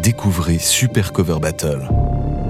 découvrez 0.00 0.58
Super 0.58 1.12
Cover 1.12 1.38
Battle. 1.40 1.88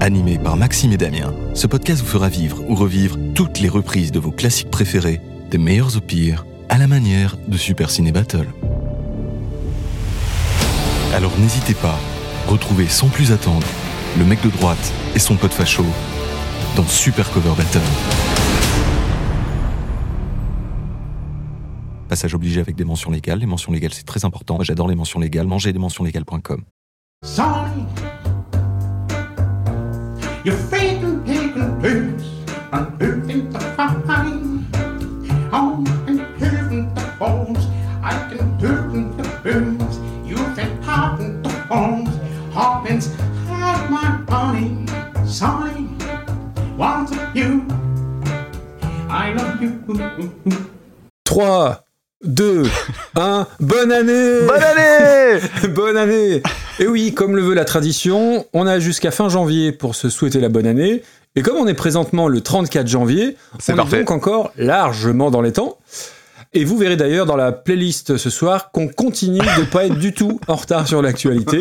Animé 0.00 0.38
par 0.38 0.56
Maxime 0.56 0.92
et 0.92 0.96
Damien, 0.96 1.32
ce 1.54 1.66
podcast 1.66 2.00
vous 2.00 2.08
fera 2.08 2.28
vivre 2.28 2.62
ou 2.68 2.74
revivre 2.74 3.16
toutes 3.34 3.60
les 3.60 3.68
reprises 3.68 4.12
de 4.12 4.18
vos 4.18 4.30
classiques 4.30 4.70
préférés, 4.70 5.20
des 5.50 5.58
meilleurs 5.58 5.96
au 5.96 6.00
pire, 6.00 6.44
à 6.68 6.78
la 6.78 6.86
manière 6.86 7.36
de 7.48 7.56
Super 7.56 7.90
Ciné 7.90 8.12
Battle. 8.12 8.46
Alors 11.14 11.32
n'hésitez 11.38 11.74
pas, 11.74 11.98
retrouvez 12.48 12.88
sans 12.88 13.08
plus 13.08 13.32
attendre 13.32 13.66
le 14.18 14.24
mec 14.24 14.42
de 14.42 14.50
droite 14.50 14.92
et 15.14 15.18
son 15.18 15.36
pote 15.36 15.52
facho 15.52 15.84
dans 16.76 16.86
Super 16.86 17.30
Cover 17.30 17.52
Battle. 17.56 17.80
Passage 22.08 22.34
obligé 22.34 22.60
avec 22.60 22.76
des 22.76 22.84
mentions 22.84 23.10
légales. 23.10 23.38
Les 23.38 23.46
mentions 23.46 23.72
légales, 23.72 23.94
c'est 23.94 24.04
très 24.04 24.26
important. 24.26 24.58
J'adore 24.62 24.86
les 24.86 24.94
mentions 24.94 25.18
légales. 25.18 25.46
Mangez 25.46 25.72
des 25.72 25.78
mentions 25.78 26.04
légales.com. 26.04 26.62
Sonny, 27.24 27.86
you're 30.44 30.56
faking 30.56 31.24
taking 31.24 31.78
blues 31.78 32.26
and 32.72 32.98
moving 32.98 33.48
the 33.48 33.60
fine. 33.76 34.66
On 35.52 35.86
and 36.08 36.20
hearing 36.36 36.92
the 36.94 37.14
bones, 37.20 37.64
I 38.02 38.28
can 38.28 38.58
do 38.58 38.74
the 39.16 39.22
blues. 39.40 39.98
You've 40.28 40.56
been 40.56 40.82
popping 40.82 41.42
the 41.42 41.66
bones, 41.68 42.10
Hawkins 42.52 43.14
had 43.46 43.88
my 43.88 44.16
money. 44.28 44.86
Sonny, 45.24 45.90
want 46.76 47.10
you. 47.36 47.64
I 49.08 49.32
love 49.32 49.62
you. 49.62 49.70
3, 51.24 51.76
2, 52.24 52.62
1, 53.16 53.46
bonne 53.60 53.90
année 53.90 54.46
Bonne 54.46 54.62
année 54.62 55.40
Bonne 55.74 55.96
année 55.96 56.42
Et 56.78 56.86
oui, 56.86 57.12
comme 57.14 57.34
le 57.34 57.42
veut 57.42 57.54
la 57.54 57.64
tradition, 57.64 58.46
on 58.52 58.66
a 58.66 58.78
jusqu'à 58.78 59.10
fin 59.10 59.28
janvier 59.28 59.72
pour 59.72 59.94
se 59.96 60.08
souhaiter 60.08 60.38
la 60.38 60.48
bonne 60.48 60.66
année. 60.66 61.02
Et 61.34 61.42
comme 61.42 61.56
on 61.56 61.66
est 61.66 61.74
présentement 61.74 62.28
le 62.28 62.40
34 62.40 62.86
janvier, 62.86 63.36
on 63.68 63.74
parfait. 63.74 63.96
est 63.96 64.00
donc 64.00 64.10
encore 64.12 64.52
largement 64.56 65.30
dans 65.30 65.40
les 65.40 65.52
temps. 65.52 65.78
Et 66.54 66.64
vous 66.64 66.76
verrez 66.76 66.96
d'ailleurs 66.96 67.24
dans 67.24 67.36
la 67.36 67.50
playlist 67.50 68.18
ce 68.18 68.28
soir 68.28 68.72
qu'on 68.72 68.86
continue 68.86 69.38
de 69.38 69.64
pas 69.70 69.86
être 69.86 69.98
du 69.98 70.12
tout 70.12 70.38
en 70.48 70.56
retard 70.56 70.86
sur 70.86 71.00
l'actualité. 71.00 71.60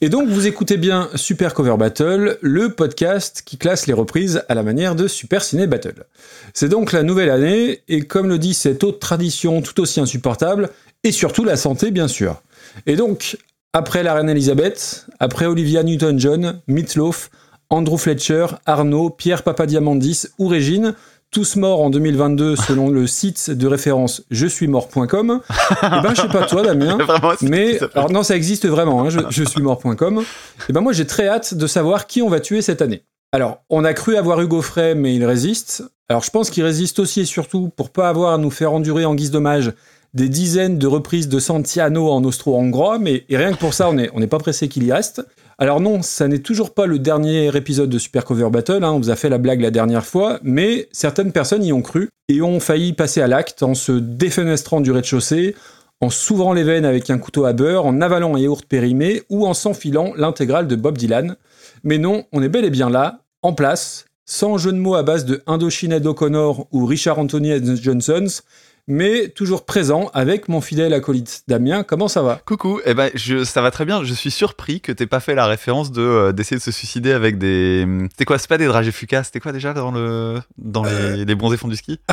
Et 0.00 0.08
donc 0.08 0.28
vous 0.28 0.48
écoutez 0.48 0.76
bien 0.76 1.08
Super 1.14 1.54
Cover 1.54 1.76
Battle, 1.78 2.36
le 2.40 2.70
podcast 2.70 3.42
qui 3.44 3.58
classe 3.58 3.86
les 3.86 3.92
reprises 3.92 4.42
à 4.48 4.54
la 4.54 4.64
manière 4.64 4.96
de 4.96 5.06
Super 5.06 5.44
Ciné 5.44 5.68
Battle. 5.68 6.04
C'est 6.52 6.68
donc 6.68 6.90
la 6.90 7.04
nouvelle 7.04 7.30
année, 7.30 7.82
et 7.86 8.02
comme 8.02 8.28
le 8.28 8.38
dit 8.38 8.54
cette 8.54 8.82
autre 8.82 8.98
tradition 8.98 9.62
tout 9.62 9.80
aussi 9.80 10.00
insupportable, 10.00 10.70
et 11.04 11.12
surtout 11.12 11.44
la 11.44 11.56
santé 11.56 11.92
bien 11.92 12.08
sûr. 12.08 12.42
Et 12.86 12.96
donc, 12.96 13.38
après 13.72 14.02
la 14.02 14.14
reine 14.14 14.30
Elisabeth, 14.30 15.06
après 15.20 15.46
Olivia 15.46 15.84
Newton-John, 15.84 16.60
Meatloaf, 16.66 17.30
Andrew 17.70 17.98
Fletcher, 17.98 18.46
Arnaud, 18.66 19.10
Pierre 19.10 19.44
Papadiamandis 19.44 20.26
ou 20.38 20.48
Régine, 20.48 20.94
tous 21.30 21.56
morts 21.56 21.82
en 21.82 21.90
2022 21.90 22.56
selon 22.56 22.90
le 22.90 23.06
site 23.06 23.50
de 23.50 23.66
référence 23.66 24.22
je 24.30 24.46
suis 24.46 24.66
mort.com. 24.66 25.40
Eh 25.82 26.02
ben, 26.02 26.14
je 26.14 26.22
sais 26.22 26.28
pas 26.28 26.46
toi, 26.46 26.62
Damien. 26.62 26.96
Vraiment, 27.06 27.32
Mais, 27.42 27.78
alors 27.94 28.10
non, 28.10 28.22
ça 28.22 28.36
existe 28.36 28.66
vraiment, 28.66 29.02
hein, 29.02 29.10
je, 29.10 29.20
je 29.30 29.44
suis 29.44 29.62
mort.com. 29.62 30.22
Et 30.68 30.72
ben 30.72 30.80
moi, 30.80 30.92
j'ai 30.92 31.06
très 31.06 31.28
hâte 31.28 31.54
de 31.54 31.66
savoir 31.66 32.06
qui 32.06 32.22
on 32.22 32.28
va 32.28 32.40
tuer 32.40 32.62
cette 32.62 32.82
année. 32.82 33.02
Alors, 33.32 33.62
on 33.68 33.84
a 33.84 33.92
cru 33.92 34.16
avoir 34.16 34.40
Hugo 34.40 34.62
Frey, 34.62 34.94
mais 34.94 35.14
il 35.14 35.24
résiste. 35.24 35.84
Alors, 36.08 36.22
je 36.22 36.30
pense 36.30 36.48
qu'il 36.48 36.64
résiste 36.64 36.98
aussi 36.98 37.20
et 37.20 37.24
surtout 37.26 37.70
pour 37.76 37.90
pas 37.90 38.08
avoir 38.08 38.32
à 38.32 38.38
nous 38.38 38.50
faire 38.50 38.72
endurer 38.72 39.04
en 39.04 39.14
guise 39.14 39.30
d'hommage 39.30 39.72
des 40.14 40.30
dizaines 40.30 40.78
de 40.78 40.86
reprises 40.86 41.28
de 41.28 41.38
Santiano 41.38 42.10
en 42.10 42.24
austro-hongrois, 42.24 42.98
mais 42.98 43.24
et 43.28 43.36
rien 43.36 43.52
que 43.52 43.58
pour 43.58 43.74
ça, 43.74 43.90
on 43.90 43.92
n'est 43.92 44.10
on 44.14 44.20
n'est 44.20 44.26
pas 44.26 44.38
pressé 44.38 44.68
qu'il 44.68 44.84
y 44.84 44.92
reste. 44.92 45.22
Alors 45.60 45.80
non, 45.80 46.02
ça 46.02 46.28
n'est 46.28 46.38
toujours 46.38 46.72
pas 46.72 46.86
le 46.86 47.00
dernier 47.00 47.48
épisode 47.56 47.90
de 47.90 47.98
Super 47.98 48.24
Cover 48.24 48.48
Battle, 48.48 48.84
hein, 48.84 48.92
on 48.92 48.98
vous 48.98 49.10
a 49.10 49.16
fait 49.16 49.28
la 49.28 49.38
blague 49.38 49.60
la 49.60 49.72
dernière 49.72 50.06
fois, 50.06 50.38
mais 50.44 50.88
certaines 50.92 51.32
personnes 51.32 51.64
y 51.64 51.72
ont 51.72 51.82
cru 51.82 52.10
et 52.28 52.40
ont 52.42 52.60
failli 52.60 52.92
passer 52.92 53.20
à 53.22 53.26
l'acte 53.26 53.64
en 53.64 53.74
se 53.74 53.90
défenestrant 53.90 54.80
du 54.80 54.92
rez-de-chaussée, 54.92 55.56
en 56.00 56.10
s'ouvrant 56.10 56.52
les 56.52 56.62
veines 56.62 56.84
avec 56.84 57.10
un 57.10 57.18
couteau 57.18 57.44
à 57.44 57.54
beurre, 57.54 57.86
en 57.86 58.00
avalant 58.00 58.36
un 58.36 58.38
yaourt 58.38 58.64
périmé 58.66 59.24
ou 59.30 59.48
en 59.48 59.54
s'enfilant 59.54 60.12
l'intégrale 60.16 60.68
de 60.68 60.76
Bob 60.76 60.96
Dylan. 60.96 61.34
Mais 61.82 61.98
non, 61.98 62.24
on 62.30 62.40
est 62.40 62.48
bel 62.48 62.64
et 62.64 62.70
bien 62.70 62.88
là, 62.88 63.22
en 63.42 63.52
place, 63.52 64.04
sans 64.26 64.58
jeu 64.58 64.70
de 64.70 64.78
mots 64.78 64.94
à 64.94 65.02
base 65.02 65.24
de 65.24 65.42
Indochine 65.48 66.06
O'Connor 66.06 66.68
ou 66.70 66.86
Richard 66.86 67.18
Anthony 67.18 67.50
Johnsons, 67.82 68.42
mais 68.88 69.28
toujours 69.28 69.64
présent 69.64 70.10
avec 70.14 70.48
mon 70.48 70.60
fidèle 70.60 70.92
acolyte 70.94 71.42
Damien. 71.46 71.84
Comment 71.84 72.08
ça 72.08 72.22
va? 72.22 72.40
Coucou, 72.44 72.80
eh 72.84 72.94
ben, 72.94 73.10
je, 73.14 73.44
ça 73.44 73.62
va 73.62 73.70
très 73.70 73.84
bien. 73.84 74.02
Je 74.02 74.14
suis 74.14 74.30
surpris 74.30 74.80
que 74.80 74.90
t'aies 74.90 75.06
pas 75.06 75.20
fait 75.20 75.34
la 75.34 75.46
référence 75.46 75.92
de 75.92 76.02
euh, 76.02 76.32
d'essayer 76.32 76.56
de 76.56 76.62
se 76.62 76.72
suicider 76.72 77.12
avec 77.12 77.38
des. 77.38 77.86
C'était 78.10 78.24
quoi 78.24 78.38
C'est 78.38 78.48
pas 78.48 78.58
des 78.58 78.66
dragées 78.66 78.90
fucas 78.92 79.22
C'était 79.24 79.40
quoi 79.40 79.52
déjà 79.52 79.74
dans 79.74 79.92
le 79.92 80.40
dans 80.56 80.82
les, 80.82 81.24
les 81.24 81.34
bronzés 81.34 81.56
fonds 81.56 81.68
du 81.68 81.76
ski? 81.76 82.00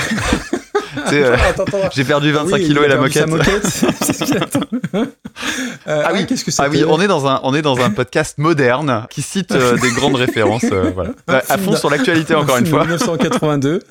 Euh. 1.12 1.36
J'ai 1.94 2.06
perdu 2.06 2.32
25 2.32 2.56
Oui, 2.56 2.62
il 2.62 2.68
kilos 2.68 2.86
et 2.86 2.88
la 2.88 2.96
moquette. 2.96 3.26
Euh, 5.88 6.04
Ah 6.06 6.12
oui, 6.14 6.26
qu'est-ce 6.26 6.46
que 6.46 6.52
c'est 6.52 6.64
Ah 6.64 6.70
oui, 6.70 6.84
on 6.88 7.00
est 7.02 7.08
dans 7.08 7.28
un 7.28 7.42
on 7.44 7.54
est 7.54 7.62
dans 7.62 7.80
un 7.80 7.92
podcast 7.92 8.38
moderne 8.38 9.06
qui 9.10 9.22
cite 9.22 9.52
euh, 9.52 9.78
des 9.78 9.92
grandes 9.92 10.16
références. 10.16 10.64
euh, 10.72 10.92
voilà, 10.96 11.12
à 11.28 11.58
fond 11.58 11.76
sur 11.76 11.90
l'actualité 11.90 12.34
encore 12.34 12.58
une 12.58 12.66
fois. 12.66 12.86
1982. 12.86 13.82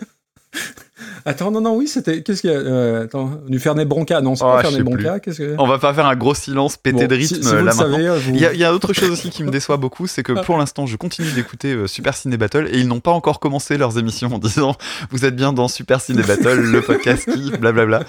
Attends, 1.26 1.50
non, 1.50 1.60
non, 1.62 1.74
oui, 1.76 1.88
c'était. 1.88 2.22
Qu'est-ce 2.22 2.42
qu'il 2.42 2.50
y 2.50 2.54
a 2.54 2.58
euh, 2.58 3.04
Attends, 3.04 3.40
du 3.48 3.58
Fernet 3.58 3.84
Bronca. 3.86 4.20
Non, 4.20 4.34
c'est 4.36 4.44
Oh, 4.44 4.48
pas 4.52 4.60
Fernet 4.62 4.82
Bronca. 4.82 5.20
Qu'est-ce 5.20 5.38
que. 5.38 5.54
On 5.58 5.66
va 5.66 5.78
pas 5.78 5.94
faire 5.94 6.04
un 6.06 6.16
gros 6.16 6.34
silence 6.34 6.76
pété 6.76 7.02
Bon, 7.02 7.06
de 7.06 7.14
rythme 7.14 7.36
si 7.36 7.40
vous 7.40 7.52
là 7.52 7.58
le 7.60 7.64
maintenant. 7.64 7.82
savez, 7.92 8.08
vous- 8.18 8.30
Il 8.34 8.40
y, 8.40 8.46
a, 8.46 8.52
il 8.52 8.58
y 8.60 8.64
a 8.64 8.74
autre 8.74 8.92
chose 8.92 9.10
aussi 9.10 9.30
qui 9.30 9.42
me 9.42 9.50
déçoit 9.50 9.76
beaucoup, 9.78 10.06
c'est 10.06 10.22
que 10.22 10.32
pour 10.32 10.58
l'instant, 10.58 10.84
je 10.86 10.96
continue 10.96 11.30
d'écouter 11.32 11.72
euh, 11.72 11.86
Super 11.86 12.14
Ciné 12.14 12.36
Battle 12.36 12.68
et 12.70 12.78
ils 12.78 12.86
n'ont 12.88 13.00
pas 13.00 13.12
encore 13.12 13.40
commencé 13.40 13.78
leurs 13.78 13.98
émissions 13.98 14.32
en 14.34 14.38
disant 14.38 14.76
vous 15.10 15.24
êtes 15.24 15.34
bien 15.34 15.52
dans 15.54 15.66
Super 15.68 16.00
Ciné 16.00 16.22
Battle, 16.22 16.60
le 16.60 16.80
podcast 16.82 17.30
qui, 17.32 17.50
blablabla. 17.58 18.02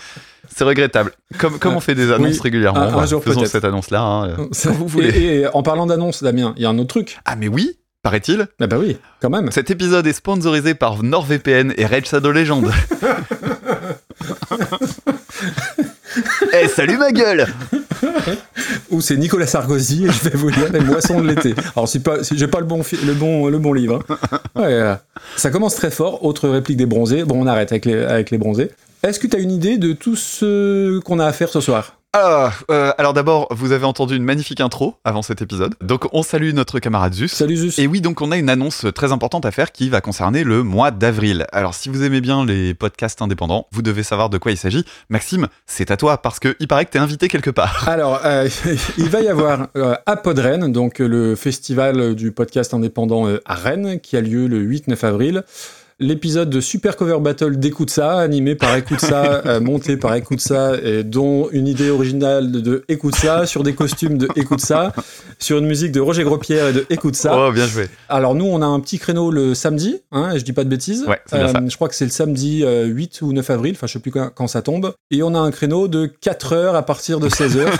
C'est 0.54 0.64
regrettable. 0.64 1.12
Comme, 1.40 1.58
comme 1.58 1.76
on 1.76 1.80
fait 1.80 1.96
des 1.96 2.12
annonces 2.12 2.34
Oui, 2.36 2.40
régulièrement, 2.44 2.82
un- 2.82 2.88
un 2.88 2.92
voilà, 2.92 3.08
jour 3.08 3.24
faisons 3.24 3.46
cette 3.46 3.66
annonce-là. 3.66 4.02
hein, 4.02 4.30
euh, 4.30 4.72
vous 4.72 4.88
voulez. 4.88 5.08
Et, 5.10 5.40
et 5.42 5.48
en 5.48 5.64
parlant 5.64 5.86
d'annonce, 5.86 6.22
Damien, 6.22 6.54
il 6.58 6.64
y 6.64 6.66
a 6.66 6.70
un 6.70 6.78
autre 6.78 6.90
truc. 6.90 7.18
Ah 7.26 7.36
mais 7.36 7.48
oui, 7.48 7.78
paraît-il. 8.06 8.48
Ah 8.62 8.68
bah 8.68 8.78
oui, 8.80 8.98
quand 9.20 9.32
même. 9.32 9.50
Cet 9.52 9.72
épisode 9.72 10.06
est 10.06 10.14
sponsorisé 10.14 10.76
par 10.76 11.02
NordVPN 11.02 11.74
et 11.76 11.88
Rage 11.88 12.06
Shadow 12.06 12.32
Legend. 12.32 12.70
Eh 16.54 16.70
salut 16.70 16.98
ma 16.98 17.12
gueule 17.12 17.46
Ou 18.90 19.02
c'est 19.02 19.18
Nicolas 19.18 19.48
Sarkozy 19.48 20.06
et 20.06 20.12
je 20.12 20.30
vais 20.30 20.38
vous 20.38 20.48
lire 20.48 20.72
les 20.72 20.80
moissons 20.80 21.20
de 21.20 21.28
l'été. 21.28 21.54
Alors 21.76 21.90
c'est 21.90 22.00
pas, 22.00 22.18
j'ai 22.32 22.48
pas 22.48 22.60
le 22.60 22.66
bon, 22.66 22.82
le 23.06 23.14
bon, 23.14 23.48
le 23.50 23.60
bon 23.60 23.74
livre. 23.74 24.00
hein. 24.10 24.40
Ouais, 24.56 24.64
euh, 24.74 24.96
ça 25.36 25.50
commence 25.50 25.76
très 25.76 25.92
fort. 25.92 26.24
Autre 26.24 26.48
réplique 26.48 26.78
des 26.78 26.86
bronzés. 26.86 27.26
Bon, 27.26 27.44
on 27.44 27.48
arrête 27.48 27.72
avec 27.74 27.84
les, 27.86 27.96
avec 27.98 28.32
les 28.32 28.38
bronzés. 28.38 28.72
Est-ce 29.04 29.20
que 29.20 29.28
tu 29.28 29.36
as 29.36 29.40
une 29.40 29.52
idée 29.52 29.78
de 29.78 29.92
tout 29.92 30.16
ce 30.16 31.00
qu'on 31.00 31.20
a 31.20 31.26
à 31.26 31.34
faire 31.34 31.50
ce 31.50 31.60
soir? 31.60 31.98
Ah, 32.18 32.54
euh, 32.72 32.94
alors 32.98 33.12
d'abord, 33.12 33.50
vous 33.52 33.74
avez 33.74 33.84
entendu 33.84 34.16
une 34.16 34.24
magnifique 34.24 34.62
intro 34.62 34.96
avant 35.04 35.22
cet 35.22 35.42
épisode. 35.42 35.76
Donc 35.82 36.08
on 36.14 36.24
salue 36.24 36.54
notre 36.54 36.80
camarade 36.80 37.14
Zeus. 37.14 37.34
Salut 37.34 37.58
Zus. 37.58 37.78
Et 37.78 37.88
oui, 37.88 38.00
donc 38.00 38.22
on 38.22 38.32
a 38.32 38.38
une 38.38 38.50
annonce 38.50 38.86
très 38.96 39.12
importante 39.12 39.46
à 39.46 39.52
faire 39.52 39.74
qui 39.74 39.90
va 39.90 40.00
concerner 40.00 40.46
le 40.46 40.64
mois 40.64 40.92
d'avril. 40.92 41.46
Alors 41.52 41.74
si 41.74 41.90
vous 41.90 42.04
aimez 42.04 42.22
bien 42.22 42.46
les 42.46 42.74
podcasts 42.74 43.22
indépendants, 43.22 43.68
vous 43.74 43.82
devez 43.82 44.02
savoir 44.02 44.30
de 44.30 44.38
quoi 44.38 44.54
il 44.54 44.58
s'agit. 44.58 44.86
Maxime, 45.10 45.50
c'est 45.66 45.92
à 45.92 45.98
toi 45.98 46.22
parce 46.22 46.40
que 46.40 46.56
il 46.62 46.70
paraît 46.70 46.86
que 46.86 46.92
t'es 46.92 47.00
invité 47.00 47.28
quelque 47.28 47.50
part. 47.50 47.86
Alors, 47.90 48.22
euh, 48.24 48.48
il 48.98 49.10
va 49.10 49.20
y 49.20 49.28
avoir 49.28 49.68
euh, 49.76 49.96
à 50.06 50.16
Podren, 50.16 50.72
donc 50.72 51.00
le 51.00 51.36
festival 51.36 52.16
du 52.16 52.32
podcast 52.32 52.74
indépendant 52.74 53.28
à 53.44 53.56
Rennes, 53.56 54.00
qui 54.00 54.16
a 54.16 54.22
lieu 54.22 54.48
le 54.48 54.66
8-9 54.66 55.06
avril. 55.06 55.44
L'épisode 55.98 56.50
de 56.50 56.60
Super 56.60 56.98
Cover 56.98 57.20
Battle 57.22 57.56
d'Écoute 57.56 57.90
ça, 57.90 58.20
animé 58.20 58.56
par 58.56 58.76
Écoute 58.76 59.00
ça, 59.00 59.42
euh, 59.46 59.62
monté 59.62 59.96
par 59.96 60.14
Écoute 60.16 60.42
ça, 60.42 60.74
et 60.84 61.06
dont 61.06 61.48
une 61.54 61.70
idée 61.70 61.90
originale 61.90 62.52
de 62.52 62.84
Écoute 62.90 63.16
ça, 63.16 63.46
sur 63.46 63.64
des 63.64 63.76
costumes 63.76 64.18
de 64.18 64.28
Écoute 64.36 64.60
ça, 64.60 64.92
sur 65.40 65.58
une 65.58 65.68
musique 65.68 65.94
de 65.94 66.02
Roger 66.02 66.26
Grospierre 66.26 66.68
et 66.68 66.74
de 66.74 66.86
Écoute 66.90 67.16
ça. 67.16 67.38
Oh, 67.38 67.50
bien 67.54 67.66
joué. 67.66 67.88
Alors 68.10 68.36
nous, 68.36 68.44
on 68.44 68.62
a 68.62 68.66
un 68.66 68.82
petit 68.82 69.00
créneau 69.00 69.32
le 69.32 69.54
samedi, 69.54 70.02
hein, 70.12 70.34
et 70.34 70.40
je 70.40 70.44
dis 70.44 70.52
pas 70.52 70.66
de 70.66 70.70
bêtises. 70.70 71.04
Euh, 71.04 71.12
Ouais, 71.12 71.22
ça. 71.28 71.54
Je 71.66 71.76
crois 71.78 71.88
que 71.88 71.96
c'est 71.96 72.04
le 72.04 72.12
samedi 72.12 72.66
euh, 72.66 72.84
8 72.88 73.22
ou 73.22 73.32
9 73.32 73.50
avril, 73.52 73.76
enfin 73.78 73.88
je 73.88 73.94
sais 73.94 74.00
plus 74.00 74.12
quand, 74.12 74.30
quand 74.36 74.48
ça 74.48 74.62
tombe. 74.62 74.94
Et 75.12 75.24
on 75.24 75.34
a 75.34 75.40
un 75.40 75.52
créneau 75.52 75.88
de 75.88 76.08
4 76.08 76.52
heures 76.52 76.76
à 76.76 76.84
partir 76.84 77.22
de 77.22 77.30
16 77.30 77.56
heures. 77.56 77.74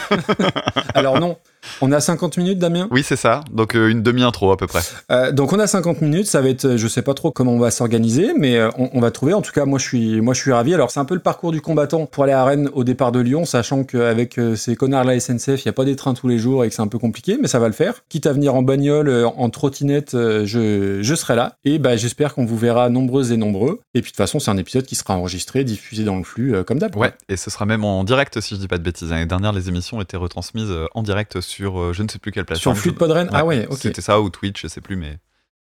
Alors 0.94 1.20
non, 1.20 1.36
on 1.82 1.92
a 1.92 2.00
50 2.00 2.38
minutes, 2.38 2.60
Damien? 2.60 2.88
Oui, 2.92 3.04
c'est 3.04 3.16
ça. 3.16 3.42
Donc 3.52 3.76
euh, 3.76 3.90
une 3.90 4.02
demi-intro 4.02 4.52
à 4.52 4.58
peu 4.58 4.68
près. 4.68 4.82
Euh, 5.12 5.32
donc 5.32 5.54
on 5.54 5.60
a 5.60 5.68
50 5.68 6.02
minutes, 6.02 6.28
ça 6.28 6.42
va 6.42 6.50
être, 6.50 6.66
euh, 6.66 6.78
je 6.78 6.88
sais 6.88 7.02
pas 7.02 7.14
trop 7.14 7.32
comment 7.32 7.54
on 7.54 7.60
va 7.60 7.72
s'organiser, 7.72 8.34
mais 8.38 8.62
on, 8.78 8.90
on 8.94 9.00
va 9.02 9.12
trouver. 9.12 9.34
En 9.34 9.42
tout 9.42 9.52
cas, 9.52 9.66
moi 9.66 9.80
je 9.80 9.86
suis, 9.86 10.22
moi 10.22 10.34
je 10.34 10.42
suis 10.42 10.52
ravi. 10.52 10.74
Alors 10.74 10.92
c'est 10.92 11.00
un 11.00 11.06
peu 11.06 11.16
le 11.16 11.22
parcours 11.22 11.52
du 11.52 11.62
combattant 11.62 12.06
pour 12.06 12.24
aller 12.24 12.34
à 12.34 12.44
Rennes 12.44 12.70
au 12.74 12.84
départ 12.84 13.12
de 13.12 13.20
Lyon, 13.20 13.46
sachant 13.46 13.84
qu'avec 13.84 14.40
ces 14.56 14.76
connards 14.76 15.04
la 15.04 15.20
SNCF, 15.20 15.64
il 15.64 15.66
y 15.66 15.70
a 15.70 15.74
pas 15.74 15.86
des 15.86 15.96
trains 15.96 16.14
tous 16.14 16.28
les 16.28 16.38
jours 16.38 16.64
et 16.64 16.70
que 16.70 16.76
c'est 16.76 16.82
un 16.82 16.88
peu 16.88 17.00
compliqué, 17.00 17.38
mais 17.42 17.48
ça 17.48 17.60
va 17.60 17.68
le 17.68 17.74
faire. 17.74 18.04
Quitte 18.10 18.28
à 18.28 18.34
venir 18.34 18.56
en 18.56 18.62
bagnole, 18.62 19.26
en 19.26 19.50
trottinette, 19.50 20.12
je, 20.14 21.00
je 21.02 21.16
serai 21.16 21.36
là. 21.36 21.56
Et 21.66 21.80
bah 21.80 21.98
j'espère 21.98 22.34
qu'on 22.34 22.46
vous 22.46 22.58
verra 22.58 22.90
nombreuses 22.90 23.32
et 23.32 23.38
nombreux. 23.38 23.80
Et 23.94 24.02
puis 24.02 24.12
de 24.12 24.16
toute 24.16 24.18
façon, 24.18 24.40
c'est 24.40 24.52
un 24.52 24.58
épisode 24.58 24.86
qui 24.86 24.96
sera 24.96 25.18
enregistré, 25.18 25.64
diffusé 25.64 26.04
dans 26.04 26.18
le 26.18 26.24
flux, 26.24 26.64
comme 26.66 26.80
d'hab. 26.80 26.96
Ouais, 26.96 27.14
et 27.30 27.38
ce 27.38 27.50
sera 27.50 27.66
même 27.66 27.84
en 27.84 28.04
direct 28.04 28.40
si 28.42 28.56
je 28.56 28.60
dis 28.60 28.68
pas 28.68 28.78
de 28.78 28.84
bêtises. 28.84 29.10
L'année 29.10 29.26
dernière, 29.26 29.54
les 29.54 29.70
émissions 29.70 30.02
étaient 30.02 30.18
retransmises 30.18 30.74
en 30.94 31.04
direct 31.04 31.42
sur 31.42 31.55
euh, 31.64 31.94
je 31.94 32.04
ne 32.04 32.08
sais 32.08 32.20
plus 32.20 32.32
quelle 32.32 32.42
Sur 32.44 32.48
plateforme. 32.48 32.76
Flux 32.76 32.92
de 32.92 32.98
Podren 32.98 33.30
Ah 33.34 33.46
ouais, 33.46 33.68
ok. 33.70 33.78
C'était 33.80 34.02
ça 34.02 34.20
ou 34.22 34.30
Twitch, 34.30 34.62
je 34.62 34.68
sais 34.68 34.82
plus, 34.82 34.96
mais. 34.96 35.18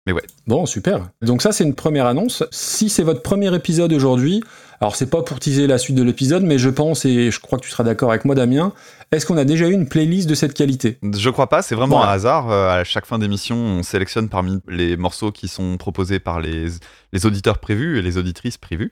Mais 0.08 0.14
ouais. 0.14 0.24
Bon, 0.48 0.66
super. 0.66 1.10
Donc 1.22 1.44
ça, 1.44 1.52
c'est 1.52 1.64
une 1.64 1.76
première 1.76 2.08
annonce. 2.08 2.44
Si 2.50 2.90
c'est 2.90 3.04
votre 3.04 3.22
premier 3.22 3.54
épisode 3.56 3.94
aujourd'hui, 3.94 4.42
alors 4.80 4.96
c'est 4.96 5.08
pas 5.12 5.22
pour 5.22 5.40
teaser 5.40 5.68
la 5.68 5.78
suite 5.78 5.96
de 5.96 6.02
l'épisode, 6.02 6.42
mais 6.42 6.58
je 6.58 6.70
pense, 6.70 7.06
et 7.06 7.30
je 7.30 7.40
crois 7.40 7.60
que 7.60 7.66
tu 7.66 7.70
seras 7.70 7.84
d'accord 7.84 8.10
avec 8.10 8.26
moi, 8.26 8.34
Damien, 8.34 8.74
est-ce 9.12 9.28
qu'on 9.28 9.38
a 9.38 9.46
déjà 9.46 9.68
eu 9.68 9.74
une 9.74 9.88
playlist 9.88 10.28
de 10.28 10.34
cette 10.34 10.56
qualité? 10.56 10.98
Je 11.04 11.30
crois 11.30 11.50
pas, 11.50 11.62
c'est 11.62 11.76
vraiment 11.76 11.98
Voilà. 11.98 12.14
un 12.14 12.16
hasard. 12.16 12.50
Euh, 12.50 12.80
à 12.80 12.84
chaque 12.84 13.06
fin 13.06 13.20
d'émission, 13.20 13.56
on 13.58 13.84
sélectionne 13.84 14.28
parmi 14.28 14.58
les 14.68 14.98
morceaux 14.98 15.32
qui 15.32 15.48
sont 15.48 15.78
proposés 15.78 16.18
par 16.20 16.42
les, 16.42 16.66
les 17.14 17.26
auditeurs 17.28 17.60
prévus 17.60 18.00
et 18.00 18.02
les 18.02 18.18
auditrices 18.18 18.58
prévues. 18.58 18.92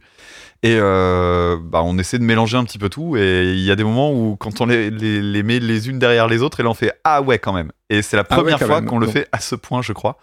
Et 0.61 0.77
euh, 0.77 1.57
bah, 1.61 1.81
on 1.83 1.97
essaie 1.97 2.19
de 2.19 2.23
mélanger 2.23 2.57
un 2.57 2.65
petit 2.65 2.77
peu 2.77 2.89
tout. 2.89 3.15
Et 3.15 3.53
il 3.53 3.61
y 3.61 3.71
a 3.71 3.75
des 3.75 3.83
moments 3.83 4.11
où, 4.11 4.35
quand 4.35 4.59
on 4.59 4.65
les, 4.65 4.89
les, 4.89 5.21
les 5.21 5.43
met 5.43 5.59
les 5.59 5.89
unes 5.89 5.99
derrière 5.99 6.27
les 6.27 6.41
autres, 6.41 6.59
et 6.59 6.63
là 6.63 6.69
on 6.69 6.73
fait 6.73 6.91
Ah 7.03 7.21
ouais, 7.21 7.39
quand 7.39 7.53
même. 7.53 7.71
Et 7.89 8.01
c'est 8.01 8.17
la 8.17 8.25
Ah 8.29 8.35
ouais, 8.35 8.41
première 8.41 8.59
fois 8.59 8.81
qu'on 8.81 8.99
le 8.99 9.07
fait 9.07 9.27
à 9.31 9.39
ce 9.39 9.55
point, 9.55 9.81
je 9.81 9.93
crois. 9.93 10.17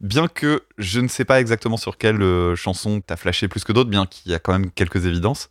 Bien 0.00 0.28
que 0.28 0.64
je 0.76 1.00
ne 1.00 1.08
sais 1.08 1.24
pas 1.24 1.40
exactement 1.40 1.76
sur 1.76 1.98
quelle 1.98 2.20
euh, 2.20 2.56
chanson 2.56 3.00
t'as 3.00 3.16
flashé 3.16 3.48
plus 3.48 3.64
que 3.64 3.72
d'autres, 3.72 3.88
bien 3.88 4.06
qu'il 4.06 4.32
y 4.32 4.34
a 4.34 4.38
quand 4.38 4.52
même 4.52 4.70
quelques 4.70 5.06
évidences. 5.06 5.50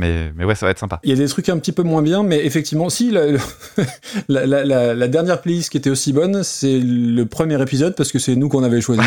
Mais, 0.00 0.32
mais 0.34 0.44
ouais, 0.44 0.54
ça 0.54 0.64
va 0.66 0.70
être 0.72 0.78
sympa. 0.78 0.98
Il 1.04 1.10
y 1.10 1.12
a 1.12 1.16
des 1.16 1.28
trucs 1.28 1.48
un 1.50 1.58
petit 1.58 1.72
peu 1.72 1.82
moins 1.82 2.00
bien, 2.02 2.22
mais 2.22 2.44
effectivement, 2.46 2.88
si, 2.88 3.10
la, 3.10 3.26
la, 4.28 4.46
la- 4.46 4.94
la- 4.94 5.08
dernière 5.08 5.40
playlist 5.42 5.70
qui 5.70 5.76
était 5.76 5.90
aussi 5.90 6.12
bonne, 6.12 6.42
c'est 6.42 6.78
le 6.82 7.24
premier 7.26 7.60
épisode, 7.60 7.94
parce 7.96 8.10
que 8.12 8.18
c'est 8.18 8.34
nous 8.36 8.48
qu'on 8.48 8.62
avait 8.62 8.80
choisi. 8.80 9.02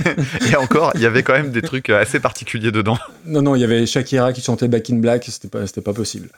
Et 0.50 0.56
encore, 0.56 0.92
il 0.94 1.02
y 1.02 1.06
avait 1.06 1.22
quand 1.22 1.34
même 1.34 1.50
des 1.50 1.62
trucs 1.62 1.90
assez 1.90 2.18
particuliers 2.20 2.72
dedans. 2.72 2.96
Non, 3.26 3.42
non, 3.42 3.54
il 3.54 3.60
y 3.60 3.64
avait 3.64 3.84
Shakira 3.86 4.32
qui 4.32 4.40
chantait 4.40 4.68
Back 4.68 4.88
in 4.90 4.96
Black, 4.96 5.24
c'était 5.28 5.48
pas, 5.48 5.66
c'était 5.66 5.80
pas 5.82 5.92
possible. 5.92 6.28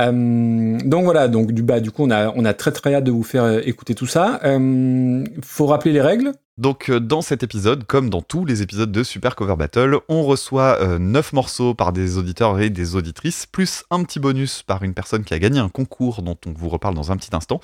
Euh, 0.00 0.78
donc 0.84 1.04
voilà, 1.04 1.28
donc 1.28 1.52
du, 1.52 1.62
bah, 1.62 1.80
du 1.80 1.90
coup, 1.90 2.04
on 2.04 2.10
a, 2.10 2.32
on 2.34 2.44
a 2.44 2.54
très 2.54 2.72
très 2.72 2.94
hâte 2.94 3.04
de 3.04 3.10
vous 3.12 3.22
faire 3.22 3.44
euh, 3.44 3.60
écouter 3.64 3.94
tout 3.94 4.06
ça. 4.06 4.40
Euh, 4.44 5.24
faut 5.42 5.66
rappeler 5.66 5.92
les 5.92 6.00
règles. 6.02 6.32
Donc 6.56 6.88
euh, 6.88 7.00
dans 7.00 7.20
cet 7.20 7.42
épisode, 7.42 7.84
comme 7.84 8.10
dans 8.10 8.22
tous 8.22 8.44
les 8.44 8.62
épisodes 8.62 8.92
de 8.92 9.02
Super 9.02 9.34
Cover 9.34 9.56
Battle, 9.56 9.98
on 10.08 10.22
reçoit 10.22 10.80
euh, 10.80 10.98
9 11.00 11.32
morceaux 11.32 11.74
par 11.74 11.92
des 11.92 12.16
auditeurs 12.16 12.60
et 12.60 12.70
des 12.70 12.94
auditrices, 12.94 13.46
plus 13.46 13.84
un 13.90 14.04
petit 14.04 14.20
bonus 14.20 14.62
par 14.62 14.84
une 14.84 14.94
personne 14.94 15.24
qui 15.24 15.34
a 15.34 15.38
gagné 15.40 15.58
un 15.58 15.68
concours 15.68 16.22
dont 16.22 16.36
on 16.46 16.52
vous 16.52 16.68
reparle 16.68 16.94
dans 16.94 17.10
un 17.10 17.16
petit 17.16 17.34
instant. 17.34 17.60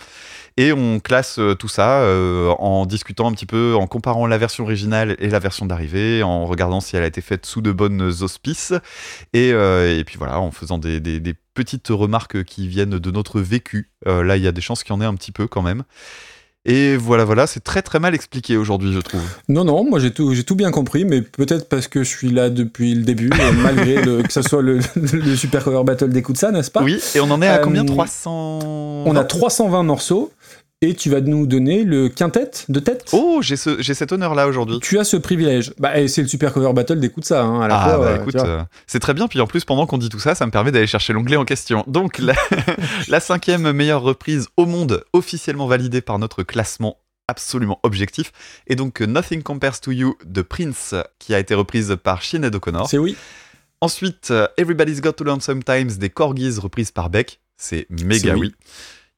Et 0.56 0.72
on 0.72 0.98
classe 0.98 1.38
euh, 1.38 1.54
tout 1.54 1.68
ça 1.68 2.00
euh, 2.00 2.48
en 2.58 2.84
discutant 2.84 3.28
un 3.28 3.32
petit 3.32 3.46
peu, 3.46 3.74
en 3.76 3.86
comparant 3.86 4.26
la 4.26 4.38
version 4.38 4.64
originale 4.64 5.14
et 5.18 5.28
la 5.28 5.38
version 5.38 5.66
d'arrivée, 5.66 6.22
en 6.22 6.46
regardant 6.46 6.80
si 6.80 6.96
elle 6.96 7.02
a 7.04 7.06
été 7.06 7.20
faite 7.20 7.46
sous 7.46 7.60
de 7.60 7.72
bonnes 7.72 8.02
auspices, 8.02 8.72
et, 9.32 9.52
euh, 9.52 10.02
puis 10.04 10.16
voilà, 10.18 10.40
en 10.40 10.50
faisant 10.50 10.78
des, 10.78 11.00
petites 11.52 11.88
remarques 11.88 12.44
qui 12.44 12.68
viennent 12.68 12.98
de 12.98 13.10
notre 13.10 13.40
vécu. 13.40 13.90
Euh, 14.06 14.22
là, 14.22 14.36
il 14.36 14.42
y 14.42 14.46
a 14.46 14.52
des 14.52 14.60
chances 14.60 14.82
qu'il 14.82 14.94
y 14.94 14.96
en 14.96 15.00
ait 15.00 15.04
un 15.04 15.14
petit 15.14 15.32
peu 15.32 15.46
quand 15.46 15.62
même. 15.62 15.82
Et 16.66 16.96
voilà, 16.98 17.24
voilà, 17.24 17.46
c'est 17.46 17.60
très 17.64 17.80
très 17.80 17.98
mal 18.00 18.14
expliqué 18.14 18.58
aujourd'hui, 18.58 18.92
je 18.92 18.98
trouve. 19.00 19.22
Non, 19.48 19.64
non, 19.64 19.82
moi 19.82 19.98
j'ai 19.98 20.10
tout, 20.12 20.34
j'ai 20.34 20.44
tout 20.44 20.54
bien 20.56 20.70
compris, 20.70 21.06
mais 21.06 21.22
peut-être 21.22 21.70
parce 21.70 21.88
que 21.88 22.02
je 22.04 22.08
suis 22.08 22.28
là 22.30 22.50
depuis 22.50 22.94
le 22.94 23.02
début, 23.02 23.30
malgré 23.62 24.02
le- 24.02 24.22
que 24.22 24.30
ça 24.32 24.42
soit 24.42 24.60
le, 24.60 24.80
le 24.96 25.36
Super 25.36 25.64
Cover 25.64 25.84
Battle 25.84 26.10
d'écoute 26.10 26.36
ça, 26.36 26.50
n'est-ce 26.50 26.70
pas? 26.70 26.82
Oui, 26.82 27.00
et 27.14 27.20
on 27.20 27.30
en 27.30 27.40
est 27.40 27.46
à 27.48 27.60
Euh, 27.60 27.64
combien? 27.64 27.82
300 27.84 29.04
On 29.06 29.16
a 29.16 29.24
320 29.24 29.82
morceaux, 29.84 30.32
et 30.82 30.94
tu 30.94 31.10
vas 31.10 31.20
nous 31.20 31.46
donner 31.46 31.84
le 31.84 32.08
quintet 32.08 32.50
de 32.68 32.80
tête. 32.80 33.04
Oh, 33.12 33.40
j'ai 33.42 33.56
ce, 33.56 33.82
j'ai 33.82 33.92
cet 33.92 34.12
honneur-là 34.12 34.48
aujourd'hui. 34.48 34.78
Tu 34.80 34.98
as 34.98 35.04
ce 35.04 35.16
privilège. 35.18 35.74
Bah, 35.78 35.92
c'est 36.08 36.22
le 36.22 36.28
Super 36.28 36.52
Cover 36.54 36.72
Battle 36.72 37.00
d'écoute 37.00 37.24
ça, 37.26 37.42
hein, 37.42 37.60
à 37.60 37.68
la 37.68 37.76
Ah 37.80 37.84
fois. 37.84 37.98
bah 37.98 38.04
euh, 38.06 38.20
écoute, 38.20 38.34
euh, 38.36 38.62
c'est 38.86 39.00
très 39.00 39.12
bien. 39.12 39.28
Puis 39.28 39.40
en 39.40 39.46
plus, 39.46 39.64
pendant 39.66 39.86
qu'on 39.86 39.98
dit 39.98 40.08
tout 40.08 40.18
ça, 40.18 40.34
ça 40.34 40.46
me 40.46 40.50
permet 40.50 40.72
d'aller 40.72 40.86
chercher 40.86 41.12
l'onglet 41.12 41.36
en 41.36 41.44
question. 41.44 41.84
Donc 41.86 42.18
la, 42.18 42.34
la 43.08 43.20
cinquième 43.20 43.72
meilleure 43.72 44.00
reprise 44.02 44.48
au 44.56 44.64
monde, 44.64 45.04
officiellement 45.12 45.66
validée 45.66 46.00
par 46.00 46.18
notre 46.18 46.42
classement 46.42 46.96
absolument 47.28 47.78
objectif, 47.84 48.32
et 48.66 48.74
donc 48.74 49.00
Nothing 49.00 49.42
Compares 49.44 49.80
to 49.80 49.92
You 49.92 50.16
de 50.24 50.42
Prince, 50.42 50.96
qui 51.20 51.32
a 51.32 51.38
été 51.38 51.54
reprise 51.54 51.96
par 52.02 52.24
Sinead 52.24 52.52
O'Connor. 52.54 52.88
C'est 52.88 52.98
oui. 52.98 53.16
Ensuite, 53.82 54.30
euh, 54.32 54.48
Everybody's 54.56 55.00
Got 55.00 55.12
to 55.12 55.24
Learn 55.24 55.40
Sometimes 55.40 55.96
des 55.98 56.10
Corgis 56.10 56.58
reprise 56.58 56.90
par 56.90 57.08
Beck. 57.08 57.40
C'est 57.56 57.86
méga 57.88 58.34
oui. 58.34 58.52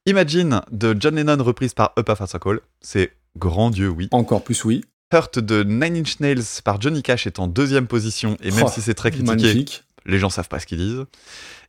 Imagine 0.05 0.61
de 0.71 0.95
John 0.99 1.15
Lennon 1.15 1.41
reprise 1.43 1.73
par 1.73 1.93
Up 1.97 2.09
After 2.09 2.37
Call. 2.39 2.59
C'est 2.81 3.13
grand 3.37 3.69
Dieu 3.69 3.87
oui. 3.87 4.09
Encore 4.11 4.43
plus 4.43 4.65
oui. 4.65 4.83
Hurt 5.13 5.39
de 5.39 5.63
Nine 5.63 5.95
Inch 5.97 6.19
Nails 6.19 6.43
par 6.63 6.81
Johnny 6.81 7.03
Cash 7.03 7.25
est 7.27 7.39
en 7.39 7.47
deuxième 7.47 7.87
position 7.87 8.35
et 8.41 8.51
même 8.51 8.65
Oh, 8.65 8.71
si 8.73 8.81
c'est 8.81 8.95
très 8.95 9.11
critiqué, 9.11 9.29
Magnifique. 9.31 9.83
les 10.05 10.19
gens 10.19 10.29
savent 10.29 10.49
pas 10.49 10.59
ce 10.59 10.65
qu'ils 10.65 10.79
disent. 10.79 11.05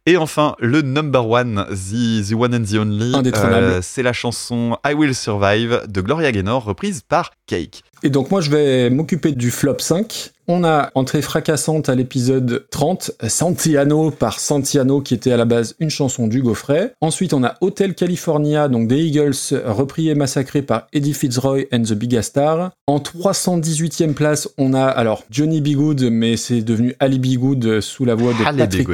Et 0.06 0.18
enfin, 0.18 0.54
le 0.58 0.82
number 0.82 1.26
one, 1.26 1.64
the, 1.70 2.28
the 2.28 2.34
one 2.34 2.54
and 2.54 2.64
the 2.64 2.74
only, 2.74 3.14
euh, 3.14 3.80
c'est 3.82 4.02
la 4.02 4.12
chanson 4.12 4.76
I 4.84 4.92
Will 4.92 5.14
Survive 5.14 5.84
de 5.88 6.00
Gloria 6.02 6.30
Gaynor 6.30 6.62
reprise 6.62 7.00
par 7.00 7.30
Cake. 7.46 7.82
Et 8.02 8.10
donc 8.10 8.30
moi 8.30 8.42
je 8.42 8.50
vais 8.50 8.90
m'occuper 8.90 9.32
du 9.32 9.50
flop 9.50 9.78
5. 9.78 10.30
On 10.46 10.62
a 10.62 10.90
entrée 10.94 11.22
fracassante 11.22 11.88
à 11.88 11.94
l'épisode 11.94 12.66
30, 12.70 13.12
Santiano 13.28 14.10
par 14.10 14.40
Santiano 14.40 15.00
qui 15.00 15.14
était 15.14 15.32
à 15.32 15.38
la 15.38 15.46
base 15.46 15.74
une 15.80 15.88
chanson 15.88 16.26
du 16.26 16.42
Gaufret. 16.42 16.92
Ensuite 17.00 17.32
on 17.32 17.42
a 17.44 17.54
Hotel 17.62 17.94
California, 17.94 18.68
donc 18.68 18.86
des 18.86 18.98
Eagles, 18.98 19.34
repris 19.64 20.10
et 20.10 20.14
massacré 20.14 20.60
par 20.60 20.86
Eddie 20.92 21.14
Fitzroy 21.14 21.64
and 21.72 21.84
the 21.84 21.94
Big 21.94 22.20
Star. 22.20 22.72
En 22.86 22.98
318e 22.98 24.12
place 24.12 24.50
on 24.58 24.74
a 24.74 24.84
alors 24.84 25.24
Johnny 25.30 25.62
B. 25.62 25.68
Good, 25.68 26.10
mais 26.10 26.36
c'est 26.36 26.60
devenu 26.60 26.94
Ali 27.00 27.18
B. 27.18 27.38
Good 27.38 27.80
sous 27.80 28.04
la 28.04 28.14
voix 28.14 28.34
de. 28.34 28.44
Patrick 28.44 28.88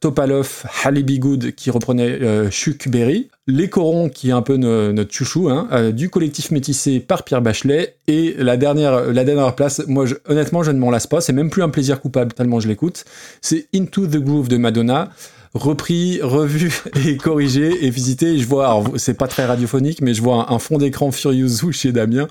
Topalov, 0.00 0.53
Ali 0.84 1.02
B. 1.02 1.18
Good 1.18 1.52
qui 1.54 1.70
reprenait 1.70 2.18
euh, 2.22 2.50
Chuck 2.50 2.88
Berry. 2.88 3.28
Les 3.46 3.68
Corons, 3.68 4.08
qui 4.08 4.30
est 4.30 4.32
un 4.32 4.42
peu 4.42 4.56
no- 4.56 4.92
notre 4.92 5.12
chouchou, 5.12 5.48
hein, 5.50 5.68
euh, 5.72 5.92
du 5.92 6.08
collectif 6.08 6.50
métissé 6.50 7.00
par 7.00 7.24
Pierre 7.24 7.42
Bachelet. 7.42 7.96
Et 8.08 8.34
la 8.38 8.56
dernière, 8.56 9.12
la 9.12 9.24
dernière 9.24 9.54
place, 9.54 9.82
moi, 9.86 10.06
je- 10.06 10.14
honnêtement, 10.28 10.62
je 10.62 10.70
ne 10.70 10.78
m'en 10.78 10.90
lasse 10.90 11.06
pas. 11.06 11.20
C'est 11.20 11.32
même 11.34 11.50
plus 11.50 11.62
un 11.62 11.68
plaisir 11.68 12.00
coupable 12.00 12.32
tellement 12.32 12.60
je 12.60 12.68
l'écoute. 12.68 13.04
C'est 13.42 13.66
Into 13.74 14.06
the 14.06 14.16
Groove 14.16 14.48
de 14.48 14.56
Madonna. 14.56 15.10
Repris, 15.54 16.20
revu 16.20 16.72
et 17.06 17.16
corrigé 17.16 17.86
et 17.86 17.90
visité. 17.90 18.38
Je 18.38 18.46
vois, 18.46 18.82
c'est 18.96 19.14
pas 19.14 19.28
très 19.28 19.44
radiophonique, 19.44 20.00
mais 20.00 20.12
je 20.12 20.20
vois 20.20 20.52
un, 20.52 20.58
fond 20.58 20.78
d'écran 20.78 21.12
Furious 21.12 21.46
Zoo 21.46 21.70
chez 21.70 21.92
Damien. 21.92 22.26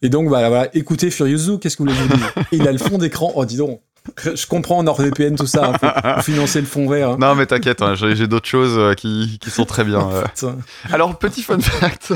Et 0.00 0.08
donc, 0.08 0.28
voilà, 0.28 0.48
voilà. 0.48 0.68
Écoutez 0.74 1.10
Furious 1.10 1.38
Zoo, 1.38 1.58
qu'est-ce 1.58 1.76
que 1.76 1.82
vous 1.82 1.88
voulez 1.90 2.08
dise? 2.08 2.44
Il 2.52 2.68
a 2.68 2.72
le 2.72 2.78
fond 2.78 2.98
d'écran. 2.98 3.32
Oh, 3.34 3.44
dis 3.44 3.56
donc. 3.56 3.80
Je 4.34 4.46
comprends 4.46 4.82
NordVPN, 4.82 5.36
tout 5.36 5.46
ça. 5.46 5.66
hein, 5.66 5.72
faut, 5.80 5.86
faut 6.16 6.22
financer 6.32 6.60
le 6.60 6.66
fond 6.66 6.88
vert. 6.88 7.10
hein. 7.10 7.16
Non 7.20 7.34
mais 7.34 7.46
t'inquiète, 7.46 7.82
hein, 7.82 7.94
j'ai 7.94 8.26
d'autres 8.26 8.48
choses 8.48 8.76
euh, 8.78 8.94
qui, 8.94 9.38
qui 9.40 9.50
sont 9.50 9.64
très 9.64 9.84
bien. 9.84 10.00
euh. 10.42 10.52
Alors 10.92 11.18
petit 11.18 11.42
fun 11.42 11.58
fact, 11.60 12.12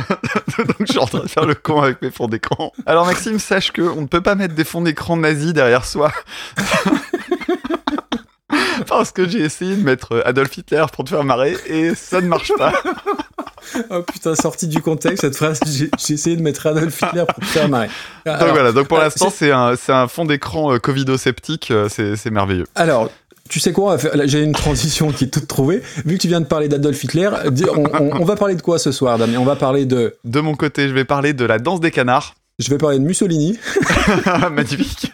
donc 0.59 0.77
je 0.81 0.93
suis 0.93 0.99
en 0.99 1.07
train 1.07 1.21
de 1.21 1.29
faire 1.29 1.45
le 1.47 1.55
con 1.55 1.83
avec 1.83 2.01
mes 2.03 2.11
fonds 2.11 2.29
d'écran. 2.29 2.73
Alors 2.87 3.07
Maxime, 3.07 3.39
sache 3.39 3.73
que 3.73 3.83
on 3.83 4.03
ne 4.03 4.07
peut 4.07 4.21
pas 4.21 4.35
mettre 4.35 4.55
des 4.55 4.65
fonds 4.65 4.83
d'écran 4.83 5.17
nazis 5.17 5.53
derrière 5.53 5.85
soi. 5.85 6.13
Parce 8.99 9.13
que 9.13 9.29
j'ai 9.29 9.41
essayé 9.41 9.77
de 9.77 9.83
mettre 9.83 10.13
euh, 10.13 10.23
Adolf 10.25 10.57
Hitler 10.57 10.85
pour 10.93 11.05
te 11.05 11.11
faire 11.11 11.25
marrer 11.25 11.57
et 11.67 11.95
ça 11.95 12.21
ne 12.21 12.27
marche 12.29 12.53
pas. 12.57 12.73
Oh 13.91 14.03
putain, 14.03 14.35
sorti 14.35 14.67
du 14.67 14.83
contexte, 14.83 15.21
cette 15.21 15.37
phrase, 15.37 15.61
j'ai 15.67 15.89
essayé 16.13 16.37
de 16.37 16.43
mettre 16.43 16.67
Adolf 16.67 17.01
Hitler 17.01 17.25
pour 17.27 17.37
te 17.39 17.45
faire 17.49 17.69
marrer. 17.69 17.89
Donc 18.27 18.49
voilà, 18.51 18.73
donc 18.73 18.89
pour 18.89 18.99
euh, 18.99 19.03
l'instant 19.05 19.31
c'est 19.31 19.53
un, 19.53 20.09
fond 20.09 20.25
d'écran 20.25 20.73
euh, 20.75 20.79
covido-sceptique, 20.79 21.71
euh, 21.71 21.89
c'est 21.89 22.31
merveilleux. 22.31 22.67
alors, 22.75 23.09
tu 23.49 23.61
sais 23.61 23.73
quoi, 23.73 23.97
j'ai 24.25 24.43
une 24.43 24.53
transition 24.53 25.13
qui 25.13 25.25
est 25.25 25.29
toute 25.29 25.47
trouvée. 25.47 25.83
Vu 26.05 26.17
que 26.17 26.23
tu 26.23 26.29
viens 26.29 26.41
de 26.41 26.47
parler 26.47 26.69
d'Adolf 26.69 27.03
Hitler, 27.05 27.29
on- 27.75 28.21
on 28.21 28.25
va 28.25 28.35
parler 28.35 28.55
de 28.57 28.63
quoi 28.63 28.79
ce 28.79 28.93
soir, 28.93 29.17
Damien? 29.19 29.39
On 29.39 29.45
va 29.45 29.57
parler 29.57 29.85
de... 29.85 30.17
De 30.25 30.41
mon 30.41 30.55
côté, 30.55 30.89
je 30.89 30.95
vais 30.95 31.05
parler 31.05 31.33
de 31.33 31.45
la 31.45 31.59
danse 31.59 31.81
des 31.81 31.91
canards. 31.91 32.35
Je 32.59 32.69
vais 32.71 32.79
parler 32.79 32.99
de 32.99 33.05
Mussolini, 33.05 33.59
Magnifique. 34.53 35.11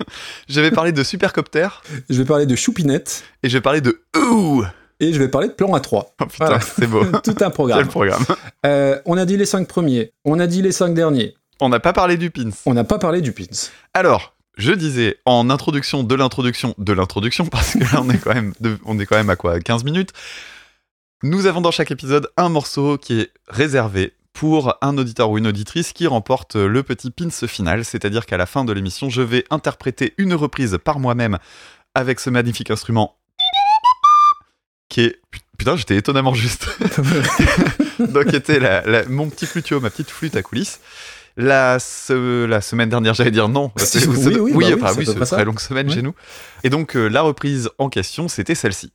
Je 0.49 0.61
vais 0.61 0.71
parler 0.71 0.93
de 0.93 1.03
Supercopter 1.03 1.69
je 2.11 2.19
vais 2.19 2.25
parler 2.25 2.47
de 2.47 2.57
Choupinette, 2.57 3.25
et 3.43 3.49
je 3.49 3.57
vais 3.57 3.61
parler 3.61 3.81
de 3.81 4.03
Ouh 4.17 4.65
et 5.01 5.13
je 5.13 5.19
vais 5.21 5.29
parler 5.29 5.47
de 5.49 5.53
Plan 5.53 5.69
A3. 5.79 6.07
Oh 6.21 6.27
putain, 6.27 6.29
Voilà. 6.47 6.61
c'est 6.61 6.87
beau. 6.89 7.05
Tout 7.25 7.37
un 7.41 7.51
programme. 7.51 7.79
Quel 7.79 7.87
programme. 7.89 8.25
Euh, 8.67 8.99
on 9.07 9.17
a 9.17 9.25
dit 9.25 9.37
les 9.37 9.47
cinq 9.47 9.69
premiers, 9.69 10.13
on 10.25 10.41
a 10.41 10.47
dit 10.49 10.61
les 10.61 10.73
cinq 10.73 10.93
derniers, 10.95 11.35
On 11.61 11.69
n'a 11.69 11.79
pas 11.81 11.93
parlé 11.93 12.17
du 12.17 12.31
pins. 12.31 12.51
on 12.67 12.75
n'a 12.75 12.83
pas 12.85 12.99
parlé 12.99 13.21
du 13.21 13.31
pins. 13.33 13.45
Alors, 13.95 14.35
je 14.57 14.73
disais 14.73 15.19
en 15.25 15.51
introduction 15.51 16.03
de 16.03 16.15
l'introduction 16.17 16.75
de 16.79 16.93
l'introduction, 16.93 17.47
parce 17.51 17.75
que 17.75 17.79
là 17.85 18.03
on 18.03 18.11
est 18.11 18.19
quand 18.19 18.35
même, 18.35 18.53
de- 18.61 18.79
on 18.85 18.99
est 18.99 19.07
quand 19.07 19.17
même 19.17 19.31
à 19.31 19.37
quoi 19.37 19.61
15 19.61 19.85
minutes. 19.85 20.11
Nous 21.23 21.47
avons 21.47 21.61
dans 21.61 21.71
chaque 21.73 21.93
épisode 21.93 22.29
un 22.37 22.49
morceau 22.49 22.99
qui 22.99 23.21
est 23.21 23.31
réservé 23.49 24.15
pour 24.39 24.77
un 24.83 24.97
auditeur 24.99 25.31
ou 25.31 25.39
une 25.39 25.49
auditrice 25.49 25.93
qui 25.93 26.07
remporte 26.07 26.55
le 26.55 26.83
petit 26.85 27.11
pins 27.11 27.29
final, 27.49 27.85
c'est-à-dire 27.85 28.25
qu'à 28.25 28.37
la 28.37 28.47
fin 28.47 28.65
de 28.65 28.73
l'émission, 28.73 29.11
je 29.11 29.21
vais 29.23 29.45
interpréter 29.51 30.15
une 30.17 30.33
reprise 30.35 30.79
par 30.85 31.01
moi-même 31.01 31.39
avec 31.97 32.21
ce 32.21 32.31
magnifique 32.31 32.71
instrument 32.71 33.17
qui 34.89 35.01
est... 35.03 35.21
Putain, 35.59 35.77
j'étais 35.77 35.97
étonnamment 35.97 36.35
juste. 36.35 36.69
Donc, 37.99 38.33
était 38.33 38.61
la- 38.61 38.83
la- 38.83 39.05
mon 39.07 39.29
petit 39.29 39.45
flutio, 39.45 39.81
ma 39.81 39.91
petite 39.91 40.09
flûte 40.09 40.37
à 40.37 40.43
coulisses. 40.43 40.79
La, 41.37 41.81
se- 41.81 42.45
la 42.45 42.61
semaine 42.61 42.89
dernière, 42.89 43.15
j'allais 43.15 43.33
dire 43.33 43.49
non. 43.49 43.73
C'est- 43.77 44.07
oui, 44.07 44.17
c'est- 44.23 44.39
oui, 44.39 44.53
bah 44.77 44.93
oui, 44.97 45.05
c'est 45.05 45.11
oui, 45.15 45.19
une 45.19 45.25
très 45.27 45.45
longue 45.45 45.59
semaine 45.59 45.89
Ouais. 45.89 45.95
chez 45.95 46.03
nous. 46.03 46.15
Et 46.63 46.71
donc, 46.71 46.95
euh, 46.97 47.09
la 47.09 47.23
reprise 47.23 47.71
en 47.79 47.89
question, 47.89 48.29
c'était 48.29 48.55
celle-ci. 48.55 48.93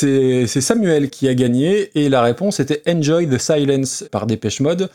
C'est 0.00 0.60
Samuel 0.62 1.10
qui 1.10 1.28
a 1.28 1.34
gagné 1.34 1.90
et 1.94 2.08
la 2.08 2.22
réponse 2.22 2.58
était 2.58 2.82
Enjoy 2.88 3.28
the 3.28 3.36
Silence 3.38 4.04
par 4.10 4.26
Dépêche 4.26 4.60
Mode. 4.60 4.88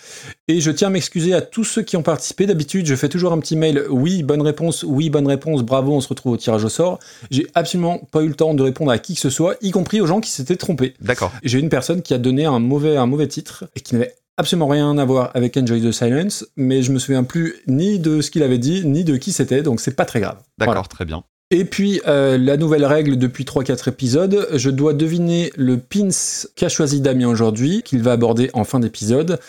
Et 0.47 0.61
je 0.61 0.71
tiens 0.71 0.87
à 0.87 0.91
m'excuser 0.91 1.33
à 1.33 1.41
tous 1.41 1.63
ceux 1.63 1.83
qui 1.83 1.95
ont 1.95 2.01
participé. 2.01 2.47
D'habitude, 2.47 2.87
je 2.87 2.95
fais 2.95 3.09
toujours 3.09 3.31
un 3.31 3.39
petit 3.39 3.55
mail. 3.55 3.83
Oui, 3.89 4.23
bonne 4.23 4.41
réponse. 4.41 4.83
Oui, 4.83 5.11
bonne 5.11 5.27
réponse. 5.27 5.61
Bravo, 5.61 5.93
on 5.93 6.01
se 6.01 6.07
retrouve 6.07 6.33
au 6.33 6.37
tirage 6.37 6.63
au 6.63 6.69
sort. 6.69 6.99
J'ai 7.29 7.45
absolument 7.53 7.99
pas 7.99 8.21
eu 8.23 8.27
le 8.27 8.33
temps 8.35 8.55
de 8.55 8.63
répondre 8.63 8.89
à 8.91 8.97
qui 8.97 9.13
que 9.13 9.19
ce 9.21 9.29
soit, 9.29 9.57
y 9.61 9.69
compris 9.71 10.01
aux 10.01 10.07
gens 10.07 10.21
qui 10.21 10.31
s'étaient 10.31 10.55
trompés. 10.55 10.95
D'accord. 11.01 11.31
J'ai 11.43 11.59
une 11.59 11.69
personne 11.69 12.01
qui 12.01 12.13
a 12.15 12.17
donné 12.17 12.45
un 12.45 12.59
mauvais, 12.59 12.97
un 12.97 13.05
mauvais 13.05 13.27
titre 13.27 13.65
et 13.75 13.81
qui 13.81 13.93
n'avait 13.93 14.15
absolument 14.37 14.67
rien 14.67 14.97
à 14.97 15.05
voir 15.05 15.31
avec 15.35 15.55
Enjoy 15.55 15.81
the 15.81 15.91
Silence, 15.91 16.45
mais 16.57 16.81
je 16.81 16.91
me 16.91 16.99
souviens 16.99 17.23
plus 17.23 17.55
ni 17.67 17.99
de 17.99 18.21
ce 18.21 18.31
qu'il 18.31 18.43
avait 18.43 18.57
dit, 18.57 18.85
ni 18.85 19.03
de 19.03 19.17
qui 19.17 19.31
c'était, 19.31 19.61
donc 19.61 19.79
c'est 19.79 19.95
pas 19.95 20.05
très 20.05 20.19
grave. 20.19 20.37
D'accord, 20.57 20.73
Voilà. 20.73 20.87
très 20.87 21.05
bien. 21.05 21.23
Et 21.51 21.63
puis, 21.63 22.01
euh, 22.07 22.39
la 22.39 22.57
nouvelle 22.57 22.85
règle 22.85 23.17
depuis 23.17 23.43
3-4 23.43 23.89
épisodes, 23.89 24.47
je 24.53 24.69
dois 24.71 24.93
deviner 24.93 25.51
le 25.55 25.77
pins 25.77 26.09
qu'a 26.55 26.69
choisi 26.69 27.01
Damien 27.01 27.27
aujourd'hui, 27.27 27.83
qu'il 27.83 28.01
va 28.01 28.13
aborder 28.13 28.49
en 28.53 28.63
fin 28.63 28.79
d'épisode. 28.79 29.39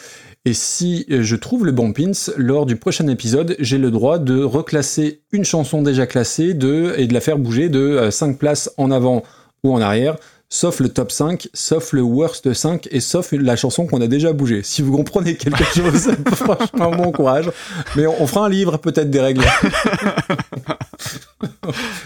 Et 0.44 0.52
si 0.52 1.06
euh, 1.10 1.22
je 1.22 1.36
trouve 1.36 1.64
le 1.64 1.72
bon 1.72 1.94
pins, 1.94 2.12
lors 2.36 2.66
du 2.66 2.76
prochain 2.76 3.08
épisode, 3.08 3.56
j'ai 3.60 3.78
le 3.78 3.90
droit 3.90 4.18
de 4.18 4.42
reclasser 4.42 5.22
une 5.32 5.44
chanson 5.44 5.80
déjà 5.80 6.06
classée 6.06 6.52
de, 6.52 6.94
et 6.98 7.06
de 7.06 7.14
la 7.14 7.20
faire 7.20 7.38
bouger 7.38 7.70
de 7.70 8.10
5 8.10 8.38
places 8.38 8.70
en 8.76 8.90
avant 8.90 9.22
ou 9.64 9.72
en 9.72 9.80
arrière, 9.80 10.16
sauf 10.50 10.80
le 10.80 10.90
top 10.90 11.10
5, 11.10 11.48
sauf 11.54 11.94
le 11.94 12.02
worst 12.02 12.52
5 12.52 12.88
et 12.90 13.00
sauf 13.00 13.32
la 13.32 13.56
chanson 13.56 13.86
qu'on 13.86 14.02
a 14.02 14.06
déjà 14.06 14.34
bougée. 14.34 14.60
Si 14.62 14.82
vous 14.82 14.94
comprenez 14.94 15.36
quelque 15.36 15.64
chose, 15.74 16.10
franchement, 16.34 16.90
bon 16.90 17.10
courage. 17.10 17.50
Mais 17.96 18.06
on, 18.06 18.22
on 18.22 18.26
fera 18.26 18.44
un 18.44 18.50
livre 18.50 18.76
peut-être 18.76 19.10
des 19.10 19.20
règles. 19.20 19.44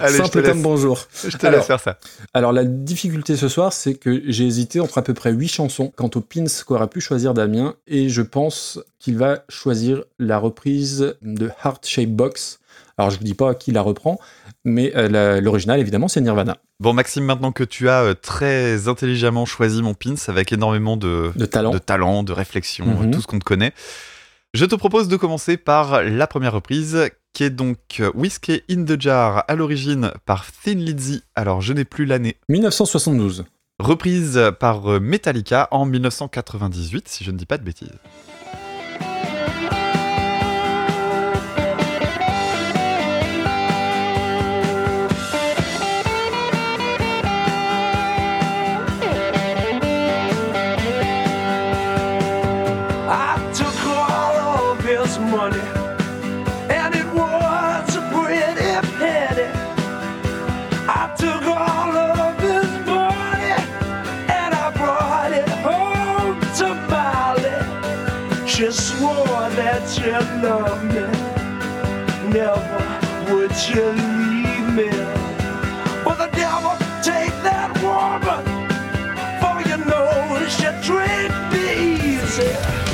Allez, 0.01 0.17
Simple 0.19 0.43
comme 0.43 0.63
bonjour. 0.63 1.07
je 1.27 1.37
te 1.37 1.47
Alors, 1.47 1.59
laisse 1.59 1.67
faire 1.67 1.81
ça. 1.81 1.99
Alors 2.35 2.53
la 2.53 2.65
difficulté 2.65 3.37
ce 3.37 3.49
soir, 3.49 3.73
c'est 3.73 3.95
que 3.95 4.23
j'ai 4.27 4.47
hésité 4.47 4.81
entre 4.81 4.99
à 4.99 5.03
peu 5.03 5.15
près 5.15 5.33
8 5.33 5.49
chansons 5.49 5.93
quant 5.97 6.11
aux 6.15 6.21
pins 6.21 6.45
qu'aurait 6.67 6.89
pu 6.89 7.01
choisir 7.01 7.35
Damien, 7.35 7.75
et 7.87 8.09
je 8.09 8.23
pense 8.23 8.81
qu'il 8.99 9.17
va 9.19 9.45
choisir 9.49 10.03
la 10.19 10.39
reprise 10.39 11.15
de 11.23 11.51
Heart 11.65 11.87
Shape 11.87 12.09
Box. 12.11 12.59
Alors 12.99 13.11
je 13.11 13.19
vous 13.19 13.25
dis 13.25 13.35
pas 13.35 13.55
qui 13.55 13.73
la 13.73 13.81
reprend, 13.83 14.19
mais 14.65 14.93
euh, 14.97 15.41
l'original 15.41 15.81
évidemment 15.81 16.09
c'est 16.09 16.21
Nirvana, 16.21 16.59
Bon, 16.81 16.93
Maxime, 16.95 17.25
maintenant 17.25 17.53
que 17.53 17.65
tu 17.65 17.89
as 17.91 18.03
euh, 18.03 18.15
très 18.15 18.89
intelligemment 18.89 19.45
choisi 19.47 19.83
mon 19.83 19.95
pins 19.95 20.15
avec 20.29 20.53
énormément 20.53 20.97
de, 20.97 21.31
de 21.37 21.45
talent. 21.47 21.71
de 21.73 21.79
talent, 21.79 22.23
de 22.23 22.33
réflexion, 22.33 22.87
Mhm. 22.87 23.11
tout 23.11 23.21
ce 23.21 23.27
qu'on 23.27 23.39
te 23.39 23.45
connaît. 23.45 23.73
Je 24.53 24.65
te 24.65 24.75
propose 24.75 25.07
de 25.09 25.17
commencer 25.17 25.57
par 25.57 26.03
la 26.03 26.27
première 26.27 26.53
reprise, 26.53 27.09
qui 27.33 27.45
est 27.45 27.51
donc 27.51 27.79
euh, 28.01 28.11
Whiskey 28.15 28.63
in 28.71 28.85
the 28.85 29.01
Jar, 29.01 29.45
à 29.49 29.55
l'origine 29.55 30.13
par 30.27 30.47
Thin 30.53 30.75
Lizzy, 30.75 31.23
alors 31.35 31.61
je 31.61 31.73
n'ai 31.73 31.85
plus 31.85 32.05
l'année, 32.05 32.37
1972. 32.49 33.45
reprise 33.79 34.41
par 34.59 34.91
euh, 34.91 35.01
Metallica 35.01 35.69
en 35.71 35.87
1998, 35.87 37.09
si 37.09 37.25
je 37.25 37.31
ne 37.31 37.37
dis 37.37 37.47
pas 37.47 37.59
de 37.59 37.65
bêtises. 37.65 37.99
That 69.81 69.89
she 69.89 70.11
loved 70.43 70.85
me, 70.85 71.07
never 72.33 73.33
would 73.33 73.55
she 73.57 73.75
leave 73.75 74.75
me. 74.75 74.91
But 76.05 76.17
the 76.19 76.31
devil 76.33 76.77
take 77.03 77.35
that 77.43 77.71
woman, 77.83 78.45
for 79.41 79.57
you 79.69 79.79
know 79.85 80.47
she 80.49 80.69
treat 80.87 81.33
me 81.53 82.17
easy. 82.17 82.90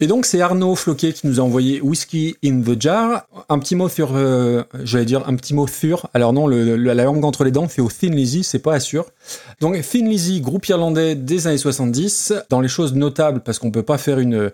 Et 0.00 0.06
donc 0.06 0.26
c'est 0.26 0.40
Arnaud 0.40 0.76
Floquet 0.76 1.12
qui 1.12 1.26
nous 1.26 1.40
a 1.40 1.42
envoyé 1.42 1.80
Whiskey 1.80 2.36
in 2.44 2.60
the 2.60 2.80
Jar. 2.80 3.26
Un 3.48 3.58
petit 3.58 3.74
mot 3.74 3.88
sur, 3.88 4.10
euh, 4.14 4.62
j'allais 4.84 5.04
dire 5.04 5.24
un 5.28 5.34
petit 5.34 5.54
mot 5.54 5.66
sur. 5.66 6.08
Alors 6.14 6.32
non, 6.32 6.46
le, 6.46 6.76
le- 6.76 6.94
la 6.94 7.02
langue 7.04 7.24
entre 7.24 7.42
les 7.42 7.50
dents 7.50 7.66
fait 7.66 7.82
au 7.82 7.88
Thin 7.88 8.10
Lizzy, 8.10 8.44
c'est 8.44 8.60
pas 8.60 8.78
sûr. 8.78 9.06
Donc 9.60 9.74
Thin 9.82 10.06
Lizzy, 10.06 10.40
groupe 10.40 10.66
irlandais 10.68 11.16
des 11.16 11.46
années 11.48 11.58
70. 11.58 12.32
Dans 12.48 12.60
les 12.60 12.68
choses 12.68 12.94
notables, 12.94 13.40
parce 13.40 13.58
qu'on 13.58 13.72
peut 13.72 13.82
pas 13.82 13.98
faire 13.98 14.20
une 14.20 14.50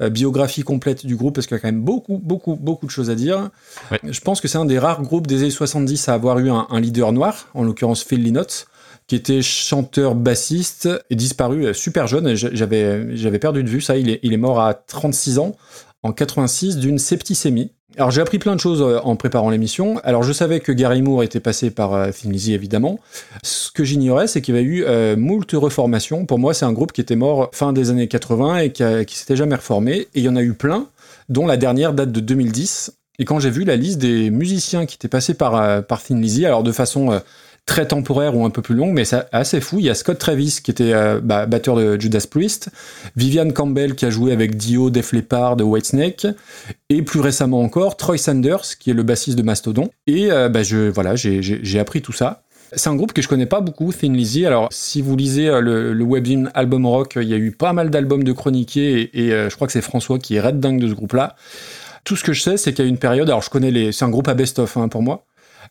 euh, 0.00 0.08
biographie 0.10 0.62
complète 0.62 1.06
du 1.06 1.14
groupe, 1.16 1.34
parce 1.36 1.46
qu'il 1.46 1.56
y 1.56 1.58
a 1.58 1.60
quand 1.60 1.68
même 1.68 1.82
beaucoup, 1.82 2.18
beaucoup, 2.22 2.56
beaucoup 2.56 2.86
de 2.86 2.90
choses 2.90 3.10
à 3.10 3.14
dire. 3.14 3.50
Ouais. 3.92 4.00
Je 4.02 4.20
pense 4.20 4.40
que 4.40 4.48
c'est 4.48 4.58
un 4.58 4.64
des 4.64 4.78
rares 4.78 5.02
groupes 5.02 5.26
des 5.28 5.42
années 5.42 5.50
70 5.50 6.08
à 6.08 6.14
avoir 6.14 6.38
eu 6.40 6.50
un, 6.50 6.66
un 6.70 6.80
leader 6.80 7.12
noir, 7.12 7.48
en 7.54 7.62
l'occurrence 7.62 8.02
Phil 8.02 8.22
Lynott 8.22 8.66
qui 9.08 9.16
était 9.16 9.42
chanteur 9.42 10.14
bassiste 10.14 10.88
et 11.10 11.16
disparu 11.16 11.66
euh, 11.66 11.72
super 11.72 12.06
jeune. 12.06 12.34
J'avais 12.34 13.16
j'avais 13.16 13.38
perdu 13.38 13.64
de 13.64 13.68
vue 13.68 13.80
ça. 13.80 13.96
Il 13.96 14.10
est, 14.10 14.20
il 14.22 14.32
est 14.32 14.38
mort 14.38 14.60
à 14.60 14.74
36 14.74 15.38
ans 15.38 15.56
en 16.02 16.12
86 16.12 16.76
d'une 16.76 16.98
septicémie. 16.98 17.72
Alors 17.96 18.10
j'ai 18.10 18.20
appris 18.20 18.38
plein 18.38 18.54
de 18.54 18.60
choses 18.60 18.82
euh, 18.82 19.00
en 19.02 19.16
préparant 19.16 19.48
l'émission. 19.48 19.98
Alors 20.04 20.22
je 20.22 20.32
savais 20.32 20.60
que 20.60 20.72
Gary 20.72 21.00
Moore 21.00 21.22
était 21.22 21.40
passé 21.40 21.70
par 21.70 21.94
euh, 21.94 22.10
Thin 22.10 22.30
Lizzy 22.30 22.52
évidemment. 22.52 23.00
Ce 23.42 23.70
que 23.72 23.82
j'ignorais 23.82 24.28
c'est 24.28 24.42
qu'il 24.42 24.54
y 24.54 24.58
avait 24.58 24.66
eu 24.66 25.16
moult 25.16 25.50
reformations. 25.52 26.26
Pour 26.26 26.38
moi 26.38 26.52
c'est 26.52 26.66
un 26.66 26.72
groupe 26.72 26.92
qui 26.92 27.00
était 27.00 27.16
mort 27.16 27.48
fin 27.52 27.72
des 27.72 27.88
années 27.88 28.08
80 28.08 28.58
et 28.58 28.72
qui, 28.72 28.84
qui 29.06 29.16
s'était 29.16 29.36
jamais 29.36 29.56
reformé. 29.56 29.92
Et 29.96 30.08
il 30.16 30.22
y 30.22 30.28
en 30.28 30.36
a 30.36 30.42
eu 30.42 30.52
plein, 30.52 30.86
dont 31.30 31.46
la 31.46 31.56
dernière 31.56 31.94
date 31.94 32.12
de 32.12 32.20
2010. 32.20 32.92
Et 33.20 33.24
quand 33.24 33.40
j'ai 33.40 33.50
vu 33.50 33.64
la 33.64 33.74
liste 33.74 33.98
des 33.98 34.30
musiciens 34.30 34.86
qui 34.86 34.94
étaient 34.94 35.08
passés 35.08 35.34
par, 35.34 35.84
par 35.86 36.02
Thin 36.02 36.20
Lizzy, 36.20 36.46
alors 36.46 36.62
de 36.62 36.70
façon 36.70 37.20
très 37.68 37.86
temporaire 37.86 38.34
ou 38.34 38.44
un 38.44 38.50
peu 38.50 38.62
plus 38.62 38.74
longue, 38.74 38.92
mais 38.94 39.04
c'est 39.04 39.22
assez 39.30 39.60
fou. 39.60 39.76
Il 39.78 39.84
y 39.84 39.90
a 39.90 39.94
Scott 39.94 40.18
Travis 40.18 40.58
qui 40.64 40.70
était 40.72 40.92
euh, 40.94 41.20
bah, 41.22 41.46
batteur 41.46 41.76
de 41.76 42.00
Judas 42.00 42.26
Priest, 42.28 42.70
Vivian 43.14 43.50
Campbell 43.50 43.94
qui 43.94 44.06
a 44.06 44.10
joué 44.10 44.32
avec 44.32 44.56
Dio, 44.56 44.90
Def 44.90 45.12
Leppard, 45.12 45.58
Whitesnake, 45.60 46.26
et 46.88 47.02
plus 47.02 47.20
récemment 47.20 47.60
encore 47.60 47.96
Troy 47.96 48.16
Sanders 48.18 48.62
qui 48.80 48.90
est 48.90 48.94
le 48.94 49.02
bassiste 49.02 49.36
de 49.38 49.42
Mastodon. 49.42 49.90
Et 50.06 50.32
euh, 50.32 50.48
bah, 50.48 50.62
je 50.64 50.88
voilà, 50.88 51.14
j'ai- 51.14 51.78
appris 51.78 52.02
tout 52.02 52.12
ça. 52.12 52.42
C'est 52.72 52.88
un 52.90 52.96
groupe 52.96 53.12
que 53.12 53.22
je 53.22 53.28
connais 53.28 53.46
pas 53.46 53.60
beaucoup, 53.60 53.92
Thin 53.92 54.12
Lizzy. 54.12 54.44
Alors, 54.44 54.68
si 54.72 55.00
vous 55.00 55.14
lisez 55.16 55.48
euh, 55.48 55.60
le, 55.60 55.92
le 55.92 56.04
webzine 56.04 56.50
Album 56.54 56.86
Rock, 56.86 57.18
il 57.20 57.28
y 57.28 57.34
a 57.34 57.38
eu 57.38 57.52
pas 57.52 57.72
mal 57.72 57.90
d'albums 57.90 58.24
de 58.24 58.32
chroniqués 58.32 59.00
et, 59.12 59.26
et, 59.26 59.32
euh, 59.32 59.48
je 59.50 59.54
crois 59.56 59.66
que 59.66 59.72
c'est 59.72 59.82
François 59.82 60.18
qui 60.18 60.34
est 60.36 60.40
red 60.40 60.58
dingue 60.58 60.80
de 60.80 60.88
ce 60.88 60.94
groupe-là. 60.94 61.36
Tout 62.04 62.16
ce 62.16 62.24
que 62.24 62.32
je 62.32 62.40
sais, 62.40 62.56
c'est 62.56 62.72
qu'il 62.72 62.84
y 62.84 62.88
a 62.88 62.90
une 62.90 62.98
période. 62.98 63.28
Alors, 63.28 63.42
je 63.42 63.50
connais 63.50 63.70
les. 63.70 63.92
C'est 63.92 64.04
un 64.06 64.10
groupe 64.10 64.28
à 64.28 64.34
best-of 64.34 64.76
hein, 64.78 64.88
pour 64.88 65.02
moi. 65.02 65.24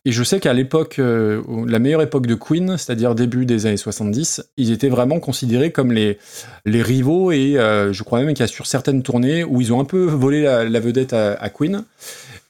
Et 0.04 0.12
je 0.12 0.22
sais 0.22 0.40
qu'à 0.40 0.52
l'époque, 0.52 0.98
euh, 0.98 1.42
la 1.66 1.78
meilleure 1.78 2.02
époque 2.02 2.26
de 2.26 2.34
Queen, 2.34 2.76
c'est-à-dire 2.76 3.14
début 3.14 3.46
des 3.46 3.66
années 3.66 3.76
70, 3.76 4.42
ils 4.56 4.70
étaient 4.70 4.88
vraiment 4.88 5.20
considérés 5.20 5.72
comme 5.72 5.92
les, 5.92 6.18
rivaux 6.66 7.32
et 7.32 7.58
euh, 7.58 7.92
je 7.92 8.02
crois 8.02 8.20
même 8.20 8.28
qu'il 8.28 8.40
y 8.40 8.44
a 8.44 8.46
sur 8.46 8.66
certaines 8.66 9.02
tournées 9.02 9.44
où 9.44 9.60
ils 9.60 9.72
ont 9.72 9.80
un 9.80 9.84
peu 9.84 10.04
volé 10.04 10.42
la, 10.42 10.80
vedette 10.80 11.12
à, 11.12 11.32
à 11.34 11.48
Queen. 11.50 11.84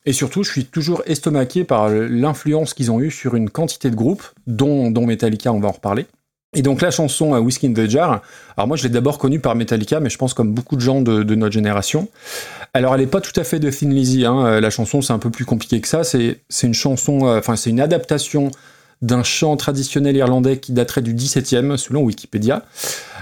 Et 0.06 0.12
surtout, 0.12 0.42
je 0.42 0.50
suis 0.50 0.64
toujours 0.64 1.02
estomaqué 1.06 1.64
par 1.64 1.90
l'influence 1.90 2.72
qu'ils 2.72 2.90
ont 2.90 3.00
eue 3.00 3.10
sur 3.10 3.34
une 3.34 3.50
quantité 3.50 3.90
de 3.90 3.96
groupes, 3.96 4.24
dont, 4.46 4.90
dont 4.90 5.04
Metallica, 5.04 5.52
on 5.52 5.60
va 5.60 5.68
en 5.68 5.72
reparler. 5.72 6.06
Et 6.54 6.62
donc 6.62 6.80
la 6.80 6.90
chanson 6.90 7.34
euh, 7.34 7.40
Whiskey 7.40 7.68
in 7.68 7.74
the 7.74 7.88
Jar, 7.90 8.22
alors 8.56 8.66
moi 8.66 8.78
je 8.78 8.82
l'ai 8.82 8.88
d'abord 8.88 9.18
connue 9.18 9.38
par 9.38 9.54
Metallica, 9.54 10.00
mais 10.00 10.08
je 10.08 10.16
pense 10.16 10.32
comme 10.32 10.54
beaucoup 10.54 10.76
de 10.76 10.80
gens 10.80 11.02
de, 11.02 11.22
notre 11.34 11.52
génération. 11.52 12.08
Alors 12.72 12.94
elle 12.94 13.02
est 13.02 13.06
pas 13.06 13.20
tout 13.20 13.38
à 13.38 13.44
fait 13.44 13.58
de 13.58 13.70
Thin 13.70 13.90
Lizzy, 13.90 14.24
hein. 14.24 14.46
euh, 14.46 14.60
la 14.60 14.70
chanson 14.70 15.02
c'est 15.02 15.12
un 15.12 15.18
peu 15.18 15.30
plus 15.30 15.44
compliqué 15.44 15.78
que 15.82 15.88
ça, 15.88 16.04
c'est 16.04 16.40
une 16.62 16.72
chanson, 16.72 17.26
euh, 17.26 17.38
enfin 17.38 17.54
c'est 17.54 17.68
une 17.68 17.80
adaptation 17.80 18.50
d'un 19.02 19.22
chant 19.22 19.58
traditionnel 19.58 20.16
irlandais 20.16 20.58
qui 20.58 20.72
daterait 20.72 21.02
du 21.02 21.12
XVIIe, 21.12 21.76
selon 21.76 22.00
Wikipédia, 22.00 22.64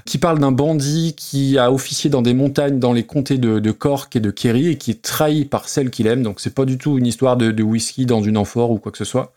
qui 0.05 0.19
parle 0.19 0.39
d'un 0.39 0.53
bandit 0.53 1.15
qui 1.17 1.59
a 1.59 1.73
officié 1.73 2.09
dans 2.09 2.23
des 2.23 2.33
montagnes 2.33 2.79
dans 2.79 2.93
les 2.93 3.03
comtés 3.03 3.39
de, 3.39 3.71
Cork 3.73 4.15
et 4.15 4.21
de 4.21 4.31
Kerry 4.31 4.69
et 4.69 4.79
qui 4.79 4.93
est 4.93 5.03
trahi 5.03 5.45
par 5.45 5.69
celle 5.69 5.91
qu'il 5.91 6.07
aime. 6.07 6.23
Donc 6.23 6.41
c'est 6.41 6.55
pas 6.55 6.65
du 6.65 6.79
tout 6.79 6.97
une 6.97 7.07
histoire 7.07 7.37
de 7.37 7.63
whisky 7.63 8.07
dans 8.07 8.23
une 8.23 8.39
amphore 8.39 8.71
ou 8.71 8.79
quoi 8.79 8.91
que 8.91 8.97
ce 8.97 9.05
soit. 9.05 9.35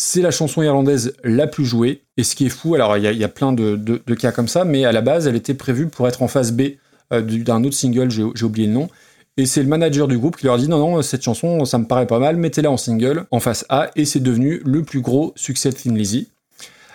C'est 0.00 0.22
la 0.22 0.30
chanson 0.30 0.62
irlandaise 0.62 1.14
la 1.24 1.48
plus 1.48 1.64
jouée. 1.64 2.02
Et 2.16 2.22
ce 2.22 2.36
qui 2.36 2.46
est 2.46 2.50
fou, 2.50 2.76
alors 2.76 2.96
il 2.96 3.02
y 3.02 3.24
a, 3.24 3.28
plein 3.28 3.52
de, 3.52 4.14
cas 4.14 4.30
comme 4.30 4.46
ça, 4.46 4.64
mais 4.64 4.84
à 4.84 4.92
la 4.92 5.00
base, 5.00 5.26
elle 5.26 5.34
était 5.34 5.54
prévue 5.54 5.88
pour 5.88 6.06
être 6.06 6.22
en 6.22 6.28
phase 6.28 6.52
B 6.52 6.76
euh, 7.12 7.20
du- 7.20 7.42
d'un 7.42 7.64
autre 7.64 7.74
single, 7.74 8.08
j'ai 8.08 8.44
oublié 8.44 8.68
le 8.68 8.74
nom. 8.74 8.88
Et 9.36 9.44
c'est 9.44 9.60
le 9.60 9.68
manager 9.68 10.06
du 10.06 10.16
groupe 10.16 10.36
qui 10.36 10.46
leur 10.46 10.56
dit 10.56 10.68
non, 10.68 10.78
non, 10.78 11.02
cette 11.02 11.22
chanson, 11.22 11.64
ça 11.64 11.78
me 11.78 11.84
paraît 11.84 12.06
pas 12.06 12.20
mal, 12.20 12.36
mettez-la 12.36 12.70
en 12.70 12.76
single, 12.76 13.24
en 13.32 13.40
face 13.40 13.66
A, 13.70 13.90
et 13.96 14.04
c'est 14.04 14.20
devenu 14.20 14.62
le 14.64 14.84
plus 14.84 15.00
gros 15.00 15.32
succès 15.34 15.70
de 15.70 15.74
Thin 15.74 15.94
Lizzy. 15.94 16.28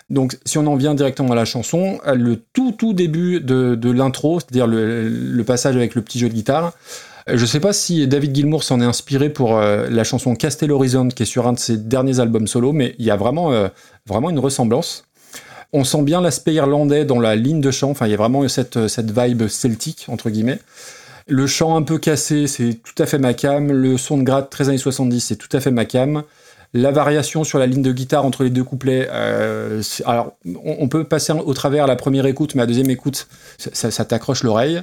Donc, 0.09 0.37
si 0.45 0.57
on 0.57 0.65
en 0.65 0.77
vient 0.77 0.95
directement 0.95 1.33
à 1.33 1.35
la 1.35 1.45
chanson, 1.45 1.99
le 2.05 2.37
tout, 2.53 2.71
tout 2.71 2.93
début 2.93 3.41
de, 3.41 3.91
l'intro, 3.91 4.39
c'est-à-dire 4.39 4.67
le 4.67 5.41
passage 5.43 5.75
avec 5.75 5.93
le 5.93 6.01
petit 6.01 6.19
jeu 6.19 6.29
de 6.29 6.33
guitare, 6.33 6.71
euh, 7.29 7.37
je 7.37 7.45
sais 7.45 7.59
pas 7.59 7.73
si 7.73 8.05
David 8.07 8.35
Gilmour 8.35 8.63
s'en 8.63 8.81
est 8.81 8.85
inspiré 8.85 9.29
pour 9.29 9.57
euh, 9.57 9.87
la 9.89 10.03
chanson 10.03 10.35
Castle 10.35 10.71
Horizon, 10.71 11.07
qui 11.09 11.23
est 11.23 11.27
sur 11.27 11.47
un 11.47 11.53
de 11.53 11.59
ses 11.59 11.77
derniers 11.77 12.19
albums 12.19 12.47
solo, 12.47 12.73
mais 12.73 12.95
il 12.99 13.05
y 13.05 13.11
a 13.11 13.15
vraiment, 13.15 13.51
euh, 13.51 13.67
vraiment 14.05 14.29
une 14.29 14.39
ressemblance. 14.39 15.05
On 15.71 15.83
sent 15.83 16.03
bien 16.03 16.21
l'aspect 16.21 16.53
irlandais 16.53 17.05
dans 17.05 17.19
la 17.19 17.35
ligne 17.35 17.61
de 17.61 17.71
chant, 17.71 17.91
enfin, 17.91 18.07
il 18.07 18.11
y 18.11 18.13
a 18.13 18.17
vraiment 18.17 18.47
cette, 18.47 18.87
cette 18.87 19.17
vibe 19.17 19.47
celtique, 19.47 20.05
entre 20.07 20.29
guillemets. 20.29 20.59
Le 21.27 21.47
chant 21.47 21.75
un 21.75 21.81
peu 21.81 21.97
cassé, 21.97 22.47
c'est 22.47 22.73
tout 22.83 23.01
à 23.01 23.05
fait 23.05 23.17
ma 23.17 23.33
cam. 23.33 23.71
Le 23.71 23.97
son 23.97 24.17
de 24.17 24.23
gratte 24.23 24.49
13 24.49 24.69
années 24.69 24.77
70, 24.77 25.21
c'est 25.21 25.35
tout 25.37 25.49
à 25.55 25.61
fait 25.61 25.71
ma 25.71 25.85
cam. 25.85 26.23
La 26.73 26.91
variation 26.91 27.43
sur 27.43 27.59
la 27.59 27.65
ligne 27.65 27.81
de 27.81 27.91
guitare 27.91 28.25
entre 28.25 28.43
les 28.43 28.49
deux 28.49 28.63
couplets, 28.63 29.07
alors 30.05 30.33
on, 30.65 30.87
peut 30.87 31.03
passer 31.03 31.31
au 31.31 31.53
travers 31.53 31.85
la 31.85 31.95
première 31.95 32.25
écoute, 32.25 32.55
mais 32.55 32.61
à 32.61 32.63
la 32.63 32.67
deuxième 32.67 32.89
écoute, 32.89 33.27
ça 33.57 34.05
t'accroche 34.05 34.43
l'oreille. 34.43 34.81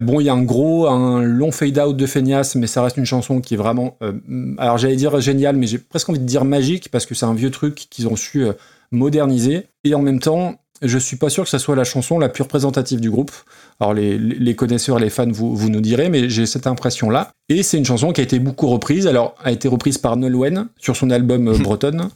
Bon, 0.00 0.20
il 0.20 0.24
y 0.24 0.28
a 0.28 0.32
un 0.32 0.42
gros, 0.42 0.86
un 0.86 1.22
long 1.22 1.50
fade-out 1.50 1.96
de 1.96 2.06
Feignas, 2.06 2.52
mais 2.54 2.68
ça 2.68 2.82
reste 2.82 2.96
une 2.96 3.04
chanson 3.04 3.40
qui 3.40 3.54
est 3.54 3.56
vraiment, 3.56 3.96
euh, 4.02 4.12
alors 4.58 4.78
j'allais 4.78 4.94
dire 4.94 5.20
géniale, 5.20 5.56
mais 5.56 5.66
j'ai 5.66 5.78
presque 5.78 6.08
envie 6.08 6.20
de 6.20 6.24
dire 6.24 6.44
magique, 6.44 6.88
parce 6.90 7.04
que 7.04 7.16
c'est 7.16 7.26
un 7.26 7.34
vieux 7.34 7.50
truc 7.50 7.74
qu'ils 7.90 8.06
ont 8.06 8.14
su 8.14 8.44
euh, 8.44 8.52
moderniser. 8.92 9.66
Et 9.82 9.96
en 9.96 10.02
même 10.02 10.20
temps, 10.20 10.60
je 10.82 10.98
suis 10.98 11.16
pas 11.16 11.30
sûr 11.30 11.42
que 11.42 11.50
ça 11.50 11.58
soit 11.58 11.74
la 11.74 11.82
chanson 11.82 12.20
la 12.20 12.28
plus 12.28 12.42
représentative 12.42 13.00
du 13.00 13.10
groupe. 13.10 13.32
Alors 13.80 13.92
les, 13.92 14.18
les 14.18 14.54
connaisseurs, 14.54 15.00
les 15.00 15.10
fans, 15.10 15.26
vous, 15.28 15.56
vous 15.56 15.68
nous 15.68 15.80
direz, 15.80 16.10
mais 16.10 16.30
j'ai 16.30 16.46
cette 16.46 16.68
impression-là. 16.68 17.32
Et 17.48 17.64
c'est 17.64 17.78
une 17.78 17.84
chanson 17.84 18.12
qui 18.12 18.20
a 18.20 18.24
été 18.24 18.38
beaucoup 18.38 18.68
reprise. 18.68 19.08
Alors, 19.08 19.34
a 19.42 19.50
été 19.50 19.66
reprise 19.66 19.98
par 19.98 20.16
Nolwenn 20.16 20.68
sur 20.78 20.94
son 20.94 21.10
album 21.10 21.48
euh, 21.48 21.58
Bretonne. 21.62 22.08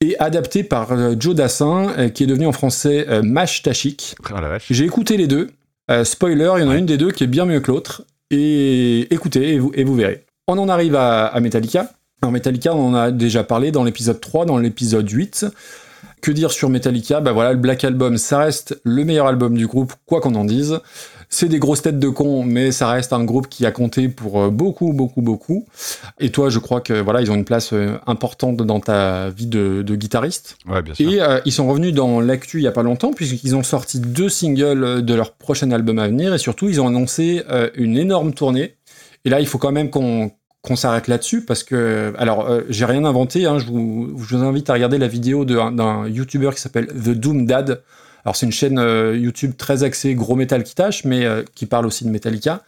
Et 0.00 0.18
adaptée 0.18 0.64
par 0.64 0.88
Joe 1.18 1.34
Dassin, 1.34 2.10
qui 2.12 2.24
est 2.24 2.26
devenu 2.26 2.46
en 2.46 2.52
français 2.52 3.06
Mash 3.22 3.62
Tachik. 3.62 4.16
Oh 4.28 4.34
vache. 4.34 4.66
J'ai 4.68 4.84
écouté 4.84 5.16
les 5.16 5.28
deux. 5.28 5.48
Euh, 5.90 6.04
spoiler, 6.04 6.50
il 6.56 6.62
y 6.62 6.66
en 6.66 6.70
a 6.70 6.76
une 6.76 6.86
des 6.86 6.96
deux 6.96 7.10
qui 7.10 7.24
est 7.24 7.28
bien 7.28 7.44
mieux 7.44 7.60
que 7.60 7.70
l'autre. 7.70 8.02
Et 8.30 9.12
écoutez, 9.12 9.54
et 9.54 9.58
vous, 9.58 9.70
et 9.74 9.84
vous 9.84 9.94
verrez. 9.94 10.24
On 10.48 10.58
en 10.58 10.68
arrive 10.68 10.96
à, 10.96 11.26
à 11.26 11.40
Metallica. 11.40 11.90
Alors 12.22 12.32
Metallica, 12.32 12.74
on 12.74 12.88
en 12.88 12.94
a 12.94 13.10
déjà 13.10 13.44
parlé 13.44 13.70
dans 13.70 13.84
l'épisode 13.84 14.20
3, 14.20 14.46
dans 14.46 14.58
l'épisode 14.58 15.08
8. 15.08 15.46
Que 16.22 16.30
dire 16.30 16.52
sur 16.52 16.70
Metallica? 16.70 17.20
Bah 17.20 17.32
voilà, 17.32 17.52
le 17.52 17.58
Black 17.58 17.84
Album, 17.84 18.16
ça 18.16 18.38
reste 18.38 18.80
le 18.82 19.04
meilleur 19.04 19.26
album 19.26 19.56
du 19.56 19.66
groupe, 19.66 19.92
quoi 20.06 20.22
qu'on 20.22 20.34
en 20.36 20.44
dise. 20.46 20.80
C'est 21.36 21.48
des 21.48 21.58
grosses 21.58 21.82
têtes 21.82 21.98
de 21.98 22.08
cons, 22.08 22.44
mais 22.44 22.70
ça 22.70 22.88
reste 22.90 23.12
un 23.12 23.24
groupe 23.24 23.48
qui 23.48 23.66
a 23.66 23.72
compté 23.72 24.08
pour 24.08 24.40
euh, 24.40 24.50
beaucoup, 24.50 24.92
beaucoup, 24.92 25.20
beaucoup. 25.20 25.66
Et 26.20 26.30
toi, 26.30 26.48
je 26.48 26.60
crois 26.60 26.80
que 26.80 26.92
voilà, 26.92 27.22
ils 27.22 27.30
ont 27.32 27.34
une 27.34 27.44
place 27.44 27.72
euh, 27.72 27.98
importante 28.06 28.58
dans 28.58 28.78
ta 28.78 29.30
vie 29.30 29.48
de, 29.48 29.82
de 29.82 29.96
guitariste. 29.96 30.56
Ouais, 30.68 30.80
bien 30.80 30.94
sûr. 30.94 31.12
Et 31.12 31.20
euh, 31.20 31.40
ils 31.44 31.50
sont 31.50 31.66
revenus 31.66 31.92
dans 31.92 32.20
l'actu 32.20 32.58
il 32.58 32.62
y 32.62 32.68
a 32.68 32.72
pas 32.72 32.84
longtemps, 32.84 33.12
puisqu'ils 33.12 33.56
ont 33.56 33.64
sorti 33.64 33.98
deux 33.98 34.28
singles 34.28 35.04
de 35.04 35.14
leur 35.14 35.32
prochain 35.32 35.72
album 35.72 35.98
à 35.98 36.06
venir, 36.06 36.32
et 36.32 36.38
surtout, 36.38 36.68
ils 36.68 36.80
ont 36.80 36.86
annoncé 36.86 37.42
euh, 37.50 37.68
une 37.74 37.96
énorme 37.96 38.32
tournée. 38.32 38.76
Et 39.24 39.28
là, 39.28 39.40
il 39.40 39.48
faut 39.48 39.58
quand 39.58 39.72
même 39.72 39.90
qu'on 39.90 40.30
qu'on 40.62 40.76
s'arrête 40.76 41.08
là-dessus, 41.08 41.44
parce 41.44 41.64
que, 41.64 42.14
alors, 42.16 42.48
euh, 42.48 42.62
j'ai 42.70 42.86
rien 42.86 43.04
inventé, 43.04 43.44
hein, 43.44 43.58
je, 43.58 43.66
vous, 43.66 44.14
je 44.18 44.36
vous 44.36 44.42
invite 44.44 44.70
à 44.70 44.72
regarder 44.72 44.98
la 44.98 45.08
vidéo 45.08 45.44
d'un 45.44 46.06
YouTuber 46.08 46.50
qui 46.54 46.60
s'appelle 46.60 46.86
The 46.86 47.10
Doom 47.10 47.44
Dad. 47.44 47.82
Alors, 48.24 48.36
c'est 48.36 48.46
une 48.46 48.52
chaîne 48.52 48.78
euh, 48.78 49.16
YouTube 49.16 49.52
très 49.56 49.82
axée 49.82 50.14
gros 50.14 50.36
métal 50.36 50.64
qui 50.64 50.74
tâche, 50.74 51.04
mais 51.04 51.24
euh, 51.24 51.42
qui 51.54 51.66
parle 51.66 51.86
aussi 51.86 52.04
de 52.04 52.10
Metallica. 52.10 52.62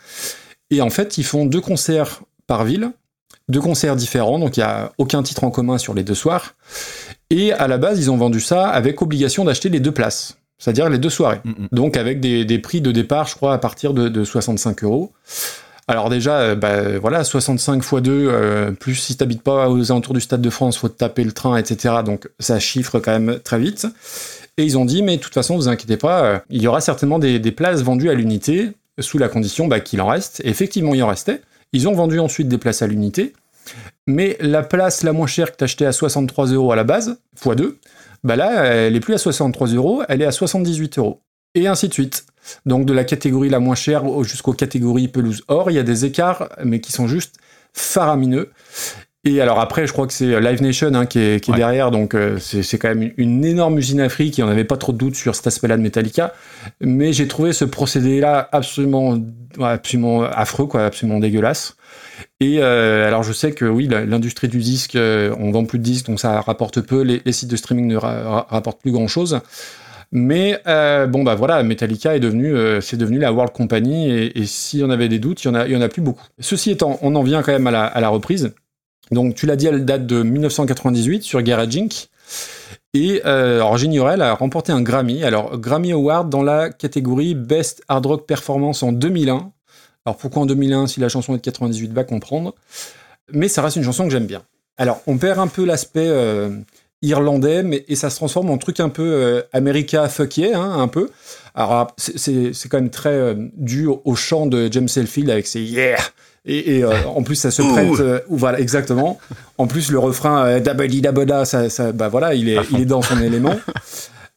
Et 0.70 0.82
en 0.82 0.90
fait, 0.90 1.18
ils 1.18 1.24
font 1.24 1.46
deux 1.46 1.60
concerts 1.60 2.22
par 2.46 2.64
ville, 2.64 2.90
deux 3.48 3.60
concerts 3.60 3.96
différents, 3.96 4.38
donc 4.38 4.56
il 4.56 4.60
n'y 4.60 4.64
a 4.64 4.92
aucun 4.98 5.22
titre 5.22 5.44
en 5.44 5.50
commun 5.50 5.78
sur 5.78 5.94
les 5.94 6.02
deux 6.02 6.14
soirs. 6.14 6.54
Et 7.30 7.52
à 7.52 7.68
la 7.68 7.78
base, 7.78 7.98
ils 7.98 8.10
ont 8.10 8.16
vendu 8.16 8.40
ça 8.40 8.68
avec 8.68 9.00
obligation 9.02 9.44
d'acheter 9.44 9.68
les 9.68 9.80
deux 9.80 9.92
places, 9.92 10.38
c'est-à-dire 10.58 10.88
les 10.88 10.98
deux 10.98 11.10
soirées. 11.10 11.40
Mm, 11.44 11.50
mm. 11.50 11.68
Donc 11.72 11.96
avec 11.96 12.20
des, 12.20 12.44
des 12.44 12.58
prix 12.58 12.80
de 12.80 12.92
départ, 12.92 13.26
je 13.28 13.36
crois, 13.36 13.54
à 13.54 13.58
partir 13.58 13.94
de, 13.94 14.08
de 14.08 14.24
65 14.24 14.82
euros. 14.84 15.12
Alors 15.88 16.10
déjà, 16.10 16.38
euh, 16.40 16.54
bah, 16.56 16.98
voilà, 16.98 17.22
65 17.22 17.76
x 17.76 17.94
2, 17.94 18.10
euh, 18.12 18.72
plus 18.72 18.96
si 18.96 19.16
t'habites 19.16 19.42
pas 19.42 19.70
aux 19.70 19.92
alentours 19.92 20.14
du 20.14 20.20
Stade 20.20 20.42
de 20.42 20.50
France, 20.50 20.78
faut 20.78 20.88
te 20.88 20.98
taper 20.98 21.22
le 21.22 21.32
train, 21.32 21.56
etc. 21.56 21.96
Donc 22.04 22.28
ça 22.40 22.58
chiffre 22.58 22.98
quand 22.98 23.12
même 23.12 23.38
très 23.44 23.60
vite. 23.60 23.86
Et 24.58 24.64
ils 24.64 24.78
ont 24.78 24.84
dit, 24.84 25.02
mais 25.02 25.16
de 25.18 25.22
toute 25.22 25.34
façon, 25.34 25.56
vous 25.56 25.68
inquiétez 25.68 25.96
pas, 25.96 26.24
euh, 26.24 26.38
il 26.48 26.62
y 26.62 26.66
aura 26.66 26.80
certainement 26.80 27.18
des, 27.18 27.38
places 27.52 27.82
vendues 27.82 28.08
à 28.10 28.14
l'unité, 28.14 28.70
sous 28.98 29.18
la 29.18 29.28
condition 29.28 29.66
bah, 29.66 29.80
qu'il 29.80 30.00
en 30.00 30.06
reste. 30.06 30.40
Et 30.44 30.48
effectivement, 30.48 30.94
il 30.94 31.02
en 31.02 31.08
restait. 31.08 31.42
Ils 31.72 31.88
ont 31.88 31.92
vendu 31.92 32.18
ensuite 32.18 32.48
des 32.48 32.58
places 32.58 32.80
à 32.80 32.86
l'unité. 32.86 33.34
Mais 34.06 34.36
la 34.40 34.62
place 34.62 35.02
la 35.02 35.12
moins 35.12 35.26
chère 35.26 35.52
que 35.52 35.56
t'achetais 35.56 35.84
à 35.84 35.92
63 35.92 36.46
euros 36.46 36.72
à 36.72 36.76
la 36.76 36.84
base, 36.84 37.18
x 37.36 37.56
2, 37.56 37.78
bah 38.24 38.36
là, 38.36 38.64
elle 38.64 38.96
est 38.96 39.00
plus 39.00 39.14
à 39.14 39.18
63 39.18 39.68
euros, 39.68 40.02
elle 40.08 40.22
est 40.22 40.26
à 40.26 40.32
78 40.32 40.98
euros. 40.98 41.20
Et 41.54 41.66
ainsi 41.66 41.88
de 41.88 41.92
suite. 41.92 42.26
Donc 42.64 42.86
de 42.86 42.92
la 42.92 43.04
catégorie 43.04 43.48
la 43.48 43.58
moins 43.58 43.74
chère 43.74 44.04
au- 44.04 44.22
jusqu'aux 44.22 44.52
catégories 44.52 45.08
pelouse 45.08 45.42
or, 45.48 45.70
il 45.70 45.74
y 45.74 45.78
a 45.78 45.82
des 45.82 46.04
écarts, 46.04 46.48
mais 46.64 46.80
qui 46.80 46.92
sont 46.92 47.08
juste 47.08 47.36
faramineux. 47.72 48.50
Et 49.28 49.40
alors 49.40 49.58
après, 49.58 49.88
je 49.88 49.92
crois 49.92 50.06
que 50.06 50.12
c'est 50.12 50.40
Live 50.40 50.62
Nation 50.62 50.94
hein, 50.94 51.04
qui 51.04 51.18
est, 51.18 51.40
qui 51.42 51.50
est 51.50 51.54
Ouais. 51.54 51.58
derrière, 51.58 51.90
donc 51.90 52.14
euh, 52.14 52.38
c'est 52.38 52.78
quand 52.78 52.88
même 52.94 53.10
une- 53.16 53.44
énorme 53.44 53.76
usine 53.76 54.00
à 54.00 54.08
fric, 54.08 54.38
et 54.38 54.42
on 54.44 54.46
n'avait 54.46 54.62
pas 54.64 54.76
trop 54.76 54.92
de 54.92 54.98
doutes 54.98 55.16
sur 55.16 55.34
cet 55.34 55.48
aspect-là 55.48 55.76
de 55.76 55.82
Metallica. 55.82 56.32
Mais 56.80 57.12
j'ai 57.12 57.26
trouvé 57.26 57.52
ce 57.52 57.64
procédé-là 57.64 58.48
absolument, 58.52 59.18
absolument 59.60 60.22
affreux, 60.22 60.66
quoi, 60.66 60.84
absolument 60.84 61.18
dégueulasse. 61.18 61.76
Et 62.38 62.58
euh, 62.60 63.06
alors 63.08 63.24
je 63.24 63.32
sais 63.32 63.50
que 63.50 63.64
oui, 63.64 63.88
l'industrie 63.88 64.46
du 64.48 64.58
disque, 64.58 64.94
euh, 64.94 65.34
on 65.40 65.50
vend 65.50 65.64
plus 65.64 65.78
de 65.80 65.84
disques, 65.84 66.06
donc 66.06 66.20
ça 66.20 66.40
rapporte 66.40 66.80
peu, 66.80 67.02
les, 67.02 67.20
les 67.24 67.32
sites 67.32 67.50
de 67.50 67.56
streaming 67.56 67.88
ne 67.88 67.96
ra- 67.96 68.22
ra- 68.22 68.46
rapportent 68.48 68.80
plus 68.80 68.92
grand-chose. 68.92 69.40
Mais 70.12 70.60
euh, 70.68 71.06
bon 71.08 71.24
bah 71.24 71.34
voilà, 71.34 71.62
Metallica 71.64 72.14
est 72.14 72.20
devenu, 72.20 72.54
euh, 72.54 72.80
c'est 72.80 72.96
devenu 72.96 73.18
la 73.18 73.32
World 73.32 73.52
Company 73.52 74.08
et, 74.08 74.38
et 74.38 74.46
s'il 74.46 74.80
y 74.80 74.84
en 74.84 74.90
avait 74.90 75.08
des 75.08 75.18
doutes, 75.18 75.42
il 75.42 75.48
y 75.48 75.50
en 75.50 75.54
a, 75.56 75.66
il 75.66 75.72
y 75.72 75.76
en 75.76 75.80
a 75.80 75.88
plus 75.88 76.00
beaucoup. 76.00 76.22
Ceci 76.38 76.70
étant, 76.70 76.96
on 77.02 77.16
en 77.16 77.24
vient 77.24 77.42
quand 77.42 77.52
même 77.52 77.66
à 77.66 77.72
la, 77.72 77.84
à 77.84 78.00
la 78.00 78.08
reprise. 78.08 78.54
Donc 79.10 79.34
tu 79.34 79.46
l'as 79.46 79.56
dit, 79.56 79.66
elle 79.66 79.84
date 79.84 80.06
de 80.06 80.22
1998 80.22 81.22
sur 81.22 81.42
Garage 81.42 81.76
Inc. 81.76 82.08
Et 82.94 83.20
euh, 83.26 83.60
alors 83.62 84.22
a 84.22 84.34
remporté 84.34 84.72
un 84.72 84.80
Grammy. 84.80 85.22
Alors 85.22 85.58
Grammy 85.58 85.92
Award 85.92 86.30
dans 86.30 86.42
la 86.42 86.70
catégorie 86.70 87.34
Best 87.34 87.82
Hard 87.88 88.06
Rock 88.06 88.26
Performance 88.26 88.82
en 88.82 88.92
2001. 88.92 89.52
Alors 90.06 90.16
pourquoi 90.16 90.42
en 90.42 90.46
2001 90.46 90.86
si 90.86 91.00
la 91.00 91.08
chanson 91.08 91.34
est 91.34 91.38
de 91.38 91.42
98 91.42 91.92
va 91.92 92.04
comprendre. 92.04 92.54
Mais 93.32 93.48
ça 93.48 93.60
reste 93.62 93.76
une 93.76 93.82
chanson 93.82 94.04
que 94.04 94.10
j'aime 94.10 94.26
bien. 94.26 94.42
Alors 94.78 95.02
on 95.06 95.18
perd 95.18 95.38
un 95.38 95.48
peu 95.48 95.64
l'aspect 95.64 96.06
euh, 96.08 96.50
irlandais, 97.02 97.62
mais 97.62 97.84
et 97.88 97.96
ça 97.96 98.10
se 98.10 98.16
transforme 98.16 98.50
en 98.50 98.58
truc 98.58 98.80
un 98.80 98.88
peu 98.88 99.02
euh, 99.02 99.42
America 99.52 100.08
hein, 100.54 100.78
un 100.78 100.88
peu. 100.88 101.10
Alors 101.54 101.88
c'est- 101.96 102.52
quand 102.68 102.78
même 102.78 102.90
très 102.90 103.10
euh, 103.10 103.34
dû 103.56 103.86
au, 103.86 104.14
chant 104.14 104.46
de 104.46 104.70
James 104.70 104.88
Hetfield 104.94 105.30
avec 105.30 105.46
ses 105.46 105.60
yeah. 105.60 105.98
Et, 106.46 106.76
et, 106.78 106.84
euh, 106.84 106.92
en 107.06 107.22
plus 107.22 107.34
ça 107.36 107.50
se 107.50 107.60
prête, 107.62 107.88
euh, 108.00 108.20
voilà 108.28 108.60
exactement. 108.60 109.18
En 109.58 109.66
plus 109.66 109.90
le 109.90 109.98
refrain 109.98 110.46
euh, 110.46 110.60
dabadi 110.60 111.00
dabada, 111.00 111.44
ça, 111.44 111.68
ça, 111.68 111.90
bah 111.92 112.08
voilà, 112.08 112.34
il 112.34 112.48
est, 112.48 112.58
il 112.72 112.80
est 112.80 112.84
dans 112.86 113.02
son 113.02 113.20
élément. 113.20 113.56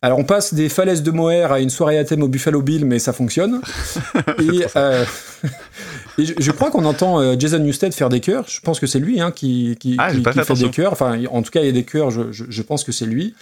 Alors 0.02 0.18
on 0.18 0.24
passe 0.24 0.54
des 0.54 0.70
falaises 0.70 1.04
de 1.04 1.12
Moher 1.12 1.52
à 1.52 1.60
une 1.60 1.70
soirée 1.70 1.98
à 2.00 2.06
thème 2.06 2.24
au 2.24 2.28
Buffalo 2.30 2.62
Bill, 2.62 2.86
mais 2.86 3.00
ça 3.00 3.14
fonctionne. 3.14 3.62
Et, 4.40 4.66
euh, 4.76 5.04
et 6.18 6.26
je, 6.26 6.34
je 6.40 6.52
crois 6.52 6.72
qu'on 6.72 6.86
entend 6.86 7.20
euh, 7.22 7.36
Jason 7.38 7.60
Newsted 7.60 7.94
faire 7.94 8.10
des 8.10 8.22
chœurs. 8.22 8.46
Je 8.48 8.60
pense 8.62 8.80
que 8.80 8.88
c'est 8.88 9.00
lui 9.00 9.20
hein, 9.22 9.32
qui, 9.32 9.76
qui, 9.80 9.96
Ah, 10.00 10.10
qui- 10.12 10.18
qui 10.24 10.24
fait 10.24 10.44
fait 10.46 10.54
des 10.54 10.70
chœurs. 10.72 10.94
Enfin, 10.94 11.20
en 11.32 11.42
tout 11.42 11.52
cas, 11.52 11.60
il 11.62 11.66
y 11.66 11.70
a 11.70 11.74
des 11.74 11.84
chœurs. 11.84 12.12
Je, 12.12 12.32
je- 12.32 12.46
je 12.50 12.62
pense 12.62 12.84
que 12.84 12.92
c'est 12.92 13.06
lui. 13.06 13.36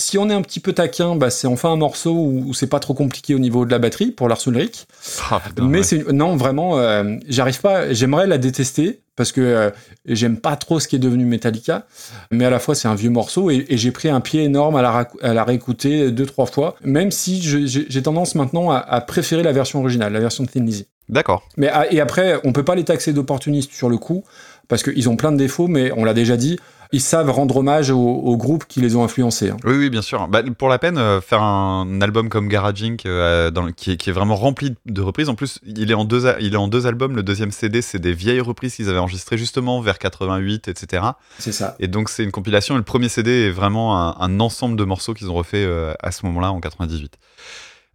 Si 0.00 0.18
on 0.18 0.28
est 0.30 0.34
un 0.34 0.42
petit 0.42 0.60
peu 0.60 0.72
taquin, 0.72 1.14
bah, 1.14 1.30
c'est 1.30 1.46
enfin 1.46 1.70
un 1.70 1.76
morceau 1.76 2.12
où, 2.12 2.44
où 2.48 2.54
c'est 2.54 2.66
pas 2.66 2.80
trop 2.80 2.94
compliqué 2.94 3.34
au 3.34 3.38
niveau 3.38 3.64
de 3.66 3.70
la 3.70 3.78
batterie 3.78 4.10
pour 4.10 4.28
Lars 4.28 4.40
Ulrich. 4.46 4.86
Ah, 5.30 5.40
putain, 5.44 5.64
Mais 5.66 5.78
ouais. 5.78 5.84
c'est 5.84 5.96
une- 5.96 6.12
non 6.12 6.36
vraiment, 6.36 6.78
euh, 6.78 7.16
j'arrive 7.28 7.60
pas. 7.60 7.92
J'aimerais 7.92 8.26
la 8.26 8.38
détester 8.38 9.00
parce 9.16 9.32
que 9.32 9.40
euh, 9.42 9.70
j'aime 10.06 10.38
pas 10.38 10.56
trop 10.56 10.80
ce 10.80 10.88
qui 10.88 10.96
est 10.96 11.00
devenu 11.00 11.26
Metallica, 11.26 11.86
mais 12.30 12.46
à 12.46 12.50
la 12.50 12.58
fois 12.58 12.74
c'est 12.74 12.88
un 12.88 12.94
vieux 12.94 13.10
morceau 13.10 13.50
et, 13.50 13.66
et 13.68 13.76
j'ai 13.76 13.90
pris 13.90 14.08
un 14.08 14.20
pied 14.20 14.42
énorme 14.44 14.76
à 14.76 14.82
la, 14.82 14.90
rac- 14.90 15.20
à 15.22 15.34
la 15.34 15.44
réécouter 15.44 16.10
deux 16.10 16.24
trois 16.24 16.46
fois, 16.46 16.76
même 16.82 17.10
si 17.10 17.42
j'ai 17.42 18.02
tendance 18.02 18.34
maintenant 18.34 18.70
à, 18.70 18.78
à 18.78 19.00
préférer 19.02 19.42
la 19.42 19.52
version 19.52 19.80
originale, 19.80 20.12
la 20.14 20.20
version 20.20 20.44
de 20.44 20.48
Thin 20.48 20.64
Lizzy. 20.64 20.86
D'accord. 21.10 21.42
Mais 21.58 21.68
ah, 21.68 21.92
et 21.92 22.00
après, 22.00 22.40
on 22.44 22.52
peut 22.52 22.64
pas 22.64 22.74
les 22.76 22.84
taxer 22.84 23.12
d'opportunistes 23.12 23.72
sur 23.72 23.90
le 23.90 23.98
coup 23.98 24.24
parce 24.68 24.82
qu'ils 24.82 25.08
ont 25.10 25.16
plein 25.16 25.32
de 25.32 25.36
défauts, 25.36 25.66
mais 25.68 25.92
on 25.96 26.04
l'a 26.04 26.14
déjà 26.14 26.36
dit. 26.38 26.58
Ils 26.92 27.00
savent 27.00 27.30
rendre 27.30 27.56
hommage 27.58 27.90
aux, 27.90 27.98
aux 27.98 28.36
groupes 28.36 28.64
qui 28.66 28.80
les 28.80 28.96
ont 28.96 29.04
influencés. 29.04 29.50
hein. 29.50 29.56
Oui, 29.64 29.74
oui, 29.76 29.90
bien 29.90 30.02
sûr. 30.02 30.26
Bah, 30.28 30.42
pour 30.58 30.68
la 30.68 30.78
peine, 30.78 30.98
euh, 30.98 31.20
faire 31.20 31.42
un 31.42 32.00
album 32.00 32.28
comme 32.28 32.48
Garage 32.48 32.82
Inc. 32.82 33.06
euh, 33.06 33.50
dans 33.50 33.62
le- 33.62 33.72
qui, 33.72 33.92
est, 33.92 33.96
qui 33.96 34.10
est 34.10 34.12
vraiment 34.12 34.34
rempli 34.36 34.74
de 34.86 35.00
reprises. 35.00 35.28
En 35.28 35.34
plus, 35.34 35.60
il 35.64 35.90
est 35.90 35.94
en 35.94 36.04
deux, 36.04 36.24
il 36.40 36.54
est 36.54 36.56
en 36.56 36.68
deux 36.68 36.86
albums. 36.86 37.14
Le 37.14 37.22
deuxième 37.22 37.50
CD, 37.52 37.80
c'est 37.82 37.98
des 38.00 38.12
vieilles 38.12 38.40
reprises 38.40 38.74
qu'ils 38.76 38.88
avaient 38.88 38.98
enregistrées 38.98 39.38
justement 39.38 39.80
vers 39.80 39.98
88, 39.98 40.68
etc. 40.68 41.04
C'est 41.38 41.52
ça. 41.52 41.76
Et 41.78 41.86
donc, 41.88 42.08
c'est 42.08 42.24
une 42.24 42.32
compilation. 42.32 42.74
Et 42.74 42.78
le 42.78 42.84
premier 42.84 43.08
CD 43.08 43.30
est 43.46 43.50
vraiment 43.50 43.96
un, 43.98 44.16
un 44.18 44.40
ensemble 44.40 44.76
de 44.76 44.84
morceaux 44.84 45.14
qu'ils 45.14 45.30
ont 45.30 45.34
refait 45.34 45.64
euh, 45.64 45.92
à 46.00 46.10
ce 46.10 46.26
moment-là, 46.26 46.50
en 46.52 46.60
98. 46.60 47.12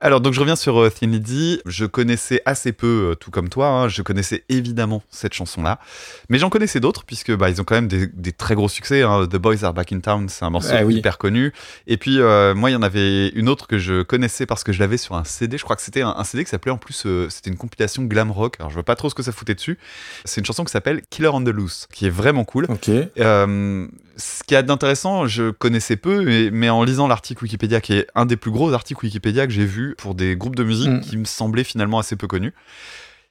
Alors, 0.06 0.22
donc 0.22 0.34
je 0.36 0.40
reviens 0.40 0.56
sur 0.56 0.78
euh, 0.80 0.92
Thin 0.92 1.08
Lizzy. 1.08 1.62
Je 1.66 1.84
connaissais 1.86 2.40
assez 2.46 2.72
peu, 2.74 3.10
euh, 3.12 3.16
tout 3.16 3.32
comme 3.32 3.50
toi. 3.50 3.70
hein. 3.70 3.88
Je 3.90 4.04
connaissais 4.04 4.44
évidemment 4.50 5.02
cette 5.10 5.34
chanson-là, 5.34 5.80
mais 6.30 6.38
j'en 6.38 6.52
connaissais 6.52 6.80
d'autres 6.80 7.06
puisque 7.06 7.36
bah 7.36 7.50
ils 7.50 7.60
ont 7.60 7.64
quand 7.64 7.74
même 7.74 7.88
des, 7.88 8.06
des 8.06 8.32
très 8.32 8.54
gros 8.54 8.70
succès. 8.70 9.02
hein. 9.02 9.26
The 9.26 9.38
Boys 9.38 9.64
Are 9.64 9.74
Back 9.74 9.92
in 9.94 10.02
Town, 10.02 10.30
c'est 10.30 10.46
un 10.46 10.52
morceau 10.52 10.70
Ah 10.74 10.86
oui. 10.86 10.98
hyper 10.98 11.18
connu. 11.18 11.54
Et 11.88 11.98
puis 11.98 12.20
euh, 12.20 12.54
moi, 12.54 12.70
il 12.70 12.74
y 12.74 12.76
en 12.76 12.84
avait 12.84 13.30
une 13.30 13.50
autre 13.50 13.66
que 13.66 13.80
je 13.80 14.04
connaissais 14.04 14.46
parce 14.46 14.64
que 14.64 14.72
je 14.72 14.80
l'avais 14.80 14.98
sur 14.98 15.16
un 15.16 15.24
CD. 15.24 15.58
Je 15.58 15.64
crois 15.64 15.76
que 15.76 15.82
c'était 15.82 16.04
un, 16.04 16.14
un 16.16 16.24
CD 16.24 16.44
qui 16.44 16.52
s'appelait 16.52 16.72
en 16.72 16.78
plus, 16.78 17.04
euh, 17.08 17.28
c'était 17.32 17.50
une 17.50 17.58
compilation 17.58 18.04
glam 18.04 18.30
rock. 18.30 18.58
Alors 18.60 18.70
je 18.70 18.76
vois 18.76 18.84
pas 18.84 18.96
trop 18.96 19.10
ce 19.10 19.16
que 19.16 19.24
ça 19.24 19.32
foutait 19.32 19.56
dessus. 19.56 19.80
C'est 20.24 20.40
une 20.40 20.46
chanson 20.46 20.64
qui 20.64 20.72
s'appelle 20.72 21.02
Killer 21.10 21.30
on 21.30 21.44
the 21.44 21.48
Loose, 21.50 21.88
qui 21.92 22.06
est 22.06 22.12
vraiment 22.12 22.44
cool. 22.44 22.68
Ok. 22.70 22.90
Euh, 23.20 23.88
ce 24.18 24.44
qu'il 24.44 24.56
y 24.56 24.58
a 24.58 24.64
d'intéressant, 24.64 25.28
je 25.28 25.52
connaissais 25.52 25.96
peu, 25.98 26.24
mais, 26.24 26.50
mais 26.52 26.70
en 26.70 26.84
lisant 26.84 27.08
l'article 27.08 27.44
Wikipédia, 27.44 27.82
qui 27.82 27.94
est 27.94 28.08
un 28.16 28.26
des 28.26 28.38
plus 28.38 28.52
gros 28.52 28.72
articles 28.74 29.04
Wikipédia 29.06 29.46
que 29.48 29.54
j'ai 29.54 29.66
vu 29.66 29.96
pour 29.98 30.16
des 30.16 30.36
groupes 30.36 30.56
de 30.56 30.64
musique 30.64 30.90
Mm. 30.90 31.02
qui 31.02 31.18
me 31.18 31.26
semblaient 31.26 31.64
finalement 31.64 32.00
assez 32.00 32.16
peu 32.16 32.28
connus, 32.28 32.54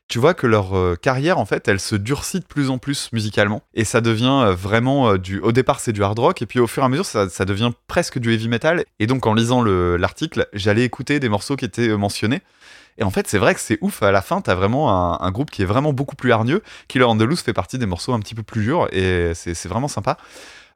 tu 0.07 0.19
vois 0.19 0.35
que 0.35 0.47
leur 0.47 0.77
euh, 0.77 0.97
carrière, 1.01 1.39
en 1.39 1.47
fait, 1.47 1.67
elle 1.67 1.81
se 1.81 1.97
durcit 1.97 2.41
de 2.41 2.45
plus 2.45 2.69
en 2.69 2.77
plus 2.77 3.09
musicalement. 3.13 3.63
Et 3.73 3.85
ça 3.85 4.03
devient 4.03 4.43
euh, 4.45 4.55
vraiment 4.55 5.13
euh, 5.13 5.19
du. 5.19 5.41
Au 5.41 5.51
départ, 5.53 5.81
c'est 5.81 5.93
du 5.93 6.03
hard 6.03 6.19
rock, 6.19 6.43
et 6.43 6.47
puis 6.47 6.61
au 6.61 6.67
fur 6.67 6.83
et 6.83 6.87
à 6.87 6.89
mesure, 6.91 7.07
ça, 7.07 7.31
ça 7.31 7.47
devient 7.47 7.71
presque 7.89 8.19
du 8.19 8.33
heavy 8.35 8.49
metal. 8.51 8.85
Et 8.99 9.07
donc, 9.07 9.27
en 9.27 9.33
lisant 9.33 9.63
le- 9.63 9.97
l'article, 9.97 10.47
j'allais 10.53 10.85
écouter 10.85 11.21
des 11.21 11.31
morceaux 11.31 11.57
qui 11.57 11.65
étaient 11.65 11.89
mentionnés. 11.97 12.43
Et 12.99 13.03
en 13.03 13.11
fait, 13.11 13.27
c'est 13.27 13.39
vrai 13.39 13.55
que 13.55 13.61
c'est 13.61 13.79
ouf. 13.81 14.03
À 14.03 14.13
la 14.13 14.21
fin, 14.21 14.43
t'as 14.43 14.55
vraiment 14.55 14.93
un, 14.93 15.27
un 15.27 15.31
groupe 15.33 15.51
qui 15.51 15.63
est 15.63 15.65
vraiment 15.65 15.95
beaucoup 15.95 16.17
plus 16.17 16.33
hargneux. 16.33 16.63
Killer 16.87 17.07
Loose 17.19 17.41
fait 17.41 17.55
partie 17.55 17.79
des 17.79 17.87
morceaux 17.87 18.13
un 18.13 18.21
petit 18.21 18.35
peu 18.35 18.43
plus 18.43 18.63
durs, 18.63 18.87
et 18.93 19.33
c'est 19.35 19.67
vraiment 19.69 19.89
sympa. 19.89 20.19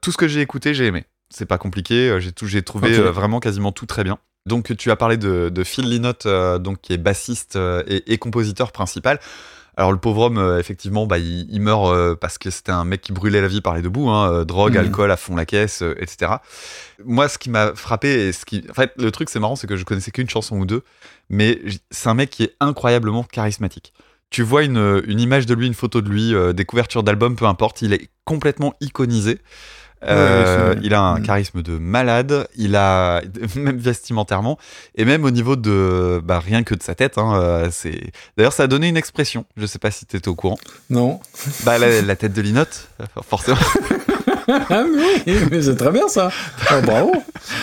Tout 0.00 0.12
ce 0.12 0.16
que 0.16 0.28
j'ai 0.28 0.40
écouté, 0.40 0.74
j'ai 0.74 0.86
aimé. 0.86 1.04
C'est 1.30 1.46
pas 1.46 1.58
compliqué. 1.58 2.08
euh, 2.10 2.20
J'ai 2.20 2.32
tout- 2.32 2.46
j'ai 2.46 2.62
trouvé 2.62 2.90
euh, 3.06 3.10
vraiment 3.12 3.40
quasiment 3.40 3.72
tout 3.72 3.86
très 3.86 4.04
bien. 4.04 4.18
Donc, 4.46 4.74
tu 4.78 4.90
as 4.90 4.96
parlé 4.96 5.16
de, 5.18 5.50
de 5.50 5.64
Phil 5.64 5.88
Lynott, 5.90 6.24
euh, 6.26 6.58
donc 6.58 6.80
qui 6.80 6.92
est 6.94 6.98
bassiste 6.98 7.56
euh, 7.56 7.82
et, 7.86 8.12
et 8.12 8.18
compositeur 8.18 8.72
principal. 8.72 9.20
Alors 9.76 9.92
le 9.92 9.98
pauvre 9.98 10.22
homme, 10.22 10.38
euh, 10.38 10.58
effectivement, 10.58 11.06
bah, 11.06 11.18
il, 11.18 11.46
il 11.52 11.60
meurt 11.60 12.14
parce 12.16 12.36
que 12.38 12.50
c'était 12.50 12.72
un 12.72 12.84
mec 12.84 13.00
qui 13.00 13.12
brûlait 13.12 13.40
la 13.40 13.46
vie 13.46 13.60
par 13.60 13.76
les 13.76 13.82
deux 13.82 13.90
bouts, 13.90 14.08
hein, 14.08 14.44
drogue, 14.44 14.72
Mhm. 14.74 14.78
alcool 14.80 15.10
à 15.12 15.16
fond 15.16 15.36
la 15.36 15.44
caisse, 15.46 15.82
etc. 15.98 16.32
Moi, 17.04 17.28
ce 17.28 17.38
qui 17.38 17.48
m'a 17.50 17.74
frappé, 17.76 18.28
et 18.28 18.32
ce 18.32 18.44
qui, 18.44 18.64
en 18.70 18.74
fait, 18.74 18.92
le 18.96 19.12
truc 19.12 19.28
c'est 19.28 19.38
marrant, 19.38 19.54
c'est 19.54 19.66
que 19.68 19.76
je 19.76 19.84
connaissais 19.84 20.10
qu'une 20.10 20.28
chanson 20.28 20.56
ou 20.58 20.66
deux, 20.66 20.82
mais 21.30 21.60
c'est 21.92 22.08
un 22.08 22.14
mec 22.14 22.30
qui 22.30 22.42
est 22.42 22.56
incroyablement 22.58 23.22
charismatique. 23.22 23.92
Tu 24.30 24.42
vois 24.42 24.62
une, 24.64 25.02
une 25.06 25.20
image 25.20 25.46
de 25.46 25.54
lui, 25.54 25.66
une 25.68 25.74
photo 25.74 26.00
de 26.00 26.08
lui, 26.08 26.34
des 26.54 26.64
couvertures 26.64 27.04
d'albums, 27.04 27.36
peu 27.36 27.44
importe, 27.46 27.80
il 27.82 27.92
est 27.92 28.08
complètement 28.24 28.74
iconisé. 28.80 29.38
Euh, 30.04 30.74
il 30.82 30.94
a 30.94 31.00
un 31.00 31.18
Mhm. 31.18 31.26
charisme 31.26 31.62
de 31.62 31.76
malade, 31.78 32.46
il 32.56 32.76
a 32.76 33.20
même 33.56 33.78
vestimentairement 33.78 34.58
et 34.94 35.04
même 35.04 35.24
au 35.24 35.30
niveau 35.30 35.56
de 35.56 36.20
bah, 36.24 36.38
rien 36.38 36.62
que 36.62 36.74
de 36.74 36.82
sa 36.82 36.94
tête. 36.94 37.18
Hein, 37.18 37.32
euh, 37.34 37.68
c'est 37.72 38.00
d'ailleurs 38.36 38.52
ça 38.52 38.62
a 38.62 38.66
donné 38.68 38.88
une 38.88 38.96
expression. 38.96 39.44
Je 39.56 39.66
sais 39.66 39.78
pas 39.80 39.90
si 39.90 40.06
tu 40.06 40.16
étais 40.16 40.28
au 40.28 40.34
courant. 40.36 40.58
Non. 40.90 41.18
Bah 41.64 41.78
la, 41.78 42.00
la 42.02 42.16
tête 42.16 42.32
de 42.32 42.40
Linotte, 42.42 42.88
forcément. 43.28 43.58
ah, 44.48 44.84
oui, 45.26 45.34
mais 45.50 45.62
c'est 45.62 45.76
très 45.76 45.90
bien 45.90 46.06
ça. 46.08 46.30
Ah, 46.68 46.80
bravo. 46.80 47.12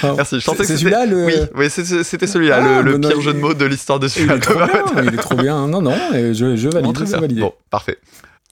Ah, 0.04 0.14
Merci. 0.18 0.40
Je 0.40 0.46
pensais 0.46 0.58
que 0.60 0.64
c'était- 0.66 0.78
celui-là 0.80 1.06
le. 1.06 1.50
Oui, 1.56 1.70
c'était 1.70 2.28
celui-là, 2.28 2.60
Ah, 2.62 2.82
le, 2.82 2.98
non, 2.98 3.08
pire 3.08 3.18
il- 3.20 3.24
jeu 3.24 3.34
de 3.34 3.40
mots 3.40 3.54
de 3.54 3.66
l'histoire 3.66 4.00
de 4.00 4.08
Il 4.08 4.10
celui-là. 4.10 4.36
Il 5.04 5.14
est 5.14 5.18
trop 5.18 5.36
bien. 5.36 5.68
Non, 5.68 5.82
non. 5.82 5.96
Je, 6.12 6.56
je 6.58 6.70
valide. 6.70 6.94
très 6.94 7.06
c'est 7.06 7.12
bien. 7.14 7.22
validé. 7.22 7.42
Bon, 7.42 7.54
parfait. 7.70 7.98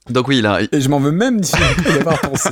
Donc 0.08 0.28
oui, 0.28 0.38
il 0.38 0.46
a, 0.46 0.60
Et 0.62 0.80
je 0.80 0.88
m'en 0.88 1.00
veux 1.00 1.12
même 1.12 1.40
d'y 1.40 1.52
avoir 1.98 2.18
pensé. 2.20 2.50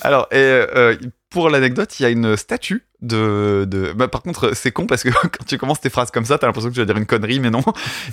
Alors, 0.00 0.26
et, 0.30 0.36
euh, 0.36 0.96
pour 1.30 1.50
l'anecdote, 1.50 1.98
il 1.98 2.02
y 2.02 2.06
a 2.06 2.10
une 2.10 2.36
statue 2.36 2.86
de. 3.04 3.64
de... 3.68 3.92
Bah, 3.92 4.08
par 4.08 4.22
contre, 4.22 4.52
c'est 4.54 4.72
con 4.72 4.86
parce 4.86 5.02
que 5.02 5.08
quand 5.22 5.44
tu 5.46 5.58
commences 5.58 5.80
tes 5.80 5.90
phrases 5.90 6.10
comme 6.10 6.24
ça, 6.24 6.38
t'as 6.38 6.46
l'impression 6.46 6.70
que 6.70 6.74
tu 6.74 6.80
vas 6.80 6.86
dire 6.86 6.96
une 6.96 7.06
connerie, 7.06 7.40
mais 7.40 7.50
non. 7.50 7.62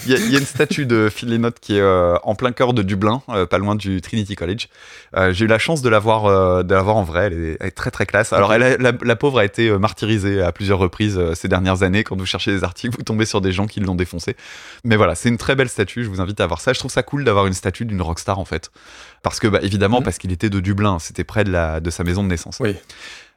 Il 0.06 0.12
y 0.12 0.15
a, 0.15 0.17
il 0.17 0.32
y 0.32 0.36
a 0.36 0.39
une 0.39 0.45
statue 0.45 0.86
de 0.86 1.10
Phil 1.13 1.30
Lynott 1.30 1.60
qui 1.60 1.77
est 1.77 1.82
euh, 1.82 2.15
en 2.23 2.36
plein 2.36 2.51
cœur 2.51 2.73
de 2.73 2.82
Dublin, 2.84 3.21
euh, 3.30 3.45
pas 3.45 3.58
loin 3.58 3.75
du 3.75 4.01
Trinity 4.01 4.36
College. 4.36 4.67
Euh, 5.15 5.34
J'ai 5.34 5.45
eu 5.45 5.47
la 5.47 5.60
chance 5.60 5.82
de 5.82 5.89
la 5.89 5.99
voir, 5.99 6.63
de 6.63 6.73
la 6.73 6.82
voir 6.82 6.97
en 6.97 7.04
vrai. 7.04 7.27
Elle 7.27 7.34
est, 7.34 7.58
elle 7.60 7.67
est 7.67 7.71
très 7.71 7.91
très 7.91 8.06
classe. 8.06 8.34
Alors, 8.34 8.54
elle 8.54 8.63
a- 8.63 8.77
la, 8.77 8.91
la 9.01 9.15
pauvre 9.15 9.39
a 9.39 9.45
été 9.45 9.71
martyrisée 9.77 10.41
à 10.41 10.51
plusieurs 10.51 10.80
reprises 10.80 11.19
ces 11.34 11.47
dernières 11.47 11.84
années. 11.84 12.04
Quand 12.04 12.15
vous 12.17 12.25
cherchez 12.25 12.51
des 12.51 12.63
articles, 12.63 12.95
vous 12.97 13.04
tombez 13.04 13.25
sur 13.25 13.41
des 13.41 13.51
gens 13.51 13.67
qui 13.67 13.80
l'ont 13.80 13.95
défoncée. 13.95 14.36
Mais 14.84 14.95
voilà, 14.95 15.15
c'est 15.15 15.30
une 15.30 15.38
très 15.38 15.56
belle 15.56 15.69
statue. 15.69 16.04
Je 16.04 16.10
vous 16.10 16.21
invite 16.21 16.39
à 16.41 16.47
voir 16.47 16.62
ça. 16.62 16.73
Je 16.73 16.80
trouve 16.80 16.91
ça 16.91 17.04
cool 17.04 17.23
d'avoir 17.23 17.47
une 17.47 17.54
statue 17.54 17.86
d'une 17.86 18.01
rockstar 18.01 18.39
en 18.39 18.45
fait. 18.45 18.71
Parce 19.23 19.39
que, 19.39 19.47
bah, 19.47 19.60
évidemment, 19.62 19.99
Mhm. 19.99 20.04
parce 20.04 20.17
qu'il 20.17 20.32
était 20.32 20.49
de 20.49 20.60
Dublin, 20.60 20.97
c'était 20.99 21.23
près 21.23 21.43
de, 21.43 21.51
la, 21.51 21.80
de 21.80 21.89
sa 21.91 22.04
maison 22.04 22.23
de 22.23 22.27
naissance. 22.27 22.58
Oui. 22.60 22.75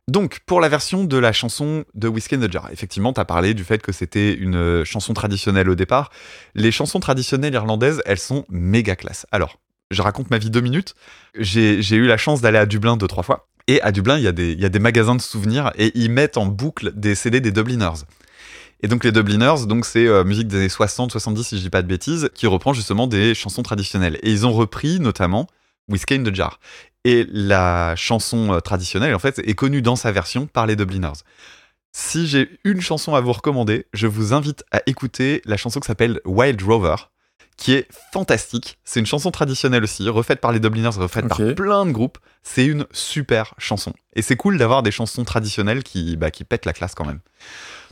Donc, 0.09 0.41
pour 0.45 0.61
la 0.61 0.69
version 0.69 1.05
de 1.05 1.17
la 1.17 1.33
chanson 1.33 1.85
de 1.95 2.09
Whiskey 2.09 2.37
in 2.37 2.41
the 2.41 2.53
Jar, 2.53 2.69
effectivement, 2.71 3.15
tu 3.15 3.21
as 3.21 3.25
parlé 3.25 3.55
du 3.55 3.65
fait 3.65 3.81
que 3.81 3.91
c'était 3.91 4.35
une 4.35 4.57
euh, 4.57 4.85
chanson 4.85 5.15
traditionnelle 5.15 5.71
au 5.71 5.75
départ. 5.75 6.11
Les 6.55 6.71
chansons 6.73 7.01
traditionnelles 7.01 7.55
irlandaises, 7.55 8.03
elles 8.05 8.19
sont 8.19 8.45
méga 8.51 8.97
classe. 8.97 9.27
Alors, 9.33 9.59
je 9.91 10.03
raconte 10.03 10.31
ma 10.31 10.37
vie 10.39 10.51
deux 10.51 10.61
minutes. 10.61 10.95
J'ai 11.39 11.79
eu 11.97 12.07
la 12.07 12.19
chance 12.19 12.43
d'aller 12.43 12.59
à 12.59 12.67
Dublin 12.67 12.97
deux, 12.99 13.07
trois 13.07 13.23
fois. 13.23 13.49
Et 13.67 13.81
à 13.81 13.93
Dublin, 13.93 14.19
il 14.19 14.25
y, 14.25 14.29
a 14.29 14.33
des- 14.33 14.53
il 14.53 14.61
y 14.61 14.67
a 14.67 14.69
des 14.69 14.79
magasins 14.79 15.15
de 15.15 15.23
souvenirs 15.23 15.73
et 15.79 15.91
ils 15.95 16.11
mettent 16.11 16.37
en 16.37 16.45
boucle 16.47 16.93
des 16.95 17.15
CD 17.15 17.41
des 17.41 17.51
Dubliners. 17.51 18.05
Et 18.83 18.89
donc 18.89 19.05
les 19.05 19.13
Dubliners, 19.13 19.67
donc 19.67 19.87
c'est 19.87 20.07
euh, 20.07 20.23
musique 20.25 20.49
des 20.49 20.57
années 20.59 20.69
60, 20.69 21.11
70 21.13 21.45
si 21.45 21.57
je 21.57 21.63
dis 21.63 21.71
pas 21.71 21.81
de 21.81 21.87
bêtises, 21.89 22.29
qui 22.35 22.47
reprend 22.47 22.75
justement 22.75 23.07
des 23.07 23.35
chansons 23.35 23.63
traditionnelles. 23.63 24.19
Et 24.23 24.31
ils 24.31 24.47
ont 24.47 24.53
repris 24.53 25.01
notamment 25.01 25.47
Whiskey 25.89 26.17
in 26.17 26.25
the 26.25 26.35
Jar. 26.35 26.61
Et 27.05 27.27
la 27.31 27.95
chanson 27.97 28.53
euh, 28.53 28.61
traditionnelle, 28.61 29.15
en 29.15 29.19
fait, 29.19 29.39
est 29.41 29.55
connue 29.55 29.83
dans 29.83 29.97
sa 29.97 30.11
version 30.11 30.47
par 30.47 30.67
les 30.67 30.77
Dubliners. 30.77 31.13
Si 31.93 32.27
j'ai 32.27 32.59
une 32.65 32.81
chanson 32.81 33.15
à 33.15 33.21
vous 33.21 33.33
recommander, 33.33 33.87
je 33.93 34.07
vous 34.07 34.33
invite 34.33 34.65
à 34.73 34.81
écouter 34.87 35.43
la 35.45 35.57
chanson 35.57 35.81
qui 35.81 35.87
s'appelle 35.87 36.21
Wild 36.25 36.61
Rover, 36.63 36.97
qui 37.57 37.73
est 37.73 37.87
fantastique. 38.13 38.79
C'est 38.85 39.01
une 39.01 39.07
chanson 39.07 39.31
traditionnelle 39.31 39.85
aussi, 39.85 40.09
refaite 40.09 40.41
par 40.41 40.51
les 40.51 40.61
Dubliners, 40.61 40.97
refaite 40.97 41.29
par 41.29 41.39
plein 41.55 41.87
de 41.87 41.93
groupes. 41.93 42.19
C'est 42.43 42.67
une 42.67 42.87
super 42.91 43.55
chanson. 43.59 43.93
Et 44.15 44.23
c'est 44.23 44.37
cool 44.37 44.59
d'avoir 44.59 44.83
des 44.83 44.91
chansons 44.91 45.25
traditionnelles 45.25 45.85
qui, 45.85 46.17
bah, 46.17 46.31
qui 46.31 46.45
pètent 46.45 46.67
la 46.67 46.73
classe 46.73 46.95
quand 46.95 47.05
même. 47.05 47.21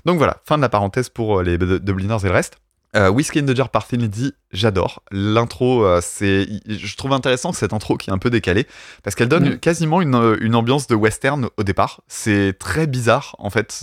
Donc 0.05 0.19
voilà, 0.19 0.39
fin 0.45 0.57
de 0.57 0.63
la 0.63 0.69
parenthèse 0.69 1.09
pour 1.09 1.41
euh, 1.41 1.43
les 1.43 1.59
Dubliners 1.59 2.19
et 2.23 2.27
le 2.27 2.33
reste. 2.33 2.57
Euh, 2.95 3.09
Whiskey 3.09 3.41
in 3.41 3.47
the 3.47 3.57
Jar 3.57 3.71
par 3.71 3.87
Thin 3.89 3.97
Lizzy, 3.97 4.35
j'adore. 4.53 5.03
L'intro, 5.11 5.83
euh, 5.83 6.01
c'est, 6.03 6.47
je 6.69 6.95
trouve 6.97 7.15
intéressant 7.15 7.55
cette 7.55 7.73
intro 7.73 7.97
qui 7.97 8.11
est 8.11 8.13
un 8.13 8.19
peu 8.19 8.29
décalée 8.29 8.67
parce 9.03 9.17
qu'elle 9.17 9.29
donne 9.29 9.55
Mm. 9.55 9.59
quasiment 9.61 10.03
une, 10.03 10.15
euh, 10.15 10.37
une 10.43 10.55
ambiance 10.55 10.89
de 10.89 10.95
western 10.95 11.49
au 11.57 11.63
départ. 11.63 12.03
C'est 12.07 12.55
très 12.59 12.87
bizarre 12.87 13.35
en 13.39 13.49
fait 13.49 13.83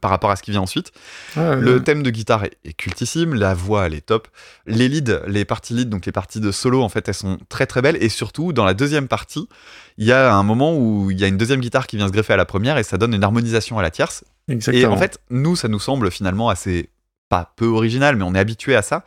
par 0.00 0.10
rapport 0.10 0.32
à 0.32 0.36
ce 0.36 0.42
qui 0.42 0.50
vient 0.50 0.62
ensuite. 0.62 0.90
Ah, 1.36 1.54
Le 1.54 1.80
thème 1.84 2.02
de 2.02 2.10
guitare 2.10 2.42
est, 2.42 2.56
est 2.64 2.72
cultissime, 2.72 3.34
la 3.34 3.54
voix 3.54 3.86
elle 3.86 3.94
est 3.94 4.04
top. 4.04 4.26
Les 4.66 4.88
leads, 4.88 5.20
les 5.28 5.44
parties 5.44 5.74
leads, 5.74 5.88
donc 5.90 6.04
les 6.06 6.12
parties 6.12 6.40
de 6.40 6.50
solo 6.50 6.82
en 6.82 6.88
fait, 6.88 7.06
elles 7.08 7.14
sont 7.14 7.38
très 7.48 7.66
très 7.66 7.82
belles 7.82 8.02
et 8.02 8.08
surtout 8.08 8.52
dans 8.52 8.64
la 8.64 8.74
deuxième 8.74 9.06
partie, 9.06 9.48
il 9.96 10.06
y 10.06 10.12
a 10.12 10.34
un 10.34 10.42
moment 10.42 10.76
où 10.76 11.12
il 11.12 11.20
y 11.20 11.24
a 11.24 11.28
une 11.28 11.38
deuxième 11.38 11.60
guitare 11.60 11.86
qui 11.86 11.96
vient 11.98 12.08
se 12.08 12.12
greffer 12.12 12.32
à 12.32 12.36
la 12.36 12.46
première 12.46 12.78
et 12.78 12.82
ça 12.82 12.98
donne 12.98 13.14
une 13.14 13.22
harmonisation 13.22 13.78
à 13.78 13.82
la 13.82 13.92
tierce. 13.92 14.24
Et 14.48 14.54
Exactement. 14.54 14.94
en 14.94 14.96
fait, 14.96 15.20
nous, 15.30 15.54
ça 15.54 15.68
nous 15.68 15.78
semble 15.78 16.10
finalement 16.10 16.48
assez 16.48 16.88
pas 17.30 17.52
peu 17.56 17.64
original, 17.66 18.16
mais 18.16 18.24
on 18.24 18.34
est 18.34 18.38
habitué 18.38 18.76
à 18.76 18.82
ça. 18.82 19.02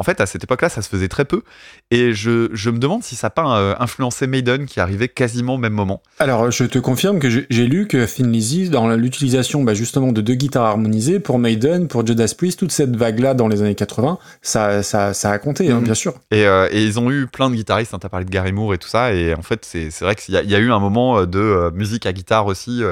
En 0.00 0.04
fait, 0.04 0.20
à 0.20 0.26
cette 0.26 0.44
époque-là, 0.44 0.68
ça 0.68 0.80
se 0.80 0.88
faisait 0.88 1.08
très 1.08 1.24
peu. 1.24 1.42
Et 1.90 2.12
je, 2.12 2.50
je 2.52 2.70
me 2.70 2.78
demande 2.78 3.02
si 3.02 3.16
ça 3.16 3.26
n'a 3.26 3.30
pas 3.30 3.58
euh, 3.58 3.74
influencé 3.80 4.28
Maiden 4.28 4.64
qui 4.66 4.78
arrivait 4.78 5.08
quasiment 5.08 5.54
au 5.54 5.58
même 5.58 5.72
moment. 5.72 6.02
Alors, 6.20 6.52
je 6.52 6.62
te 6.66 6.78
confirme 6.78 7.18
que 7.18 7.28
j'ai 7.28 7.66
lu 7.66 7.88
que 7.88 8.06
Thin 8.06 8.28
Lizzy, 8.30 8.68
dans 8.70 8.86
l'utilisation 8.90 9.64
bah, 9.64 9.74
justement 9.74 10.12
de 10.12 10.20
deux 10.20 10.34
guitares 10.34 10.66
harmonisées, 10.66 11.18
pour 11.18 11.40
Maiden, 11.40 11.88
pour 11.88 12.06
Judas 12.06 12.32
Priest, 12.38 12.60
toute 12.60 12.70
cette 12.70 12.94
vague-là 12.94 13.34
dans 13.34 13.48
les 13.48 13.60
années 13.60 13.74
80, 13.74 14.18
ça, 14.40 14.84
ça, 14.84 15.14
ça 15.14 15.32
a 15.32 15.38
compté, 15.40 15.68
hein, 15.68 15.78
Mhm. 15.78 15.84
bien 15.86 15.94
sûr. 15.94 16.14
Et, 16.30 16.46
euh, 16.46 16.68
et 16.70 16.84
ils 16.84 17.00
ont 17.00 17.10
eu 17.10 17.26
plein 17.26 17.50
de 17.50 17.56
guitaristes, 17.56 17.92
hein, 17.92 17.98
t'as 18.00 18.08
parlé 18.08 18.24
de 18.24 18.30
Gary 18.30 18.52
Moore 18.52 18.74
et 18.74 18.78
tout 18.78 18.88
ça, 18.88 19.12
et 19.12 19.34
en 19.34 19.42
fait, 19.42 19.64
c'est 19.64 19.90
c'est 19.90 20.04
vrai 20.04 20.14
qu'il 20.14 20.32
y, 20.32 20.38
y 20.48 20.54
a 20.54 20.58
eu 20.60 20.70
un 20.70 20.78
moment 20.78 21.18
euh, 21.18 21.26
de 21.26 21.40
euh, 21.40 21.70
musique 21.72 22.06
à 22.06 22.12
guitare 22.12 22.46
aussi, 22.46 22.82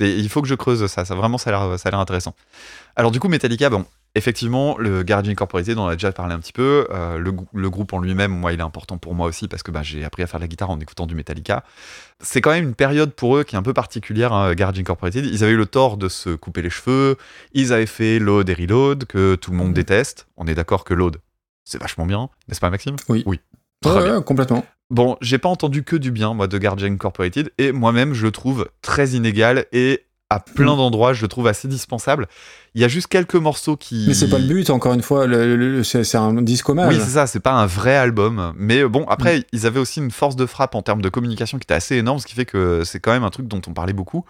et 0.00 0.10
il 0.10 0.28
faut 0.28 0.42
que 0.42 0.48
je 0.48 0.56
creuse 0.56 0.84
ça, 0.88 1.04
ça 1.04 1.14
vraiment, 1.14 1.38
ça 1.38 1.50
a 1.50 1.90
l'air 1.90 2.00
intéressant. 2.00 2.34
Alors 2.96 3.12
du 3.12 3.20
coup, 3.20 3.28
Metallica, 3.28 3.70
bon, 3.70 3.84
effectivement, 4.18 4.76
le 4.78 5.02
Garage 5.02 5.28
Incorporated, 5.28 5.78
on 5.78 5.82
en 5.82 5.88
a 5.88 5.94
déjà 5.94 6.12
parlé 6.12 6.34
un 6.34 6.38
petit 6.38 6.52
peu, 6.52 6.86
euh, 6.90 7.18
le, 7.18 7.70
groupe 7.70 7.92
en 7.92 8.00
lui-même, 8.00 8.32
moi, 8.32 8.52
il 8.52 8.60
est 8.60 8.62
important 8.62 8.98
pour 8.98 9.14
moi 9.14 9.26
aussi, 9.26 9.48
parce 9.48 9.62
que 9.62 9.70
bah, 9.70 9.82
j'ai 9.82 10.04
appris 10.04 10.22
à 10.22 10.26
faire 10.26 10.38
de 10.40 10.44
la 10.44 10.48
guitare 10.48 10.68
en 10.70 10.78
écoutant 10.80 11.06
du 11.06 11.14
Metallica. 11.14 11.64
C'est 12.20 12.40
quand 12.40 12.50
même 12.50 12.64
une 12.64 12.74
période 12.74 13.12
pour 13.12 13.36
eux 13.38 13.44
qui 13.44 13.54
est 13.54 13.58
un 13.58 13.62
peu 13.62 13.72
particulière, 13.72 14.32
hein, 14.32 14.54
Garage 14.54 14.78
Incorporated. 14.78 15.24
Ils 15.24 15.42
avaient 15.44 15.52
eu 15.52 15.56
le 15.56 15.66
tort 15.66 15.96
de 15.96 16.08
se 16.08 16.30
couper 16.34 16.60
les 16.62 16.70
cheveux, 16.70 17.16
ils 17.54 17.72
avaient 17.72 17.86
fait 17.86 18.18
Load 18.18 18.48
et 18.50 18.54
Reload, 18.54 19.06
que 19.06 19.34
tout 19.36 19.50
le 19.50 19.56
monde 19.56 19.72
déteste. 19.72 20.26
On 20.36 20.46
est 20.46 20.54
d'accord 20.54 20.84
que 20.84 20.92
Load, 20.94 21.16
c'est 21.64 21.80
vachement 21.80 22.04
bien, 22.06 22.28
n'est-ce 22.48 22.60
pas 22.60 22.70
Maxime? 22.70 22.96
Oui. 23.08 23.22
Oui. 23.26 23.40
Très 23.82 23.94
Ouais, 23.94 24.02
bien. 24.04 24.18
ouais, 24.18 24.24
complètement. 24.24 24.64
Bon, 24.90 25.16
j'ai 25.20 25.38
pas 25.38 25.48
entendu 25.50 25.84
que 25.84 25.96
du 25.96 26.10
bien, 26.10 26.32
moi, 26.34 26.46
de 26.48 26.58
Guardian 26.58 26.90
Incorporated, 26.90 27.52
et 27.58 27.72
moi-même, 27.72 28.14
je 28.14 28.24
le 28.24 28.32
trouve 28.32 28.66
très 28.82 29.10
inégal 29.10 29.66
et 29.72 30.04
à 30.30 30.40
plein 30.40 30.74
Mm. 30.74 30.78
d'endroits, 30.78 31.12
je 31.14 31.22
le 31.22 31.28
trouve 31.28 31.46
assez 31.46 31.68
dispensable. 31.68 32.26
Il 32.74 32.80
y 32.82 32.84
a 32.84 32.88
juste 32.88 33.06
quelques 33.06 33.34
morceaux 33.34 33.76
qui. 33.76 34.04
Mais 34.08 34.14
c'est 34.14 34.28
pas 34.28 34.38
le 34.38 34.44
but, 34.46 34.68
encore 34.70 34.92
une 34.92 35.02
fois, 35.02 35.26
le- 35.26 35.56
le- 35.56 35.72
le- 35.76 35.82
c'est 35.84 36.16
un 36.16 36.42
disque 36.42 36.68
hommage. 36.68 36.94
Oui, 36.94 37.00
c'est 37.02 37.12
ça, 37.12 37.26
c'est 37.26 37.40
pas 37.40 37.52
un 37.52 37.66
vrai 37.66 37.96
album. 37.96 38.52
Mais 38.56 38.84
bon, 38.84 39.02
Mm. 39.02 39.06
après, 39.08 39.44
ils 39.52 39.66
avaient 39.66 39.80
aussi 39.80 40.00
une 40.00 40.10
force 40.10 40.36
de 40.36 40.44
frappe 40.46 40.74
en 40.74 40.82
termes 40.82 41.00
de 41.00 41.08
communication 41.08 41.58
qui 41.58 41.64
était 41.64 41.74
assez 41.74 41.96
énorme, 41.96 42.18
ce 42.18 42.26
qui 42.26 42.34
fait 42.34 42.44
que 42.44 42.82
c'est 42.84 43.00
quand 43.00 43.12
même 43.12 43.24
un 43.24 43.30
truc 43.30 43.48
dont 43.48 43.62
on 43.66 43.72
parlait 43.72 43.92
beaucoup. 43.94 44.24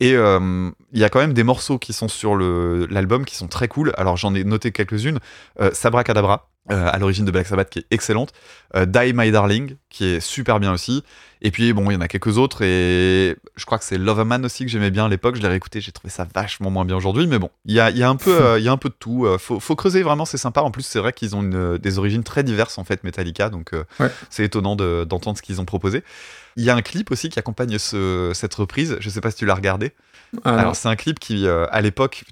Et 0.00 0.14
euh, 0.16 0.70
il 0.92 0.98
y 1.00 1.04
a 1.04 1.08
quand 1.08 1.20
même 1.20 1.34
des 1.34 1.44
morceaux 1.44 1.78
qui 1.78 1.92
sont 1.92 2.08
sur 2.08 2.36
l'album 2.36 3.24
qui 3.24 3.36
sont 3.36 3.46
très 3.48 3.68
cool. 3.68 3.92
Alors 3.96 4.16
j'en 4.16 4.34
ai 4.34 4.42
noté 4.44 4.72
quelques-unes. 4.72 5.18
Euh, 5.60 5.70
Sabra 5.72 6.02
Cadabra, 6.04 6.48
euh, 6.70 6.88
à 6.90 6.98
l'origine 6.98 7.24
de 7.24 7.30
Black 7.30 7.46
Sabbath, 7.46 7.68
qui 7.70 7.80
est 7.80 7.86
excellente. 7.90 8.32
Euh, 8.74 8.86
Die 8.86 9.12
My 9.14 9.30
Darling, 9.30 9.76
qui 9.90 10.04
est 10.06 10.20
super 10.20 10.58
bien 10.60 10.72
aussi. 10.72 11.02
Et 11.42 11.50
puis 11.50 11.74
bon, 11.74 11.90
il 11.90 11.94
y 11.94 11.96
en 11.96 12.00
a 12.00 12.08
quelques 12.08 12.38
autres. 12.38 12.62
Et 12.62 13.36
je 13.56 13.64
crois 13.66 13.78
que 13.78 13.84
c'est 13.84 13.98
Loverman 13.98 14.42
aussi 14.46 14.64
que 14.64 14.70
j'aimais 14.70 14.90
bien 14.90 15.04
à 15.04 15.08
l'époque. 15.08 15.36
Je 15.36 15.42
l'ai 15.42 15.48
réécouté, 15.48 15.80
j'ai 15.82 15.92
trouvé 15.92 16.10
ça 16.10 16.26
vachement 16.34 16.70
moins 16.70 16.86
bien 16.86 16.96
aujourd'hui. 16.96 17.26
Mais 17.26 17.38
bon, 17.38 17.50
il 17.66 17.74
y 17.74 17.80
a, 17.80 17.90
y 17.90 18.02
a 18.02 18.08
un 18.08 18.16
peu, 18.16 18.30
euh, 18.40 18.58
il 18.58 18.64
y 18.64 18.68
a 18.68 18.72
un 18.72 18.78
peu 18.78 18.88
de 18.88 18.94
tout. 18.98 19.26
Faut, 19.38 19.60
faut 19.60 19.76
creuser 19.76 20.02
vraiment, 20.02 20.24
c'est 20.24 20.38
sympa. 20.38 20.62
En 20.62 20.70
plus, 20.70 20.82
c'est 20.84 20.98
vrai 21.00 21.12
qu'ils 21.12 21.36
ont 21.36 21.42
une- 21.42 21.76
des 21.76 21.98
origines 21.98 22.24
très 22.24 22.42
diverses 22.42 22.78
en 22.78 22.84
fait, 22.84 23.04
Metallica. 23.04 23.50
Donc 23.50 23.72
Ouais. 24.00 24.10
c'est 24.30 24.44
étonnant 24.44 24.74
de- 24.74 25.04
d'entendre 25.04 25.36
ce 25.36 25.42
qu'ils 25.42 25.60
ont 25.60 25.64
proposé. 25.66 26.02
Il 26.56 26.64
y 26.64 26.70
a 26.70 26.74
un 26.74 26.82
clip 26.82 27.10
aussi 27.10 27.28
qui 27.28 27.38
accompagne 27.38 27.76
ce- 27.78 28.30
cette 28.32 28.54
reprise. 28.54 28.96
Je 29.00 29.10
sais 29.10 29.20
pas 29.20 29.30
si 29.30 29.36
tu 29.36 29.44
l'as 29.44 29.54
regardé. 29.54 29.92
Ah. 30.44 30.56
Alors 30.58 30.74
c'est 30.74 30.88
un 30.88 30.96
clip 30.96 31.20
qui, 31.20 31.46
euh, 31.46 31.66
à 31.70 31.80
l'époque, 31.80 32.24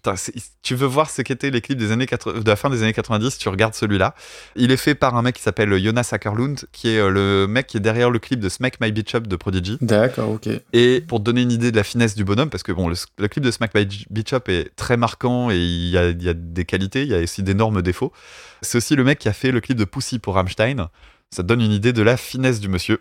tu 0.62 0.74
veux 0.74 0.86
voir 0.86 1.08
ce 1.10 1.22
qu'étaient 1.22 1.50
les 1.50 1.60
clips 1.60 1.78
des 1.78 1.92
années 1.92 2.06
80 2.06 2.40
de 2.40 2.48
la 2.48 2.56
fin 2.56 2.68
des 2.70 2.82
années 2.82 2.92
90, 2.92 3.38
tu 3.38 3.48
regardes 3.48 3.74
celui-là. 3.74 4.14
Il 4.56 4.70
est 4.70 4.76
fait 4.76 4.94
par 4.94 5.16
un 5.16 5.22
mec 5.22 5.37
qui 5.37 5.42
s'appelle 5.42 5.76
Jonas 5.82 6.08
Ackerlund, 6.12 6.64
qui 6.72 6.90
est 6.90 6.98
euh, 6.98 7.11
le 7.11 7.46
mec 7.46 7.66
qui 7.66 7.76
est 7.76 7.80
derrière 7.80 8.11
le 8.11 8.18
clip 8.18 8.40
de 8.40 8.48
Smack 8.48 8.80
My 8.80 8.92
Bitch 8.92 9.14
Up 9.14 9.26
de 9.26 9.37
Prodigy. 9.37 9.78
D'accord, 9.80 10.30
ok. 10.30 10.48
Et 10.72 11.00
pour 11.00 11.18
te 11.20 11.24
donner 11.24 11.42
une 11.42 11.52
idée 11.52 11.70
de 11.70 11.76
la 11.76 11.85
finesse 11.85 12.14
du 12.14 12.24
bonhomme, 12.24 12.50
parce 12.50 12.62
que 12.62 12.72
bon, 12.72 12.88
le, 12.88 12.96
le 13.18 13.28
clip 13.28 13.44
de 13.44 13.50
Smack 13.50 13.74
My 13.74 13.87
Bitch 14.11 14.32
Up 14.32 14.48
est 14.48 14.74
très 14.76 14.96
marquant 14.96 15.50
et 15.50 15.56
il 15.56 15.88
y 15.88 15.98
a, 15.98 16.11
il 16.11 16.22
y 16.22 16.28
a 16.28 16.35
des 16.35 16.64
qualités, 16.64 17.02
il 17.02 17.08
y 17.08 17.14
a 17.14 17.20
aussi 17.20 17.42
d'énormes 17.42 17.82
défauts. 17.82 18.12
C'est 18.61 18.78
aussi 18.78 18.96
le 18.96 19.04
mec 19.04 19.18
qui 19.18 19.28
a 19.28 19.32
fait 19.32 19.50
le 19.50 19.61
clip 19.61 19.78
de 19.78 19.85
Pussy 19.85 20.18
pour 20.18 20.35
Rammstein. 20.35 20.88
Ça 21.34 21.42
donne 21.42 21.62
une 21.62 21.72
idée 21.72 21.92
de 21.94 22.02
la 22.02 22.16
finesse 22.18 22.60
du 22.60 22.68
monsieur. 22.68 23.00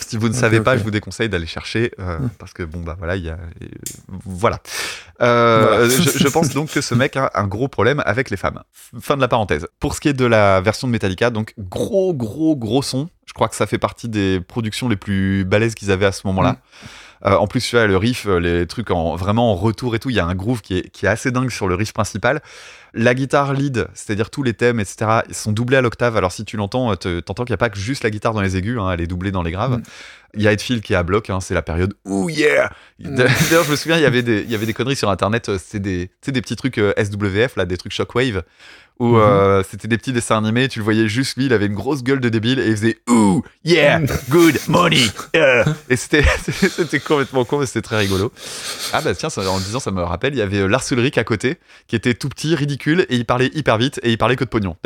Si 0.00 0.16
vous 0.16 0.28
ne 0.28 0.34
savez 0.34 0.60
pas, 0.60 0.78
je 0.78 0.82
vous 0.82 0.90
déconseille 0.90 1.28
d'aller 1.28 1.46
chercher 1.46 1.92
euh, 2.00 2.18
Hmm. 2.18 2.28
parce 2.38 2.52
que 2.54 2.62
bon 2.62 2.80
bah 2.80 2.94
voilà, 2.98 3.16
il 3.16 3.24
y 3.24 3.28
a 3.28 3.34
euh, 3.34 3.66
voilà. 4.24 4.60
Euh, 5.20 5.86
Voilà. 5.86 5.88
je, 5.88 6.18
je 6.18 6.28
pense 6.28 6.50
donc 6.54 6.70
que 6.70 6.80
ce 6.80 6.94
mec 6.94 7.16
a 7.16 7.30
un 7.34 7.46
gros 7.46 7.68
problème 7.68 8.02
avec 8.06 8.30
les 8.30 8.36
femmes. 8.36 8.62
Fin 9.00 9.16
de 9.16 9.20
la 9.20 9.28
parenthèse. 9.28 9.66
Pour 9.80 9.94
ce 9.94 10.00
qui 10.00 10.08
est 10.08 10.12
de 10.14 10.24
la 10.24 10.60
version 10.60 10.86
de 10.88 10.92
Metallica, 10.92 11.30
donc 11.30 11.54
gros 11.58 12.14
gros 12.14 12.56
gros 12.56 12.82
son. 12.82 13.08
Je 13.26 13.32
crois 13.34 13.48
que 13.48 13.56
ça 13.56 13.66
fait 13.66 13.78
partie 13.78 14.08
des 14.08 14.40
productions 14.40 14.88
les 14.88 14.96
plus 14.96 15.44
balèzes 15.44 15.74
qu'ils 15.74 15.90
avaient 15.90 16.06
à 16.06 16.12
ce 16.12 16.26
moment-là. 16.28 16.52
Hmm. 16.52 16.86
En 17.24 17.48
plus, 17.48 17.60
tu 17.60 17.74
vois, 17.74 17.88
le 17.88 17.96
riff, 17.96 18.26
les 18.26 18.64
trucs 18.68 18.92
en, 18.92 19.16
vraiment 19.16 19.50
en 19.50 19.56
retour 19.56 19.96
et 19.96 19.98
tout, 19.98 20.08
il 20.08 20.14
y 20.14 20.20
a 20.20 20.24
un 20.24 20.36
groove 20.36 20.60
qui 20.62 20.78
est, 20.78 20.88
qui 20.90 21.04
est 21.04 21.08
assez 21.08 21.32
dingue 21.32 21.50
sur 21.50 21.66
le 21.66 21.74
riff 21.74 21.92
principal. 21.92 22.40
La 22.94 23.14
guitare 23.14 23.52
lead, 23.52 23.86
c'est-à-dire 23.94 24.30
tous 24.30 24.42
les 24.42 24.54
thèmes, 24.54 24.80
etc., 24.80 25.20
sont 25.30 25.52
doublés 25.52 25.76
à 25.76 25.80
l'octave. 25.82 26.16
Alors 26.16 26.32
si 26.32 26.44
tu 26.44 26.56
l'entends, 26.56 26.90
euh, 26.92 26.94
te- 26.94 27.20
t'entends 27.20 27.44
qu'il 27.44 27.52
n'y 27.52 27.56
a 27.56 27.58
pas 27.58 27.68
que 27.70 27.78
juste 27.78 28.02
la 28.04 28.10
guitare 28.10 28.32
dans 28.34 28.40
les 28.40 28.56
aigus, 28.56 28.78
hein, 28.78 28.90
elle 28.90 29.00
est 29.00 29.06
doublée 29.06 29.30
dans 29.30 29.42
les 29.42 29.50
graves. 29.50 29.78
Mm. 29.78 29.82
Il 30.34 30.42
y 30.42 30.48
a 30.48 30.52
Hetfield 30.52 30.82
qui 30.82 30.92
est 30.92 30.96
à 30.96 31.02
bloc, 31.02 31.30
hein, 31.30 31.40
c'est 31.40 31.54
la 31.54 31.62
période 31.62 31.94
Ouh 32.04 32.28
yeah 32.30 32.70
Mm. 33.00 33.14
D'ailleurs, 33.14 33.62
je 33.64 33.70
me 33.70 33.76
souviens, 33.76 33.96
il 33.96 34.02
y 34.02 34.06
avait 34.06 34.22
des, 34.22 34.40
il 34.40 34.50
y 34.50 34.54
avait 34.56 34.66
des 34.66 34.74
conneries 34.74 34.96
sur 34.96 35.08
internet, 35.08 35.48
euh, 35.50 35.58
c'est 35.64 35.78
des, 35.78 36.10
des 36.26 36.40
petits 36.42 36.56
trucs 36.56 36.78
euh, 36.78 36.92
SWF, 36.98 37.54
là, 37.56 37.64
des 37.64 37.76
trucs 37.76 37.92
Shockwave, 37.92 38.42
où 38.98 39.14
Mhm. 39.16 39.20
euh, 39.22 39.62
c'était 39.68 39.88
des 39.88 39.96
petits 39.98 40.12
dessins 40.12 40.38
animés, 40.38 40.68
tu 40.68 40.78
le 40.80 40.84
voyais 40.84 41.08
juste, 41.08 41.36
lui, 41.36 41.46
il 41.46 41.52
avait 41.52 41.66
une 41.66 41.74
grosse 41.74 42.02
gueule 42.02 42.20
de 42.20 42.28
débile 42.28 42.58
et 42.58 42.66
il 42.68 42.76
faisait 42.76 42.98
Ouh 43.08 43.42
yeah, 43.64 44.00
good 44.28 44.56
money 44.68 45.06
yeah. 45.34 45.64
Et 45.88 45.96
c'était 45.96 46.24
c'était 46.50 47.00
complètement 47.00 47.44
con, 47.44 47.58
mais 47.60 47.66
c'était 47.66 47.82
très 47.82 47.98
rigolo. 47.98 48.32
Ah 48.92 49.00
bah 49.00 49.14
tiens, 49.14 49.30
ça, 49.30 49.48
en 49.48 49.56
le 49.58 49.62
disant, 49.62 49.80
ça 49.80 49.90
me 49.90 50.02
rappelle, 50.02 50.34
il 50.34 50.38
y 50.38 50.42
avait 50.42 50.58
euh, 50.58 50.66
Lars 50.66 50.84
Ulrich 50.90 51.16
à 51.18 51.24
côté, 51.24 51.58
qui 51.86 51.96
était 51.96 52.14
tout 52.14 52.28
petit, 52.28 52.54
ridicule, 52.54 53.06
et 53.08 53.16
il 53.16 53.24
parlait 53.24 53.50
hyper 53.54 53.78
vite, 53.78 54.00
et 54.02 54.10
il 54.10 54.18
parlait 54.18 54.36
que 54.36 54.44
de 54.44 54.48
pognon. 54.48 54.76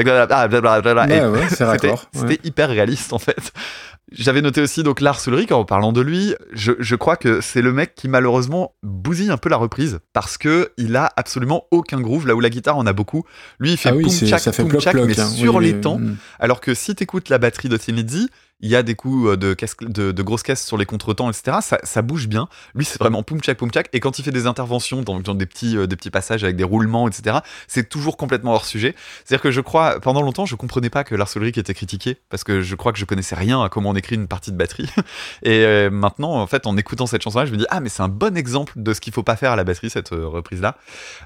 Ouais, 1.22 1.40
ouais, 1.40 1.48
c'était 1.48 1.64
c'était 2.12 2.26
ouais. 2.26 2.38
hyper 2.44 2.68
réaliste 2.68 3.12
en 3.12 3.18
fait. 3.18 3.52
J'avais 4.14 4.42
noté 4.42 4.60
aussi 4.60 4.82
donc 4.82 5.00
Lars 5.00 5.20
Ulrich 5.26 5.52
en 5.52 5.64
parlant 5.64 5.92
de 5.92 6.00
lui. 6.00 6.34
Je, 6.52 6.72
je 6.78 6.94
crois 6.96 7.16
que 7.16 7.40
c'est 7.40 7.62
le 7.62 7.72
mec 7.72 7.94
qui 7.94 8.08
malheureusement 8.08 8.74
bousille 8.82 9.30
un 9.30 9.36
peu 9.36 9.48
la 9.48 9.56
reprise 9.56 10.00
parce 10.12 10.38
que 10.38 10.72
il 10.76 10.96
a 10.96 11.10
absolument 11.16 11.64
aucun 11.70 12.00
groove 12.00 12.26
là 12.26 12.34
où 12.34 12.40
la 12.40 12.50
guitare 12.50 12.76
en 12.76 12.86
a 12.86 12.92
beaucoup. 12.92 13.24
Lui 13.58 13.72
il 13.72 13.76
fait 13.76 13.90
Ah 13.90 13.94
oui, 13.96 14.04
poum 14.04 14.12
tchak 14.12 14.40
ça 14.40 14.52
fait 14.52 14.62
poum 14.62 14.70
plop 14.70 14.82
tchak 14.82 14.92
ploc. 14.94 15.06
mais 15.06 15.18
hein. 15.20 15.28
sur 15.28 15.56
Oui, 15.56 15.64
les 15.66 15.72
oui, 15.72 15.80
temps. 15.80 16.00
Alors 16.38 16.60
que 16.60 16.74
si 16.74 16.94
t'écoutes 16.94 17.28
la 17.28 17.38
batterie 17.38 17.68
de 17.68 17.76
Tennessee, 17.76 18.28
il 18.62 18.70
y 18.70 18.76
a 18.76 18.82
des 18.82 18.94
coups 18.94 19.30
euh, 19.30 19.36
de, 19.36 19.54
caisse- 19.54 19.76
grosses 19.76 20.42
caisses 20.42 20.64
sur 20.64 20.76
les 20.76 20.86
contretemps, 20.86 21.30
etc. 21.30 21.58
Ça, 21.82 22.02
bouge 22.02 22.28
bien. 22.28 22.48
Lui, 22.74 22.84
c'est 22.84 22.98
vraiment 22.98 23.22
poum 23.22 23.40
tchak 23.40 23.58
poum 23.58 23.70
tchak. 23.70 23.88
Et 23.92 24.00
quand 24.00 24.18
il 24.18 24.24
fait 24.24 24.30
des 24.30 24.46
interventions 24.46 25.02
dans, 25.02 25.20
dans 25.20 25.34
des, 25.34 25.46
petits, 25.46 25.76
euh, 25.76 25.86
des 25.86 25.96
petits 25.96 26.10
passages 26.10 26.44
avec 26.44 26.56
des 26.56 26.64
roulements, 26.64 27.08
etc., 27.08 27.38
c'est 27.66 27.88
toujours 27.88 28.16
complètement 28.16 28.54
hors 28.54 28.64
sujet. 28.64 28.94
C'est-à-dire 29.24 29.42
que 29.42 29.50
je 29.50 29.60
crois, 29.60 30.00
pendant 30.00 30.22
longtemps, 30.22 30.46
je 30.46 30.54
comprenais 30.54 30.90
pas 30.90 31.04
que 31.04 31.14
Ulrich 31.36 31.58
était 31.58 31.74
critiqué 31.74 32.16
parce 32.28 32.44
que 32.44 32.62
je 32.62 32.74
crois 32.74 32.92
que 32.92 32.98
je 32.98 33.04
connaissais 33.04 33.34
rien 33.34 33.62
à 33.62 33.68
comment 33.68 33.90
on 33.90 33.94
écrit 33.96 34.16
une 34.16 34.28
partie 34.28 34.52
de 34.52 34.56
batterie. 34.56 34.88
Et 35.42 35.64
euh, 35.64 35.90
maintenant, 35.90 36.40
en 36.40 36.46
fait, 36.46 36.66
en 36.66 36.76
écoutant 36.76 37.06
cette 37.06 37.22
chanson-là, 37.22 37.46
je 37.46 37.52
me 37.52 37.56
dis 37.56 37.66
ah 37.70 37.80
mais 37.80 37.88
c'est 37.88 38.02
un 38.02 38.08
bon 38.08 38.36
exemple 38.36 38.72
de 38.76 38.94
ce 38.94 39.00
qu'il 39.00 39.12
faut 39.12 39.22
pas 39.22 39.36
faire 39.36 39.52
à 39.52 39.56
la 39.56 39.64
batterie 39.64 39.90
cette 39.90 40.10
reprise-là. 40.10 40.76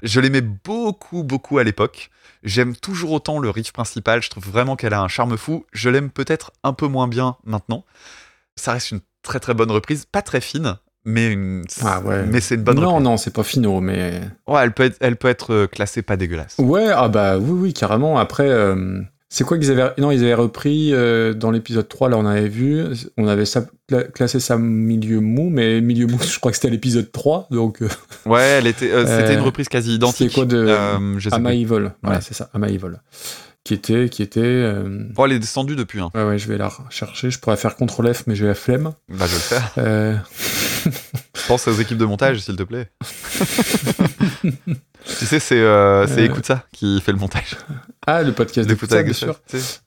Je 0.03 0.19
l'aimais 0.19 0.41
beaucoup 0.41 1.23
beaucoup 1.23 1.57
à 1.57 1.63
l'époque. 1.63 2.09
J'aime 2.47 2.75
toujours 2.75 3.11
autant 3.11 3.39
le 3.39 3.49
riff 3.49 3.71
principal. 3.73 4.23
Je 4.23 4.29
trouve 4.29 4.45
vraiment 4.45 4.75
qu'elle 4.75 4.93
a 4.93 5.01
un 5.01 5.07
charme 5.07 5.37
fou. 5.37 5.65
Je 5.73 5.89
l'aime 5.89 6.09
peut-être 6.09 6.51
un 6.63 6.73
peu 6.73 6.87
moins 6.87 7.07
bien 7.07 7.35
maintenant. 7.43 7.83
Ça 8.55 8.71
reste 8.71 8.91
une 8.91 9.01
très 9.21 9.39
très 9.39 9.53
bonne 9.53 9.69
reprise, 9.69 10.05
pas 10.05 10.21
très 10.21 10.41
fine. 10.41 10.77
Mais, 11.05 11.31
une- 11.31 11.63
Ah 11.85 12.01
ouais. 12.01 12.25
mais 12.25 12.41
c'est 12.41 12.55
une 12.55 12.63
bonne 12.63 12.79
non, 12.79 12.87
reprise. 12.89 13.03
non, 13.03 13.17
c'est 13.17 13.33
pas 13.33 13.43
finaux, 13.43 13.79
mais. 13.81 14.21
Ouais, 14.47 14.61
elle 14.63 14.73
peut 14.73 14.83
être, 14.83 14.97
elle 14.99 15.15
peut 15.15 15.27
être 15.29 15.53
euh, 15.53 15.67
classée 15.67 16.01
pas 16.01 16.17
dégueulasse. 16.17 16.55
Ouais, 16.57 16.87
ah 16.93 17.07
bah 17.07 17.37
oui, 17.37 17.51
oui, 17.61 17.73
carrément. 17.73 18.17
Après, 18.17 18.47
euh, 18.49 19.01
c'est 19.29 19.43
quoi 19.43 19.57
qu'ils 19.57 19.71
avaient. 19.71 19.91
Non, 19.97 20.11
ils 20.11 20.23
avaient 20.23 20.33
repris 20.33 20.93
euh, 20.93 21.33
dans 21.33 21.51
l'épisode 21.51 21.87
3, 21.87 22.09
là, 22.09 22.17
on 22.17 22.25
avait 22.25 22.47
vu. 22.47 22.83
On 23.17 23.27
avait 23.27 23.45
ça, 23.45 23.65
classé 24.13 24.39
ça 24.39 24.57
milieu 24.57 25.19
mou, 25.19 25.49
mais 25.49 25.81
milieu 25.81 26.07
mou, 26.07 26.17
je 26.25 26.39
crois 26.39 26.51
que 26.51 26.57
c'était 26.57 26.69
l'épisode 26.69 27.11
3, 27.11 27.47
donc. 27.51 27.81
euh, 27.81 27.89
Ouais, 28.25 28.41
elle 28.59 28.67
était, 28.67 28.91
euh, 28.91 29.05
c'était 29.19 29.33
une 29.33 29.41
reprise 29.41 29.67
quasi 29.69 29.95
identique. 29.95 30.29
c'était 30.31 30.33
quoi 30.33 30.45
de- 30.45 31.17
je 31.17 31.29
sais 31.29 31.35
Ama 31.35 31.49
plus. 31.49 31.57
Evil. 31.59 31.91
Ouais, 32.03 32.21
c'est 32.21 32.33
ça, 32.33 32.49
Ama 32.53 32.69
Evil. 32.69 32.93
Qui 33.63 33.73
était. 33.73 34.07
Qui 34.07 34.23
était 34.23 34.73
Bon, 35.13 35.25
elle 35.25 35.33
est 35.33 35.39
descendue 35.39 35.75
depuis. 35.75 35.99
Hein. 35.99 36.09
Ouais, 36.15 36.23
ouais, 36.23 36.37
je 36.37 36.47
vais 36.47 36.57
la 36.57 36.69
rechercher. 36.69 37.29
Je 37.29 37.37
pourrais 37.39 37.57
faire 37.57 37.75
CTRL 37.75 38.13
F, 38.13 38.23
mais 38.25 38.33
j'ai 38.35 38.45
la 38.47 38.53
flemme. 38.55 38.93
Bah, 39.09 39.25
je 39.27 39.35
vais 39.35 39.35
le 39.35 39.39
faire. 39.39 40.23
Euh, 41.47 41.53
Pense 41.53 41.67
aux 41.67 41.73
équipes 41.73 41.97
de 41.97 42.05
montage, 42.05 42.39
s'il 42.39 42.55
te 42.55 42.63
plaît. 42.63 42.89
tu 44.41 45.25
sais, 45.25 45.39
c'est 45.39 45.59
euh, 45.59 46.05
c'est 46.07 46.21
Euh. 46.21 46.25
Écoute 46.25 46.45
ça 46.45 46.63
qui 46.73 46.99
fait 47.01 47.11
le 47.11 47.17
montage. 47.17 47.55
Ah, 48.05 48.23
le 48.23 48.33
podcast 48.33 48.67
de 48.67 48.73
Écoute 48.73 48.89
ça, 48.89 49.03
bien 49.03 49.13
sûr. 49.13 49.33
ça, 49.33 49.39
tu 49.49 49.59
sais. 49.59 49.79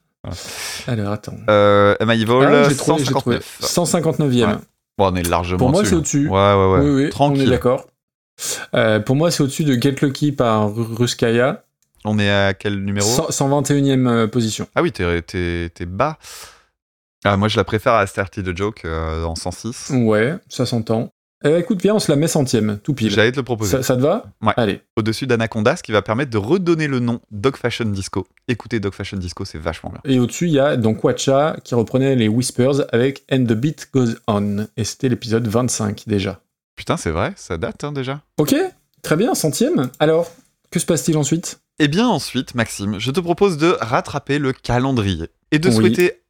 Alors, 0.87 1.11
attends. 1.13 1.35
Euh, 1.49 1.95
Emma 1.99 2.15
Evil, 2.15 2.25
Ah, 2.43 2.69
trouvé. 2.75 3.39
159. 3.39 3.59
159e. 3.61 4.45
Ouais. 4.47 4.55
Bon, 4.97 5.11
on 5.11 5.15
est 5.15 5.27
largement 5.27 5.57
Pour 5.57 5.69
moi, 5.71 5.83
c'est 5.85 5.95
au-dessus. 5.95 6.27
Ouais, 6.27 6.33
ouais, 6.53 6.71
ouais. 6.73 6.79
Oui, 6.79 6.89
oui, 6.89 7.03
on 7.03 7.07
est 7.07 7.09
Tranquille. 7.09 7.49
d'accord. 7.49 7.87
Euh, 8.75 8.99
pour 8.99 9.15
moi, 9.15 9.31
c'est 9.31 9.41
au-dessus 9.43 9.63
de 9.63 9.79
Get 9.79 9.95
Lucky 10.01 10.31
par 10.31 10.69
Ru- 10.69 10.93
Ruskaya. 10.95 11.63
On 12.05 12.17
est 12.19 12.29
à 12.31 12.53
quel 12.53 12.83
numéro? 12.83 13.07
100 13.07 13.29
121e 13.29 14.07
euh, 14.07 14.27
position. 14.27 14.67
Ah 14.75 14.81
oui, 14.81 14.91
t'es 14.91 15.21
bas. 15.87 16.17
Ah, 17.23 17.37
moi, 17.37 17.47
je 17.47 17.57
la 17.57 17.63
préfère 17.63 17.93
à 17.93 18.05
Starty 18.07 18.41
the 18.43 18.55
Joke 18.57 18.81
euh, 18.85 19.23
en 19.23 19.35
106. 19.35 19.91
Ouais, 19.91 20.35
ça 20.49 20.65
s'entend. 20.65 21.11
Euh, 21.45 21.57
écoute, 21.59 21.81
viens, 21.81 21.95
on 21.95 21.99
se 21.99 22.11
la 22.11 22.15
met 22.15 22.27
centième, 22.27 22.79
tout 22.83 22.93
pile. 22.93 23.09
J'allais 23.09 23.31
te 23.31 23.37
le 23.37 23.43
proposer. 23.43 23.71
Ça, 23.77 23.83
ça 23.83 23.95
te 23.95 24.01
va 24.01 24.25
Ouais. 24.43 24.53
Allez. 24.57 24.81
Au-dessus 24.95 25.25
d'Anaconda, 25.25 25.75
ce 25.75 25.81
qui 25.83 25.91
va 25.91 26.01
permettre 26.03 26.29
de 26.31 26.37
redonner 26.37 26.87
le 26.87 26.99
nom 26.99 27.19
Dog 27.31 27.55
Fashion 27.57 27.85
Disco. 27.85 28.27
Écoutez 28.47 28.79
Dog 28.79 28.93
Fashion 28.93 29.17
Disco, 29.17 29.43
c'est 29.45 29.57
vachement 29.57 29.89
bien. 29.91 30.01
Et 30.05 30.19
au-dessus, 30.19 30.45
il 30.47 30.53
y 30.53 30.59
a 30.59 30.77
donc 30.77 31.03
Watcha 31.03 31.57
qui 31.63 31.73
reprenait 31.73 32.15
les 32.15 32.27
Whispers 32.27 32.85
avec 32.93 33.23
And 33.31 33.45
the 33.45 33.53
Beat 33.53 33.89
Goes 33.93 34.13
On. 34.27 34.67
Et 34.77 34.83
c'était 34.83 35.09
l'épisode 35.09 35.47
25 35.47 36.03
déjà. 36.07 36.41
Putain, 36.75 36.97
c'est 36.97 37.11
vrai, 37.11 37.33
ça 37.35 37.57
date 37.57 37.83
hein, 37.83 37.91
déjà. 37.91 38.21
Ok, 38.37 38.55
très 39.01 39.15
bien, 39.15 39.33
centième. 39.33 39.89
Alors, 39.99 40.31
que 40.69 40.79
se 40.79 40.85
passe-t-il 40.85 41.17
ensuite? 41.17 41.59
Eh 41.79 41.87
bien 41.87 42.07
ensuite, 42.07 42.53
Maxime, 42.53 42.99
je 42.99 43.09
te 43.09 43.19
propose 43.19 43.57
de 43.57 43.75
rattraper 43.81 44.37
le 44.37 44.53
calendrier 44.53 45.29
et 45.51 45.57
de 45.57 45.69
Oui. 45.69 45.75
souhaiter 45.75 46.20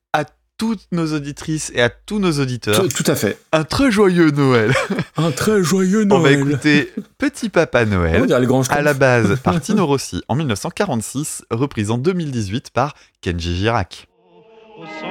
toutes 0.61 0.85
nos 0.91 1.11
auditrices 1.15 1.71
et 1.73 1.81
à 1.81 1.89
tous 1.89 2.19
nos 2.19 2.33
auditeurs 2.33 2.75
tout, 2.87 2.87
tout 3.03 3.11
à 3.11 3.15
fait. 3.15 3.39
un 3.51 3.63
très 3.63 3.91
joyeux 3.91 4.29
Noël. 4.29 4.71
Un 5.17 5.31
très 5.31 5.63
joyeux 5.63 6.05
On 6.11 6.19
va 6.19 6.29
Noël. 6.29 6.47
écouter 6.51 6.93
Petit 7.17 7.49
Papa 7.49 7.81
On 7.81 7.87
Noël. 7.87 8.27
dirait 8.27 8.39
le 8.41 8.45
grand 8.45 8.61
À 8.71 8.83
la 8.83 8.93
base 8.93 9.39
par 9.41 9.59
Tino 9.61 9.87
Rossi 9.87 10.21
en 10.27 10.35
1946, 10.35 11.45
reprise 11.49 11.89
en 11.89 11.97
2018 11.97 12.69
par 12.69 12.93
Kenji 13.21 13.55
Girac. 13.57 14.07
Au 14.77 15.10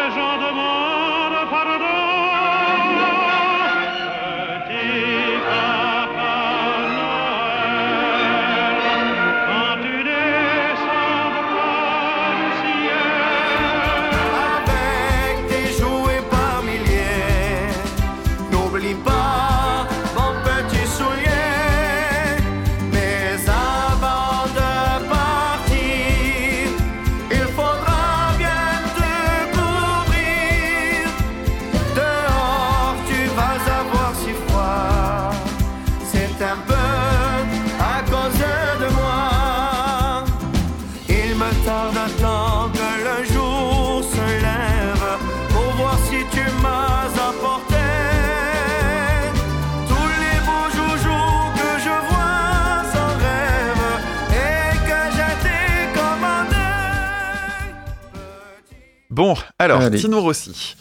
Bon, 59.21 59.35
alors, 59.59 59.81
Allez. 59.81 59.99
Tino 59.99 60.19
Rossi. 60.19 60.75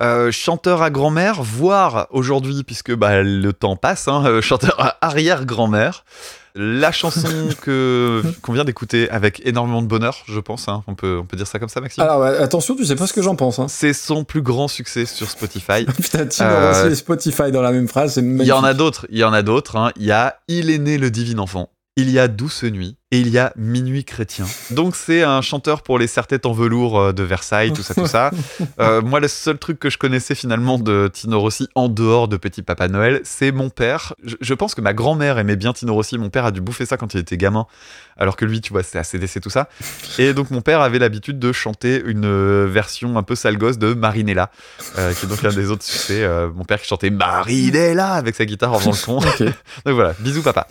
Euh, 0.00 0.32
chanteur 0.32 0.80
à 0.80 0.88
grand-mère, 0.88 1.42
voire 1.42 2.06
aujourd'hui, 2.10 2.64
puisque 2.64 2.94
bah, 2.94 3.22
le 3.22 3.52
temps 3.52 3.76
passe, 3.76 4.08
hein, 4.08 4.24
euh, 4.24 4.40
chanteur 4.40 4.74
à 4.80 4.96
arrière-grand-mère. 5.06 6.04
La 6.54 6.90
chanson 6.90 7.28
que 7.62 8.22
qu'on 8.40 8.54
vient 8.54 8.64
d'écouter 8.64 9.10
avec 9.10 9.42
énormément 9.46 9.82
de 9.82 9.86
bonheur, 9.86 10.16
je 10.26 10.40
pense. 10.40 10.68
hein. 10.68 10.82
On, 10.86 10.94
peut, 10.94 11.18
on 11.20 11.26
peut 11.26 11.36
dire 11.36 11.46
ça 11.46 11.58
comme 11.58 11.68
ça, 11.68 11.82
Maxime? 11.82 12.02
Alors, 12.02 12.22
attention, 12.22 12.74
tu 12.76 12.86
sais 12.86 12.96
pas 12.96 13.06
ce 13.06 13.12
que 13.12 13.20
j'en 13.20 13.36
pense. 13.36 13.58
Hein. 13.58 13.66
C'est 13.68 13.92
son 13.92 14.24
plus 14.24 14.40
grand 14.42 14.68
succès 14.68 15.04
sur 15.04 15.28
Spotify. 15.28 15.84
Putain, 16.00 16.24
Tino 16.26 16.48
Euh, 16.48 16.72
Rossi 16.72 16.92
et 16.92 16.94
Spotify 16.94 17.52
dans 17.52 17.62
la 17.62 17.72
même 17.72 17.88
phrase, 17.88 18.14
c'est 18.14 18.22
Il 18.22 18.42
y 18.42 18.52
en 18.52 18.58
a 18.58 18.60
magnifique. 18.62 18.78
d'autres, 18.78 19.06
il 19.10 19.18
y 19.18 19.24
en 19.24 19.32
a 19.34 19.42
d'autres. 19.42 19.92
Il 19.96 20.04
y 20.06 20.12
a 20.12 20.36
Il 20.48 20.70
est 20.70 20.78
né 20.78 20.96
le 20.96 21.10
divin 21.10 21.38
enfant, 21.38 21.68
il 21.96 22.10
y 22.10 22.18
a 22.18 22.26
Douce 22.26 22.62
nuit 22.64 22.96
et 23.10 23.20
il 23.20 23.28
y 23.28 23.38
a 23.38 23.52
Minuit 23.56 24.04
chrétien. 24.04 24.46
Donc 24.70 24.96
c'est 24.96 25.22
un 25.22 25.42
chanteur 25.42 25.82
pour 25.82 25.98
les 25.98 26.06
serre-têtes 26.06 26.46
en 26.46 26.52
velours 26.52 26.98
euh, 26.98 27.12
de 27.12 27.22
Versailles, 27.22 27.72
tout 27.74 27.82
ça, 27.82 27.94
tout 27.94 28.06
ça. 28.06 28.30
Euh, 28.78 29.02
moi, 29.02 29.20
le 29.20 29.28
seul 29.28 29.58
truc 29.58 29.78
que 29.78 29.90
je 29.90 29.98
connaissais 29.98 30.34
finalement 30.34 30.78
de 30.78 31.10
Tino 31.12 31.38
Rossi 31.38 31.68
en 31.74 31.88
dehors 31.88 32.26
de 32.26 32.36
Petit 32.36 32.62
Papa 32.62 32.88
Noël, 32.88 33.20
c'est 33.24 33.52
mon 33.52 33.70
père. 33.70 34.14
Je, 34.24 34.36
je 34.40 34.54
pense 34.54 34.74
que 34.74 34.80
ma 34.80 34.94
grand-mère 34.94 35.38
aimait 35.38 35.56
bien 35.56 35.72
Tino 35.72 35.92
Rossi. 35.92 36.16
Mon 36.16 36.30
père 36.30 36.46
a 36.46 36.50
dû 36.50 36.60
bouffer 36.60 36.86
ça 36.86 36.96
quand 36.96 37.12
il 37.14 37.20
était 37.20 37.36
gamin, 37.36 37.66
alors 38.16 38.36
que 38.36 38.44
lui, 38.44 38.60
tu 38.60 38.72
vois, 38.72 38.82
c'était 38.82 38.98
ACDC, 38.98 39.40
tout 39.40 39.50
ça. 39.50 39.68
Et 40.18 40.32
donc 40.32 40.50
mon 40.50 40.60
père 40.60 40.80
avait 40.80 40.98
l'habitude 40.98 41.38
de 41.38 41.52
chanter 41.52 42.02
une 42.04 42.24
euh, 42.24 42.66
version 42.66 43.18
un 43.18 43.22
peu 43.22 43.34
sale 43.34 43.58
gosse 43.58 43.78
de 43.78 43.94
Marinella, 43.94 44.50
euh, 44.98 45.12
qui 45.12 45.26
est 45.26 45.28
donc 45.28 45.44
un 45.44 45.52
des 45.52 45.70
autres 45.70 45.84
succès. 45.84 46.22
Euh, 46.22 46.50
mon 46.54 46.64
père 46.64 46.80
qui 46.80 46.88
chantait 46.88 47.10
Marinella 47.10 48.12
avec 48.12 48.34
sa 48.34 48.44
guitare 48.44 48.72
en 48.72 48.78
faisant 48.78 49.20
le 49.20 49.38
con. 49.38 49.44
Donc 49.84 49.94
voilà, 49.94 50.14
bisous 50.20 50.42
papa. 50.42 50.66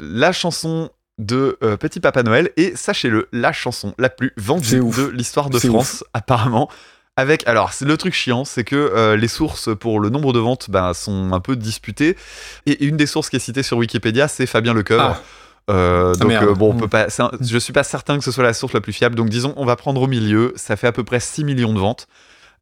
La 0.00 0.32
chanson 0.32 0.90
de 1.18 1.58
euh, 1.62 1.76
Petit 1.76 1.98
Papa 2.00 2.22
Noël 2.22 2.50
et 2.56 2.76
sachez-le, 2.76 3.28
la 3.32 3.52
chanson 3.52 3.94
la 3.98 4.08
plus 4.08 4.32
vendue 4.36 4.78
de 4.78 5.06
l'histoire 5.08 5.50
de 5.50 5.58
France 5.58 6.04
apparemment. 6.14 6.70
Avec 7.16 7.46
alors 7.48 7.72
c'est 7.72 7.84
le 7.84 7.96
truc 7.96 8.14
chiant, 8.14 8.44
c'est 8.44 8.62
que 8.62 8.76
euh, 8.76 9.16
les 9.16 9.26
sources 9.26 9.68
pour 9.76 9.98
le 9.98 10.08
nombre 10.10 10.32
de 10.32 10.38
ventes 10.38 10.70
ben, 10.70 10.94
sont 10.94 11.32
un 11.32 11.40
peu 11.40 11.56
disputées 11.56 12.16
et 12.66 12.84
une 12.84 12.96
des 12.96 13.06
sources 13.06 13.28
qui 13.30 13.34
est 13.36 13.40
citée 13.40 13.64
sur 13.64 13.76
Wikipédia 13.78 14.28
c'est 14.28 14.46
Fabien 14.46 14.72
Lecoeuvre. 14.74 15.16
Ah. 15.20 15.22
Euh, 15.72 16.14
donc 16.14 16.28
merde. 16.28 16.44
euh, 16.50 16.54
bon, 16.54 16.70
on 16.70 16.74
Mm. 16.74 16.78
peut 16.78 16.88
pas. 16.88 17.10
c'est 17.10 17.22
un- 17.22 17.30
je 17.40 17.58
suis 17.58 17.72
pas 17.72 17.82
certain 17.82 18.16
que 18.18 18.24
ce 18.24 18.30
soit 18.30 18.44
la 18.44 18.54
source 18.54 18.72
la 18.72 18.80
plus 18.80 18.92
fiable. 18.92 19.16
Donc 19.16 19.28
disons, 19.28 19.52
on 19.56 19.66
va 19.66 19.74
prendre 19.76 20.00
au 20.00 20.06
milieu. 20.06 20.52
Ça 20.56 20.76
fait 20.76 20.86
à 20.86 20.92
peu 20.92 21.02
près 21.04 21.18
6 21.20 21.42
millions 21.44 21.74
de 21.74 21.78
ventes 21.80 22.06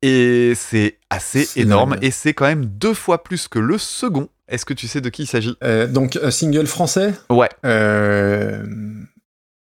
et 0.03 0.55
c'est 0.57 0.99
assez 1.11 1.46
énorme. 1.57 1.90
dingue. 1.96 2.05
Et 2.05 2.11
c'est 2.11 2.33
quand 2.35 2.46
même 2.46 2.64
deux 2.64 2.94
fois 2.94 3.22
plus 3.22 3.49
que 3.49 3.59
le 3.59 3.77
second. 3.79 4.29
Est-ce 4.49 4.65
que 4.65 4.75
tu 4.75 4.87
sais 4.89 5.01
de 5.01 5.09
qui 5.09 5.25
il 5.25 5.27
s'agit? 5.27 5.57
Euh, 5.65 5.87
donc, 5.87 6.17
euh, 6.17 6.31
single 6.31 6.67
français? 6.67 7.15
Ouais. 7.31 7.49
Euh, 7.65 8.63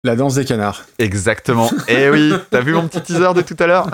La 0.03 0.15
danse 0.15 0.35
des 0.35 0.45
canards. 0.45 0.85
Exactement. 0.99 1.69
Eh 1.87 2.09
oui, 2.09 2.33
t'as 2.51 2.61
vu 2.61 2.73
mon 2.73 2.87
petit 2.87 3.01
teaser 3.01 3.33
de 3.35 3.41
tout 3.41 3.55
à 3.59 3.67
l'heure? 3.67 3.87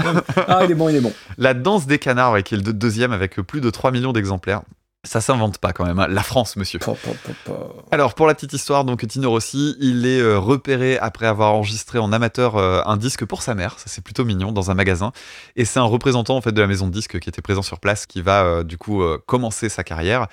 Ah, 0.48 0.62
il 0.66 0.72
est 0.72 0.76
bon, 0.76 0.90
il 0.90 0.98
est 0.98 1.02
bon. 1.02 1.14
La 1.38 1.54
danse 1.54 1.88
des 1.88 1.98
canards, 2.00 2.34
ouais, 2.34 2.44
qui 2.44 2.56
est 2.56 2.58
le 2.58 2.64
deux- 2.64 2.74
deuxième 2.74 3.12
avec 3.14 3.36
plus 3.42 3.62
de 3.62 3.70
3 3.70 3.92
millions 3.92 4.14
d'exemplaires. 4.14 4.62
Ça 5.06 5.22
s'invente 5.22 5.60
pas 5.60 5.72
quand 5.72 5.86
même. 5.86 6.00
hein. 6.00 6.08
La 6.10 6.24
France, 6.24 6.56
monsieur. 6.58 6.80
Po, 6.80 6.96
po, 6.96 7.16
po, 7.24 7.32
po. 7.46 7.86
Alors 7.92 8.16
pour 8.16 8.28
la 8.28 8.36
petite 8.36 8.52
histoire, 8.54 8.84
donc 8.84 9.08
Tino 9.08 9.30
Rossi, 9.30 9.76
il 9.80 10.06
est 10.06 10.20
euh, 10.20 10.38
repéré 10.38 10.98
après 10.98 11.28
avoir 11.28 11.54
enregistré 11.54 12.00
en 12.00 12.12
amateur 12.12 12.58
euh, 12.58 12.82
un 12.86 12.98
disque 12.98 13.24
pour 13.24 13.42
sa 13.42 13.56
mère, 13.56 13.80
ça 13.80 13.86
c'est 13.88 14.04
plutôt 14.04 14.26
mignon, 14.26 14.52
dans 14.52 14.72
un 14.72 14.74
magasin. 14.74 15.12
Et 15.56 15.64
c'est 15.64 15.80
un 15.80 15.84
représentant 15.84 16.36
en 16.36 16.42
fait 16.42 16.52
de 16.52 16.60
la 16.62 16.68
maison 16.68 16.88
de 16.88 16.92
disques 16.92 17.20
qui 17.20 17.30
était 17.30 17.42
présent 17.42 17.62
sur 17.62 17.80
place 17.80 18.06
qui 18.06 18.22
va 18.22 18.44
euh, 18.44 18.64
du 18.64 18.78
coup 18.78 19.02
commencer 19.26 19.70
sa 19.70 19.84
carrière. 19.84 20.28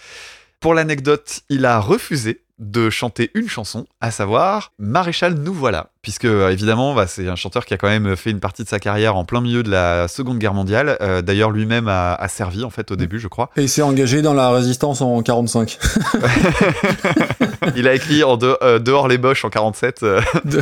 Pour 0.61 0.75
l'anecdote, 0.75 1.41
il 1.49 1.67
a 1.67 1.79
refusé 1.81 2.43
de 2.59 2.91
chanter 2.91 3.31
une 3.35 3.49
chanson, 3.49 3.87
à 4.01 4.11
savoir 4.11 4.73
Maréchal 4.79 5.35
nous 5.35 5.53
voilà, 5.55 5.89
puisque 6.01 6.27
euh, 6.27 6.51
évidemment 6.51 6.95
bah, 6.95 7.07
c'est 7.09 7.27
un 7.29 7.35
chanteur 7.35 7.65
qui 7.65 7.75
a 7.75 7.77
quand 7.77 7.89
même 7.89 8.15
fait 8.15 8.31
une 8.31 8.39
partie 8.41 8.63
de 8.63 8.69
sa 8.69 8.79
carrière 8.79 9.17
en 9.17 9.25
plein 9.25 9.41
milieu 9.41 9.63
de 9.63 9.71
la 9.71 10.07
Seconde 10.07 10.39
Guerre 10.39 10.55
mondiale. 10.55 10.97
Euh, 11.01 11.23
D'ailleurs 11.23 11.51
lui-même 11.51 11.89
a, 11.89 12.15
a 12.15 12.29
servi 12.29 12.63
en 12.65 12.71
fait 12.71 12.91
au 12.91 12.97
début, 12.97 13.19
je 13.19 13.29
crois. 13.29 13.51
Et 13.57 13.63
il 13.63 13.69
s'est 13.69 13.83
engagé 13.83 14.23
dans 14.23 14.35
la 14.35 14.51
résistance 14.51 15.01
en 15.01 15.23
45. 15.23 15.79
Il 17.77 17.87
a 17.89 17.95
écrit 17.95 18.23
en 18.25 18.37
de- 18.37 18.57
euh, 18.63 18.79
dehors 18.79 19.09
les 19.09 19.19
boches 19.19 19.45
en 19.45 19.51
47. 19.51 20.03
euh, 20.03 20.21
De- 20.45 20.61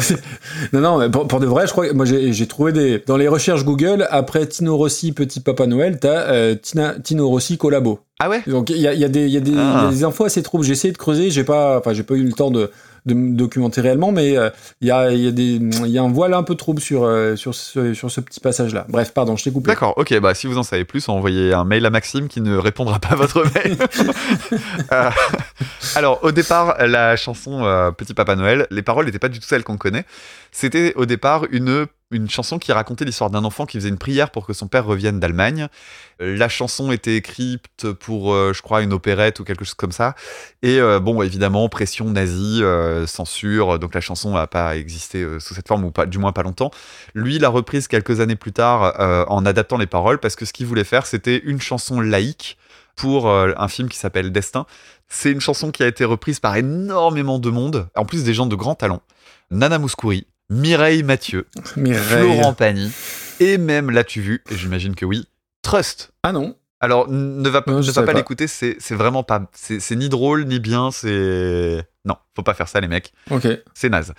non, 0.72 0.80
non, 0.80 0.98
mais 0.98 1.08
pour, 1.08 1.26
pour 1.26 1.40
de 1.40 1.46
vrai, 1.46 1.66
je 1.66 1.72
crois 1.72 1.88
que 1.88 1.94
moi 1.94 2.04
j'ai 2.04 2.46
trouvé 2.46 2.72
des. 2.72 3.02
Dans 3.06 3.16
les 3.16 3.28
recherches 3.28 3.64
Google, 3.64 4.06
après 4.10 4.46
Tino 4.46 4.76
Rossi, 4.76 5.12
Petit 5.12 5.40
Papa 5.40 5.66
Noël, 5.66 5.98
t'as 6.00 6.30
euh, 6.30 6.54
Tino 7.02 7.28
Rossi 7.28 7.58
collabo. 7.58 8.00
Ah 8.22 8.28
ouais? 8.28 8.42
Donc 8.46 8.68
il 8.68 8.76
y 8.76 8.86
a, 8.86 8.92
y, 8.92 9.02
a 9.04 9.08
des- 9.08 9.24
il 9.26 9.32
y, 9.32 9.36
a 9.38 9.40
y 9.40 9.54
Ah. 9.58 9.86
a 9.86 9.90
des 9.90 10.04
infos 10.04 10.24
assez 10.24 10.42
troubles. 10.42 10.62
J'ai 10.64 10.72
essayé 10.72 10.92
de 10.92 10.98
creuser, 10.98 11.30
j'ai 11.30 11.42
pas, 11.44 11.79
enfin 11.80 11.92
j'ai 11.92 12.02
pas 12.04 12.14
eu 12.14 12.22
le 12.24 12.32
temps 12.32 12.50
de, 12.50 12.70
de 13.06 13.14
me 13.14 13.34
documenter 13.36 13.80
réellement, 13.80 14.12
mais 14.12 14.36
euh, 14.36 14.50
il 14.80 14.88
y, 14.88 14.90
a, 14.90 15.10
il 15.10 15.20
y, 15.20 15.26
a 15.28 15.30
des- 15.32 15.56
il 15.56 15.88
y 15.88 15.98
a 15.98 16.02
un 16.02 16.12
voile 16.12 16.34
un 16.34 16.42
peu 16.42 16.54
trouble 16.54 16.80
sur, 16.80 17.02
euh, 17.04 17.34
sur, 17.36 17.54
ce, 17.54 17.94
sur 17.94 18.10
ce 18.10 18.20
petit 18.20 18.40
passage-là. 18.40 18.86
Bref, 18.88 19.12
pardon, 19.14 19.36
je 19.36 19.44
t'ai 19.44 19.50
coupé. 19.52 19.68
D'accord, 19.68 19.94
ok, 19.96 20.18
bah 20.20 20.34
si 20.34 20.46
vous 20.46 20.58
en 20.58 20.62
savez 20.62 20.84
plus, 20.84 21.08
envoyez 21.08 21.52
un 21.54 21.64
mail 21.64 21.84
à 21.86 21.90
Maxime 21.90 22.28
qui 22.28 22.40
ne 22.40 22.56
répondra 22.56 22.98
pas 22.98 23.10
à 23.10 23.16
votre 23.16 23.44
mail. 23.54 23.76
Euh, 24.92 25.10
alors, 25.94 26.18
au 26.24 26.32
départ, 26.32 26.76
la 26.86 27.16
chanson 27.16 27.60
Petit 27.96 28.14
Papa 28.14 28.34
Noël, 28.36 28.66
les 28.70 28.82
paroles 28.82 29.06
n'étaient 29.06 29.18
pas 29.18 29.28
du 29.28 29.38
tout 29.38 29.46
celles 29.46 29.62
qu'on 29.62 29.76
connaît. 29.76 30.04
C'était 30.52 30.94
au 30.96 31.06
départ 31.06 31.44
une, 31.50 31.86
une 32.10 32.28
chanson 32.28 32.58
qui 32.58 32.72
racontait 32.72 33.04
l'histoire 33.04 33.30
d'un 33.30 33.44
enfant 33.44 33.66
qui 33.66 33.78
faisait 33.78 33.88
une 33.88 33.98
prière 33.98 34.30
pour 34.30 34.46
que 34.46 34.52
son 34.52 34.66
père 34.68 34.84
revienne 34.84 35.20
d'Allemagne. 35.20 35.68
La 36.22 36.50
chanson 36.50 36.92
était 36.92 37.16
écrite 37.16 37.92
pour, 37.92 38.34
euh, 38.34 38.52
je 38.52 38.60
crois, 38.60 38.82
une 38.82 38.92
opérette 38.92 39.40
ou 39.40 39.44
quelque 39.44 39.64
chose 39.64 39.74
comme 39.74 39.90
ça. 39.90 40.14
Et 40.62 40.78
euh, 40.78 41.00
bon, 41.00 41.22
évidemment, 41.22 41.66
pression 41.70 42.10
nazie, 42.10 42.62
euh, 42.62 43.06
censure, 43.06 43.78
donc 43.78 43.94
la 43.94 44.02
chanson 44.02 44.34
n'a 44.34 44.46
pas 44.46 44.76
existé 44.76 45.26
sous 45.40 45.54
cette 45.54 45.66
forme, 45.66 45.84
ou 45.84 45.90
pas, 45.90 46.04
du 46.04 46.18
moins 46.18 46.32
pas 46.32 46.42
longtemps. 46.42 46.70
Lui, 47.14 47.36
il 47.36 47.40
l'a 47.40 47.48
reprise 47.48 47.88
quelques 47.88 48.20
années 48.20 48.36
plus 48.36 48.52
tard 48.52 48.94
en 49.28 49.46
adaptant 49.46 49.78
les 49.78 49.86
paroles 49.86 50.18
parce 50.18 50.36
que 50.36 50.44
ce 50.44 50.52
qu'il 50.52 50.66
voulait 50.66 50.84
faire, 50.84 51.06
c'était 51.06 51.38
une 51.38 51.60
chanson 51.60 52.00
laïque 52.00 52.58
pour 52.96 53.30
un 53.30 53.68
film 53.68 53.88
qui 53.88 53.96
s'appelle 53.96 54.30
Destin. 54.30 54.66
C'est 55.08 55.32
une 55.32 55.40
chanson 55.40 55.70
qui 55.70 55.82
a 55.82 55.86
été 55.86 56.04
reprise 56.04 56.38
par 56.38 56.56
énormément 56.56 57.38
de 57.38 57.48
monde, 57.48 57.88
en 57.96 58.04
plus 58.04 58.24
des 58.24 58.34
gens 58.34 58.46
de 58.46 58.56
grand 58.56 58.74
talent. 58.74 59.00
Nana 59.50 59.78
Mouskouri, 59.78 60.26
Mireille 60.50 61.02
Mathieu, 61.02 61.46
Mireille. 61.76 62.36
Florent 62.36 62.52
Pagny, 62.52 62.92
et 63.40 63.56
même, 63.56 63.90
l'as-tu 63.90 64.20
vu, 64.20 64.42
et 64.50 64.56
j'imagine 64.56 64.94
que 64.94 65.06
oui, 65.06 65.26
Trust. 65.62 66.12
Ah 66.22 66.32
non. 66.32 66.56
Alors, 66.80 67.08
ne 67.08 67.48
va, 67.50 67.62
Non, 67.66 67.80
ne 67.80 67.82
va 67.90 68.02
pas 68.02 68.06
pas. 68.06 68.12
l'écouter, 68.14 68.46
c'est 68.46 68.76
c'est 68.78 68.94
vraiment 68.94 69.22
pas. 69.22 69.42
C'est 69.52 69.80
c'est 69.80 69.96
ni 69.96 70.08
drôle, 70.08 70.44
ni 70.46 70.58
bien, 70.60 70.90
c'est. 70.90 71.84
Non, 72.06 72.16
faut 72.34 72.42
pas 72.42 72.54
faire 72.54 72.68
ça, 72.68 72.80
les 72.80 72.88
mecs 72.88 73.12
Ok. 73.30 73.46
c'est 73.74 73.90
naze. 73.90 74.14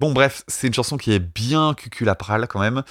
Bon, 0.00 0.12
bref, 0.12 0.44
c'est 0.46 0.68
une 0.68 0.74
chanson 0.74 0.96
qui 0.96 1.12
est 1.12 1.18
bien 1.18 1.74
cuculaprale 1.74 2.46
quand 2.46 2.60
même. 2.60 2.82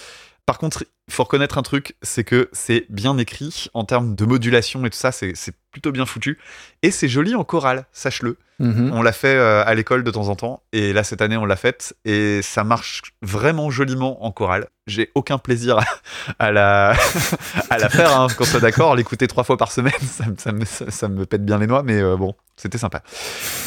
Par 0.45 0.57
contre, 0.57 0.83
faut 1.09 1.23
reconnaître 1.23 1.57
un 1.57 1.63
truc, 1.63 1.95
c'est 2.01 2.23
que 2.23 2.49
c'est 2.53 2.85
bien 2.89 3.17
écrit 3.17 3.67
en 3.73 3.83
termes 3.83 4.15
de 4.15 4.25
modulation 4.25 4.85
et 4.85 4.89
tout 4.89 4.97
ça, 4.97 5.11
c'est 5.11 5.33
plutôt 5.71 5.91
bien 5.91 6.05
foutu. 6.05 6.39
Et 6.81 6.91
c'est 6.91 7.07
joli 7.09 7.35
en 7.35 7.43
chorale, 7.43 7.85
sache-le. 7.91 8.37
Mhm. 8.59 8.91
On 8.93 9.01
l'a 9.01 9.11
fait 9.11 9.35
euh, 9.35 9.63
à 9.65 9.73
l'école 9.73 10.03
de 10.03 10.11
temps 10.11 10.27
en 10.29 10.35
temps, 10.35 10.61
et 10.71 10.93
là 10.93 11.03
cette 11.03 11.21
année 11.23 11.35
on 11.37 11.45
l'a 11.45 11.55
faite, 11.55 11.95
et 12.05 12.41
ça 12.43 12.63
marche 12.63 13.01
vraiment 13.23 13.69
joliment 13.71 14.23
en 14.23 14.31
chorale. 14.31 14.67
J'ai 14.87 15.11
aucun 15.15 15.39
plaisir 15.39 15.79
à, 16.39 16.51
la, 16.51 16.91
à 17.69 17.77
la 17.79 17.89
faire, 17.89 18.15
hein, 18.19 18.27
qu'on 18.37 18.45
soit 18.45 18.59
d'accord. 18.59 18.95
L'écouter 18.95 19.27
trois 19.27 19.43
fois 19.43 19.57
par 19.57 19.71
semaine, 19.71 19.91
ça, 20.01 20.25
me- 20.27 20.35
ça 20.37 20.51
me, 20.51 20.65
ça, 20.65 20.89
ça 20.91 21.07
me 21.09 21.25
pète 21.25 21.43
bien 21.43 21.57
les 21.57 21.67
noix, 21.67 21.83
mais 21.83 21.99
euh, 21.99 22.15
bon, 22.15 22.35
c'était 22.55 22.77
sympa. 22.77 23.01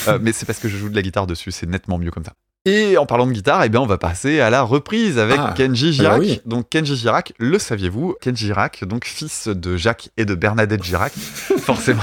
Euh, 0.09 0.18
mais 0.22 0.32
c'est 0.32 0.47
parce 0.47 0.61
que 0.61 0.68
je 0.68 0.76
joue 0.76 0.89
de 0.89 0.95
la 0.97 1.03
guitare 1.03 1.26
dessus, 1.26 1.51
c'est 1.51 1.66
nettement 1.66 1.99
mieux 1.99 2.11
comme 2.12 2.24
ça. 2.24 2.32
Et 2.69 2.99
en 2.99 3.07
parlant 3.07 3.27
de 3.29 3.33
guitare, 3.33 3.62
eh 3.64 3.69
bien, 3.69 3.81
on 3.81 3.87
va 3.87 3.97
passer 3.97 4.41
à 4.41 4.51
la 4.51 4.62
reprise 4.62 5.19
avec 5.21 5.39
Ah, 5.41 5.55
Kenji 5.57 5.87
bah 5.87 5.93
Girac. 5.93 6.19
oui. 6.21 6.41
Donc 6.47 6.69
Kenji 6.69 6.97
Girac, 6.97 7.33
le 7.39 7.59
saviez-vous? 7.61 8.17
Kenji 8.21 8.47
Girac, 8.47 8.83
donc 8.85 9.05
fils 9.07 9.47
de 9.47 9.77
Jacques 9.77 10.09
et 10.17 10.25
de 10.25 10.35
Bernadette 10.35 10.83
Girac, 10.83 11.12
forcément. 11.59 12.03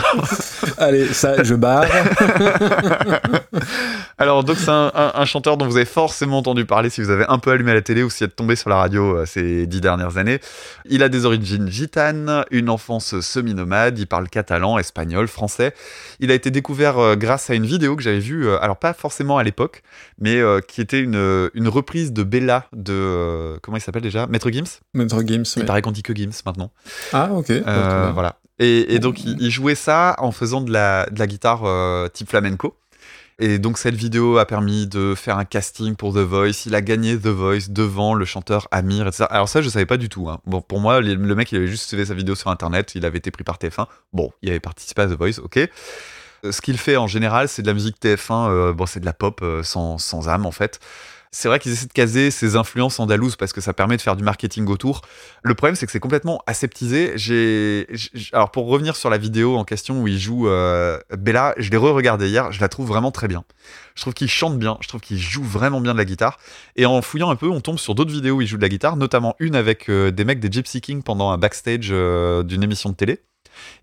Allez, 0.77 1.07
ça, 1.13 1.43
je 1.43 1.53
barre. 1.55 1.83
Alors 4.17 4.43
donc 4.43 4.57
c'est 4.57 4.69
un, 4.69 4.91
un- 4.95 5.11
un 5.15 5.25
chanteur 5.25 5.57
dont 5.57 5.65
vous 5.65 5.75
avez 5.75 5.85
forcément 5.85 6.37
entendu 6.37 6.65
parler 6.65 6.89
si 6.89 7.01
vous 7.01 7.09
avez 7.09 7.25
un 7.27 7.39
peu 7.39 7.51
allumé 7.51 7.73
la 7.73 7.81
télé 7.81 8.03
ou 8.03 8.09
si 8.09 8.19
vous 8.19 8.25
êtes 8.25 8.35
tombé 8.35 8.55
sur 8.55 8.69
la 8.69 8.77
radio 8.77 9.17
euh, 9.17 9.25
ces 9.25 9.65
dix 9.67 9.81
dernières 9.81 10.17
années. 10.17 10.39
Il 10.85 11.03
a 11.03 11.09
des 11.09 11.25
origines 11.25 11.67
gitanes, 11.67 12.45
une 12.51 12.69
enfance 12.69 13.19
semi-nomade, 13.19 13.97
il 13.99 14.07
parle 14.07 14.29
catalan, 14.29 14.77
espagnol, 14.77 15.27
français. 15.27 15.73
Il 16.19 16.31
a 16.31 16.35
été 16.35 16.51
découvert 16.51 16.99
euh, 16.99 17.15
grâce 17.15 17.49
à 17.49 17.55
une 17.55 17.65
vidéo 17.65 17.95
que 17.95 18.03
j'avais 18.03 18.19
vue, 18.19 18.47
euh, 18.47 18.61
alors 18.63 18.77
pas 18.77 18.93
forcément 18.93 19.37
à 19.37 19.43
l'époque, 19.43 19.81
mais 20.19 20.39
euh, 20.57 20.61
qui 20.61 20.81
était 20.81 20.99
une, 20.99 21.49
une 21.53 21.67
reprise 21.67 22.13
de 22.13 22.23
Bella 22.23 22.67
de... 22.73 22.93
euh, 22.93 23.57
comment 23.61 23.77
il 23.77 23.81
s'appelle 23.81 24.01
déjà? 24.01 24.27
Maître 24.27 24.49
Gims? 24.49 24.79
Maître 24.93 25.21
Games. 25.21 25.45
Il 25.55 25.59
ouais. 25.59 25.65
paraît 25.65 25.81
qu'on 25.81 25.91
dit 25.91 26.03
que 26.03 26.15
Gims 26.15 26.41
maintenant. 26.45 26.71
Ah, 27.11 27.29
ok. 27.33 27.49
Euh, 27.49 28.11
voilà. 28.13 28.37
Et, 28.59 28.95
et 28.95 28.99
donc, 28.99 29.23
il, 29.23 29.41
il 29.41 29.51
jouait 29.51 29.75
ça 29.75 30.15
en 30.19 30.31
faisant 30.31 30.61
de 30.61 30.71
la, 30.71 31.07
de 31.09 31.19
la 31.19 31.27
guitare 31.27 32.09
type 32.11 32.29
flamenco. 32.29 32.77
Et 33.39 33.57
donc, 33.57 33.79
cette 33.79 33.95
vidéo 33.95 34.37
a 34.37 34.45
permis 34.45 34.85
de 34.85 35.15
faire 35.15 35.39
un 35.39 35.43
casting 35.43 35.95
pour 35.95 36.13
The 36.13 36.17
Voice. 36.19 36.67
Il 36.67 36.75
a 36.75 36.81
gagné 36.81 37.17
The 37.17 37.27
Voice 37.27 37.67
devant 37.69 38.13
le 38.13 38.25
chanteur 38.25 38.67
Amir, 38.69 39.07
etc. 39.07 39.25
Alors, 39.31 39.49
ça, 39.49 39.63
je 39.63 39.69
savais 39.69 39.87
pas 39.87 39.97
du 39.97 40.07
tout. 40.07 40.29
hein. 40.29 40.39
Bon, 40.45 40.61
pour 40.61 40.79
moi, 40.79 41.01
le 41.01 41.15
le 41.15 41.35
mec, 41.35 41.51
il 41.51 41.57
avait 41.57 41.67
juste 41.67 41.89
fait 41.89 42.05
sa 42.05 42.13
vidéo 42.13 42.35
sur 42.35 42.51
Internet. 42.51 42.91
Il 42.93 43.05
avait 43.07 43.17
été 43.17 43.31
pris 43.31 43.43
par 43.43 43.57
TF1. 43.57 43.87
Bon, 44.13 44.31
il 44.43 44.49
avait 44.51 44.59
participé 44.59 45.01
à 45.01 45.07
The 45.07 45.17
Voice, 45.17 45.39
ok. 45.43 45.67
Euh, 46.43 46.51
Ce 46.51 46.61
qu'il 46.61 46.77
fait 46.77 46.97
en 46.97 47.07
général, 47.07 47.47
c'est 47.47 47.61
de 47.61 47.67
la 47.67 47.73
musique 47.73 47.97
TF1. 48.01 48.49
euh, 48.49 48.73
bon, 48.73 48.85
c'est 48.85 48.99
de 48.99 49.05
la 49.05 49.13
pop 49.13 49.39
euh, 49.43 49.63
sans, 49.63 49.97
sans 49.97 50.29
âme, 50.29 50.45
en 50.45 50.51
fait. 50.51 50.79
C'est 51.35 51.47
vrai 51.47 51.57
qu'ils 51.57 51.71
essaient 51.71 51.87
de 51.87 51.93
caser 51.93 52.29
ses 52.29 52.55
influences 52.57 52.99
andalouses 52.99 53.35
parce 53.37 53.53
que 53.53 53.61
ça 53.61 53.73
permet 53.73 53.97
de 53.97 54.03
faire 54.03 54.15
du 54.15 54.23
marketing 54.23 54.67
autour. 54.67 55.01
Le 55.41 55.55
problème, 55.55 55.75
c'est 55.75 55.87
que 55.87 55.91
c'est 55.91 55.99
complètement 55.99 56.43
aseptisé. 56.45 57.15
Alors 58.33 58.51
pour 58.51 58.67
revenir 58.67 58.95
sur 58.95 59.09
la 59.09 59.17
vidéo 59.17 59.57
en 59.57 59.63
question 59.63 59.99
où 60.03 60.07
il 60.07 60.19
joue 60.19 60.43
Bella, 61.17 61.55
je 61.57 61.71
l'ai 61.71 61.77
re-regardé 61.77 62.29
hier. 62.29 62.51
Je 62.51 62.61
la 62.61 62.69
trouve 62.69 62.87
vraiment 62.87 63.09
très 63.09 63.27
bien. 63.27 63.45
Je 63.95 64.01
trouve 64.01 64.13
qu'il 64.13 64.29
chante 64.29 64.59
bien. 64.59 64.77
Je 64.81 64.87
trouve 64.87 65.01
qu'il 65.01 65.17
joue 65.17 65.43
vraiment 65.43 65.81
bien 65.81 65.93
de 65.93 65.97
la 65.97 66.05
guitare. 66.05 66.37
Et 66.75 66.85
en 66.85 67.01
fouillant 67.01 67.31
un 67.31 67.35
peu, 67.35 67.49
on 67.49 67.61
tombe 67.61 67.79
sur 67.79 67.95
d'autres 67.95 68.11
vidéos 68.11 68.35
où 68.35 68.41
il 68.41 68.47
joue 68.47 68.57
de 68.57 68.61
la 68.61 68.69
guitare, 68.69 68.95
notamment 68.95 69.35
une 69.39 69.55
avec 69.55 69.89
des 69.89 70.25
mecs 70.25 70.39
des 70.39 70.51
Gypsy 70.51 70.81
King 70.81 71.01
pendant 71.01 71.31
un 71.31 71.39
backstage 71.39 71.89
d'une 71.89 72.61
émission 72.61 72.91
de 72.91 72.95
télé. 72.95 73.23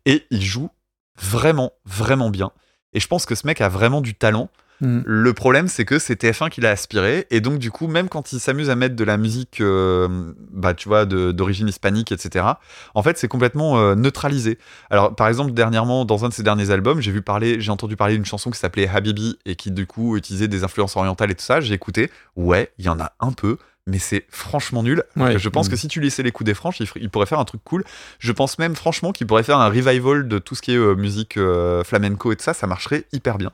Et 0.07 0.25
il 0.31 0.43
joue 0.43 0.71
vraiment, 1.19 1.73
vraiment 1.85 2.31
bien. 2.31 2.53
Et 2.93 3.01
je 3.01 3.07
pense 3.07 3.27
que 3.27 3.35
ce 3.35 3.47
mec 3.47 3.61
a 3.61 3.69
vraiment 3.69 4.01
du 4.01 4.15
talent. 4.15 4.51
Mm. 4.81 5.01
Le 5.05 5.35
problème, 5.35 5.69
c'est 5.69 5.85
que 5.85 5.99
c'est 5.99 6.23
TF1 6.23 6.49
qui 6.49 6.61
l'a 6.61 6.71
aspiré, 6.71 7.27
et 7.31 7.41
donc 7.41 7.59
du 7.59 7.71
coup, 7.71 7.87
même 7.87 8.09
quand 8.09 8.33
il 8.33 8.41
s'amuse 8.41 8.71
à 8.71 8.77
mettre 8.77 8.97
de 8.97 9.05
la 9.05 9.17
musique, 9.17 9.61
euh, 9.61 10.33
bah 10.51 10.75
tu 10.75 10.89
vois, 10.89 11.05
d'origine 11.05 11.69
hispanique, 11.69 12.13
etc. 12.13 12.47
En 12.95 13.03
fait, 13.03 13.19
c'est 13.19 13.29
complètement 13.29 13.79
euh, 13.79 13.95
neutralisé. 13.95 14.59
Alors, 14.89 15.15
par 15.15 15.29
exemple, 15.29 15.53
dernièrement, 15.53 16.05
dans 16.05 16.25
un 16.25 16.29
de 16.29 16.35
ses 16.35 16.43
derniers 16.43 16.71
albums, 16.71 17.01
j'ai 17.01 17.13
vu 17.13 17.23
parler, 17.23 17.61
j'ai 17.61 17.71
entendu 17.71 17.97
parler 17.97 18.15
d'une 18.15 18.25
chanson 18.25 18.51
qui 18.51 18.59
s'appelait 18.59 18.89
Habibi 18.89 19.39
et 19.45 19.55
qui 19.55 19.71
du 19.71 19.87
coup 19.87 20.17
utilisait 20.17 20.49
des 20.49 20.65
influences 20.65 20.97
orientales 20.97 21.31
et 21.31 21.35
tout 21.35 21.45
ça. 21.45 21.61
J'ai 21.61 21.75
écouté, 21.75 22.11
ouais, 22.37 22.73
il 22.79 22.87
y 22.87 22.89
en 22.89 23.01
a 23.01 23.13
un 23.21 23.33
peu. 23.33 23.59
Mais 23.91 23.99
c'est 23.99 24.25
franchement 24.31 24.83
nul. 24.83 25.03
Ouais. 25.17 25.39
Je 25.39 25.49
pense 25.49 25.67
Mm. 25.69 25.71
que 25.71 25.77
si 25.77 25.89
tu 25.89 26.01
laissais 26.01 26.23
les 26.23 26.33
coups 26.33 26.47
des 26.47 26.55
franches, 26.55 26.81
il, 26.97 27.11
pourrait 27.11 27.27
faire 27.27 27.41
un 27.41 27.45
truc 27.45 27.61
cool. 27.65 27.85
Je 28.19 28.33
pense 28.33 28.59
même 28.59 28.77
franchement 28.77 29.13
qu'il 29.13 29.27
pourrait 29.27 29.43
faire 29.43 29.59
un 29.59 29.69
revival 29.69 30.29
de 30.29 30.39
tout 30.39 30.55
ce 30.55 30.63
qui 30.63 30.73
est 30.73 30.77
euh, 30.77 30.95
musique 30.95 31.37
euh, 31.37 31.83
flamenco 31.85 32.33
et 32.33 32.37
tout 32.37 32.45
ça. 32.45 32.55
Ça 32.55 32.67
marcherait 32.67 33.05
hyper 33.13 33.37
bien. 33.37 33.51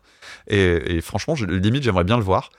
Et, 0.49 0.97
et 0.97 1.01
franchement, 1.01 1.35
je, 1.35 1.47
limite, 1.47 1.83
j'aimerais 1.83 2.05
bien 2.05 2.17
le 2.19 2.23
voir. 2.23 2.51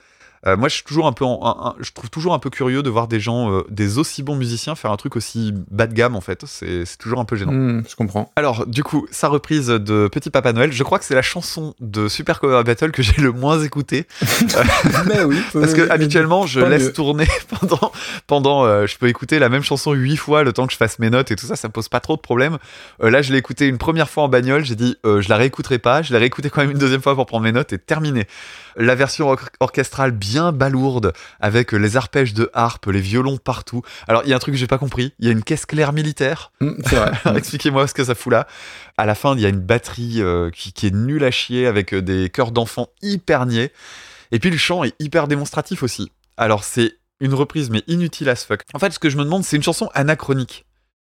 Euh, 0.46 0.56
moi, 0.56 0.68
je 0.68 0.74
suis 0.74 0.84
toujours 0.84 1.06
un 1.06 1.12
peu, 1.12 1.24
en- 1.24 1.40
un- 1.42 1.66
un- 1.68 1.74
je 1.80 1.90
trouve 1.92 2.10
toujours 2.10 2.32
un 2.34 2.38
peu 2.38 2.50
curieux 2.50 2.82
de 2.82 2.90
voir 2.90 3.08
des 3.08 3.20
gens, 3.20 3.50
euh, 3.52 3.62
des 3.70 3.98
aussi 3.98 4.22
bons 4.22 4.36
musiciens 4.36 4.74
faire 4.74 4.90
un 4.92 4.96
truc 4.96 5.16
aussi 5.16 5.52
bas 5.70 5.86
de 5.86 5.94
gamme 5.94 6.14
en 6.16 6.20
fait. 6.20 6.44
C'est 6.46 6.84
toujours 6.98 7.18
un 7.20 7.24
peu 7.24 7.36
gênant. 7.36 7.52
Hmm, 7.52 7.82
je 7.88 7.96
comprends. 7.96 8.30
Alors, 8.36 8.66
du 8.66 8.82
coup, 8.84 9.06
sa 9.10 9.28
reprise 9.28 9.66
de 9.68 10.08
Petit 10.10 10.30
Papa 10.30 10.52
Noël, 10.52 10.72
je 10.72 10.82
crois 10.84 10.98
que 10.98 11.04
c'est 11.04 11.14
la 11.14 11.22
chanson 11.22 11.74
de 11.80 12.08
Super 12.08 12.40
Cover 12.40 12.62
Battle 12.64 12.90
que 12.92 13.02
j'ai 13.02 13.20
le 13.20 13.32
moins 13.32 13.60
écoutée. 13.62 14.06
Mais 15.06 15.22
oui. 15.24 15.38
Parce 15.52 15.74
que 15.74 15.90
habituellement, 15.90 16.46
je 16.46 16.60
laisse 16.60 16.84
mieux. 16.86 16.92
tourner 16.92 17.26
pendant, 17.60 17.92
pendant 18.26 18.64
euh, 18.64 18.86
je 18.86 18.96
peux 18.96 19.08
écouter 19.08 19.38
la 19.38 19.48
même 19.48 19.62
chanson 19.62 19.92
huit 19.92 20.16
fois 20.16 20.42
le 20.44 20.52
temps 20.52 20.66
que 20.66 20.72
je 20.72 20.78
fasse 20.78 20.98
mes 20.98 21.10
notes 21.10 21.30
et 21.30 21.36
tout 21.36 21.46
ça, 21.46 21.56
ça 21.56 21.68
me 21.68 21.72
pose 21.72 21.88
pas 21.88 22.00
trop 22.00 22.16
de 22.16 22.20
problème. 22.20 22.58
Euh, 23.02 23.10
là, 23.10 23.22
je 23.22 23.32
l'ai 23.32 23.38
écouté 23.38 23.66
une 23.66 23.78
première 23.78 24.08
fois 24.08 24.24
en 24.24 24.28
bagnole, 24.28 24.64
j'ai 24.64 24.76
dit, 24.76 24.96
euh, 25.04 25.20
je 25.20 25.28
la 25.28 25.36
réécouterai 25.36 25.78
pas, 25.78 26.02
je 26.02 26.12
l'ai 26.12 26.18
réécouté 26.18 26.50
quand 26.50 26.60
même 26.60 26.70
une 26.70 26.78
deuxième 26.78 27.02
fois 27.02 27.14
pour 27.14 27.26
prendre 27.26 27.44
mes 27.44 27.52
notes 27.52 27.72
et 27.72 27.78
terminé. 27.78 28.26
La 28.78 28.94
version 28.94 29.28
or- 29.28 29.48
orchestrale 29.60 30.12
bien 30.12 30.52
balourde 30.52 31.12
avec 31.40 31.72
les 31.72 31.96
arpèges 31.96 32.32
de 32.32 32.48
harpe, 32.54 32.86
les 32.86 33.00
violons 33.00 33.36
partout. 33.36 33.82
Alors, 34.06 34.22
il 34.24 34.30
y 34.30 34.32
a 34.32 34.36
un 34.36 34.38
truc 34.38 34.54
que 34.54 34.58
j'ai 34.58 34.66
pas 34.68 34.78
compris, 34.78 35.12
il 35.18 35.26
y 35.26 35.28
a 35.28 35.32
une 35.32 35.42
caisse 35.42 35.66
claire 35.66 35.92
militaire. 35.92 36.52
C'est 36.86 36.94
vrai. 36.96 37.12
Expliquez-moi 37.36 37.86
ce 37.88 37.94
que 37.94 38.04
ça 38.04 38.14
fout 38.14 38.32
là. 38.32 38.46
À 38.96 39.04
la 39.04 39.14
fin, 39.14 39.34
il 39.34 39.40
y 39.40 39.46
a 39.46 39.48
une 39.48 39.60
batterie 39.60 40.22
euh, 40.22 40.50
qui, 40.50 40.72
qui 40.72 40.86
est 40.86 40.94
nulle 40.94 41.24
à 41.24 41.30
chier 41.30 41.66
avec 41.66 41.92
euh, 41.92 42.00
des 42.02 42.30
chœurs 42.30 42.52
d'enfants 42.52 42.88
hyper 43.02 43.46
niais. 43.46 43.72
Et 44.30 44.38
puis 44.38 44.50
le 44.50 44.56
chant 44.56 44.84
est 44.84 44.94
hyper 45.00 45.26
démonstratif 45.26 45.82
aussi. 45.82 46.12
Alors 46.36 46.62
c'est 46.62 46.94
une 47.20 47.34
reprise 47.34 47.70
mais 47.70 47.82
inutile 47.88 48.28
as 48.28 48.44
fuck. 48.44 48.62
En 48.74 48.78
fait, 48.78 48.92
ce 48.92 48.98
que 49.00 49.10
je 49.10 49.16
me 49.16 49.24
demande, 49.24 49.42
c'est 49.42 49.56
une 49.56 49.62
chanson 49.62 49.90
anachronique. 49.94 50.66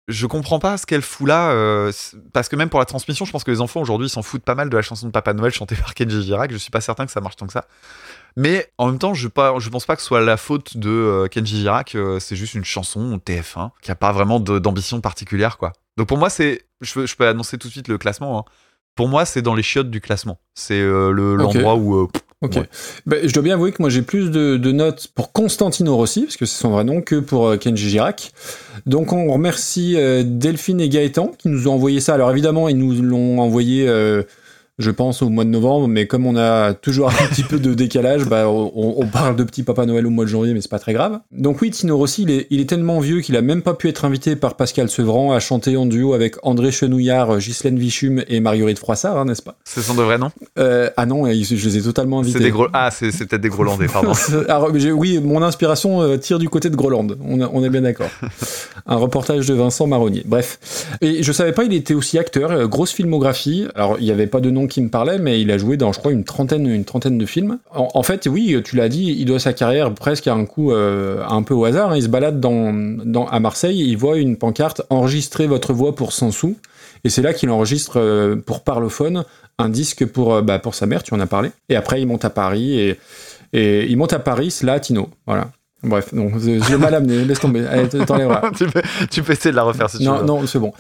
Je 0.09 0.27
comprends 0.27 0.59
pas 0.59 0.79
ce 0.79 0.87
qu'elle 0.87 1.03
fout 1.03 1.29
là, 1.29 1.51
euh, 1.51 1.93
parce 2.33 2.49
que 2.49 2.57
même 2.57 2.71
pour 2.71 2.79
la 2.81 2.87
transmission, 2.87 3.27
je 3.27 3.31
pense 3.31 3.45
que 3.45 3.51
les 3.51 3.61
enfants 3.61 3.81
aujourd'hui 3.83 4.09
s'en 4.09 4.23
foutent 4.23 4.43
pas 4.43 4.55
mal 4.55 4.71
de 4.71 4.77
la 4.77 4.81
chanson 4.83 5.07
de 5.07 5.13
Papa 5.13 5.35
Noël 5.35 5.53
chantée 5.53 5.77
par 5.77 5.93
Kenji 5.95 6.23
Girac. 6.23 6.51
Je 6.51 6.57
suis 6.57 6.71
pas 6.71 6.81
certain 6.81 7.05
que 7.05 7.13
ça 7.13 7.21
marche 7.21 7.37
tant 7.37 7.47
que 7.47 7.53
ça. 7.53 7.67
Mais 8.37 8.73
en 8.79 8.87
même 8.87 8.99
temps, 8.99 9.13
je, 9.13 9.29
pas, 9.29 9.55
pense 9.71 9.85
pas 9.85 9.97
que 9.97 10.01
ce 10.03 10.09
soit 10.09 10.21
la 10.23 10.39
faute 10.39 10.79
de 10.79 10.89
euh, 10.89 11.27
Kenji 11.29 11.59
Girac. 11.61 11.95
euh, 11.95 12.19
c'est 12.21 12.37
juste 12.37 12.55
une 12.55 12.65
chanson 12.65 13.19
TF1 13.19 13.71
qui 13.83 13.91
a 13.91 13.95
pas 13.95 14.13
vraiment 14.13 14.41
d'ambition 14.41 15.01
particulière, 15.03 15.59
quoi. 15.59 15.73
Donc 15.99 16.09
pour 16.09 16.17
moi, 16.17 16.31
c'est, 16.31 16.65
je, 16.81 16.95
peux- 16.95 17.07
je 17.07 17.15
peux 17.15 17.27
annoncer 17.29 17.59
tout 17.59 17.69
de 17.69 17.73
suite 17.73 17.89
le 17.89 17.99
classement. 17.99 18.39
hein. 18.39 18.45
Pour 18.99 19.07
moi, 19.09 19.25
c'est 19.25 19.43
dans 19.43 19.55
les 19.55 19.63
chiottes 19.63 19.91
du 19.91 20.01
classement. 20.01 20.41
C'est 20.57 20.75
euh, 20.81 21.13
le- 21.13 21.37
l'endroit 21.37 21.77
où. 21.77 21.95
euh, 21.95 22.09
Ok. 22.43 22.57
Ouais. 22.57 22.69
Ben, 23.07 23.29
je 23.29 23.33
dois 23.33 23.45
bien 23.45 23.55
avouer 23.55 23.71
que 23.71 23.81
moi 23.81 23.91
j'ai 23.91 24.03
plus 24.03 24.33
de, 24.33 24.57
de 24.57 24.73
notes 24.73 25.07
pour 25.15 25.31
Constantino 25.33 25.95
Rossi, 25.95 26.23
parce 26.23 26.37
que 26.37 26.47
c'est 26.47 26.61
son 26.61 26.71
vrai 26.71 26.83
nom, 26.83 27.01
que 27.01 27.15
pour 27.21 27.47
euh, 27.47 27.57
Kenji 27.57 27.89
Girac. 27.91 28.33
Donc 28.87 29.13
on 29.13 29.33
remercie 29.33 29.97
Delphine 30.25 30.81
et 30.81 30.89
Gaëtan 30.89 31.29
qui 31.39 31.47
nous 31.49 31.69
ont 31.69 31.75
envoyé 31.75 32.01
ça. 32.01 32.15
Alors 32.15 32.31
évidemment, 32.33 32.69
ils 32.69 32.77
nous 32.77 33.01
l'ont 33.03 33.39
envoyé, 33.41 33.89
je 34.79 34.91
pense, 34.91 35.23
au 35.23 35.29
mois 35.29 35.45
de 35.45 35.51
novembre, 35.51 35.89
mais 35.89 36.07
comme 36.07 36.27
on 36.27 36.37
a 36.37 36.73
toujours 36.75 37.09
un 37.09 37.13
petit 37.31 37.43
peu 37.43 37.59
de 37.59 37.75
décalage, 37.75 38.25
bah, 38.25 38.49
on, 38.49 38.95
on 38.97 39.07
parle 39.07 39.37
de 39.37 39.45
Petit 39.45 39.63
Papa 39.63 39.87
Noël 39.87 40.07
au 40.07 40.11
mois 40.11 40.25
de 40.25 40.31
janvier, 40.31 40.55
mais 40.55 40.61
c'est 40.61 40.71
pas 40.71 40.79
très 40.79 40.93
grave. 40.93 41.19
Donc 41.33 41.61
oui, 41.61 41.71
Tino 41.71 41.97
Rossi, 41.97 42.23
il 42.23 42.31
est, 42.31 42.47
il 42.51 42.61
est 42.61 42.69
tellement 42.69 43.01
vieux 43.01 43.21
qu'il 43.21 43.37
a 43.37 43.43
même 43.43 43.63
pas 43.63 43.75
pu 43.75 43.89
être 43.89 44.05
invité 44.05 44.37
par 44.37 44.55
Pascal 44.57 44.89
Sevran 44.89 45.33
à 45.33 45.41
chanter 45.41 45.77
en 45.77 45.87
duo 45.87 46.15
avec 46.15 46.37
André 46.45 46.71
Chenouillard, 46.71 47.39
Ghislaine 47.39 47.79
Vichum 47.79 48.23
et 48.29 48.41
Marguerite 48.41 48.79
Froissart, 48.79 49.17
hein, 49.19 49.25
n'est-ce 49.25 49.43
pas? 49.43 49.57
C'est 49.65 49.81
son 49.83 49.95
de 49.95 50.03
vrai 50.03 50.19
nom. 50.19 50.31
euh, 50.59 50.91
Ah 50.97 51.07
non, 51.07 51.25
je 51.27 51.31
les 51.55 51.77
ai 51.79 51.83
totalement 51.83 52.21
invités. 52.21 52.39
Des 52.39 52.51
gros. 52.51 52.69
Ah, 52.73 52.91
c'est 52.93 53.11
peut-être 53.27 53.41
des 53.41 53.49
Grolandais, 53.49 53.87
pardon. 53.87 54.13
Alors, 54.49 54.71
j'ai- 54.79 54.93
oui, 54.93 55.19
mon 55.23 55.43
inspiration 55.43 56.03
euh, 56.03 56.17
tire 56.19 56.39
du 56.39 56.49
côté 56.49 56.71
de 56.71 56.77
Groland. 56.77 57.09
On, 57.21 57.65
est 57.65 57.71
bien 57.71 57.83
d'accord. 57.83 58.11
Un 58.87 58.97
reportage 58.97 59.47
de 59.47 59.55
Vincent 59.55 59.87
Marronnier. 59.89 60.23
Bref. 60.25 60.59
Et 61.01 61.23
je 61.23 61.33
savais 61.33 61.53
pas, 61.53 61.65
il 61.65 61.73
était 61.75 61.95
aussi 61.95 62.19
acteur. 62.19 62.51
euh, 62.53 62.67
grosse 62.69 62.93
filmographie. 62.93 63.67
Alors, 63.75 63.97
il 63.99 64.07
y 64.07 64.11
avait 64.13 64.27
pas 64.29 64.41
de 64.41 64.51
nom 64.51 64.68
qui 64.69 64.81
me 64.81 64.89
parlait, 64.89 65.19
mais 65.19 65.41
il 65.41 65.51
a 65.51 65.59
joué 65.59 65.77
dans, 65.77 65.93
je 65.93 65.99
crois, 65.99 66.13
une 66.13 66.25
trentaine, 66.25 66.67
une 66.67 66.85
trentaine 66.85 67.19
de 67.19 67.27
films. 67.27 67.59
En, 67.75 67.89
en 67.93 68.03
fait, 68.03 68.29
oui, 68.31 68.57
tu 68.65 68.77
l'as 68.77 68.89
dit, 68.89 69.17
il 69.19 69.25
doit 69.25 69.41
sa 69.41 69.53
carrière 69.53 69.93
presque 69.95 70.27
à 70.29 70.35
un 70.35 70.45
coup, 70.45 70.71
euh, 70.73 71.25
un 71.29 71.43
peu 71.43 71.55
au 71.55 71.65
hasard. 71.65 71.91
hein. 71.91 71.97
Il 71.97 72.03
se 72.03 72.09
balade 72.09 72.39
dans, 72.41 72.73
dans, 73.05 73.27
à 73.27 73.41
Marseille, 73.41 73.81
il 73.81 73.97
voit 73.97 74.19
une 74.19 74.37
pancarte 74.37 74.83
enregistrez 74.91 75.47
votre 75.47 75.73
voix 75.73 75.95
pour 75.95 76.13
100 76.13 76.31
sous. 76.31 76.57
Et 77.05 77.11
c'est 77.11 77.23
là 77.23 77.33
qu'il 77.33 77.51
enregistre 77.51 77.99
euh, 78.01 78.37
pour 78.37 78.63
Parlophone 78.63 79.25
un 79.59 79.69
disque 79.69 80.05
pour, 80.07 80.35
euh, 80.35 80.43
bah, 80.43 80.59
pour 80.59 80.75
sa 80.75 80.87
mère, 80.87 81.03
tu 81.03 81.15
en 81.15 81.21
as 81.21 81.27
parlé. 81.27 81.51
Et 81.69 81.77
après, 81.77 82.01
il 82.01 82.07
monte 82.07 82.25
à 82.25 82.31
Paris 82.31 82.79
et, 82.81 82.99
et 83.53 83.87
il 83.87 83.97
monte 83.97 84.13
à 84.13 84.19
Paris, 84.19 84.55
latino. 84.63 85.09
Voilà. 85.27 85.51
Bref, 85.85 86.13
non, 86.13 86.31
je 86.41 86.73
l'ai 86.73 86.77
mal 86.77 86.93
amené, 86.97 87.25
laisse 87.25 87.39
tomber. 87.39 87.65
Allez, 87.67 87.89
tu, 87.89 87.99
peux, 88.67 88.83
tu 89.13 89.23
peux 89.23 89.33
essayer 89.33 89.53
de 89.53 89.57
la 89.57 89.63
refaire 89.63 89.89
si 89.89 89.99
tu 89.99 90.05
Non, 90.05 90.19
veux. 90.19 90.25
non, 90.25 90.45
c'est 90.47 90.59
bon. 90.59 90.73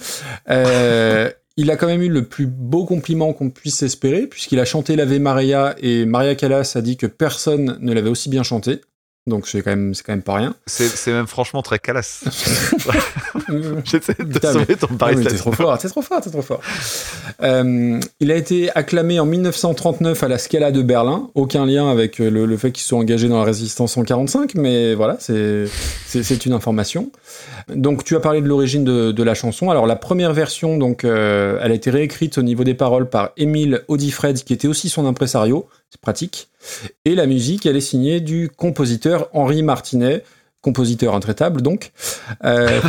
Euh, 0.50 1.30
il 1.58 1.72
a 1.72 1.76
quand 1.76 1.88
même 1.88 2.02
eu 2.02 2.08
le 2.08 2.22
plus 2.22 2.46
beau 2.46 2.84
compliment 2.84 3.32
qu'on 3.32 3.50
puisse 3.50 3.82
espérer, 3.82 4.28
puisqu'il 4.28 4.60
a 4.60 4.64
chanté 4.64 4.94
l'Ave 4.94 5.18
Maria 5.18 5.74
et 5.82 6.06
Maria 6.06 6.36
Callas 6.36 6.74
a 6.76 6.80
dit 6.80 6.96
que 6.96 7.06
personne 7.06 7.78
ne 7.80 7.92
l'avait 7.92 8.08
aussi 8.08 8.28
bien 8.28 8.44
chanté. 8.44 8.80
Donc 9.28 9.46
c'est 9.46 9.62
quand 9.62 9.70
même, 9.70 9.94
c'est 9.94 10.02
quand 10.04 10.12
même 10.12 10.22
pas 10.22 10.34
rien. 10.34 10.54
C'est 10.66 11.12
même 11.12 11.26
franchement 11.26 11.62
très 11.62 11.78
calasse. 11.78 12.24
J'essaie 13.84 14.14
de 14.18 14.24
Putain, 14.24 14.52
sauver 14.52 14.64
mais- 14.68 14.76
ton 14.76 14.86
pari 14.88 15.16
mais 15.16 15.24
t'es 15.24 15.36
trop 15.36 15.52
fort, 15.52 15.78
t'es 15.78 15.88
trop 15.88 16.02
fort, 16.02 16.20
t'es 16.20 16.30
trop 16.30 16.42
fort. 16.42 16.60
Euh, 17.42 18.00
il 18.20 18.30
a 18.32 18.36
été 18.36 18.70
acclamé 18.74 19.20
en 19.20 19.26
1939 19.26 20.22
à 20.22 20.28
la 20.28 20.38
Scala 20.38 20.70
de 20.72 20.82
Berlin. 20.82 21.28
Aucun 21.34 21.66
lien 21.66 21.90
avec 21.90 22.20
euh, 22.20 22.30
le, 22.30 22.46
le 22.46 22.56
fait 22.56 22.72
qu'ils 22.72 22.82
se 22.82 22.88
sont 22.88 22.96
engagés 22.98 23.28
dans 23.28 23.38
la 23.38 23.44
résistance 23.44 23.96
en 23.96 24.02
45, 24.02 24.54
mais 24.54 24.94
voilà, 24.94 25.16
c'est 25.20 25.66
c'est- 26.06 26.22
c'est 26.22 26.46
une 26.46 26.52
information. 26.52 27.10
Donc 27.68 28.04
tu 28.04 28.16
as 28.16 28.20
parlé 28.20 28.40
de 28.40 28.46
l'origine 28.48 28.84
de, 28.84 29.12
de 29.12 29.22
la 29.22 29.34
chanson. 29.34 29.70
Alors 29.70 29.86
la 29.86 29.96
première 29.96 30.32
version, 30.32 30.76
donc, 30.78 31.04
euh, 31.04 31.58
elle 31.62 31.70
a 31.72 31.74
été 31.74 31.90
réécrite 31.90 32.38
au 32.38 32.42
niveau 32.42 32.64
des 32.64 32.74
paroles 32.74 33.08
par 33.08 33.30
Émile 33.36 33.82
Audifred, 33.88 34.42
qui 34.42 34.52
était 34.52 34.68
aussi 34.68 34.88
son 34.88 35.06
impresario. 35.06 35.68
C'est 35.90 36.00
pratique. 36.00 36.48
Et 37.04 37.14
la 37.14 37.26
musique, 37.26 37.64
elle 37.66 37.76
est 37.76 37.80
signée 37.80 38.20
du 38.20 38.50
compositeur 38.54 39.28
Henri 39.32 39.62
Martinet, 39.62 40.22
compositeur 40.60 41.14
intraitable 41.14 41.62
donc. 41.62 41.92
Euh, 42.44 42.80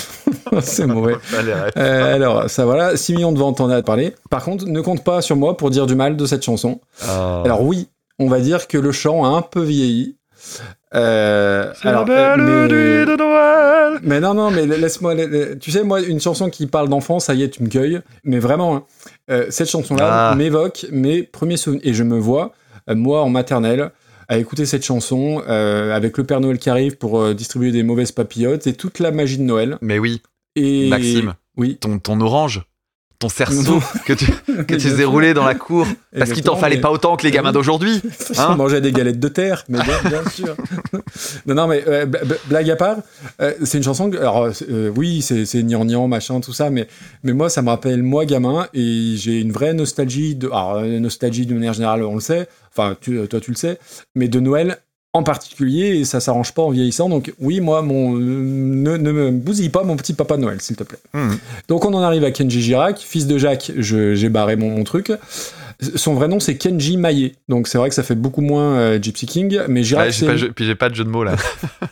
c'est 0.60 0.86
mauvais. 0.86 1.16
Euh, 1.78 2.14
alors, 2.14 2.50
ça 2.50 2.64
voilà, 2.66 2.96
6 2.96 3.14
millions 3.14 3.32
de 3.32 3.38
ventes, 3.38 3.60
on 3.60 3.70
a 3.70 3.82
parlé. 3.82 4.14
Par 4.30 4.44
contre, 4.44 4.66
ne 4.66 4.80
compte 4.80 5.02
pas 5.04 5.22
sur 5.22 5.36
moi 5.36 5.56
pour 5.56 5.70
dire 5.70 5.86
du 5.86 5.94
mal 5.94 6.16
de 6.16 6.26
cette 6.26 6.42
chanson. 6.44 6.80
Ah. 7.08 7.42
Alors 7.44 7.62
oui, 7.62 7.88
on 8.18 8.28
va 8.28 8.40
dire 8.40 8.68
que 8.68 8.76
le 8.78 8.92
chant 8.92 9.24
a 9.24 9.28
un 9.28 9.42
peu 9.42 9.62
vieilli. 9.62 10.16
Euh, 10.94 11.72
alors, 11.82 12.04
la 12.06 12.36
belle 12.36 12.40
euh, 12.40 12.68
nuit 12.68 13.06
de 13.06 13.16
Noël. 13.16 14.00
mais 14.02 14.20
non, 14.20 14.34
non, 14.34 14.50
mais 14.50 14.66
laisse-moi. 14.66 15.14
la- 15.14 15.56
Tu 15.56 15.70
sais, 15.70 15.82
moi, 15.84 16.02
une 16.02 16.20
chanson 16.20 16.50
qui 16.50 16.66
parle 16.66 16.88
d'enfant, 16.88 17.18
ça 17.20 17.32
y 17.34 17.42
est, 17.44 17.48
tu 17.50 17.62
me 17.62 17.68
cueilles. 17.68 18.00
Mais 18.24 18.38
vraiment, 18.38 18.76
hein, 18.76 18.84
euh, 19.30 19.46
cette 19.50 19.70
chanson-là 19.70 20.30
Ah. 20.30 20.34
m'évoque 20.34 20.86
mes 20.90 21.22
premiers 21.22 21.56
souvenirs. 21.56 21.82
Et 21.84 21.94
je 21.94 22.02
me 22.02 22.18
vois, 22.18 22.52
euh, 22.90 22.94
moi, 22.94 23.22
en 23.22 23.30
maternelle, 23.30 23.90
à 24.28 24.38
écouter 24.38 24.66
cette 24.66 24.84
chanson 24.84 25.42
euh, 25.48 25.94
avec 25.94 26.16
le 26.18 26.24
Père 26.24 26.40
Noël 26.40 26.58
qui 26.58 26.70
arrive 26.70 26.96
pour 26.96 27.20
euh, 27.20 27.34
distribuer 27.34 27.70
des 27.72 27.82
mauvaises 27.82 28.12
papillotes 28.12 28.66
et 28.66 28.72
toute 28.72 28.98
la 28.98 29.10
magie 29.10 29.38
de 29.38 29.42
Noël. 29.42 29.78
Mais 29.82 29.98
oui, 29.98 30.22
Et 30.56 30.88
Maxime. 30.88 31.34
Oui. 31.56 31.76
ton, 31.80 31.98
ton 31.98 32.20
orange, 32.20 32.62
ton 33.22 33.28
cerceau 33.28 33.80
que 34.04 34.12
tu, 34.12 34.26
que 34.66 34.74
tu 34.74 34.80
faisais 34.88 35.04
rouler 35.04 35.32
dans 35.34 35.44
la 35.44 35.54
cour 35.54 35.86
parce 36.16 36.32
qu'il 36.32 36.42
t'en 36.42 36.56
fallait 36.56 36.76
mais- 36.76 36.82
pas 36.82 36.90
autant 36.90 37.16
que 37.16 37.24
les 37.24 37.30
gamins 37.30 37.48
Oui. 37.48 37.54
d'aujourd'hui. 37.54 38.02
Hein 38.38 38.56
mangeais 38.56 38.80
des 38.80 38.92
galettes 38.92 39.20
de 39.20 39.28
terre, 39.28 39.64
mais 39.68 39.78
bien, 39.82 39.98
bien 40.08 40.28
sûr. 40.30 40.56
non, 41.46 41.54
non, 41.54 41.66
mais 41.66 41.84
euh, 41.86 42.06
bla- 42.06 42.24
bla- 42.24 42.36
blague 42.46 42.70
à 42.70 42.76
part, 42.76 42.96
euh, 43.40 43.52
c'est 43.64 43.78
une 43.78 43.84
chanson. 43.84 44.10
Que, 44.10 44.16
alors, 44.18 44.48
euh, 44.70 44.90
oui, 44.96 45.22
c'est 45.22 45.44
c'est 45.46 45.62
gnangnan, 45.62 46.08
machin, 46.08 46.40
tout 46.40 46.52
ça, 46.52 46.70
mais, 46.70 46.88
mais 47.22 47.32
moi, 47.32 47.48
ça 47.50 47.62
me 47.62 47.68
rappelle 47.68 48.02
moi 48.02 48.24
gamin 48.26 48.66
et 48.74 49.14
j'ai 49.16 49.40
une 49.40 49.52
vraie 49.52 49.74
nostalgie 49.74 50.34
de. 50.34 50.46
Alors, 50.48 50.80
nostalgie 50.82 51.46
d'une 51.46 51.56
manière 51.58 51.74
générale, 51.74 52.02
on 52.04 52.14
le 52.14 52.20
sait. 52.20 52.48
Enfin, 52.70 52.96
tu, 53.00 53.26
toi, 53.28 53.40
tu 53.40 53.50
le 53.50 53.56
sais, 53.56 53.78
mais 54.14 54.28
de 54.28 54.40
Noël 54.40 54.78
en 55.14 55.22
particulier, 55.22 55.98
et 55.98 56.04
ça 56.06 56.20
s'arrange 56.20 56.52
pas 56.54 56.62
en 56.62 56.70
vieillissant. 56.70 57.08
Donc, 57.10 57.32
oui, 57.38 57.60
moi, 57.60 57.82
mon, 57.82 58.12
ne, 58.12 58.96
ne 58.96 59.12
me 59.12 59.30
bousille 59.30 59.68
pas 59.68 59.82
mon 59.84 59.96
petit 59.96 60.14
papa 60.14 60.38
Noël, 60.38 60.60
s'il 60.62 60.74
te 60.76 60.84
plaît. 60.84 60.98
Mhm. 61.12 61.38
Donc, 61.68 61.84
on 61.84 61.92
en 61.92 62.00
arrive 62.00 62.24
à 62.24 62.30
Kenji 62.30 62.62
Girac, 62.62 62.98
fils 62.98 63.26
de 63.26 63.36
Jacques. 63.36 63.72
je- 63.76 64.14
J'ai 64.14 64.28
barré 64.30 64.56
mon, 64.56 64.70
mon 64.70 64.84
truc. 64.84 65.12
Son 65.96 66.14
vrai 66.14 66.28
nom, 66.28 66.40
c'est 66.40 66.56
Kenji 66.56 66.96
Maillet. 66.96 67.34
Donc, 67.48 67.68
c'est 67.68 67.76
vrai 67.76 67.88
que 67.88 67.94
ça 67.94 68.02
fait 68.02 68.14
beaucoup 68.14 68.40
moins 68.40 68.74
euh, 68.76 68.98
Gypsy 69.02 69.26
King, 69.26 69.58
mais 69.68 69.82
Girac, 69.82 70.14
Ouais, 70.22 70.26
pas, 70.26 70.46
puis 70.54 70.64
j'ai 70.64 70.74
pas 70.76 70.88
de 70.88 70.94
jeu 70.94 71.04
de 71.04 71.10
mots 71.10 71.24
là. 71.24 71.36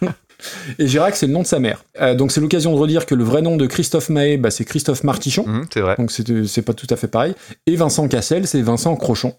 et 0.78 0.86
Girac, 0.86 1.16
c'est 1.16 1.26
le 1.26 1.32
nom 1.32 1.42
de 1.42 1.46
sa 1.46 1.58
mère. 1.58 1.84
Euh, 2.00 2.14
donc, 2.14 2.32
c'est 2.32 2.40
l'occasion 2.40 2.72
de 2.74 2.78
redire 2.78 3.06
que 3.06 3.14
le 3.14 3.24
vrai 3.24 3.42
nom 3.42 3.56
de 3.56 3.66
Christophe 3.66 4.08
Maé, 4.08 4.36
bah, 4.36 4.50
c'est 4.50 4.64
Christophe 4.64 5.04
Martichon. 5.04 5.44
Mhm, 5.46 5.66
c'est 5.72 5.80
vrai. 5.80 5.96
Donc, 5.98 6.10
c'est 6.10 6.46
c'est 6.46 6.62
pas 6.62 6.74
tout 6.74 6.86
à 6.90 6.96
fait 6.96 7.08
pareil. 7.08 7.34
Et 7.66 7.76
Vincent 7.76 8.06
Cassel, 8.08 8.46
c'est 8.46 8.62
Vincent 8.62 8.94
Crochon. 8.96 9.34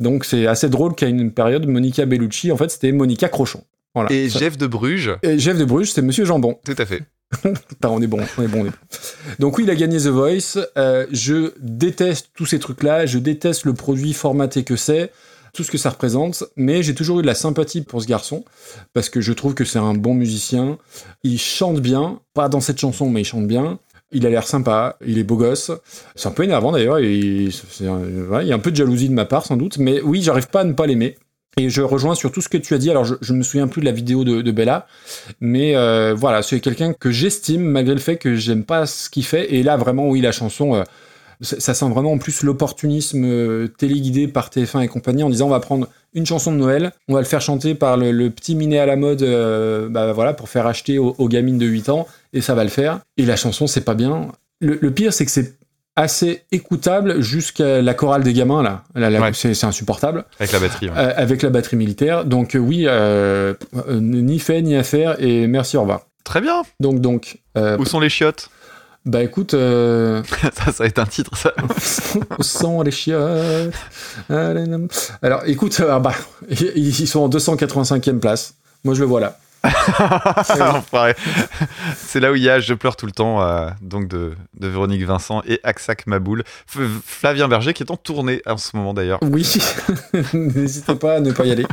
Donc, 0.00 0.24
c'est 0.24 0.46
assez 0.46 0.68
drôle 0.68 0.94
qu'à 0.94 1.06
une 1.06 1.32
période, 1.32 1.66
Monica 1.66 2.06
Bellucci, 2.06 2.52
en 2.52 2.56
fait, 2.56 2.70
c'était 2.70 2.92
Monica 2.92 3.28
Crochon. 3.28 3.62
Voilà. 3.94 4.12
Et 4.12 4.28
Ça- 4.28 4.38
Jeff 4.40 4.56
de 4.58 4.66
Bruges, 4.66 5.12
et 5.22 5.38
Jeff 5.38 5.58
de 5.58 5.64
Bruges, 5.64 5.92
c'est 5.92 6.02
Monsieur 6.02 6.24
Jambon. 6.24 6.58
tout 6.64 6.74
à 6.78 6.86
fait. 6.86 7.02
On 7.84 8.00
est 8.00 8.06
bon, 8.06 8.20
on 8.38 8.42
est 8.42 8.46
bon, 8.48 8.62
on 8.62 8.66
est 8.66 8.70
bon. 8.70 8.72
Donc 9.38 9.58
oui, 9.58 9.64
il 9.64 9.70
a 9.70 9.74
gagné 9.74 9.98
The 9.98 10.06
Voice. 10.06 10.58
Euh, 10.78 11.06
je 11.12 11.52
déteste 11.60 12.30
tous 12.34 12.46
ces 12.46 12.58
trucs-là. 12.58 13.04
Je 13.04 13.18
déteste 13.18 13.66
le 13.66 13.74
produit 13.74 14.14
formaté 14.14 14.64
que 14.64 14.76
c'est, 14.76 15.10
tout 15.52 15.64
ce 15.64 15.70
que 15.70 15.78
ça 15.78 15.90
représente. 15.90 16.44
Mais 16.56 16.82
j'ai 16.82 16.94
toujours 16.94 17.18
eu 17.18 17.22
de 17.22 17.26
la 17.26 17.34
sympathie 17.34 17.82
pour 17.82 18.02
ce 18.02 18.06
garçon 18.06 18.44
parce 18.92 19.08
que 19.08 19.20
je 19.20 19.32
trouve 19.32 19.54
que 19.54 19.64
c'est 19.64 19.78
un 19.78 19.94
bon 19.94 20.14
musicien. 20.14 20.78
Il 21.22 21.38
chante 21.38 21.80
bien, 21.80 22.20
pas 22.34 22.48
dans 22.48 22.60
cette 22.60 22.78
chanson, 22.78 23.10
mais 23.10 23.22
il 23.22 23.24
chante 23.24 23.46
bien. 23.46 23.78
Il 24.10 24.24
a 24.26 24.30
l'air 24.30 24.46
sympa, 24.46 24.96
il 25.04 25.18
est 25.18 25.24
beau 25.24 25.36
gosse. 25.36 25.70
C'est 26.14 26.28
un 26.28 26.32
peu 26.32 26.44
énervant 26.44 26.72
d'ailleurs. 26.72 26.98
Il 26.98 27.52
y 27.80 27.88
a 27.88 28.54
un 28.54 28.58
peu 28.58 28.70
de 28.70 28.76
jalousie 28.76 29.08
de 29.08 29.14
ma 29.14 29.26
part 29.26 29.44
sans 29.44 29.56
doute, 29.56 29.78
mais 29.78 30.00
oui, 30.00 30.22
j'arrive 30.22 30.48
pas 30.48 30.60
à 30.60 30.64
ne 30.64 30.72
pas 30.72 30.86
l'aimer. 30.86 31.16
Et 31.58 31.70
je 31.70 31.82
rejoins 31.82 32.14
sur 32.14 32.30
tout 32.30 32.40
ce 32.40 32.48
que 32.48 32.56
tu 32.56 32.72
as 32.74 32.78
dit. 32.78 32.88
Alors, 32.88 33.04
je, 33.04 33.16
je 33.20 33.32
me 33.32 33.42
souviens 33.42 33.66
plus 33.66 33.80
de 33.80 33.86
la 33.86 33.92
vidéo 33.92 34.22
de, 34.22 34.42
de 34.42 34.50
Bella, 34.52 34.86
mais 35.40 35.74
euh, 35.76 36.14
voilà, 36.16 36.42
c'est 36.42 36.60
quelqu'un 36.60 36.92
que 36.92 37.10
j'estime 37.10 37.62
malgré 37.62 37.94
le 37.94 38.00
fait 38.00 38.16
que 38.16 38.36
j'aime 38.36 38.64
pas 38.64 38.86
ce 38.86 39.10
qu'il 39.10 39.24
fait. 39.24 39.52
Et 39.54 39.62
là, 39.64 39.76
vraiment, 39.76 40.08
oui, 40.08 40.20
la 40.20 40.30
chanson, 40.30 40.76
euh, 40.76 40.84
ça, 41.40 41.74
sent 41.74 41.88
vraiment 41.88 42.12
en 42.12 42.18
plus 42.18 42.42
l'opportunisme 42.42 43.24
euh, 43.24 43.68
téléguidé 43.68 44.26
par 44.28 44.48
TF1 44.50 44.82
et 44.82 44.88
compagnie 44.88 45.22
en 45.22 45.30
disant 45.30 45.46
on 45.46 45.50
va 45.50 45.60
prendre 45.60 45.88
une 46.14 46.26
chanson 46.26 46.50
de 46.52 46.56
Noël, 46.56 46.92
on 47.08 47.14
va 47.14 47.20
le 47.20 47.26
faire 47.26 47.40
chanter 47.40 47.74
par 47.74 47.96
le, 47.96 48.10
le 48.12 48.30
petit 48.30 48.54
minet 48.54 48.78
à 48.78 48.86
la 48.86 48.96
mode, 48.96 49.22
euh, 49.22 49.88
bah 49.88 50.12
voilà, 50.12 50.32
pour 50.34 50.48
faire 50.48 50.66
acheter 50.66 50.98
aux, 50.98 51.14
aux 51.18 51.28
gamines 51.28 51.58
de 51.58 51.66
8 51.66 51.88
ans, 51.90 52.06
et 52.32 52.40
ça 52.40 52.54
va 52.54 52.64
le 52.64 52.70
faire. 52.70 53.00
Et 53.16 53.24
la 53.26 53.36
chanson, 53.36 53.66
c'est 53.66 53.82
pas 53.84 53.94
bien. 53.94 54.28
Le, 54.60 54.78
le 54.80 54.90
pire, 54.90 55.12
c'est 55.12 55.24
que 55.24 55.30
c'est 55.30 55.54
assez 55.96 56.42
écoutable 56.52 57.20
jusqu'à 57.20 57.82
la 57.82 57.92
chorale 57.94 58.22
des 58.22 58.32
gamins 58.32 58.62
là. 58.62 58.84
Là, 58.94 59.10
là, 59.10 59.20
Ouais. 59.20 59.30
c'est 59.34 59.64
insupportable. 59.64 60.24
Avec 60.38 60.52
la 60.52 60.60
batterie. 60.60 60.86
ouais. 60.88 60.94
Euh, 60.96 61.12
avec 61.16 61.42
la 61.42 61.50
batterie 61.50 61.76
militaire. 61.76 62.24
Donc 62.24 62.56
oui, 62.58 62.84
euh, 62.86 63.54
ni 63.90 64.38
fait 64.38 64.62
ni 64.62 64.76
à 64.76 64.82
faire 64.84 65.20
et 65.22 65.46
merci, 65.46 65.76
au 65.76 65.80
revoir. 65.80 66.02
Très 66.24 66.40
bien. 66.40 66.62
Donc 66.80 67.00
donc, 67.00 67.38
Où 67.56 67.84
sont 67.84 68.00
les 68.00 68.08
chiottes? 68.10 68.48
Bah 69.06 69.22
écoute, 69.22 69.54
euh, 69.54 70.22
Ça, 70.54 70.72
ça 70.72 70.82
va 70.82 70.86
être 70.86 70.98
un 70.98 71.06
titre, 71.06 71.36
ça. 71.36 71.52
au 72.38 72.42
sang 72.42 72.82
les 72.82 72.90
chiottes. 72.90 73.72
Alors 74.30 75.42
écoute, 75.46 75.80
euh, 75.80 75.98
bah, 75.98 76.12
ils 76.50 77.08
sont 77.08 77.20
en 77.20 77.28
285e 77.28 78.18
place. 78.18 78.54
Moi 78.84 78.94
je 78.94 79.00
le 79.00 79.06
vois 79.06 79.20
là. 79.20 79.38
C'est 81.96 82.20
là 82.20 82.30
où 82.30 82.36
il 82.36 82.42
y 82.42 82.48
a 82.48 82.60
Je 82.60 82.74
pleure 82.74 82.94
tout 82.96 83.06
le 83.06 83.12
temps, 83.12 83.42
euh, 83.42 83.68
donc 83.82 84.06
de, 84.08 84.34
de 84.58 84.68
Véronique 84.68 85.04
Vincent 85.04 85.42
et 85.46 85.58
Aksak 85.64 86.06
Maboul. 86.06 86.44
F- 86.72 86.88
Flavien 87.04 87.48
Berger 87.48 87.72
qui 87.74 87.82
est 87.82 87.90
en 87.90 87.96
tournée 87.96 88.40
en 88.46 88.56
ce 88.56 88.76
moment 88.76 88.94
d'ailleurs. 88.94 89.18
Oui, 89.22 89.46
n'hésitez 90.32 90.94
pas 90.94 91.16
à 91.16 91.20
ne 91.20 91.32
pas 91.32 91.44
y 91.44 91.50
aller. 91.52 91.66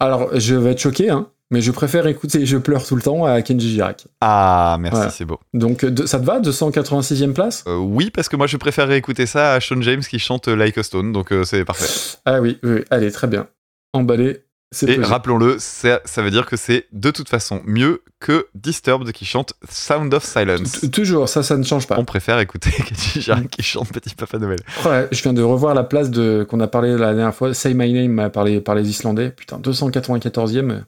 Alors 0.00 0.28
je 0.38 0.54
vais 0.54 0.72
être 0.72 0.80
choqué, 0.80 1.08
hein, 1.10 1.28
mais 1.50 1.60
je 1.60 1.70
préfère 1.70 2.06
écouter 2.06 2.44
Je 2.46 2.56
pleure 2.58 2.84
tout 2.86 2.96
le 2.96 3.02
temps 3.02 3.24
à 3.24 3.40
Kenji 3.42 3.70
Girac. 3.70 4.06
Ah, 4.20 4.76
merci, 4.80 4.96
Voilà. 4.96 5.10
c'est 5.10 5.24
beau. 5.24 5.38
Donc 5.54 5.84
de- 5.84 6.06
ça 6.06 6.18
te 6.20 6.24
va, 6.24 6.40
286e 6.40 7.32
place? 7.32 7.64
Euh, 7.66 7.76
oui, 7.76 8.10
parce 8.10 8.28
que 8.28 8.36
moi 8.36 8.46
je 8.46 8.56
préfère 8.56 8.90
écouter 8.92 9.26
ça 9.26 9.54
à 9.54 9.60
Sean 9.60 9.80
James 9.82 10.00
qui 10.02 10.18
chante 10.18 10.48
Like 10.48 10.76
a 10.78 10.82
Stone, 10.82 11.12
donc 11.12 11.32
euh, 11.32 11.44
c'est 11.44 11.64
parfait. 11.64 11.88
Ah 12.24 12.40
oui, 12.40 12.58
oui, 12.62 12.82
allez, 12.90 13.10
très 13.10 13.26
bien. 13.26 13.46
Emballé, 13.94 14.42
c'est 14.70 14.90
Et 14.90 15.02
rappelons-le, 15.02 15.56
ça, 15.58 16.00
ça 16.04 16.20
veut 16.20 16.30
dire 16.30 16.44
que 16.44 16.56
c'est 16.58 16.86
de 16.92 17.10
toute 17.10 17.30
façon 17.30 17.62
mieux 17.64 18.02
que 18.20 18.48
Disturbed 18.54 19.10
qui 19.12 19.24
chante 19.24 19.54
Sound 19.70 20.12
of 20.12 20.24
Silence. 20.24 20.80
T- 20.80 20.90
Toujours, 20.90 21.26
ça, 21.28 21.42
ça 21.42 21.56
ne 21.56 21.62
change 21.62 21.86
pas. 21.86 21.96
On 21.98 22.04
préfère 22.04 22.38
écouter 22.40 22.70
Kenji 22.86 23.22
Girac 23.22 23.48
qui 23.48 23.62
chante 23.62 23.90
Petit 23.92 24.14
Papa 24.14 24.38
Noël. 24.38 24.58
Ouais, 24.84 25.08
je 25.10 25.22
viens 25.22 25.32
de 25.32 25.40
revoir 25.42 25.74
la 25.74 25.84
place 25.84 26.10
de 26.10 26.46
qu'on 26.46 26.60
a 26.60 26.66
parlé 26.68 26.90
la 26.98 27.14
dernière 27.14 27.34
fois. 27.34 27.54
Say 27.54 27.72
My 27.72 27.90
Name 27.94 28.30
par 28.30 28.44
les 28.44 28.90
Islandais. 28.90 29.30
Putain, 29.30 29.58
294e. 29.58 30.82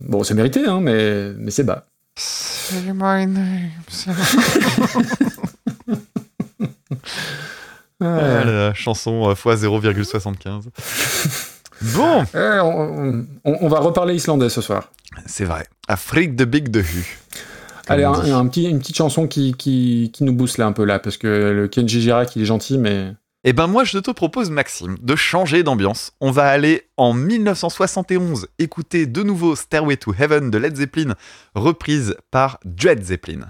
Bon, 0.00 0.22
c'est 0.24 0.34
mérité, 0.34 0.64
hein, 0.66 0.80
mais, 0.80 1.32
mais 1.36 1.50
c'est 1.50 1.64
bas. 1.64 1.86
Say 2.16 2.92
my 2.94 3.26
name. 3.26 3.70
Ouais. 8.00 8.44
la 8.44 8.74
chanson 8.74 9.28
euh, 9.30 9.34
fois 9.34 9.56
0,75. 9.56 10.64
Bon, 11.94 12.24
Eh, 12.34 12.58
on, 12.60 13.24
on- 13.44 13.56
on 13.60 13.68
va 13.68 13.78
reparler 13.78 14.16
islandais 14.16 14.48
ce 14.48 14.60
soir. 14.60 14.90
c'est 15.26 15.44
vrai. 15.44 15.64
Afrique 15.86 16.34
de 16.34 16.44
Big 16.44 16.70
de 16.70 16.80
Hu. 16.80 17.18
Allez, 17.86 18.02
un, 18.02 18.12
un 18.14 18.46
petit, 18.48 18.64
une 18.64 18.80
petite 18.80 18.96
chanson 18.96 19.28
qui, 19.28 19.54
qui, 19.54 20.10
qui 20.12 20.24
nous 20.24 20.32
booste 20.32 20.58
là 20.58 20.66
un 20.66 20.72
peu 20.72 20.84
là, 20.84 20.98
parce 20.98 21.16
que 21.16 21.28
le 21.54 21.68
Kenji 21.68 22.00
Girac, 22.00 22.34
il 22.34 22.42
est 22.42 22.46
gentil, 22.46 22.78
mais 22.78 23.12
Eh 23.44 23.52
ben 23.52 23.68
moi 23.68 23.84
je 23.84 23.98
te 23.98 24.10
propose 24.10 24.50
Maxime 24.50 24.96
de 25.00 25.14
changer 25.14 25.62
d'ambiance. 25.62 26.10
On 26.20 26.32
va 26.32 26.48
aller 26.48 26.88
en 26.96 27.12
1971 27.12 28.48
écouter 28.58 29.06
de 29.06 29.22
nouveau 29.22 29.54
Stairway 29.54 29.96
to 29.96 30.12
Heaven 30.12 30.50
de 30.50 30.58
Led 30.58 30.74
Zeppelin 30.74 31.14
reprise 31.54 32.16
par 32.32 32.58
Dread 32.64 33.04
Zeppelin. 33.04 33.46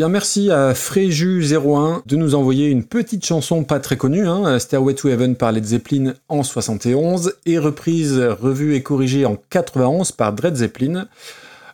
Bien, 0.00 0.08
merci 0.08 0.50
à 0.50 0.72
Fréju01 0.72 2.00
de 2.06 2.16
nous 2.16 2.34
envoyer 2.34 2.68
une 2.68 2.84
petite 2.84 3.26
chanson 3.26 3.64
pas 3.64 3.80
très 3.80 3.98
connue, 3.98 4.26
hein, 4.26 4.58
Stairway 4.58 4.94
to 4.94 5.10
Heaven 5.10 5.36
par 5.36 5.52
Led 5.52 5.62
Zeppelin 5.62 6.14
en 6.30 6.42
71, 6.42 7.34
et 7.44 7.58
reprise, 7.58 8.18
revue 8.18 8.76
et 8.76 8.82
corrigée 8.82 9.26
en 9.26 9.36
91 9.50 10.12
par 10.12 10.32
Dred 10.32 10.56
Zeppelin. 10.56 11.06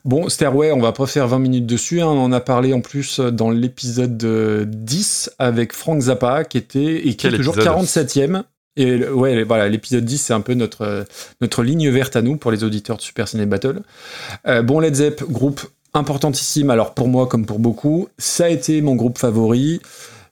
Bon, 0.04 0.28
Stairway, 0.28 0.72
on 0.72 0.80
va 0.80 0.90
pas 0.90 1.06
faire 1.06 1.28
20 1.28 1.38
minutes 1.38 1.66
dessus, 1.66 2.00
hein, 2.00 2.08
on 2.08 2.24
en 2.24 2.32
a 2.32 2.40
parlé 2.40 2.72
en 2.72 2.80
plus 2.80 3.20
dans 3.20 3.50
l'épisode 3.50 4.20
euh, 4.24 4.64
10 4.66 5.30
avec 5.38 5.72
Frank 5.72 6.00
Zappa, 6.00 6.42
qui 6.42 6.58
était, 6.58 7.06
et 7.06 7.10
qui 7.10 7.16
Quel 7.18 7.34
est 7.34 7.36
toujours 7.36 7.54
épisode 7.54 8.08
47ème. 8.08 8.42
Et 8.76 9.08
ouais, 9.08 9.44
voilà, 9.44 9.68
l'épisode 9.68 10.04
10, 10.04 10.18
c'est 10.18 10.34
un 10.34 10.40
peu 10.40 10.54
notre, 10.54 10.82
euh, 10.82 11.04
notre 11.40 11.62
ligne 11.62 11.88
verte 11.90 12.16
à 12.16 12.22
nous 12.22 12.36
pour 12.36 12.50
les 12.50 12.64
auditeurs 12.64 12.96
de 12.96 13.02
Super 13.02 13.26
Ciné 13.26 13.46
Battle. 13.46 13.82
Euh, 14.46 14.62
bon, 14.62 14.80
Led 14.80 14.96
Zepp, 14.96 15.22
groupe 15.22 15.62
importantissime, 15.96 16.70
alors 16.70 16.94
pour 16.94 17.08
moi 17.08 17.26
comme 17.26 17.46
pour 17.46 17.58
beaucoup, 17.58 18.08
ça 18.18 18.44
a 18.44 18.48
été 18.48 18.80
mon 18.82 18.94
groupe 18.94 19.18
favori. 19.18 19.80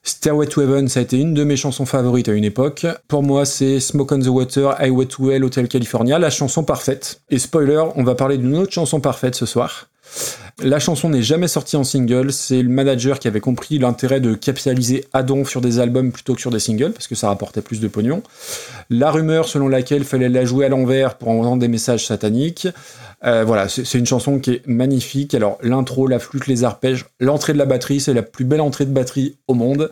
Stairway 0.03 0.45
to 0.45 0.61
Heaven, 0.61 0.87
ça 0.87 0.99
a 0.99 1.03
été 1.03 1.17
une 1.17 1.33
de 1.33 1.43
mes 1.43 1.57
chansons 1.57 1.87
favorites 1.87 2.29
à 2.29 2.33
une 2.33 2.43
époque. 2.43 2.85
Pour 3.07 3.23
moi, 3.23 3.43
c'est 3.43 3.79
Smoke 3.79 4.13
on 4.13 4.19
the 4.19 4.27
Water, 4.27 4.79
Highway 4.79 5.07
to 5.07 5.31
Hell, 5.31 5.43
Hotel 5.43 5.67
California, 5.67 6.19
la 6.19 6.29
chanson 6.29 6.63
parfaite. 6.63 7.21
Et 7.31 7.39
spoiler, 7.39 7.83
on 7.95 8.03
va 8.03 8.13
parler 8.13 8.37
d'une 8.37 8.55
autre 8.55 8.71
chanson 8.71 8.99
parfaite 8.99 9.33
ce 9.33 9.47
soir. 9.47 9.87
La 10.63 10.79
chanson 10.79 11.09
n'est 11.09 11.21
jamais 11.21 11.49
sortie 11.49 11.75
en 11.75 11.83
single, 11.83 12.31
c'est 12.31 12.61
le 12.61 12.69
manager 12.69 13.19
qui 13.19 13.27
avait 13.27 13.41
compris 13.41 13.77
l'intérêt 13.77 14.21
de 14.21 14.35
capitaliser 14.35 15.05
à 15.11 15.21
donf 15.21 15.49
sur 15.49 15.59
des 15.59 15.79
albums 15.79 16.11
plutôt 16.13 16.33
que 16.33 16.39
sur 16.39 16.49
des 16.49 16.59
singles, 16.59 16.93
parce 16.93 17.07
que 17.07 17.15
ça 17.15 17.27
rapportait 17.27 17.61
plus 17.61 17.81
de 17.81 17.89
pognon. 17.89 18.23
La 18.89 19.11
rumeur 19.11 19.49
selon 19.49 19.67
laquelle 19.67 20.05
fallait 20.05 20.29
la 20.29 20.45
jouer 20.45 20.65
à 20.65 20.69
l'envers 20.69 21.17
pour 21.17 21.27
entendre 21.29 21.59
des 21.59 21.67
messages 21.67 22.05
sataniques. 22.05 22.69
Euh, 23.25 23.43
voilà, 23.43 23.67
c'est 23.67 23.97
une 23.97 24.05
chanson 24.05 24.39
qui 24.39 24.51
est 24.51 24.67
magnifique. 24.67 25.33
Alors 25.33 25.57
l'intro, 25.61 26.07
la 26.07 26.19
flûte, 26.19 26.47
les 26.47 26.63
arpèges, 26.63 27.05
l'entrée 27.19 27.51
de 27.51 27.57
la 27.57 27.65
batterie, 27.65 27.99
c'est 27.99 28.13
la 28.13 28.23
plus 28.23 28.45
belle 28.45 28.61
entrée 28.61 28.85
de 28.85 28.93
batterie 28.93 29.35
au 29.47 29.55
monde. 29.55 29.91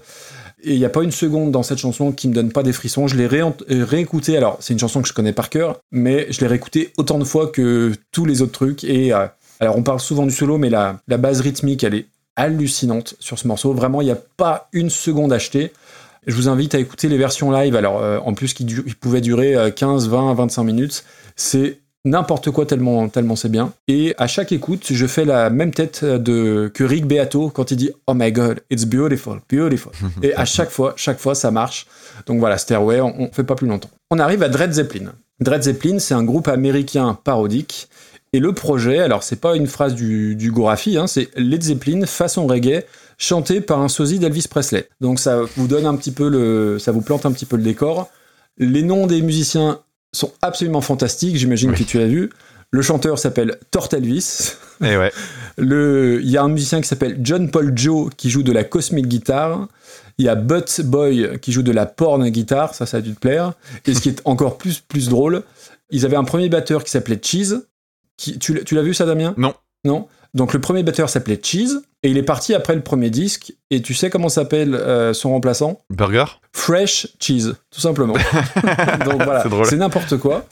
Et 0.63 0.73
il 0.73 0.79
n'y 0.79 0.85
a 0.85 0.89
pas 0.89 1.03
une 1.03 1.11
seconde 1.11 1.51
dans 1.51 1.63
cette 1.63 1.79
chanson 1.79 2.13
qui 2.13 2.29
me 2.29 2.33
donne 2.33 2.51
pas 2.51 2.63
des 2.63 2.71
frissons. 2.71 3.07
Je 3.07 3.17
l'ai 3.17 3.27
réécoutée. 3.27 4.37
Alors, 4.37 4.55
c'est 4.61 4.71
une 4.71 4.79
chanson 4.79 5.01
que 5.01 5.09
je 5.09 5.13
connais 5.13 5.33
par 5.33 5.49
cœur, 5.49 5.81
mais 5.91 6.27
je 6.29 6.39
l'ai 6.39 6.47
réécoutée 6.47 6.93
autant 6.97 7.19
de 7.19 7.25
fois 7.25 7.47
que 7.47 7.91
tous 8.13 8.25
les 8.25 8.41
autres 8.41 8.53
trucs. 8.53 8.85
Et 8.85 9.13
euh, 9.13 9.27
alors, 9.59 9.77
on 9.77 9.83
parle 9.83 9.99
souvent 9.99 10.25
du 10.25 10.31
solo, 10.33 10.57
mais 10.57 10.69
la, 10.69 10.99
la 11.07 11.17
base 11.17 11.41
rythmique, 11.41 11.83
elle 11.83 11.95
est 11.95 12.05
hallucinante 12.35 13.15
sur 13.19 13.37
ce 13.39 13.47
morceau. 13.47 13.73
Vraiment, 13.73 14.01
il 14.01 14.05
n'y 14.05 14.11
a 14.11 14.17
pas 14.37 14.67
une 14.73 14.89
seconde 14.89 15.31
achetée. 15.33 15.71
Je 16.27 16.35
vous 16.35 16.49
invite 16.49 16.73
à 16.75 16.79
écouter 16.79 17.07
les 17.09 17.17
versions 17.17 17.51
live. 17.51 17.75
Alors, 17.75 18.01
euh, 18.01 18.19
en 18.19 18.33
plus, 18.33 18.53
qui, 18.53 18.63
du- 18.65 18.81
pouvaient 18.81 19.21
durer 19.21 19.55
euh, 19.55 19.69
15, 19.71 20.09
20, 20.09 20.33
25 20.33 20.63
minutes. 20.63 21.03
C'est 21.35 21.79
n'importe 22.05 22.51
quoi 22.51 22.65
tellement, 22.65 23.07
tellement 23.07 23.35
c'est 23.35 23.49
bien. 23.49 23.71
Et 23.87 24.13
à 24.17 24.27
chaque 24.27 24.51
écoute, 24.51 24.87
je 24.91 25.05
fais 25.05 25.25
la 25.25 25.49
même 25.49 25.71
tête 25.71 26.03
de, 26.03 26.69
que 26.73 26.83
Rick 26.83 27.05
Beato 27.05 27.49
quand 27.49 27.71
il 27.71 27.77
dit 27.77 27.91
Oh 28.07 28.13
my 28.13 28.31
god, 28.31 28.61
it's 28.69 28.85
beautiful, 28.85 29.39
beautiful. 29.51 29.91
Et 30.23 30.33
à 30.33 30.45
chaque 30.45 30.69
fois, 30.69 30.93
chaque 30.97 31.19
fois, 31.19 31.35
ça 31.35 31.51
marche. 31.51 31.85
Donc 32.25 32.39
voilà, 32.39 32.57
Stairway, 32.57 32.99
on, 33.01 33.21
on 33.21 33.31
fait 33.31 33.43
pas 33.43 33.55
plus 33.55 33.67
longtemps. 33.67 33.89
On 34.11 34.19
arrive 34.19 34.43
à 34.43 34.49
Dred 34.49 34.73
Zeppelin. 34.73 35.11
Dred 35.39 35.63
Zeppelin, 35.63 35.99
c'est 35.99 36.13
un 36.13 36.23
groupe 36.23 36.47
américain 36.47 37.17
parodique. 37.23 37.87
Et 38.33 38.39
le 38.39 38.51
projet, 38.53 38.99
alors 38.99 39.21
c'est 39.23 39.39
pas 39.39 39.55
une 39.55 39.67
phrase 39.67 39.93
du, 39.93 40.35
du 40.35 40.51
Gorafi, 40.51 40.97
hein, 40.97 41.05
c'est 41.07 41.29
Led 41.37 41.61
Zeppelin 41.61 42.05
façon 42.07 42.47
reggae, 42.47 42.83
chanté 43.19 43.61
par 43.61 43.79
un 43.79 43.87
sosie 43.89 44.17
d'Elvis 44.19 44.47
Presley. 44.49 44.89
Donc 45.01 45.19
ça 45.19 45.41
vous 45.55 45.67
donne 45.67 45.85
un 45.85 45.95
petit 45.95 46.11
peu 46.11 46.27
le, 46.29 46.79
ça 46.79 46.91
vous 46.91 47.01
plante 47.01 47.25
un 47.27 47.31
petit 47.31 47.45
peu 47.45 47.57
le 47.57 47.63
décor. 47.63 48.09
Les 48.57 48.81
noms 48.81 49.05
des 49.07 49.21
musiciens 49.21 49.79
sont 50.13 50.31
absolument 50.41 50.81
fantastiques, 50.81 51.35
j'imagine 51.37 51.71
Oui. 51.71 51.77
que 51.77 51.83
tu 51.83 51.99
l'as 51.99 52.07
vu. 52.07 52.31
Le 52.71 52.81
chanteur 52.81 53.19
s'appelle 53.19 53.57
Tort 53.69 53.89
Elvis. 53.93 54.53
Et 54.83 54.97
ouais. 54.97 55.11
Le, 55.57 56.19
il 56.23 56.29
y 56.31 56.37
a 56.37 56.41
un 56.41 56.47
musicien 56.49 56.81
qui 56.81 56.87
s'appelle 56.87 57.19
John 57.21 57.51
Paul 57.51 57.73
Joe 57.75 58.09
qui 58.17 58.31
joue 58.31 58.41
de 58.41 58.51
la 58.51 58.63
cosmic 58.63 59.07
guitare. 59.07 59.67
Il 60.17 60.25
y 60.25 60.29
a 60.29 60.33
Butt 60.33 60.81
Boy 60.81 61.37
qui 61.39 61.51
joue 61.51 61.61
de 61.61 61.71
la 61.71 61.85
porn 61.85 62.27
guitare, 62.29 62.73
ça, 62.73 62.87
ça 62.87 62.97
a 62.97 63.01
dû 63.01 63.13
te 63.13 63.19
plaire. 63.19 63.53
Et 63.85 63.93
ce 63.93 64.01
qui 64.01 64.09
est 64.09 64.21
encore 64.25 64.57
plus, 64.57 64.79
plus 64.79 65.09
drôle, 65.09 65.43
ils 65.91 66.05
avaient 66.05 66.15
un 66.15 66.23
premier 66.23 66.49
batteur 66.49 66.83
qui 66.83 66.89
s'appelait 66.89 67.19
Cheese. 67.21 67.61
Qui, 68.17 68.37
tu, 68.39 68.53
l'as- 68.53 68.63
tu 68.63 68.75
l'as 68.75 68.81
vu 68.83 68.93
ça, 68.93 69.05
Damien? 69.05 69.33
Non. 69.37 69.53
Non? 69.85 70.07
Donc 70.33 70.53
le 70.53 70.59
premier 70.61 70.81
batteur 70.81 71.09
s'appelait 71.09 71.39
Cheese 71.41 71.79
et 72.01 72.09
il 72.09 72.17
est 72.17 72.23
parti 72.23 72.55
après 72.55 72.73
le 72.73 72.81
premier 72.81 73.11
disque. 73.11 73.53
Et 73.69 73.81
tu 73.83 73.93
sais 73.93 74.09
comment 74.09 74.29
s'appelle 74.29 74.73
euh, 74.73 75.13
son 75.13 75.29
remplaçant? 75.29 75.79
Burger 75.91 76.25
Fresh 76.53 77.07
cheese, 77.19 77.53
tout 77.69 77.81
simplement. 77.81 78.13
Donc 79.05 79.21
voilà, 79.23 79.43
C'est 79.65 79.75
n'importe 79.77 80.17
quoi. 80.17 80.45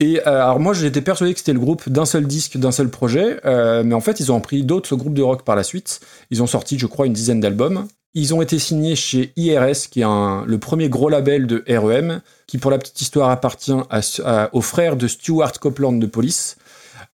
Et 0.00 0.18
euh, 0.26 0.42
alors 0.42 0.58
moi 0.58 0.72
j'étais 0.74 1.00
persuadé 1.00 1.32
que 1.32 1.38
c'était 1.38 1.52
le 1.52 1.60
groupe 1.60 1.88
d'un 1.88 2.04
seul 2.06 2.26
disque, 2.26 2.56
d'un 2.56 2.72
seul 2.72 2.88
projet, 2.88 3.38
euh, 3.44 3.82
mais 3.84 3.94
en 3.94 4.00
fait 4.00 4.18
ils 4.18 4.32
ont 4.32 4.40
pris 4.40 4.64
d'autres 4.64 4.96
groupes 4.96 5.14
de 5.14 5.22
rock 5.22 5.44
par 5.44 5.54
la 5.54 5.62
suite. 5.62 6.00
Ils 6.30 6.42
ont 6.42 6.46
sorti 6.48 6.76
je 6.78 6.86
crois 6.86 7.06
une 7.06 7.12
dizaine 7.12 7.38
d'albums. 7.40 7.86
Ils 8.16 8.32
ont 8.34 8.42
été 8.42 8.58
signés 8.60 8.94
chez 8.96 9.32
IRS, 9.36 9.88
qui 9.90 10.00
est 10.00 10.04
un- 10.04 10.44
le 10.46 10.58
premier 10.58 10.88
gros 10.88 11.08
label 11.08 11.46
de 11.48 11.64
REM, 11.68 12.20
qui 12.46 12.58
pour 12.58 12.70
la 12.70 12.78
petite 12.78 13.00
histoire 13.00 13.28
appartient 13.30 13.72
à, 13.90 14.00
à- 14.24 14.50
aux 14.54 14.60
frères 14.60 14.96
de 14.96 15.06
Stuart 15.08 15.52
Copeland 15.60 15.92
de 15.92 16.06
Police. 16.06 16.56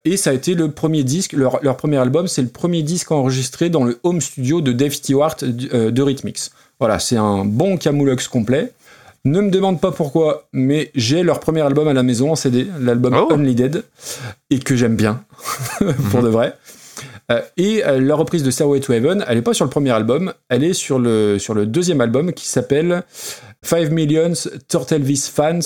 Et 0.05 0.15
ça 0.15 0.29
a 0.29 0.33
été 0.33 0.55
le 0.55 0.71
premier 0.71 1.03
disque, 1.03 1.33
leur, 1.33 1.61
leur 1.61 1.75
premier 1.75 1.97
album, 1.97 2.27
c'est 2.27 2.41
le 2.41 2.47
premier 2.47 2.83
disque 2.83 3.11
enregistré 3.11 3.69
dans 3.69 3.83
le 3.83 3.99
home 4.03 4.21
studio 4.21 4.61
de 4.61 4.71
Dave 4.71 4.93
Stewart 4.93 5.35
euh, 5.43 5.91
de 5.91 6.01
Rhythmix. 6.01 6.51
Voilà, 6.79 6.99
c'est 6.99 7.17
un 7.17 7.43
bon 7.43 7.77
Camoulox 7.77 8.29
complet. 8.29 8.71
Ne 9.25 9.41
me 9.41 9.51
demande 9.51 9.81
pas 9.81 9.91
pourquoi, 9.91 10.47
mais 10.53 10.91
j'ai 10.95 11.23
leur 11.23 11.41
premier 11.41 11.59
album 11.59 11.89
à 11.89 11.93
la 11.93 12.03
maison 12.03 12.31
en 12.31 12.35
CD, 12.35 12.67
l'album 12.79 13.13
Oh. 13.13 13.33
Only 13.33 13.53
Dead, 13.53 13.83
et 14.49 14.59
que 14.59 14.77
j'aime 14.77 14.95
bien, 14.95 15.25
pour 16.11 16.21
de 16.21 16.29
vrai. 16.29 16.55
Euh, 17.29 17.41
et 17.57 17.85
euh, 17.85 17.99
la 17.99 18.15
reprise 18.15 18.43
de 18.43 18.51
Stairway 18.51 18.79
to 18.79 18.93
Heaven, 18.93 19.25
elle 19.27 19.35
n'est 19.35 19.41
pas 19.41 19.53
sur 19.53 19.65
le 19.65 19.69
premier 19.69 19.91
album, 19.91 20.33
elle 20.47 20.63
est 20.63 20.73
sur 20.73 20.99
le, 20.99 21.37
sur 21.37 21.53
le 21.53 21.65
deuxième 21.65 21.99
album 21.99 22.31
qui 22.31 22.47
s'appelle 22.47 23.03
5 23.61 23.91
Millions 23.91 24.33
Turtlevis 24.69 25.29
Fans 25.33 25.59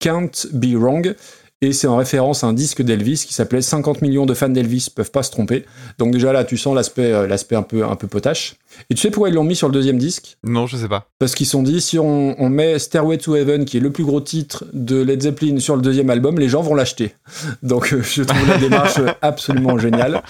Can't 0.00 0.46
Be 0.52 0.74
Wrong. 0.74 1.14
Et 1.62 1.72
c'est 1.72 1.86
en 1.86 1.96
référence 1.96 2.44
à 2.44 2.48
un 2.48 2.52
disque 2.52 2.82
d'Elvis 2.82 3.24
qui 3.26 3.32
s'appelait 3.32 3.62
50 3.62 4.02
millions 4.02 4.26
de 4.26 4.34
fans 4.34 4.50
d'Elvis 4.50 4.88
peuvent 4.94 5.10
pas 5.10 5.22
se 5.22 5.30
tromper. 5.30 5.64
Donc 5.98 6.12
déjà 6.12 6.30
là, 6.30 6.44
tu 6.44 6.58
sens 6.58 6.74
l'aspect 6.74 7.12
euh, 7.12 7.26
l'aspect 7.26 7.56
un 7.56 7.62
peu, 7.62 7.82
un 7.82 7.96
peu 7.96 8.08
potache. 8.08 8.56
Et 8.90 8.94
tu 8.94 9.00
sais 9.00 9.10
pourquoi 9.10 9.30
ils 9.30 9.34
l'ont 9.34 9.42
mis 9.42 9.56
sur 9.56 9.68
le 9.68 9.72
deuxième 9.72 9.96
disque? 9.96 10.36
Non, 10.44 10.66
je 10.66 10.76
sais 10.76 10.88
pas. 10.88 11.08
Parce 11.18 11.34
qu'ils 11.34 11.46
se 11.46 11.52
sont 11.52 11.62
dit, 11.62 11.80
si 11.80 11.98
on, 11.98 12.38
on 12.38 12.50
met 12.50 12.78
Stairway 12.78 13.16
to 13.16 13.36
Heaven, 13.36 13.64
qui 13.64 13.78
est 13.78 13.80
le 13.80 13.90
plus 13.90 14.04
gros 14.04 14.20
titre 14.20 14.66
de 14.74 15.00
Led 15.00 15.22
Zeppelin, 15.22 15.58
sur 15.58 15.76
le 15.76 15.82
deuxième 15.82 16.10
album, 16.10 16.38
les 16.38 16.50
gens 16.50 16.60
vont 16.60 16.74
l'acheter. 16.74 17.14
Donc 17.62 17.94
euh, 17.94 18.02
je 18.02 18.22
trouve 18.22 18.48
la 18.48 18.58
démarche 18.58 19.00
absolument 19.22 19.78
géniale. 19.78 20.22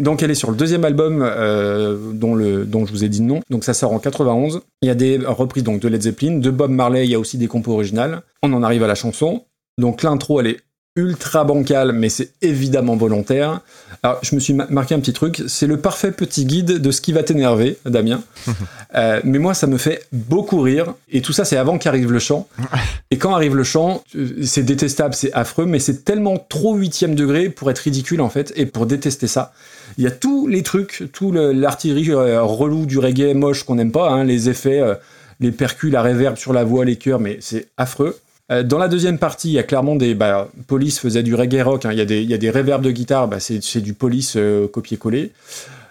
Donc 0.00 0.22
elle 0.22 0.30
est 0.30 0.34
sur 0.36 0.50
le 0.50 0.56
deuxième 0.56 0.86
album 0.86 1.20
euh, 1.22 1.98
dont, 2.14 2.34
le, 2.34 2.64
dont 2.64 2.86
je 2.86 2.92
vous 2.92 3.04
ai 3.04 3.10
dit 3.10 3.20
nom. 3.20 3.42
Donc 3.50 3.64
ça 3.64 3.74
sort 3.74 3.92
en 3.92 3.98
91. 3.98 4.62
Il 4.80 4.88
y 4.88 4.90
a 4.90 4.94
des 4.94 5.18
reprises 5.18 5.64
donc, 5.64 5.80
de 5.80 5.88
Led 5.88 6.00
Zeppelin, 6.00 6.38
de 6.38 6.50
Bob 6.50 6.70
Marley, 6.70 7.04
il 7.04 7.10
y 7.10 7.14
a 7.14 7.18
aussi 7.18 7.36
des 7.36 7.46
compos 7.46 7.74
originales. 7.74 8.22
On 8.42 8.54
en 8.54 8.62
arrive 8.62 8.82
à 8.82 8.86
la 8.86 8.94
chanson. 8.94 9.44
Donc 9.78 10.02
l'intro, 10.02 10.40
elle 10.40 10.46
est 10.48 10.60
ultra 10.94 11.44
bancale, 11.44 11.92
mais 11.92 12.10
c'est 12.10 12.32
évidemment 12.42 12.96
volontaire. 12.96 13.62
Alors, 14.02 14.18
je 14.22 14.34
me 14.34 14.40
suis 14.40 14.52
ma- 14.52 14.66
marqué 14.68 14.94
un 14.94 15.00
petit 15.00 15.14
truc. 15.14 15.42
C'est 15.48 15.66
le 15.66 15.78
parfait 15.78 16.12
petit 16.12 16.44
guide 16.44 16.78
de 16.82 16.90
ce 16.90 17.00
qui 17.00 17.12
va 17.12 17.22
t'énerver, 17.22 17.78
Damien. 17.86 18.22
Euh, 18.94 19.22
mais 19.24 19.38
moi, 19.38 19.54
ça 19.54 19.66
me 19.66 19.78
fait 19.78 20.04
beaucoup 20.12 20.60
rire. 20.60 20.92
Et 21.10 21.22
tout 21.22 21.32
ça, 21.32 21.46
c'est 21.46 21.56
avant 21.56 21.78
qu'arrive 21.78 22.12
le 22.12 22.18
chant. 22.18 22.46
Et 23.10 23.16
quand 23.16 23.34
arrive 23.34 23.56
le 23.56 23.64
chant, 23.64 24.04
euh, 24.14 24.42
c'est 24.42 24.64
détestable, 24.64 25.14
c'est 25.14 25.32
affreux, 25.32 25.64
mais 25.64 25.78
c'est 25.78 26.04
tellement 26.04 26.36
trop 26.36 26.74
huitième 26.76 27.14
degré 27.14 27.48
pour 27.48 27.70
être 27.70 27.78
ridicule, 27.78 28.20
en 28.20 28.28
fait, 28.28 28.52
et 28.54 28.66
pour 28.66 28.84
détester 28.84 29.28
ça. 29.28 29.54
Il 29.96 30.04
y 30.04 30.06
a 30.06 30.10
tous 30.10 30.46
les 30.46 30.62
trucs, 30.62 31.04
tout 31.14 31.32
le- 31.32 31.52
l'artillerie 31.52 32.10
euh, 32.10 32.42
relou 32.42 32.84
du 32.84 32.98
reggae 32.98 33.32
moche 33.34 33.62
qu'on 33.62 33.76
n'aime 33.76 33.92
pas, 33.92 34.10
hein, 34.10 34.24
les 34.24 34.50
effets, 34.50 34.80
euh, 34.82 34.94
les 35.40 35.52
percus, 35.52 35.90
la 35.90 36.02
réverb 36.02 36.36
sur 36.36 36.52
la 36.52 36.62
voix, 36.62 36.84
les 36.84 36.96
chœurs, 36.96 37.18
mais 37.18 37.38
c'est 37.40 37.68
affreux. 37.78 38.18
Euh, 38.50 38.62
Dans 38.62 38.78
la 38.78 38.88
deuxième 38.88 39.18
partie, 39.18 39.48
il 39.48 39.52
y 39.52 39.58
a 39.58 39.62
clairement 39.62 39.94
des. 39.96 40.14
Bah, 40.14 40.50
Police 40.66 40.98
faisait 40.98 41.22
du 41.22 41.34
reggae 41.34 41.62
rock, 41.62 41.84
hein, 41.84 41.92
il 41.92 41.98
y, 41.98 42.00
a 42.00 42.04
des- 42.04 42.22
il 42.22 42.28
de 42.28 42.90
guitare, 42.90 43.28
bah, 43.28 43.38
c'est 43.40 43.80
du 43.80 43.94
Police 43.94 44.34
euh, 44.36 44.66
copier-coller. 44.68 45.32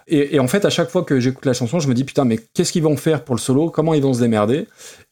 Et, 0.07 0.35
en 0.39 0.47
fait, 0.47 0.65
à 0.65 0.69
chaque 0.69 0.89
fois 0.89 1.03
que 1.03 1.21
j'écoute 1.21 1.45
la 1.45 1.53
chanson, 1.53 1.79
je 1.79 1.87
me 1.87 1.93
dis 1.93 2.03
putain, 2.03 2.25
mais 2.25 2.37
qu'est-ce 2.53 2.73
qu'ils 2.73 2.83
vont 2.83 2.97
faire 2.97 3.23
pour 3.23 3.33
le 3.33 3.39
solo? 3.39 3.69
Comment 3.69 3.93
ils 3.93 4.01
vont 4.03 4.13
se 4.13 4.19
démerder? 4.19 4.67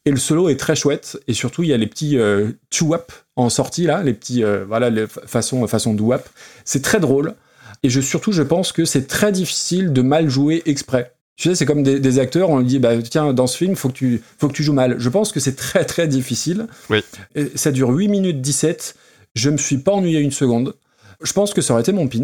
Et 0.06 0.12
le 0.12 0.18
solo 0.18 0.50
est 0.50 0.58
très 0.60 0.76
chouette. 0.76 1.18
Et 1.28 1.34
surtout, 1.34 1.64
il 1.64 1.70
y 1.70 1.74
a 1.74 1.78
les 1.78 1.88
petits 1.88 2.18
euh, 2.18 2.50
chouap 2.74 3.12
en 3.38 3.50
sortie 3.50 3.84
là, 3.86 4.04
les 4.04 4.14
petits 4.14 4.44
euh, 4.44 4.66
voilà, 4.68 4.90
les 4.90 5.08
fa- 5.08 5.22
façon 5.26 5.66
façon 5.68 5.94
douap. 5.94 6.28
C'est 6.66 6.82
très 6.82 7.00
drôle. 7.00 7.36
Et 7.84 7.90
surtout, 7.90 8.34
je 8.34 8.42
pense 8.44 8.74
que 8.74 8.84
c'est 8.84 9.08
très 9.08 9.32
difficile 9.32 9.94
de 9.94 10.02
mal 10.02 10.28
jouer 10.30 10.64
exprès. 10.66 11.14
Tu 11.40 11.48
sais, 11.48 11.56
c'est 11.56 11.66
comme 11.66 11.84
des, 11.84 12.02
des 12.02 12.20
acteurs, 12.20 12.50
on 12.50 12.60
lui 12.60 12.66
dit, 12.66 12.80
bah, 12.80 13.02
tiens, 13.02 13.32
dans 13.32 13.48
ce 13.48 13.56
film, 13.56 13.78
faut 13.78 13.88
que 13.88 13.94
tu, 13.94 14.22
faut 14.38 14.50
que 14.50 14.54
tu 14.54 14.62
joues 14.62 14.74
mal. 14.74 14.98
Je 15.00 15.08
pense 15.08 15.32
que 15.32 15.40
c'est 15.40 15.56
très, 15.56 15.86
très 15.86 16.06
difficile. 16.06 16.68
Oui. 16.90 17.02
Et 17.34 17.54
ça 17.56 17.72
dure 17.72 17.92
8 17.92 18.10
minutes 18.10 18.42
17. 18.42 18.94
Je 19.36 19.50
me 19.50 19.56
suis 19.56 19.78
pas 19.78 19.94
ennuyé 19.94 20.20
une 20.20 20.32
seconde. 20.32 20.74
Je 21.24 21.32
pense 21.32 21.54
que 21.54 21.62
ça 21.62 21.72
aurait 21.72 21.82
été 21.82 21.94
mon 21.94 22.10
pins. 22.10 22.24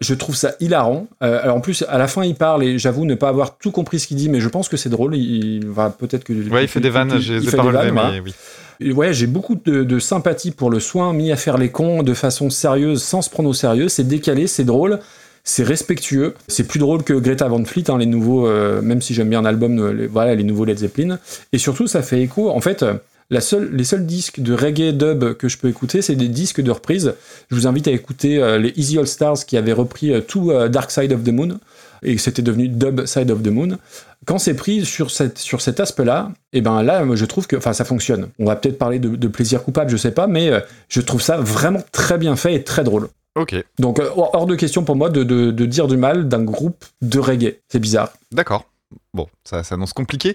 Je 0.00 0.12
trouve 0.12 0.36
ça 0.36 0.52
hilarant. 0.60 1.06
Euh, 1.22 1.42
alors 1.42 1.56
en 1.56 1.60
plus, 1.62 1.82
à 1.88 1.96
la 1.96 2.06
fin, 2.08 2.24
il 2.24 2.34
parle 2.34 2.62
et 2.62 2.78
j'avoue 2.78 3.06
ne 3.06 3.14
pas 3.14 3.30
avoir 3.30 3.56
tout 3.56 3.70
compris 3.70 3.98
ce 3.98 4.06
qu'il 4.06 4.18
dit, 4.18 4.28
mais 4.28 4.40
je 4.40 4.48
pense 4.50 4.68
que 4.68 4.76
c'est 4.76 4.90
drôle. 4.90 5.16
Il, 5.16 5.66
va 5.68 5.88
peut-être 5.88 6.24
que. 6.24 6.34
Ouais, 6.50 6.64
il 6.64 6.68
fait 6.68 6.80
des 6.80 6.90
vannes, 6.90 7.18
je 7.18 7.32
les 7.32 7.46
ai 7.46 7.50
fait 7.50 7.56
pas 7.56 7.62
relevées, 7.62 7.90
mais 7.90 8.20
oui. 8.20 8.34
Et 8.80 8.92
Ouais, 8.92 9.14
j'ai 9.14 9.28
beaucoup 9.28 9.54
de, 9.54 9.82
de 9.82 9.98
sympathie 9.98 10.50
pour 10.50 10.68
le 10.68 10.78
soin 10.78 11.14
mis 11.14 11.32
à 11.32 11.36
faire 11.36 11.56
les 11.56 11.70
cons 11.70 12.02
de 12.02 12.12
façon 12.12 12.50
sérieuse, 12.50 13.02
sans 13.02 13.22
se 13.22 13.30
prendre 13.30 13.48
au 13.48 13.54
sérieux. 13.54 13.88
C'est 13.88 14.06
décalé, 14.06 14.46
c'est 14.46 14.64
drôle, 14.64 14.98
c'est 15.44 15.64
respectueux. 15.64 16.34
C'est 16.48 16.66
plus 16.66 16.78
drôle 16.78 17.02
que 17.02 17.14
Greta 17.14 17.48
Van 17.48 17.64
Fleet, 17.64 17.90
hein, 17.90 17.98
les 17.98 18.06
nouveaux, 18.06 18.46
euh, 18.46 18.80
même 18.80 19.02
si 19.02 19.14
j'aime 19.14 19.28
bien 19.28 19.40
un 19.40 19.44
album, 19.44 19.78
euh, 19.78 19.92
les, 19.92 20.06
voilà, 20.06 20.34
les 20.34 20.44
nouveaux 20.44 20.64
Led 20.64 20.78
Zeppelin. 20.78 21.18
Et 21.52 21.58
surtout, 21.58 21.86
ça 21.86 22.02
fait 22.02 22.22
écho. 22.22 22.50
En 22.50 22.60
fait, 22.60 22.84
la 23.30 23.40
seule, 23.40 23.70
les 23.72 23.84
seuls 23.84 24.06
disques 24.06 24.40
de 24.40 24.54
reggae 24.54 24.92
dub 24.92 25.34
que 25.34 25.48
je 25.48 25.58
peux 25.58 25.68
écouter, 25.68 26.02
c'est 26.02 26.14
des 26.14 26.28
disques 26.28 26.60
de 26.60 26.70
reprise. 26.70 27.14
Je 27.50 27.56
vous 27.56 27.66
invite 27.66 27.88
à 27.88 27.90
écouter 27.90 28.38
euh, 28.38 28.58
les 28.58 28.72
Easy 28.76 28.98
All 28.98 29.06
Stars 29.06 29.44
qui 29.46 29.56
avaient 29.56 29.72
repris 29.72 30.12
tout 30.26 30.52
Dark 30.70 30.90
Side 30.90 31.12
of 31.12 31.24
the 31.24 31.32
Moon 31.32 31.58
et 32.04 32.18
c'était 32.18 32.42
devenu 32.42 32.68
Dub 32.68 33.04
Side 33.06 33.30
of 33.30 33.42
the 33.42 33.48
Moon. 33.48 33.78
Quand 34.26 34.38
c'est 34.38 34.54
pris 34.54 34.84
sur, 34.84 35.10
sur 35.10 35.60
cet 35.60 35.80
aspect-là, 35.80 36.30
et 36.52 36.60
ben 36.60 36.82
là, 36.84 37.04
je 37.14 37.24
trouve 37.24 37.48
que 37.48 37.58
ça 37.60 37.84
fonctionne. 37.84 38.28
On 38.38 38.44
va 38.44 38.54
peut-être 38.54 38.78
parler 38.78 39.00
de, 39.00 39.08
de 39.16 39.28
plaisir 39.28 39.64
coupable, 39.64 39.90
je 39.90 39.96
sais 39.96 40.12
pas, 40.12 40.28
mais 40.28 40.52
je 40.88 41.00
trouve 41.00 41.20
ça 41.20 41.38
vraiment 41.38 41.82
très 41.90 42.18
bien 42.18 42.36
fait 42.36 42.54
et 42.54 42.62
très 42.62 42.84
drôle. 42.84 43.08
Ok, 43.34 43.54
Donc, 43.78 43.98
euh, 43.98 44.10
hors 44.14 44.34
hors 44.34 44.46
de 44.46 44.54
question 44.56 44.84
pour 44.84 44.94
moi 44.94 45.08
de, 45.08 45.24
de- 45.24 45.50
de 45.50 45.64
dire 45.66 45.88
du 45.88 45.96
mal 45.96 46.28
d'un 46.28 46.42
groupe 46.44 46.84
de 47.00 47.18
reggae. 47.18 47.60
C'est 47.68 47.78
bizarre. 47.78 48.12
d'accord. 48.30 48.64
Bon, 49.14 49.26
ça 49.44 49.62
s'annonce 49.62 49.92
compliqué. 49.92 50.34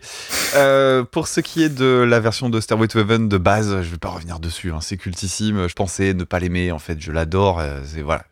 Euh, 0.56 1.04
pour 1.04 1.28
ce 1.28 1.40
qui 1.42 1.64
est 1.64 1.70
de 1.70 2.06
la 2.08 2.20
version 2.20 2.48
de 2.48 2.62
Stairway 2.62 2.88
to 2.88 3.00
Heaven 3.00 3.28
de 3.28 3.38
base, 3.40 3.82
je 3.82 3.90
vais 3.90 3.98
pas 3.98 4.10
revenir 4.10 4.40
dessus. 4.40 4.72
hein, 4.72 4.82
c'est 4.82 4.98
cultissime. 4.98 5.68
Je 5.68 5.74
pensais 5.74 6.14
ne 6.14 6.24
pas 6.24 6.38
l'aimer. 6.40 6.72
En 6.72 6.78
fait, 6.78 7.02
je 7.02 7.12
l'adore. 7.12 7.60
euh, 7.60 7.82
c'est 7.88 8.04
voilà. 8.04 8.26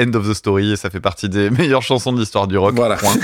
End 0.00 0.14
of 0.14 0.26
the 0.30 0.32
story. 0.32 0.78
Ça 0.78 0.88
fait 0.88 1.00
partie 1.02 1.28
des 1.28 1.50
meilleures 1.50 1.82
chansons 1.82 2.14
de 2.14 2.18
l'histoire 2.20 2.46
du 2.46 2.56
rock. 2.56 2.74
Voilà. 2.74 2.96
point. 2.96 3.16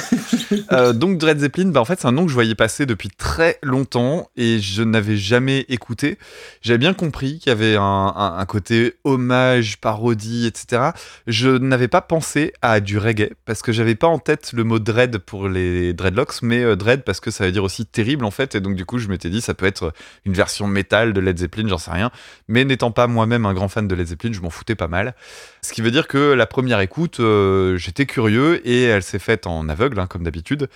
Euh, 0.72 0.92
donc 0.92 1.16
Dred 1.16 1.40
Zeppelin, 1.40 1.70
bah, 1.70 1.80
en 1.80 1.86
fait, 1.86 1.98
c'est 1.98 2.06
un 2.06 2.12
nom 2.12 2.24
que 2.24 2.28
je 2.28 2.34
voyais 2.34 2.54
passer 2.54 2.84
depuis 2.84 3.08
très 3.08 3.58
longtemps 3.62 4.28
et 4.36 4.58
je 4.60 4.82
n'avais 4.82 5.16
jamais 5.16 5.60
écouté. 5.70 6.18
J'avais 6.60 6.76
bien 6.76 6.92
compris 6.92 7.38
qu'il 7.38 7.48
y 7.48 7.52
avait 7.54 7.76
un, 7.76 7.82
un- 7.82 8.36
un 8.36 8.44
côté 8.44 8.96
hommage, 9.04 9.78
parodie, 9.78 10.44
etc. 10.46 10.90
Je 11.26 11.48
n'avais 11.48 11.88
pas 11.88 12.02
pensé 12.02 12.52
à 12.60 12.80
du 12.80 12.98
reggae 12.98 13.30
parce 13.46 13.62
que 13.62 13.72
j'avais 13.72 13.94
pas 13.94 14.06
en 14.08 14.18
tête 14.18 14.50
le 14.52 14.64
mot 14.64 14.78
dread 14.78 15.16
pour 15.16 15.48
les 15.48 15.94
dreadlocks, 15.94 16.41
mais 16.42 16.62
euh, 16.62 16.76
dread 16.76 17.02
parce 17.02 17.20
que 17.20 17.30
ça 17.30 17.44
veut 17.46 17.52
dire 17.52 17.64
aussi 17.64 17.86
terrible 17.86 18.24
en 18.24 18.30
fait. 18.30 18.54
Et 18.54 18.60
donc 18.60 18.74
du 18.74 18.84
coup, 18.84 18.98
je 18.98 19.08
m'étais 19.08 19.30
dit 19.30 19.40
ça 19.40 19.54
peut 19.54 19.66
être 19.66 19.92
une 20.24 20.32
version 20.32 20.66
métal 20.66 21.12
de 21.12 21.20
Led 21.20 21.38
Zeppelin, 21.38 21.68
j'en 21.68 21.78
sais 21.78 21.90
rien. 21.90 22.10
Mais 22.48 22.64
n'étant 22.64 22.90
pas 22.90 23.06
moi-même 23.06 23.46
un 23.46 23.54
grand 23.54 23.68
fan 23.68 23.88
de 23.88 23.94
Led 23.94 24.06
Zeppelin, 24.06 24.32
je 24.32 24.40
m'en 24.40 24.50
foutais 24.50 24.74
pas 24.74 24.88
mal. 24.88 25.14
Ce 25.62 25.72
qui 25.72 25.82
veut 25.82 25.90
dire 25.90 26.08
que 26.08 26.32
la 26.32 26.46
première 26.46 26.80
écoute, 26.80 27.20
euh, 27.20 27.76
j'étais 27.76 28.06
curieux 28.06 28.66
et 28.66 28.82
elle 28.84 29.02
s'est 29.02 29.18
faite 29.18 29.46
en 29.46 29.68
aveugle, 29.68 29.98
hein, 30.00 30.06
comme 30.06 30.24
d'habitude. 30.24 30.68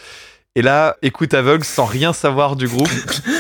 Et 0.57 0.63
là, 0.63 0.97
écoute 1.03 1.35
aveugle 1.35 1.65
sans 1.65 1.85
rien 1.85 2.15
savoir 2.15 2.57
du 2.57 2.67
groupe. 2.67 2.89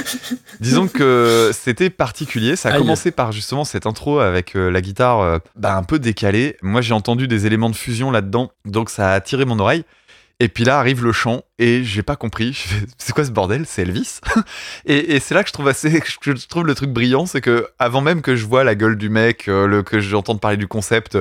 Disons 0.61 0.87
que 0.87 1.51
c'était 1.55 1.89
particulier. 1.89 2.57
Ça 2.57 2.69
a 2.69 2.73
Aïe. 2.73 2.79
commencé 2.79 3.11
par 3.11 3.33
justement 3.33 3.65
cette 3.65 3.87
intro 3.87 4.21
avec 4.21 4.55
euh, 4.55 4.71
la 4.71 4.83
guitare 4.83 5.21
euh, 5.21 5.39
bah, 5.57 5.75
un 5.77 5.83
peu 5.83 5.99
décalée. 5.99 6.59
Moi, 6.61 6.83
j'ai 6.83 6.93
entendu 6.93 7.27
des 7.27 7.47
éléments 7.47 7.71
de 7.71 7.75
fusion 7.75 8.11
là-dedans, 8.11 8.53
donc 8.67 8.91
ça 8.91 9.13
a 9.13 9.15
attiré 9.15 9.47
mon 9.47 9.59
oreille. 9.59 9.85
Et 10.39 10.49
puis 10.49 10.65
là 10.65 10.79
arrive 10.79 11.03
le 11.03 11.13
chant 11.13 11.45
et 11.59 11.83
j'ai 11.83 12.03
pas 12.03 12.15
compris. 12.17 12.63
C'est 12.99 13.15
quoi 13.15 13.25
ce 13.25 13.31
bordel? 13.31 13.65
C'est 13.67 13.83
Elvis? 13.83 14.21
Et, 14.85 15.17
et 15.17 15.21
c'est 15.21 15.35
là 15.35 15.43
que 15.43 15.49
je 15.49 15.55
trouve 15.55 15.67
assez, 15.67 15.99
que 15.99 16.07
je 16.37 16.47
trouve 16.47 16.67
le 16.67 16.75
truc 16.75 16.91
brillant, 16.91 17.25
c'est 17.25 17.41
que 17.41 17.67
avant 17.79 18.03
même 18.03 18.21
que 18.21 18.37
je 18.37 18.45
vois 18.45 18.63
la 18.63 18.75
gueule 18.75 18.97
du 18.99 19.09
mec, 19.09 19.49
euh, 19.49 19.67
le, 19.67 19.83
que 19.83 19.99
j'entende 19.99 20.39
parler 20.41 20.59
du 20.59 20.69
concept, 20.69 21.17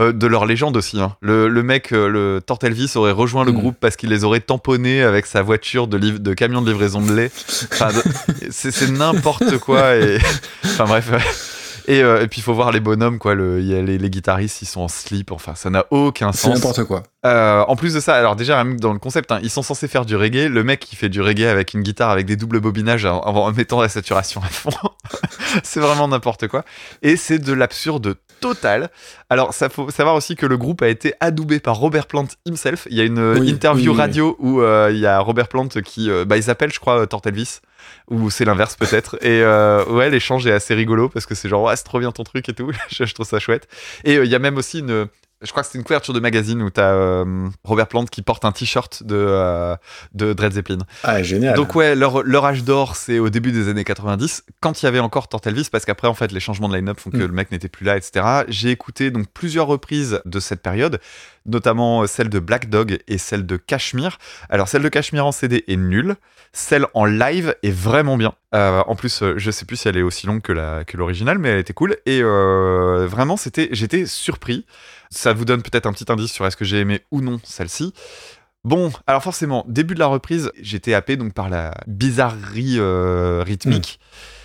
euh, 0.00 0.10
de 0.12 0.26
leur 0.26 0.46
légende 0.46 0.76
aussi. 0.76 1.00
hein. 1.00 1.14
Le, 1.20 1.46
le 1.48 1.62
mec, 1.62 1.92
euh, 1.92 2.08
le 2.08 2.40
Tort 2.44 2.58
Elvis 2.62 2.90
aurait 2.96 3.12
rejoint 3.12 3.44
le 3.44 3.52
Mm. 3.52 3.58
groupe 3.58 3.76
parce 3.80 3.94
qu'il 3.94 4.10
les 4.10 4.24
aurait 4.24 4.40
tamponnés 4.40 5.00
avec 5.02 5.26
sa 5.26 5.42
voiture 5.42 5.86
de, 5.86 5.96
liv- 5.96 6.20
de 6.20 6.34
camion 6.34 6.60
de 6.60 6.70
livraison 6.72 7.00
de 7.00 7.14
lait. 7.14 7.30
Enfin, 7.72 7.90
c'est 8.50 8.72
c'est 8.72 8.90
n'importe 8.90 9.58
quoi. 9.58 9.94
Et 9.94 10.18
enfin 10.64 10.84
bref. 10.86 11.55
Et, 11.88 12.02
euh, 12.02 12.22
et 12.22 12.26
puis 12.28 12.40
il 12.40 12.42
faut 12.42 12.54
voir 12.54 12.72
les 12.72 12.80
bonhommes 12.80 13.18
quoi. 13.18 13.34
Le, 13.34 13.60
y 13.62 13.74
a 13.76 13.82
les, 13.82 13.98
les 13.98 14.10
guitaristes, 14.10 14.62
ils 14.62 14.66
sont 14.66 14.80
en 14.80 14.88
slip. 14.88 15.30
Enfin, 15.32 15.54
ça 15.54 15.70
n'a 15.70 15.84
aucun 15.90 16.32
C'est 16.32 16.42
sens. 16.48 16.54
n'importe 16.54 16.84
quoi. 16.84 17.02
Euh, 17.24 17.64
en 17.66 17.76
plus 17.76 17.94
de 17.94 18.00
ça, 18.00 18.14
alors 18.14 18.36
déjà 18.36 18.62
même 18.62 18.78
dans 18.78 18.92
le 18.92 18.98
concept, 18.98 19.32
hein, 19.32 19.40
ils 19.42 19.50
sont 19.50 19.62
censés 19.62 19.88
faire 19.88 20.04
du 20.04 20.16
reggae. 20.16 20.48
Le 20.48 20.64
mec 20.64 20.80
qui 20.80 20.96
fait 20.96 21.08
du 21.08 21.20
reggae 21.20 21.44
avec 21.46 21.74
une 21.74 21.82
guitare 21.82 22.10
avec 22.10 22.26
des 22.26 22.36
doubles 22.36 22.60
bobinages 22.60 23.04
en, 23.04 23.20
en 23.20 23.52
mettant 23.52 23.80
la 23.80 23.88
saturation 23.88 24.40
à 24.42 24.46
fond, 24.46 24.70
c'est 25.62 25.80
vraiment 25.80 26.08
n'importe 26.08 26.48
quoi. 26.48 26.64
Et 27.02 27.16
c'est 27.16 27.38
de 27.38 27.52
l'absurde 27.52 28.16
total. 28.40 28.90
Alors 29.30 29.54
ça 29.54 29.68
faut 29.68 29.90
savoir 29.90 30.14
aussi 30.14 30.36
que 30.36 30.44
le 30.46 30.56
groupe 30.58 30.82
a 30.82 30.88
été 30.88 31.14
adoubé 31.20 31.58
par 31.58 31.76
Robert 31.76 32.06
Plant 32.06 32.26
himself. 32.46 32.86
Il 32.90 32.96
y 32.96 33.00
a 33.00 33.04
une 33.04 33.18
euh, 33.18 33.38
Oui, 33.38 33.48
interview 33.48 33.84
oui, 33.84 33.88
oui, 33.88 33.94
oui. 33.94 34.00
radio 34.00 34.36
où 34.40 34.60
euh, 34.60 34.90
il 34.92 34.98
y 34.98 35.06
a 35.06 35.18
Robert 35.20 35.48
Plant 35.48 35.68
qui, 35.68 36.10
bah, 36.26 36.36
il 36.36 36.42
s'appelle 36.42 36.72
je 36.72 36.78
crois 36.80 37.00
euh, 37.00 37.06
Tort 37.06 37.22
Elvis. 37.24 37.60
Ou 38.08 38.30
c'est 38.30 38.44
l'inverse 38.44 38.76
peut-être. 38.76 39.16
Et 39.22 39.42
euh, 39.42 39.84
ouais, 39.86 40.10
l'échange 40.10 40.46
est 40.46 40.52
assez 40.52 40.74
rigolo 40.74 41.08
parce 41.08 41.26
que 41.26 41.34
c'est 41.34 41.48
genre, 41.48 41.62
ouais, 41.64 41.76
c'est 41.76 41.84
trop 41.84 41.98
bien 41.98 42.12
ton 42.12 42.24
truc 42.24 42.48
et 42.48 42.54
tout. 42.54 42.70
je, 42.88 43.04
trouve 43.12 43.26
ça 43.26 43.38
chouette. 43.38 43.68
Et 44.04 44.16
euh, 44.16 44.24
il 44.24 44.30
y 44.30 44.34
a 44.34 44.38
même 44.38 44.56
aussi 44.56 44.80
une, 44.80 45.08
je 45.42 45.50
crois 45.50 45.62
que 45.62 45.68
c'est 45.70 45.76
une 45.76 45.84
couverture 45.84 46.14
de 46.14 46.20
magazine 46.20 46.62
où 46.62 46.70
t'as 46.70 46.92
euh, 46.94 47.48
Robert 47.64 47.88
Plant 47.88 48.04
qui 48.06 48.22
porte 48.22 48.44
un 48.44 48.52
t-shirt 48.52 49.02
de, 49.02 49.14
euh, 49.16 49.76
de 50.14 50.32
Dred 50.32 50.52
Zeppelin. 50.52 50.78
Ah, 51.02 51.22
génial. 51.22 51.54
Donc 51.54 51.74
ouais, 51.74 51.94
leur, 51.94 52.22
leur 52.22 52.44
âge 52.46 52.64
d'or, 52.64 52.96
c'est 52.96 53.18
au 53.18 53.28
début 53.28 53.52
des 53.52 53.68
années 53.68 53.84
90, 53.84 54.44
quand 54.60 54.82
il 54.82 54.86
y 54.86 54.88
avait 54.88 54.98
encore 54.98 55.28
Tort 55.28 55.42
Elvis, 55.44 55.68
parce 55.70 55.84
qu'après, 55.84 56.08
en 56.08 56.14
fait, 56.14 56.32
les 56.32 56.40
changements 56.40 56.68
de 56.68 56.76
line-up 56.76 56.98
font 56.98 57.10
que 57.10 57.18
Mm. 57.18 57.20
le 57.26 57.32
mec 57.32 57.52
n'était 57.52 57.68
plus 57.68 57.84
là, 57.84 57.96
etc. 57.96 58.44
J'ai 58.48 58.70
écouté 58.70 59.10
donc 59.10 59.26
plusieurs 59.32 59.66
reprises 59.66 60.20
de 60.24 60.40
cette 60.40 60.62
période, 60.62 61.00
notamment 61.44 62.02
euh, 62.02 62.06
celle 62.06 62.30
de 62.30 62.38
Black 62.38 62.70
Dog 62.70 62.98
et 63.06 63.18
celle 63.18 63.44
de 63.44 63.56
Cashmere. 63.58 64.18
Alors, 64.48 64.68
celle 64.68 64.82
de 64.82 64.88
Cashmere 64.88 65.26
en 65.26 65.32
CD 65.32 65.64
est 65.68 65.76
nulle, 65.76 66.16
celle 66.52 66.86
en 66.94 67.04
live 67.04 67.54
est 67.62 67.70
vraiment 67.70 68.16
bien. 68.16 68.32
Euh, 68.54 68.82
en 68.86 68.96
plus, 68.96 69.22
je 69.36 69.50
sais 69.50 69.66
plus 69.66 69.76
si 69.76 69.88
elle 69.88 69.98
est 69.98 70.02
aussi 70.02 70.26
longue 70.26 70.40
que 70.40 70.52
la 70.52 70.84
que 70.84 70.96
l'original, 70.96 71.38
mais 71.38 71.50
elle 71.50 71.58
était 71.58 71.74
cool. 71.74 71.96
Et 72.06 72.22
vraiment, 72.22 73.36
c'était, 73.36 73.68
j'étais 73.72 74.06
surpris. 74.06 74.64
Ça 75.10 75.32
vous 75.32 75.44
donne 75.44 75.62
peut-être 75.62 75.86
un 75.86 75.92
petit 75.92 76.10
indice 76.10 76.32
sur 76.32 76.46
est-ce 76.46 76.56
que 76.56 76.64
j'ai 76.64 76.80
aimé 76.80 77.02
ou 77.10 77.20
non 77.20 77.40
celle-ci. 77.44 77.92
Bon, 78.64 78.90
alors 79.06 79.22
forcément, 79.22 79.64
début 79.68 79.94
de 79.94 80.00
la 80.00 80.06
reprise, 80.06 80.50
j'étais 80.60 80.92
happé 80.92 81.16
donc 81.16 81.34
par 81.34 81.48
la 81.48 81.72
bizarrerie 81.86 82.78
euh, 82.78 83.44
rythmique. 83.46 84.00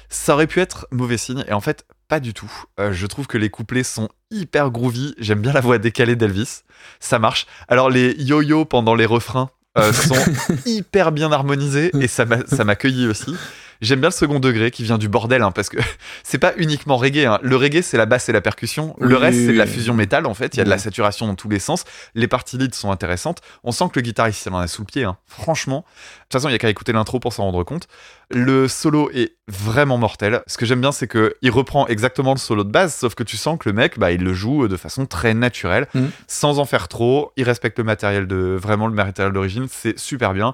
Ça 0.10 0.36
aurait 0.36 0.46
pu 0.46 0.60
être 0.60 0.88
mauvais 0.92 1.18
signe, 1.18 1.44
et 1.48 1.54
en 1.54 1.62
fait, 1.62 1.86
pas 2.08 2.20
du 2.20 2.34
tout. 2.34 2.52
Euh, 2.80 2.92
je 2.94 3.08
trouve 3.08 3.26
que 3.26 3.40
les 3.40 3.50
couplets 3.50 3.84
sont 3.84 4.10
hyper 4.30 4.70
groovy. 4.70 5.16
J'aime 5.18 5.42
bien 5.42 5.54
la 5.54 5.62
voix 5.62 5.80
décalée 5.80 6.16
d'Elvis. 6.16 6.64
Ça 7.00 7.18
marche. 7.18 7.48
Alors, 7.68 7.90
les 7.90 8.14
yo-yo 8.22 8.66
pendant 8.66 8.94
les 8.94 9.08
refrains 9.08 9.50
euh, 9.78 9.92
sont 9.92 10.14
hyper 10.68 11.14
bien 11.14 11.32
harmonisés, 11.32 11.90
et 12.00 12.08
ça 12.08 12.26
m'a 12.26 12.46
ça 12.46 12.64
m'a 12.64 12.76
cueilli 12.76 13.08
aussi. 13.08 13.34
J'aime 13.82 14.00
bien 14.00 14.10
le 14.10 14.14
second 14.14 14.40
degré 14.40 14.70
qui 14.70 14.84
vient 14.84 14.98
du 15.00 15.10
bordel, 15.10 15.42
hein, 15.42 15.52
parce 15.52 15.68
que 15.70 15.78
c'est 16.24 16.38
pas 16.38 16.54
uniquement 16.58 16.98
reggae. 16.98 17.26
hein. 17.26 17.40
Le 17.42 17.56
reggae, 17.56 17.82
c'est 17.82 17.98
la 17.98 18.06
basse 18.06 18.30
et 18.30 18.32
la 18.32 18.40
percussion. 18.42 18.96
le 19.00 19.16
Oui, 19.16 19.22
reste, 19.22 19.38
oui, 19.40 19.46
c'est 19.48 19.54
de 19.54 19.58
la 19.58 19.66
fusion 19.66 19.94
métal, 19.96 20.26
en 20.28 20.34
fait. 20.36 20.54
Il 20.54 20.58
y 20.58 20.62
a 20.62 20.64
de 20.66 20.70
la 20.70 20.78
saturation 20.78 21.26
dans 21.28 21.34
tous 21.36 21.50
les 21.50 21.58
sens. 21.60 21.84
Les 22.14 22.28
parties 22.28 22.58
lead 22.58 22.76
sont 22.76 22.92
intéressantes. 22.92 23.40
On 23.64 23.72
sent 23.72 23.86
que 23.92 24.00
le 24.00 24.02
guitariste, 24.04 24.46
il 24.46 24.54
en 24.54 24.60
a 24.60 24.68
sous 24.68 24.84
le 24.84 24.86
pied. 24.86 25.04
hein. 25.04 25.18
Franchement. 25.26 25.80
De 25.80 26.24
toute 26.26 26.34
façon, 26.34 26.50
il 26.50 26.52
y 26.52 26.56
a 26.56 26.60
qu'à 26.60 26.70
écouter 26.70 26.94
l'intro 26.94 27.20
pour 27.20 27.34
s'en 27.34 27.44
rendre 27.44 27.64
compte. 27.64 27.88
Le 28.30 28.68
solo 28.68 29.10
est 29.14 29.36
vraiment 29.48 29.98
mortel. 29.98 30.44
Ce 30.48 30.58
que 30.58 30.66
j'aime 30.66 30.80
bien, 30.82 30.92
c'est 30.92 31.08
que 31.08 31.36
il 31.42 31.50
reprend 31.52 31.88
exactement 31.88 32.34
le 32.34 32.40
solo 32.40 32.64
de 32.64 32.72
base, 32.72 32.94
sauf 32.96 33.16
que 33.16 33.24
tu 33.24 33.36
sens 33.36 33.58
que 33.60 33.68
le 33.68 33.74
mec, 33.74 33.98
bah, 34.00 34.12
il 34.12 34.24
le 34.24 34.34
joue 34.34 34.68
de 34.68 34.78
façon 34.78 35.06
très 35.06 35.34
naturelle, 35.34 35.88
Mhm. 35.94 36.12
sans 36.28 36.60
en 36.60 36.66
faire 36.66 36.88
trop. 36.88 37.32
Il 37.36 37.44
respecte 37.44 37.78
le 37.80 37.84
matériel 37.84 38.28
de, 38.28 38.58
vraiment 38.62 38.88
le 38.88 38.94
matériel 38.94 39.34
d'origine. 39.34 39.66
C'est 39.70 39.98
super 40.00 40.34
bien. 40.34 40.54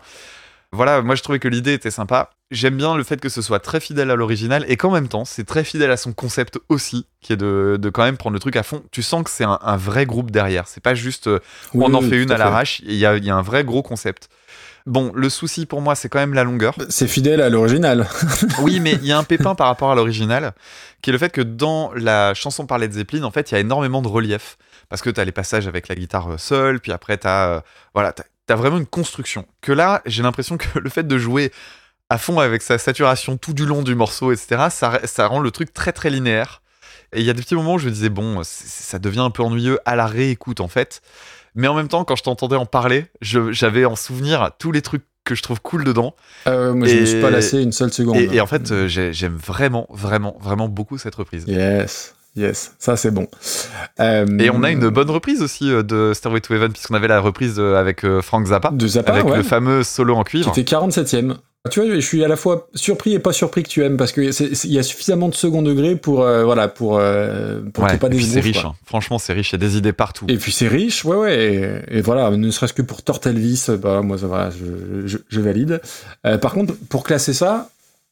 Voilà, 0.72 1.02
moi 1.02 1.16
je 1.16 1.24
trouvais 1.24 1.40
que 1.40 1.48
l'idée 1.48 1.74
était 1.74 1.92
sympa. 1.92 2.30
J'aime 2.50 2.78
bien 2.78 2.96
le 2.96 3.04
fait 3.04 3.20
que 3.20 3.28
ce 3.28 3.42
soit 3.42 3.60
très 3.60 3.82
fidèle 3.82 4.10
à 4.10 4.16
l'original 4.16 4.64
et 4.70 4.78
qu'en 4.78 4.90
même 4.92 5.10
temps, 5.10 5.26
c'est 5.26 5.44
très 5.44 5.66
fidèle 5.66 5.92
à 5.92 5.98
son 5.98 6.14
concept 6.14 6.60
aussi, 6.70 7.06
qui 7.20 7.34
est 7.34 7.38
de, 7.38 7.78
de 7.80 7.90
quand 7.90 8.04
même 8.04 8.16
prendre 8.16 8.36
le 8.36 8.40
truc 8.40 8.56
à 8.56 8.64
fond. 8.64 8.84
Tu 8.92 9.04
sens 9.04 9.24
que 9.24 9.30
c'est 9.30 9.44
un, 9.44 9.60
un 9.62 9.76
vrai 9.76 10.06
groupe 10.06 10.32
derrière. 10.32 10.66
C'est 10.68 10.82
pas 10.82 10.96
juste 10.96 11.28
euh, 11.28 11.40
Oui, 11.74 11.84
on 11.86 11.94
en 11.94 12.02
oui, 12.02 12.10
fait 12.10 12.24
une 12.24 12.32
à 12.32 12.38
l'arrache. 12.38 12.80
Il 12.86 12.94
y 12.96 13.06
a, 13.06 13.18
il 13.18 13.26
y 13.26 13.30
a 13.30 13.36
un 13.36 13.42
vrai 13.42 13.66
gros 13.66 13.82
concept. 13.84 14.30
Bon, 14.86 15.12
le 15.14 15.30
souci 15.30 15.66
pour 15.66 15.82
moi, 15.82 15.96
c'est 15.96 16.08
quand 16.08 16.20
même 16.20 16.34
la 16.34 16.46
longueur. 16.46 16.74
C'est 16.88 17.10
fidèle 17.10 17.42
à 17.42 17.50
l'original. 17.50 18.08
Oui, 18.62 18.80
mais 18.80 18.94
il 18.94 19.06
y 19.06 19.12
a 19.12 19.18
un 19.18 19.26
pépin 19.26 19.54
par 19.54 19.68
rapport 19.68 19.92
à 19.92 19.96
l'original, 19.96 20.54
qui 21.02 21.10
est 21.10 21.14
le 21.14 21.20
fait 21.20 21.32
que 21.34 21.42
dans 21.42 21.92
la 21.96 22.34
chanson 22.34 22.66
par 22.66 22.78
Led 22.78 22.94
Zeppelin, 22.94 23.24
en 23.24 23.32
fait, 23.32 23.52
il 23.52 23.56
y 23.56 23.58
a 23.58 23.60
énormément 23.60 24.02
de 24.02 24.08
relief. 24.08 24.58
Parce 24.88 25.02
que 25.02 25.10
tu 25.10 25.20
as 25.20 25.26
les 25.26 25.34
passages 25.34 25.68
avec 25.68 25.90
la 25.90 25.96
guitare 25.96 26.32
euh, 26.32 26.38
seule, 26.38 26.80
puis 26.80 26.94
après, 26.94 27.18
tu 27.18 27.28
as, 27.28 27.62
voilà, 27.94 28.14
t'as- 28.14 28.24
t'as 28.46 28.56
vraiment 28.56 28.78
une 28.78 28.86
construction. 28.86 29.46
Que 29.60 29.74
là, 29.74 30.02
j'ai 30.06 30.24
l'impression 30.24 30.56
que 30.56 30.80
le 30.80 30.90
fait 30.90 31.06
de 31.06 31.18
jouer 31.18 31.52
à 32.10 32.18
fond 32.18 32.40
avec 32.40 32.62
sa 32.62 32.78
saturation 32.78 33.38
tout 33.38 33.54
du 33.54 33.66
long 33.66 33.84
du 33.84 33.96
morceau, 33.96 34.32
etc., 34.32 34.68
ça, 34.70 35.00
ça 35.06 35.28
rend 35.28 35.40
le 35.40 35.52
truc 35.52 35.74
très 35.74 35.92
très 35.92 36.10
linéaire. 36.10 36.62
Et 37.14 37.20
il 37.22 37.26
y 37.26 37.30
a 37.30 37.34
des 37.34 37.42
petits 37.42 37.56
moments 37.56 37.76
où 37.76 37.80
je 37.80 37.86
me 37.88 37.92
disais, 37.92 38.10
bon, 38.10 38.42
ça 38.44 39.00
devient 39.00 39.20
un 39.22 39.30
peu 39.30 39.44
ennuyeux 39.44 39.80
à 39.86 39.96
la 39.96 40.06
réécoute, 40.08 40.60
en 40.60 40.68
fait. 40.68 41.02
Mais 41.56 41.68
en 41.68 41.74
même 41.74 41.88
temps, 41.88 42.04
quand 42.04 42.16
je 42.16 42.24
t'entendais 42.24 42.56
en 42.58 42.66
parler, 42.66 43.06
j'avais 43.22 43.86
en 43.86 43.96
souvenir 43.96 44.52
tous 44.60 44.72
les 44.72 44.82
trucs 44.82 45.04
que 45.24 45.34
je 45.36 45.42
trouve 45.42 45.60
cool 45.62 45.84
dedans. 45.84 46.16
Euh, 46.48 46.74
moi, 46.74 46.88
je 46.88 46.94
me 46.96 47.02
Et- 47.02 47.06
suis 47.06 47.22
pas 47.22 47.30
lassé 47.32 47.62
une 47.62 47.72
seule 47.72 47.92
seconde. 47.92 48.18
Et, 48.18 48.36
et 48.36 48.42
en 48.42 48.48
fait, 48.48 48.72
euh, 48.72 48.88
j'ai- 48.88 49.12
j'aime 49.14 49.36
vraiment, 49.36 49.88
vraiment, 49.90 50.38
vraiment 50.40 50.70
beaucoup 50.70 50.98
cette 50.98 51.16
reprise. 51.16 51.44
Yes, 51.48 52.14
yes, 52.38 52.74
ça 52.80 52.96
c'est 52.96 53.12
bon. 53.12 53.28
Euh, 54.00 54.26
Et 54.40 54.50
on 54.50 54.64
a 54.64 54.70
une 54.72 54.88
bonne 54.90 55.10
reprise 55.10 55.42
aussi 55.42 55.70
euh, 55.72 55.84
de 55.84 56.14
Stairway 56.14 56.40
to 56.42 56.54
Heaven, 56.54 56.72
puisqu'on 56.72 56.94
avait 56.96 57.08
la 57.10 57.20
reprise 57.20 57.56
euh, 57.58 57.76
avec 57.76 58.06
Frank 58.22 58.46
Zappa, 58.48 58.70
de 58.72 58.88
Zappa, 58.88 59.14
avec 59.14 59.26
ouais, 59.26 59.38
le 59.38 59.44
fameux 59.44 59.84
solo 59.84 60.16
en 60.16 60.24
qui 60.24 60.32
cuivre. 60.42 60.50
était 60.58 60.64
47ème. 60.76 61.36
Tu 61.68 61.80
vois, 61.82 61.94
je 61.94 62.00
suis 62.00 62.24
à 62.24 62.28
la 62.28 62.36
fois 62.36 62.68
surpris 62.76 63.14
et 63.14 63.20
pas 63.20 63.34
surpris 63.34 63.64
que 63.64 63.70
tu 63.70 63.84
aimes 63.84 63.98
parce 63.98 64.12
que 64.12 64.32
c'est- 64.32 64.56
c'est- 64.56 64.68
il 64.68 64.74
y 64.74 64.80
a 64.80 64.84
suffisamment 64.84 65.30
de 65.30 65.36
second 65.36 65.62
degré 65.62 65.96
pour 65.96 66.22
euh, 66.24 66.44
voilà 66.44 66.68
pour 66.68 66.98
euh, 67.00 67.62
pour 67.74 67.86
qu'il 67.86 67.94
Ouais, 67.94 68.00
pas 68.00 68.10
des 68.10 68.20
c'est 68.20 68.40
riche, 68.40 68.66
hein. 68.66 68.76
franchement 68.86 69.18
c'est 69.20 69.34
riche, 69.34 69.52
il 69.52 69.54
y 69.54 69.56
a 69.64 69.68
des 69.68 69.78
idées 69.78 69.94
partout. 69.94 70.26
Et 70.28 70.38
puis 70.38 70.52
c'est 70.52 70.68
riche, 70.68 71.04
ouais, 71.06 71.16
ouais. 71.16 71.82
Et, 71.90 71.98
et 71.98 72.02
voilà, 72.02 72.30
ne 72.32 72.52
serait-ce 72.52 72.74
que 72.74 72.82
pour 72.82 73.02
Tortelvis, 73.04 73.66
bah, 73.82 74.02
moi, 74.02 74.18
ça 74.18 74.28
va, 74.28 74.50
je, 74.50 75.08
je- 75.08 75.18
je 75.28 75.42
valide. 75.42 75.82
Euh, 76.26 76.38
par 76.38 76.54
contre, 76.54 76.74
pour 76.90 77.04
classer 77.04 77.34
ça, 77.34 77.70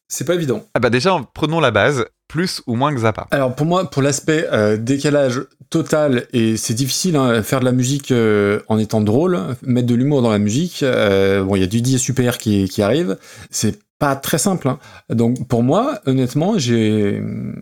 c'est 0.08 0.26
pas 0.26 0.36
évident. 0.36 0.64
Ah 0.74 0.80
bah 0.80 0.89
déjà, 0.89 1.20
prenons 1.34 1.60
la 1.60 1.72
base, 1.72 2.06
plus 2.28 2.61
ou 2.67 2.76
moins 2.76 2.93
que 2.93 2.99
Zappa. 3.01 3.28
Alors 3.32 3.55
pour 3.55 3.65
moi, 3.65 3.89
pour 3.89 4.01
l'aspect 4.01 4.47
euh, 4.51 4.78
décalage 4.78 5.41
total, 5.69 6.26
et 6.34 6.57
c'est 6.57 6.73
difficile, 6.73 7.15
hein, 7.15 7.41
faire 7.43 7.59
de 7.59 7.65
la 7.65 7.71
musique 7.71 8.11
euh, 8.11 8.59
en 8.67 8.78
étant 8.78 9.01
drôle, 9.01 9.39
mettre 9.63 9.88
de 9.88 9.95
l'humour 9.95 10.21
dans 10.21 10.32
la 10.32 10.39
musique. 10.39 10.84
euh, 10.84 11.43
bon, 11.43 11.55
il 11.55 11.59
y 11.61 11.63
a 11.63 11.67
du 11.67 11.82
Didier 11.82 11.97
Super 11.97 12.38
qui, 12.38 12.67
qui 12.69 12.82
arrive. 12.82 13.17
C'est 13.49 13.80
pas 13.99 14.15
très 14.15 14.38
simple. 14.38 14.67
hein. 14.67 14.80
Donc 15.09 15.47
pour 15.47 15.63
moi, 15.63 15.99
honnêtement, 16.05 16.57
j'ai 16.57 17.21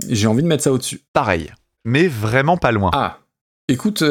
j'ai 0.09 0.27
envie 0.27 0.43
de 0.43 0.47
mettre 0.47 0.63
ça 0.63 0.71
au-dessus. 0.71 1.01
Pareil, 1.13 1.51
mais 1.85 2.07
vraiment 2.07 2.57
pas 2.57 2.71
loin. 2.71 2.89
Ah, 2.93 3.19
écoute, 3.67 4.03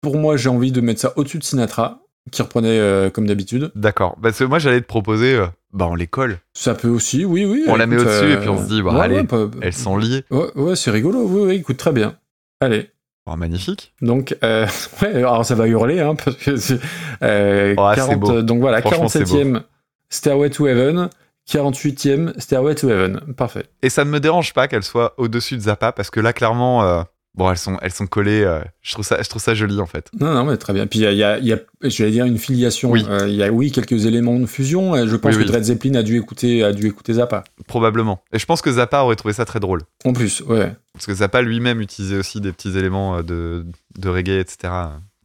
pour 0.00 0.16
moi, 0.16 0.36
j'ai 0.36 0.48
envie 0.48 0.72
de 0.72 0.80
mettre 0.80 1.00
ça 1.00 1.12
au-dessus 1.16 1.38
de 1.38 1.44
Sinatra, 1.44 2.00
qui 2.30 2.42
reprenait 2.42 3.10
comme 3.12 3.26
d'habitude. 3.26 3.72
D'accord, 3.74 4.16
parce 4.22 4.38
que 4.38 4.44
moi 4.44 4.58
j'allais 4.58 4.80
te 4.80 4.86
proposer, 4.86 5.44
bah 5.72 5.86
on 5.90 5.94
les 5.94 6.06
colle, 6.06 6.38
Ça 6.54 6.74
peut 6.74 6.88
aussi, 6.88 7.24
oui, 7.24 7.44
oui. 7.44 7.64
On 7.68 7.76
la 7.76 7.86
met 7.86 7.96
au-dessus 7.98 8.32
et 8.32 8.36
puis 8.36 8.48
on 8.48 8.62
se 8.62 8.68
dit, 8.68 8.82
bah, 8.82 8.92
ouais, 8.94 9.00
allez, 9.00 9.16
ouais, 9.16 9.24
pas- 9.24 9.48
elles 9.62 9.72
sont 9.72 9.96
liées. 9.96 10.24
Ouais, 10.30 10.50
ouais, 10.54 10.76
c'est 10.76 10.90
rigolo, 10.90 11.22
oui, 11.26 11.42
oui, 11.46 11.54
écoute, 11.56 11.76
très 11.78 11.92
bien. 11.92 12.16
Allez. 12.60 12.90
Oh, 13.26 13.36
magnifique. 13.36 13.94
Donc, 14.02 14.36
euh, 14.42 14.66
ouais, 15.02 15.14
alors 15.16 15.44
ça 15.44 15.54
va 15.54 15.66
hurler, 15.66 16.00
hein, 16.00 16.14
parce 16.14 16.36
que 16.36 16.56
c'est 16.56 16.78
euh, 17.22 17.74
Oh, 17.78 17.82
ah, 17.82 17.92
c'est 17.94 18.00
40, 18.02 18.20
beau. 18.20 18.42
donc 18.42 18.60
voilà, 18.60 18.80
Franchement, 18.82 19.08
c'est 19.08 19.22
47e 19.24 19.62
Stairway 20.10 20.50
to 20.50 20.66
Heaven, 20.66 21.08
48e 21.48 22.38
Stairway 22.38 22.74
to 22.74 22.88
Heaven, 22.90 23.20
parfait. 23.36 23.66
Et 23.82 23.88
ça 23.88 24.04
ne 24.04 24.10
me 24.10 24.20
dérange 24.20 24.52
pas 24.54 24.68
qu'elles 24.68 24.82
soient 24.82 25.14
au-dessus 25.18 25.56
de 25.56 25.62
Zappa, 25.62 25.92
parce 25.92 26.10
que 26.10 26.20
là 26.20 26.32
clairement, 26.32 26.82
euh, 26.84 27.02
bon 27.34 27.50
elles 27.50 27.56
sont, 27.58 27.78
elles 27.82 27.92
sont 27.92 28.06
collées, 28.06 28.42
euh, 28.42 28.60
je, 28.82 28.92
trouve 28.92 29.04
ça, 29.04 29.20
je 29.22 29.28
trouve 29.28 29.40
ça 29.42 29.54
joli 29.54 29.80
en 29.80 29.86
fait. 29.86 30.08
Non, 30.20 30.32
non, 30.34 30.44
mais 30.44 30.56
très 30.56 30.72
bien. 30.72 30.86
Puis 30.86 30.98
il 31.00 31.02
y 31.02 31.06
a, 31.06 31.12
il 31.12 31.18
y 31.18 31.22
a- 31.24 31.38
il 31.38 31.46
y 31.46 31.52
a- 31.52 31.60
je 31.82 32.04
vais 32.04 32.10
dire 32.10 32.24
une 32.26 32.38
filiation. 32.38 32.90
Oui. 32.90 33.04
Euh, 33.08 33.26
Il 33.28 33.34
y 33.34 33.42
a, 33.42 33.50
oui, 33.50 33.70
quelques 33.72 34.06
éléments 34.06 34.38
de 34.38 34.46
fusion. 34.46 34.94
et 34.96 35.06
Je 35.08 35.16
pense 35.16 35.34
Oui, 35.36 35.46
que. 35.46 35.52
Led 35.52 35.64
Zeppelin 35.64 35.94
a 35.96 36.02
dû 36.02 36.16
écouter, 36.18 36.62
a 36.62 36.72
dû 36.72 36.86
écouter 36.86 37.14
Zappa. 37.14 37.44
Probablement. 37.66 38.22
Et 38.32 38.38
je 38.38 38.46
pense 38.46 38.60
que 38.62 38.70
Zappa 38.72 39.00
aurait 39.02 39.16
trouvé 39.16 39.34
ça 39.34 39.44
très 39.44 39.60
drôle. 39.60 39.80
En 40.04 40.12
plus, 40.12 40.40
ouais. 40.42 40.72
Parce 40.92 41.06
que 41.06 41.14
Zappa 41.14 41.42
lui-même 41.42 41.80
utilisait 41.80 42.16
aussi 42.18 42.40
des 42.40 42.52
petits 42.52 42.76
éléments 42.76 43.16
euh, 43.18 43.22
de, 43.22 43.64
de 43.98 44.08
reggae, 44.08 44.38
etc. 44.40 44.72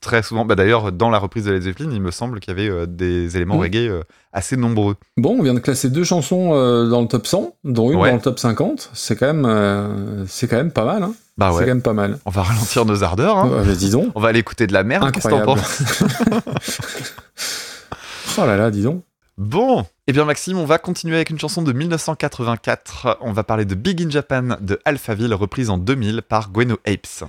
Très 0.07 0.23
souvent. 0.23 0.45
Bah, 0.45 0.55
D'ailleurs, 0.55 0.91
dans 0.91 1.09
la 1.09 1.17
reprise 1.19 1.43
de 1.45 1.51
Led 1.51 1.61
Zeppelin, 1.63 1.89
il 1.91 2.01
me 2.01 2.11
semble 2.11 2.39
qu'il 2.39 2.51
y 2.53 2.57
avait 2.59 2.69
euh, 2.69 2.85
des 2.85 3.35
éléments 3.35 3.55
Mhm. 3.55 3.61
reggae 3.61 3.87
euh, 3.89 4.03
assez 4.33 4.55
nombreux. 4.57 4.95
Bon, 5.17 5.35
on 5.39 5.43
vient 5.43 5.53
de 5.53 5.59
classer 5.59 5.89
deux 5.89 6.03
chansons 6.05 6.51
euh, 6.53 6.87
dans 6.89 7.01
le 7.01 7.07
top 7.07 7.27
100, 7.27 7.55
dont 7.65 7.91
une 7.91 7.99
Ouais. 7.99 8.09
dans 8.09 8.15
le 8.15 8.21
top 8.21 8.39
50. 8.39 8.89
C'est 8.93 9.15
quand 9.17 9.33
même, 9.33 10.25
c'est 10.27 10.47
quand 10.47 10.55
même 10.57 10.71
pas 10.71 10.85
mal. 10.85 11.03
Hein. 11.03 11.13
Bah 11.37 11.49
C'est 11.51 11.55
quand 11.55 11.59
ouais. 11.59 11.65
même 11.67 11.81
pas 11.81 11.93
mal. 11.93 12.17
On 12.25 12.29
va 12.31 12.41
ralentir 12.43 12.85
nos 12.85 13.03
ardeurs. 13.03 13.37
hein. 13.37 13.63
Bah, 13.65 13.73
dis 13.75 13.89
donc. 13.91 14.11
On 14.15 14.19
va 14.21 14.29
aller 14.29 14.39
écouter 14.39 14.65
de 14.65 14.73
la 14.73 14.83
merde. 14.83 15.11
Qu'est-ce 15.11 15.27
que 15.27 15.33
t'en 15.33 15.43
penses 15.45 15.83
oh 18.37 18.45
là 18.45 18.55
là, 18.57 18.71
dis 18.71 18.83
donc. 18.83 19.03
Bon, 19.37 19.85
eh 20.07 20.13
bien 20.13 20.25
Maxime, 20.25 20.57
on 20.57 20.65
va 20.65 20.79
continuer 20.79 21.15
avec 21.15 21.29
une 21.29 21.37
chanson 21.39 21.61
de 21.61 21.71
1984. 21.71 23.17
On 23.21 23.33
va 23.33 23.43
parler 23.43 23.65
de 23.65 23.75
Big 23.75 24.01
in 24.01 24.09
Japan 24.09 24.57
de 24.61 24.79
Alphaville, 24.83 25.33
reprise 25.35 25.69
en 25.69 25.77
2000 25.77 26.23
par 26.27 26.49
Gweno 26.51 26.77
Apes. 26.87 27.23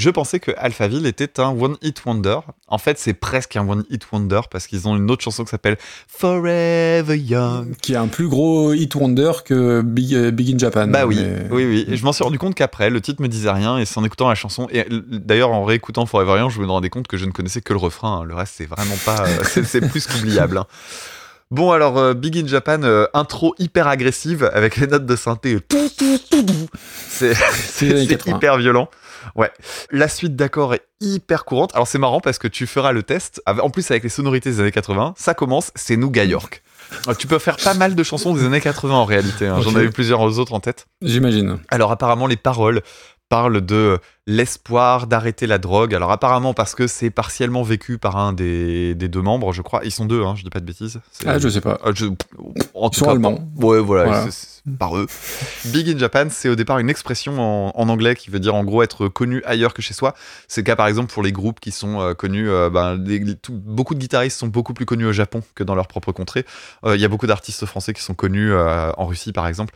Je 0.00 0.08
pensais 0.08 0.40
que 0.40 0.50
Alphaville 0.56 1.04
était 1.04 1.38
un 1.40 1.50
One 1.50 1.76
Hit 1.82 2.06
Wonder. 2.06 2.38
En 2.68 2.78
fait, 2.78 2.98
c'est 2.98 3.12
presque 3.12 3.56
un 3.56 3.68
One 3.68 3.84
Hit 3.90 4.06
Wonder 4.10 4.40
parce 4.50 4.66
qu'ils 4.66 4.88
ont 4.88 4.96
une 4.96 5.10
autre 5.10 5.22
chanson 5.22 5.44
qui 5.44 5.50
s'appelle 5.50 5.76
Forever 6.08 7.18
Young. 7.18 7.76
Qui 7.82 7.92
est 7.92 7.96
un 7.96 8.06
plus 8.06 8.26
gros 8.26 8.72
hit 8.72 8.94
wonder 8.94 9.32
que 9.44 9.82
Big, 9.82 10.14
euh, 10.14 10.30
Big 10.30 10.54
in 10.54 10.58
Japan. 10.58 10.86
Bah 10.86 11.04
oui, 11.04 11.16
Mais- 11.20 11.48
oui, 11.50 11.66
oui. 11.66 11.86
Et 11.86 11.96
je 11.98 12.04
m'en 12.06 12.12
suis 12.12 12.24
rendu 12.24 12.38
compte 12.38 12.54
qu'après, 12.54 12.88
le 12.88 13.02
titre 13.02 13.20
me 13.20 13.28
disait 13.28 13.50
rien 13.50 13.76
et 13.76 13.84
c'est 13.84 13.98
en 13.98 14.04
écoutant 14.04 14.30
la 14.30 14.34
chanson. 14.34 14.68
Et 14.72 14.86
d'ailleurs, 14.88 15.50
en 15.52 15.64
réécoutant 15.64 16.06
Forever 16.06 16.38
Young, 16.38 16.50
je 16.50 16.60
me 16.62 16.66
rendais 16.66 16.88
compte 16.88 17.06
que 17.06 17.18
je 17.18 17.26
ne 17.26 17.30
connaissais 17.32 17.60
que 17.60 17.74
le 17.74 17.78
refrain. 17.78 18.20
hein. 18.20 18.24
Le 18.24 18.34
reste, 18.34 18.54
c'est 18.56 18.66
vraiment 18.66 18.96
pas. 19.04 19.26
euh, 19.28 19.62
c'est 19.66 19.86
plus 19.86 20.06
qu'oubliable. 20.06 20.56
hein. 20.56 20.66
Bon, 21.50 21.72
alors, 21.72 21.98
euh, 21.98 22.14
Big 22.14 22.38
in 22.38 22.46
Japan, 22.46 22.82
euh, 22.84 23.06
intro 23.12 23.54
hyper 23.58 23.86
agressive 23.86 24.48
avec 24.54 24.76
les 24.78 24.86
notes 24.86 25.04
de 25.04 25.16
synthé. 25.16 25.58
C'est 27.08 27.34
C'est 27.52 27.84
les 27.86 27.90
années 27.92 28.00
c'est 28.02 28.06
80. 28.16 28.36
hyper 28.36 28.56
violent. 28.56 28.88
Ouais. 29.34 29.50
La 29.90 30.08
suite 30.08 30.36
d'accords 30.36 30.74
est 30.74 30.82
hyper 31.00 31.44
courante. 31.44 31.70
Alors, 31.74 31.86
c'est 31.88 31.98
marrant 31.98 32.20
parce 32.20 32.38
que 32.38 32.48
tu 32.48 32.66
feras 32.66 32.92
le 32.92 33.02
test. 33.02 33.42
En 33.46 33.70
plus, 33.70 33.90
avec 33.90 34.02
les 34.02 34.08
sonorités 34.08 34.50
des 34.50 34.60
années 34.60 34.72
80, 34.72 35.14
ça 35.16 35.34
commence, 35.34 35.70
c'est 35.74 35.96
Nouga 35.96 36.24
York. 36.24 36.62
Alors, 37.06 37.16
tu 37.16 37.26
peux 37.26 37.38
faire 37.38 37.56
pas 37.56 37.74
mal 37.74 37.94
de 37.94 38.02
chansons 38.02 38.34
des 38.34 38.44
années 38.44 38.60
80 38.60 38.94
en 38.94 39.04
réalité. 39.04 39.46
hein. 39.46 39.60
J'en 39.60 39.74
avais 39.76 39.90
plusieurs 39.90 40.20
autres 40.38 40.52
en 40.54 40.60
tête. 40.60 40.86
J'imagine. 41.02 41.58
Alors 41.70 41.92
apparemment 41.92 42.26
les 42.26 42.36
paroles 42.36 42.82
parlent 43.30 43.60
de 43.64 43.98
l'espoir 44.26 45.06
d'arrêter 45.06 45.46
la 45.46 45.58
drogue. 45.58 45.94
Alors 45.94 46.10
apparemment 46.10 46.52
parce 46.52 46.74
que 46.74 46.86
c'est 46.86 47.10
partiellement 47.10 47.62
vécu 47.62 47.96
par 47.96 48.16
un 48.16 48.32
des, 48.32 48.94
des 48.94 49.08
deux 49.08 49.22
membres, 49.22 49.52
je 49.52 49.62
crois. 49.62 49.80
Ils 49.84 49.90
sont 49.92 50.04
deux, 50.04 50.22
hein, 50.24 50.34
je 50.36 50.42
dis 50.42 50.50
pas 50.50 50.60
de 50.60 50.66
bêtises. 50.66 51.00
Ah, 51.24 51.38
je 51.38 51.48
sais 51.48 51.60
pas. 51.60 51.78
Ah, 51.84 51.90
je- 51.94 52.06
en 52.06 52.12
Ils 52.88 52.90
tout 52.90 52.98
sont 52.98 53.04
cas, 53.06 53.12
allemands. 53.12 53.36
par- 53.36 53.64
Ouais, 53.64 53.80
voilà, 53.80 54.04
Voilà. 54.04 54.24
c'est- 54.30 54.60
c'est 54.66 54.76
par 54.78 54.96
eux. 54.96 55.06
Big 55.66 55.88
in 55.88 55.96
Japan, 55.96 56.26
c'est 56.28 56.48
au 56.48 56.54
départ 56.54 56.78
une 56.80 56.90
expression 56.90 57.40
en, 57.40 57.72
en 57.74 57.88
anglais 57.88 58.14
qui 58.14 58.30
veut 58.30 58.40
dire 58.40 58.54
en 58.54 58.64
gros 58.64 58.82
être 58.82 59.08
connu 59.08 59.42
ailleurs 59.44 59.74
que 59.74 59.80
chez 59.82 59.94
soi. 59.94 60.14
C'est 60.48 60.60
le 60.60 60.66
cas 60.66 60.76
par 60.76 60.86
exemple 60.88 61.12
pour 61.12 61.22
les 61.22 61.32
groupes 61.32 61.60
qui 61.60 61.70
sont 61.70 62.00
euh, 62.00 62.14
connus. 62.14 62.50
euh, 62.50 62.68
ben, 62.68 63.02
tout- 63.40 63.52
beaucoup 63.54 63.94
de 63.94 64.00
guitaristes 64.00 64.38
sont 64.38 64.48
beaucoup 64.48 64.74
plus 64.74 64.86
connus 64.86 65.06
au 65.06 65.12
Japon 65.12 65.42
que 65.54 65.62
dans 65.64 65.74
leur 65.76 65.86
propre 65.86 66.10
contrée. 66.12 66.44
Euh, 66.84 66.94
Il 66.96 67.00
y 67.00 67.04
a 67.04 67.08
beaucoup 67.08 67.26
d'artistes 67.28 67.64
français 67.64 67.94
qui 67.94 68.02
sont 68.02 68.14
connus 68.14 68.52
euh, 68.52 68.90
en 68.98 69.06
Russie 69.06 69.32
par 69.32 69.46
exemple. 69.46 69.72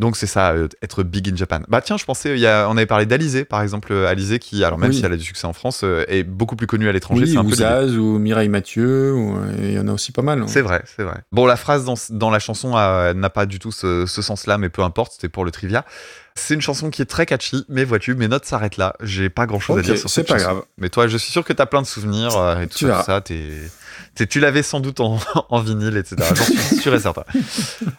Donc 0.00 0.16
c'est 0.16 0.26
ça, 0.26 0.50
euh, 0.54 0.66
être 0.82 1.04
big 1.04 1.28
in 1.32 1.36
Japan. 1.36 1.60
Bah 1.68 1.80
tiens, 1.80 1.96
je 1.96 2.04
pensais, 2.04 2.30
il 2.34 2.40
y 2.40 2.48
a, 2.48 2.66
on 2.68 2.76
avait 2.76 2.84
parlé 2.86 3.06
d'Alizé, 3.06 3.44
par 3.44 3.62
exemple. 3.62 3.92
euh, 3.92 4.08
Alizé 4.08 4.40
qui, 4.40 4.64
alors 4.64 4.76
même 4.76 4.90
Oui. 4.90 4.96
si 4.96 5.04
elle 5.04 5.12
a 5.12 5.16
du 5.16 5.22
succès 5.22 5.46
en 5.46 5.52
France, 5.52 5.82
euh, 5.84 6.04
est 6.08 6.24
beaucoup 6.24 6.56
plus 6.56 6.66
connue 6.66 6.88
à 6.88 6.92
l'étranger. 6.92 7.22
Oui, 7.26 7.30
c'est 7.30 7.38
un 7.38 7.44
ou. 7.44 7.54
Zaz, 7.54 7.96
ou 7.96 8.18
Mireille 8.18 8.48
Mathieu, 8.48 9.14
il 9.60 9.72
y 9.72 9.78
en 9.78 9.86
a 9.86 9.92
aussi 9.92 10.10
pas 10.10 10.22
mal. 10.22 10.40
hein. 10.42 10.46
C'est 10.48 10.62
vrai, 10.62 10.82
c'est 10.96 11.04
vrai. 11.04 11.18
Bon, 11.30 11.46
la 11.46 11.54
phrase 11.56 11.84
dans, 11.84 11.94
dans 12.10 12.30
la 12.30 12.40
chanson 12.40 12.70
n'a 12.70 13.30
pas 13.30 13.46
du 13.46 13.60
tout 13.60 13.70
ce, 13.70 14.04
ce 14.06 14.20
sens-là, 14.20 14.58
mais 14.58 14.68
peu 14.68 14.82
importe, 14.82 15.12
c'était 15.12 15.28
pour 15.28 15.44
le 15.44 15.52
trivia. 15.52 15.84
C'est 16.34 16.54
une 16.54 16.60
chanson 16.60 16.90
qui 16.90 17.00
est 17.00 17.04
très 17.06 17.26
catchy, 17.26 17.64
mais 17.68 17.84
vois-tu, 17.84 18.16
mes 18.16 18.26
notes 18.26 18.44
s'arrêtent 18.46 18.76
là. 18.78 18.94
J'ai 19.00 19.28
pas 19.30 19.46
grand-chose 19.46 19.78
à 19.78 19.82
dire 19.82 19.96
sur 19.96 20.10
c'est 20.10 20.22
cette 20.22 20.28
pas 20.28 20.38
chanson. 20.38 20.50
grave. 20.54 20.64
Mais 20.78 20.88
toi, 20.88 21.06
je 21.06 21.16
suis 21.16 21.30
sûr 21.30 21.44
que 21.44 21.52
t'as 21.52 21.66
plein 21.66 21.80
de 21.82 21.86
souvenirs 21.86 22.36
euh, 22.36 22.60
et 22.62 22.66
tout 22.66 22.78
Tu 22.78 22.86
ça, 22.86 23.20
tout 23.20 24.26
tu 24.26 24.40
l'avais 24.40 24.64
sans 24.64 24.80
doute 24.80 24.98
en, 24.98 25.20
en 25.50 25.60
vinyle, 25.60 25.96
etc. 25.96 26.16
J'en 26.34 26.44
suis 26.44 26.76
sûr 26.78 26.92
et 26.92 26.98
certain. 26.98 27.22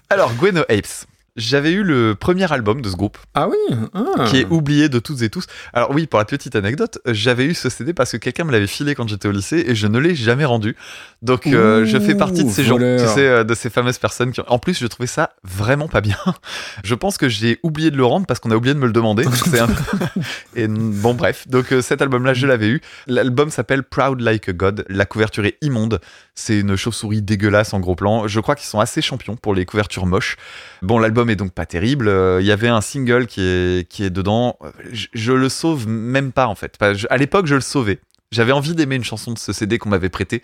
Alors, 0.10 0.34
Gwen 0.36 0.58
Apes. 0.70 1.06
J'avais 1.38 1.74
eu 1.74 1.84
le 1.84 2.16
premier 2.16 2.50
album 2.50 2.82
de 2.82 2.90
ce 2.90 2.96
groupe 2.96 3.18
Ah 3.34 3.50
oui 3.50 3.76
ah. 3.94 4.24
qui 4.28 4.38
est 4.38 4.46
oublié 4.46 4.88
de 4.88 5.00
toutes 5.00 5.22
et 5.22 5.30
tous. 5.30 5.48
Alors 5.74 5.92
oui, 5.92 6.08
pour 6.08 6.18
la 6.18 6.24
petite 6.24 6.56
anecdote, 6.56 7.00
j'avais 7.06 7.44
eu 7.44 7.54
ce 7.54 7.68
CD 7.70 7.94
parce 7.94 8.14
que 8.14 8.18
quelqu'un 8.18 8.46
me 8.46 8.54
l'avait 8.54 8.68
filé 8.68 8.96
quand 8.96 9.06
j'étais 9.10 9.28
au 9.28 9.32
lycée 9.32 9.66
et 9.68 9.76
je 9.76 9.88
ne 9.88 10.00
l'ai 10.00 10.16
jamais 10.16 10.46
rendu. 10.46 10.78
Donc 11.22 11.46
euh, 11.48 11.82
Ouh, 11.82 11.86
je 11.86 12.00
fais 12.00 12.16
partie 12.16 12.46
de 12.46 12.50
ces 12.50 12.64
gens, 12.64 12.78
tu 12.78 12.84
sais, 12.84 13.28
euh, 13.28 13.44
de 13.44 13.54
ces 13.54 13.70
fameuses 13.70 13.98
personnes 13.98 14.32
qui... 14.32 14.40
En 14.48 14.60
plus, 14.60 14.80
je 14.80 14.88
trouvais 14.88 15.08
ça 15.08 15.32
vraiment 15.44 15.90
pas 15.90 16.00
bien. 16.00 16.16
Je 16.86 16.96
pense 16.96 17.18
que 17.18 17.28
j'ai 17.28 17.60
oublié 17.64 17.92
de 17.92 17.98
le 17.98 18.06
rendre 18.06 18.26
parce 18.26 18.40
qu'on 18.40 18.52
a 18.52 18.56
oublié 18.56 18.74
de 18.74 18.80
me 18.80 18.86
le 18.86 18.94
demander. 18.94 19.26
Un- 19.26 19.68
et 20.56 20.68
bon, 20.68 21.16
bref. 21.16 21.48
Donc 21.48 21.72
euh, 21.74 21.82
cet 21.82 22.02
album-là, 22.02 22.34
je 22.34 22.48
l'avais 22.48 22.68
eu. 22.68 22.82
L'album 23.08 23.50
s'appelle 23.50 23.84
Proud 23.84 24.22
Like 24.22 24.50
a 24.50 24.54
God. 24.54 24.86
La 24.88 25.06
couverture 25.06 25.46
est 25.46 25.58
immonde. 25.62 26.00
C'est 26.34 26.60
une 26.60 26.76
chauve-souris 26.76 27.22
dégueulasse 27.22 27.74
en 27.74 27.80
gros 27.80 27.96
plan. 27.96 28.28
Je 28.28 28.40
crois 28.40 28.56
qu'ils 28.56 28.68
sont 28.68 28.80
assez 28.80 29.02
champions 29.02 29.36
pour 29.36 29.54
les 29.56 29.66
couvertures 29.66 30.06
moches. 30.06 30.38
Bon, 30.82 31.00
l'album 31.00 31.25
est 31.30 31.36
donc 31.36 31.52
pas 31.54 31.66
terrible. 31.66 32.08
Euh, 32.08 32.40
Il 32.42 32.46
y 32.48 32.52
avait 32.52 32.68
un 32.68 32.82
single 32.82 33.28
qui 33.28 33.42
est, 33.42 33.88
qui 33.90 34.04
est 34.04 34.10
dedans. 34.10 34.58
Je, 34.92 35.08
je 35.14 35.32
le 35.34 35.50
sauve 35.50 35.88
même 35.88 36.32
pas 36.32 36.48
en 36.48 36.56
fait. 36.56 36.78
À 37.10 37.18
l'époque, 37.18 37.46
je 37.48 37.56
le 37.56 37.62
sauvais. 37.62 38.00
J'avais 38.32 38.52
envie 38.52 38.74
d'aimer 38.76 38.96
une 38.96 39.04
chanson 39.04 39.32
de 39.32 39.40
ce 39.40 39.54
CD 39.54 39.78
qu'on 39.78 39.90
m'avait 39.90 40.10
prêté. 40.10 40.44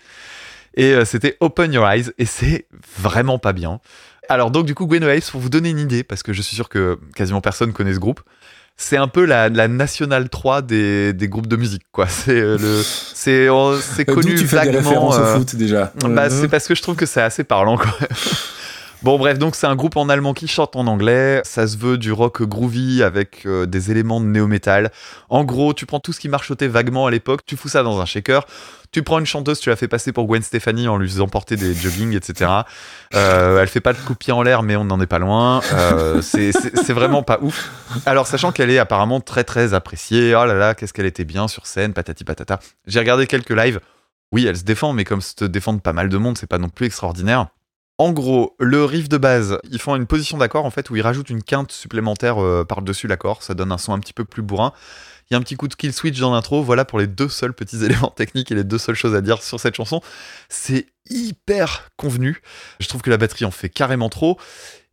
Et 0.76 0.94
euh, 0.94 1.04
c'était 1.06 1.36
Open 1.42 1.74
Your 1.74 1.88
Eyes. 1.90 2.12
Et 2.18 2.26
c'est 2.26 2.68
vraiment 2.98 3.40
pas 3.40 3.54
bien. 3.54 3.80
Alors, 4.30 4.52
donc, 4.52 4.66
du 4.66 4.76
coup, 4.76 4.86
Gwen 4.86 5.04
Apes, 5.04 5.30
pour 5.32 5.42
vous 5.42 5.50
donner 5.50 5.70
une 5.72 5.80
idée, 5.80 6.04
parce 6.04 6.24
que 6.24 6.32
je 6.32 6.42
suis 6.42 6.56
sûr 6.56 6.70
que 6.70 6.98
quasiment 7.16 7.42
personne 7.42 7.74
connaît 7.74 7.94
ce 7.94 8.00
groupe, 8.00 8.22
c'est 8.78 8.96
un 8.96 9.10
peu 9.10 9.26
la, 9.26 9.50
la 9.50 9.68
National 9.68 10.30
3 10.30 10.62
des, 10.62 11.12
des 11.12 11.28
groupes 11.28 11.48
de 11.48 11.58
musique, 11.58 11.84
quoi. 11.92 12.08
C'est 12.08 12.40
euh, 12.40 12.58
le, 12.58 12.82
c'est, 12.84 14.06
connu 14.06 14.36
tu 14.36 14.48
fais 14.48 14.62
des 14.62 14.72
vaguement. 14.72 14.78
références 14.80 15.18
euh, 15.18 15.36
au 15.36 15.40
foot 15.40 15.56
déjà. 15.56 15.92
bah, 16.08 16.24
Euh, 16.26 16.30
c'est 16.30 16.48
parce 16.48 16.68
que 16.68 16.76
je 16.76 16.82
trouve 16.82 16.96
que 16.96 17.06
c'est 17.06 17.22
assez 17.22 17.44
parlant, 17.44 17.78
quoi. 17.78 17.92
Bon, 19.04 19.18
bref, 19.18 19.40
donc 19.40 19.56
c'est 19.56 19.66
un 19.66 19.76
groupe 19.76 19.98
en 19.98 20.10
allemand 20.10 20.36
qui 20.36 20.48
chante 20.48 20.76
en 20.76 20.86
anglais. 20.86 21.42
Ça 21.44 21.66
se 21.66 21.76
veut 21.76 21.98
du 21.98 22.12
rock 22.12 22.44
groovy 22.44 23.02
avec 23.02 23.48
euh, 23.48 23.66
des 23.66 23.90
éléments 23.90 24.22
de 24.22 24.28
néo-metal. 24.28 24.92
En 25.30 25.44
gros, 25.44 25.74
tu 25.74 25.88
prends 25.88 26.00
tout 26.00 26.14
ce 26.14 26.20
qui 26.20 26.30
marchotait 26.30 26.68
vaguement 26.68 27.08
à 27.08 27.12
l'époque, 27.12 27.42
tu 27.44 27.58
fous 27.58 27.68
ça 27.68 27.82
dans 27.82 28.00
un 28.00 28.06
shaker. 28.06 28.46
Tu 28.92 29.02
prends 29.02 29.18
une 29.18 29.26
chanteuse, 29.26 29.60
tu 29.60 29.70
la 29.70 29.76
fais 29.76 29.88
passer 29.88 30.12
pour 30.12 30.28
Gwen 30.28 30.44
Stefani 30.44 30.88
en 30.88 30.98
lui 30.98 31.10
faisant 31.10 31.28
porter 31.28 31.56
des 31.56 31.74
jogging, 31.74 32.16
etc. 32.16 32.52
Euh, 33.16 33.60
elle 33.60 33.70
fait 33.70 33.82
pas 33.82 33.94
de 33.94 33.98
coup 33.98 34.14
de 34.14 34.20
pied 34.20 34.34
en 34.34 34.44
l'air, 34.44 34.62
mais 34.62 34.76
on 34.76 34.86
n'en 34.86 35.02
est 35.02 35.08
pas 35.08 35.18
loin. 35.18 35.62
Euh, 35.74 36.22
c'est 36.22 36.94
vraiment 36.94 37.24
pas 37.24 37.40
ouf. 37.42 37.72
Alors, 38.06 38.28
sachant 38.28 38.52
qu'elle 38.52 38.70
est 38.70 38.78
apparemment 38.78 39.20
très 39.20 39.44
très 39.44 39.74
appréciée. 39.74 40.36
Oh 40.36 40.46
là 40.46 40.54
là, 40.54 40.76
qu'est-ce 40.76 40.94
qu'elle 40.94 41.08
était 41.08 41.26
bien 41.26 41.48
sur 41.48 41.66
scène, 41.66 41.94
patati 41.94 42.24
patata. 42.24 42.60
J'ai 42.86 43.00
regardé 43.00 43.26
quelques 43.26 43.50
lives. 43.50 43.80
Oui, 44.32 44.46
elle 44.46 44.58
se 44.58 44.64
défend, 44.64 44.94
mais 44.94 45.06
comme 45.06 45.22
se 45.22 45.46
défendent 45.46 45.82
pas 45.82 45.94
mal 45.94 46.08
de 46.08 46.18
monde, 46.18 46.38
c'est 46.38 46.46
pas 46.46 46.60
non 46.60 46.70
plus 46.70 46.86
extraordinaire. 46.86 47.48
En 48.02 48.14
gros, 48.14 48.56
le 48.58 48.84
riff 48.84 49.10
de 49.10 49.20
base, 49.20 49.60
ils 49.70 49.78
font 49.78 49.96
une 49.96 50.08
position 50.08 50.40
d'accord 50.40 50.66
en 50.66 50.72
fait 50.72 50.90
où 50.90 50.96
ils 50.96 51.04
rajoutent 51.04 51.30
une 51.30 51.44
quinte 51.44 51.72
supplémentaire 51.72 52.42
euh, 52.42 52.66
par-dessus 52.66 53.06
l'accord, 53.06 53.44
ça 53.44 53.54
donne 53.54 53.72
un 53.72 53.78
son 53.78 53.94
un 53.94 54.00
petit 54.00 54.12
peu 54.12 54.26
plus 54.26 54.42
bourrin. 54.42 54.74
Il 55.30 55.34
y 55.34 55.36
a 55.36 55.38
un 55.38 55.42
petit 55.44 55.56
coup 55.56 55.68
de 55.68 55.76
kill 55.76 55.94
switch 55.94 56.20
dans 56.20 56.32
l'intro, 56.32 56.64
voilà 56.64 56.84
pour 56.84 56.98
les 56.98 57.06
deux 57.06 57.30
seuls 57.30 57.54
petits 57.54 57.86
éléments 57.86 58.10
techniques 58.10 58.52
et 58.52 58.56
les 58.56 58.64
deux 58.64 58.80
seules 58.80 58.96
choses 58.96 59.14
à 59.14 59.22
dire 59.22 59.44
sur 59.44 59.60
cette 59.60 59.76
chanson. 59.76 60.02
C'est 60.50 60.88
hyper 61.12 61.90
convenu. 61.96 62.42
Je 62.80 62.88
trouve 62.88 63.04
que 63.04 63.12
la 63.12 63.18
batterie 63.18 63.46
en 63.46 63.52
fait 63.52 63.70
carrément 63.70 64.10
trop. 64.10 64.40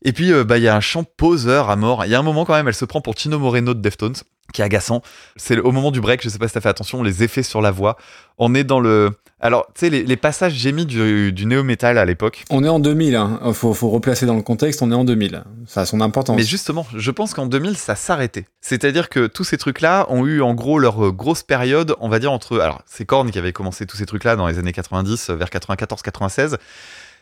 Et 0.03 0.13
puis, 0.13 0.33
euh, 0.33 0.45
bah, 0.45 0.59
il 0.59 0.65
y 0.65 0.69
a 0.69 0.77
un 0.77 0.81
chant 0.81 1.05
poseur 1.05 1.71
à 1.71 1.77
mort. 1.77 2.05
Il 2.05 2.11
y 2.11 2.15
a 2.15 2.19
un 2.19 2.23
moment 2.23 2.45
quand 2.45 2.55
même, 2.55 2.69
elle 2.69 2.75
se 2.75 2.85
prend 2.85 3.01
pour 3.01 3.17
Chino 3.17 3.39
Moreno 3.39 3.75
de 3.75 3.81
Deftones, 3.81 4.15
qui 4.53 4.63
est 4.63 4.65
agaçant. 4.65 5.03
C'est 5.37 5.59
au 5.59 5.73
moment 5.73 5.91
du 5.91 6.01
break, 6.01 6.23
je 6.23 6.29
sais 6.29 6.39
pas 6.39 6.49
si 6.49 6.55
t'as 6.55 6.61
fait 6.61 6.69
attention, 6.69 7.03
les 7.03 7.23
effets 7.23 7.43
sur 7.43 7.61
la 7.61 7.71
voix. 7.71 7.97
On 8.39 8.55
est 8.55 8.65
dans 8.65 8.81
le. 8.81 9.11
Alors, 9.41 9.67
tu 9.67 9.81
sais, 9.81 9.91
les, 9.91 10.03
les 10.03 10.17
passages 10.17 10.53
gémis 10.55 10.85
du, 10.85 11.33
du 11.33 11.47
néo-metal 11.47 11.97
à 11.97 12.05
l'époque. 12.05 12.45
On 12.51 12.65
est 12.65 12.69
en 12.69 12.81
2000, 12.81 13.15
hein. 13.15 13.41
faut, 13.53 13.73
faut 13.73 13.89
replacer 13.89 14.27
dans 14.27 14.35
le 14.35 14.43
contexte, 14.43 14.83
on 14.83 14.91
est 14.91 14.97
en 14.97 15.05
2000. 15.05 15.45
Ça 15.67 15.83
a 15.83 15.87
son 15.87 16.01
importance. 16.01 16.37
Mais 16.37 16.43
justement, 16.43 16.85
je 16.95 17.11
pense 17.13 17.35
qu'en 17.35 17.47
2000, 17.47 17.77
ça 17.77 17.95
s'arrêtait. 17.95 18.47
C'est-à-dire 18.61 19.09
que 19.09 19.29
tous 19.29 19.45
ces 19.45 19.57
trucs-là 19.57 20.07
ont 20.11 20.27
eu 20.27 20.43
en 20.43 20.55
gros 20.55 20.81
leur 20.81 21.07
euh, 21.07 21.13
grosse 21.13 21.45
période, 21.45 21.95
on 22.01 22.09
va 22.09 22.19
dire 22.19 22.33
entre. 22.33 22.59
Alors, 22.59 22.83
c'est 22.87 23.05
Korn 23.05 23.31
qui 23.31 23.39
avait 23.39 23.53
commencé 23.53 23.87
tous 23.87 23.97
ces 23.97 24.07
trucs-là 24.07 24.35
dans 24.35 24.49
les 24.49 24.59
années 24.59 24.73
90, 24.73 25.31
euh, 25.31 25.35
vers 25.37 25.49
94-96. 25.49 26.57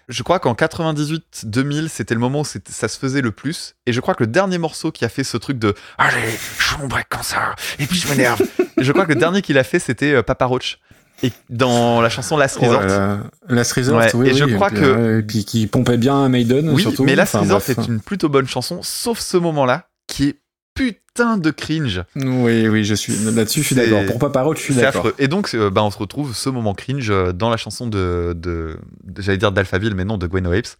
Je 0.08 0.22
crois 0.22 0.38
qu'en 0.38 0.54
98-2000, 0.54 1.88
c'était 1.88 2.14
le 2.14 2.20
moment 2.20 2.40
où 2.40 2.44
ça 2.44 2.88
se 2.88 2.98
faisait 2.98 3.20
le 3.22 3.32
plus. 3.32 3.74
Et 3.86 3.92
je 3.92 4.00
crois 4.00 4.14
que 4.14 4.22
le 4.22 4.28
dernier 4.28 4.58
morceau 4.58 4.92
qui 4.92 5.04
a 5.04 5.08
fait 5.08 5.24
ce 5.24 5.36
truc 5.36 5.58
de 5.58 5.74
Allez, 5.98 6.16
je 6.30 6.36
fais 6.36 6.78
mon 6.78 6.86
break 6.86 7.08
comme 7.08 7.22
ça, 7.22 7.54
et 7.78 7.86
puis 7.86 7.98
je 7.98 8.08
m'énerve. 8.08 8.40
Et 8.78 8.84
je 8.84 8.92
crois 8.92 9.04
que 9.04 9.12
le 9.12 9.18
dernier 9.18 9.42
qu'il 9.42 9.58
a 9.58 9.64
fait, 9.64 9.78
c'était 9.78 10.12
euh, 10.12 10.22
Papa 10.22 10.44
Roach. 10.46 10.78
Et 11.22 11.32
dans 11.48 12.00
la 12.02 12.10
chanson 12.10 12.36
Last 12.36 12.58
Oh 12.60 12.66
Resort. 12.66 13.18
Last 13.48 13.72
Resort, 13.72 13.96
Ouais, 13.98 14.10
oui, 14.14 14.28
et 14.28 14.34
je 14.34 14.44
oui, 14.44 14.54
crois 14.54 14.68
puis, 14.68 14.80
que- 14.80 14.84
euh, 14.84 15.18
et 15.20 15.22
puis 15.22 15.44
qui 15.46 15.66
pompait 15.66 15.96
bien 15.96 16.28
Maiden 16.28 16.68
Oui, 16.70 16.82
surtout. 16.82 17.04
mais 17.04 17.16
Last 17.16 17.34
Enfin, 17.34 17.44
Resort 17.44 17.62
bref. 17.66 17.78
est 17.78 17.86
une 17.90 18.00
plutôt 18.00 18.28
bonne 18.28 18.46
chanson, 18.46 18.80
sauf 18.82 19.18
ce 19.18 19.38
moment-là, 19.38 19.88
qui 20.06 20.28
est 20.28 20.40
putain 20.76 21.38
de 21.38 21.50
cringe. 21.50 22.02
Oui, 22.14 22.68
oui, 22.68 22.84
je 22.84 22.94
suis 22.94 23.12
là-dessus, 23.32 23.62
je 23.62 23.66
suis 23.66 23.74
d'accord. 23.74 24.04
Pour 24.06 24.18
pas 24.20 24.30
parole, 24.30 24.56
je 24.56 24.62
suis 24.62 24.74
C'est 24.74 24.82
d'accord. 24.82 25.06
affreux. 25.06 25.14
Et 25.18 25.26
donc, 25.26 25.50
euh, 25.54 25.70
bah, 25.70 25.82
on 25.82 25.90
se 25.90 25.98
retrouve 25.98 26.36
ce 26.36 26.48
moment 26.50 26.74
cringe 26.74 27.10
euh, 27.10 27.32
dans 27.32 27.50
la 27.50 27.56
chanson 27.56 27.88
de, 27.88 28.32
de, 28.36 28.78
de- 29.02 29.22
j'allais 29.22 29.38
dire 29.38 29.50
d'Alphaville, 29.50 29.94
mais 29.94 30.04
non, 30.04 30.18
de 30.18 30.26
Gwen 30.28 30.46
Apes. 30.46 30.76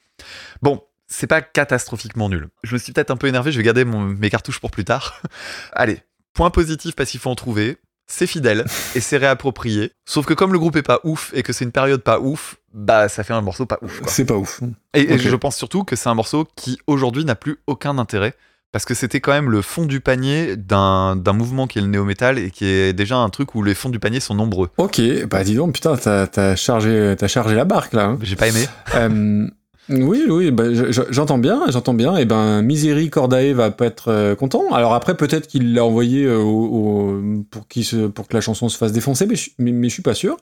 Bon, 0.63 0.83
c'est 1.09 1.27
pas 1.27 1.41
catastrophiquement 1.41 2.29
nul. 2.29 2.49
Je 2.63 2.75
me 2.75 2.79
suis 2.79 2.93
peut-être 2.93 3.11
un 3.11 3.17
peu 3.17 3.27
énervé, 3.27 3.51
je 3.51 3.57
vais 3.57 3.65
garder 3.65 3.85
mon- 3.85 4.01
mes 4.05 4.31
cartouches 4.31 4.61
pour 4.61 4.71
plus 4.71 4.85
tard. 4.85 5.21
Allez, 5.73 5.99
point 6.35 6.51
positif 6.51 6.95
parce 6.95 7.11
qu'il 7.11 7.19
faut 7.21 7.31
en 7.31 7.35
trouver. 7.35 7.79
C'est 8.09 8.29
fidèle 8.29 8.65
et 8.95 9.01
c'est 9.01 9.17
réapproprié. 9.17 9.91
Sauf 10.05 10.27
que 10.27 10.35
comme 10.35 10.53
le 10.53 10.61
groupe 10.61 10.77
est 10.77 10.83
pas 10.85 11.01
ouf 11.03 11.33
et 11.35 11.43
que 11.43 11.53
c'est 11.53 11.65
une 11.65 11.73
période 11.73 12.03
pas 12.05 12.21
ouf, 12.21 12.55
bah 12.73 13.09
ça 13.09 13.25
fait 13.25 13.33
un 13.33 13.41
morceau 13.41 13.67
pas 13.67 13.79
ouf. 13.83 14.01
C'est 14.07 14.25
pas 14.25 14.37
ouf. 14.37 14.61
Et, 14.95 15.13
et 15.15 15.19
je 15.19 15.35
pense 15.35 15.57
surtout 15.57 15.83
que 15.83 15.97
c'est 15.97 16.09
un 16.09 16.15
morceau 16.15 16.47
qui 16.55 16.79
aujourd'hui 16.87 17.25
n'a 17.25 17.35
plus 17.35 17.57
aucun 17.67 17.99
intérêt. 17.99 18.35
Parce 18.73 18.85
que 18.85 18.95
c'était 18.95 19.21
quand 19.21 19.33
même 19.33 19.51
le 19.51 19.63
fond 19.63 19.85
du 19.87 20.01
panier 20.01 20.55
d'un 20.57 21.17
d'un 21.17 21.33
mouvement 21.33 21.67
qui 21.67 21.79
est 21.79 21.83
le 21.83 21.89
néo-metal 21.89 22.39
et 22.39 22.51
qui 22.51 22.67
est 22.67 22.93
déjà 22.93 23.17
un 23.17 23.31
truc 23.31 23.55
où 23.55 23.63
les 23.63 23.75
fonds 23.75 23.89
du 23.89 23.99
panier 23.99 24.21
sont 24.21 24.35
nombreux. 24.35 24.69
Ok, 24.77 25.01
bah 25.31 25.45
dis 25.45 25.55
donc, 25.55 25.73
putain, 25.75 25.97
t'as 25.97 26.27
t'as 26.27 26.57
chargé, 26.57 27.15
t'as 27.17 27.29
chargé 27.29 27.55
la 27.55 27.65
barque 27.65 27.95
là. 27.95 28.05
hein. 28.05 28.19
J'ai 28.21 28.37
pas 28.37 28.49
aimé. 28.49 28.67
Euh, 28.95 29.49
oui, 29.89 30.25
oui, 30.29 30.51
bah, 30.51 30.73
je- 30.75 30.91
je- 30.91 31.03
j'entends 31.11 31.39
bien, 31.39 31.63
j'entends 31.69 31.95
bien. 31.95 32.17
Et 32.17 32.25
ben, 32.25 32.61
Misery 32.63 33.09
Cordae 33.09 33.53
va 33.53 33.71
pas 33.71 33.87
être 33.87 34.09
euh, 34.09 34.35
content. 34.35 34.73
Alors 34.73 34.95
après, 34.95 35.17
peut-être 35.17 35.47
qu'il 35.47 35.75
l'a 35.75 35.85
envoyé 35.85 36.25
euh, 36.25 36.39
au- 36.39 36.65
au- 36.67 37.23
pour, 37.51 37.69
qu'il 37.69 37.85
se, 37.85 38.07
pour 38.09 38.27
que 38.27 38.35
la 38.35 38.41
chanson 38.41 38.69
se 38.69 38.77
fasse 38.77 38.93
défoncer, 38.93 39.27
mais 39.27 39.37
je, 39.37 39.51
mais 39.59 39.89
je 39.89 39.93
suis 39.95 40.03
pas 40.03 40.15
sûr. 40.15 40.37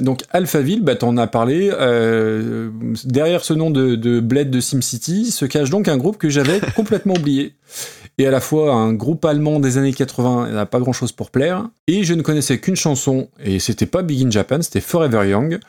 Donc 0.00 0.22
Alphaville, 0.30 0.82
bah, 0.82 0.94
t'en 0.94 1.16
as 1.16 1.26
parlé. 1.26 1.70
euh, 1.72 2.68
derrière 3.04 3.44
ce 3.44 3.54
nom 3.54 3.70
de, 3.70 3.94
de 3.94 4.20
Bled 4.20 4.50
de 4.50 4.60
SimCity 4.60 5.30
se 5.30 5.44
cache 5.46 5.70
donc 5.70 5.88
un 5.88 5.96
groupe 5.96 6.18
que 6.18 6.28
j'avais 6.28 6.60
complètement 6.76 7.14
oublié. 7.14 7.54
Et 8.18 8.26
à 8.26 8.30
la 8.30 8.40
fois 8.40 8.72
un 8.72 8.94
groupe 8.94 9.24
allemand 9.26 9.60
des 9.60 9.76
années 9.76 9.92
80, 9.92 10.46
il 10.48 10.54
n'a 10.54 10.64
pas 10.64 10.80
grand 10.80 10.94
chose 10.94 11.12
pour 11.12 11.30
plaire. 11.30 11.68
Et 11.86 12.02
je 12.02 12.14
ne 12.14 12.22
connaissais 12.22 12.58
qu'une 12.58 12.76
chanson, 12.76 13.28
et 13.44 13.58
c'était 13.58 13.86
pas 13.86 14.02
Big 14.02 14.24
in 14.26 14.30
Japan, 14.30 14.62
c'était 14.62 14.80
Forever 14.80 15.28
Young. 15.28 15.60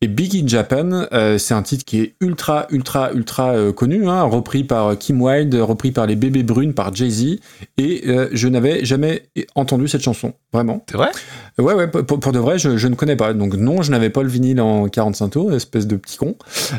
Et 0.00 0.06
Big 0.06 0.36
in 0.36 0.46
Japan, 0.46 1.06
euh, 1.12 1.38
c'est 1.38 1.54
un 1.54 1.62
titre 1.62 1.84
qui 1.84 2.00
est 2.00 2.14
ultra, 2.20 2.66
ultra, 2.70 3.12
ultra 3.12 3.50
euh, 3.54 3.72
connu, 3.72 4.08
hein, 4.08 4.22
repris 4.22 4.62
par 4.62 4.96
Kim 4.96 5.20
Wilde, 5.20 5.56
repris 5.56 5.90
par 5.90 6.06
les 6.06 6.14
Bébés 6.14 6.44
Brunes, 6.44 6.72
par 6.72 6.94
Jay-Z, 6.94 7.40
et 7.78 8.04
euh, 8.06 8.28
je 8.32 8.46
n'avais 8.46 8.84
jamais 8.84 9.24
entendu 9.56 9.88
cette 9.88 10.02
chanson, 10.02 10.34
vraiment. 10.52 10.84
C'est 10.88 10.96
vrai? 10.96 11.10
Ouais, 11.58 11.74
ouais, 11.74 11.88
pour, 11.88 12.20
pour 12.20 12.32
de 12.32 12.38
vrai, 12.38 12.58
je, 12.58 12.76
je 12.76 12.86
ne 12.88 12.94
connais 12.94 13.16
pas. 13.16 13.32
Donc 13.32 13.54
non, 13.54 13.82
je 13.82 13.90
n'avais 13.90 14.10
pas 14.10 14.22
le 14.22 14.28
vinyle 14.28 14.60
en 14.60 14.88
45 14.88 15.28
tours, 15.30 15.52
espèce 15.52 15.86
de 15.86 15.96
petit 15.96 16.16
con. 16.16 16.36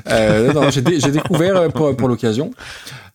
Euh, 0.09 0.69
j'ai 0.71 0.82
dé- 0.82 0.99
j'ai 0.99 1.11
découvert 1.11 1.67
pour, 1.73 1.95
pour 1.97 2.07
l'occasion. 2.07 2.51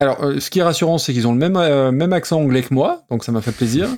Alors, 0.01 0.23
euh, 0.25 0.41
ce 0.41 0.51
qui 0.51 0.59
est 0.59 0.63
rassurant, 0.63 0.99
c'est 0.99 1.13
qu'ils 1.13 1.27
ont 1.27 1.33
le 1.33 1.39
même, 1.39 1.57
euh, 1.57 1.91
même 1.91 2.13
accent 2.13 2.39
anglais 2.41 2.63
que 2.63 2.75
moi, 2.75 3.03
donc 3.11 3.25
ça 3.25 3.33
m'a 3.33 3.41
fait 3.41 3.53
plaisir. 3.53 3.89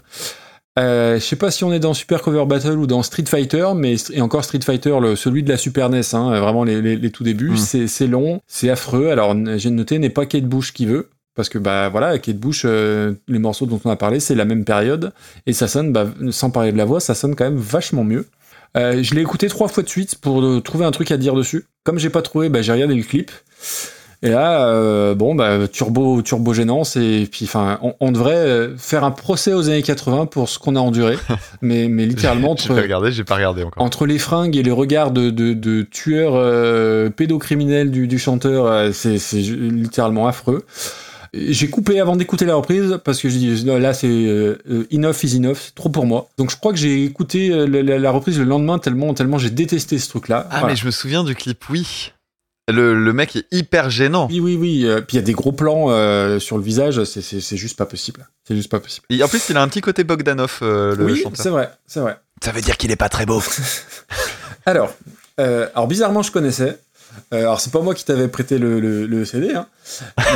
Euh, 0.78 1.14
je 1.18 1.24
sais 1.24 1.36
pas 1.36 1.50
si 1.50 1.64
on 1.64 1.72
est 1.72 1.78
dans 1.80 1.94
Super 1.94 2.20
Cover 2.20 2.44
Battle 2.44 2.72
ou 2.78 2.86
dans 2.86 3.02
Street 3.02 3.24
Fighter, 3.26 3.66
mais 3.74 3.96
et 4.12 4.20
encore 4.20 4.44
Street 4.44 4.60
Fighter, 4.62 4.94
le, 5.00 5.16
celui 5.16 5.42
de 5.42 5.48
la 5.48 5.56
Super 5.56 5.88
NES, 5.88 6.02
hein, 6.12 6.38
vraiment 6.38 6.64
les, 6.64 6.82
les, 6.82 6.96
les 6.96 7.10
tout 7.10 7.24
débuts, 7.24 7.52
Mm. 7.52 7.56
c'est 7.56 7.86
c'est 7.88 8.06
long, 8.06 8.40
c'est 8.46 8.68
affreux. 8.68 9.08
Alors 9.08 9.34
j'ai 9.56 9.70
noté 9.70 9.98
n'est 9.98 10.10
pas 10.10 10.26
Kate 10.26 10.44
Bush 10.44 10.74
qui 10.74 10.84
veut, 10.84 11.08
parce 11.36 11.50
que 11.50 11.58
bah 11.58 11.90
voilà, 11.90 12.18
Kate 12.18 12.38
Bush, 12.38 12.62
euh, 12.64 13.12
les 13.28 13.38
morceaux 13.38 13.66
dont 13.66 13.78
on 13.84 13.90
a 13.90 13.96
parlé, 13.96 14.18
c'est 14.18 14.34
la 14.34 14.46
même 14.46 14.64
période 14.64 15.12
et 15.46 15.52
ça 15.52 15.68
sonne, 15.68 15.92
bah, 15.92 16.06
sans 16.30 16.50
parler 16.50 16.72
de 16.72 16.78
la 16.78 16.86
voix, 16.86 16.98
ça 16.98 17.14
sonne 17.14 17.36
quand 17.36 17.44
même 17.44 17.58
vachement 17.58 18.02
mieux. 18.04 18.26
Euh, 18.76 19.02
je 19.02 19.14
l'ai 19.14 19.20
écouté 19.20 19.48
trois 19.48 19.68
fois 19.68 19.82
de 19.82 19.88
suite 19.88 20.16
pour 20.16 20.42
euh, 20.42 20.60
trouver 20.60 20.86
un 20.86 20.90
truc 20.90 21.10
à 21.10 21.18
dire 21.18 21.34
dessus. 21.34 21.66
Comme 21.84 21.98
j'ai 21.98 22.10
pas 22.10 22.22
trouvé, 22.22 22.48
bah, 22.48 22.62
j'ai 22.62 22.72
regardé 22.72 22.94
le 22.94 23.02
clip. 23.02 23.30
Et 24.22 24.30
là, 24.30 25.14
bon, 25.14 25.34
bah, 25.34 25.68
turbo, 25.68 26.22
turbo 26.22 26.54
gênance. 26.54 26.96
Et 26.96 27.28
puis, 27.30 27.44
enfin, 27.44 27.78
on, 27.82 27.94
on 28.00 28.12
devrait 28.12 28.70
faire 28.78 29.04
un 29.04 29.10
procès 29.10 29.52
aux 29.52 29.68
années 29.68 29.82
80 29.82 30.26
pour 30.26 30.48
ce 30.48 30.58
qu'on 30.58 30.74
a 30.74 30.80
enduré. 30.80 31.18
mais, 31.60 31.86
mais 31.88 32.06
littéralement, 32.06 32.56
J'ai 32.56 32.70
entre, 32.70 32.74
pas 32.74 32.82
regardé, 32.82 33.12
j'ai 33.12 33.24
pas 33.24 33.34
regardé 33.36 33.62
encore. 33.62 33.82
entre 33.82 34.06
les 34.06 34.18
fringues 34.18 34.56
et 34.56 34.62
les 34.62 34.70
regards 34.70 35.10
de, 35.10 35.28
de, 35.28 35.52
de 35.52 35.82
tueurs 35.82 37.12
pédocriminels 37.12 37.90
du, 37.90 38.08
du 38.08 38.18
chanteur, 38.18 38.92
c'est 38.94 39.18
c'est 39.18 39.36
littéralement 39.36 40.26
affreux. 40.26 40.64
J'ai 41.34 41.68
coupé 41.70 42.00
avant 42.00 42.16
d'écouter 42.16 42.44
la 42.44 42.54
reprise 42.54 42.98
parce 43.04 43.20
que 43.20 43.28
j'ai 43.28 43.38
dit 43.38 43.64
là 43.64 43.94
c'est 43.94 44.06
euh, 44.08 44.58
enough 44.92 45.22
is 45.24 45.36
enough, 45.36 45.56
c'est 45.66 45.74
trop 45.74 45.88
pour 45.88 46.06
moi. 46.06 46.28
Donc 46.38 46.50
je 46.50 46.56
crois 46.56 46.72
que 46.72 46.78
j'ai 46.78 47.04
écouté 47.04 47.50
euh, 47.50 47.66
la, 47.66 47.82
la- 47.82 47.98
la 47.98 48.10
reprise 48.10 48.38
le 48.38 48.44
lendemain 48.44 48.78
tellement 48.78 49.12
tellement 49.14 49.38
j'ai 49.38 49.50
détesté 49.50 49.98
ce 49.98 50.08
truc-là. 50.08 50.46
Ah, 50.50 50.60
Voilà. 50.60 50.66
mais 50.74 50.76
je 50.76 50.86
me 50.86 50.90
souviens 50.90 51.24
du 51.24 51.34
clip, 51.34 51.64
oui. 51.70 52.12
Le, 52.68 52.94
le 52.94 53.12
mec 53.12 53.36
est 53.36 53.46
hyper 53.52 53.90
gênant. 53.90 54.26
Oui 54.28 54.40
oui 54.40 54.56
oui. 54.56 54.84
euh, 54.86 55.00
puis 55.00 55.16
il 55.16 55.20
y 55.20 55.22
a 55.22 55.24
des 55.24 55.32
gros 55.34 55.52
plans 55.52 55.86
euh, 55.90 56.40
sur 56.40 56.56
le 56.58 56.64
visage, 56.64 57.04
c'est- 57.04 57.56
juste 57.56 57.76
pas 57.78 57.86
possible. 57.86 58.26
C'est 58.46 58.56
juste 58.56 58.70
pas 58.70 58.80
possible. 58.80 59.06
Et 59.08 59.22
en 59.22 59.28
plus, 59.28 59.48
il 59.50 59.56
a 59.56 59.62
un 59.62 59.68
petit 59.68 59.80
côté 59.80 60.02
Bogdanov, 60.02 60.58
euh, 60.62 60.96
le 60.96 61.04
oui, 61.04 61.20
chanteur. 61.22 61.40
c'est 61.42 61.50
vrai, 61.50 61.70
c'est 61.86 62.00
vrai. 62.00 62.18
Ça 62.42 62.50
veut 62.52 62.60
dire 62.60 62.76
qu'il 62.76 62.90
est 62.90 62.96
pas 62.96 63.08
très 63.08 63.24
beau. 63.24 63.40
Alors, 64.66 64.92
euh, 65.38 65.68
alors 65.74 65.86
bizarrement, 65.86 66.22
je 66.22 66.32
connaissais. 66.32 66.78
Euh, 67.32 67.40
alors, 67.40 67.60
c'est 67.60 67.72
pas 67.72 67.80
moi 67.80 67.94
qui 67.94 68.04
t'avais 68.04 68.28
prêté 68.28 68.58
le, 68.58 69.24
CD, 69.24 69.52
hein. 69.52 69.66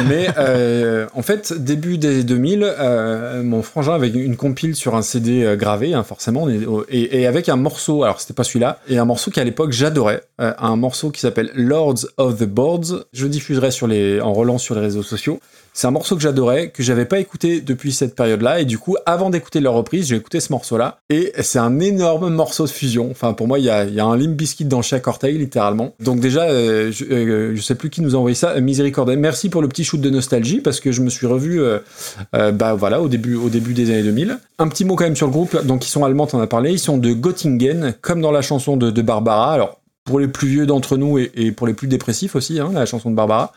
mais 0.08 0.28
euh, 0.38 1.06
en 1.14 1.22
fait, 1.22 1.52
début 1.52 1.98
des 1.98 2.24
2000, 2.24 2.62
euh, 2.64 3.42
mon 3.42 3.62
frangin 3.62 3.94
avait 3.94 4.08
une 4.08 4.36
compile 4.36 4.74
sur 4.74 4.94
un 4.94 5.02
CD 5.02 5.56
gravé, 5.56 5.94
hein, 5.94 6.02
forcément, 6.02 6.48
et, 6.88 7.26
avec 7.26 7.48
un 7.48 7.56
morceau. 7.56 8.02
Alors, 8.04 8.20
c'était 8.20 8.34
pas 8.34 8.44
celui-là, 8.44 8.80
et 8.88 8.98
un 8.98 9.04
morceau 9.04 9.30
qu'à 9.30 9.44
l'époque 9.44 9.72
j'adorais, 9.72 10.22
un 10.38 10.76
morceau 10.76 11.10
qui 11.10 11.20
s'appelle 11.20 11.50
Lords 11.54 12.06
of 12.16 12.38
the 12.38 12.44
Boards. 12.44 13.04
Je 13.12 13.26
diffuserai 13.26 13.70
en 14.20 14.32
relance 14.32 14.62
sur 14.62 14.74
les 14.74 14.80
réseaux 14.80 15.02
sociaux. 15.02 15.40
C'est 15.72 15.86
un 15.86 15.92
morceau 15.92 16.16
que 16.16 16.22
j'adorais, 16.22 16.70
que 16.70 16.82
j'avais 16.82 17.04
pas 17.04 17.20
écouté 17.20 17.60
depuis 17.60 17.92
cette 17.92 18.14
période-là, 18.14 18.60
et 18.60 18.64
du 18.64 18.78
coup, 18.78 18.96
avant 19.06 19.30
d'écouter 19.30 19.60
leur 19.60 19.74
reprise, 19.74 20.08
j'ai 20.08 20.16
écouté 20.16 20.40
ce 20.40 20.52
morceau-là, 20.52 20.98
et 21.10 21.32
c'est 21.42 21.58
un 21.58 21.78
énorme 21.80 22.28
morceau 22.28 22.64
de 22.64 22.70
fusion. 22.70 23.08
Enfin, 23.10 23.32
pour 23.32 23.46
moi, 23.46 23.58
il 23.58 23.64
y 23.64 23.70
a, 23.70 23.78
a 23.78 24.04
un 24.04 24.16
Limp 24.16 24.36
Bizkit 24.36 24.64
dans 24.64 24.82
chaque 24.82 25.06
orteil, 25.06 25.38
littéralement. 25.38 25.94
Donc 26.00 26.20
déjà, 26.20 26.44
euh, 26.44 26.90
je, 26.92 27.04
euh, 27.04 27.56
je 27.56 27.62
sais 27.62 27.74
plus 27.74 27.90
qui 27.90 28.02
nous 28.02 28.14
a 28.14 28.18
envoyé 28.18 28.34
ça, 28.34 28.60
Miséricorde. 28.60 29.10
Merci 29.16 29.48
pour 29.48 29.62
le 29.62 29.68
petit 29.68 29.84
shoot 29.84 30.00
de 30.00 30.10
nostalgie, 30.10 30.60
parce 30.60 30.80
que 30.80 30.92
je 30.92 31.02
me 31.02 31.10
suis 31.10 31.26
revu, 31.26 31.60
euh, 31.62 31.78
bah 32.52 32.74
voilà, 32.74 33.00
au 33.00 33.08
début, 33.08 33.36
au 33.36 33.48
début 33.48 33.74
des 33.74 33.90
années 33.90 34.02
2000. 34.02 34.38
Un 34.58 34.68
petit 34.68 34.84
mot 34.84 34.96
quand 34.96 35.04
même 35.04 35.16
sur 35.16 35.26
le 35.26 35.32
groupe, 35.32 35.64
donc 35.64 35.86
ils 35.86 35.90
sont 35.90 36.04
allemands, 36.04 36.26
t'en 36.26 36.40
as 36.40 36.46
parlé, 36.46 36.72
ils 36.72 36.78
sont 36.78 36.98
de 36.98 37.12
Göttingen, 37.12 37.94
comme 38.00 38.20
dans 38.20 38.32
la 38.32 38.42
chanson 38.42 38.76
de, 38.76 38.90
de 38.90 39.02
Barbara. 39.02 39.54
Alors, 39.54 39.79
pour 40.10 40.18
les 40.18 40.26
plus 40.26 40.48
vieux 40.48 40.66
d'entre 40.66 40.96
nous 40.96 41.18
et, 41.18 41.52
pour 41.52 41.68
les 41.68 41.72
plus 41.72 41.86
dépressifs 41.86 42.34
aussi, 42.34 42.58
hein, 42.58 42.70
la 42.74 42.84
chanson 42.84 43.12
de 43.12 43.14
Barbara. 43.14 43.52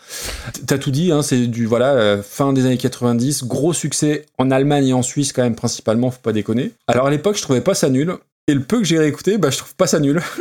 T'as 0.68 0.78
tout 0.78 0.92
dit, 0.92 1.12
hein, 1.12 1.24
c'est 1.24 1.48
du 1.48 1.66
voilà 1.66 1.94
euh, 1.94 2.22
fin 2.22 2.54
des 2.54 2.68
années 2.68 2.78
90, 2.78 3.46
gros 3.46 3.74
succès 3.74 4.28
en 4.38 4.52
Allemagne 4.52 4.90
et 4.90 4.94
en 4.94 5.02
Suisse 5.02 5.34
quand 5.34 5.42
même 5.42 5.56
principalement, 5.56 6.12
faut 6.12 6.22
pas 6.22 6.32
déconner. 6.32 6.72
Alors 6.86 7.08
à 7.08 7.10
l'époque, 7.10 7.38
je 7.38 7.42
trouvais 7.42 7.62
pas 7.62 7.74
ça 7.74 7.90
nul. 7.90 8.14
Et 8.48 8.54
le 8.54 8.62
peu 8.62 8.78
que 8.78 8.84
j'ai 8.84 9.00
réécouté, 9.00 9.40
bah, 9.40 9.50
je 9.50 9.58
trouve 9.58 9.74
pas 9.76 9.88
ça 9.88 10.00
nul. 10.00 10.22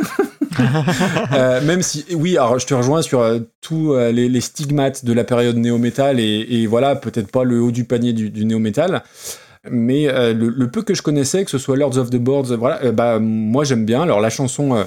Euh, 1.33 1.61
même 1.61 1.81
si, 1.81 2.05
oui, 2.13 2.37
alors 2.37 2.59
je 2.59 2.67
te 2.67 2.75
rejoins 2.75 3.01
sur 3.01 3.21
euh, 3.21 3.39
tous 3.59 3.95
les, 3.95 4.39
stigmates 4.39 5.03
de 5.03 5.11
la 5.11 5.23
période 5.23 5.57
néo-metal 5.57 6.19
et, 6.19 6.67
voilà, 6.67 6.95
peut-être 6.95 7.31
pas 7.31 7.43
le 7.43 7.59
haut 7.59 7.71
du 7.71 7.85
panier 7.85 8.13
du, 8.13 8.45
néo-metal. 8.45 9.01
Mais 9.71 10.05
le, 10.05 10.49
le 10.49 10.67
peu 10.67 10.83
que 10.83 10.93
je 10.93 11.01
connaissais, 11.01 11.43
que 11.43 11.49
ce 11.49 11.57
soit 11.57 11.75
Lords 11.75 11.97
of 11.97 12.11
the 12.11 12.17
Boards, 12.17 12.55
voilà, 12.55 12.91
bah, 12.91 13.17
moi 13.19 13.63
j'aime 13.63 13.83
bien. 13.83 14.03
Alors 14.03 14.21
la 14.21 14.29
chanson, 14.29 14.85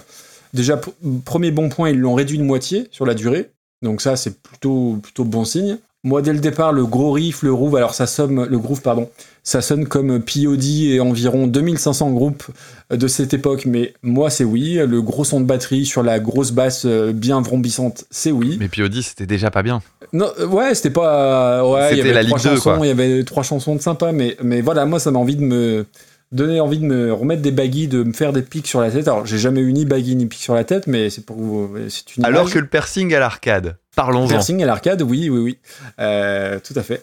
déjà, 0.54 0.76
pr- 0.76 0.92
premier 1.24 1.50
bon 1.50 1.68
point, 1.68 1.90
ils 1.90 1.98
l'ont 1.98 2.14
réduit 2.14 2.38
de 2.38 2.44
moitié 2.44 2.88
sur 2.90 3.06
la 3.06 3.14
durée. 3.14 3.50
Donc 3.82 4.00
ça, 4.00 4.16
c'est 4.16 4.40
plutôt, 4.42 4.98
plutôt 5.02 5.24
bon 5.24 5.44
signe. 5.44 5.78
Moi, 6.04 6.22
dès 6.22 6.32
le 6.32 6.38
départ, 6.38 6.72
le 6.72 6.86
gros 6.86 7.10
riff, 7.10 7.42
le 7.42 7.52
groove, 7.52 7.74
alors 7.74 7.92
ça 7.92 8.06
sonne, 8.06 8.44
le 8.44 8.58
groove, 8.58 8.80
pardon, 8.80 9.10
ça 9.42 9.60
sonne 9.60 9.86
comme 9.88 10.20
POD 10.20 10.62
et 10.64 11.00
environ 11.00 11.48
2500 11.48 12.10
groupes 12.12 12.44
de 12.90 13.08
cette 13.08 13.34
époque, 13.34 13.64
mais 13.66 13.92
moi, 14.02 14.30
c'est 14.30 14.44
oui. 14.44 14.74
Le 14.86 15.02
gros 15.02 15.24
son 15.24 15.40
de 15.40 15.46
batterie 15.46 15.84
sur 15.84 16.04
la 16.04 16.20
grosse 16.20 16.52
basse 16.52 16.84
euh, 16.86 17.12
bien 17.12 17.40
vrombissante, 17.40 18.04
c'est 18.10 18.30
oui. 18.30 18.56
Mais 18.60 18.68
POD, 18.68 19.00
c'était 19.02 19.26
déjà 19.26 19.50
pas 19.50 19.64
bien. 19.64 19.82
Non, 20.12 20.30
euh, 20.38 20.46
ouais, 20.46 20.76
c'était 20.76 20.90
pas. 20.90 21.68
ouais, 21.68 21.88
il 21.92 21.98
y 21.98 22.00
avait 22.02 22.12
la 22.12 22.24
trois 22.24 22.38
Ligue 22.38 22.50
2, 22.50 22.56
chansons, 22.56 22.84
il 22.84 22.86
y 22.86 22.90
avait 22.90 23.24
trois 23.24 23.42
chansons 23.42 23.74
de 23.74 23.80
sympa, 23.80 24.12
mais, 24.12 24.36
mais 24.44 24.60
voilà, 24.60 24.86
moi, 24.86 25.00
ça 25.00 25.10
m'a 25.10 25.18
envie 25.18 25.36
de 25.36 25.42
me 25.42 25.86
donner 26.32 26.60
envie 26.60 26.78
de 26.78 26.84
me 26.84 27.12
remettre 27.12 27.42
des 27.42 27.50
baguilles, 27.52 27.88
de 27.88 28.02
me 28.02 28.12
faire 28.12 28.32
des 28.32 28.42
pics 28.42 28.66
sur 28.66 28.80
la 28.80 28.90
tête. 28.90 29.06
Alors, 29.08 29.26
j'ai 29.26 29.38
jamais 29.38 29.60
eu 29.60 29.72
ni 29.72 29.84
baguilles 29.84 30.16
ni 30.16 30.26
pics 30.26 30.40
sur 30.40 30.54
la 30.54 30.64
tête, 30.64 30.86
mais 30.86 31.08
c'est 31.10 31.24
pour 31.24 31.36
vous. 31.36 31.70
C'est 31.88 32.16
une 32.16 32.24
Alors 32.24 32.42
image. 32.42 32.54
que 32.54 32.58
le 32.58 32.66
piercing 32.66 33.14
à 33.14 33.20
l'arcade. 33.20 33.76
Parlons-en. 33.94 34.28
Piercing 34.28 34.62
à 34.62 34.66
l'arcade, 34.66 35.02
oui, 35.02 35.30
oui, 35.30 35.38
oui. 35.38 35.58
Euh, 36.00 36.58
tout 36.62 36.74
à 36.76 36.82
fait. 36.82 37.02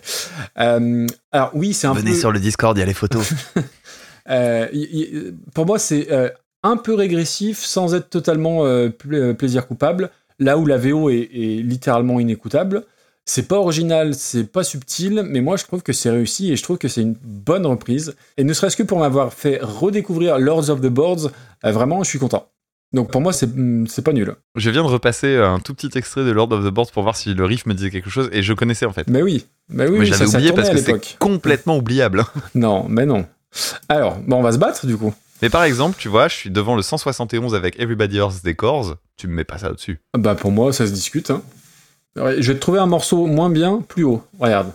Euh, 0.60 1.08
alors, 1.32 1.52
oui, 1.54 1.74
c'est 1.74 1.88
un 1.88 1.94
Venez 1.94 2.12
peu. 2.12 2.18
sur 2.18 2.32
le 2.32 2.40
Discord, 2.40 2.78
il 2.78 2.82
y 2.82 2.84
a 2.84 2.86
les 2.86 2.94
photos. 2.94 3.30
Euh, 4.30 4.68
y- 4.72 4.80
y- 5.02 5.34
pour 5.54 5.66
moi, 5.66 5.78
c'est 5.78 6.08
un 6.64 6.78
peu 6.78 6.94
régressif 6.94 7.60
sans 7.60 7.94
être 7.94 8.10
totalement 8.10 8.64
pla- 8.98 9.34
plaisir 9.34 9.68
coupable. 9.68 10.12
Là 10.40 10.58
où 10.58 10.66
la 10.66 10.78
VO 10.78 11.10
est, 11.10 11.30
est 11.34 11.62
littéralement 11.62 12.20
inécoutable. 12.22 12.86
C'est 13.26 13.48
pas 13.48 13.58
original, 13.58 14.16
c'est 14.16 14.44
pas 14.52 14.64
subtil, 14.66 15.24
mais 15.26 15.40
moi 15.40 15.56
je 15.56 15.64
trouve 15.64 15.82
que 15.82 15.94
c'est 15.94 16.10
réussi 16.10 16.52
et 16.52 16.58
je 16.58 16.64
trouve 16.64 16.78
que 16.78 16.90
c'est 16.90 17.02
une 17.02 17.16
bonne 17.24 17.66
reprise. 17.66 18.16
Et 18.38 18.44
ne 18.44 18.52
serait-ce 18.54 18.76
que 18.76 18.84
pour 18.84 19.00
m'avoir 19.00 19.34
fait 19.34 19.60
redécouvrir 19.62 20.40
Lords 20.40 20.70
of 20.70 20.82
the 20.82 20.88
Boards, 20.88 21.30
euh, 21.64 21.72
vraiment 21.72 22.04
je 22.04 22.10
suis 22.10 22.20
content. 22.20 22.50
Donc 22.92 23.12
pour 23.12 23.22
moi 23.22 23.32
c'est 23.32 23.48
mm, 23.48 23.88
c'est 23.88 24.02
pas 24.02 24.12
nul. 24.12 24.36
Je 24.56 24.70
viens 24.70 24.84
de 24.84 24.88
repasser 24.90 25.38
un 25.38 25.60
tout 25.60 25.74
petit 25.74 25.98
extrait 25.98 26.26
de 26.26 26.32
Lord 26.32 26.52
of 26.52 26.66
the 26.66 26.70
Boards 26.70 26.92
pour 26.92 27.04
voir 27.04 27.16
si 27.16 27.34
le 27.34 27.46
riff 27.46 27.66
me 27.66 27.74
disait 27.74 27.92
quelque 27.92 28.10
chose 28.10 28.30
et 28.34 28.44
je 28.44 28.52
connaissais 28.54 28.86
en 28.86 28.92
fait. 28.92 29.08
Mais 29.10 29.22
oui, 29.22 29.46
mais 29.70 29.88
oui, 29.88 30.00
Mais 30.00 30.06
ça, 30.12 30.28
ça 30.28 30.38
oublié 30.38 30.52
parce 30.52 30.70
que 30.70 30.78
c'est 30.78 31.18
complètement 31.18 31.78
oubliable. 31.78 32.26
Non, 32.56 32.86
mais 32.90 33.06
non. 33.06 33.26
Alors, 33.88 34.18
bon, 34.18 34.38
on 34.38 34.42
va 34.42 34.52
se 34.52 34.58
battre 34.58 34.86
du 34.86 34.98
coup. 34.98 35.14
Mais 35.42 35.50
par 35.50 35.64
exemple, 35.64 35.96
tu 35.98 36.10
vois, 36.10 36.28
je 36.28 36.36
suis 36.36 36.50
devant 36.52 36.76
le 36.76 36.82
171 36.82 37.56
avec 37.56 37.80
Everybody 37.80 38.18
Else 38.18 38.44
Decors. 38.44 38.96
Tu 39.16 39.28
me 39.28 39.34
mets 39.34 39.44
pas 39.44 39.58
ça 39.58 39.72
au-dessus. 39.72 40.00
Bah 40.18 40.36
pour 40.36 40.52
moi, 40.52 40.74
ça 40.74 40.86
se 40.88 40.92
discute. 40.92 41.32
hein. 41.32 41.42
Ouais, 42.16 42.42
je 42.42 42.52
vais 42.52 42.56
te 42.56 42.62
trouver 42.62 42.80
un 42.80 42.86
morceau 42.86 43.26
moins 43.26 43.50
bien, 43.50 43.82
plus 43.88 44.04
haut. 44.04 44.24
Regarde. 44.40 44.72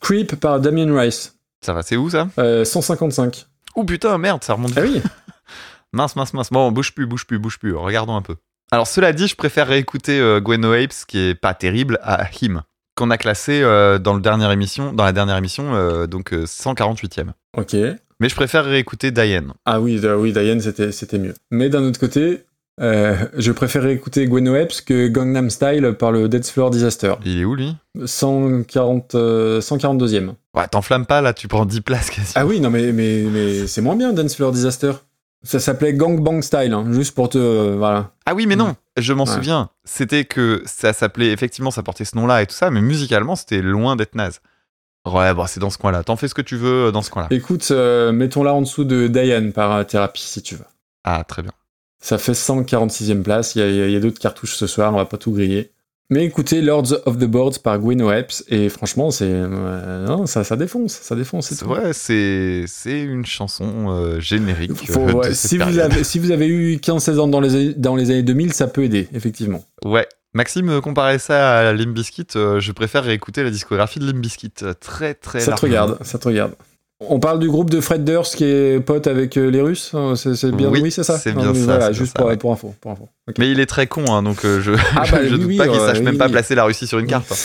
Creep 0.00 0.36
par 0.36 0.60
Damien 0.60 0.98
Rice. 0.98 1.36
Ça 1.60 1.72
va, 1.72 1.82
c'est 1.82 1.96
où 1.96 2.10
ça? 2.10 2.28
Euh, 2.38 2.64
155. 2.64 3.46
Oh 3.76 3.84
putain, 3.84 4.18
merde, 4.18 4.42
ça 4.42 4.54
remonte. 4.54 4.72
Ah 4.76 4.82
oui 4.82 5.00
Mince, 5.92 6.16
mince, 6.16 6.32
mince. 6.32 6.50
Bon, 6.50 6.72
bouge 6.72 6.94
plus, 6.94 7.06
bouge 7.06 7.26
plus, 7.26 7.38
bouge 7.38 7.58
plus. 7.58 7.74
Regardons 7.74 8.16
un 8.16 8.22
peu. 8.22 8.36
Alors, 8.70 8.86
cela 8.86 9.12
dit, 9.12 9.28
je 9.28 9.36
préfère 9.36 9.66
réécouter 9.66 10.18
euh, 10.18 10.40
Gwen 10.40 10.64
Apes, 10.64 11.04
qui 11.06 11.18
est 11.18 11.34
pas 11.34 11.52
terrible, 11.52 11.98
à 12.02 12.26
Him, 12.40 12.62
qu'on 12.96 13.10
a 13.10 13.18
classé 13.18 13.60
euh, 13.62 13.98
dans, 13.98 14.14
le 14.14 14.22
dernière 14.22 14.50
émission, 14.50 14.94
dans 14.94 15.04
la 15.04 15.12
dernière 15.12 15.36
émission, 15.36 15.74
euh, 15.74 16.06
donc 16.06 16.32
euh, 16.32 16.44
148e. 16.44 17.32
Ok. 17.56 17.76
Mais 18.20 18.28
je 18.28 18.34
préfère 18.34 18.64
réécouter 18.64 19.10
Diane. 19.10 19.52
Ah 19.66 19.80
oui, 19.80 20.00
oui 20.16 20.32
Diane, 20.32 20.60
c'était 20.60 21.18
mieux. 21.18 21.34
Mais 21.50 21.68
d'un 21.68 21.82
autre 21.82 22.00
côté, 22.00 22.44
euh, 22.82 23.16
je 23.36 23.52
préférais 23.52 23.92
écouter 23.92 24.26
Gwen 24.26 24.48
Epps 24.54 24.80
que 24.80 25.06
Gangnam 25.08 25.50
Style 25.50 25.94
par 25.98 26.10
le 26.12 26.28
Dead 26.28 26.44
Floor 26.44 26.70
Disaster. 26.70 27.14
Il 27.24 27.40
est 27.40 27.44
où, 27.44 27.54
lui? 27.54 27.76
140, 28.04 29.14
euh, 29.14 29.60
142e. 29.60 30.32
Ouais, 30.54 30.66
t'enflammes 30.68 31.06
pas, 31.06 31.20
là, 31.20 31.32
tu 31.32 31.48
prends 31.48 31.64
10 31.66 31.80
places 31.82 32.10
quasi. 32.10 32.32
Ah 32.34 32.46
oui, 32.46 32.60
non 32.60 32.70
mais, 32.70 32.92
mais, 32.92 33.24
mais 33.30 33.66
c'est 33.66 33.80
moins 33.80 33.96
bien 33.96 34.12
Dance 34.12 34.36
Floor 34.36 34.52
Disaster. 34.52 34.92
Ça 35.44 35.58
s'appelait 35.58 35.94
Gang 35.94 36.20
Bang 36.20 36.40
Style, 36.42 36.72
hein, 36.72 36.86
juste 36.92 37.14
pour 37.16 37.28
te... 37.28 37.38
euh, 37.38 37.74
voilà. 37.76 38.12
Ah 38.26 38.34
oui, 38.34 38.46
mais 38.46 38.54
non, 38.56 38.76
je 38.96 39.12
m'en 39.12 39.24
Ouais. 39.24 39.30
souviens. 39.34 39.70
C'était 39.84 40.24
que 40.24 40.62
ça 40.66 40.92
s'appelait, 40.92 41.32
effectivement, 41.32 41.72
ça 41.72 41.82
portait 41.82 42.04
ce 42.04 42.14
nom-là 42.16 42.42
et 42.42 42.46
tout 42.46 42.54
ça, 42.54 42.70
mais 42.70 42.80
musicalement, 42.80 43.34
c'était 43.34 43.60
loin 43.60 43.96
d'être 43.96 44.14
naze. 44.14 44.40
Ouais, 45.04 45.34
bon, 45.34 45.44
c'est 45.48 45.58
dans 45.58 45.70
ce 45.70 45.78
coin-là. 45.78 46.04
T'en 46.04 46.14
fais 46.14 46.28
ce 46.28 46.34
que 46.34 46.42
tu 46.42 46.54
veux 46.56 46.92
dans 46.92 47.02
ce 47.02 47.10
coin-là. 47.10 47.26
Écoute, 47.32 47.66
euh, 47.72 48.12
mettons-la 48.12 48.54
en 48.54 48.60
dessous 48.62 48.84
de 48.84 49.08
Diane 49.08 49.52
par 49.52 49.84
thérapie 49.84 50.22
si 50.22 50.42
tu 50.42 50.54
veux. 50.54 50.64
Ah, 51.02 51.24
très 51.26 51.42
bien. 51.42 51.50
Ça 52.02 52.18
fait 52.18 52.32
146e 52.32 53.22
place. 53.22 53.54
Il 53.54 53.90
y 53.90 53.96
a, 53.96 54.00
d'autres 54.00 54.18
cartouches 54.20 54.56
ce 54.56 54.66
soir, 54.66 54.92
on 54.92 54.96
va 54.96 55.06
pas 55.06 55.16
tout 55.16 55.32
griller. 55.32 55.70
Mais 56.10 56.24
écoutez, 56.26 56.60
Lords 56.60 56.92
of 57.06 57.16
the 57.16 57.24
Boards 57.24 57.60
par 57.62 57.78
Gwen 57.78 58.02
Epps, 58.10 58.44
et 58.48 58.68
franchement, 58.68 59.10
c'est. 59.10 59.24
euh, 59.30 60.04
non, 60.06 60.26
ça, 60.26 60.44
ça 60.44 60.56
défonce, 60.56 60.92
ça 60.92 61.14
défonce. 61.16 61.46
c'est 61.46 61.64
vrai, 61.64 61.94
c'est 61.94 62.64
c'est 62.66 63.00
une 63.00 63.24
chanson 63.24 63.86
euh, 63.88 64.20
générique. 64.20 64.74
Faut- 64.90 65.00
euh, 65.00 65.06
de 65.06 65.12
ouais, 65.14 65.32
cette 65.32 65.50
si, 65.50 65.56
vous 65.58 65.78
avez, 65.78 66.04
si 66.04 66.18
vous 66.18 66.30
avez 66.30 66.48
eu 66.48 66.76
15-16 66.76 67.18
ans 67.18 67.28
dans 67.28 67.40
les, 67.40 67.54
années- 67.54 67.74
dans 67.74 67.96
les 67.96 68.10
années 68.10 68.22
2000, 68.24 68.52
ça 68.52 68.66
peut 68.66 68.82
aider, 68.84 69.08
effectivement. 69.14 69.64
Ouais. 69.86 70.06
Maxime 70.34 70.80
comparait 70.82 71.18
ça 71.18 71.58
à 71.68 71.72
Limp 71.72 71.94
Bizkit. 71.94 72.26
euh, 72.36 72.58
je 72.60 72.72
préfère 72.72 73.04
réécouter 73.04 73.42
la 73.42 73.50
discographie 73.50 73.98
de 73.98 74.06
euh, 74.62 74.72
Très, 74.80 75.14
très 75.14 75.40
ça 75.40 75.52
te 75.52 75.60
regarde, 75.62 75.98
ça 76.02 76.18
te 76.18 76.26
regarde. 76.28 76.52
On 77.08 77.18
parle 77.20 77.38
du 77.38 77.48
groupe 77.48 77.70
de 77.70 77.80
Fred 77.80 78.04
Durst 78.04 78.36
qui 78.36 78.44
est 78.44 78.80
pote 78.80 79.06
avec 79.06 79.36
euh, 79.36 79.50
les 79.50 79.60
Russes, 79.60 79.92
hein, 79.94 80.14
c'est 80.16 80.50
bien 80.52 80.68
Oui, 80.68 80.80
oui, 80.82 80.90
c'est 80.90 81.02
ça 81.04 81.18
c'est 81.18 81.32
bien 81.32 81.54
ça, 81.54 81.60
Voilà, 81.64 81.92
juste 81.92 82.12
ça, 82.12 82.18
pour, 82.20 82.28
ouais. 82.28 82.36
pour 82.36 82.52
info. 82.52 82.74
Pour 82.80 82.92
info. 82.92 83.08
Mais 83.38 83.50
il 83.50 83.60
est 83.60 83.66
très 83.66 83.86
con, 83.86 84.04
hein, 84.08 84.22
donc 84.22 84.44
euh, 84.44 84.60
je, 84.60 84.72
Ah 84.96 85.04
bah, 85.10 85.24
je 85.24 85.34
oui, 85.34 85.38
doute 85.38 85.46
oui, 85.46 85.56
pas 85.56 85.68
qu'il 85.68 85.80
sache 85.80 86.00
même 86.00 86.18
pas 86.18 86.28
placer 86.28 86.54
la 86.54 86.64
Russie 86.64 86.86
sur 86.86 86.98
une 86.98 87.06
carte. 87.06 87.32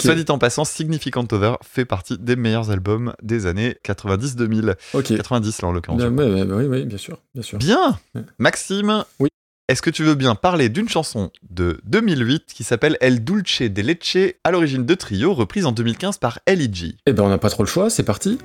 Soit 0.00 0.14
dit 0.16 0.24
en 0.28 0.38
passant, 0.38 0.66
Significant 0.66 1.24
Other 1.32 1.56
fait 1.62 1.86
partie 1.86 2.18
des 2.18 2.36
meilleurs 2.36 2.70
albums 2.70 3.14
des 3.22 3.46
années 3.46 3.76
90-2000. 3.86 4.74
ok. 4.92 5.16
90 5.16 5.62
là 5.62 5.68
en 5.68 5.72
l'occurrence. 5.72 6.02
Ouais, 6.02 6.08
ouais, 6.08 6.42
oui, 6.42 6.64
oui, 6.66 6.84
bien 6.84 6.98
sûr, 6.98 7.18
bien 7.34 7.42
sûr. 7.42 7.58
Bien. 7.58 7.98
Maxime 8.38 9.04
Oui. 9.18 9.30
Est-ce 9.68 9.82
que 9.82 9.90
tu 9.90 10.02
veux 10.02 10.14
bien 10.14 10.34
parler 10.34 10.70
d'une 10.70 10.88
chanson 10.88 11.30
de 11.50 11.78
2008 11.84 12.46
qui 12.54 12.64
s'appelle 12.64 12.96
El 13.02 13.22
Dulce 13.22 13.60
de 13.60 13.82
Leche, 13.82 14.16
à 14.42 14.50
l'origine 14.50 14.86
de 14.86 14.94
Trio, 14.94 15.34
reprise 15.34 15.66
en 15.66 15.72
2015 15.72 16.16
par 16.16 16.38
L.I.G. 16.46 16.96
Eh 17.04 17.12
ben, 17.12 17.24
on 17.24 17.28
n'a 17.28 17.36
pas 17.36 17.50
trop 17.50 17.64
le 17.64 17.68
choix, 17.68 17.90
c'est 17.90 18.02
parti. 18.02 18.38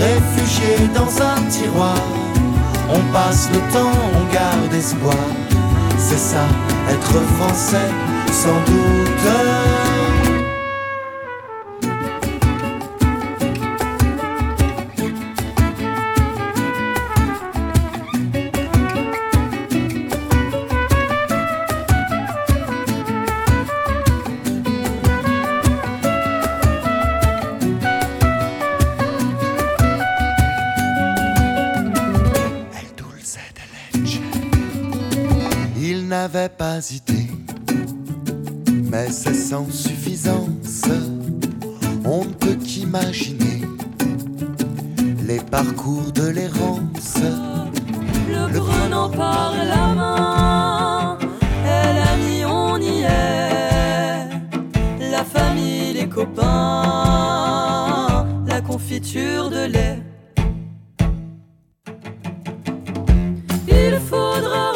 Réfugié 0.00 0.88
dans 0.94 1.22
un 1.22 1.48
tiroir, 1.50 2.02
on 2.88 3.12
passe 3.12 3.50
le 3.52 3.58
temps, 3.72 3.92
on 4.14 4.32
garde 4.32 4.72
espoir. 4.72 5.14
C'est 5.98 6.16
ça, 6.16 6.46
être 6.88 7.20
français, 7.36 7.90
sans 8.30 8.58
doute. 8.64 9.75
N'avait 36.08 36.48
pas 36.48 36.78
idée, 36.92 37.30
mais 38.90 39.10
c'est 39.10 39.34
sans 39.34 39.68
suffisance. 39.68 40.82
On 42.04 42.24
ne 42.24 42.32
peut 42.32 42.54
qu'imaginer 42.54 43.62
les 45.26 45.40
parcours 45.40 46.12
de 46.12 46.28
l'errance. 46.28 47.18
Le 48.30 48.46
prenant 48.56 49.08
par 49.08 49.52
la 49.56 49.94
main, 49.94 51.18
elle 51.64 51.98
a 51.98 52.16
mis 52.18 52.44
on 52.44 52.76
y 52.80 53.02
est. 53.02 54.28
La 55.10 55.24
famille, 55.24 55.92
les 55.92 56.08
copains, 56.08 56.44
la 58.46 58.60
confiture 58.60 59.50
de 59.50 59.64
lait. 59.66 60.00
Il 63.66 63.98
faudra 64.08 64.75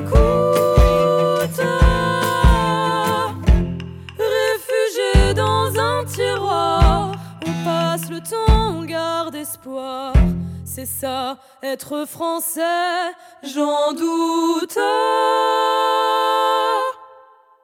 que. 0.00 1.62
Réfugié 4.18 5.34
dans 5.34 5.78
un 5.78 6.04
tiroir, 6.04 7.12
on 7.46 7.64
passe 7.64 8.10
le 8.10 8.20
temps, 8.20 8.78
on 8.78 8.84
garde 8.84 9.34
espoir. 9.34 10.12
C'est 10.64 10.86
ça, 10.86 11.36
être 11.62 12.06
français, 12.06 13.12
j'en 13.42 13.92
doute. 13.92 14.78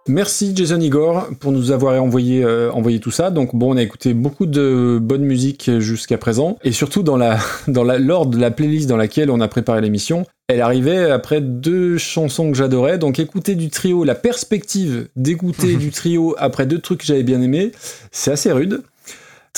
Merci 0.08 0.52
Jason 0.54 0.80
Igor 0.80 1.28
pour 1.38 1.52
nous 1.52 1.70
avoir 1.70 2.02
envoyé, 2.02 2.42
euh, 2.42 2.72
envoyé 2.72 2.98
tout 2.98 3.10
ça. 3.10 3.30
Donc 3.30 3.54
bon, 3.54 3.74
on 3.74 3.76
a 3.76 3.82
écouté 3.82 4.14
beaucoup 4.14 4.46
de 4.46 4.98
bonne 5.00 5.22
musique 5.22 5.70
jusqu'à 5.80 6.16
présent. 6.16 6.58
Et 6.64 6.72
surtout 6.72 7.02
dans 7.02 7.18
la, 7.18 7.38
dans 7.68 7.84
la, 7.84 7.98
l'ordre 7.98 8.30
de 8.30 8.40
la 8.40 8.50
playlist 8.50 8.88
dans 8.88 8.96
laquelle 8.96 9.30
on 9.30 9.40
a 9.40 9.48
préparé 9.48 9.82
l'émission, 9.82 10.24
elle 10.48 10.62
arrivait 10.62 11.10
après 11.10 11.42
deux 11.42 11.98
chansons 11.98 12.50
que 12.50 12.56
j'adorais. 12.56 12.96
Donc 12.96 13.18
écouter 13.18 13.54
du 13.54 13.68
trio, 13.68 14.02
la 14.04 14.14
perspective 14.14 15.08
d'écouter 15.14 15.76
du 15.76 15.90
trio 15.90 16.34
après 16.38 16.64
deux 16.64 16.78
trucs 16.78 17.00
que 17.00 17.06
j'avais 17.06 17.22
bien 17.22 17.42
aimés, 17.42 17.72
c'est 18.10 18.32
assez 18.32 18.50
rude. 18.50 18.82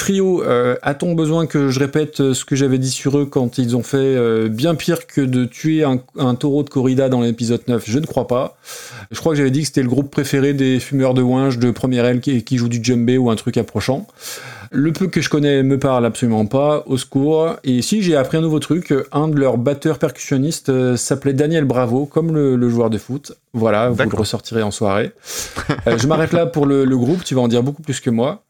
Trio, 0.00 0.42
euh, 0.42 0.76
a-t-on 0.80 1.14
besoin 1.14 1.44
que 1.44 1.68
je 1.68 1.78
répète 1.78 2.32
ce 2.32 2.44
que 2.46 2.56
j'avais 2.56 2.78
dit 2.78 2.90
sur 2.90 3.18
eux 3.18 3.26
quand 3.26 3.58
ils 3.58 3.76
ont 3.76 3.82
fait 3.82 3.98
euh, 3.98 4.48
bien 4.48 4.74
pire 4.74 5.06
que 5.06 5.20
de 5.20 5.44
tuer 5.44 5.84
un, 5.84 6.00
un 6.16 6.34
taureau 6.34 6.62
de 6.62 6.70
corrida 6.70 7.10
dans 7.10 7.20
l'épisode 7.20 7.60
9 7.68 7.84
Je 7.86 7.98
ne 7.98 8.06
crois 8.06 8.26
pas. 8.26 8.56
Je 9.10 9.20
crois 9.20 9.32
que 9.32 9.36
j'avais 9.36 9.50
dit 9.50 9.60
que 9.60 9.66
c'était 9.66 9.82
le 9.82 9.90
groupe 9.90 10.10
préféré 10.10 10.54
des 10.54 10.80
fumeurs 10.80 11.12
de 11.12 11.20
ouinge 11.20 11.58
de 11.58 11.70
première 11.70 12.06
aile 12.06 12.20
qui, 12.20 12.42
qui 12.44 12.56
joue 12.56 12.70
du 12.70 12.82
djembé 12.82 13.18
ou 13.18 13.28
un 13.28 13.36
truc 13.36 13.58
approchant. 13.58 14.06
Le 14.70 14.90
peu 14.90 15.08
que 15.08 15.20
je 15.20 15.28
connais 15.28 15.62
me 15.62 15.78
parle 15.78 16.06
absolument 16.06 16.46
pas, 16.46 16.82
au 16.86 16.96
secours. 16.96 17.56
Et 17.62 17.82
si 17.82 18.00
j'ai 18.00 18.16
appris 18.16 18.38
un 18.38 18.40
nouveau 18.40 18.58
truc, 18.58 18.94
un 19.12 19.28
de 19.28 19.36
leurs 19.36 19.58
batteurs 19.58 19.98
percussionnistes 19.98 20.70
euh, 20.70 20.96
s'appelait 20.96 21.34
Daniel 21.34 21.66
Bravo, 21.66 22.06
comme 22.06 22.34
le, 22.34 22.56
le 22.56 22.70
joueur 22.70 22.88
de 22.88 22.96
foot. 22.96 23.32
Voilà, 23.52 23.90
vous 23.90 24.02
le 24.02 24.16
ressortirez 24.16 24.62
en 24.62 24.70
soirée. 24.70 25.12
Euh, 25.86 25.98
je 25.98 26.06
m'arrête 26.06 26.32
là 26.32 26.46
pour 26.46 26.66
le, 26.66 26.84
le 26.84 26.96
groupe, 26.96 27.22
tu 27.22 27.34
vas 27.34 27.42
en 27.42 27.48
dire 27.48 27.62
beaucoup 27.62 27.82
plus 27.82 28.00
que 28.00 28.10
moi. 28.10 28.44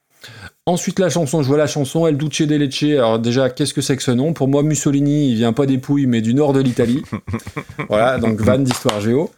Ensuite, 0.70 1.00
la 1.00 1.10
chanson, 1.10 1.42
je 1.42 1.48
vois 1.48 1.58
la 1.58 1.66
chanson 1.66 2.06
El 2.06 2.16
Duce 2.16 2.42
de 2.42 2.54
Lecce. 2.54 2.84
Alors, 2.84 3.18
déjà, 3.18 3.50
qu'est-ce 3.50 3.74
que 3.74 3.80
c'est 3.80 3.96
que 3.96 4.04
ce 4.04 4.12
nom? 4.12 4.32
Pour 4.32 4.46
moi, 4.46 4.62
Mussolini, 4.62 5.30
il 5.30 5.34
vient 5.34 5.52
pas 5.52 5.66
des 5.66 5.78
Pouilles, 5.78 6.06
mais 6.06 6.20
du 6.20 6.32
nord 6.32 6.52
de 6.52 6.60
l'Italie. 6.60 7.02
voilà, 7.88 8.18
donc 8.18 8.40
van 8.40 8.58
d'histoire 8.60 9.00
géo. 9.00 9.32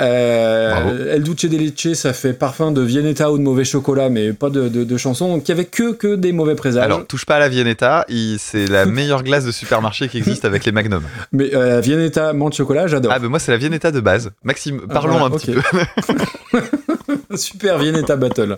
Euh. 0.00 1.14
El 1.14 1.22
Duce 1.24 1.44
de 1.44 1.58
Lecce, 1.58 1.92
ça 1.92 2.14
fait 2.14 2.32
parfum 2.32 2.72
de 2.72 2.80
Viennetta 2.80 3.30
ou 3.30 3.36
de 3.36 3.42
mauvais 3.42 3.64
chocolat, 3.64 4.08
mais 4.08 4.32
pas 4.32 4.48
de, 4.48 4.70
de, 4.70 4.82
de 4.84 4.96
chanson. 4.96 5.28
Donc, 5.28 5.46
il 5.46 5.50
y 5.50 5.52
avait 5.52 5.66
que, 5.66 5.92
que 5.92 6.14
des 6.16 6.32
mauvais 6.32 6.54
présages. 6.54 6.84
Alors, 6.84 7.06
touche 7.06 7.26
pas 7.26 7.36
à 7.36 7.40
la 7.40 7.50
Viennetta, 7.50 8.06
c'est 8.38 8.66
la 8.66 8.86
meilleure 8.86 9.24
glace 9.24 9.44
de 9.44 9.52
supermarché 9.52 10.08
qui 10.08 10.16
existe 10.16 10.46
avec 10.46 10.64
les 10.64 10.72
Magnum. 10.72 11.02
Mais 11.32 11.54
euh, 11.54 11.80
Viennetta, 11.80 12.32
menthe 12.32 12.54
chocolat, 12.54 12.86
j'adore. 12.86 13.12
Ah, 13.14 13.18
mais 13.20 13.28
moi, 13.28 13.38
c'est 13.40 13.52
la 13.52 13.58
Viennetta 13.58 13.90
de 13.90 14.00
base. 14.00 14.30
Maxime, 14.42 14.80
Ah, 14.88 14.94
parlons 14.94 15.18
voilà, 15.18 15.34
un 15.34 15.38
petit 15.38 15.52
peu. 15.52 17.36
Super 17.36 17.78
Viennetta 17.78 18.16
Battle. 18.16 18.56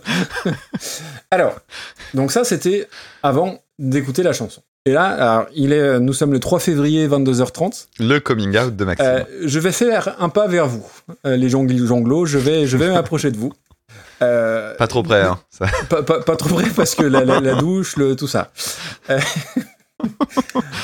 alors, 1.31 1.55
donc 2.13 2.31
ça, 2.31 2.43
c'était 2.43 2.87
avant 3.23 3.59
d'écouter 3.79 4.23
la 4.23 4.33
chanson. 4.33 4.61
Et 4.87 4.91
là, 4.91 5.05
alors, 5.05 5.47
il 5.55 5.73
est, 5.73 5.99
nous 5.99 6.13
sommes 6.13 6.31
le 6.31 6.39
3 6.39 6.59
février, 6.59 7.07
22h30. 7.07 7.87
Le 7.99 8.19
coming 8.19 8.55
out 8.57 8.75
de 8.75 8.85
Maxime. 8.85 9.05
Euh, 9.07 9.23
je 9.43 9.59
vais 9.59 9.71
faire 9.71 10.15
un 10.19 10.29
pas 10.29 10.47
vers 10.47 10.67
vous, 10.67 10.85
euh, 11.25 11.35
les 11.35 11.49
jonglos. 11.49 12.25
Je 12.27 12.37
vais, 12.37 12.67
je 12.67 12.77
vais 12.77 12.91
m'approcher 12.91 13.31
de 13.31 13.37
vous. 13.37 13.51
Euh, 14.21 14.75
Pas 14.75 14.87
trop 14.87 15.01
près, 15.03 15.21
hein. 15.23 15.39
Ça- 15.49 15.65
pas, 15.89 16.03
pas- 16.03 16.19
pas 16.21 16.35
trop 16.35 16.49
près 16.55 16.69
parce 16.69 16.93
que 16.95 17.03
la, 17.03 17.25
la- 17.25 17.41
la 17.41 17.55
douche, 17.55 17.97
le, 17.97 18.15
tout 18.15 18.27
ça. 18.27 18.51
Euh, 19.09 19.19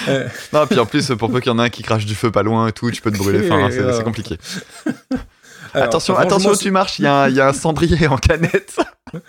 euh, 0.09 0.27
Non, 0.53 0.65
puis 0.67 0.79
en 0.79 0.85
plus, 0.85 1.07
pour 1.17 1.31
peu 1.31 1.39
qu'il 1.39 1.51
y 1.51 1.55
en 1.55 1.59
a 1.59 1.63
un 1.63 1.69
qui 1.69 1.83
crache 1.83 2.05
du 2.05 2.15
feu 2.15 2.31
pas 2.31 2.43
loin 2.43 2.67
et 2.67 2.71
tout, 2.71 2.89
tu 2.91 3.01
peux 3.01 3.11
te 3.11 3.17
brûler. 3.17 3.47
Enfin, 3.51 3.69
c'est 3.71 4.03
compliqué. 4.03 4.37
Alors, 5.73 5.85
attention, 5.87 6.17
attention 6.17 6.51
où 6.51 6.55
tu 6.55 6.71
marches, 6.71 6.99
il 6.99 7.03
y, 7.03 7.07
a 7.07 7.13
un- 7.23 7.29
il 7.29 7.35
y 7.35 7.41
a 7.41 7.47
un 7.47 7.53
cendrier 7.53 8.07
en 8.07 8.17
canette. 8.17 8.77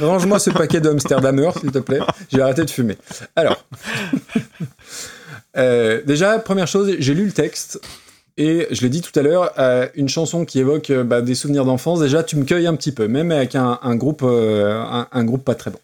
Range-moi 0.00 0.38
ce 0.38 0.50
paquet 0.50 0.80
d'Amsterdamer, 0.80 1.50
s'il 1.60 1.70
te 1.72 1.78
plaît. 1.78 2.00
J'ai 2.32 2.40
arrêté 2.40 2.64
de 2.64 2.70
fumer. 2.70 2.96
Alors, 3.36 3.64
Euh, 5.56 6.02
déjà, 6.04 6.38
première 6.40 6.66
chose, 6.66 6.92
j'ai 6.98 7.14
lu 7.14 7.26
le 7.26 7.32
texte. 7.32 7.80
Et 8.36 8.66
je 8.72 8.80
l'ai 8.82 8.88
dit 8.88 9.00
tout 9.00 9.16
à 9.16 9.22
l'heure, 9.22 9.52
euh, 9.60 9.86
une 9.94 10.08
chanson 10.08 10.44
qui 10.44 10.58
évoque 10.58 10.90
euh, 10.90 11.04
bah, 11.04 11.22
des 11.22 11.36
souvenirs 11.36 11.64
d'enfance, 11.64 12.00
déjà 12.00 12.24
tu 12.24 12.34
me 12.34 12.42
cueilles 12.44 12.66
un 12.66 12.74
petit 12.74 12.90
peu, 12.90 13.06
même 13.06 13.30
avec 13.30 13.54
un, 13.54 13.78
un 13.80 13.94
groupe, 13.94 14.22
euh, 14.24 14.72
un, 14.82 15.06
un 15.12 15.24
groupe 15.24 15.44
pas 15.44 15.54
très 15.54 15.70
bon. 15.70 15.78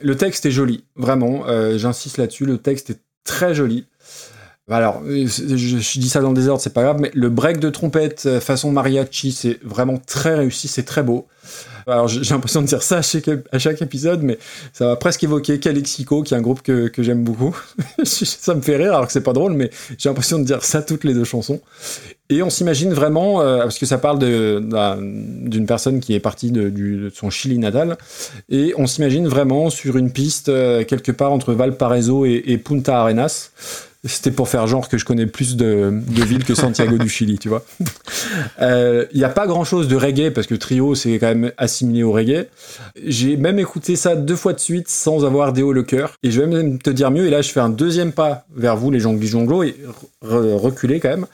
Le 0.00 0.16
texte 0.16 0.46
est 0.46 0.52
joli, 0.52 0.84
vraiment, 0.94 1.42
euh, 1.48 1.76
j'insiste 1.76 2.18
là-dessus, 2.18 2.44
le 2.46 2.58
texte 2.58 2.90
est 2.90 3.00
très 3.24 3.56
joli. 3.56 3.86
Alors, 4.70 5.02
euh, 5.06 5.26
je, 5.26 5.98
dis 5.98 6.08
ça 6.08 6.20
dans 6.20 6.30
le 6.30 6.34
désordre, 6.34 6.62
c'est 6.62 6.72
pas 6.72 6.82
grave, 6.82 6.96
mais 6.98 7.10
le 7.12 7.28
break 7.28 7.60
de 7.60 7.68
trompette 7.68 8.24
euh, 8.24 8.40
façon 8.40 8.72
mariachi, 8.72 9.32
c'est 9.32 9.58
vraiment 9.62 9.98
très 9.98 10.34
réussi, 10.34 10.68
c'est 10.68 10.84
très 10.84 11.02
beau. 11.02 11.26
Alors, 11.86 12.08
j'ai 12.08 12.22
l'impression 12.32 12.62
de 12.62 12.66
dire 12.66 12.82
ça 12.82 13.00
à 13.00 13.58
chaque, 13.58 13.82
épisode, 13.82 14.22
mais 14.22 14.38
ça 14.72 14.86
va 14.86 14.96
presque 14.96 15.22
évoquer 15.22 15.60
Calexico, 15.60 16.22
qui 16.22 16.32
est 16.32 16.36
un 16.38 16.40
groupe 16.40 16.62
que, 16.62 16.88
que 16.88 17.02
j'aime 17.02 17.22
beaucoup. 17.24 17.54
ça 18.04 18.54
me 18.54 18.62
fait 18.62 18.76
rire, 18.76 18.94
alors 18.94 19.06
que 19.06 19.12
c'est 19.12 19.20
pas 19.20 19.34
drôle, 19.34 19.52
mais 19.52 19.68
j'ai 19.98 20.08
l'impression 20.08 20.38
de 20.38 20.44
dire 20.44 20.64
ça 20.64 20.80
toutes 20.80 21.04
les 21.04 21.12
deux 21.12 21.24
chansons. 21.24 21.60
Et 22.30 22.42
on 22.42 22.48
s'imagine 22.48 22.94
vraiment, 22.94 23.42
euh, 23.42 23.58
parce 23.58 23.78
que 23.78 23.84
ça 23.84 23.98
parle 23.98 24.18
d'une 24.18 25.66
personne 25.66 26.00
qui 26.00 26.14
est 26.14 26.20
partie 26.20 26.50
de, 26.50 27.12
son 27.14 27.28
Chili 27.28 27.58
natal, 27.58 27.98
et 28.48 28.72
on 28.78 28.86
s'imagine 28.86 29.28
vraiment 29.28 29.68
sur 29.68 29.98
une 29.98 30.10
piste 30.10 30.46
quelque 30.46 31.12
part 31.12 31.32
entre 31.32 31.52
Valparaiso 31.52 32.24
et 32.24 32.56
Punta 32.56 32.98
Arenas. 33.02 33.50
C'était 34.06 34.30
pour 34.30 34.48
faire 34.48 34.66
genre 34.66 34.88
que 34.88 34.98
je 34.98 35.04
connais 35.06 35.26
plus 35.26 35.56
de, 35.56 35.90
de 36.06 36.22
villes 36.24 36.44
que 36.44 36.54
Santiago 36.54 36.98
du 36.98 37.08
Chili, 37.08 37.38
tu 37.38 37.48
vois. 37.48 37.64
Euh, 38.60 39.06
Il 39.12 39.18
n'y 39.18 39.24
a 39.24 39.28
pas 39.28 39.46
grand 39.46 39.64
chose 39.64 39.88
de 39.88 39.96
reggae 39.96 40.30
parce 40.30 40.46
que 40.46 40.54
trio 40.54 40.94
c'est 40.94 41.18
quand 41.18 41.28
même 41.28 41.52
assimilé 41.56 42.02
au 42.02 42.12
reggae. 42.12 42.46
J'ai 43.04 43.36
même 43.36 43.58
écouté 43.58 43.96
ça 43.96 44.14
deux 44.16 44.36
fois 44.36 44.52
de 44.52 44.60
suite 44.60 44.88
sans 44.88 45.24
avoir 45.24 45.52
déo 45.52 45.72
le 45.72 45.82
cœur. 45.82 46.12
Et 46.22 46.30
je 46.30 46.40
vais 46.40 46.46
même 46.46 46.78
te 46.78 46.90
dire 46.90 47.10
mieux. 47.10 47.26
Et 47.26 47.30
là, 47.30 47.42
je 47.42 47.50
fais 47.50 47.60
un 47.60 47.68
deuxième 47.70 48.12
pas 48.12 48.46
vers 48.54 48.76
vous, 48.76 48.90
les 48.90 49.00
jonglis 49.00 49.26
jonglos, 49.26 49.62
et 49.62 49.74
re- 50.24 50.56
reculer 50.56 51.00
quand 51.00 51.08
même. 51.10 51.26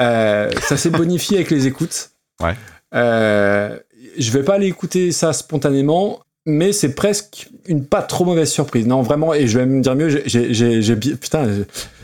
Euh, 0.00 0.50
ça 0.62 0.76
s'est 0.76 0.90
bonifié 0.90 1.36
avec 1.38 1.50
les 1.50 1.66
écoutes. 1.66 2.10
Ouais. 2.40 2.54
Euh, 2.94 3.76
je 4.18 4.30
vais 4.30 4.42
pas 4.42 4.54
aller 4.54 4.66
écouter 4.66 5.12
ça 5.12 5.32
spontanément. 5.32 6.20
Mais 6.50 6.72
c'est 6.72 6.94
presque 6.94 7.50
une 7.66 7.84
pas 7.84 8.00
trop 8.00 8.24
mauvaise 8.24 8.50
surprise. 8.50 8.86
Non, 8.86 9.02
vraiment, 9.02 9.34
et 9.34 9.46
je 9.46 9.58
vais 9.58 9.66
même 9.66 9.82
dire 9.82 9.94
mieux, 9.94 10.08
j'ai- 10.08 10.22
j'ai 10.24 10.54
j'ai- 10.54 10.80
j'ai 10.80 10.94
bien, 10.96 11.14
putain, 11.16 11.46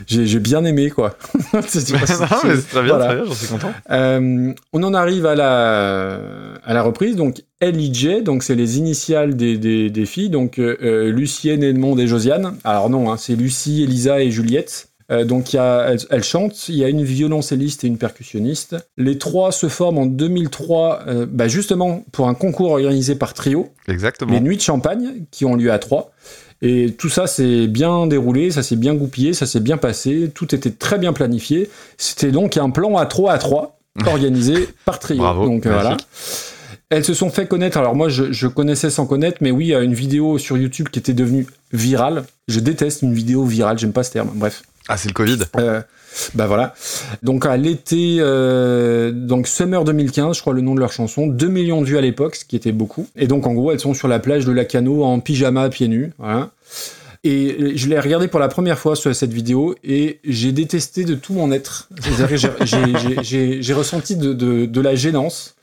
j'ai 0.05 0.27
j'ai 0.27 0.39
bien 0.39 0.63
aimé, 0.65 0.91
quoi. 0.91 1.17
C'est- 1.67 1.91
non, 1.91 1.97
mais 1.99 2.05
c'est 2.05 2.67
très 2.69 2.83
bien, 2.83 2.95
Voilà. 2.95 3.05
très 3.07 3.15
bien, 3.15 3.25
j'en 3.25 3.33
suis 3.33 3.47
content. 3.47 3.71
euh, 3.89 4.53
on 4.71 4.83
en 4.83 4.93
arrive 4.93 5.25
à 5.25 5.33
la, 5.33 6.19
à 6.63 6.73
la 6.75 6.83
reprise. 6.83 7.15
Donc 7.15 7.41
LIJ, 7.59 8.21
donc 8.23 8.43
c'est 8.43 8.53
les 8.53 8.77
initiales 8.77 9.35
des, 9.35 9.57
des, 9.57 9.89
des 9.89 10.05
filles, 10.05 10.29
donc 10.29 10.59
euh, 10.59 10.77
euh, 10.83 11.11
Lucienne, 11.11 11.63
Edmond 11.63 11.97
et 11.97 12.05
Josiane. 12.07 12.55
Alors 12.63 12.91
non, 12.91 13.11
hein, 13.11 13.17
c'est 13.17 13.33
Lucie, 13.35 13.81
Elisa 13.83 14.21
et 14.21 14.29
Juliette. 14.29 14.89
Euh, 15.11 15.23
donc 15.23 15.53
il 15.53 15.57
y 15.57 15.59
a, 15.59 15.89
elles, 15.89 15.99
elles 16.09 16.23
chantent, 16.23 16.67
il 16.67 16.75
y 16.75 16.83
a 16.83 16.89
une 16.89 17.03
violoncelliste 17.03 17.83
et 17.83 17.87
une 17.87 17.97
percussionniste. 17.97 18.75
Les 18.97 19.17
trois 19.17 19.51
se 19.51 19.69
forment 19.69 19.99
en 19.99 20.05
2003, 20.05 21.01
euh, 21.07 21.25
bah, 21.29 21.47
justement 21.47 22.03
pour 22.11 22.27
un 22.27 22.33
concours 22.33 22.71
organisé 22.71 23.15
par 23.15 23.33
Trio, 23.33 23.71
Exactement. 23.87 24.31
les 24.31 24.39
Nuits 24.39 24.57
de 24.57 24.61
Champagne, 24.61 25.25
qui 25.31 25.45
ont 25.45 25.55
lieu 25.55 25.71
à 25.71 25.79
Troyes. 25.79 26.11
Et 26.61 26.95
tout 26.97 27.09
ça 27.09 27.27
s'est 27.27 27.67
bien 27.67 28.07
déroulé, 28.07 28.49
ça 28.49 28.63
s'est 28.63 28.77
bien 28.77 28.95
goupillé, 28.95 29.33
ça 29.33 29.45
s'est 29.45 29.59
bien 29.59 29.77
passé, 29.77 30.31
tout 30.33 30.55
était 30.55 30.71
très 30.71 30.97
bien 30.97 31.13
planifié. 31.13 31.69
C'était 31.97 32.31
donc 32.31 32.57
un 32.57 32.69
plan 32.69 32.97
à 32.97 33.05
3 33.05 33.33
à 33.33 33.37
3 33.37 33.79
organisé 34.07 34.69
par 34.85 34.99
Trio. 34.99 35.19
Bravo, 35.19 35.45
donc 35.45 35.65
euh, 35.65 35.73
voilà. 35.73 35.97
Elles 36.89 37.03
se 37.03 37.13
sont 37.13 37.29
fait 37.29 37.47
connaître. 37.47 37.77
Alors 37.77 37.95
moi, 37.95 38.09
je, 38.09 38.31
je 38.31 38.47
connaissais 38.47 38.89
sans 38.89 39.05
connaître, 39.05 39.37
mais 39.41 39.51
oui, 39.51 39.65
il 39.65 39.69
y 39.69 39.75
a 39.75 39.81
une 39.81 39.93
vidéo 39.93 40.37
sur 40.37 40.57
YouTube 40.57 40.89
qui 40.89 40.99
était 40.99 41.13
devenue 41.13 41.45
virale. 41.73 42.23
Je 42.47 42.59
déteste 42.59 43.01
une 43.01 43.13
vidéo 43.13 43.43
virale, 43.43 43.77
j'aime 43.77 43.93
pas 43.93 44.03
ce 44.03 44.11
terme. 44.11 44.31
Bref. 44.33 44.63
Ah, 44.87 44.97
c'est 44.97 45.07
le 45.09 45.13
Covid. 45.13 45.39
Euh, 45.57 45.81
bah 46.35 46.47
voilà. 46.47 46.75
Donc 47.23 47.45
à 47.45 47.57
l'été, 47.57 48.17
euh, 48.19 49.11
donc 49.11 49.47
Summer 49.47 49.83
2015, 49.83 50.35
je 50.37 50.41
crois 50.41 50.53
le 50.53 50.61
nom 50.61 50.75
de 50.75 50.79
leur 50.79 50.91
chanson, 50.91 51.27
2 51.27 51.47
millions 51.47 51.81
de 51.81 51.87
vues 51.87 51.97
à 51.97 52.01
l'époque, 52.01 52.35
ce 52.35 52.45
qui 52.45 52.55
était 52.55 52.71
beaucoup. 52.71 53.07
Et 53.15 53.27
donc 53.27 53.47
en 53.47 53.53
gros, 53.53 53.71
elles 53.71 53.79
sont 53.79 53.93
sur 53.93 54.07
la 54.07 54.19
plage 54.19 54.45
de 54.45 54.51
Lacano 54.51 55.03
en 55.03 55.19
pyjama, 55.19 55.69
pieds 55.69 55.87
nus. 55.87 56.13
Voilà. 56.19 56.51
Et 57.23 57.75
je 57.75 57.89
l'ai 57.89 57.99
regardé 57.99 58.27
pour 58.27 58.39
la 58.39 58.47
première 58.47 58.77
fois 58.77 58.95
sur 58.95 59.13
cette 59.15 59.33
vidéo 59.33 59.75
et 59.83 60.19
j'ai 60.23 60.51
détesté 60.51 61.05
de 61.05 61.15
tout 61.15 61.33
mon 61.33 61.51
être. 61.51 61.89
J'ai- 63.23 63.73
ressenti 63.73 64.15
de, 64.15 64.33
de 64.33 64.81
la 64.81 64.93
gênance. 64.93 65.55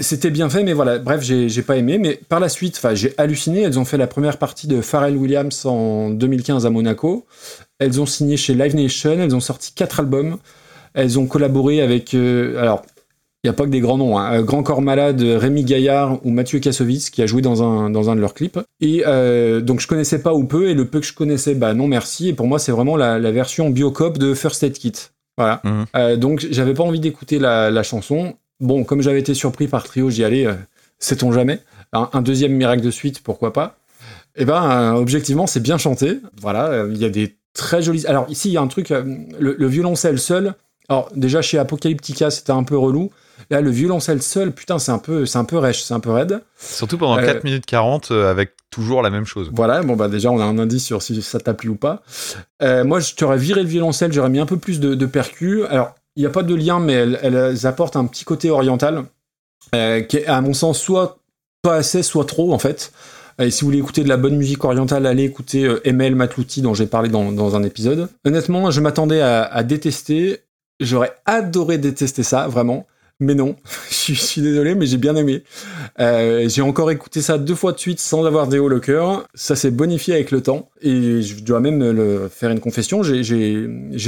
C'était 0.00 0.30
bien 0.30 0.48
fait, 0.50 0.64
mais 0.64 0.72
voilà, 0.72 0.98
bref, 0.98 1.22
j'ai 1.22 1.62
pas 1.62 1.76
aimé. 1.76 1.98
Mais 1.98 2.20
par 2.28 2.40
la 2.40 2.48
suite, 2.48 2.76
enfin, 2.76 2.94
j'ai 2.94 3.14
halluciné. 3.16 3.62
Elles 3.62 3.78
ont 3.78 3.84
fait 3.84 3.96
la 3.96 4.08
première 4.08 4.38
partie 4.38 4.66
de 4.66 4.80
Pharrell 4.80 5.16
Williams 5.16 5.64
en 5.66 6.10
2015 6.10 6.66
à 6.66 6.70
Monaco. 6.70 7.26
Elles 7.78 8.00
ont 8.00 8.06
signé 8.06 8.36
chez 8.36 8.54
Live 8.54 8.74
Nation. 8.74 9.12
Elles 9.20 9.36
ont 9.36 9.40
sorti 9.40 9.72
quatre 9.72 10.00
albums. 10.00 10.38
Elles 10.94 11.18
ont 11.18 11.26
collaboré 11.26 11.80
avec. 11.80 12.14
euh, 12.14 12.60
alors, 12.60 12.82
il 13.44 13.48
n'y 13.48 13.50
a 13.50 13.52
pas 13.52 13.64
que 13.64 13.70
des 13.70 13.80
grands 13.80 13.98
noms. 13.98 14.18
Hein. 14.18 14.38
Euh, 14.40 14.42
Grand 14.42 14.62
Corps 14.62 14.82
Malade, 14.82 15.20
Rémi 15.20 15.64
Gaillard 15.64 16.18
ou 16.24 16.30
Mathieu 16.30 16.58
Kassovitz 16.60 17.10
qui 17.10 17.22
a 17.22 17.26
joué 17.26 17.42
dans 17.42 17.62
un, 17.62 17.90
dans 17.90 18.10
un 18.10 18.16
de 18.16 18.20
leurs 18.20 18.34
clips. 18.34 18.58
Et 18.80 19.04
euh, 19.06 19.60
donc, 19.60 19.80
je 19.80 19.86
connaissais 19.86 20.20
pas 20.22 20.34
ou 20.34 20.44
peu. 20.44 20.70
Et 20.70 20.74
le 20.74 20.86
peu 20.86 20.98
que 21.00 21.06
je 21.06 21.12
connaissais, 21.14 21.54
bah 21.54 21.74
non, 21.74 21.86
merci. 21.86 22.28
Et 22.30 22.32
pour 22.32 22.46
moi, 22.48 22.58
c'est 22.58 22.72
vraiment 22.72 22.96
la, 22.96 23.18
la 23.20 23.30
version 23.30 23.70
Biocop 23.70 24.18
de 24.18 24.34
First 24.34 24.62
Aid 24.64 24.72
Kit. 24.72 24.92
Voilà. 25.36 25.60
Mhm. 25.64 25.84
Euh, 25.96 26.16
donc, 26.16 26.46
j'avais 26.50 26.74
pas 26.74 26.82
envie 26.84 27.00
d'écouter 27.00 27.38
la, 27.38 27.70
la 27.70 27.82
chanson. 27.82 28.34
Bon, 28.64 28.84
comme 28.84 29.02
j'avais 29.02 29.20
été 29.20 29.34
surpris 29.34 29.68
par 29.68 29.84
Trio, 29.84 30.10
j'y 30.10 30.24
allais. 30.24 30.46
euh, 30.46 30.54
Sait-on 30.98 31.32
jamais 31.32 31.60
un, 31.92 32.08
un 32.12 32.22
deuxième 32.22 32.52
miracle 32.52 32.82
de 32.82 32.90
suite, 32.90 33.22
pourquoi 33.22 33.52
pas 33.52 33.76
Eh 34.36 34.44
ben, 34.44 34.70
euh, 34.70 34.92
objectivement, 34.92 35.46
c'est 35.46 35.60
bien 35.60 35.78
chanté. 35.78 36.18
Voilà, 36.40 36.66
euh, 36.68 36.88
il 36.92 36.98
y 36.98 37.04
a 37.04 37.10
des 37.10 37.36
très 37.52 37.82
jolies. 37.82 38.06
Alors 38.06 38.26
ici, 38.28 38.48
il 38.48 38.52
y 38.52 38.56
a 38.56 38.60
un 38.62 38.66
truc. 38.68 38.88
le, 38.90 39.22
le 39.38 39.66
violoncelle 39.66 40.18
seul. 40.18 40.54
Alors 40.88 41.10
déjà 41.14 41.40
chez 41.40 41.58
Apocalyptica, 41.58 42.30
c'était 42.30 42.52
un 42.52 42.62
peu 42.64 42.76
relou. 42.76 43.10
Là, 43.50 43.60
le 43.60 43.70
violoncelle 43.70 44.22
seul, 44.22 44.52
putain, 44.52 44.78
c'est 44.78 44.92
un 44.92 44.98
peu, 44.98 45.24
c'est 45.26 45.38
un 45.38 45.44
peu 45.44 45.58
rêche, 45.58 45.82
c'est 45.82 45.94
un 45.94 46.00
peu 46.00 46.10
raide. 46.10 46.40
Surtout 46.58 46.98
pendant 46.98 47.18
Euh, 47.18 47.24
4 47.26 47.44
minutes 47.44 47.66
40 47.66 48.10
euh, 48.10 48.30
avec 48.30 48.52
toujours 48.70 49.02
la 49.02 49.10
même 49.10 49.24
chose. 49.26 49.50
Voilà, 49.52 49.82
bon 49.82 49.96
bah 49.96 50.08
déjà 50.08 50.30
on 50.30 50.40
a 50.40 50.44
un 50.44 50.58
indice 50.58 50.84
sur 50.84 51.00
si 51.02 51.20
ça 51.22 51.38
t'a 51.40 51.54
plu 51.54 51.68
ou 51.70 51.76
pas. 51.76 52.02
Euh, 52.62 52.84
moi, 52.84 53.00
je 53.00 53.14
t'aurais 53.14 53.36
viré 53.38 53.62
le 53.62 53.68
violoncelle, 53.68 54.12
j'aurais 54.12 54.30
mis 54.30 54.40
un 54.40 54.46
peu 54.46 54.56
plus 54.56 54.78
de, 54.80 54.94
de 54.94 55.06
percus. 55.06 55.62
Alors, 55.70 55.94
il 56.16 56.20
n'y 56.20 56.26
a 56.26 56.30
pas 56.30 56.42
de 56.42 56.54
lien, 56.54 56.80
mais 56.80 56.92
elles, 56.92 57.66
apportent 57.66 57.96
un 57.96 58.06
petit 58.06 58.24
côté 58.24 58.50
oriental, 58.50 59.04
euh, 59.74 60.00
qui 60.02 60.18
est 60.18 60.26
à 60.26 60.40
mon 60.40 60.54
sens 60.54 60.80
soit 60.80 61.18
pas 61.62 61.76
assez, 61.76 62.02
soit 62.02 62.24
trop 62.24 62.52
en 62.52 62.58
fait. 62.58 62.92
Et 63.40 63.50
si 63.50 63.62
vous 63.62 63.68
voulez 63.68 63.78
écouter 63.78 64.04
de 64.04 64.08
la 64.08 64.16
bonne 64.16 64.36
musique 64.36 64.64
orientale, 64.64 65.06
allez 65.06 65.24
écouter 65.24 65.64
euh, 65.64 65.80
ML 65.84 66.14
Matlouti 66.14 66.62
dont 66.62 66.74
j'ai 66.74 66.86
parlé 66.86 67.08
dans, 67.08 67.56
un 67.56 67.62
épisode. 67.64 68.08
Honnêtement, 68.24 68.70
je 68.70 68.80
m'attendais 68.80 69.20
à 69.20 69.62
détester. 69.64 70.40
J'aurais 70.80 71.14
adoré 71.26 71.78
détester 71.78 72.22
ça, 72.22 72.46
vraiment. 72.46 72.86
Mais 73.20 73.34
non, 73.34 73.56
je 73.90 74.12
suis- 74.14 74.42
désolé, 74.42 74.74
mais 74.74 74.86
j'ai 74.86 74.96
bien 74.96 75.14
aimé. 75.16 75.44
Euh, 76.00 76.48
j'ai 76.48 76.62
encore 76.62 76.90
écouté 76.90 77.22
ça 77.22 77.38
deux 77.38 77.54
fois 77.54 77.72
de 77.72 77.78
suite 77.78 78.00
sans 78.00 78.24
avoir 78.26 78.48
des 78.48 78.58
hauts 78.58 78.68
le 78.68 78.80
cœur. 78.80 79.26
Ça 79.34 79.54
s'est 79.56 79.70
bonifié 79.70 80.14
avec 80.14 80.30
le 80.30 80.42
temps. 80.42 80.68
Et 80.82 81.22
je 81.22 81.42
dois 81.42 81.60
même 81.60 81.90
le 81.92 82.28
faire 82.28 82.50
une 82.50 82.60
confession. 82.60 83.02
J'ai- 83.02 83.22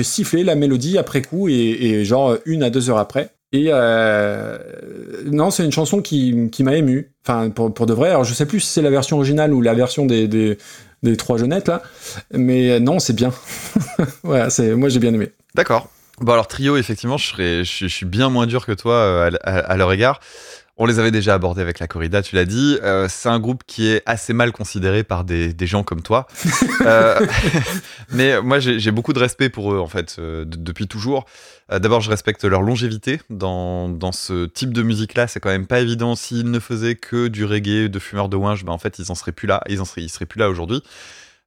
sifflé 0.05 0.45
la 0.45 0.55
mélodie 0.55 0.99
après 0.99 1.23
coup 1.23 1.49
et, 1.49 1.55
et 1.55 2.05
genre 2.05 2.37
une 2.47 2.63
à 2.63 2.71
deux 2.71 2.91
heures 2.91 2.99
après. 2.99 3.31
Et 3.53 3.67
euh, 3.71 4.59
non, 5.27 5.51
c'est 5.51 5.65
une 5.65 5.73
chanson 5.73 6.03
qui, 6.03 6.49
qui 6.51 6.63
m'a 6.65 6.75
ému. 6.77 7.13
Enfin, 7.25 7.49
pour, 7.51 7.73
pour 7.73 7.87
de 7.87 7.95
vrai. 7.95 8.11
Alors, 8.11 8.25
je 8.25 8.35
sais 8.35 8.47
plus 8.47 8.61
si 8.61 8.69
c'est 8.71 8.83
la 8.83 8.91
version 8.91 9.17
originale 9.17 9.55
ou 9.55 9.63
la 9.63 9.73
version 9.75 10.05
des, 10.05 10.27
des, 10.29 10.59
des 11.05 11.17
trois 11.17 11.39
jeunettes 11.39 11.69
là. 11.69 11.83
Mais 12.33 12.81
non, 12.81 12.99
c'est 12.99 13.15
bien. 13.15 13.33
voilà, 14.25 14.49
moi 14.77 14.89
j'ai 14.89 14.99
bien 14.99 15.15
aimé. 15.15 15.31
D'accord. 15.55 15.89
Bon 16.21 16.33
alors 16.33 16.49
trio, 16.49 16.77
effectivement, 16.77 17.19
je, 17.19 17.27
serais, 17.27 17.59
je, 17.65 17.71
suis- 17.71 17.89
je 17.89 17.95
suis 17.95 18.07
bien 18.07 18.31
moins 18.31 18.47
dur 18.47 18.65
que 18.65 18.73
toi 18.73 18.95
euh, 18.95 19.31
à, 19.45 19.51
à- 19.51 19.59
à 19.59 19.77
leur 19.77 19.93
égard. 19.93 20.21
On 20.79 20.85
les 20.85 20.99
avait 20.99 21.11
déjà 21.11 21.33
abordés 21.33 21.63
avec 21.63 21.79
la 21.79 21.87
corrida, 21.87 22.21
tu 22.21 22.37
l'as 22.37 22.45
dit. 22.45 22.77
Euh, 22.83 23.07
c'est 23.09 23.31
un 23.31 23.39
groupe 23.41 23.63
qui 23.67 23.89
est 23.89 24.03
assez 24.05 24.35
mal 24.35 24.53
considéré 24.53 25.05
par 25.05 25.25
des, 25.25 25.55
des 25.55 25.67
gens 25.67 25.83
comme 25.83 26.03
toi. 26.03 26.27
Euh, 26.83 27.19
mais 28.11 28.41
moi, 28.43 28.59
j'ai 28.61 28.91
beaucoup 28.91 29.13
de 29.15 29.19
respect 29.19 29.49
pour 29.49 29.73
eux, 29.73 29.79
en 29.81 29.87
fait, 29.89 30.17
euh, 30.19 30.45
de- 30.45 30.57
depuis 30.57 30.87
toujours. 30.87 31.25
D'abord, 31.71 32.01
je 32.01 32.11
respecte 32.11 32.45
leur 32.45 32.61
longévité 32.63 33.21
dans, 33.31 33.89
dans 33.89 34.13
ce 34.13 34.45
type 34.47 34.73
de 34.73 34.83
musique-là. 34.83 35.27
C'est 35.27 35.41
quand 35.41 35.49
même 35.49 35.67
pas 35.67 35.81
évident. 35.81 36.15
S'ils 36.15 36.49
ne 36.51 36.61
faisaient 36.61 36.95
que 36.95 37.27
du 37.29 37.45
reggae, 37.45 37.89
de 37.89 37.99
fumeurs 37.99 38.29
de 38.29 38.37
winge, 38.37 38.65
ben, 38.65 38.73
en 38.73 38.79
fait, 38.79 38.99
ils 39.01 39.11
en 39.11 39.15
seraient 39.17 39.33
plus 39.33 39.49
là. 39.49 39.63
Ils 39.69 39.81
en 39.81 39.85
seraient, 39.87 40.03
ils 40.03 40.09
seraient 40.11 40.27
plus 40.27 40.39
là 40.39 40.49
aujourd'hui. 40.51 40.83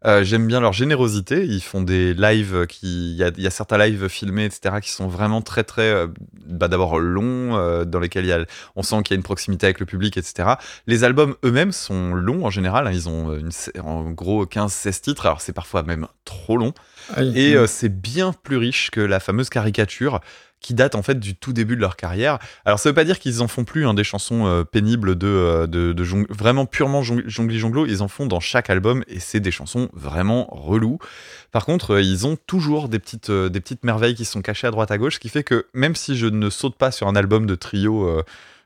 Euh, 0.05 0.23
J'aime 0.23 0.47
bien 0.47 0.61
leur 0.61 0.71
générosité. 0.73 1.45
Ils 1.45 1.61
font 1.61 1.81
des 1.81 2.13
lives 2.13 2.65
qui, 2.67 3.11
il 3.11 3.17
y 3.17 3.23
a, 3.23 3.31
il 3.35 3.43
y 3.43 3.47
a 3.47 3.49
certains 3.49 3.77
lives 3.77 4.07
filmés, 4.07 4.45
etc., 4.45 4.75
qui 4.81 4.91
sont 4.91 5.07
vraiment 5.07 5.41
très 5.41 5.63
très, 5.65 5.89
euh, 5.91 6.07
bah, 6.45 6.67
d'abord 6.69 6.99
longs, 6.99 7.57
euh, 7.57 7.83
dans 7.83 7.99
lesquels 7.99 8.25
y 8.25 8.31
a, 8.31 8.45
on 8.77 8.83
sent 8.83 9.03
qu'il 9.03 9.13
y 9.13 9.15
a 9.15 9.17
une 9.17 9.23
proximité 9.23 9.65
avec 9.65 9.79
le 9.81 9.85
public, 9.85 10.15
etc. 10.17 10.51
Les 10.87 11.03
albums 11.03 11.35
eux-mêmes 11.43 11.73
sont 11.73 12.13
longs 12.13 12.45
en 12.45 12.49
général. 12.49 12.87
hein. 12.87 12.91
Ils 12.93 13.09
ont 13.09 13.37
une, 13.37 13.51
en 13.83 14.09
gros 14.11 14.45
15-16 14.45 15.01
titres. 15.01 15.25
Alors 15.25 15.41
c'est 15.41 15.53
parfois 15.53 15.83
même 15.83 16.07
trop 16.23 16.55
long. 16.57 16.73
Et 17.35 17.55
euh, 17.55 17.67
c'est 17.67 17.89
bien 17.89 18.33
plus 18.33 18.57
riche 18.57 18.91
que 18.91 19.01
la 19.01 19.19
fameuse 19.19 19.49
caricature 19.49 20.21
qui 20.59 20.73
date 20.73 20.95
en 20.95 21.01
fait 21.01 21.19
du 21.19 21.35
tout 21.35 21.53
début 21.53 21.75
de 21.75 21.81
leur 21.81 21.95
carrière. 21.95 22.39
Alors 22.65 22.79
ça 22.79 22.89
veut 22.89 22.95
pas 22.95 23.03
dire 23.03 23.19
qu'ils 23.19 23.41
en 23.41 23.47
font 23.47 23.63
plus 23.63 23.87
hein, 23.87 23.93
des 23.93 24.03
chansons 24.03 24.45
euh, 24.45 24.63
pénibles 24.63 25.17
de, 25.17 25.27
euh, 25.27 26.25
vraiment 26.29 26.65
purement 26.65 27.01
jong- 27.01 27.23
jongli 27.27 27.59
jonglo. 27.59 27.85
Ils 27.85 28.01
en 28.01 28.07
font 28.07 28.25
dans 28.25 28.39
chaque 28.39 28.69
album 28.69 29.03
et 29.07 29.19
c'est 29.19 29.39
des 29.39 29.51
chansons 29.51 29.89
vraiment 29.93 30.47
reloues. 30.51 30.99
Par 31.51 31.65
contre, 31.65 31.95
euh, 31.95 32.01
ils 32.01 32.27
ont 32.27 32.37
toujours 32.47 32.89
des 32.89 32.99
petites, 32.99 33.31
des 33.31 33.59
petites 33.59 33.83
merveilles 33.83 34.15
qui 34.15 34.25
sont 34.25 34.41
cachées 34.41 34.67
à 34.67 34.71
droite 34.71 34.91
à 34.91 34.97
gauche, 34.97 35.15
ce 35.15 35.19
qui 35.19 35.29
fait 35.29 35.43
que 35.43 35.67
même 35.73 35.95
si 35.95 36.17
je 36.17 36.27
ne 36.27 36.49
saute 36.49 36.75
pas 36.75 36.91
sur 36.91 37.07
un 37.07 37.15
album 37.15 37.45
de 37.45 37.55
trio 37.55 38.23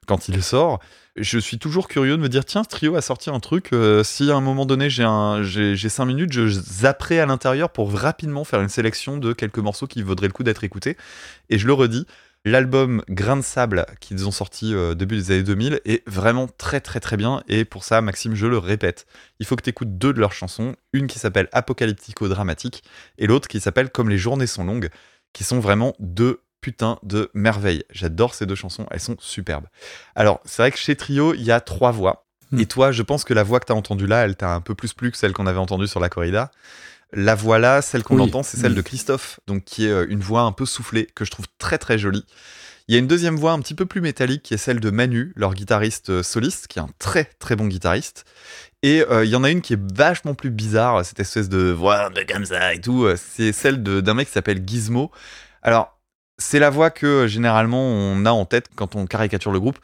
quand 0.07 0.27
il 0.27 0.43
sort, 0.43 0.79
je 1.15 1.37
suis 1.37 1.59
toujours 1.59 1.87
curieux 1.87 2.17
de 2.17 2.21
me 2.21 2.29
dire 2.29 2.43
tiens, 2.43 2.63
ce 2.63 2.69
trio 2.69 2.95
a 2.95 3.01
sorti 3.01 3.29
un 3.29 3.39
truc. 3.39 3.71
euh, 3.73 4.03
si 4.03 4.31
à 4.31 4.35
un 4.35 4.41
moment 4.41 4.65
donné 4.65 4.89
j'ai 4.89 5.03
un, 5.03 5.43
cinq 5.43 6.05
minutes, 6.05 6.33
je 6.33 6.47
zapperai 6.47 7.19
à 7.19 7.25
l'intérieur 7.25 7.69
pour 7.69 7.93
rapidement 7.93 8.43
faire 8.43 8.61
une 8.61 8.69
sélection 8.69 9.17
de 9.17 9.33
quelques 9.33 9.59
morceaux 9.59 9.87
qui 9.87 10.01
vaudraient 10.01 10.27
le 10.27 10.33
coup 10.33 10.43
d'être 10.43 10.63
écoutés. 10.63 10.97
Et 11.49 11.59
je 11.59 11.67
le 11.67 11.73
redis, 11.73 12.07
l'album 12.45 13.03
Grain 13.09 13.37
de 13.37 13.41
sable 13.43 13.85
qu'ils 13.99 14.27
ont 14.27 14.31
sorti 14.31 14.73
euh, 14.73 14.95
début 14.95 15.17
des 15.17 15.31
années 15.31 15.43
2000 15.43 15.81
est 15.85 16.07
vraiment 16.09 16.47
très 16.47 16.81
très 16.81 16.99
très 16.99 17.15
bien. 17.15 17.43
Et 17.47 17.63
pour 17.63 17.83
ça, 17.83 18.01
Maxime, 18.01 18.33
je 18.33 18.47
le 18.47 18.57
répète, 18.57 19.05
il 19.39 19.45
faut 19.45 19.55
que 19.55 19.63
tu 19.63 19.69
écoutes 19.69 19.97
deux 19.97 20.13
de 20.13 20.19
leurs 20.19 20.33
chansons, 20.33 20.75
une 20.93 21.05
qui 21.05 21.19
s'appelle 21.19 21.47
Apocalyptico 21.51 22.27
Dramatique 22.27 22.83
et 23.19 23.27
l'autre 23.27 23.47
qui 23.47 23.59
s'appelle 23.59 23.91
Comme 23.91 24.09
les 24.09 24.17
journées 24.17 24.47
sont 24.47 24.63
longues, 24.63 24.89
qui 25.31 25.43
sont 25.43 25.59
vraiment 25.59 25.93
deux 25.99 26.39
putains 26.63 26.97
de 27.03 27.29
merveilles. 27.35 27.83
J'adore 27.91 28.33
ces 28.33 28.47
deux 28.47 28.55
chansons, 28.55 28.87
elles 28.89 28.99
sont 28.99 29.15
superbes. 29.19 29.65
Alors, 30.15 30.39
c'est 30.45 30.63
vrai 30.63 30.71
que 30.71 30.77
chez 30.79 30.95
Trio, 30.95 31.33
il 31.35 31.43
y 31.43 31.51
a 31.51 31.59
trois 31.61 31.91
voix. 31.91 32.25
Hmm. 32.51 32.59
Et 32.59 32.65
toi, 32.65 32.91
je 32.91 33.03
pense 33.03 33.23
que 33.23 33.33
la 33.35 33.43
voix 33.43 33.59
que 33.59 33.65
tu 33.65 33.71
as 33.71 33.75
entendue 33.75 34.07
là, 34.07 34.23
elle 34.25 34.35
t'a 34.35 34.53
un 34.55 34.61
peu 34.61 34.73
plus 34.73 34.93
plu 34.93 35.11
que 35.11 35.17
celle 35.17 35.33
qu'on 35.33 35.45
avait 35.47 35.59
entendue 35.59 35.87
sur 35.87 35.99
la 35.99 36.09
corrida. 36.09 36.49
La 37.11 37.35
voix 37.35 37.59
là, 37.59 37.81
celle 37.83 38.01
qu'on 38.03 38.15
Oui. 38.15 38.23
entend, 38.23 38.41
c'est 38.41 38.57
celle 38.57 38.71
Hmm. 38.71 38.75
de 38.75 38.81
Christophe, 38.81 39.39
donc 39.45 39.63
qui 39.65 39.85
est 39.85 39.91
euh, 39.91 40.05
une 40.09 40.21
voix 40.21 40.41
un 40.41 40.51
peu 40.51 40.65
soufflée, 40.65 41.07
que 41.13 41.25
je 41.25 41.31
trouve 41.31 41.45
très 41.59 41.77
très 41.77 41.99
jolie. 41.99 42.25
Il 42.87 42.93
y 42.93 42.97
a 42.97 42.99
une 42.99 43.07
deuxième 43.07 43.37
voix 43.37 43.51
un 43.53 43.59
petit 43.59 43.75
peu 43.75 43.85
plus 43.85 44.01
métallique 44.01 44.43
qui 44.43 44.53
est 44.53 44.57
celle 44.57 44.79
de 44.81 44.89
Manu, 44.89 45.31
leur 45.35 45.53
guitariste 45.53 46.09
euh, 46.09 46.23
soliste, 46.23 46.67
qui 46.67 46.79
est 46.79 46.81
un 46.81 46.89
très 46.99 47.25
très 47.39 47.55
bon 47.55 47.67
guitariste. 47.67 48.25
Et 48.81 49.05
euh, 49.09 49.23
il 49.23 49.31
y 49.31 49.35
en 49.37 49.43
a 49.45 49.49
une 49.49 49.61
qui 49.61 49.73
est 49.73 49.79
vachement 49.95 50.33
plus 50.33 50.49
bizarre, 50.49 51.05
cette 51.05 51.19
espèce 51.19 51.47
de 51.47 51.71
voix 51.71 52.09
peu 52.13 52.25
comme 52.27 52.45
ça 52.45 52.73
et 52.73 52.81
tout. 52.81 53.07
C'est 53.15 53.53
celle 53.53 53.81
de- 53.83 54.01
d'un 54.01 54.13
mec 54.15 54.27
qui 54.27 54.33
s'appelle 54.33 54.61
Gizmo. 54.67 55.09
Alors, 55.61 55.92
c'est 56.43 56.59
la 56.59 56.69
voix 56.69 56.89
que 56.89 57.05
euh, 57.05 57.27
généralement 57.27 57.81
on 57.81 58.25
a 58.25 58.31
en 58.31 58.45
tête 58.45 58.67
quand 58.75 58.95
on 58.95 59.05
caricature 59.05 59.51
le 59.51 59.59
groupe. 59.59 59.79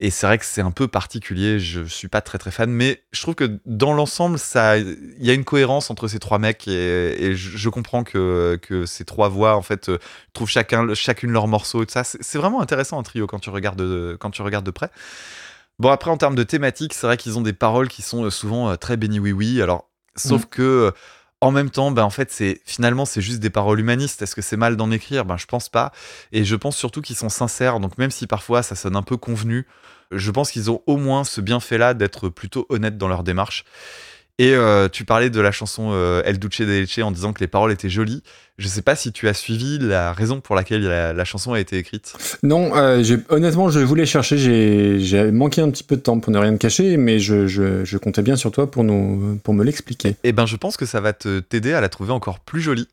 Et 0.00 0.10
c'est 0.10 0.28
vrai 0.28 0.38
que 0.38 0.44
c'est 0.44 0.60
un 0.60 0.70
peu 0.70 0.86
particulier, 0.86 1.58
je 1.58 1.82
suis 1.82 2.06
pas 2.06 2.20
très 2.20 2.38
très 2.38 2.52
fan, 2.52 2.70
mais 2.70 3.02
je 3.10 3.20
trouve 3.20 3.34
que 3.34 3.58
dans 3.66 3.92
l'ensemble, 3.92 4.38
ça, 4.38 4.78
il 4.78 4.96
y 5.18 5.28
a 5.28 5.32
une 5.34 5.44
cohérence 5.44 5.90
entre 5.90 6.06
ces 6.06 6.20
trois 6.20 6.38
mecs 6.38 6.68
et, 6.68 7.24
et 7.24 7.34
je, 7.34 7.56
je 7.56 7.68
comprends 7.68 8.04
que, 8.04 8.60
que 8.62 8.86
ces 8.86 9.04
trois 9.04 9.28
voix 9.28 9.56
en 9.56 9.62
fait 9.62 9.88
euh, 9.88 9.98
trouvent 10.34 10.48
chacun, 10.48 10.94
chacune 10.94 11.32
leur 11.32 11.48
morceau 11.48 11.82
et 11.82 11.86
tout 11.86 11.92
ça. 11.92 12.04
C'est 12.04 12.38
vraiment 12.38 12.60
intéressant 12.60 13.00
un 13.00 13.02
trio 13.02 13.26
quand 13.26 13.40
tu 13.40 13.50
regardes 13.50 13.80
de, 13.80 14.16
quand 14.20 14.30
tu 14.30 14.40
regardes 14.42 14.66
de 14.66 14.70
près. 14.70 14.90
Bon, 15.80 15.90
après, 15.90 16.12
en 16.12 16.16
termes 16.16 16.36
de 16.36 16.44
thématique, 16.44 16.94
c'est 16.94 17.06
vrai 17.08 17.16
qu'ils 17.16 17.36
ont 17.36 17.42
des 17.42 17.52
paroles 17.52 17.88
qui 17.88 18.02
sont 18.02 18.24
euh, 18.24 18.30
souvent 18.30 18.70
euh, 18.70 18.76
très 18.76 18.96
béni 18.96 19.18
oui 19.18 19.32
oui. 19.32 19.60
Alors, 19.60 19.90
sauf 20.14 20.46
que. 20.46 20.92
En 21.40 21.52
même 21.52 21.70
temps, 21.70 21.92
ben 21.92 22.02
en 22.02 22.10
fait, 22.10 22.32
c'est 22.32 22.60
finalement 22.64 23.04
c'est 23.04 23.20
juste 23.20 23.38
des 23.38 23.50
paroles 23.50 23.78
humanistes. 23.78 24.22
Est-ce 24.22 24.34
que 24.34 24.42
c'est 24.42 24.56
mal 24.56 24.76
d'en 24.76 24.90
écrire? 24.90 25.24
Ben 25.24 25.36
je 25.36 25.46
pense 25.46 25.68
pas. 25.68 25.92
Et 26.32 26.44
je 26.44 26.56
pense 26.56 26.76
surtout 26.76 27.00
qu'ils 27.00 27.16
sont 27.16 27.28
sincères. 27.28 27.78
Donc 27.78 27.96
même 27.96 28.10
si 28.10 28.26
parfois 28.26 28.64
ça 28.64 28.74
sonne 28.74 28.96
un 28.96 29.02
peu 29.02 29.16
convenu, 29.16 29.64
je 30.10 30.30
pense 30.32 30.50
qu'ils 30.50 30.70
ont 30.70 30.82
au 30.86 30.96
moins 30.96 31.22
ce 31.22 31.40
bienfait-là 31.40 31.94
d'être 31.94 32.28
plutôt 32.28 32.66
honnêtes 32.70 32.98
dans 32.98 33.08
leur 33.08 33.22
démarche. 33.22 33.64
Et 34.40 34.54
euh, 34.54 34.88
tu 34.88 35.04
parlais 35.04 35.30
de 35.30 35.40
la 35.40 35.50
chanson 35.50 35.90
euh, 35.92 36.22
El 36.24 36.38
Duce 36.38 36.60
de 36.60 36.66
Leche 36.66 36.98
en 37.00 37.10
disant 37.10 37.32
que 37.32 37.40
les 37.40 37.48
paroles 37.48 37.72
étaient 37.72 37.88
jolies. 37.88 38.22
Je 38.56 38.68
sais 38.68 38.82
pas 38.82 38.94
si 38.94 39.10
tu 39.10 39.26
as 39.26 39.34
suivi 39.34 39.78
la 39.80 40.12
raison 40.12 40.40
pour 40.40 40.54
laquelle 40.54 40.82
la, 40.82 41.12
la 41.12 41.24
chanson 41.24 41.54
a 41.54 41.60
été 41.60 41.76
écrite. 41.76 42.12
Non, 42.44 42.70
euh, 42.76 43.02
honnêtement, 43.30 43.68
je 43.70 43.80
voulais 43.80 44.06
chercher. 44.06 44.38
J'ai 45.00 45.32
manqué 45.32 45.60
un 45.60 45.70
petit 45.70 45.82
peu 45.82 45.96
de 45.96 46.02
temps 46.02 46.20
pour 46.20 46.32
ne 46.32 46.38
rien 46.38 46.52
te 46.52 46.58
cacher, 46.58 46.96
mais 46.96 47.18
je, 47.18 47.48
je, 47.48 47.84
je 47.84 47.98
comptais 47.98 48.22
bien 48.22 48.36
sur 48.36 48.52
toi 48.52 48.70
pour, 48.70 48.84
nous, 48.84 49.40
pour 49.42 49.54
me 49.54 49.64
l'expliquer. 49.64 50.14
Eh 50.22 50.30
ben, 50.30 50.46
je 50.46 50.54
pense 50.56 50.76
que 50.76 50.86
ça 50.86 51.00
va 51.00 51.12
t'aider 51.12 51.72
à 51.72 51.80
la 51.80 51.88
trouver 51.88 52.12
encore 52.12 52.38
plus 52.38 52.60
jolie. 52.60 52.86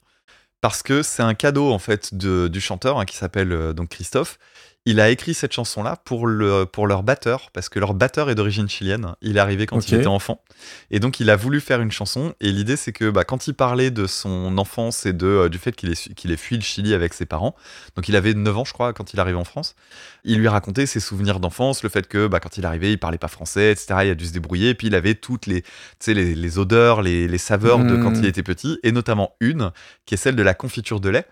Parce 0.61 0.81
que 0.81 1.03
c'est 1.03 1.21
un 1.21 1.35
cadeau, 1.35 1.71
en 1.71 1.77
fait, 1.79 2.15
de- 2.15 2.47
du 2.47 2.59
chanteur, 2.59 2.99
hein, 2.99 3.05
qui 3.05 3.17
s'appelle 3.17 3.73
donc 3.75 3.89
Christophe. 3.89 4.39
Il 4.87 4.99
a 4.99 5.09
écrit 5.09 5.33
cette 5.33 5.51
chanson-là 5.51 5.97
pour, 6.05 6.27
le, 6.27 6.65
pour 6.65 6.85
leur 6.85 7.01
batteur, 7.01 7.49
parce 7.53 7.69
que 7.69 7.79
leur 7.79 7.95
batteur 7.95 8.29
est 8.29 8.35
d'origine 8.35 8.69
chilienne. 8.69 9.15
Il 9.21 9.37
est 9.37 9.39
arrivé 9.39 9.65
quand 9.65 9.87
il 9.87 9.95
était 9.95 10.05
enfant. 10.05 10.43
Et 10.91 10.99
donc, 10.99 11.19
il 11.19 11.31
a 11.31 11.35
voulu 11.35 11.59
faire 11.59 11.81
une 11.81 11.91
chanson. 11.91 12.35
Et 12.39 12.51
l'idée, 12.51 12.75
c'est 12.75 12.91
que 12.91 13.09
bah, 13.09 13.23
quand 13.23 13.47
il 13.47 13.55
parlait 13.55 13.89
de 13.89 14.05
son 14.05 14.59
enfance 14.59 15.07
et 15.07 15.13
de, 15.13 15.25
euh, 15.25 15.49
du 15.49 15.57
fait 15.57 15.71
qu'il 15.71 15.91
ait, 15.91 16.13
qu'il 16.13 16.31
ait 16.31 16.37
fui 16.37 16.55
le 16.55 16.61
Chili 16.61 16.93
avec 16.93 17.15
ses 17.15 17.25
parents, 17.25 17.55
donc 17.95 18.09
il 18.09 18.15
avait 18.15 18.35
9 18.35 18.57
ans, 18.59 18.63
je 18.63 18.73
crois, 18.73 18.93
quand 18.93 19.13
il 19.13 19.19
arrive 19.19 19.37
en 19.37 19.43
France, 19.43 19.75
il 20.23 20.37
lui 20.37 20.47
racontait 20.47 20.85
ses 20.85 20.99
souvenirs 20.99 21.39
d'enfance, 21.39 21.81
le 21.81 21.89
fait 21.89 22.07
que 22.07 22.27
bah, 22.27 22.39
quand 22.39 22.59
il 22.59 22.65
arrivé, 22.67 22.91
il 22.91 22.99
parlait 22.99 23.17
pas 23.17 23.27
français, 23.27 23.71
etc. 23.71 24.01
Il 24.03 24.09
a 24.11 24.15
dû 24.15 24.27
se 24.27 24.33
débrouiller. 24.33 24.69
Et 24.69 24.75
puis, 24.75 24.85
il 24.87 24.93
avait 24.93 25.15
toutes 25.15 25.47
les, 25.47 25.63
tu 25.63 25.69
sais, 25.99 26.13
les, 26.13 26.35
les 26.35 26.59
odeurs, 26.59 27.01
les, 27.01 27.27
les 27.27 27.37
saveurs 27.39 27.79
de 27.79 27.97
quand 27.97 28.13
il 28.17 28.25
était 28.27 28.43
petit, 28.43 28.77
et 28.83 28.91
notamment 28.91 29.33
une, 29.39 29.71
qui 30.05 30.13
est 30.13 30.17
celle 30.17 30.35
de 30.35 30.43
la 30.43 30.53
confiture 30.53 30.99
de 30.99 31.09
lait. 31.09 31.25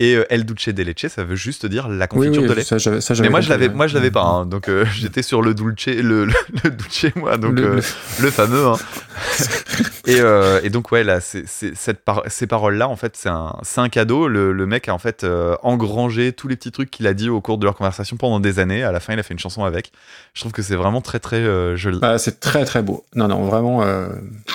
Et 0.00 0.14
euh, 0.14 0.24
El 0.30 0.44
Duce 0.44 0.68
de 0.68 0.82
Leche, 0.84 1.06
ça 1.08 1.24
veut 1.24 1.34
juste 1.34 1.66
dire 1.66 1.88
la 1.88 2.06
confiture 2.06 2.42
oui, 2.42 2.48
de 2.48 2.54
lait. 2.54 2.62
ça, 2.62 2.78
j'avais- 2.78 3.00
ça, 3.00 3.14
Mais 3.20 3.28
moi 3.30 3.40
je 3.40 3.48
l'avais, 3.48 3.68
moi 3.68 3.88
je 3.88 3.94
l'avais 3.96 4.12
pas, 4.12 4.22
hein. 4.22 4.46
donc 4.46 4.68
euh, 4.68 4.84
j'étais 4.94 5.22
sur 5.22 5.42
le 5.42 5.54
Dulce, 5.54 5.86
le, 5.86 6.24
le, 6.24 6.32
le 6.62 6.70
Dulce 6.70 7.06
moi, 7.16 7.36
donc 7.36 7.54
Le- 7.58 7.66
euh, 7.78 7.80
le- 8.22 8.30
fameux. 8.30 8.64
hein. 8.68 8.76
et, 10.06 10.20
euh, 10.20 10.60
et 10.62 10.70
donc 10.70 10.92
ouais 10.92 11.02
là, 11.02 11.20
c'est- 11.20 11.44
cette 11.48 12.04
par- 12.04 12.22
ces 12.28 12.46
paroles-là 12.46 12.88
en 12.88 12.94
fait 12.94 13.16
c'est 13.16 13.28
un, 13.28 13.56
un 13.76 13.88
cadeau. 13.88 14.28
Le, 14.28 14.52
mec 14.66 14.88
a 14.88 14.94
en 14.94 14.98
fait 14.98 15.26
engrangé 15.64 16.32
tous 16.32 16.46
les 16.46 16.54
petits 16.54 16.70
trucs 16.70 16.92
qu'il 16.92 17.08
a 17.08 17.12
dit 17.14 17.28
au 17.28 17.40
cours 17.40 17.58
de 17.58 17.64
leur 17.64 17.74
conversation 17.74 18.16
pendant 18.16 18.38
des 18.38 18.60
années. 18.60 18.84
À 18.84 18.92
la 18.92 19.00
fin 19.00 19.14
il 19.14 19.18
a 19.18 19.24
fait 19.24 19.34
une 19.34 19.40
chanson 19.40 19.64
avec. 19.64 19.90
Je 20.34 20.40
trouve 20.42 20.52
que 20.52 20.62
c'est 20.62 20.76
vraiment 20.76 21.00
très 21.00 21.18
très 21.18 21.76
joli. 21.76 21.98
Ah, 22.02 22.18
c'est 22.18 22.38
très 22.38 22.64
très 22.64 22.82
beau. 22.82 23.04
Non, 23.16 23.26
non, 23.26 23.42
vraiment, 23.42 23.80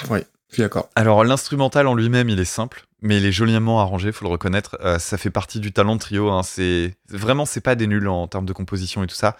oui, 0.10 0.20
je 0.52 0.54
suis 0.54 0.64
d'accord. 0.64 0.88
Alors 0.96 1.26
l'instrumental 1.26 1.88
en 1.88 1.96
lui-même, 1.96 2.30
il 2.30 2.40
est 2.40 2.46
simple, 2.46 2.86
mais 3.04 3.18
il 3.18 3.26
est 3.26 3.34
joliment 3.34 3.82
arrangé, 3.82 4.12
faut 4.14 4.26
le 4.26 4.32
reconnaître. 4.32 4.78
Euh, 4.82 4.98
ça 4.98 5.18
fait 5.18 5.30
partie 5.30 5.60
du 5.60 5.74
talent 5.74 5.96
de 5.96 6.00
trio. 6.00 6.32
hein. 6.32 6.42
C'est 6.42 6.96
vraiment 7.10 7.46
c'est 7.46 7.62
pas 7.62 7.76
des 7.76 7.86
nuls 7.86 8.08
en 8.08 8.28
termes 8.28 8.46
de 8.46 8.54
composition 8.54 9.04
et 9.04 9.08
tout 9.08 9.16
ça. 9.16 9.36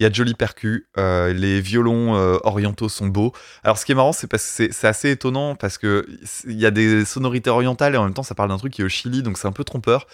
Il 0.00 0.02
y 0.02 0.06
a 0.06 0.08
de 0.08 0.14
jolis 0.14 0.34
percus, 0.34 0.86
euh, 0.96 1.32
les 1.34 1.60
violons 1.60 2.16
euh, 2.16 2.38
orientaux 2.42 2.88
sont 2.88 3.06
beaux. 3.06 3.32
Alors 3.62 3.76
ce 3.76 3.84
qui 3.84 3.92
est 3.92 3.94
marrant, 3.94 4.12
c'est 4.12 4.26
parce 4.26 4.42
que 4.56 4.72
c'est- 4.72 4.86
assez 4.86 5.10
étonnant 5.10 5.54
parce 5.54 5.76
que 5.76 6.08
il 6.48 6.58
y 6.58 6.64
a 6.64 6.70
des 6.70 7.04
sonorités 7.04 7.50
orientales 7.50 7.94
et 7.94 7.98
en 7.98 8.04
même 8.04 8.14
temps 8.14 8.22
ça 8.22 8.34
parle 8.34 8.48
d'un 8.48 8.56
truc 8.56 8.72
qui 8.72 8.80
est 8.80 8.84
au 8.84 8.88
Chili, 8.88 9.22
donc 9.22 9.36
c'est 9.36 9.46
un 9.46 9.52
peu 9.52 9.62
trompeur. 9.62 10.06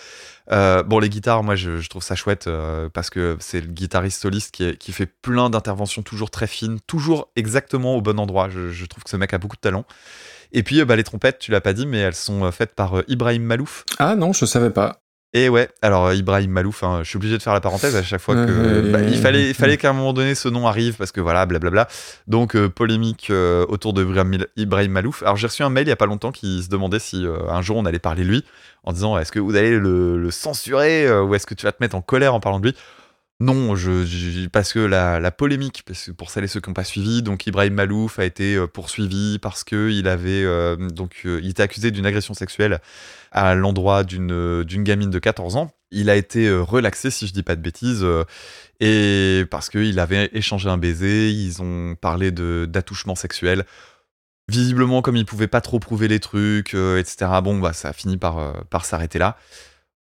Bon, 0.51 0.99
les 0.99 1.09
guitares, 1.09 1.43
moi 1.45 1.55
je, 1.55 1.87
trouve 1.89 2.03
ça 2.03 2.17
chouette 2.17 2.51
parce 2.93 3.11
que 3.11 3.37
c'est 3.39 3.61
le 3.61 3.69
guitariste 3.69 4.21
soliste 4.21 4.51
qui, 4.51 4.93
fait 4.93 5.07
plein 5.07 5.51
d'interventions 5.51 6.03
toujours 6.03 6.31
très 6.31 6.47
fines, 6.47 6.81
toujours 6.87 7.31
exactement 7.37 7.95
au 7.97 8.03
bon 8.03 8.19
endroit. 8.19 8.49
Je 8.51 8.85
trouve 8.87 9.05
que 9.05 9.11
ce 9.11 9.17
mec 9.17 9.33
a 9.33 9.39
beaucoup 9.39 9.57
de 9.57 9.61
talent. 9.61 9.85
Et 10.53 10.63
puis 10.63 10.81
euh, 10.81 10.85
bah, 10.85 10.97
les 10.97 11.05
trompettes, 11.05 11.39
tu 11.39 11.51
l'as 11.51 11.61
pas 11.61 11.73
dit, 11.73 11.87
mais 11.87 11.99
elles 11.99 12.15
sont 12.15 12.45
euh, 12.45 12.51
faites 12.51 12.75
par 12.75 12.99
euh, 12.99 13.05
Ibrahim 13.09 13.43
Malouf. 13.43 13.85
Ah 13.99 14.17
non, 14.17 14.33
je 14.33 14.45
savais 14.45 14.71
pas. 14.71 15.01
Et 15.35 15.51
ouais, 15.51 15.69
alors 15.83 16.15
Ibrahim 16.15 16.51
Malouf, 16.51 16.83
hein, 16.83 17.01
je 17.03 17.11
suis 17.11 17.19
obligé 17.19 17.37
de 17.37 17.43
faire 17.43 17.53
la 17.53 17.61
parenthèse 17.61 17.95
à 17.95 18.03
chaque 18.03 18.21
fois 18.21 18.35
que 18.35 18.91
bah, 18.91 19.03
il 19.03 19.19
fallait, 19.19 19.41
ouais. 19.41 19.49
il 19.49 19.55
fallait 19.55 19.77
qu'à 19.77 19.91
un 19.91 19.93
moment 19.93 20.15
donné 20.15 20.35
ce 20.35 20.49
nom 20.49 20.67
arrive 20.67 20.97
parce 20.97 21.13
que 21.13 21.21
voilà, 21.21 21.45
blablabla. 21.45 21.87
Donc 22.29 22.57
euh, 22.57 22.71
polémique 22.71 23.29
euh, 23.29 23.67
autour 23.69 23.93
de 23.93 24.07
Ibrahim 24.57 24.91
Malouf. 24.91 25.23
Alors 25.23 25.37
j'ai 25.37 25.47
reçu 25.47 25.63
un 25.63 25.69
mail 25.69 25.87
il 25.87 25.91
y 25.91 25.93
a 25.93 25.97
pas 25.97 26.07
longtemps 26.07 26.33
qui 26.33 26.63
se 26.63 26.71
demandait 26.71 26.99
si 26.99 27.27
euh, 27.27 27.37
un 27.51 27.61
jour 27.61 27.77
on 27.77 27.85
allait 27.85 27.99
parler 27.99 28.23
de 28.23 28.29
lui 28.29 28.45
en 28.85 28.93
disant 28.95 29.19
est-ce 29.19 29.31
que 29.31 29.39
vous 29.39 29.55
allez 29.55 29.79
le, 29.79 30.17
le 30.17 30.31
censurer 30.31 31.13
ou 31.21 31.35
est-ce 31.35 31.47
que 31.47 31.53
tu 31.53 31.67
vas 31.67 31.73
te 31.73 31.83
mettre 31.83 31.95
en 31.95 32.01
colère 32.01 32.33
en 32.33 32.41
parlant 32.41 32.59
de 32.59 32.69
lui? 32.69 32.75
Non, 33.41 33.75
parce 34.53 34.73
que 34.73 34.81
la, 34.81 35.31
polémique, 35.31 35.85
pour 36.17 36.31
celles 36.31 36.43
et 36.43 36.49
ceux 36.49 36.61
qui 36.61 36.71
n'ont 36.71 36.75
pas 36.75 36.83
suivi, 36.83 37.23
donc 37.23 37.47
Ibrahim 37.47 37.75
Malouf 37.75 38.19
a 38.19 38.25
été 38.25 38.57
euh, 38.57 38.67
poursuivi 38.67 39.39
parce 39.39 39.63
que 39.63 39.91
il 39.91 40.09
avait 40.09 40.43
euh, 40.43 40.77
donc 40.77 41.23
euh, 41.25 41.39
il 41.41 41.51
était 41.51 41.63
accusé 41.63 41.93
d'une 41.93 42.05
agression 42.05 42.35
sexuelle 42.35 42.81
à 43.31 43.55
l'endroit 43.55 44.03
d'une 44.03 44.65
gamine 44.65 45.11
de 45.11 45.19
14 45.21 45.55
ans. 45.55 45.71
Il 45.93 46.11
a 46.11 46.17
été 46.17 46.51
relaxé, 46.51 47.11
si 47.13 47.29
je 47.29 47.33
dis 47.33 47.45
pas 47.45 47.55
de 47.55 47.63
bêtises, 47.63 48.05
et 48.81 49.45
parce 49.51 49.71
qu'il 49.71 49.99
avait 50.01 50.31
échangé 50.33 50.69
un 50.69 50.77
baiser, 50.77 51.31
ils 51.31 51.63
ont 51.63 51.95
parlé 51.95 52.31
d'attouchement 52.33 53.15
sexuel. 53.15 53.65
Visiblement, 54.49 55.01
comme 55.03 55.17
il 55.17 55.27
pouvait 55.27 55.47
pas 55.47 55.61
trop 55.61 55.79
prouver 55.79 56.09
les 56.09 56.21
trucs, 56.21 56.75
etc. 56.75 57.31
Bon, 57.43 57.59
bah 57.59 57.73
ça 57.73 57.91
a 57.91 57.93
fini 57.93 58.17
par 58.17 58.85
s'arrêter 58.85 59.19
là. 59.19 59.37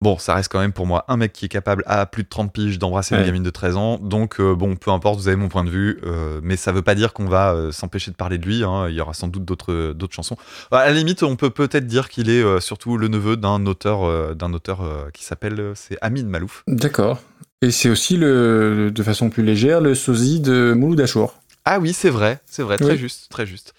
Bon, 0.04 0.18
ça 0.18 0.36
reste 0.36 0.52
quand 0.52 0.60
même 0.60 0.74
pour 0.74 0.86
moi 0.86 1.06
un 1.08 1.16
mec 1.16 1.32
qui 1.32 1.46
est 1.46 1.50
capable 1.50 1.82
à 1.88 2.06
plus 2.06 2.24
de 2.24 2.28
30 2.28 2.52
piges 2.52 2.78
d'embrasser 2.78 3.16
une 3.16 3.24
gamine 3.24 3.42
de 3.42 3.50
13 3.50 3.78
ans. 3.78 3.98
Donc, 4.00 4.42
euh, 4.42 4.54
bon, 4.54 4.76
peu 4.76 4.92
importe, 4.92 5.18
vous 5.18 5.30
avez 5.30 5.38
mon 5.38 5.48
point 5.48 5.64
de 5.64 5.70
vue. 5.70 6.00
euh, 6.06 6.42
mais 6.44 6.58
ça 6.58 6.74
veut 6.74 6.82
pas 6.82 6.94
dire 6.94 7.14
qu'on 7.14 7.26
va 7.30 7.54
euh, 7.54 7.72
s'empêcher 7.72 8.12
de 8.12 8.18
parler 8.18 8.38
de 8.38 8.46
lui. 8.46 8.66
hein. 8.66 8.90
Il 8.90 8.96
y 8.96 9.00
aura 9.00 9.14
sans 9.14 9.30
doute 9.30 9.46
d'autres 9.46 9.94
d'autres 9.94 10.14
chansons. 10.14 10.36
Bah, 10.72 10.80
à 10.80 10.88
la 10.88 10.92
limite, 10.92 11.24
on 11.24 11.38
peut 11.38 11.52
peut-être 11.52 11.88
dire 11.88 12.10
qu'il 12.10 12.30
est 12.30 12.44
surtout 12.60 12.98
le 12.98 13.08
neveu 13.08 13.38
d'un 13.38 13.66
auteur, 13.66 14.36
d'un 14.36 14.52
auteur 14.54 14.82
qui 15.14 15.24
s'appelle 15.24 15.72
c'est 15.76 15.98
Amin 16.02 16.26
Malouf. 16.26 16.64
D'accord. 16.68 17.22
Et 17.62 17.72
c'est 17.72 17.88
aussi, 17.90 18.18
le, 18.18 18.92
de 18.94 19.04
façon 19.04 19.30
plus 19.30 19.42
légère, 19.44 19.80
le 19.80 19.96
sosie 19.96 20.42
de 20.42 20.74
Mouloud 20.76 21.00
Achour. 21.00 21.36
Ah 21.64 21.80
oui, 21.80 21.94
c'est 21.94 22.10
vrai, 22.10 22.42
c'est 22.46 22.62
vrai, 22.62 22.78
très 22.78 22.92
Oui. 22.92 22.98
juste, 22.98 23.30
très 23.32 23.46
juste. 23.46 23.74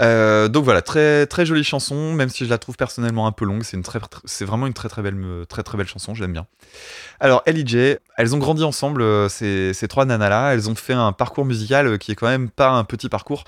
Euh, 0.00 0.48
donc 0.48 0.64
voilà, 0.64 0.82
très 0.82 1.26
très 1.26 1.46
jolie 1.46 1.64
chanson, 1.64 2.12
même 2.12 2.28
si 2.28 2.44
je 2.44 2.50
la 2.50 2.58
trouve 2.58 2.76
personnellement 2.76 3.26
un 3.26 3.32
peu 3.32 3.46
longue, 3.46 3.62
c'est 3.62 3.76
une 3.78 3.82
très, 3.82 3.98
très- 3.98 4.20
c'est 4.26 4.44
vraiment 4.44 4.66
une 4.66 4.74
très 4.74 4.88
très 4.90 5.00
belle 5.00 5.16
très 5.48 5.62
très 5.62 5.78
belle 5.78 5.86
chanson, 5.86 6.14
je 6.14 6.20
l'aime 6.22 6.34
bien. 6.34 6.46
Alors 7.18 7.42
LJ, 7.46 7.96
elles 8.18 8.34
ont 8.34 8.38
grandi 8.38 8.62
ensemble, 8.62 9.00
euh, 9.00 9.28
ces, 9.30 9.72
ces 9.72 9.88
trois 9.88 10.04
nanas 10.04 10.28
là, 10.28 10.52
elles 10.52 10.68
ont 10.68 10.74
fait 10.74 10.92
un 10.92 11.12
parcours 11.12 11.46
musical 11.46 11.86
euh, 11.86 11.96
qui 11.96 12.12
est 12.12 12.14
quand 12.14 12.28
même 12.28 12.50
pas 12.50 12.68
un 12.70 12.84
petit 12.84 13.08
parcours. 13.08 13.44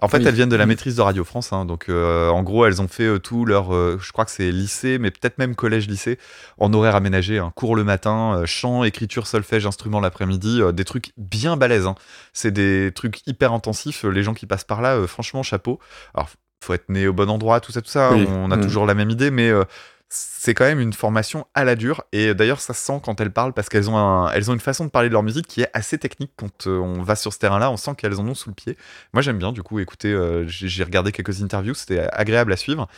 En 0.00 0.08
fait, 0.08 0.18
Oui. 0.18 0.24
elles 0.26 0.34
viennent 0.34 0.48
de 0.48 0.56
la 0.56 0.66
Mm. 0.66 0.70
maîtrise 0.70 0.96
de 0.96 1.02
Radio 1.02 1.22
France, 1.22 1.52
hein, 1.52 1.64
donc 1.64 1.84
euh, 1.88 2.28
en 2.28 2.42
gros, 2.42 2.66
elles 2.66 2.82
ont 2.82 2.88
fait 2.88 3.04
euh, 3.04 3.18
tout 3.20 3.44
leur, 3.44 3.72
euh, 3.72 3.98
je 4.02 4.10
crois 4.10 4.24
que 4.24 4.32
c'est 4.32 4.50
lycée, 4.50 4.98
mais 4.98 5.12
peut-être 5.12 5.38
même 5.38 5.54
collège-lycée, 5.54 6.18
en 6.58 6.72
horaire 6.72 6.96
aménagé, 6.96 7.38
un 7.38 7.50
cours 7.52 7.76
le 7.76 7.84
matin, 7.84 8.38
euh, 8.38 8.46
chant, 8.46 8.82
écriture, 8.82 9.28
solfège, 9.28 9.64
instrument 9.64 10.00
l'après-midi, 10.00 10.60
euh, 10.60 10.72
des 10.72 10.84
trucs 10.84 11.12
bien 11.16 11.56
balèzes. 11.56 11.86
hein. 11.86 11.94
C'est 12.32 12.50
des 12.50 12.90
trucs 12.92 13.24
hyper 13.28 13.52
intensifs. 13.52 14.04
euh, 14.04 14.08
Les 14.10 14.24
gens 14.24 14.34
qui 14.34 14.46
passent 14.46 14.64
par 14.64 14.82
là, 14.82 14.96
euh, 14.96 15.06
franchement, 15.06 15.44
chapeau. 15.44 15.78
Alors, 16.14 16.28
faut 16.62 16.74
être 16.74 16.88
né 16.88 17.06
au 17.08 17.12
bon 17.12 17.28
endroit, 17.30 17.60
tout 17.60 17.72
ça, 17.72 17.82
tout 17.82 17.90
ça. 17.90 18.12
Oui. 18.12 18.24
On 18.28 18.50
a 18.50 18.56
Mm. 18.56 18.60
toujours 18.60 18.86
la 18.86 18.94
même 18.94 19.10
idée, 19.10 19.30
mais 19.30 19.48
euh, 19.50 19.64
c'est 20.08 20.54
quand 20.54 20.64
même 20.64 20.78
une 20.80 20.92
formation 20.92 21.46
à 21.54 21.64
la 21.64 21.74
dure. 21.74 22.04
Et 22.12 22.34
d'ailleurs, 22.34 22.60
ça 22.60 22.74
se 22.74 22.84
sent 22.84 23.00
quand 23.02 23.20
elles 23.20 23.32
parlent 23.32 23.52
parce 23.54 23.68
qu'elles 23.68 23.88
ont, 23.90 23.96
un- 23.96 24.30
elles 24.32 24.50
ont 24.50 24.54
une 24.54 24.60
façon 24.60 24.84
de 24.84 24.90
parler 24.90 25.08
de 25.08 25.14
leur 25.14 25.22
musique 25.22 25.46
qui 25.48 25.62
est 25.62 25.70
assez 25.72 25.98
technique 25.98 26.32
quand 26.36 26.66
euh, 26.66 26.78
on 26.78 27.02
va 27.02 27.16
sur 27.16 27.32
ce 27.32 27.38
terrain-là. 27.38 27.70
On 27.70 27.76
sent 27.76 27.92
qu'elles 27.96 28.20
en 28.20 28.28
ont 28.28 28.34
sous 28.34 28.50
le 28.50 28.54
pied. 28.54 28.76
Moi, 29.12 29.22
j'aime 29.22 29.38
bien, 29.38 29.52
du 29.52 29.62
coup, 29.62 29.78
écoutez, 29.80 30.12
euh, 30.12 30.44
j'ai 30.46 30.84
regardé 30.84 31.12
quelques 31.12 31.42
interviews, 31.42 31.74
c'était 31.74 32.06
agréable 32.12 32.52
à 32.52 32.56
suivre. 32.56 32.88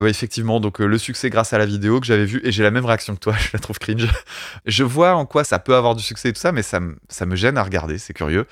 Ouais, 0.00 0.10
effectivement, 0.10 0.60
donc 0.60 0.80
euh, 0.80 0.86
le 0.86 0.96
succès 0.98 1.28
grâce 1.28 1.52
à 1.52 1.58
la 1.58 1.66
vidéo 1.66 1.98
que 1.98 2.06
j'avais 2.06 2.24
vue, 2.24 2.40
et 2.44 2.52
j'ai 2.52 2.62
la 2.62 2.70
même 2.70 2.84
réaction 2.86 3.14
que 3.14 3.20
toi, 3.20 3.34
je 3.38 3.48
la 3.52 3.58
trouve 3.58 3.78
cringe. 3.78 4.06
je 4.64 4.84
vois 4.84 5.14
en 5.14 5.26
quoi 5.26 5.42
ça 5.44 5.58
peut 5.58 5.74
avoir 5.74 5.94
du 5.96 6.02
succès 6.04 6.28
et 6.28 6.32
tout 6.32 6.40
ça, 6.40 6.52
mais 6.52 6.62
ça, 6.62 6.78
ça 7.08 7.26
me 7.26 7.34
gêne 7.36 7.56
à 7.58 7.62
regarder, 7.64 7.98
c'est 7.98 8.14
curieux. 8.14 8.46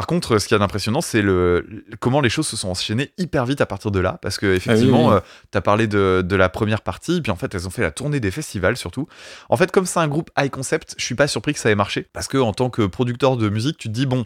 Par 0.00 0.06
contre, 0.06 0.38
ce 0.38 0.48
qu'il 0.48 0.54
y 0.54 0.56
a 0.56 0.58
d'impressionnant, 0.58 1.02
c'est 1.02 1.20
le, 1.20 1.84
comment 1.98 2.22
les 2.22 2.30
choses 2.30 2.46
se 2.46 2.56
sont 2.56 2.70
enchaînées 2.70 3.12
hyper 3.18 3.44
vite 3.44 3.60
à 3.60 3.66
partir 3.66 3.90
de 3.90 4.00
là. 4.00 4.18
Parce 4.22 4.38
que, 4.38 4.46
effectivement, 4.46 5.08
oui. 5.08 5.16
euh, 5.16 5.20
tu 5.52 5.58
as 5.58 5.60
parlé 5.60 5.86
de, 5.88 6.24
de 6.26 6.36
la 6.36 6.48
première 6.48 6.80
partie, 6.80 7.20
puis 7.20 7.30
en 7.30 7.36
fait, 7.36 7.54
elles 7.54 7.66
ont 7.66 7.70
fait 7.70 7.82
la 7.82 7.90
tournée 7.90 8.18
des 8.18 8.30
festivals 8.30 8.78
surtout. 8.78 9.06
En 9.50 9.58
fait, 9.58 9.70
comme 9.70 9.84
c'est 9.84 9.98
un 9.98 10.08
groupe 10.08 10.30
high 10.38 10.50
concept, 10.50 10.94
je 10.96 11.04
suis 11.04 11.14
pas 11.14 11.26
surpris 11.28 11.52
que 11.52 11.58
ça 11.58 11.70
ait 11.70 11.74
marché. 11.74 12.08
Parce 12.14 12.28
que, 12.28 12.38
en 12.38 12.54
tant 12.54 12.70
que 12.70 12.86
producteur 12.86 13.36
de 13.36 13.50
musique, 13.50 13.76
tu 13.76 13.88
te 13.88 13.92
dis, 13.92 14.06
bon, 14.06 14.24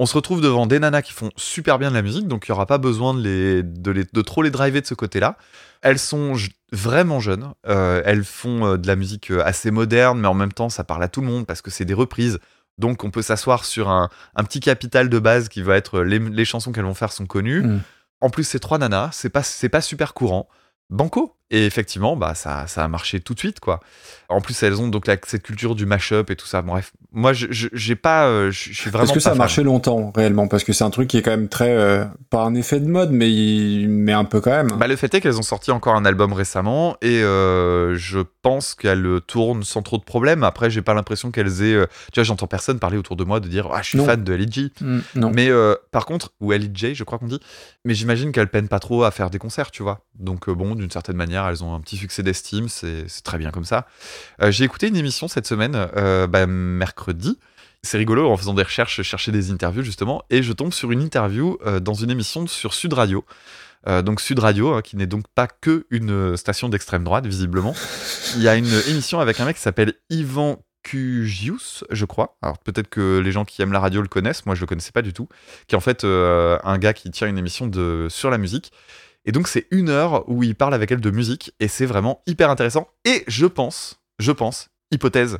on 0.00 0.06
se 0.06 0.14
retrouve 0.14 0.40
devant 0.40 0.66
des 0.66 0.80
nanas 0.80 1.02
qui 1.02 1.12
font 1.12 1.30
super 1.36 1.78
bien 1.78 1.90
de 1.90 1.94
la 1.94 2.02
musique, 2.02 2.26
donc 2.26 2.48
il 2.48 2.50
n'y 2.50 2.54
aura 2.54 2.66
pas 2.66 2.78
besoin 2.78 3.14
de, 3.14 3.20
les, 3.22 3.62
de, 3.62 3.90
les- 3.92 4.06
de 4.12 4.22
trop 4.22 4.42
les 4.42 4.50
driver 4.50 4.80
de 4.82 4.86
ce 4.88 4.94
côté-là. 4.94 5.36
Elles 5.82 6.00
sont 6.00 6.34
vraiment 6.72 7.20
jeunes, 7.20 7.52
euh, 7.68 8.02
elles 8.04 8.24
font 8.24 8.66
euh, 8.66 8.76
de 8.76 8.88
la 8.88 8.96
musique 8.96 9.30
assez 9.44 9.70
moderne, 9.70 10.18
mais 10.18 10.26
en 10.26 10.34
même 10.34 10.52
temps, 10.52 10.68
ça 10.68 10.82
parle 10.82 11.04
à 11.04 11.08
tout 11.08 11.20
le 11.20 11.28
monde 11.28 11.46
parce 11.46 11.62
que 11.62 11.70
c'est 11.70 11.84
des 11.84 11.94
reprises. 11.94 12.40
Donc 12.78 13.04
on 13.04 13.10
peut 13.10 13.22
s'asseoir 13.22 13.64
sur 13.64 13.88
un, 13.88 14.08
un 14.34 14.44
petit 14.44 14.60
capital 14.60 15.08
de 15.08 15.18
base 15.18 15.48
qui 15.48 15.62
va 15.62 15.76
être 15.76 16.00
les, 16.00 16.18
les 16.18 16.44
chansons 16.44 16.72
qu'elles 16.72 16.84
vont 16.84 16.94
faire 16.94 17.12
sont 17.12 17.26
connues. 17.26 17.62
Mm. 17.62 17.80
En 18.20 18.30
plus, 18.30 18.44
c'est 18.44 18.60
trois 18.60 18.78
nanas, 18.78 19.10
c'est 19.12 19.30
pas, 19.30 19.42
c'est 19.42 19.68
pas 19.68 19.80
super 19.80 20.14
courant. 20.14 20.48
Banco. 20.90 21.36
Et 21.54 21.66
effectivement, 21.66 22.16
bah, 22.16 22.34
ça, 22.34 22.66
ça 22.66 22.82
a 22.82 22.88
marché 22.88 23.20
tout 23.20 23.34
de 23.34 23.38
suite, 23.38 23.60
quoi. 23.60 23.78
En 24.30 24.40
plus, 24.40 24.60
elles 24.62 24.80
ont 24.80 24.88
donc 24.88 25.06
la- 25.06 25.18
cette 25.26 25.42
culture 25.42 25.74
du 25.74 25.84
mash-up 25.84 26.30
et 26.30 26.36
tout 26.36 26.46
ça. 26.46 26.62
Bref, 26.62 26.92
moi, 27.12 27.32
j'ai 27.34 27.94
pas, 27.94 28.24
euh, 28.26 28.50
je 28.50 28.72
suis 28.72 28.88
vraiment. 28.90 29.04
Est-ce 29.04 29.12
que 29.12 29.20
ça 29.20 29.28
a 29.28 29.32
fan. 29.32 29.38
marché 29.38 29.62
longtemps, 29.62 30.10
réellement 30.16 30.48
Parce 30.48 30.64
que 30.64 30.72
c'est 30.72 30.84
un 30.84 30.88
truc 30.90 31.08
qui 31.08 31.18
est 31.18 31.22
quand 31.22 31.30
même 31.32 31.48
très. 31.50 31.68
euh, 31.76 32.06
pas 32.30 32.42
un 32.42 32.54
effet 32.54 32.80
de 32.80 32.88
mode, 32.88 33.10
mais, 33.12 33.30
il- 33.30 33.86
mais 33.90 34.12
un 34.14 34.24
peu 34.24 34.40
quand 34.40 34.50
même. 34.50 34.68
Bah, 34.78 34.86
le 34.86 34.96
fait 34.96 35.12
est 35.14 35.20
qu'elles 35.20 35.38
ont 35.38 35.42
sorti 35.42 35.70
encore 35.70 35.94
un 35.94 36.06
album 36.06 36.32
récemment 36.32 36.96
et 37.02 37.22
euh, 37.22 37.94
je 37.96 38.20
pense 38.40 38.74
qu'elles 38.74 39.02
le 39.02 39.20
tournent 39.20 39.62
sans 39.62 39.82
trop 39.82 39.98
de 39.98 40.04
problèmes. 40.04 40.44
Après, 40.44 40.70
j'ai 40.70 40.80
pas 40.80 40.94
l'impression 40.94 41.30
qu'elles 41.30 41.62
aient. 41.62 41.86
Tu 42.12 42.20
vois, 42.20 42.24
j'entends 42.24 42.46
personne 42.46 42.78
parler 42.78 42.96
autour 42.96 43.16
de 43.16 43.24
moi 43.24 43.40
de 43.40 43.48
dire 43.48 43.68
Ah, 43.74 43.82
je 43.82 43.88
suis 43.90 43.98
Non. 43.98 44.06
fan 44.06 44.24
de 44.24 44.32
LG. 44.34 44.70
Mm, 44.80 44.98
non. 45.16 45.30
Mais 45.34 45.50
par 45.90 46.06
contre, 46.06 46.32
ou 46.40 46.52
LJ, 46.54 46.94
je 46.94 47.04
crois 47.04 47.18
qu'on 47.18 47.26
dit, 47.26 47.40
mais 47.84 47.92
j'imagine 47.92 48.32
qu'elles 48.32 48.48
peinent 48.48 48.68
pas 48.68 48.80
trop 48.80 49.04
à 49.04 49.10
faire 49.10 49.28
des 49.28 49.38
concerts, 49.38 49.70
tu 49.70 49.82
vois. 49.82 50.00
Donc 50.18 50.48
bon, 50.48 50.74
d'une 50.74 50.90
certaine 50.90 51.16
manière, 51.16 51.41
elles 51.50 51.64
ont 51.64 51.74
un 51.74 51.80
petit 51.80 51.96
succès 51.96 52.22
d'estime, 52.22 52.68
c'est 52.68 53.06
très 53.24 53.38
bien 53.38 53.50
comme 53.50 53.64
ça. 53.64 53.86
Euh, 54.42 54.50
J'ai 54.50 54.64
écouté 54.64 54.88
une 54.88 54.96
émission 54.96 55.28
cette 55.28 55.46
semaine, 55.46 55.74
euh, 55.96 56.26
bah, 56.26 56.46
mercredi. 56.46 57.38
C'est 57.82 57.98
rigolo, 57.98 58.30
en 58.30 58.36
faisant 58.36 58.54
des 58.54 58.62
recherches, 58.62 58.96
je 58.96 59.02
cherchais 59.02 59.32
des 59.32 59.50
interviews 59.50 59.82
justement, 59.82 60.22
et 60.30 60.42
je 60.42 60.52
tombe 60.52 60.72
sur 60.72 60.92
une 60.92 61.02
interview 61.02 61.58
euh, 61.66 61.80
dans 61.80 61.94
une 61.94 62.10
émission 62.10 62.46
sur 62.46 62.74
Sud 62.74 62.92
Radio. 62.92 63.24
Donc 64.04 64.20
Sud 64.20 64.38
Radio, 64.38 64.74
hein, 64.74 64.80
qui 64.80 64.96
n'est 64.96 65.08
donc 65.08 65.24
pas 65.34 65.48
que 65.48 65.86
une 65.90 66.36
station 66.36 66.68
d'extrême 66.68 67.02
droite, 67.02 67.26
visiblement. 67.26 67.74
Il 68.36 68.42
y 68.42 68.46
a 68.46 68.54
une 68.54 68.72
émission 68.86 69.18
avec 69.18 69.40
un 69.40 69.44
mec 69.44 69.56
qui 69.56 69.62
s'appelle 69.62 69.94
Ivan 70.08 70.64
Cugius, 70.84 71.82
je 71.90 72.04
crois. 72.04 72.36
Alors 72.42 72.60
peut-être 72.60 72.86
que 72.86 73.18
les 73.18 73.32
gens 73.32 73.44
qui 73.44 73.60
aiment 73.60 73.72
la 73.72 73.80
radio 73.80 74.00
le 74.00 74.06
connaissent, 74.06 74.46
moi 74.46 74.54
je 74.54 74.60
le 74.60 74.68
connaissais 74.68 74.92
pas 74.92 75.02
du 75.02 75.12
tout. 75.12 75.28
Qui 75.66 75.74
est 75.74 75.76
en 75.76 75.80
fait 75.80 76.04
un 76.04 76.78
gars 76.78 76.92
qui 76.92 77.10
tient 77.10 77.26
une 77.26 77.38
émission 77.38 77.66
de 77.66 78.06
sur 78.08 78.30
la 78.30 78.38
musique. 78.38 78.70
Et 79.24 79.32
donc 79.32 79.48
c'est 79.48 79.66
une 79.70 79.88
heure 79.88 80.28
où 80.28 80.42
il 80.42 80.54
parle 80.54 80.74
avec 80.74 80.90
elle 80.90 81.00
de 81.00 81.10
musique 81.10 81.52
et 81.60 81.68
c'est 81.68 81.86
vraiment 81.86 82.22
hyper 82.26 82.50
intéressant. 82.50 82.88
Et 83.04 83.24
je 83.28 83.46
pense, 83.46 84.00
je 84.18 84.32
pense, 84.32 84.68
hypothèse, 84.90 85.38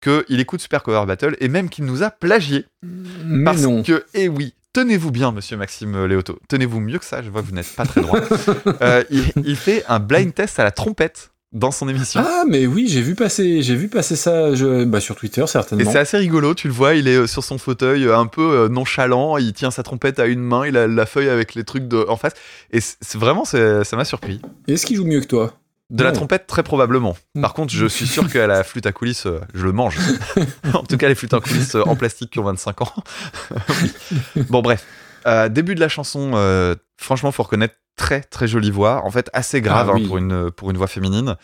qu'il 0.00 0.40
écoute 0.40 0.60
Super 0.60 0.82
Cover 0.82 1.04
Battle 1.06 1.36
et 1.40 1.48
même 1.48 1.68
qu'il 1.68 1.84
nous 1.84 2.02
a 2.02 2.10
plagié. 2.10 2.66
mais 2.82 3.44
Parce 3.44 3.62
non. 3.62 3.82
que, 3.82 4.04
eh 4.14 4.28
oui, 4.28 4.54
tenez-vous 4.72 5.10
bien, 5.10 5.30
monsieur 5.32 5.56
Maxime 5.56 6.06
Léoto. 6.06 6.38
Tenez-vous 6.48 6.80
mieux 6.80 6.98
que 6.98 7.04
ça, 7.04 7.22
je 7.22 7.30
vois 7.30 7.42
que 7.42 7.46
vous 7.46 7.54
n'êtes 7.54 7.74
pas 7.74 7.84
très 7.86 8.00
droit. 8.00 8.18
Euh, 8.82 9.04
il, 9.10 9.24
il 9.44 9.56
fait 9.56 9.84
un 9.88 10.00
blind 10.00 10.32
test 10.34 10.58
à 10.58 10.64
la 10.64 10.70
trompette 10.70 11.32
dans 11.52 11.72
son 11.72 11.88
émission. 11.88 12.22
Ah, 12.24 12.44
mais 12.48 12.66
oui, 12.66 12.86
j'ai 12.88 13.02
vu 13.02 13.14
passer, 13.14 13.62
j'ai 13.62 13.74
vu 13.74 13.88
passer 13.88 14.14
ça 14.14 14.54
je- 14.54 14.84
bah, 14.84 15.00
sur 15.00 15.16
Twitter, 15.16 15.42
Et 15.42 15.46
certainement. 15.46 15.90
c'est 15.90 15.98
assez 15.98 16.16
rigolo, 16.16 16.54
tu 16.54 16.68
le 16.68 16.72
vois, 16.74 16.94
il 16.94 17.08
est 17.08 17.16
euh, 17.16 17.26
sur 17.26 17.42
son 17.42 17.58
fauteuil 17.58 18.06
euh, 18.06 18.16
un 18.16 18.26
peu 18.26 18.42
euh, 18.42 18.68
nonchalant, 18.68 19.36
il 19.36 19.52
tient 19.52 19.70
sa 19.70 19.82
trompette 19.82 20.20
à 20.20 20.26
une 20.26 20.40
main, 20.40 20.66
il 20.66 20.76
a 20.76 20.86
la 20.86 21.06
feuille 21.06 21.28
avec 21.28 21.54
les 21.54 21.64
trucs 21.64 21.88
de, 21.88 22.04
en 22.08 22.16
face. 22.16 22.34
Et 22.70 22.80
c'est 22.80 23.18
vraiment, 23.18 23.44
ça 23.44 23.82
m'a 23.92 24.04
surpris. 24.04 24.40
Est-ce 24.68 24.86
qu'il 24.86 24.96
joue 24.96 25.04
mieux 25.04 25.20
que 25.20 25.26
toi? 25.26 25.54
De 25.90 26.04
la 26.04 26.12
trompette, 26.12 26.46
très 26.46 26.62
probablement. 26.62 27.16
Mm. 27.34 27.40
Par 27.40 27.52
contre, 27.52 27.72
je 27.72 27.86
suis 27.86 28.06
sûr 28.06 28.30
qu'à 28.30 28.46
la 28.46 28.62
flûte 28.62 28.86
à 28.86 28.92
coulisses, 28.92 29.26
je 29.54 29.64
le 29.64 29.72
mange. 29.72 29.96
en 30.72 30.84
tout 30.84 30.96
cas, 30.96 31.08
les 31.08 31.16
flûtes 31.16 31.34
à 31.34 31.40
coulisses 31.40 31.74
en 31.74 31.96
plastique 31.96 32.30
qui 32.30 32.38
ont 32.38 32.44
25 32.44 32.82
ans. 32.82 32.94
Oui. 33.82 34.44
Bon, 34.48 34.62
bref. 34.62 34.84
Euh, 35.26 35.48
début 35.48 35.74
de 35.74 35.80
la 35.80 35.88
chanson, 35.88 36.32
euh, 36.34 36.74
franchement, 36.96 37.32
faut 37.32 37.42
reconnaître 37.42 37.74
très 37.96 38.20
très 38.22 38.48
jolie 38.48 38.70
voix. 38.70 39.04
En 39.04 39.10
fait, 39.10 39.30
assez 39.32 39.60
grave 39.60 39.90
Ah 39.92 39.96
hein, 39.96 40.06
pour, 40.06 40.18
une, 40.18 40.50
pour 40.50 40.70
une 40.70 40.76
voix 40.76 40.86
féminine. 40.86 41.36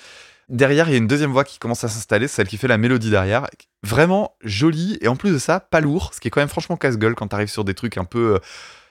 Derrière, 0.49 0.89
il 0.89 0.93
y 0.93 0.95
a 0.95 0.99
une 0.99 1.09
deuxième 1.09 1.33
voix 1.33 1.43
qui 1.45 1.59
commence 1.59 1.83
à 1.83 1.89
s'installer, 1.89 2.29
celle 2.29 2.47
qui 2.47 2.57
fait 2.57 2.69
la 2.69 2.79
mélodie 2.79 3.11
derrière. 3.11 3.49
Vraiment 3.83 4.37
jolie 4.43 4.97
et 5.01 5.09
en 5.09 5.17
plus 5.17 5.33
de 5.33 5.39
ça, 5.39 5.59
pas 5.59 5.81
lourd, 5.81 6.13
ce 6.15 6.21
qui 6.21 6.29
est 6.29 6.31
quand 6.31 6.41
même 6.41 6.49
franchement 6.49 6.77
casse-gueule 6.77 7.15
quand 7.17 7.29
t'arrives 7.29 7.49
sur 7.51 7.65
des 7.65 7.75
trucs 7.75 7.99
un 7.99 8.05
peu. 8.05 8.35
euh, 8.35 8.39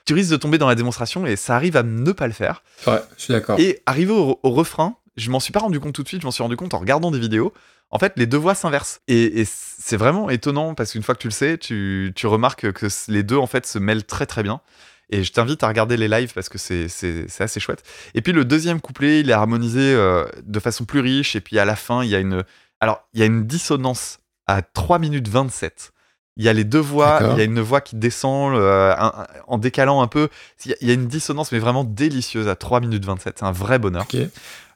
tu 0.04 0.12
risques 0.14 0.30
de 0.30 0.36
tomber 0.36 0.58
dans 0.58 0.68
la 0.68 0.74
démonstration 0.74 1.26
et 1.26 1.34
ça 1.34 1.56
arrive 1.56 1.76
à 1.76 1.82
ne 1.82 2.12
pas 2.12 2.26
le 2.26 2.32
faire. 2.34 2.62
Ouais, 2.86 3.00
je 3.16 3.22
suis 3.24 3.32
d'accord. 3.32 3.58
Et 3.58 3.82
arrivé 3.86 4.12
au, 4.12 4.38
au 4.42 4.50
refrain, 4.50 4.96
je 5.16 5.30
m'en 5.30 5.40
suis 5.40 5.52
pas 5.52 5.60
rendu 5.60 5.80
compte 5.80 5.94
tout 5.94 6.02
de 6.02 6.08
suite, 6.08 6.20
je 6.20 6.26
m'en 6.26 6.30
suis 6.30 6.42
rendu 6.42 6.56
compte 6.56 6.74
en 6.74 6.78
regardant 6.78 7.10
des 7.10 7.18
vidéos. 7.18 7.52
En 7.90 7.98
fait, 7.98 8.12
les 8.16 8.26
deux 8.26 8.36
voix 8.36 8.54
s'inversent. 8.54 9.00
Et, 9.08 9.40
et 9.40 9.44
c'est 9.46 9.96
vraiment 9.96 10.28
étonnant 10.28 10.74
parce 10.74 10.92
qu'une 10.92 11.02
fois 11.02 11.14
que 11.14 11.20
tu 11.20 11.28
le 11.28 11.32
sais, 11.32 11.56
tu, 11.56 12.12
tu 12.14 12.26
remarques 12.26 12.70
que 12.72 12.86
les 13.08 13.22
deux 13.22 13.36
en 13.36 13.46
fait 13.46 13.66
se 13.66 13.78
mêlent 13.78 14.04
très 14.04 14.26
très 14.26 14.42
bien. 14.42 14.60
Et 15.10 15.22
je 15.22 15.32
t'invite 15.32 15.62
à 15.62 15.68
regarder 15.68 15.96
les 15.96 16.08
lives 16.08 16.32
parce 16.34 16.48
que 16.48 16.58
c'est 16.58 17.40
assez 17.40 17.60
chouette. 17.60 17.82
Et 18.14 18.22
puis 18.22 18.32
le 18.32 18.44
deuxième 18.44 18.80
couplet, 18.80 19.20
il 19.20 19.30
est 19.30 19.34
harmonisé 19.34 19.94
euh, 19.94 20.26
de 20.42 20.58
façon 20.58 20.84
plus 20.84 21.00
riche. 21.00 21.36
Et 21.36 21.40
puis 21.40 21.58
à 21.58 21.64
la 21.64 21.76
fin, 21.76 22.02
il 22.02 22.10
y 22.10 22.16
a 22.16 22.18
une. 22.18 22.44
Alors, 22.80 23.06
il 23.14 23.20
y 23.20 23.22
a 23.22 23.26
une 23.26 23.46
dissonance 23.46 24.18
à 24.46 24.62
3 24.62 24.98
minutes 24.98 25.28
27. 25.28 25.92
Il 26.38 26.44
y 26.44 26.48
a 26.50 26.52
les 26.52 26.64
deux 26.64 26.78
voix, 26.80 27.18
il 27.32 27.38
y 27.38 27.40
a 27.40 27.44
une 27.44 27.60
voix 27.60 27.80
qui 27.80 27.96
descend 27.96 28.54
euh, 28.54 28.94
un- 28.98 29.06
un- 29.06 29.26
en 29.48 29.56
décalant 29.56 30.02
un 30.02 30.06
peu. 30.06 30.28
Il 30.66 30.74
y 30.86 30.90
a- 30.90 30.94
une 30.94 31.06
dissonance, 31.06 31.50
mais 31.50 31.58
vraiment 31.58 31.82
délicieuse 31.84 32.46
à 32.48 32.56
3 32.56 32.80
minutes 32.80 33.04
27. 33.06 33.36
C'est 33.38 33.44
un 33.46 33.52
vrai 33.52 33.78
bonheur. 33.78 34.02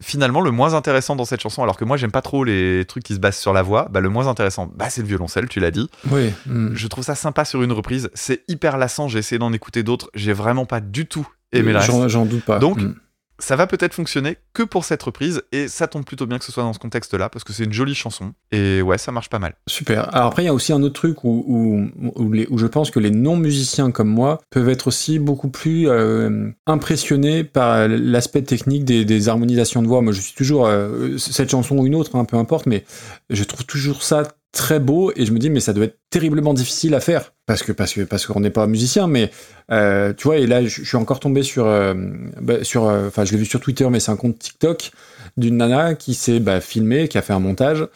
Finalement, 0.03 0.41
le 0.41 0.51
moins 0.51 0.73
intéressant 0.73 1.16
dans 1.16 1.27
cette 1.27 1.41
chanson, 1.43 1.62
alors 1.62 1.77
que 1.77 1.85
moi 1.85 1.99
j'aime 1.99 2.11
pas 2.11 2.23
trop 2.23 2.43
les 2.45 2.87
trucs 2.87 3.03
qui 3.05 3.15
se 3.15 3.19
basent 3.20 3.37
sur 3.37 3.53
la 3.53 3.61
voix, 3.61 3.89
bah, 3.91 4.01
le 4.01 4.09
moins 4.09 4.28
intéressant, 4.28 4.70
bah, 4.74 4.89
c'est 4.89 5.03
le 5.03 5.07
violoncelle, 5.07 5.49
tu 5.49 5.61
l'as 5.61 5.70
dit. 5.70 5.91
Oui. 6.11 6.32
mm. 6.47 6.70
Je 6.74 6.87
trouve 6.87 7.05
ça 7.05 7.15
sympa 7.15 7.45
sur 7.45 7.62
une 7.62 7.73
reprise. 7.73 8.09
C'est 8.15 8.43
hyper 8.49 8.78
lassant, 8.78 9.09
j'ai 9.09 9.19
essayé 9.19 9.39
d'en 9.39 9.53
écouter 9.53 9.82
d'autres, 9.82 10.09
j'ai 10.15 10.32
vraiment 10.32 10.65
pas 10.65 10.81
du 10.81 11.05
tout 11.07 11.28
aimé 11.53 11.73
reste. 11.81 12.09
J'en 12.09 12.24
doute 12.24 12.45
pas. 12.47 12.59
Donc, 12.59 12.78
Mm. 12.81 12.95
Ça 13.41 13.57
va 13.57 13.67
peut-être 13.67 13.95
fonctionner 13.95 14.37
que 14.53 14.62
pour 14.62 14.85
cette 14.85 15.03
reprise, 15.03 15.43
et 15.51 15.67
ça 15.67 15.89
tombe 15.89 16.05
plutôt 16.05 16.27
bien 16.27 16.39
que 16.39 16.45
ce 16.45 16.53
soit 16.53 16.62
dans 16.62 16.73
ce 16.73 16.79
contexte-là, 16.79 17.29
parce 17.29 17.43
que 17.43 17.53
c'est 17.53 17.65
une 17.65 17.73
jolie 17.73 17.95
chanson, 17.95 18.33
et 18.53 18.83
ouais, 18.83 18.99
ça 18.99 19.12
marche 19.12 19.29
pas 19.31 19.39
mal. 19.39 19.55
Super. 19.67 20.15
Alors 20.15 20.29
après, 20.29 20.43
il 20.43 20.47
y 20.47 20.49
a 20.49 20.55
aussi 20.55 20.73
un 20.73 20.83
autre 20.83 20.95
truc 20.95 21.25
où, 21.25 21.45
où, 21.47 22.12
où, 22.15 22.33
les- 22.33 22.47
je 22.55 22.67
pense 22.67 22.91
que 22.91 23.01
les 23.01 23.11
non-musiciens 23.11 23.91
comme 23.91 24.09
moi 24.09 24.39
peuvent 24.51 24.69
être 24.69 24.87
aussi 24.87 25.19
beaucoup 25.19 25.49
plus 25.49 25.89
euh, 25.89 26.51
impressionnés 26.67 27.43
par 27.45 27.89
l'aspect 27.89 28.43
technique 28.43 28.85
des, 28.85 29.05
des 29.05 29.29
harmonisations 29.29 29.83
de 29.83 29.89
voix. 29.89 30.03
Moi, 30.03 30.12
je 30.12 30.21
suis 30.21 30.35
toujours, 30.35 30.67
euh, 30.67 31.17
cette 31.19 31.51
chanson 31.51 31.79
ou 31.79 31.87
une 31.87 31.95
autre, 31.95 32.17
hein, 32.17 32.25
peu 32.25 32.37
importe, 32.37 32.67
mais 32.67 32.85
je 33.31 33.43
trouve 33.45 33.65
toujours 33.65 34.03
ça 34.03 34.25
très 34.53 34.81
beau 34.81 35.13
et 35.15 35.27
je 35.27 35.33
me 35.33 35.39
dis 35.39 35.49
mais 35.49 35.61
ça 35.61 35.73
doit 35.73 35.85
être 35.85 35.99
terriblement 36.11 36.55
difficile 36.55 36.95
à 36.97 37.01
faire 37.01 37.33
parce 37.47 37.63
que 37.63 37.71
parce 37.71 37.93
que 37.95 38.01
parce 38.01 38.27
qu'on 38.27 38.41
n'est 38.41 38.51
pas 38.51 38.67
musicien 38.67 39.07
mais 39.07 39.31
euh, 39.71 40.13
tu 40.13 40.25
vois 40.25 40.39
et 40.39 40.47
là 40.49 40.65
je 40.65 40.69
je 40.83 40.85
suis 40.89 40.97
encore 40.97 41.21
tombé 41.21 41.45
sur 41.45 41.67
euh, 41.67 41.95
bah, 42.41 42.63
sur 42.65 42.89
euh, 42.89 43.07
enfin 43.07 43.25
je 43.25 43.31
l'ai 43.33 43.39
vu 43.39 43.45
sur 43.45 43.61
Twitter 43.61 43.87
mais 43.91 44.01
c'est 44.01 44.11
un 44.11 44.17
compte 44.17 44.39
TikTok 44.41 44.91
d'une 45.37 45.59
nana 45.59 45.95
qui 45.95 46.15
s'est 46.15 46.41
bah, 46.41 46.61
filmée 46.61 47.07
qui 47.07 47.17
a 47.17 47.23
fait 47.23 47.33
un 47.33 47.39
montage 47.39 47.87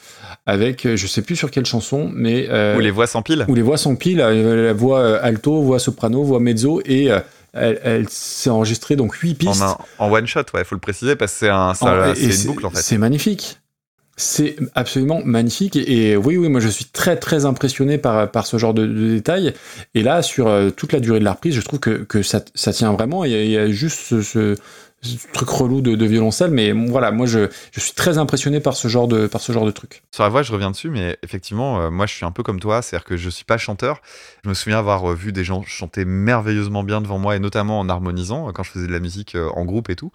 avec 0.46 0.86
je 0.94 1.06
sais 1.06 1.22
plus 1.22 1.34
sur 1.36 1.50
quelle 1.50 1.66
chanson 1.66 2.08
mais 2.14 2.48
Ou 2.76 2.80
les 2.80 2.90
voix 2.92 3.06
s'empilent. 3.08 3.44
où 3.48 3.54
les 3.54 3.62
voix 3.62 3.76
s'empilent, 3.76 4.18
la 4.18 4.72
voix 4.72 5.16
alto, 5.18 5.60
voix 5.62 5.78
soprano, 5.80 6.22
voix 6.22 6.38
mezzo, 6.40 6.80
et 6.84 7.06
elle, 7.52 7.80
elle 7.82 8.08
s'est 8.08 8.50
enregistrée 8.50 8.96
donc 8.96 9.14
huit 9.14 9.34
pistes. 9.34 9.62
En, 9.62 9.70
un- 9.70 9.76
en 9.98 10.12
one 10.12 10.26
shot, 10.26 10.42
ouais, 10.54 10.64
faut 10.64 10.74
le 10.74 10.80
préciser, 10.80 11.14
parce 11.16 11.32
que 11.32 11.38
c'est 11.38 11.48
un, 11.48 11.74
ça- 11.74 11.86
En- 12.10 12.14
une 12.14 12.46
boucle 12.46 12.66
en 12.66 12.70
fait. 12.70 12.82
C'est 12.82 12.98
magnifique. 12.98 13.58
C'est 14.16 14.56
absolument 14.74 15.22
magnifique. 15.24 15.76
Et, 15.76 16.16
oui, 16.16 16.36
oui, 16.36 16.48
moi 16.48 16.60
je 16.60 16.68
suis 16.68 16.84
très 16.84 17.16
très 17.16 17.46
impressionné 17.46 17.98
par, 17.98 18.30
par 18.30 18.46
ce 18.46 18.58
genre 18.58 18.74
de, 18.74 18.86
détails. 18.86 19.54
Et 19.94 20.02
là, 20.02 20.22
sur 20.22 20.46
euh, 20.46 20.70
toute 20.70 20.92
la 20.92 21.00
durée 21.00 21.18
de 21.18 21.24
la 21.24 21.32
reprise, 21.32 21.54
je 21.54 21.60
trouve 21.60 21.80
que, 21.80 22.04
que 22.04 22.22
ça, 22.22 22.40
ça 22.54 22.72
tient 22.72 22.92
vraiment. 22.92 23.24
Il 23.24 23.32
y 23.32 23.34
a, 23.34 23.42
il 23.42 23.50
y 23.50 23.58
a 23.58 23.68
juste 23.68 24.20
ce, 24.22 24.56
truc 25.32 25.48
relou 25.48 25.80
de, 25.80 25.96
de 25.96 26.06
violoncelle. 26.06 26.52
Mais 26.52 26.70
voilà, 26.72 27.10
moi 27.10 27.26
je, 27.26 27.48
je 27.72 27.80
suis 27.80 27.92
très 27.92 28.16
impressionné 28.16 28.60
par 28.60 28.76
ce 28.76 28.86
genre 28.86 29.08
de, 29.08 29.26
par 29.26 29.40
ce 29.40 29.50
genre 29.50 29.66
de 29.66 29.72
truc. 29.72 30.02
Sur 30.12 30.22
la 30.22 30.28
voix, 30.28 30.42
je 30.42 30.52
reviens 30.52 30.70
dessus, 30.70 30.90
mais 30.90 31.18
effectivement, 31.24 31.80
euh, 31.80 31.90
moi, 31.90 32.06
je 32.06 32.14
suis 32.14 32.24
un 32.24 32.30
peu 32.30 32.44
comme 32.44 32.60
toi, 32.60 32.82
c'est-à-dire 32.82 33.04
que 33.04 33.16
je 33.16 33.28
suis 33.28 33.44
pas 33.44 33.58
chanteur. 33.58 34.00
Je 34.44 34.48
me 34.48 34.54
souviens 34.54 34.78
avoir 34.78 35.10
euh, 35.10 35.14
vu 35.14 35.32
des 35.32 35.42
gens 35.42 35.62
chanter 35.62 36.04
merveilleusement 36.04 36.84
bien 36.84 37.00
devant 37.00 37.18
moi, 37.18 37.34
et 37.34 37.40
notamment 37.40 37.80
en 37.80 37.88
harmonisant, 37.88 38.52
quand 38.52 38.62
je 38.62 38.70
faisais 38.70 38.86
de 38.86 38.92
la 38.92 39.00
musique 39.00 39.36
en 39.54 39.64
groupe 39.64 39.90
et 39.90 39.96
tout. 39.96 40.12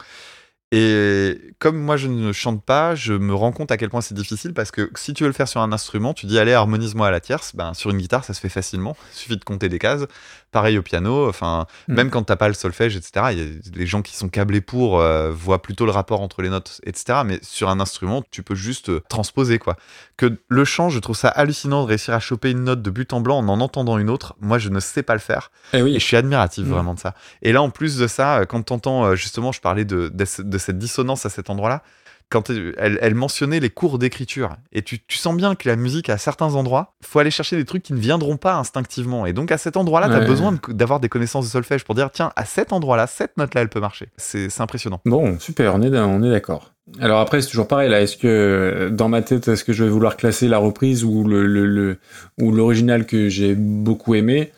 Et 0.72 1.56
comme 1.58 1.80
moi, 1.80 1.98
je 1.98 2.08
ne 2.08 2.32
chante 2.32 2.64
pas, 2.64 2.94
je 2.94 3.14
me 3.14 3.34
rends 3.34 3.52
compte 3.52 3.72
à 3.72 3.78
quel 3.78 3.90
point 3.90 4.02
c'est 4.02 4.14
difficile, 4.14 4.54
parce 4.54 4.70
que 4.70 4.92
si 4.96 5.14
tu 5.16 5.24
veux 5.24 5.30
le 5.30 5.34
faire 5.34 5.48
sur 5.48 5.62
un 5.62 5.72
instrument, 5.72 6.14
tu 6.14 6.28
dis, 6.28 6.38
allez, 6.38 6.54
harmonise-moi 6.54 7.08
à 7.08 7.12
la 7.12 7.20
tierce, 7.20 7.56
ben, 7.56 7.74
sur 7.74 7.90
une 7.90 7.98
guitare, 7.98 8.24
ça 8.24 8.36
se 8.36 8.40
fait 8.40 8.50
facilement, 8.50 8.96
il 9.14 9.18
suffit 9.18 9.38
de 9.38 9.44
compter 9.44 9.68
des 9.68 9.80
cases. 9.80 10.06
Pareil 10.52 10.78
au 10.78 10.82
piano, 10.82 11.28
enfin, 11.30 11.68
Mm. 11.88 11.94
même 11.94 12.10
quand 12.10 12.24
t'as 12.24 12.36
pas 12.36 12.48
le 12.48 12.54
solfège, 12.54 12.96
etc., 12.96 13.28
il 13.32 13.38
y 13.40 13.42
a 13.42 13.46
les 13.76 13.86
gens 13.86 14.02
qui 14.02 14.16
sont 14.16 14.30
câblés 14.30 14.62
pour 14.62 15.00
euh, 15.00 15.32
voient 15.32 15.62
plutôt 15.62 15.86
le 15.86 15.92
rapport 15.92 16.22
entre 16.22 16.42
les 16.42 16.50
notes, 16.50 16.82
etc., 16.86 17.20
mais 17.26 17.40
sur 17.44 17.70
un 17.70 17.80
instrument, 17.80 18.24
tu 18.32 18.42
peux 18.44 18.56
juste 18.56 18.90
euh, 18.90 19.02
transposer, 19.10 19.60
quoi 19.60 19.76
que 20.18 20.38
le 20.50 20.66
chant, 20.66 20.90
je 20.90 21.00
trouve 21.00 21.16
ça 21.16 21.30
hallucinant 21.30 21.84
de 21.84 21.88
réussir 21.88 22.14
à 22.14 22.20
choper 22.20 22.52
une 22.52 22.64
note 22.66 22.82
de 22.82 22.90
but 22.90 23.14
en 23.14 23.22
blanc 23.22 23.38
en 23.38 23.48
en 23.48 23.62
entendant 23.62 23.98
une 23.98 24.10
autre. 24.10 24.36
Moi, 24.42 24.58
je 24.58 24.68
ne 24.70 24.80
sais 24.82 25.02
pas 25.04 25.14
le 25.14 25.20
faire. 25.20 25.50
Et 25.74 25.78
Et 25.78 25.82
oui, 25.82 25.94
je 25.94 26.00
suis 26.00 26.18
admiratif 26.18 26.66
Mm. 26.66 26.70
vraiment 26.72 26.94
de 26.94 27.00
ça. 27.00 27.14
Et 27.42 27.54
là, 27.54 27.62
en 27.62 27.70
plus 27.70 27.98
de 27.98 28.06
ça, 28.08 28.40
euh, 28.40 28.46
quand 28.46 28.62
t'entends, 28.64 29.06
euh, 29.06 29.16
justement, 29.16 29.52
je 29.54 29.62
parlais 29.62 29.86
de, 29.86 30.10
de 30.14 30.58
cette 30.58 30.78
dissonance 30.78 31.26
à 31.26 31.30
cet 31.30 31.50
endroit-là, 31.50 31.84
quand 32.30 32.50
elle, 32.52 33.00
elle 33.02 33.16
mentionnait 33.16 33.60
les 33.60 33.70
cours 33.72 33.98
d'écriture, 33.98 34.56
et 34.72 34.82
tu, 34.84 35.00
tu 35.06 35.18
sens 35.18 35.36
bien 35.36 35.56
que 35.56 35.68
la 35.68 35.76
musique, 35.76 36.10
à 36.10 36.18
certains 36.18 36.54
endroits, 36.56 36.94
faut 37.04 37.20
aller 37.20 37.32
chercher 37.32 37.56
des 37.58 37.66
trucs 37.66 37.82
qui 37.84 37.94
ne 37.94 38.00
viendront 38.00 38.38
pas 38.38 38.56
instinctivement. 38.56 39.26
Et 39.26 39.34
donc, 39.34 39.52
à 39.52 39.58
cet 39.58 39.78
endroit-là, 39.78 40.08
Ouais. 40.10 40.26
besoin 40.26 40.52
de- 40.52 40.74
d'avoir 40.74 41.00
des 41.00 41.10
connaissances 41.10 41.46
de 41.46 41.50
solfège 41.50 41.84
pour 41.84 41.96
dire, 41.96 42.12
tiens, 42.12 42.32
à 42.36 42.46
cet 42.46 42.72
endroit-là, 42.74 43.08
cette 43.08 43.36
note-là, 43.38 43.62
elle 43.62 43.70
peut 43.70 43.80
marcher. 43.80 44.10
C'est 44.18 44.50
c'est 44.50 44.62
impressionnant. 44.62 45.02
Bon, 45.06 45.40
super, 45.40 45.74
on 45.76 45.82
est, 45.82 45.90
on 45.98 46.22
est 46.24 46.30
d'accord. 46.30 46.74
Alors 47.00 47.20
après, 47.20 47.42
c'est 47.42 47.50
toujours 47.50 47.68
pareil, 47.68 47.90
là. 47.90 48.02
Est-ce 48.02 48.18
que, 48.18 48.90
dans 48.92 49.10
ma 49.10 49.22
tête, 49.22 49.48
est-ce 49.48 49.64
que 49.64 49.74
je 49.74 49.84
vais 49.84 49.90
vouloir 49.90 50.18
classer 50.18 50.48
la 50.48 50.58
reprise 50.58 51.04
ou 51.04 51.24
le, 51.24 51.46
le, 51.46 51.66
le- 51.66 51.98
ou 52.42 52.52
l'original 52.52 53.06
que 53.06 53.30
j'ai 53.30 53.56
beaucoup 53.56 54.16
aimé? 54.16 54.52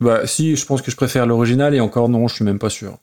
Bah 0.00 0.26
si, 0.26 0.54
je 0.54 0.64
pense 0.64 0.82
que 0.82 0.90
je 0.90 0.96
préfère 0.96 1.26
l'original 1.26 1.74
et 1.74 1.80
encore 1.80 2.08
non, 2.08 2.28
je 2.28 2.34
suis 2.36 2.44
même 2.44 2.58
pas 2.58 2.70
sûr. 2.70 2.98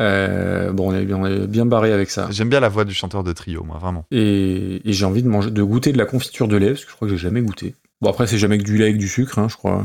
Euh, 0.00 0.72
bon, 0.72 0.90
on 0.90 0.94
est, 0.94 1.04
bien, 1.04 1.16
on 1.18 1.26
est 1.26 1.46
bien 1.46 1.66
barré 1.66 1.92
avec 1.92 2.10
ça. 2.10 2.28
J'aime 2.30 2.48
bien 2.48 2.60
la 2.60 2.68
voix 2.68 2.84
du 2.84 2.94
chanteur 2.94 3.22
de 3.22 3.32
trio, 3.32 3.62
moi, 3.64 3.78
vraiment. 3.78 4.04
Et, 4.10 4.80
et 4.88 4.92
j'ai 4.92 5.04
envie 5.04 5.22
de 5.22 5.28
manger, 5.28 5.50
de 5.50 5.62
goûter 5.62 5.92
de 5.92 5.98
la 5.98 6.06
confiture 6.06 6.48
de 6.48 6.56
lait 6.56 6.70
parce 6.70 6.84
que 6.84 6.90
je 6.90 6.96
crois 6.96 7.08
que 7.08 7.14
j'ai 7.14 7.20
jamais 7.22 7.42
goûté. 7.42 7.74
Bon 8.02 8.10
après 8.10 8.26
c'est 8.26 8.38
jamais 8.38 8.58
que 8.58 8.64
du 8.64 8.76
lait 8.76 8.84
avec 8.84 8.98
du 8.98 9.08
sucre, 9.08 9.38
hein, 9.38 9.48
je 9.48 9.56
crois. 9.56 9.84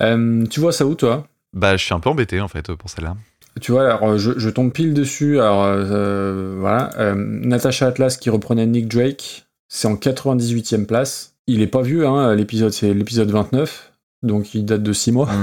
Euh, 0.00 0.44
tu 0.46 0.60
vois 0.60 0.72
ça 0.72 0.86
où 0.86 0.94
toi? 0.94 1.26
Bah, 1.52 1.76
je 1.76 1.84
suis 1.84 1.94
un 1.94 2.00
peu 2.00 2.10
embêté, 2.10 2.40
en 2.40 2.48
fait, 2.48 2.70
pour 2.74 2.90
celle-là. 2.90 3.16
Tu 3.60 3.72
vois, 3.72 3.84
alors 3.86 4.02
euh, 4.10 4.18
je, 4.18 4.32
je 4.38 4.50
tombe 4.50 4.72
pile 4.72 4.92
dessus. 4.94 5.40
Alors 5.40 5.64
euh, 5.64 6.56
voilà, 6.58 6.90
euh, 6.98 7.14
Natasha 7.16 7.86
Atlas 7.86 8.16
qui 8.18 8.28
reprenait 8.30 8.66
Nick 8.66 8.88
Drake, 8.88 9.46
c'est 9.68 9.88
en 9.88 9.94
98e 9.96 10.86
place. 10.86 11.34
Il 11.46 11.62
est 11.62 11.66
pas 11.66 11.82
vieux, 11.82 12.06
hein, 12.06 12.34
l'épisode, 12.34 12.72
c'est 12.72 12.92
l'épisode 12.92 13.30
29, 13.30 13.92
donc 14.22 14.54
il 14.54 14.64
date 14.64 14.82
de 14.82 14.92
6 14.92 15.12
mois. 15.12 15.28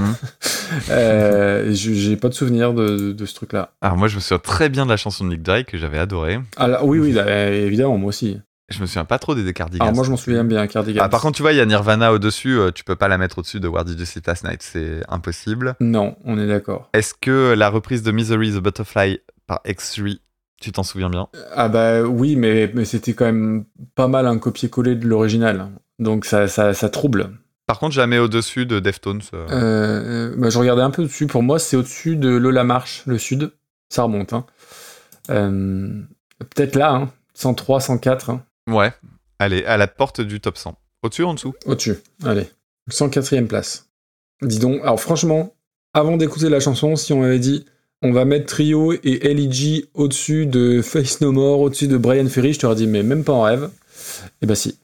Euh, 0.90 1.72
je- 1.72 1.92
J'ai 1.92 2.16
pas 2.16 2.28
de 2.28 2.34
souvenir 2.34 2.72
de, 2.74 2.96
de- 2.96 3.12
de 3.12 3.26
ce 3.26 3.34
truc-là. 3.34 3.70
Alors, 3.80 3.96
moi, 3.96 4.08
je 4.08 4.16
me 4.16 4.20
souviens 4.20 4.38
très 4.38 4.68
bien 4.68 4.84
de 4.84 4.90
la 4.90 4.96
chanson 4.96 5.24
de 5.24 5.30
Nick 5.30 5.42
Drake 5.42 5.66
que 5.66 5.78
j'avais 5.78 5.98
adorée. 5.98 6.40
Alors, 6.56 6.84
oui, 6.86 6.98
oui, 6.98 7.12
là, 7.12 7.50
évidemment, 7.50 7.96
moi 7.98 8.08
aussi. 8.08 8.38
Je 8.74 8.80
me 8.80 8.86
souviens 8.86 9.04
pas 9.04 9.18
trop 9.18 9.34
des 9.34 9.52
Cardigans. 9.52 9.82
Alors 9.84 9.94
moi 9.94 10.04
je 10.04 10.10
m'en 10.10 10.16
souviens 10.16 10.44
bien, 10.44 10.66
Cardigan. 10.66 11.02
Ah, 11.04 11.08
par 11.08 11.20
contre, 11.20 11.36
tu 11.36 11.42
vois, 11.42 11.52
il 11.52 11.56
y 11.58 11.60
a 11.60 11.66
Nirvana 11.66 12.12
au-dessus, 12.12 12.58
euh, 12.58 12.70
tu 12.70 12.84
peux 12.84 12.96
pas 12.96 13.08
la 13.08 13.18
mettre 13.18 13.38
au-dessus 13.38 13.60
de 13.60 13.68
Where 13.68 13.84
Did 13.84 13.98
You 14.00 14.04
Sleep 14.06 14.26
Last 14.26 14.44
Night, 14.44 14.62
c'est 14.62 15.00
impossible. 15.08 15.74
Non, 15.80 16.16
on 16.24 16.38
est 16.38 16.46
d'accord. 16.46 16.88
Est-ce 16.92 17.14
que 17.14 17.54
la 17.56 17.68
reprise 17.70 18.02
de 18.02 18.10
Misery 18.10 18.52
the 18.52 18.58
Butterfly 18.58 19.20
par 19.46 19.60
X3, 19.66 20.18
tu 20.60 20.72
t'en 20.72 20.82
souviens 20.82 21.10
bien? 21.10 21.28
Ah 21.54 21.68
bah 21.68 22.02
oui, 22.02 22.36
mais, 22.36 22.70
mais 22.74 22.84
c'était 22.84 23.12
quand 23.14 23.26
même 23.26 23.64
pas 23.94 24.08
mal 24.08 24.26
un 24.26 24.38
copier-coller 24.38 24.96
de 24.96 25.06
l'original. 25.06 25.68
Donc 25.98 26.24
ça, 26.24 26.48
ça, 26.48 26.74
ça 26.74 26.88
trouble. 26.88 27.30
Par 27.66 27.78
contre, 27.78 27.94
mets 28.06 28.18
au-dessus 28.18 28.66
de 28.66 28.78
Deftones. 28.78 29.22
euh. 29.32 29.46
Euh, 29.50 30.34
bah, 30.36 30.50
je 30.50 30.58
regardais 30.58 30.82
un 30.82 30.90
peu 30.90 31.02
dessus. 31.02 31.26
Pour 31.26 31.42
moi, 31.42 31.58
c'est 31.58 31.76
au-dessus 31.76 32.16
de 32.16 32.28
Lola 32.28 32.64
Marche, 32.64 33.02
le 33.06 33.16
sud. 33.18 33.52
Ça 33.88 34.02
remonte. 34.02 34.32
Hein. 34.32 34.44
Euh, 35.30 36.02
Peut-être 36.38 36.76
là, 36.76 36.92
hein. 36.92 37.10
103, 37.34 37.80
104. 37.80 38.30
hein. 38.30 38.42
Ouais, 38.70 38.92
allez, 39.38 39.64
à 39.64 39.76
la 39.76 39.86
porte 39.86 40.20
du 40.20 40.40
top 40.40 40.56
100. 40.56 40.76
Au-dessus 41.02 41.22
ou 41.22 41.26
en 41.26 41.34
dessous? 41.34 41.54
Au-dessus. 41.66 41.96
Allez. 42.24 42.48
104e 42.90 43.46
place. 43.46 43.88
Dis 44.42 44.58
donc, 44.58 44.80
alors 44.82 45.00
franchement, 45.00 45.54
avant 45.92 46.16
d'écouter 46.16 46.48
la 46.48 46.60
chanson, 46.60 46.96
si 46.96 47.12
on 47.12 47.20
m'avait 47.20 47.38
dit 47.38 47.64
on 48.02 48.12
va 48.12 48.26
mettre 48.26 48.46
Trio 48.46 48.92
et 48.92 49.26
L.E.G. 49.30 49.86
au-dessus 49.94 50.44
de 50.44 50.82
Face 50.82 51.22
No 51.22 51.32
More, 51.32 51.60
au-dessus 51.60 51.88
de 51.88 51.96
Brian 51.96 52.28
Ferry, 52.28 52.52
je 52.52 52.58
t'aurais 52.58 52.74
dit 52.74 52.86
mais 52.86 53.02
même 53.02 53.24
pas 53.24 53.32
en 53.32 53.42
rêve. 53.42 53.70
Et 54.42 54.46
bah 54.46 54.54
si. 54.54 54.78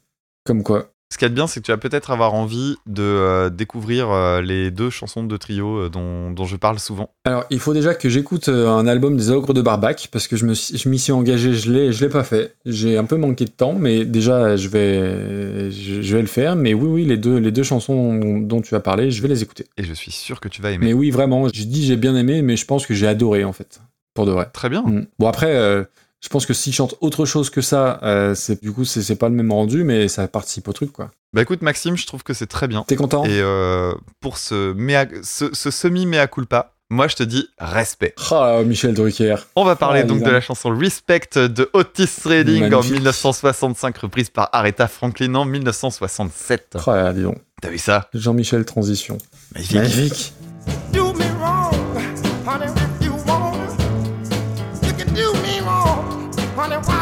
Comme 0.45 0.63
quoi. 0.63 0.91
Ce 1.13 1.19
qu'il 1.19 1.25
y 1.25 1.27
a 1.27 1.31
de 1.31 1.35
bien, 1.35 1.49
c'est 1.49 1.59
que 1.59 1.67
tu 1.67 1.73
vas 1.73 1.77
peut-être 1.77 2.13
avoir 2.13 2.35
envie 2.35 2.77
de 2.87 3.03
euh, 3.03 3.51
découvrir 3.51 4.11
euh, 4.11 4.41
les 4.41 4.71
deux 4.71 4.91
chansons 4.91 5.25
de 5.25 5.37
trio 5.37 5.79
euh, 5.79 5.89
dont, 5.89 6.31
dont 6.31 6.45
je 6.45 6.55
parle 6.55 6.79
souvent. 6.79 7.11
Alors, 7.25 7.45
il 7.51 7.59
faut 7.59 7.75
déjà 7.75 7.95
que 7.95 8.09
j'écoute 8.09 8.49
un 8.49 8.87
album 8.87 9.17
des 9.17 9.29
Ogres 9.31 9.53
de 9.53 9.61
Barbac, 9.61 10.09
parce 10.13 10.29
que 10.29 10.37
je 10.37 10.47
m'y 10.89 10.99
suis 10.99 11.11
engagé, 11.13 11.53
je 11.53 11.73
l'ai, 11.73 11.93
je 11.93 12.05
l'ai 12.05 12.11
pas 12.11 12.23
fait. 12.23 12.55
J'ai 12.65 12.97
un 12.97 13.05
peu 13.05 13.17
manqué 13.17 13.45
de 13.45 13.51
temps, 13.51 13.75
mais 13.75 14.05
déjà, 14.05 14.55
je 14.55 14.69
vais, 14.69 15.73
je, 15.73 16.01
je 16.01 16.15
vais 16.15 16.23
le 16.23 16.29
faire. 16.29 16.55
Mais 16.55 16.75
oui, 16.75 16.87
oui, 16.87 17.05
les 17.05 17.17
deux, 17.17 17.39
les 17.39 17.51
deux 17.51 17.65
chansons 17.65 18.41
dont 18.43 18.61
tu 18.61 18.77
as 18.77 18.81
parlé, 18.81 19.11
je 19.11 19.21
vais 19.21 19.29
les 19.29 19.43
écouter. 19.43 19.67
Et 19.79 19.83
je 19.83 19.93
suis 19.93 20.13
sûr 20.13 20.39
que 20.39 20.49
tu 20.49 20.63
vas 20.63 20.71
aimer. 20.71 20.87
Mais 20.87 20.93
oui, 20.93 21.11
vraiment, 21.11 21.49
je 21.49 21.65
dis 21.65 21.85
j'ai 21.85 21.97
bien 21.97 22.15
aimé, 22.15 22.41
mais 22.43 22.57
je 22.57 22.67
pense 22.67 22.87
que 22.87 22.95
j'ai 22.95 23.09
adoré, 23.09 23.43
en 23.43 23.53
fait. 23.53 23.81
Pour 24.15 24.27
de 24.27 24.31
vrai. 24.31 24.49
Très 24.53 24.69
bien. 24.69 24.83
Mm. 24.83 25.07
Bon, 25.19 25.27
après, 25.27 25.89
je 26.23 26.29
pense 26.29 26.47
que 26.47 26.53
s'ils 26.55 26.73
chantent 26.75 26.95
autre 27.01 27.25
chose 27.25 27.51
que 27.51 27.61
ça, 27.61 27.99
euh, 28.03 28.35
c'est, 28.35 28.63
du 28.63 28.73
coup, 28.73 28.85
c'est, 28.85 29.03
c'est 29.03 29.17
pas 29.17 29.29
le 29.29 29.35
même 29.35 29.51
rendu, 29.53 29.85
mais 29.85 30.09
ça 30.09 30.27
participe 30.29 30.69
au 30.69 30.73
truc, 30.73 30.93
quoi. 30.93 31.11
Bah 31.33 31.43
écoute, 31.43 31.63
Maxime, 31.63 31.97
je 31.97 32.07
trouve 32.07 32.23
que 32.25 32.35
c'est 32.35 32.47
très 32.49 32.67
bien. 32.69 32.85
T'es 32.87 32.97
content? 32.97 33.25
Et 33.25 33.41
euh, 33.41 33.93
pour 34.21 34.37
ce, 34.37 34.75
mea- 34.75 35.23
ce, 35.23 35.55
ce 35.55 35.71
semi-mea 35.71 36.27
culpa, 36.27 36.73
moi 36.93 37.07
je 37.07 37.15
te 37.15 37.23
dis 37.23 37.49
respect. 37.59 38.15
Ah, 38.33 38.63
Michel 38.67 38.95
Drucker. 38.95 39.37
On 39.55 39.65
va 39.65 39.77
parler 39.77 40.01
Ah, 40.01 40.07
donc 40.07 40.25
de 40.25 40.29
la 40.31 40.41
chanson 40.41 40.77
Respect 40.77 41.31
de 41.37 41.71
Otis 41.73 42.09
Redding 42.25 42.65
en 42.65 42.69
Magnifique. 42.71 42.95
1965, 42.95 43.97
reprise 43.99 44.29
par 44.29 44.49
Aretha 44.53 44.89
Franklin 44.89 45.33
en 45.37 45.45
1967. 45.45 46.79
Ah, 46.87 46.97
là, 46.97 47.13
dis 47.13 47.23
donc. 47.23 47.37
T'as 47.63 47.69
vu 47.71 47.79
ça? 47.79 48.09
Jean-Michel 48.13 48.65
Transition. 48.65 49.19
Magnifique. 49.55 49.77
Magnifique. 49.77 50.33
do 50.93 51.13
me 51.13 51.25
wrong, 51.39 51.75
honey, 52.47 52.67
honey, 56.61 56.77
while 56.77 57.00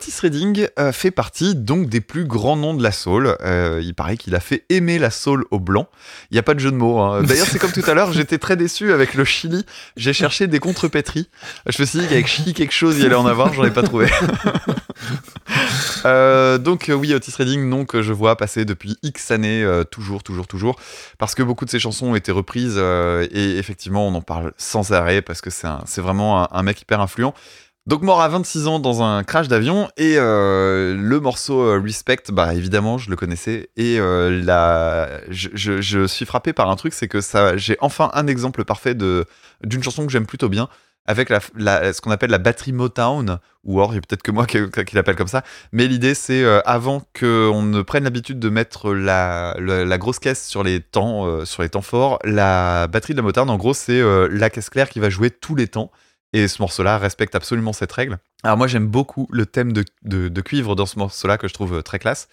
Otis 0.00 0.18
Redding 0.22 0.66
euh, 0.78 0.92
fait 0.92 1.10
partie 1.10 1.54
donc 1.54 1.90
des 1.90 2.00
plus 2.00 2.24
grands 2.24 2.56
noms 2.56 2.72
de 2.72 2.82
la 2.82 2.90
soul. 2.90 3.36
Euh, 3.42 3.82
il 3.84 3.94
paraît 3.94 4.16
qu'il 4.16 4.34
a 4.34 4.40
fait 4.40 4.64
aimer 4.70 4.98
la 4.98 5.10
soul 5.10 5.44
aux 5.50 5.60
blancs. 5.60 5.88
Il 6.30 6.34
n'y 6.36 6.38
a 6.38 6.42
pas 6.42 6.54
de 6.54 6.58
jeu 6.58 6.70
de 6.70 6.76
mots. 6.76 7.00
hein. 7.00 7.22
D'ailleurs, 7.28 7.46
c'est 7.46 7.58
comme 7.58 7.70
tout 7.70 7.82
à 7.86 7.92
l'heure, 7.92 8.10
j'étais 8.10 8.38
très 8.38 8.56
déçu 8.56 8.94
avec 8.94 9.12
le 9.12 9.26
Chili. 9.26 9.66
J'ai 9.98 10.14
cherché 10.14 10.46
des 10.46 10.58
contrepétries. 10.58 11.28
Je 11.66 11.82
me 11.82 11.86
suis 11.86 11.98
dit 11.98 12.06
qu'avec 12.06 12.26
Chili 12.28 12.54
quelque 12.54 12.72
chose, 12.72 12.96
il 12.96 13.02
y 13.02 13.06
allait 13.06 13.14
en 13.14 13.26
avoir. 13.26 13.52
J'en 13.52 13.64
ai 13.64 13.70
pas 13.70 13.82
trouvé. 13.82 14.06
Euh, 16.06 16.56
donc 16.56 16.90
oui, 16.94 17.12
Otis 17.12 17.32
Redding, 17.36 17.68
nom 17.68 17.84
que 17.84 18.00
je 18.00 18.12
vois 18.14 18.36
passer 18.36 18.64
depuis 18.64 18.96
X 19.02 19.30
années, 19.30 19.68
toujours, 19.90 20.22
toujours, 20.22 20.46
toujours, 20.46 20.76
parce 21.18 21.34
que 21.34 21.42
beaucoup 21.42 21.66
de 21.66 21.70
ses 21.70 21.78
chansons 21.78 22.06
ont 22.06 22.14
été 22.14 22.32
reprises 22.32 22.78
et 22.78 23.58
effectivement, 23.58 24.06
on 24.08 24.14
en 24.14 24.22
parle 24.22 24.52
sans 24.56 24.92
arrêt 24.92 25.20
parce 25.20 25.42
que 25.42 25.50
c'est 25.50 26.00
vraiment 26.00 26.44
un, 26.44 26.48
un 26.52 26.62
mec 26.62 26.80
hyper 26.80 27.00
influent. 27.00 27.34
Donc 27.86 28.02
mort 28.02 28.20
à 28.20 28.28
26 28.28 28.66
ans 28.66 28.78
dans 28.78 29.02
un 29.02 29.24
crash 29.24 29.48
d'avion 29.48 29.88
et 29.96 30.16
euh, 30.18 30.94
le 30.94 31.18
morceau 31.18 31.62
euh, 31.62 31.80
Respect, 31.82 32.24
bah 32.30 32.54
évidemment 32.54 32.98
je 32.98 33.08
le 33.08 33.16
connaissais 33.16 33.70
et 33.76 33.98
euh, 33.98 34.42
la, 34.44 35.08
je, 35.30 36.06
suis 36.06 36.26
frappé 36.26 36.52
par 36.52 36.68
un 36.70 36.76
truc, 36.76 36.92
c'est 36.92 37.08
que 37.08 37.22
ça, 37.22 37.56
j'ai 37.56 37.78
enfin 37.80 38.10
un 38.12 38.26
exemple 38.26 38.64
parfait 38.64 38.94
de 38.94 39.24
d'une 39.64 39.82
chanson 39.82 40.04
que 40.04 40.12
j'aime 40.12 40.26
plutôt 40.26 40.50
bien 40.50 40.68
avec 41.06 41.30
la, 41.30 41.40
ce 41.94 42.00
qu'on 42.02 42.10
appelle 42.10 42.30
la 42.30 42.38
batterie 42.38 42.72
Motown 42.72 43.38
ou 43.64 43.80
or 43.80 43.92
il 43.92 43.94
y 43.94 43.98
a 43.98 44.02
peut-être 44.02 44.22
que 44.22 44.30
moi 44.30 44.44
qui, 44.46 44.58
l'appelle 44.94 45.16
comme 45.16 45.26
ça, 45.26 45.42
mais 45.72 45.86
l'idée 45.86 46.14
c'est 46.14 46.44
avant 46.66 47.02
qu'on 47.18 47.62
ne 47.62 47.80
prenne 47.80 48.04
l'habitude 48.04 48.38
de 48.38 48.50
mettre 48.50 48.92
la, 48.92 49.56
la, 49.58 49.98
grosse 49.98 50.18
caisse 50.18 50.46
sur 50.46 50.62
les 50.62 50.80
temps 50.80 51.46
sur 51.46 51.62
les 51.62 51.70
temps 51.70 51.80
forts, 51.80 52.18
la 52.24 52.88
batterie 52.88 53.14
de 53.14 53.18
la 53.18 53.22
Motown 53.22 53.48
en 53.48 53.56
gros 53.56 53.72
c'est 53.72 54.02
la 54.28 54.50
caisse 54.50 54.68
claire 54.68 54.90
qui 54.90 55.00
va 55.00 55.08
jouer 55.08 55.30
tous 55.30 55.56
les 55.56 55.66
temps. 55.66 55.90
Et 56.32 56.46
ce 56.48 56.62
morceau-là 56.62 56.98
respecte 56.98 57.34
absolument 57.34 57.72
cette 57.72 57.92
règle. 57.92 58.18
Alors 58.42 58.56
moi 58.56 58.66
j'aime 58.66 58.86
beaucoup 58.86 59.26
le 59.30 59.46
thème 59.46 59.72
de, 59.72 59.84
de- 60.02 60.40
cuivre 60.40 60.76
dans 60.76 60.86
ce 60.86 60.98
morceau-là 60.98 61.38
que 61.38 61.48
je 61.48 61.54
trouve 61.54 61.74
euh, 61.74 61.82
très 61.82 61.98
classe. 61.98 62.28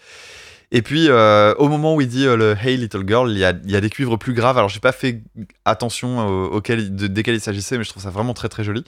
Et 0.71 0.81
puis, 0.81 1.07
euh, 1.09 1.53
au 1.55 1.69
moment 1.69 1.95
où 1.95 2.01
il 2.01 2.09
dit 2.09 2.27
euh, 2.27 2.35
le 2.35 2.57
Hey 2.61 2.75
Little 2.75 3.07
Girl, 3.07 3.31
il 3.31 3.37
y 3.37 3.45
a, 3.45 3.53
il 3.63 3.71
y 3.71 3.75
a 3.77 3.81
des 3.81 3.89
cuivres 3.89 4.17
plus 4.17 4.33
graves. 4.33 4.57
Alors, 4.57 4.67
j'ai 4.67 4.81
pas 4.81 4.91
fait 4.91 5.23
attention 5.63 6.27
auxquels, 6.27 6.93
de- 6.93 7.07
desquels 7.07 7.35
il 7.35 7.41
s'agissait, 7.41 7.77
mais 7.77 7.85
je 7.85 7.89
trouve 7.89 8.03
ça 8.03 8.09
vraiment 8.09 8.33
très 8.33 8.49
très 8.49 8.65
joli. 8.65 8.83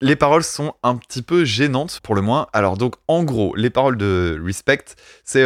Les 0.00 0.16
paroles 0.16 0.42
sont 0.42 0.74
un 0.82 0.96
petit 0.96 1.20
peu 1.20 1.44
gênantes, 1.44 2.00
pour 2.02 2.14
le 2.14 2.22
moins. 2.22 2.46
Alors, 2.54 2.78
donc, 2.78 2.94
en 3.06 3.22
gros, 3.22 3.54
les 3.54 3.68
paroles 3.68 3.98
de 3.98 4.40
Respect, 4.42 4.84
c'est 5.24 5.44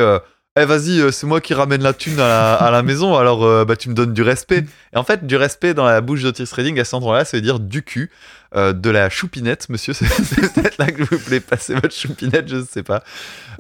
Eh, 0.57 0.65
vas-y, 0.65 1.01
euh, 1.01 1.13
c'est 1.13 1.27
moi 1.27 1.41
qui 1.41 1.55
ramène 1.55 1.83
la 1.83 1.93
thune 1.93 2.19
à 2.19 2.69
la, 2.73 2.83
maison, 2.83 3.17
alors 3.17 3.45
euh, 3.45 3.65
bah, 3.65 3.77
tu 3.77 3.89
me 3.89 3.95
donnes 3.95 4.13
du 4.13 4.23
respect. 4.23 4.65
Et 4.93 4.97
en 4.97 5.05
fait, 5.05 5.25
du 5.25 5.37
respect 5.37 5.73
dans 5.73 5.85
la 5.85 6.01
bouche 6.01 6.23
d'Otis 6.23 6.49
Redding 6.53 6.81
à 6.81 6.85
cet 6.85 6.95
endroit-là, 6.95 7.25
ça 7.25 7.37
veut 7.37 7.43
dire 7.43 7.61
du 7.61 7.83
cul, 7.83 8.11
euh, 8.57 8.73
de 8.73 8.91
la 8.91 9.09
choupinette, 9.09 9.69
monsieur. 9.69 9.93
C'est 9.93 10.53
peut-être 10.53 10.79
là 10.79 10.91
que 10.91 11.03
vous 11.03 11.19
voulez 11.19 11.39
passer 11.39 11.75
votre 11.75 11.95
choupinette, 11.95 12.49
je 12.49 12.57
ne 12.57 12.65
sais 12.65 12.83
pas. 12.83 13.05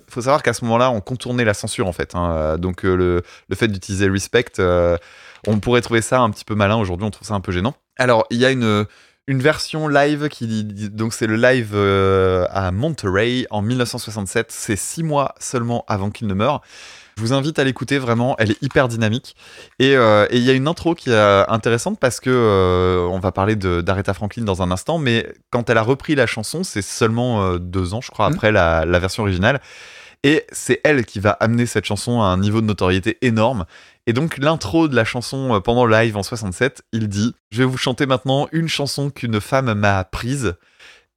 faut 0.08 0.22
savoir 0.22 0.42
qu'à 0.42 0.52
ce 0.52 0.64
moment-là, 0.64 0.90
on 0.90 1.00
contournait 1.00 1.44
la 1.44 1.54
censure, 1.54 1.86
en 1.86 1.92
fait. 1.92 2.16
hein. 2.16 2.56
Donc, 2.58 2.82
le, 2.82 3.22
le 3.48 3.56
fait 3.56 3.68
d'utiliser 3.68 4.08
respect, 4.08 4.46
on 5.46 5.60
pourrait 5.60 5.82
trouver 5.82 6.02
ça 6.02 6.20
un 6.20 6.30
petit 6.30 6.44
peu 6.44 6.56
malin. 6.56 6.76
Aujourd'hui, 6.78 7.06
on 7.06 7.10
trouve 7.10 7.28
ça 7.28 7.34
un 7.34 7.40
peu 7.40 7.52
gênant. 7.52 7.74
Alors, 7.96 8.26
il 8.30 8.38
y 8.38 8.44
a 8.44 8.50
une, 8.50 8.86
une 9.28 9.40
version 9.40 9.86
live 9.86 10.28
qui 10.28 10.46
dit- 10.48 10.90
donc 10.90 11.12
c'est 11.12 11.26
le 11.28 11.36
live 11.36 11.70
euh, 11.74 12.46
à 12.50 12.72
Monterey 12.72 13.46
en 13.50 13.62
1967. 13.62 14.46
C'est 14.50 14.74
six 14.76 15.04
mois 15.04 15.34
seulement 15.38 15.84
avant 15.86 16.10
qu'il 16.10 16.26
ne 16.26 16.34
meure. 16.34 16.60
Je 17.16 17.22
vous 17.22 17.32
invite 17.32 17.58
à 17.58 17.64
l'écouter 17.64 17.98
vraiment, 17.98 18.36
elle 18.38 18.52
est 18.52 18.62
hyper 18.62 18.88
dynamique. 18.88 19.36
Et 19.80 19.96
euh, 19.96 20.26
il 20.30 20.38
y 20.38 20.50
a 20.50 20.52
une 20.54 20.66
intro 20.68 20.94
qui 20.94 21.10
est 21.10 21.14
euh, 21.14 21.44
intéressante 21.48 21.98
parce 22.00 22.20
que 22.20 22.30
euh, 22.30 23.06
on 23.10 23.18
va 23.18 23.30
parler 23.32 23.54
d'Aretha 23.56 24.14
Franklin 24.14 24.44
dans 24.44 24.62
un 24.62 24.70
instant, 24.70 24.98
mais 24.98 25.26
quand 25.50 25.68
elle 25.68 25.78
a 25.78 25.82
repris 25.82 26.14
la 26.14 26.26
chanson, 26.26 26.62
c'est 26.64 26.82
seulement 26.82 27.56
deux 27.56 27.92
ans, 27.94 28.00
je 28.00 28.10
crois, 28.10 28.28
Mhm. 28.28 28.34
après 28.34 28.52
la, 28.52 28.84
la 28.84 28.98
version 28.98 29.24
originale. 29.24 29.60
Et 30.24 30.44
c'est 30.50 30.80
elle 30.84 31.04
qui 31.04 31.20
va 31.20 31.30
amener 31.32 31.66
cette 31.66 31.84
chanson 31.84 32.22
à 32.22 32.26
un 32.26 32.38
niveau 32.38 32.60
de 32.60 32.66
notoriété 32.66 33.18
énorme. 33.22 33.66
Et 34.08 34.14
donc 34.14 34.38
l'intro 34.38 34.88
de 34.88 34.96
la 34.96 35.04
chanson 35.04 35.54
euh, 35.54 35.60
pendant 35.60 35.84
le 35.84 35.94
live 35.94 36.16
en 36.16 36.22
67, 36.22 36.82
il 36.92 37.08
dit 37.08 37.34
Je 37.50 37.58
vais 37.58 37.64
vous 37.66 37.76
chanter 37.76 38.06
maintenant 38.06 38.48
une 38.52 38.66
chanson 38.66 39.10
qu'une 39.10 39.38
femme 39.40 39.72
m'a 39.74 40.02
prise 40.04 40.54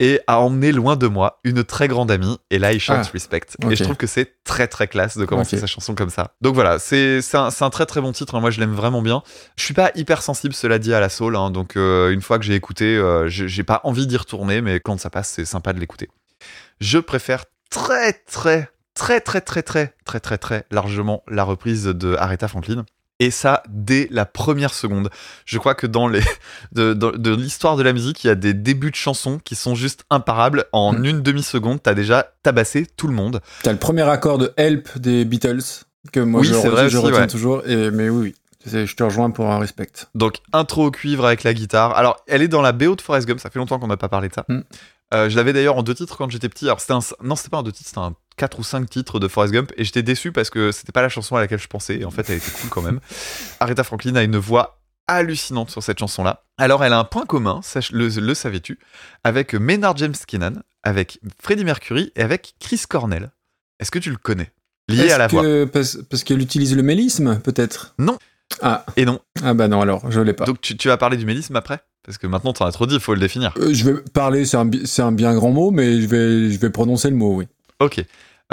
et 0.02 0.20
a 0.28 0.40
emmené 0.42 0.72
loin 0.74 0.96
de 0.98 1.08
moi 1.08 1.40
une 1.46 1.64
très 1.64 1.88
grande 1.88 2.12
amie. 2.12 2.38
Et 2.50 2.60
là, 2.60 2.74
il 2.74 2.80
chante 2.82 3.06
Ah, 3.08 3.10
Respect. 3.14 3.42
Et 3.72 3.76
je 3.76 3.84
trouve 3.84 3.96
que 3.96 4.08
c'est 4.08 4.34
très 4.44 4.68
très 4.68 4.88
classe 4.88 5.16
de 5.18 5.24
commencer 5.26 5.58
sa 5.62 5.68
chanson 5.68 5.96
comme 5.96 6.10
ça. 6.10 6.34
Donc 6.42 6.54
voilà, 6.56 6.80
c'est 6.80 7.22
un, 7.34 7.70
très 7.70 7.86
très 7.86 8.02
bon 8.02 8.12
titre. 8.12 8.36
hein. 8.36 8.40
Moi, 8.42 8.50
je 8.52 8.60
l'aime 8.60 8.74
vraiment 8.74 9.02
bien. 9.02 9.24
Je 9.58 9.64
suis 9.64 9.74
pas 9.76 9.92
hyper 9.96 10.22
sensible, 10.22 10.54
cela 10.54 10.78
dit, 10.80 10.94
à 10.94 11.00
la 11.00 11.08
soul. 11.10 11.36
hein. 11.38 11.50
donc 11.52 11.78
euh, 11.78 12.10
une 12.12 12.22
fois 12.22 12.40
que 12.40 12.46
j'ai 12.46 12.56
écouté, 12.56 12.98
euh, 12.98 13.30
j'ai 13.30 13.64
pas 13.64 13.80
envie 13.86 14.06
d'y 14.08 14.18
retourner, 14.18 14.62
mais 14.62 14.80
quand 14.82 15.00
ça 15.00 15.10
passe, 15.10 15.30
c'est 15.30 15.46
sympa 15.46 15.72
de 15.72 15.80
l'écouter. 15.80 16.10
Je 16.82 16.98
préfère 16.98 17.46
très 17.70 18.12
très 18.12 18.70
très 18.94 19.22
très 19.22 19.42
très 19.42 19.64
très 19.64 19.94
très 20.06 20.20
très 20.20 20.38
très 20.38 20.66
largement 20.72 21.24
la 21.28 21.44
reprise 21.44 21.86
de 21.86 22.16
Aretha 22.16 22.48
Franklin. 22.48 22.86
Et 23.20 23.30
ça, 23.30 23.62
dès 23.70 24.08
la 24.10 24.26
première 24.26 24.74
seconde. 24.74 25.12
Je 25.46 25.60
crois 25.60 25.76
que 25.76 25.86
dans 25.86 26.08
les 26.08 26.24
de, 26.72 26.94
de 26.94 27.36
l'histoire 27.36 27.78
de 27.78 27.84
la 27.84 27.94
musique, 27.94 28.24
il 28.24 28.28
y 28.28 28.30
a 28.32 28.36
des 28.36 28.56
débuts 28.56 28.90
de 28.90 28.96
chansons 28.96 29.38
qui 29.38 29.54
sont 29.54 29.76
juste 29.76 30.06
imparables. 30.10 30.66
En 30.72 30.94
Mm. 30.94 31.06
une 31.06 31.22
demi-seconde, 31.22 31.84
t'as 31.84 31.94
déjà 31.94 32.34
tabassé 32.42 32.88
tout 32.98 33.08
le 33.08 33.14
monde. 33.14 33.40
T'as 33.62 33.74
le 33.74 33.78
premier 33.78 34.02
accord 34.10 34.40
de 34.40 34.52
Help 34.58 34.98
des 34.98 35.24
Beatles, 35.26 35.62
que 36.12 36.20
moi 36.20 36.42
Oui, 36.42 36.48
je, 36.48 36.54
vrai 36.56 36.90
je 36.90 36.98
retiens 36.98 37.22
ouais. 37.22 37.28
toujours. 37.28 37.62
Et, 37.68 37.92
mais 37.92 38.10
oui, 38.10 38.34
Je 38.66 38.92
te 38.96 39.04
rejoins 39.04 39.30
pour 39.30 39.46
un 39.52 39.60
respect. 39.60 39.92
Donc, 40.16 40.38
intro 40.52 40.88
au 40.88 40.92
cuivre 40.92 41.24
avec 41.28 41.44
la 41.44 41.54
guitare. 41.54 41.96
Alors, 41.96 42.18
elle 42.28 42.42
est 42.42 42.48
dans 42.48 42.64
la 42.64 42.72
BO 42.72 42.96
de 42.96 43.02
Forrest 43.02 43.28
Gump. 43.28 43.40
Ça 43.40 43.52
fait 43.52 43.60
longtemps 43.60 43.78
qu'on 43.78 43.86
n'a 43.88 43.98
pas 43.98 44.10
parlé 44.10 44.30
de 44.30 44.34
ça. 44.34 44.46
Mm. 44.48 44.62
Euh, 45.14 45.30
je 45.30 45.36
l'avais 45.36 45.54
d'ailleurs 45.54 45.78
en 45.78 45.84
deux 45.84 45.94
titres 45.94 46.18
quand 46.18 46.30
j'étais 46.32 46.50
petit. 46.50 46.66
Alors, 46.66 46.80
c'était 46.80 46.94
un... 46.94 47.02
Non, 47.22 47.36
c'était 47.36 47.50
pas 47.50 47.58
un 47.60 47.64
deux 47.64 47.72
titres, 47.72 47.90
c'était 47.90 48.00
un 48.00 48.16
4 48.38 48.60
ou 48.60 48.64
5 48.64 48.90
titres 48.90 49.20
de 49.20 49.28
Forrest 49.28 49.54
Gump. 49.54 49.72
Et 49.78 49.84
j'étais 49.84 50.04
déçu 50.04 50.32
parce 50.32 50.50
que 50.50 50.72
c'était 50.72 50.92
pas 50.92 51.02
la 51.02 51.10
chanson 51.10 51.36
à 51.36 51.40
laquelle 51.42 51.60
je 51.60 51.68
pensais. 51.68 51.98
Et 52.00 52.06
en 52.06 52.12
fait, 52.12 52.30
elle 52.30 52.38
était 52.38 52.52
cool 52.62 52.70
quand 52.70 52.82
même. 52.82 53.00
Aretha 53.60 53.84
Franklin 53.84 54.16
a 54.16 54.24
une 54.24 54.38
voix 54.38 54.80
hallucinante 55.08 55.70
sur 55.72 55.84
cette 55.84 56.00
chanson-là. 56.00 56.44
Alors, 56.58 56.84
elle 56.86 56.94
a 56.94 57.00
un 57.00 57.04
point 57.04 57.26
commun, 57.26 57.60
sache- 57.64 57.92
le, 57.92 58.08
le 58.08 58.34
savais-tu, 58.34 58.80
avec 59.24 59.54
Maynard 59.54 59.98
James 59.98 60.14
Keenan, 60.28 60.54
avec 60.84 61.20
Freddie 61.42 61.66
Mercury 61.66 62.12
et 62.16 62.22
avec 62.22 62.54
Chris 62.60 62.84
Cornell. 62.88 63.32
Est-ce 63.80 63.92
que 63.92 64.00
tu 64.00 64.10
le 64.10 64.18
connais? 64.18 64.52
Lié 64.88 65.04
Est-ce 65.06 65.14
à 65.14 65.18
la 65.18 65.28
voix. 65.28 65.42
que, 65.44 65.66
parce, 65.66 65.98
parce 66.10 66.24
qu'elle 66.24 66.40
utilise 66.42 66.76
le 66.76 66.84
mélisme, 66.84 67.40
peut-être? 67.40 67.94
Non. 67.98 68.18
Ah. 68.62 68.86
Et 68.96 69.06
non. 69.06 69.20
ah 69.44 69.54
bah 69.54 69.68
non, 69.68 69.82
alors, 69.82 70.10
je 70.12 70.20
l'ai 70.22 70.34
pas. 70.34 70.46
Donc, 70.46 70.62
tu, 70.62 70.78
tu 70.78 70.88
vas 70.88 70.98
parler 70.98 71.18
du 71.18 71.26
mélisme 71.26 71.56
après? 71.56 71.80
Parce 72.04 72.18
que 72.18 72.26
maintenant, 72.28 72.52
t'en 72.54 72.66
as 72.66 72.72
trop 72.72 72.86
dit, 72.88 72.96
il 72.96 73.00
faut 73.00 73.14
le 73.14 73.20
définir. 73.20 73.54
Euh, 73.58 73.74
je 73.74 73.86
vais 73.90 74.02
parler, 74.14 74.46
c'est 74.46 74.58
un, 74.58 74.70
c'est 74.86 75.02
un 75.04 75.12
bien 75.12 75.34
grand 75.36 75.52
mot, 75.52 75.72
mais 75.72 76.02
je 76.02 76.08
vais, 76.08 76.52
je 76.52 76.58
vais 76.60 76.70
prononcer 76.70 77.10
le 77.10 77.16
mot, 77.16 77.36
oui. 77.36 77.48
Ok. 77.82 78.04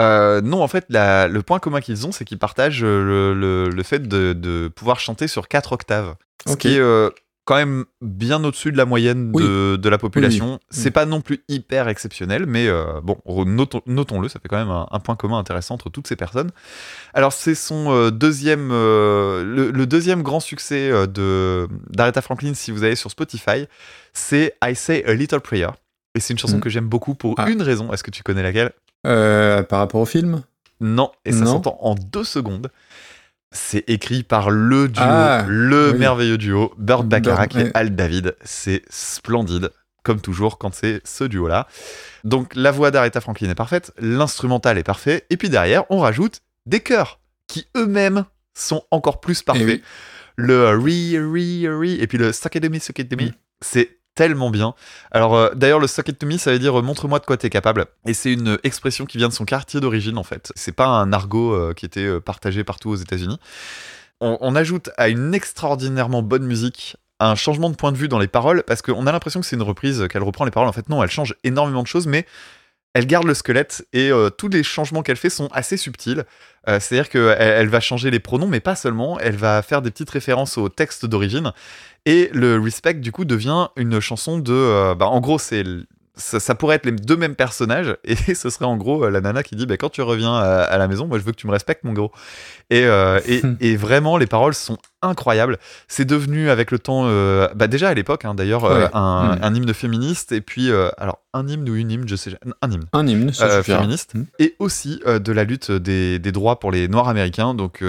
Euh, 0.01 0.41
non, 0.41 0.63
en 0.63 0.69
fait, 0.69 0.87
la- 0.91 1.27
le 1.29 1.43
point 1.43 1.59
commun 1.59 1.81
qu'ils 1.81 2.07
ont, 2.07 2.13
c'est 2.13 2.25
qu'ils 2.25 2.39
partagent 2.39 2.85
euh, 2.85 3.03
le, 3.05 3.35
le- 3.35 3.69
le 3.69 3.83
fait 3.83 4.07
de, 4.07 4.33
de 4.33 4.69
pouvoir 4.69 5.01
chanter 5.01 5.27
sur 5.29 5.49
quatre 5.49 5.73
octaves. 5.73 6.15
Ce 6.47 6.53
Ok. 6.53 6.59
qui 6.61 6.69
est 6.77 6.79
euh, 6.79 7.11
quand 7.45 7.57
même 7.57 7.85
bien 8.01 8.45
au-dessus 8.45 8.71
de 8.71 8.77
la 8.77 8.85
moyenne 8.85 9.33
Oui. 9.35 9.43
de, 9.43 9.75
de 9.77 9.89
la 9.89 9.99
population. 9.99 10.53
Oui, 10.53 10.59
C'est 10.71 10.93
pas 10.93 11.05
non 11.05 11.21
plus 11.21 11.43
hyper 11.49 11.89
exceptionnel, 11.89 12.45
mais 12.47 12.69
euh, 12.69 13.01
bon, 13.03 13.17
notons- 13.45 13.83
notons-le, 13.87 14.29
ça 14.29 14.39
fait 14.39 14.49
quand 14.49 14.59
même 14.59 14.71
un, 14.71 14.87
un 14.91 15.01
point 15.01 15.17
commun 15.17 15.39
intéressant 15.39 15.75
entre 15.75 15.91
toutes 15.91 16.07
ces 16.07 16.15
personnes. 16.17 16.51
Alors, 17.13 17.33
c'est 17.33 17.55
son 17.57 18.11
deuxième, 18.11 18.69
le, 18.71 19.71
le 19.75 19.87
deuxième 19.87 20.23
grand 20.23 20.41
succès 20.41 20.91
de 21.09 21.67
d'Aretha 21.91 22.21
Franklin, 22.23 22.55
si 22.55 22.71
vous 22.71 22.85
allez 22.85 22.97
sur 22.97 23.11
Spotify, 23.11 23.67
c'est 24.13 24.55
I 24.63 24.75
Say 24.77 25.05
a 25.07 25.15
Little 25.15 25.41
Prayer. 25.41 25.71
Et 26.19 26.21
c'est 26.21 26.33
une 26.35 26.39
chanson 26.39 26.57
Mm. 26.57 26.61
que 26.61 26.69
j'aime 26.69 26.89
beaucoup 26.89 27.15
pour 27.15 27.37
Ah. 27.39 27.49
une 27.49 27.63
raison. 27.63 27.93
Est-ce 27.93 28.03
que 28.03 28.11
tu 28.11 28.25
connais 28.25 28.43
laquelle? 28.43 28.73
Euh, 29.07 29.63
par 29.63 29.79
rapport 29.79 30.01
au 30.01 30.05
film? 30.05 30.43
Non, 30.81 31.13
et 31.25 31.31
ça 31.31 31.47
s'entend 31.47 31.79
en 31.81 31.95
deux 31.95 32.25
secondes. 32.25 32.71
C'est 33.53 33.89
écrit 33.89 34.25
par 34.25 34.51
le 34.51 34.89
duo, 34.89 35.03
Ah, 35.05 35.45
le 35.49 35.93
oui. 35.93 35.99
merveilleux 35.99 36.37
duo, 36.39 36.75
Burt 36.77 37.05
Bacharach 37.07 37.55
et. 37.55 37.71
Al 37.75 37.95
David. 37.95 38.35
C'est 38.43 38.83
splendide, 38.91 39.71
comme 40.03 40.21
toujours 40.21 40.59
quand 40.59 40.75
c'est 40.75 41.01
ce 41.07 41.23
duo-là. 41.23 41.69
Donc 42.25 42.55
la 42.57 42.73
voix 42.73 42.91
d'Aretha 42.91 43.21
Franklin 43.21 43.49
est 43.49 43.55
parfaite, 43.55 43.93
l'instrumental 44.01 44.77
est 44.77 44.83
parfait, 44.83 45.25
et 45.31 45.37
puis 45.37 45.49
derrière, 45.51 45.85
on 45.89 46.01
rajoute 46.01 46.41
des 46.67 46.81
chœurs 46.81 47.21
qui 47.47 47.67
eux-mêmes 47.77 48.25
sont 48.55 48.83
encore 48.91 49.21
plus 49.21 49.43
parfaits. 49.43 49.65
Eh 49.69 49.73
oui. 49.73 49.83
Le 50.37 50.71
re, 50.71 51.17
re, 51.17 51.79
re, 51.81 52.01
et 52.03 52.07
puis 52.09 52.19
le 52.19 52.33
to 52.33 53.17
me, 53.17 53.27
Mm. 53.27 53.33
c'est 53.61 53.98
tellement 54.19 54.51
bien. 54.51 54.75
Alors 55.13 55.37
euh, 55.37 55.51
d'ailleurs, 55.55 55.79
le 55.79 55.87
suck 55.87 56.09
it 56.09 56.19
to 56.19 56.27
me, 56.27 56.39
ça 56.39 56.51
veut 56.51 56.59
dire 56.59 56.77
euh, 56.77 56.83
montre-moi 56.83 57.21
de 57.21 57.25
quoi 57.25 57.37
t'es 57.37 57.51
capable. 57.51 57.87
Et 58.05 58.15
c'est 58.15 58.33
une 58.33 58.59
expression 58.65 59.07
qui 59.07 59.17
vient 59.17 59.29
de 59.29 59.33
son 59.33 59.45
quartier 59.45 59.79
d'origine 59.79 60.19
en 60.19 60.25
fait. 60.25 60.51
C'est 60.57 60.73
pas 60.73 60.87
un 60.87 61.13
argot 61.13 61.53
euh, 61.53 61.73
qui 61.73 61.87
était 61.87 62.01
euh, 62.01 62.19
partagé 62.19 62.65
partout 62.65 62.91
aux 62.91 62.97
États-Unis. 62.97 63.39
On, 64.21 64.37
on 64.41 64.57
ajoute 64.57 64.91
à 64.97 65.09
une 65.09 65.35
extraordinairement 65.35 66.23
bonne 66.23 66.45
musique 66.45 66.97
un 67.21 67.37
changement 67.37 67.71
de 67.71 67.77
point 67.77 67.93
de 67.93 67.97
vue 67.97 68.09
dans 68.09 68.19
les 68.19 68.27
paroles 68.27 68.65
parce 68.65 68.83
qu'on 68.83 69.07
a 69.07 69.13
l'impression 69.13 69.39
que 69.39 69.47
c'est 69.47 69.55
une 69.55 69.63
reprise 69.63 70.09
qu'elle 70.09 70.25
reprend 70.25 70.45
les 70.45 70.51
paroles. 70.51 70.69
En 70.69 70.73
fait, 70.73 70.89
non, 70.89 71.01
elle 71.05 71.11
change 71.11 71.37
énormément 71.45 71.83
de 71.83 71.87
choses, 71.87 72.09
mais 72.09 72.27
elle 72.95 73.07
garde 73.07 73.27
le 73.27 73.35
squelette 73.35 73.87
et 73.93 74.11
euh, 74.11 74.31
tous 74.31 74.49
les 74.49 74.63
changements 74.63 75.03
qu'elle 75.03 75.17
fait 75.17 75.31
sont 75.31 75.49
assez 75.53 75.77
subtils. 75.77 76.25
Euh, 76.69 76.81
C'est-à-dire 76.81 77.09
qu'elle 77.09 77.37
elle 77.39 77.69
va 77.69 77.81
changer 77.81 78.11
les 78.11 78.19
pronoms, 78.19 78.49
mais 78.49 78.61
pas 78.61 78.75
seulement. 78.77 79.19
Elle 79.21 79.37
va 79.37 79.63
faire 79.63 79.83
des 79.83 79.91
petites 79.91 80.11
références 80.11 80.59
au 80.59 80.69
texte 80.69 81.07
d'origine. 81.07 81.53
Et 82.07 82.31
le 82.33 82.59
Respect, 82.59 82.95
du 82.95 83.13
coup, 83.13 83.25
devient 83.25 83.69
une 83.77 84.01
chanson 84.01 84.39
de. 84.39 84.53
euh, 84.53 84.95
bah, 84.95 85.07
en 85.07 85.21
gros, 85.21 85.39
c'est. 85.39 85.65
Ça, 86.19 86.41
ça 86.41 86.55
pourrait 86.55 86.77
être 86.77 86.85
les 86.85 86.93
deux 86.93 87.17
mêmes 87.17 87.35
personnages, 87.37 87.97
et 88.05 88.35
ce 88.35 88.51
serait 88.51 88.65
en 88.67 88.77
gros 88.77 89.05
euh, 89.05 89.11
la 89.11 89.21
nana 89.21 89.43
qui 89.43 89.57
dit 89.57 89.67
bah, 89.67 89.77
Quand 89.77 89.89
tu 89.89 90.03
reviens 90.03 90.35
à, 90.35 90.63
à 90.63 90.77
la 90.79 90.89
maison, 90.89 91.07
moi 91.07 91.19
je 91.19 91.25
veux 91.25 91.33
que 91.33 91.37
tu 91.37 91.47
me 91.47 91.53
respectes, 91.53 91.85
mon 91.85 91.93
gros. 91.93 92.13
Et, 92.71 92.85
euh, 92.85 93.21
et, 93.27 93.41
et 93.61 93.77
vraiment, 93.77 94.17
les 94.19 94.27
paroles 94.27 94.55
sont 94.55 94.79
incroyables. 95.01 95.59
C'est 95.87 96.05
devenu 96.05 96.51
avec 96.51 96.71
le 96.73 96.79
temps, 96.81 97.05
euh, 97.07 97.49
bah, 97.55 97.69
déjà 97.69 97.89
à 97.89 97.95
l'époque 97.95 98.25
hein, 98.25 98.35
d'ailleurs, 98.35 98.65
euh, 98.65 98.87
un, 98.93 99.37
Mm. 99.37 99.39
un 99.43 99.55
hymne 99.55 99.75
féministe, 99.75 100.33
et 100.33 100.41
puis, 100.41 100.71
euh, 100.71 100.91
alors, 100.99 101.19
un 101.35 101.47
hymne 101.47 101.69
ou 101.69 101.77
une 101.77 101.91
hymne, 101.91 102.09
je 102.09 102.17
sais, 102.17 102.33
un 102.63 102.71
hymne 102.71 102.85
Un 102.93 103.07
hymne, 103.07 103.33
ça 103.33 103.45
euh, 103.47 103.63
féministe 103.63 104.15
Mm. 104.15 104.23
et 104.41 104.57
aussi 104.59 105.01
euh, 105.07 105.19
de 105.21 105.31
la 105.33 105.45
lutte 105.45 105.71
des, 105.71 106.19
des 106.19 106.33
droits 106.33 106.59
pour 106.59 106.73
les 106.73 106.89
noirs 106.89 107.09
américains 107.09 107.55
donc 107.55 107.83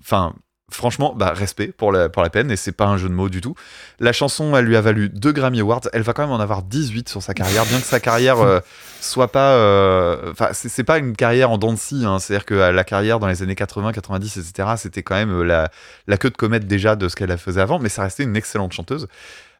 enfin 0.00 0.34
franchement 0.70 1.14
bah, 1.14 1.32
respect 1.34 1.68
pour 1.68 1.92
la, 1.92 2.08
pour 2.08 2.22
la 2.22 2.30
peine 2.30 2.50
et 2.50 2.56
c'est 2.56 2.72
pas 2.72 2.86
un 2.86 2.96
jeu 2.96 3.08
de 3.08 3.14
mots 3.14 3.28
du 3.28 3.40
tout. 3.40 3.54
La 3.98 4.12
chanson 4.12 4.56
elle 4.56 4.64
lui 4.64 4.76
a 4.76 4.80
valu 4.80 5.08
deux 5.08 5.32
Grammy 5.32 5.60
Awards. 5.60 5.82
Elle 5.92 6.02
va 6.02 6.12
quand 6.12 6.22
même 6.22 6.32
en 6.32 6.40
avoir 6.40 6.62
18 6.62 7.08
sur 7.08 7.22
sa 7.22 7.34
carrière 7.34 7.64
bien 7.66 7.78
que 7.78 7.86
sa 7.86 8.00
carrière 8.00 8.40
euh, 8.40 8.60
soit 9.00 9.32
pas 9.32 9.54
euh, 9.54 10.30
enfin 10.30 10.48
c'est 10.52 10.68
c'est 10.68 10.84
pas 10.84 10.98
une 10.98 11.16
carrière 11.16 11.50
en 11.50 11.58
dents 11.58 11.72
de 11.72 11.78
scie 11.78 12.04
hein. 12.04 12.18
c'est 12.18 12.34
à 12.34 12.38
dire 12.38 12.44
que 12.44 12.54
euh, 12.54 12.72
la 12.72 12.84
carrière 12.84 13.18
dans 13.18 13.26
les 13.26 13.42
années 13.42 13.54
80 13.54 13.92
90 13.92 14.36
etc 14.36 14.68
c'était 14.76 15.02
quand 15.02 15.14
même 15.14 15.32
euh, 15.32 15.42
la, 15.42 15.70
la 16.06 16.16
queue 16.16 16.30
de 16.30 16.36
comète 16.36 16.66
déjà 16.66 16.96
de 16.96 17.08
ce 17.08 17.16
qu'elle 17.16 17.36
faisait 17.38 17.60
avant 17.60 17.78
mais 17.78 17.88
ça 17.88 18.02
restait 18.02 18.24
une 18.24 18.36
excellente 18.36 18.72
chanteuse. 18.72 19.08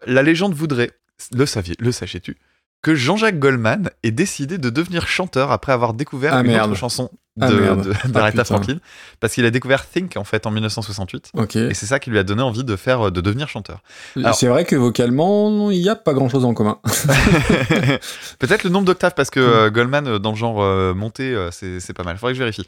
La 0.07 0.23
légende 0.23 0.55
voudrait 0.55 0.91
le 1.33 1.47
saviez 1.47 1.75
le 1.79 1.93
sachais-tu 1.93 2.37
que 2.83 2.95
Jean-Jacques 2.95 3.39
Goldman 3.39 3.91
ait 4.03 4.11
décidé 4.11 4.57
de 4.59 4.71
devenir 4.71 5.07
chanteur 5.07 5.53
après 5.53 5.73
avoir 5.73 5.93
découvert 5.95 6.35
Ah, 6.35 6.41
une 6.41 6.47
merde. 6.49 6.71
autre 6.71 6.79
chanson 6.81 7.11
de, 7.37 7.45
Ah, 7.45 7.49
de- 7.77 7.93
Ah. 8.15 8.45
Franklin 8.45 8.79
parce 9.21 9.35
qu'il 9.35 9.45
a 9.45 9.51
découvert 9.51 9.87
Think 9.89 10.17
en 10.17 10.25
fait 10.25 10.47
en 10.47 10.51
1968 10.51 11.31
Ok. 11.35 11.57
et 11.57 11.75
c'est 11.75 11.87
ça 11.87 11.99
qui 11.99 12.11
lui 12.11 12.19
a 12.19 12.23
donné 12.23 12.43
envie 12.43 12.65
de 12.65 12.77
faire 12.77 13.13
de 13.13 13.21
devenir 13.21 13.49
chanteur. 13.49 13.83
alors- 14.17 14.35
C'est 14.35 14.49
vrai 14.49 14.65
que 14.65 14.77
vocalement, 14.77 15.71
il 15.71 15.81
n'y 15.81 15.89
a 15.89 15.95
pas 15.97 16.13
grand 16.15 16.29
chose 16.29 16.45
en 16.45 16.55
commun. 16.55 16.79
Peut-être 18.39 18.65
le 18.65 18.71
nombre 18.71 18.87
d'octaves 18.87 19.15
parce 19.15 19.31
que 19.31 19.41
Mm. 19.41 19.43
euh, 19.43 19.71
Goldman 19.71 20.07
euh, 20.07 20.19
dans 20.19 20.31
le 20.31 20.37
genre 20.37 20.63
euh, 20.63 20.95
monté 20.95 21.35
euh, 21.35 21.51
c'est 21.51 21.81
c'est 21.81 21.93
pas 21.95 22.03
mal. 22.05 22.17
Faudrait 22.17 22.33
que 22.33 22.39
je 22.39 22.43
vérifie. 22.43 22.67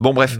Bon 0.00 0.12
bref, 0.12 0.38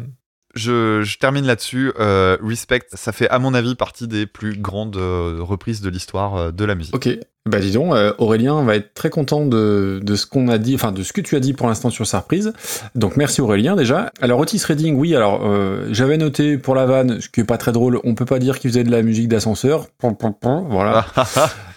je, 0.54 1.02
je 1.02 1.18
termine 1.18 1.46
là-dessus. 1.46 1.92
Euh, 1.98 2.36
Respect, 2.42 2.82
ça 2.92 3.12
fait 3.12 3.28
à 3.30 3.38
mon 3.38 3.54
avis 3.54 3.74
partie 3.74 4.06
des 4.08 4.26
plus 4.26 4.56
grandes 4.58 4.96
euh, 4.96 5.38
reprises 5.40 5.80
de 5.80 5.88
l'histoire 5.88 6.36
euh, 6.36 6.50
de 6.50 6.64
la 6.64 6.74
musique. 6.74 6.94
Ok. 6.94 7.08
Bah 7.46 7.60
dis 7.60 7.70
donc, 7.70 7.94
euh, 7.94 8.12
Aurélien 8.18 8.62
va 8.64 8.74
être 8.76 8.92
très 8.94 9.08
content 9.08 9.46
de, 9.46 10.00
de 10.02 10.16
ce 10.16 10.26
qu'on 10.26 10.48
a 10.48 10.58
dit, 10.58 10.74
enfin 10.74 10.90
de 10.92 11.02
ce 11.02 11.12
que 11.12 11.20
tu 11.20 11.36
as 11.36 11.40
dit 11.40 11.52
pour 11.52 11.68
l'instant 11.68 11.90
sur 11.90 12.06
sa 12.06 12.18
reprise. 12.20 12.52
Donc 12.94 13.16
merci 13.16 13.40
Aurélien 13.40 13.76
déjà. 13.76 14.10
Alors 14.20 14.40
Otis 14.40 14.62
Redding, 14.66 14.96
oui, 14.96 15.14
alors 15.14 15.40
euh, 15.44 15.86
j'avais 15.92 16.16
noté 16.16 16.58
pour 16.58 16.74
la 16.74 16.86
vanne, 16.86 17.20
ce 17.20 17.28
qui 17.28 17.40
est 17.40 17.44
pas 17.44 17.58
très 17.58 17.72
drôle, 17.72 18.00
on 18.04 18.14
peut 18.14 18.24
pas 18.24 18.38
dire 18.40 18.58
qu'il 18.58 18.70
faisait 18.70 18.84
de 18.84 18.90
la 18.90 19.02
musique 19.02 19.28
d'ascenseur. 19.28 19.86
Voilà. 20.70 21.06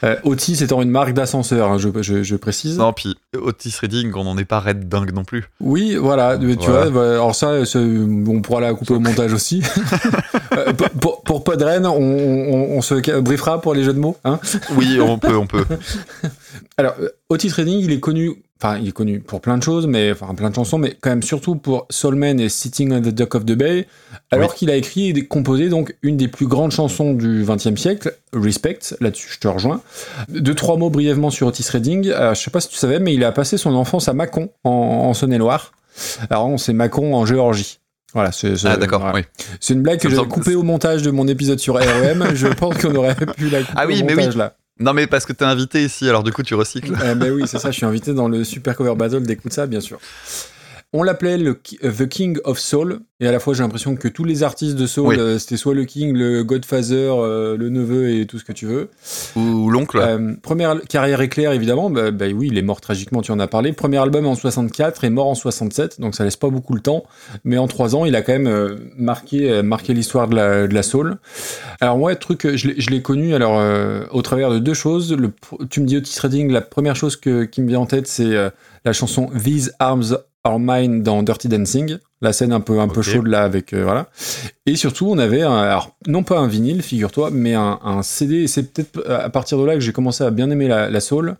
Euh, 0.05 0.15
Otis 0.23 0.63
étant 0.63 0.81
une 0.81 0.91
marque 0.91 1.11
d'ascenseur, 1.11 1.69
hein, 1.73 1.77
je, 1.77 1.89
je, 2.01 2.23
je 2.23 2.35
précise. 2.37 2.77
non, 2.77 2.93
puis 2.93 3.17
Otis 3.37 3.75
Redding, 3.81 4.13
on 4.15 4.23
n'en 4.23 4.37
est 4.37 4.45
pas 4.45 4.61
raide 4.61 4.87
dingue 4.87 5.11
non 5.13 5.25
plus. 5.25 5.49
Oui, 5.59 5.97
voilà, 5.97 6.37
tu 6.37 6.53
Voilà. 6.55 6.85
vois, 6.85 6.89
bah, 6.89 7.11
alors 7.15 7.35
ça, 7.35 7.51
on 7.75 8.41
pourra 8.41 8.61
la 8.61 8.73
couper 8.73 8.93
au 8.93 9.01
montage 9.01 9.33
aussi. 9.33 9.61
Pour, 11.30 11.43
Podren, 11.43 11.85
on, 11.85 11.91
on, 11.91 12.77
on 12.77 12.81
se 12.81 13.19
briefera 13.19 13.61
pour 13.61 13.76
les 13.76 13.84
jeux 13.84 13.93
de 13.93 13.99
mots, 13.99 14.18
hein 14.26 14.39
Oui, 14.76 14.99
on 14.99 15.19
peut, 15.19 15.38
on 15.38 15.45
peut. 15.45 15.64
Alors, 16.77 16.95
euh, 16.99 17.10
Otis 17.30 17.49
Redding, 17.49 17.81
il 17.84 17.91
est 17.91 17.99
connu, 17.99 18.41
enfin, 18.60 18.80
il 18.81 18.88
est 18.88 18.91
connu 18.93 19.19
pour 19.19 19.39
plein 19.39 19.56
de 19.60 19.61
choses, 19.61 19.85
mais 19.85 20.11
enfin, 20.11 20.34
plein 20.34 20.49
de 20.49 20.56
chansons, 20.56 20.80
mais 20.80 20.97
quand 20.99 21.11
même 21.11 21.22
surtout 21.22 21.56
pour 21.56 21.85
Soul 21.91 22.15
Man 22.15 22.39
et 22.39 22.49
Sitting 22.49 22.91
on 22.93 23.01
the 23.01 23.10
Dock 23.10 23.35
of 23.35 23.45
the 23.45 23.51
Bay, 23.53 23.85
alors 24.31 24.49
Oui. 24.49 24.56
qu'il 24.57 24.72
a 24.72 24.76
écrit 24.76 25.10
et 25.10 25.27
composé 25.27 25.69
donc 25.69 25.95
une 26.01 26.18
des 26.18 26.30
plus 26.30 26.47
grandes 26.47 26.72
chansons 26.72 27.14
du 27.14 27.45
XXe 27.47 27.80
siècle, 27.80 28.15
Respect. 28.34 28.80
Là-dessus, 28.99 29.30
je 29.34 29.38
te 29.39 29.47
rejoins. 29.47 29.81
Deux 30.30 30.56
trois 30.56 30.77
mots 30.77 30.89
brièvement 30.89 31.30
sur 31.30 31.45
Otis 31.45 31.69
Redding. 31.69 32.10
Euh, 32.10 32.34
je 32.34 32.41
sais 32.41 32.49
pas 32.49 32.60
si 32.60 32.69
tu 32.69 32.77
savais, 32.77 32.97
mais 32.97 33.14
il 33.14 33.23
a 33.23 33.31
passé 33.31 33.57
son 33.60 33.76
enfance 33.76 34.10
à 34.10 34.14
Mâcon, 34.14 34.49
en, 34.64 34.72
en 34.72 35.14
Saône-et-Loire. 35.14 35.73
Alors, 36.31 36.47
on 36.47 36.57
c'est 36.57 36.73
Mâcon 36.73 37.14
en 37.14 37.27
Géorgie. 37.27 37.77
Voilà, 38.14 38.31
c'est 38.31 38.56
c'est- 38.57 38.68
Ah, 38.68 38.77
d'accord, 38.77 39.02
voilà. 39.02 39.15
oui. 39.15 39.23
C'est 39.60 39.73
une 39.73 39.81
blague 39.81 39.99
que 39.99 40.10
j'avais 40.10 40.22
semble- 40.22 40.30
coupée 40.31 40.56
au 40.56 40.64
montage 40.64 41.02
de 41.03 41.11
mon 41.11 41.27
épisode 41.27 41.60
sur 41.60 41.76
REM. 41.76 42.26
je 42.36 42.48
pense 42.48 42.77
qu'on 42.77 42.95
aurait 42.95 43.15
pu 43.15 43.49
la 43.49 43.60
couper 43.61 43.73
Ah 43.76 43.86
oui, 43.88 44.02
au 44.02 44.06
mais 44.06 44.15
oui. 44.15 44.36
là. 44.36 44.56
Non, 44.80 44.94
mais 44.94 45.07
parce 45.07 45.26
que 45.26 45.34
t'es 45.34 45.44
invité 45.45 45.84
ici, 45.84 46.07
alors 46.07 46.23
du 46.23 46.31
coup, 46.31 46.41
tu 46.41 46.56
recycles. 46.56 46.94
Eh 47.06 47.14
ben 47.15 47.31
oui, 47.34 47.44
c'est 47.48 47.60
ça, 47.60 47.69
je 47.69 47.76
suis 47.77 47.86
invité 47.86 48.14
dans 48.14 48.27
le 48.30 48.44
Super 48.44 48.76
Cover 48.76 48.95
Battle 48.95 49.23
d'écoute 49.23 49.52
ça, 49.53 49.68
bien 49.68 49.81
sûr. 49.81 49.99
On 50.91 51.03
l'appelait 51.03 51.37
le 51.37 51.59
euh, 51.83 51.91
The 51.91 52.07
King 52.07 52.39
of 52.45 52.57
Soul, 52.57 53.01
et 53.19 53.27
à 53.27 53.31
la 53.31 53.39
fois 53.39 53.53
j'ai 53.53 53.61
l'impression 53.61 53.95
que 53.95 54.07
tous 54.07 54.23
les 54.23 54.41
artistes 54.41 54.75
de 54.75 54.87
Soul, 54.87 55.07
Oui. 55.09 55.15
euh, 55.19 55.37
c'était 55.37 55.55
soit 55.55 55.75
le 55.75 55.85
King, 55.85 56.15
le 56.17 56.43
Godfather, 56.43 57.13
euh, 57.21 57.55
le 57.57 57.69
neveu 57.69 58.09
et 58.09 58.25
tout 58.25 58.39
ce 58.39 58.43
que 58.43 58.53
tu 58.53 58.65
veux. 58.65 58.89
Ou 59.35 59.69
l'oncle. 59.69 59.99
Euh, 60.01 60.33
première 60.41 60.81
carrière 60.81 61.21
éclair, 61.21 61.51
évidemment, 61.51 61.91
bah, 61.91 62.09
bah 62.09 62.25
oui, 62.33 62.47
il 62.51 62.57
est 62.57 62.63
mort 62.63 62.81
tragiquement, 62.81 63.21
tu 63.21 63.31
en 63.31 63.39
as 63.39 63.45
parlé. 63.45 63.71
Premier 63.71 63.97
album 63.99 64.25
en 64.25 64.33
64 64.33 65.03
et 65.03 65.11
mort 65.11 65.27
en 65.27 65.35
67, 65.35 66.01
donc 66.01 66.15
ça 66.15 66.23
laisse 66.23 66.37
pas 66.37 66.49
beaucoup 66.49 66.73
le 66.73 66.81
temps. 66.81 67.03
Mais 67.43 67.59
en 67.59 67.67
trois 67.67 67.95
ans, 67.95 68.05
il 68.05 68.15
a 68.15 68.23
quand 68.23 68.33
même 68.39 68.79
marqué, 68.97 69.61
marqué 69.61 69.93
l'histoire 69.93 70.27
de 70.27 70.35
la, 70.35 70.67
de 70.67 70.73
la 70.73 70.81
soul. 70.81 71.17
Alors 71.81 71.99
moi, 71.99 72.15
truc, 72.15 72.45
euh, 72.47 72.57
je 72.57 72.67
l'ai- 72.89 73.01
connu 73.03 73.35
alors 73.35 73.59
euh, 73.59 74.05
au 74.11 74.23
travers 74.23 74.49
de 74.49 74.57
deux 74.57 74.73
choses. 74.73 75.13
Le, 75.13 75.31
tu 75.69 75.81
me 75.81 75.85
dis 75.85 75.97
Otis 75.97 76.19
Redding, 76.19 76.51
la 76.51 76.61
première 76.61 76.95
chose 76.95 77.15
que, 77.15 77.43
qui 77.43 77.61
me 77.61 77.67
vient 77.67 77.79
en 77.81 77.85
tête, 77.85 78.07
c'est 78.07 78.35
euh, 78.35 78.49
la 78.85 78.93
chanson 78.93 79.29
These 79.43 79.71
Arms 79.77 80.17
Are 80.43 80.59
Mine 80.59 81.03
dans 81.03 81.23
Dirty 81.23 81.47
Dancing. 81.47 81.97
La 82.21 82.33
scène 82.33 82.51
un 82.51 82.59
peu 82.59 82.79
un 82.79 82.87
peu 82.87 83.01
chaude 83.01 83.27
là 83.27 83.43
avec 83.43 83.73
euh, 83.73 83.83
voilà. 83.83 84.09
Et 84.65 84.75
surtout, 84.75 85.07
on 85.09 85.17
avait 85.17 85.41
un, 85.41 85.55
alors 85.57 85.95
non 86.07 86.23
pas 86.23 86.37
un 86.39 86.47
vinyle, 86.47 86.81
figure-toi, 86.81 87.29
mais 87.31 87.53
un, 87.53 87.79
un 87.83 88.01
CD. 88.03 88.43
Et 88.43 88.47
C'est 88.47 88.63
peut-être 88.73 89.09
à 89.09 89.29
partir 89.29 89.57
de 89.57 89.65
là 89.65 89.73
que 89.75 89.79
j'ai 89.79 89.93
commencé 89.93 90.23
à 90.23 90.31
bien 90.31 90.49
aimer 90.49 90.67
la, 90.67 90.89
la 90.89 90.99
soul. 90.99 91.35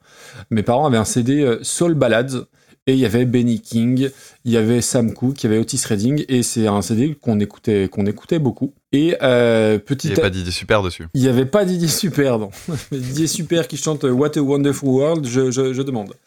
Mes 0.52 0.64
parents 0.64 0.86
avaient 0.86 0.98
un 0.98 1.06
CD 1.06 1.42
euh, 1.42 1.60
Soul 1.64 1.96
Ballads. 1.96 2.46
Et 2.90 2.94
il 2.94 2.98
y 3.00 3.06
avait 3.06 3.26
Benny 3.26 3.60
King, 3.60 4.10
il 4.46 4.52
y 4.52 4.58
avait 4.58 4.82
Sam 4.82 5.14
Cooke, 5.14 5.44
il 5.44 5.48
y 5.48 5.54
avait 5.54 5.62
Otis 5.62 5.80
Redding, 5.88 6.26
et 6.28 6.42
c'est 6.42 6.66
un 6.66 6.82
CD 6.82 7.14
qu'on 7.22 7.40
écoutait, 7.40 7.88
qu'on 7.88 8.08
écoutait 8.08 8.40
beaucoup. 8.40 8.74
Et 8.92 9.16
euh, 9.22 9.76
Il 9.76 9.80
petit 9.82 10.08
n'y 10.08 10.16
à- 10.16 10.18
a 10.18 10.22
pas 10.22 10.30
d'idée 10.32 10.50
super 10.50 10.82
dessus. 10.82 11.06
il 11.14 11.22
n'y 11.22 11.28
avait 11.28 11.46
pas 11.46 11.66
Didier 11.66 11.88
Super, 11.88 12.40
non. 12.40 12.50
Didier 12.92 13.28
Super 13.28 13.68
qui 13.68 13.78
chante 13.78 14.06
What 14.06 14.32
a 14.38 14.42
Wonderful 14.42 14.90
World, 14.90 15.28
je, 15.28 15.52
je, 15.52 15.72
je 15.74 15.82
demande. 15.84 16.14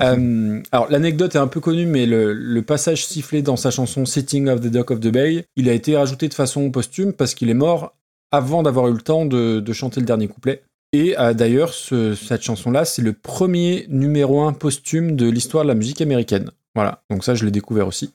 Euh, 0.00 0.60
alors, 0.70 0.88
l'anecdote 0.90 1.34
est 1.34 1.38
un 1.38 1.46
peu 1.48 1.60
connue, 1.60 1.86
mais 1.86 2.06
le, 2.06 2.32
le 2.32 2.62
passage 2.62 3.06
sifflé 3.06 3.42
dans 3.42 3.56
sa 3.56 3.70
chanson 3.72 4.04
Sitting 4.06 4.48
of 4.48 4.60
the 4.60 4.66
Dock 4.68 4.90
of 4.92 5.00
the 5.00 5.08
Bay, 5.08 5.46
il 5.56 5.68
a 5.68 5.72
été 5.72 5.96
rajouté 5.96 6.28
de 6.28 6.34
façon 6.34 6.70
posthume 6.70 7.12
parce 7.12 7.34
qu'il 7.34 7.48
est 7.50 7.54
mort 7.54 7.94
avant 8.30 8.62
d'avoir 8.62 8.88
eu 8.88 8.92
le 8.92 9.00
temps 9.00 9.24
de, 9.24 9.58
de 9.60 9.72
chanter 9.72 10.00
le 10.00 10.06
dernier 10.06 10.28
couplet. 10.28 10.62
Et 10.92 11.18
euh, 11.18 11.34
d'ailleurs, 11.34 11.74
ce- 11.74 12.14
cette 12.14 12.42
chanson-là, 12.42 12.84
c'est 12.84 13.02
le 13.02 13.12
premier 13.12 13.86
numéro 13.88 14.42
un 14.42 14.52
posthume 14.52 15.16
de 15.16 15.28
l'histoire 15.28 15.64
de 15.64 15.68
la 15.68 15.74
musique 15.74 16.00
américaine. 16.00 16.50
Voilà, 16.74 17.02
donc 17.10 17.24
ça, 17.24 17.34
je 17.34 17.44
l'ai 17.44 17.50
découvert 17.50 17.86
aussi. 17.86 18.10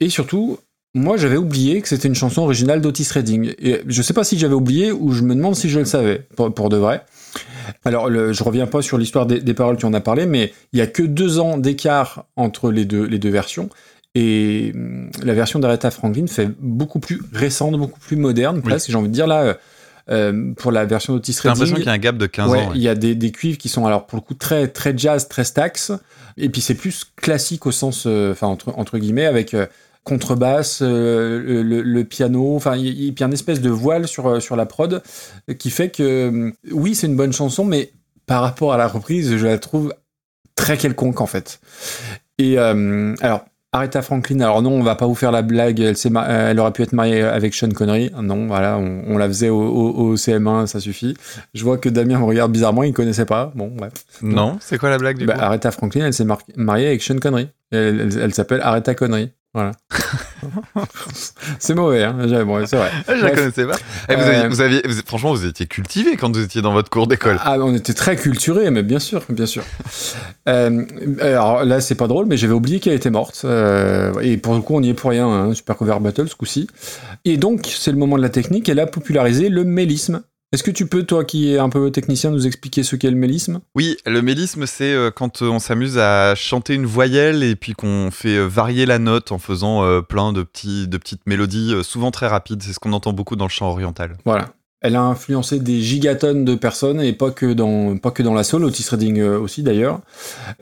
Et 0.00 0.08
surtout, 0.08 0.58
moi, 0.94 1.16
j'avais 1.16 1.36
oublié 1.36 1.80
que 1.82 1.88
c'était 1.88 2.08
une 2.08 2.14
chanson 2.14 2.42
originale 2.42 2.80
d'Otis 2.80 3.08
Redding. 3.12 3.54
Et 3.58 3.82
je 3.86 4.02
sais 4.02 4.14
pas 4.14 4.24
si 4.24 4.38
j'avais 4.38 4.54
oublié 4.54 4.92
ou 4.92 5.12
je 5.12 5.22
me 5.22 5.34
demande 5.34 5.54
si 5.54 5.68
je 5.68 5.78
le 5.78 5.84
savais, 5.84 6.26
pour, 6.36 6.52
pour 6.52 6.68
de 6.70 6.76
vrai. 6.76 7.04
Alors, 7.84 8.08
le, 8.08 8.32
je 8.32 8.42
reviens 8.42 8.66
pas 8.66 8.82
sur 8.82 8.96
l'histoire 8.98 9.26
des, 9.26 9.40
des 9.40 9.54
paroles, 9.54 9.76
tu 9.76 9.86
en 9.86 9.92
as 9.94 10.00
parlé, 10.00 10.26
mais 10.26 10.52
il 10.72 10.78
y 10.78 10.82
a 10.82 10.86
que 10.86 11.02
deux 11.02 11.38
ans 11.38 11.58
d'écart 11.58 12.24
entre 12.36 12.70
les 12.70 12.84
deux, 12.84 13.04
les 13.04 13.18
deux 13.18 13.30
versions. 13.30 13.68
Et 14.14 14.72
hum, 14.74 15.10
la 15.22 15.34
version 15.34 15.58
d'Aretha 15.58 15.90
Franklin 15.90 16.26
fait 16.26 16.48
beaucoup 16.58 16.98
plus 16.98 17.20
récente, 17.32 17.76
beaucoup 17.76 18.00
plus 18.00 18.16
moderne, 18.16 18.62
presque, 18.62 18.90
j'ai 18.90 18.96
envie 18.96 19.08
de 19.08 19.12
dire 19.14 19.26
là. 19.26 19.56
Euh, 20.10 20.52
pour 20.54 20.70
la 20.72 20.84
version 20.84 21.14
d'Otis 21.14 21.32
J'ai 21.42 21.48
l'impression 21.48 21.74
Redding, 21.74 21.76
qu'il 21.84 21.86
y 21.86 21.90
a 21.90 21.92
un 21.92 21.98
gap 21.98 22.16
de 22.16 22.26
15 22.26 22.50
Ouais, 22.50 22.58
ans. 22.58 22.68
ouais. 22.68 22.72
il 22.76 22.82
y 22.82 22.88
a 22.88 22.94
des, 22.94 23.14
des 23.14 23.32
cuivres 23.32 23.58
qui 23.58 23.68
sont 23.68 23.86
alors 23.86 24.06
pour 24.06 24.16
le 24.16 24.22
coup 24.22 24.34
très 24.34 24.68
très 24.68 24.96
jazz, 24.96 25.28
très 25.28 25.44
stax, 25.44 25.92
et 26.36 26.48
puis 26.48 26.60
c'est 26.60 26.74
plus 26.74 27.04
classique 27.16 27.66
au 27.66 27.72
sens, 27.72 28.04
euh, 28.06 28.32
enfin 28.32 28.46
entre 28.46 28.72
entre 28.78 28.98
guillemets 28.98 29.26
avec 29.26 29.54
euh, 29.54 29.66
contrebasse, 30.04 30.80
euh, 30.82 31.62
le, 31.64 32.04
piano, 32.04 32.54
enfin 32.54 32.76
il 32.76 32.86
y, 32.86 33.08
a- 33.08 33.12
puis 33.12 33.24
un 33.24 33.32
espèce 33.32 33.60
de 33.60 33.70
voile 33.70 34.06
sur 34.06 34.40
sur 34.40 34.54
la 34.54 34.64
prod 34.66 35.02
qui 35.58 35.70
fait 35.70 35.90
que 35.90 36.52
oui 36.70 36.94
c'est 36.94 37.08
une 37.08 37.16
bonne 37.16 37.32
chanson, 37.32 37.64
mais 37.64 37.90
par 38.26 38.42
rapport 38.42 38.72
à 38.72 38.76
la 38.76 38.86
reprise, 38.88 39.36
je 39.36 39.46
la 39.46 39.58
trouve 39.58 39.92
très 40.54 40.76
quelconque 40.76 41.20
en 41.20 41.26
fait. 41.26 41.60
Et 42.38 42.58
euh, 42.58 43.14
alors. 43.20 43.44
Aretha 43.76 44.02
Franklin, 44.02 44.40
alors 44.40 44.62
non, 44.62 44.72
on 44.72 44.82
va 44.82 44.94
pas 44.96 45.06
vous 45.06 45.14
faire 45.14 45.30
la 45.32 45.42
blague, 45.42 45.80
elle, 45.80 46.60
aurait 46.60 46.72
pu 46.72 46.82
être 46.82 46.92
mariée 46.92 47.22
avec 47.22 47.54
Sean 47.54 47.70
Connery. 47.70 48.10
Non, 48.22 48.46
voilà, 48.46 48.78
on, 48.78 49.02
on 49.06 49.18
la 49.18 49.26
faisait 49.28 49.48
au, 49.48 49.60
au- 49.60 49.90
au 50.10 50.14
CM1, 50.16 50.66
ça 50.66 50.80
suffit. 50.80 51.16
Je 51.54 51.62
vois 51.64 51.78
que 51.78 51.88
Damien 51.88 52.18
me 52.18 52.24
regarde 52.24 52.52
bizarrement, 52.52 52.82
il 52.82 52.92
connaissait 52.92 53.24
pas. 53.26 53.52
Bon. 53.54 53.72
Non, 54.22 54.56
c'est 54.60 54.78
quoi 54.78 54.90
la 54.90 54.98
blague 54.98 55.18
du 55.18 55.26
Bah, 55.26 55.34
coup? 55.34 55.40
Aretha 55.42 55.70
Franklin, 55.70 56.06
elle 56.06 56.12
s'est 56.12 56.24
mar- 56.24 56.38
mariée 56.56 56.88
avec 56.88 57.02
Sean 57.02 57.18
Connery. 57.18 57.48
Elle, 57.70 58.00
elle- 58.12 58.18
elle 58.22 58.34
s'appelle 58.34 58.60
Aretha 58.62 58.94
Connery. 58.94 59.30
Voilà. 59.56 59.72
c'est 61.58 61.74
mauvais, 61.74 62.04
hein. 62.04 62.44
bon, 62.44 62.66
c'est 62.66 62.76
vrai. 62.76 62.90
Je 63.08 63.24
la 63.24 63.30
connaissais 63.30 63.64
pas. 63.64 63.76
Eh, 64.10 64.14
vous 64.14 64.20
Euh, 64.20 64.26
aviez, 64.28 64.48
vous 64.48 64.60
aviez- 64.60 64.82
vous- 64.86 65.00
franchement, 65.06 65.32
vous 65.32 65.46
étiez 65.46 65.66
cultivé 65.66 66.16
quand 66.18 66.30
vous 66.30 66.42
étiez 66.42 66.60
dans 66.60 66.74
votre 66.74 66.90
cours 66.90 67.06
d'école. 67.06 67.38
Ah, 67.42 67.56
on 67.58 67.74
était 67.74 67.94
très 67.94 68.16
culturés, 68.16 68.70
mais 68.70 68.82
bien 68.82 68.98
sûr, 68.98 69.22
bien 69.30 69.46
sûr. 69.46 69.62
Euh, 70.46 70.84
alors 71.22 71.64
là, 71.64 71.80
c'est 71.80 71.94
pas 71.94 72.06
drôle, 72.06 72.26
mais 72.26 72.36
j'avais 72.36 72.52
oublié 72.52 72.80
qu'elle 72.80 72.92
était 72.92 73.08
morte. 73.08 73.42
Euh, 73.46 74.12
et 74.20 74.36
pour 74.36 74.52
le 74.54 74.60
coup, 74.60 74.74
on 74.76 74.82
n'y 74.82 74.90
est 74.90 74.94
pour 74.94 75.08
rien, 75.10 75.26
hein, 75.26 75.54
Super 75.54 75.76
Cover 75.76 75.96
Battle 76.02 76.28
ce 76.28 76.34
coup-ci. 76.34 76.68
Et 77.24 77.38
donc, 77.38 77.66
c'est 77.66 77.92
le 77.92 77.96
moment 77.96 78.18
de 78.18 78.22
la 78.22 78.28
technique. 78.28 78.68
Elle 78.68 78.78
a 78.80 78.86
popularisé 78.86 79.48
le 79.48 79.64
mélisme. 79.64 80.20
Est-ce 80.56 80.64
que 80.64 80.70
tu 80.70 80.86
peux, 80.86 81.02
toi 81.02 81.22
qui 81.22 81.52
es 81.52 81.58
un 81.58 81.68
peu 81.68 81.90
technicien, 81.90 82.30
nous 82.30 82.46
expliquer 82.46 82.82
ce 82.82 82.96
qu'est 82.96 83.10
le 83.10 83.16
mélisme? 83.18 83.60
Oui, 83.74 83.98
le 84.06 84.22
mélisme, 84.22 84.64
c'est 84.64 84.90
euh, 84.90 85.10
quand 85.10 85.42
euh, 85.42 85.50
on 85.50 85.58
s'amuse 85.58 85.98
à 85.98 86.34
chanter 86.34 86.72
une 86.72 86.86
voyelle 86.86 87.42
et 87.42 87.56
puis 87.56 87.74
qu'on 87.74 88.10
fait 88.10 88.38
euh, 88.38 88.46
varier 88.46 88.86
la 88.86 88.98
note 88.98 89.32
en 89.32 89.38
faisant 89.38 90.00
plein 90.00 90.32
de, 90.32 90.42
petits, 90.42 90.88
de 90.88 90.96
petites 90.96 91.26
mélodies, 91.26 91.74
souvent 91.82 92.10
très 92.10 92.26
rapides. 92.26 92.62
C'est 92.62 92.72
ce 92.72 92.78
qu'on 92.78 92.94
entend 92.94 93.12
beaucoup 93.12 93.36
dans 93.36 93.44
le 93.44 93.50
chant 93.50 93.68
oriental. 93.68 94.16
Voilà. 94.24 94.48
Elle 94.80 94.96
a 94.96 95.02
influencé 95.02 95.60
des 95.60 95.82
gigatonnes 95.82 96.46
de 96.46 96.54
personnes 96.54 97.02
et 97.02 97.12
pas 97.12 97.32
que 97.32 97.52
dans, 97.52 97.98
pas 97.98 98.10
que 98.10 98.22
dans 98.22 98.32
la 98.32 98.42
soul, 98.42 98.64
Otis 98.64 98.88
Redding 98.88 99.22
aussi 99.22 99.62
d'ailleurs. 99.62 100.00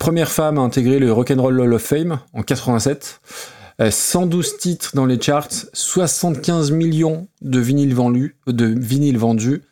Première 0.00 0.32
femme 0.32 0.58
à 0.58 0.62
intégrer 0.62 0.98
le 0.98 1.12
Rock'n'Roll 1.12 1.60
Hall 1.60 1.72
of 1.72 1.82
Fame 1.82 2.18
en 2.32 2.42
87. 2.42 3.20
Euh, 3.80 3.90
112 3.90 4.56
titres 4.58 4.90
dans 4.94 5.06
les 5.06 5.20
charts, 5.20 5.66
75 5.72 6.70
millions 6.70 7.26
de 7.42 7.58
vinyles 7.58 7.94
vendus, 7.94 8.36
de 8.46 8.66
vinyles 8.66 9.18
vendus, 9.18 9.62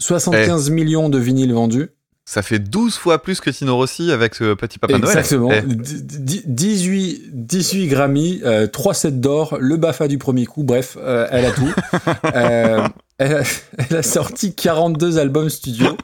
75 0.00 0.70
millions 0.70 1.08
de 1.08 1.18
vinyles 1.18 1.52
vendus. 1.52 1.88
Ça 2.28 2.42
fait 2.42 2.58
12 2.58 2.96
fois 2.96 3.22
plus 3.22 3.40
que 3.40 3.50
Tino 3.50 3.76
Rossi 3.76 4.10
avec 4.10 4.42
euh, 4.42 4.56
Petit 4.56 4.80
Papa 4.80 4.98
Noël. 4.98 5.16
Exactement. 5.16 5.50
Eh, 5.52 5.62
D- 5.62 6.00
d- 6.02 6.42
18, 6.44 7.22
18 7.32 7.86
Grammy, 7.86 8.40
euh, 8.44 8.66
3 8.66 8.94
sets 8.94 9.12
d'or, 9.12 9.58
le 9.60 9.76
BAFA 9.76 10.08
du 10.08 10.18
premier 10.18 10.44
coup, 10.44 10.64
bref, 10.64 10.96
euh, 11.00 11.28
elle 11.30 11.44
a 11.44 11.52
tout. 11.52 11.72
Euh, 12.34 12.86
elle, 13.18 13.32
a, 13.36 13.42
elle 13.78 13.96
a 13.96 14.02
sorti 14.02 14.54
42 14.54 15.18
albums 15.18 15.48
studio. 15.48 15.96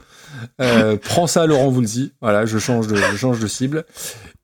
Euh, 0.61 0.95
prends 1.01 1.27
ça, 1.27 1.45
Laurent 1.45 1.69
Voulzy. 1.69 2.13
Voilà, 2.21 2.45
je 2.45 2.57
change 2.57 2.87
de, 2.87 2.95
je 2.95 3.17
change 3.17 3.39
de 3.39 3.47
cible. 3.47 3.85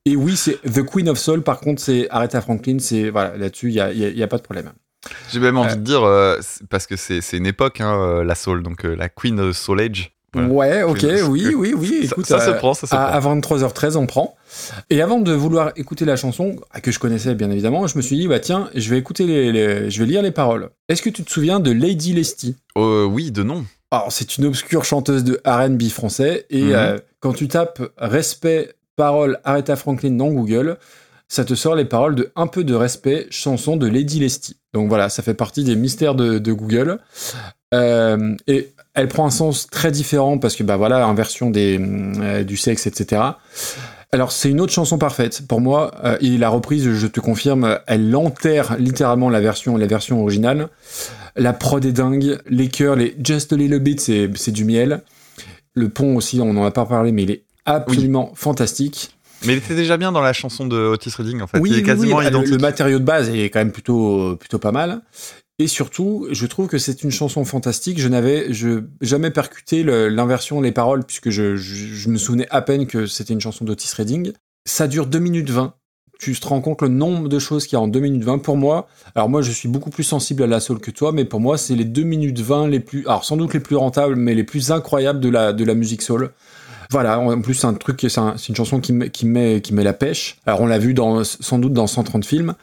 Et 0.06 0.16
oui, 0.18 0.36
c'est 0.36 0.62
The 0.62 0.84
Queen 0.84 1.08
of 1.10 1.18
Soul. 1.18 1.44
Par 1.44 1.60
contre, 1.62 1.82
c'est 1.82 2.08
Aretha 2.10 2.42
Franklin. 2.42 2.78
C'est 2.80 3.10
voilà, 3.10 3.38
là-dessus, 3.38 3.70
il 3.70 3.76
y 3.76 3.80
a, 3.80 3.92
il 3.94 4.00
y 4.00 4.06
a- 4.06 4.10
il 4.10 4.18
y 4.18 4.24
a 4.24 4.28
pas 4.28 4.38
de 4.38 4.44
problème. 4.44 4.72
J'ai 5.32 5.40
même 5.40 5.58
envie 5.58 5.74
Euh. 5.74 5.76
de 5.76 5.82
dire, 5.82 6.04
euh, 6.04 6.38
parce 6.70 6.86
que 6.88 6.96
c'est 6.96 7.22
une 7.34 7.46
époque, 7.48 7.82
hein, 7.82 7.94
euh, 8.00 8.24
la 8.24 8.36
soul, 8.36 8.64
donc 8.64 8.84
la 8.84 9.10
Queen 9.10 9.40
of 9.40 9.56
Soul 9.56 9.82
Age. 9.82 10.12
Voilà. 10.34 10.48
Ouais, 10.50 10.84
ok, 10.84 11.04
oui, 11.30 11.56
oui, 11.56 11.74
oui. 11.76 12.06
Ça- 12.06 12.12
Écoute, 12.12 12.26
ça 12.28 12.40
se 12.40 12.52
prend, 12.52 12.76
ça 12.76 12.86
se 12.86 12.94
à, 12.94 13.00
prend. 13.00 13.08
à 13.08 13.20
23h13, 13.20 13.96
on 13.98 14.06
prend. 14.06 14.36
Et 14.92 15.02
avant 15.02 15.20
de 15.20 15.34
vouloir 15.34 15.72
écouter 15.76 16.06
la 16.06 16.16
chanson, 16.18 16.56
ah, 16.72 16.82
que 16.82 16.92
je 16.92 17.00
connaissais 17.00 17.34
bien 17.34 17.50
évidemment, 17.50 17.88
je 17.88 17.98
me 17.98 18.04
suis 18.04 18.16
dit, 18.16 18.28
bah 18.28 18.40
tiens, 18.40 18.70
je 18.76 18.90
vais 18.92 19.00
écouter 19.00 19.26
les, 19.26 19.52
les- 19.52 19.90
je 19.90 20.00
vais 20.00 20.06
lire 20.06 20.22
les 20.22 20.30
paroles. 20.30 20.70
Est-ce 20.88 21.02
que 21.02 21.10
tu 21.10 21.24
te 21.24 21.32
souviens 21.32 21.60
de 21.60 21.72
Lady 21.72 22.14
Lesty 22.14 22.56
Euh, 22.78 23.06
oui, 23.06 23.32
de 23.32 23.42
nom. 23.42 23.66
Alors, 23.90 24.12
c'est 24.12 24.38
une 24.38 24.46
obscure 24.46 24.86
chanteuse 24.86 25.24
de 25.24 25.42
R&B 25.46 25.90
français, 25.90 26.46
et 26.52 26.62
Mhm. 26.62 26.72
euh, 26.76 27.00
quand 27.22 27.34
tu 27.34 27.48
tapes 27.48 27.82
respect, 27.98 28.74
parole, 28.96 29.40
Aretha 29.46 29.76
Franklin 29.76 30.12
dans 30.12 30.28
Google, 30.28 30.78
ça 31.30 31.46
te 31.46 31.54
sort 31.54 31.76
les 31.76 31.86
paroles 31.86 32.16
de 32.16 32.32
Un 32.36 32.48
peu 32.48 32.64
de 32.64 32.74
respect, 32.74 33.28
chanson 33.30 33.78
de 33.78 33.88
Lady 33.88 34.20
Lesty. 34.20 34.58
Donc 34.74 34.90
voilà, 34.90 35.10
ça 35.10 35.24
fait 35.24 35.36
partie 35.36 35.64
des 35.64 35.76
mystères 35.76 36.16
de, 36.16 36.40
de 36.40 36.52
Google. 36.52 37.00
Euh, 37.74 38.36
et 38.48 38.72
elle 38.96 39.08
prend 39.08 39.28
un 39.28 39.32
sens 39.32 39.68
très 39.68 39.92
différent 39.92 40.40
parce 40.40 40.56
que, 40.56 40.64
bah 40.64 40.76
voilà, 40.76 41.06
inversion 41.06 41.52
des, 41.52 41.80
euh, 41.80 42.44
du 42.44 42.58
sexe, 42.58 42.88
etc. 42.88 43.22
Alors, 44.12 44.32
c'est 44.32 44.50
une 44.50 44.60
autre 44.60 44.74
chanson 44.74 44.98
parfaite. 44.98 45.48
Pour 45.48 45.62
moi, 45.62 45.92
euh, 46.04 46.18
et 46.20 46.36
la 46.38 46.50
reprise, 46.50 46.92
je 46.92 47.08
te 47.08 47.20
confirme, 47.20 47.78
elle 47.86 48.16
enterre 48.16 48.76
littéralement 48.80 49.30
la 49.30 49.40
version, 49.40 49.78
la 49.78 49.86
version 49.86 50.22
originale. 50.22 50.70
La 51.36 51.54
prod 51.54 51.86
est 51.86 51.92
dingue, 51.92 52.40
les 52.50 52.70
chœurs, 52.70 52.96
les 52.96 53.16
Just 53.24 53.54
a 53.54 53.56
Little 53.56 53.80
Bit, 53.80 54.02
c'est 54.02 54.30
c'est 54.36 54.52
du 54.52 54.66
miel. 54.66 55.04
Le 55.76 55.90
pont 55.90 56.16
aussi, 56.16 56.42
on 56.42 56.54
n'en 56.54 56.66
a 56.66 56.72
pas 56.72 56.86
parlé, 56.86 57.12
mais 57.12 57.22
il 57.22 57.32
est 57.32 57.44
absolument 57.66 58.32
fantastique. 58.34 59.16
Mais 59.46 59.54
il 59.54 59.58
était 59.58 59.76
déjà 59.76 59.98
bien 59.98 60.12
dans 60.12 60.22
la 60.22 60.34
chanson 60.34 60.66
de 60.66 60.78
Otis 60.78 61.12
Redding, 61.18 61.42
en 61.42 61.48
fait. 61.48 61.60
oui, 61.60 61.70
il 61.72 61.76
est 61.76 61.80
oui, 61.80 61.84
quasiment 61.84 62.18
oui, 62.18 62.24
le- 62.26 62.30
identique. 62.30 62.52
le, 62.52 62.58
matériau 62.58 63.00
de 63.00 63.04
base 63.06 63.30
est 63.30 63.50
quand 63.50 63.60
même 63.60 63.72
plutôt, 63.72 64.36
plutôt 64.36 64.60
pas 64.60 64.72
mal. 64.72 65.02
Et 65.62 65.68
surtout, 65.68 66.28
je 66.32 66.46
trouve 66.46 66.68
que 66.68 66.78
c'est 66.78 67.04
une 67.04 67.12
chanson 67.12 67.44
fantastique. 67.44 68.00
Je 68.00 68.08
n'avais 68.08 68.54
je, 68.54 68.84
jamais 69.02 69.30
percuté 69.30 69.84
l'inversion, 69.84 70.62
les 70.62 70.72
paroles, 70.72 71.04
puisque 71.04 71.30
je, 71.30 71.58
je, 71.58 71.76
je 71.96 72.10
me 72.10 72.18
souvenais 72.18 72.48
à 72.50 72.62
peine 72.62 72.88
que 72.88 73.06
c'était 73.08 73.34
une 73.34 73.42
chanson 73.42 73.66
d'Otis 73.66 73.92
Redding. 73.96 74.32
Ça 74.66 74.88
dure 74.88 75.06
2 75.06 75.20
minutes 75.20 75.50
20. 75.50 75.74
Tu 76.18 76.38
te 76.38 76.48
rends 76.48 76.60
compte 76.60 76.82
le 76.82 76.90
nombre 76.90 77.30
de 77.30 77.40
choses 77.40 77.66
qu'il 77.66 77.78
y 77.78 77.80
a 77.80 77.82
en 77.82 77.88
2 77.88 78.00
minutes 78.00 78.24
20 78.24 78.40
pour 78.40 78.58
moi. 78.58 78.88
Alors 79.16 79.30
moi, 79.30 79.42
je 79.42 79.52
suis 79.52 79.70
beaucoup 79.70 79.90
plus 79.90 80.04
sensible 80.04 80.44
à 80.44 80.48
la 80.48 80.60
soul 80.60 80.80
que 80.80 80.92
toi, 80.92 81.14
mais 81.14 81.24
pour 81.24 81.40
moi, 81.40 81.58
c'est 81.58 81.76
les 81.76 81.86
2 81.86 82.04
minutes 82.04 82.40
20 82.40 82.68
les 82.68 82.82
plus, 82.82 83.06
alors 83.08 83.24
sans 83.24 83.38
doute 83.38 83.54
les 83.54 83.62
plus 83.62 83.78
rentables, 83.78 84.16
mais 84.18 84.36
les 84.36 84.44
plus 84.44 84.72
incroyables 84.72 85.22
de 85.22 85.30
la, 85.30 85.54
de 85.54 85.64
la 85.64 85.76
musique 85.76 86.02
soul. 86.02 86.32
Voilà, 86.92 87.20
en 87.20 87.40
plus 87.42 87.54
c'est 87.54 87.68
un 87.68 87.76
truc, 87.76 88.00
c'est 88.10 88.18
un- 88.20 88.36
c'est 88.38 88.50
une 88.50 88.56
chanson 88.56 88.80
qui 88.80 88.94
met, 88.94 89.10
qui 89.12 89.28
met, 89.28 89.62
qui 89.62 89.74
met 89.76 89.84
la 89.84 89.94
pêche. 89.94 90.38
Alors 90.48 90.62
on 90.62 90.66
l'a 90.66 90.80
vu 90.80 90.94
dans, 90.96 91.24
sans 91.24 91.60
doute 91.60 91.74
dans 91.74 91.86
130 91.86 92.26
films, 92.26 92.56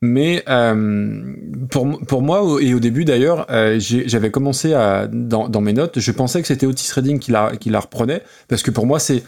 mais 0.00 0.44
euh, 0.48 1.34
pour, 1.70 2.00
pour 2.06 2.22
moi 2.22 2.58
et 2.60 2.72
au 2.72 2.78
début 2.80 3.04
d'ailleurs, 3.04 3.46
euh, 3.50 3.78
j'avais 3.80 4.30
commencé 4.30 4.74
à 4.74 5.08
dans, 5.10 5.48
dans 5.48 5.60
mes 5.60 5.72
notes, 5.72 5.98
je 5.98 6.12
pensais 6.12 6.40
que 6.40 6.46
c'était 6.46 6.66
Otis 6.66 6.92
Redding 6.92 7.18
qui 7.18 7.32
la, 7.32 7.56
qui 7.56 7.70
la 7.70 7.80
reprenait 7.80 8.22
parce 8.48 8.62
que 8.62 8.70
pour 8.70 8.86
moi 8.86 9.00
c'est 9.00 9.24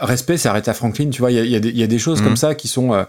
respect, 0.00 0.36
c'est 0.36 0.48
Aretha 0.48 0.74
Franklin, 0.74 1.10
tu 1.10 1.20
vois, 1.20 1.32
il 1.32 1.36
y 1.36 1.40
a, 1.40 1.44
il 1.44 1.50
y 1.50 1.56
a 1.56 1.60
des- 1.60 1.70
il 1.70 1.78
y 1.78 1.82
a 1.82 1.86
des 1.88 1.98
choses 1.98 2.20
Mhm. 2.20 2.26
comme 2.26 2.36
ça 2.36 2.54
qui 2.54 2.68
sont, 2.68 2.92
euh, 2.94 3.02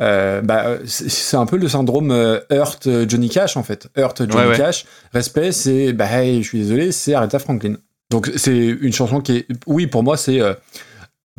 euh, 0.00 0.40
bah, 0.42 0.78
c'est 0.86 1.36
un 1.36 1.44
peu 1.44 1.56
le 1.58 1.68
syndrome 1.68 2.10
euh, 2.12 2.38
Hurt 2.50 2.88
Johnny 3.08 3.28
Cash 3.28 3.56
en 3.56 3.62
fait. 3.62 3.88
Hurt 3.96 4.18
Johnny 4.30 4.34
Ouais, 4.44 4.50
ouais. 4.52 4.56
Cash, 4.56 4.86
respect, 5.12 5.52
c'est, 5.52 5.92
bah 5.92 6.06
hey, 6.10 6.42
je 6.42 6.48
suis 6.48 6.58
désolé, 6.60 6.92
c'est 6.92 7.14
Aretha 7.14 7.38
Franklin. 7.38 7.74
Donc 8.14 8.30
c'est 8.36 8.56
une 8.56 8.92
chanson 8.92 9.20
qui 9.20 9.38
est, 9.38 9.48
oui, 9.66 9.88
pour 9.88 10.04
moi 10.04 10.16
c'est, 10.16 10.40
euh, 10.40 10.54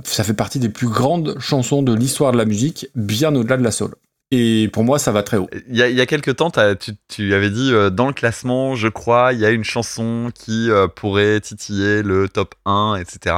ça 0.03 0.25
fait 0.25 0.33
partie 0.33 0.59
des 0.59 0.67
plus 0.67 0.89
grandes 0.89 1.39
chansons 1.39 1.81
de 1.81 1.93
l'histoire 1.93 2.33
de 2.33 2.37
la 2.37 2.43
musique, 2.43 2.87
bien 2.95 3.33
au-delà 3.33 3.55
de 3.55 3.63
la 3.63 3.71
soul. 3.71 3.95
Et 4.29 4.69
pour 4.73 4.83
moi, 4.83 4.99
ça 4.99 5.13
va 5.13 5.23
très 5.23 5.37
haut. 5.37 5.47
Il 5.69 5.77
y 5.77 5.81
a, 5.81 5.87
il 5.87 6.05
quelques 6.05 6.35
temps, 6.35 6.51
tu, 6.51 6.91
tu 7.07 7.33
avais 7.33 7.49
dit 7.49 7.71
euh, 7.71 7.89
dans 7.89 8.07
le 8.07 8.13
classement, 8.13 8.75
je 8.75 8.89
crois, 8.89 9.31
il 9.31 9.39
y 9.39 9.45
a 9.45 9.51
une 9.51 9.63
chanson 9.63 10.31
qui 10.35 10.69
euh, 10.69 10.89
pourrait 10.89 11.39
titiller 11.39 12.01
le 12.03 12.27
top 12.27 12.55
1, 12.65 12.97
etc. 12.99 13.35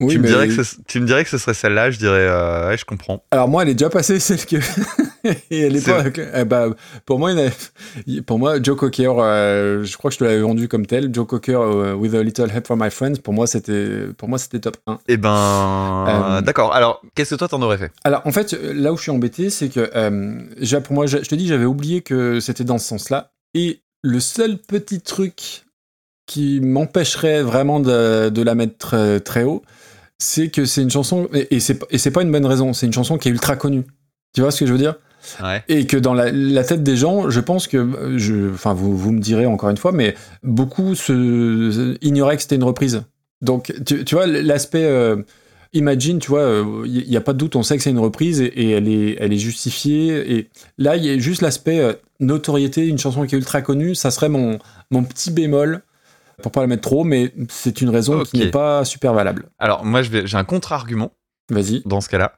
Oui, 0.00 0.14
tu, 0.14 0.20
me 0.20 0.28
mais- 0.46 0.48
que 0.56 0.62
ce, 0.62 0.76
tu 0.86 1.00
me 1.00 1.06
dirais 1.06 1.24
que 1.24 1.30
ce 1.30 1.38
serait 1.38 1.54
celle-là, 1.54 1.90
je 1.90 1.98
dirais, 1.98 2.20
euh, 2.28 2.68
ouais, 2.68 2.78
je 2.78 2.84
comprends. 2.84 3.24
Alors 3.32 3.48
moi, 3.48 3.62
elle 3.64 3.70
est 3.70 3.74
déjà 3.74 3.90
passée 3.90 4.20
celle 4.20 4.46
que 4.46 4.54
et 5.50 5.60
elle 5.62 5.74
est 5.74 5.84
pas. 5.84 6.04
eh 6.34 6.44
bah, 6.44 6.68
pour 7.04 7.18
moi, 7.18 7.32
a- 7.32 8.22
pour 8.24 8.38
moi, 8.38 8.62
Joe 8.62 8.76
Cocker, 8.76 9.12
euh, 9.18 9.82
je 9.82 9.96
crois 9.96 10.10
que 10.10 10.14
je 10.14 10.18
te 10.20 10.24
l'avais 10.24 10.40
vendu 10.40 10.68
comme 10.68 10.86
tel. 10.86 11.12
Joe 11.12 11.26
Cocker 11.26 11.56
euh, 11.56 11.94
with 11.94 12.14
a 12.14 12.22
little 12.22 12.48
help 12.48 12.66
from 12.66 12.80
my 12.80 12.90
friends. 12.92 13.16
Pour 13.18 13.34
moi, 13.34 13.48
c'était 13.48 14.06
pour 14.16 14.28
moi 14.28 14.38
c'était 14.38 14.60
top 14.60 14.76
1. 14.86 15.00
Eh 15.08 15.16
ben, 15.16 16.42
d'accord. 16.42 16.72
Alors, 16.74 17.02
qu'est-ce 17.16 17.30
que 17.30 17.34
toi 17.34 17.48
t'en 17.48 17.60
aurais 17.62 17.78
fait? 17.78 17.90
Alors 18.04 18.22
en 18.24 18.30
fait, 18.30 18.52
là 18.52 18.92
où 18.92 18.96
je 18.96 19.02
suis 19.02 19.10
embêté, 19.10 19.50
c'est 19.50 19.68
que 19.68 19.90
pour 20.78 20.94
moi, 20.94 21.06
je, 21.06 21.18
je 21.18 21.28
te 21.28 21.34
dis, 21.34 21.48
j'avais 21.48 21.64
oublié 21.64 22.02
que 22.02 22.38
c'était 22.38 22.64
dans 22.64 22.78
ce 22.78 22.86
sens-là. 22.86 23.32
Et 23.54 23.80
le 24.02 24.20
seul 24.20 24.58
petit 24.58 25.00
truc 25.00 25.64
qui 26.26 26.60
m'empêcherait 26.60 27.42
vraiment 27.42 27.80
de, 27.80 28.28
de 28.28 28.42
la 28.42 28.54
mettre 28.54 29.18
très 29.24 29.44
haut, 29.44 29.62
c'est 30.18 30.48
que 30.48 30.64
c'est 30.64 30.82
une 30.82 30.90
chanson 30.90 31.28
et, 31.32 31.56
et 31.56 31.60
c'est 31.60 32.10
pas 32.10 32.22
une 32.22 32.32
bonne 32.32 32.46
raison. 32.46 32.72
C'est 32.72 32.86
une 32.86 32.92
chanson 32.92 33.18
qui 33.18 33.28
est 33.28 33.32
ultra 33.32 33.56
connue. 33.56 33.84
Tu 34.34 34.40
vois 34.40 34.50
ce 34.50 34.60
que 34.60 34.66
je 34.66 34.72
veux 34.72 34.78
dire? 34.78 34.96
Ouais. 35.42 35.62
Et 35.68 35.86
que 35.86 35.96
dans 35.96 36.14
la, 36.14 36.30
la 36.30 36.64
tête 36.64 36.82
des 36.82 36.96
gens, 36.96 37.28
je 37.28 37.40
pense 37.40 37.66
que, 37.66 38.16
je, 38.16 38.52
enfin, 38.52 38.72
vous, 38.72 38.96
vous 38.96 39.12
me 39.12 39.20
direz 39.20 39.46
encore 39.46 39.70
une 39.70 39.76
fois, 39.76 39.92
mais 39.92 40.14
beaucoup 40.42 40.94
se, 40.94 41.96
ignoraient 42.04 42.36
que 42.36 42.42
c'était 42.42 42.56
une 42.56 42.64
reprise. 42.64 43.02
Donc, 43.42 43.72
tu, 43.84 44.04
tu 44.04 44.14
vois, 44.14 44.26
l'aspect 44.26 44.84
euh, 44.84 45.16
Imagine, 45.74 46.18
tu 46.18 46.30
vois, 46.30 46.64
il 46.86 47.08
n'y 47.08 47.16
a 47.16 47.20
pas 47.20 47.34
de 47.34 47.38
doute, 47.38 47.54
on 47.54 47.62
sait 47.62 47.76
que 47.76 47.82
c'est 47.82 47.90
une 47.90 47.98
reprise 47.98 48.40
et, 48.40 48.46
et 48.46 48.70
elle, 48.70 48.88
est, 48.88 49.16
elle 49.20 49.34
est 49.34 49.38
justifiée. 49.38 50.32
Et 50.32 50.48
là, 50.78 50.96
il 50.96 51.04
y 51.04 51.10
a 51.10 51.18
juste 51.18 51.42
l'aspect 51.42 51.78
euh, 51.78 51.92
notoriété, 52.20 52.86
une 52.86 52.98
chanson 52.98 53.26
qui 53.26 53.34
est 53.34 53.38
ultra 53.38 53.60
connue, 53.60 53.94
ça 53.94 54.10
serait 54.10 54.30
mon, 54.30 54.58
mon 54.90 55.04
petit 55.04 55.30
bémol 55.30 55.82
pour 56.42 56.52
pas 56.52 56.60
la 56.60 56.66
mettre 56.66 56.82
trop, 56.82 57.04
mais 57.04 57.32
c'est 57.48 57.80
une 57.80 57.90
raison 57.90 58.22
qui 58.22 58.38
n'est 58.38 58.50
pas 58.50 58.84
super 58.84 59.12
valable. 59.14 59.48
Alors, 59.58 59.84
moi, 59.84 60.02
j'ai 60.02 60.36
un 60.36 60.44
contre-argument 60.44 61.12
Vas-y. 61.50 61.82
dans 61.84 62.00
ce 62.00 62.08
cas-là, 62.08 62.34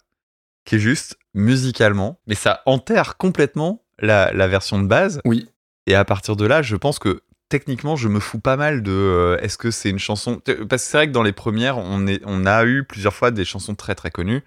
qui 0.65 0.77
est 0.77 0.79
juste 0.79 1.19
musicalement, 1.35 2.19
mais 2.27 2.35
ça 2.35 2.63
enterre 2.67 3.17
complètement 3.17 3.83
la, 3.99 4.33
la 4.33 4.49
version 4.49 4.81
de 4.81 4.87
base. 4.87 5.21
Oui. 5.25 5.49
Et 5.87 5.95
à 5.95 6.05
partir 6.05 6.37
de 6.37 6.47
là, 6.47 6.63
je 6.63 6.77
pense 6.77 6.99
que 6.99 7.23
techniquement, 7.49 7.97
je 7.97 8.09
me 8.09 8.21
fous 8.21 8.39
pas 8.39 8.57
mal 8.57 8.83
de 8.83 8.93
euh, 8.93 9.39
est-ce 9.41 9.59
que 9.59 9.71
c'est 9.71 9.91
une 9.91 9.99
chanson. 9.99 10.41
Parce 10.69 10.85
que 10.85 10.89
c'est 10.91 10.97
vrai 10.97 11.07
que 11.09 11.13
dans 11.13 11.23
les 11.23 11.33
premières, 11.33 11.79
on, 11.79 12.07
est, 12.07 12.23
on 12.25 12.47
a 12.47 12.65
eu 12.65 12.85
plusieurs 12.85 13.15
fois 13.15 13.31
des 13.31 13.45
chansons 13.45 13.75
très 13.75 13.95
très 13.95 14.11
connues 14.11 14.43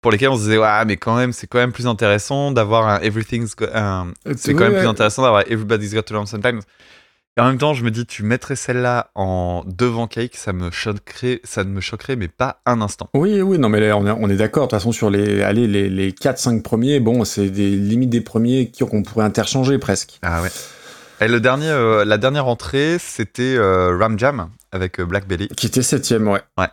pour 0.00 0.12
lesquelles 0.12 0.28
on 0.28 0.36
se 0.36 0.42
disait, 0.42 0.58
ouais, 0.58 0.84
mais 0.84 0.96
quand 0.96 1.16
même, 1.16 1.32
c'est 1.32 1.46
quand 1.46 1.58
même 1.58 1.72
plus 1.72 1.86
intéressant 1.86 2.50
d'avoir 2.52 2.88
un 2.88 3.00
Everything's. 3.00 3.54
Un- 3.72 4.12
c'est 4.36 4.54
quand 4.54 4.68
même 4.68 4.78
plus 4.78 4.86
intéressant 4.86 5.22
d'avoir 5.22 5.42
Everybody's 5.42 5.94
Got 5.94 6.02
to 6.02 6.14
Learn 6.14 6.26
Sometimes. 6.26 6.60
Et 7.38 7.40
en 7.40 7.44
même 7.46 7.58
temps, 7.58 7.72
je 7.72 7.84
me 7.84 7.92
dis, 7.92 8.04
tu 8.04 8.24
mettrais 8.24 8.56
celle-là 8.56 9.10
en 9.14 9.62
devant 9.64 10.08
Cake, 10.08 10.34
ça 10.34 10.52
me 10.52 10.72
choquerait, 10.72 11.40
ça 11.44 11.62
ne 11.62 11.70
me 11.70 11.80
choquerait, 11.80 12.16
mais 12.16 12.26
pas 12.26 12.60
un 12.66 12.80
instant. 12.80 13.08
Oui, 13.14 13.40
oui, 13.42 13.60
non, 13.60 13.68
mais 13.68 13.78
là, 13.78 13.96
on 13.96 14.28
est, 14.28 14.34
d'accord. 14.34 14.64
De 14.64 14.70
toute 14.70 14.76
façon, 14.80 14.90
sur 14.90 15.08
les, 15.08 15.40
allez, 15.42 15.68
les, 15.68 15.88
les 15.88 16.10
4-5 16.10 16.62
premiers, 16.62 16.98
bon, 16.98 17.24
c'est 17.24 17.48
des 17.48 17.70
limites 17.76 18.10
des 18.10 18.22
premiers 18.22 18.70
qui- 18.72 18.84
qu'on 18.84 19.04
pourrait 19.04 19.24
interchanger 19.24 19.78
presque. 19.78 20.18
Ah 20.22 20.42
ouais. 20.42 20.48
Et 21.20 21.28
le 21.28 21.38
dernier, 21.38 21.68
euh, 21.68 22.04
la 22.04 22.18
dernière 22.18 22.48
entrée, 22.48 22.96
c'était 22.98 23.54
euh, 23.56 23.96
Ram 23.96 24.18
Jam 24.18 24.48
avec 24.72 24.98
euh, 24.98 25.04
Black 25.04 25.28
Belly. 25.28 25.46
Qui 25.56 25.66
était 25.66 25.82
septième, 25.82 26.26
ouais. 26.26 26.40
Bon, 26.56 26.64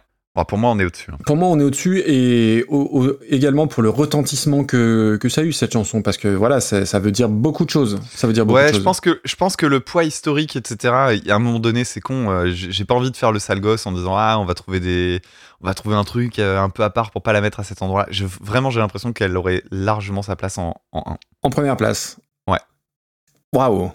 pour 0.43 0.57
moi, 0.57 0.71
on 0.71 0.79
est 0.79 0.83
au-dessus. 0.83 1.11
hein. 1.13 1.17
Pour 1.25 1.37
moi, 1.37 1.47
on 1.47 1.57
est 1.59 1.63
au-dessus 1.63 1.99
et 2.05 2.65
au- 2.67 2.89
au- 3.05 3.19
également 3.29 3.67
pour 3.67 3.81
le 3.81 3.89
retentissement 3.89 4.65
que, 4.65 5.17
que 5.21 5.29
ça 5.29 5.39
a 5.39 5.43
eu 5.45 5.53
cette 5.53 5.71
chanson, 5.71 6.01
parce 6.01 6.17
que 6.17 6.27
voilà, 6.27 6.59
ça, 6.59 6.85
ça 6.85 6.99
veut 6.99 7.11
dire 7.11 7.29
beaucoup 7.29 7.63
de 7.63 7.69
choses. 7.69 8.01
Ça 8.13 8.27
veut 8.27 8.33
dire 8.33 8.45
beaucoup 8.45 8.59
de 8.59 8.63
Ouais, 8.65 8.69
choses. 8.71 8.79
je 8.79 8.83
pense 8.83 8.99
que 8.99 9.21
je 9.23 9.35
pense 9.37 9.55
que 9.55 9.65
le 9.65 9.79
poids 9.79 10.03
historique, 10.03 10.57
etc. 10.57 10.93
À 11.29 11.35
un 11.35 11.39
moment 11.39 11.59
donné, 11.59 11.85
c'est 11.85 12.01
con. 12.01 12.29
euh, 12.29 12.51
j'ai 12.51 12.83
pas 12.83 12.95
envie 12.95 13.11
de 13.11 13.15
faire 13.17 13.31
le 13.31 13.39
sale 13.39 13.61
gosse 13.61 13.85
en 13.87 13.93
disant 13.93 14.15
ah, 14.17 14.35
on 14.39 14.43
va 14.45 14.53
trouver 14.55 14.81
des, 14.81 15.21
on 15.61 15.67
va 15.67 15.73
trouver 15.73 15.95
un 15.95 16.03
truc 16.03 16.39
euh, 16.39 16.59
un 16.59 16.69
peu 16.69 16.83
à 16.83 16.89
part 16.89 17.11
pour 17.11 17.21
pas 17.21 17.31
la 17.31 17.39
mettre 17.39 17.61
à 17.61 17.63
cet 17.63 17.81
endroit. 17.81 18.05
Je, 18.09 18.25
vraiment, 18.41 18.69
j'ai 18.71 18.81
l'impression 18.81 19.13
qu'elle 19.13 19.37
aurait 19.37 19.63
largement 19.71 20.21
sa 20.21 20.35
place 20.35 20.57
en, 20.57 20.73
en 20.91 21.03
1. 21.13 21.17
En 21.43 21.49
première 21.49 21.77
place. 21.77 22.17
Ouais. 22.47 22.59
Waouh. 23.53 23.91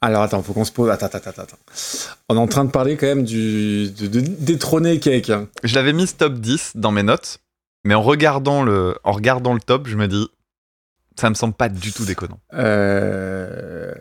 Alors 0.00 0.22
attends, 0.22 0.42
faut 0.42 0.52
qu'on 0.52 0.64
se 0.64 0.72
pose. 0.72 0.90
Attends, 0.90 1.06
attends, 1.06 1.18
attends. 1.30 1.42
attends. 1.42 1.58
On 2.28 2.36
est 2.36 2.40
en 2.40 2.46
train 2.46 2.64
de 2.64 2.70
parler 2.70 2.96
quand 2.96 3.06
même 3.06 3.24
du, 3.24 3.90
de, 3.90 4.06
de 4.06 4.20
détrôner 4.20 4.98
Cake. 5.00 5.30
Je 5.64 5.74
l'avais 5.74 5.92
mis 5.92 6.06
top 6.08 6.34
10 6.34 6.72
dans 6.74 6.92
mes 6.92 7.02
notes, 7.02 7.38
mais 7.84 7.94
en 7.94 8.02
regardant 8.02 8.62
le, 8.62 8.96
en 9.04 9.12
regardant 9.12 9.54
le 9.54 9.60
top, 9.60 9.86
je 9.88 9.96
me 9.96 10.08
dis, 10.08 10.28
ça 11.18 11.28
me 11.30 11.34
semble 11.34 11.54
pas 11.54 11.68
du 11.68 11.92
tout 11.92 12.04
déconnant. 12.04 12.38
Euh... 12.54 13.92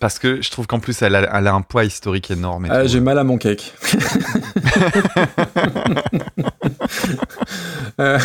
Parce 0.00 0.18
que 0.18 0.42
je 0.42 0.50
trouve 0.50 0.66
qu'en 0.66 0.80
plus, 0.80 1.00
elle 1.02 1.14
a, 1.14 1.38
elle 1.38 1.46
a 1.46 1.54
un 1.54 1.62
poids 1.62 1.84
historique 1.84 2.30
énorme. 2.30 2.68
Ah, 2.70 2.86
j'ai 2.86 3.00
mal 3.00 3.18
à 3.18 3.24
mon 3.24 3.38
cake. 3.38 3.72
Euh, 7.98 8.18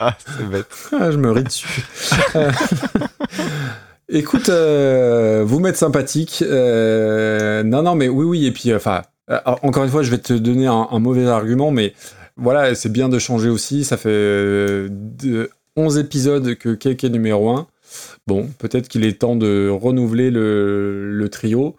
Ah, 0.00 0.16
c'est 0.36 0.48
bête. 0.48 0.66
ah, 0.92 1.10
je 1.10 1.16
me 1.18 1.30
ris 1.30 1.44
dessus. 1.44 1.84
Euh, 2.36 2.50
Écoute, 4.08 4.48
euh, 4.48 5.42
vous 5.46 5.60
m'êtes 5.60 5.76
sympathique. 5.76 6.42
Euh, 6.46 7.62
non, 7.62 7.82
non, 7.82 7.94
mais 7.94 8.08
oui, 8.08 8.24
oui. 8.24 8.46
Et 8.46 8.50
puis, 8.52 8.74
enfin, 8.74 9.02
euh, 9.30 9.38
encore 9.62 9.84
une 9.84 9.90
fois, 9.90 10.02
je 10.02 10.10
vais 10.10 10.18
te 10.18 10.32
donner 10.34 10.66
un, 10.66 10.88
un 10.90 10.98
mauvais 10.98 11.26
argument, 11.26 11.70
mais 11.70 11.94
voilà, 12.36 12.74
c'est 12.74 12.90
bien 12.92 13.08
de 13.08 13.18
changer 13.18 13.48
aussi. 13.48 13.84
Ça 13.84 13.96
fait 13.96 14.10
euh, 14.10 14.88
de- 14.90 15.50
11 15.76 15.96
épisodes 15.98 16.54
que 16.56 16.74
Cake 16.74 17.04
est 17.04 17.08
numéro 17.08 17.48
1. 17.50 17.66
Bon, 18.26 18.48
peut-être 18.58 18.88
qu'il 18.88 19.04
est 19.04 19.20
temps 19.20 19.36
de 19.36 19.68
renouveler 19.70 20.30
le, 20.30 21.10
le 21.12 21.28
trio. 21.30 21.76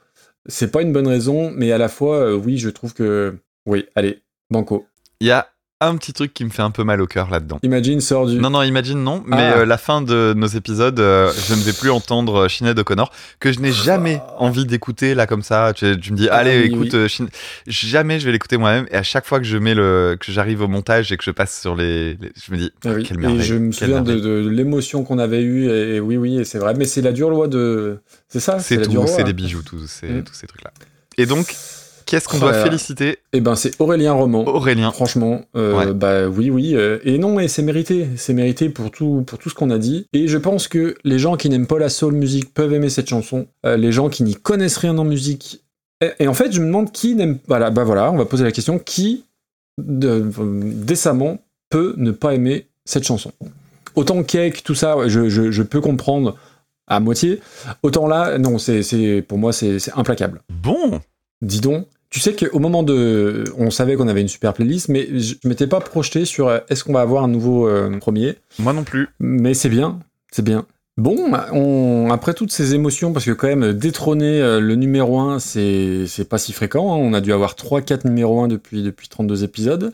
C'est 0.48 0.72
pas 0.72 0.82
une 0.82 0.92
bonne 0.92 1.08
raison, 1.08 1.52
mais 1.56 1.72
à 1.72 1.78
la 1.78 1.88
fois, 1.90 2.36
oui, 2.36 2.58
je 2.58 2.70
trouve 2.70 2.94
que. 2.94 3.36
Oui, 3.66 3.86
allez, 3.96 4.24
Banco. 4.50 4.86
Il 5.20 5.28
y 5.28 5.32
a 5.32 5.48
un 5.88 5.96
petit 5.98 6.14
truc 6.14 6.34
qui 6.34 6.44
me 6.46 6.50
fait 6.50 6.62
un 6.62 6.72
peu 6.72 6.84
mal 6.84 7.02
au 7.02 7.08
cœur 7.08 7.30
là-dedans. 7.30 7.60
Imagine 7.64 8.02
sort 8.02 8.28
du. 8.28 8.38
Non, 8.40 8.50
non, 8.50 8.64
imagine 8.64 9.04
non, 9.04 9.24
mais 9.26 9.36
Ah. 9.38 9.58
euh, 9.60 9.66
la 9.66 9.78
fin 9.78 10.02
de 10.02 10.34
nos 10.36 10.48
épisodes, 10.48 11.00
euh, 11.00 11.32
je 11.48 11.54
ne 11.54 11.62
vais 11.62 11.74
plus 11.74 11.90
entendre 11.92 12.46
euh, 12.46 12.50
Sinead 12.50 12.78
O'Connor, 12.80 13.12
que 13.40 13.52
je 13.52 13.60
n'ai 13.60 13.72
jamais 13.72 14.22
envie 14.38 14.66
d'écouter 14.66 15.16
là 15.16 15.28
comme 15.28 15.44
ça. 15.44 15.74
Tu, 15.76 16.00
tu 16.00 16.12
me 16.12 16.18
dis, 16.18 16.28
Ah 16.30 16.38
allez, 16.38 16.62
écoute, 16.66 16.94
oui. 16.94 17.28
jamais 17.68 18.20
je 18.20 18.26
vais 18.26 18.32
l'écouter 18.32 18.58
moi-même, 18.58 18.86
et 18.92 18.96
à 18.96 19.04
chaque 19.04 19.26
fois 19.26 19.40
que 19.40 19.46
je 19.46 19.58
mets 19.58 19.74
le, 19.76 20.18
que 20.20 20.32
j'arrive 20.32 20.62
au 20.62 20.68
montage 20.68 21.12
et 21.12 21.18
que 21.18 21.24
je 21.24 21.32
passe 21.32 21.60
sur 21.60 21.76
les, 21.76 22.16
les- 22.16 22.32
je 22.46 22.52
me 22.52 22.58
dis, 22.58 22.72
Ah 22.86 22.90
oui. 22.96 23.04
quelle 23.04 23.18
Et 23.18 23.22
merveille. 23.22 23.42
je 23.44 23.56
me 23.56 23.72
quelle 23.72 23.90
souviens 23.90 24.02
de, 24.02 24.48
l'émotion 24.50 25.04
qu'on 25.04 25.20
avait 25.20 25.42
eue, 25.42 25.70
et, 25.70 25.96
et 25.96 26.00
oui, 26.00 26.18
oui, 26.18 26.40
et 26.40 26.46
c'est 26.46 26.60
vrai. 26.60 26.74
Mais 26.78 26.86
c'est 26.86 27.02
la 27.02 27.12
dure 27.12 27.30
loi 27.30 27.48
de. 27.48 28.00
C'est 28.30 28.40
ça 28.40 28.60
C'est 28.60 28.82
tout, 28.82 29.06
c'est 29.08 29.24
des 29.24 29.34
bijoux, 29.34 29.62
tous 29.64 29.86
ces, 29.88 30.08
Mm. 30.08 30.24
tous 30.24 30.34
ces 30.34 30.48
trucs-là. 30.48 30.72
Et 31.18 31.26
donc, 31.26 31.56
qu'est-ce 32.14 32.28
qu'on 32.30 32.40
doit 32.40 32.54
féliciter 32.54 33.18
Eh 33.34 33.42
ben, 33.42 33.56
c'est 33.56 33.80
Aurélien 33.82 34.14
Roman. 34.14 34.46
Aurélien 34.48 34.92
Franchement, 34.92 35.42
euh, 35.56 35.76
Ouais. 35.78 35.94
bah 35.94 36.28
oui, 36.28 36.50
oui, 36.50 36.76
euh, 36.76 37.00
et 37.04 37.18
non, 37.18 37.40
et 37.40 37.48
c'est 37.48 37.64
mérité, 37.64 38.08
c'est 38.16 38.34
mérité 38.34 38.70
pour 38.70 38.92
tout, 38.92 39.24
pour 39.26 39.40
tout 39.40 39.50
ce 39.50 39.56
qu'on 39.56 39.70
a 39.72 39.78
dit. 39.78 40.06
Et 40.14 40.28
je 40.28 40.38
pense 40.38 40.68
que 40.68 40.96
les 41.04 41.18
gens 41.20 41.36
qui 41.38 41.50
n'aiment 41.50 41.68
pas 41.68 41.80
la 41.80 41.90
soul 41.90 42.14
music 42.14 42.54
peuvent 42.54 42.74
aimer 42.74 42.90
cette 42.90 43.10
chanson. 43.10 43.48
Euh, 43.66 43.78
les 43.78 43.92
gens 43.92 44.10
qui 44.10 44.24
n'y 44.24 44.36
connaissent 44.36 44.78
rien 44.78 44.98
en 44.98 45.04
musique. 45.06 45.64
Et, 46.02 46.12
et 46.24 46.28
en 46.28 46.34
fait, 46.34 46.52
je 46.52 46.60
me 46.62 46.66
demande 46.68 46.92
qui 46.92 47.16
n'aime. 47.16 47.40
Voilà, 47.48 47.70
bah 47.72 47.84
voilà, 47.84 48.12
on 48.12 48.18
va 48.18 48.26
poser 48.26 48.44
la 48.44 48.52
question 48.52 48.78
qui 48.80 49.26
de- 49.82 50.30
décemment 50.84 51.40
peut 51.70 51.96
ne 51.98 52.12
pas 52.12 52.34
aimer 52.36 52.68
cette 52.86 53.04
chanson? 53.06 53.32
Autant 53.96 54.22
cake, 54.24 54.64
tout 54.64 54.76
ça, 54.76 54.96
je, 55.08 55.30
je- 55.30 55.52
je 55.52 55.64
peux 55.64 55.82
comprendre 55.82 56.36
à 56.88 57.00
moitié. 57.00 57.40
Autant 57.84 58.08
là, 58.08 58.38
non, 58.38 58.58
c'est, 58.58 58.84
c'est 58.84 59.24
pour 59.28 59.38
moi, 59.38 59.54
c'est 59.54 59.78
implacable. 59.96 60.42
Bon, 60.52 61.00
Dis 61.42 61.60
donc, 61.60 61.88
tu 62.14 62.20
sais 62.20 62.36
qu'au 62.36 62.60
moment 62.60 62.84
de. 62.84 63.44
On 63.58 63.72
savait 63.72 63.96
qu'on 63.96 64.08
avait 64.08 64.22
une 64.22 64.28
super 64.28 64.54
playlist, 64.54 64.88
mais 64.88 65.08
je 65.20 65.34
je 65.42 65.48
m'étais 65.50 65.66
pas 65.66 65.80
projeté 65.80 66.26
sur 66.26 66.48
euh, 66.48 66.60
est-ce 66.70 66.84
qu'on 66.84 66.94
va 66.94 67.02
avoir 67.02 67.24
un 67.24 67.28
nouveau 67.28 67.68
euh, 67.68 67.98
premier? 67.98 68.36
moi 68.60 68.72
non 68.72 68.84
plus. 68.84 69.10
Mais 69.20 69.56
c'est 69.56 69.68
bien, 69.70 70.00
c'est 70.32 70.44
bien. 70.46 70.68
Bon, 70.96 71.18
on, 71.54 72.12
après 72.12 72.36
toutes 72.36 72.52
ces 72.52 72.76
émotions, 72.76 73.14
parce 73.14 73.26
que 73.26 73.32
quand 73.32 73.48
même 73.48 73.74
détrôner 73.74 74.40
euh, 74.44 74.60
le 74.60 74.76
numéro 74.76 75.20
1, 75.20 75.40
c'est 75.40 76.06
c'est 76.06 76.30
pas 76.30 76.38
si 76.38 76.54
fréquent. 76.54 76.94
hein. 76.94 76.98
On 77.02 77.16
a 77.16 77.20
dû 77.22 77.34
avoir 77.34 77.56
3-4 77.56 78.06
numéros 78.06 78.42
1 78.44 78.48
depuis, 78.48 78.84
depuis 78.84 79.08
32 79.08 79.44
épisodes. 79.44 79.92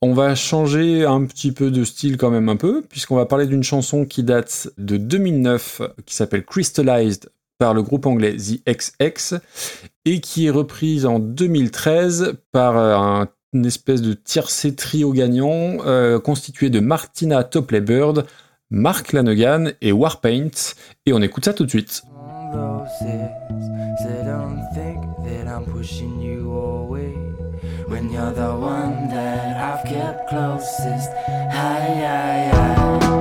On 0.00 0.14
va 0.14 0.34
changer 0.34 1.04
un 1.04 1.24
petit 1.26 1.52
peu 1.52 1.70
de 1.70 1.84
style 1.84 2.16
quand 2.16 2.30
même 2.30 2.48
un 2.48 2.56
peu, 2.56 2.82
puisqu'on 2.88 3.14
va 3.14 3.24
parler 3.24 3.46
d'une 3.46 3.62
chanson 3.62 4.04
qui 4.04 4.24
date 4.24 4.68
de 4.78 4.96
2009, 4.96 5.80
qui 6.06 6.16
s'appelle 6.16 6.44
Crystallized 6.44 7.28
par 7.62 7.74
le 7.74 7.82
groupe 7.84 8.06
anglais 8.06 8.34
The 8.36 8.60
XX, 8.68 9.34
et 10.04 10.20
qui 10.20 10.46
est 10.46 10.50
reprise 10.50 11.06
en 11.06 11.20
2013 11.20 12.34
par 12.50 12.76
euh, 12.76 12.96
un 12.96 13.28
une 13.52 13.66
espèce 13.66 14.02
de 14.02 14.14
tiercé 14.14 14.74
trio 14.74 15.12
gagnant 15.12 15.76
euh, 15.86 16.18
constitué 16.18 16.70
de 16.70 16.80
Martina 16.80 17.44
Topley-Bird, 17.44 18.26
Mark 18.70 19.12
Lanegan 19.12 19.72
et 19.80 19.92
Warpaint. 19.92 20.50
Et 21.06 21.12
on 21.12 21.22
écoute 21.22 21.44
ça 21.44 21.52
tout 21.52 21.64
de 21.64 21.70
suite. 21.70 22.02
when 27.88 28.10
you're 28.10 28.32
the 28.32 28.54
one 28.56 29.08
that 29.10 29.54
I've 29.68 29.84
kept 29.84 30.30
closest. 30.30 31.10
Hi, 31.52 31.78
hi. 32.02 32.50
Hi, 32.56 33.11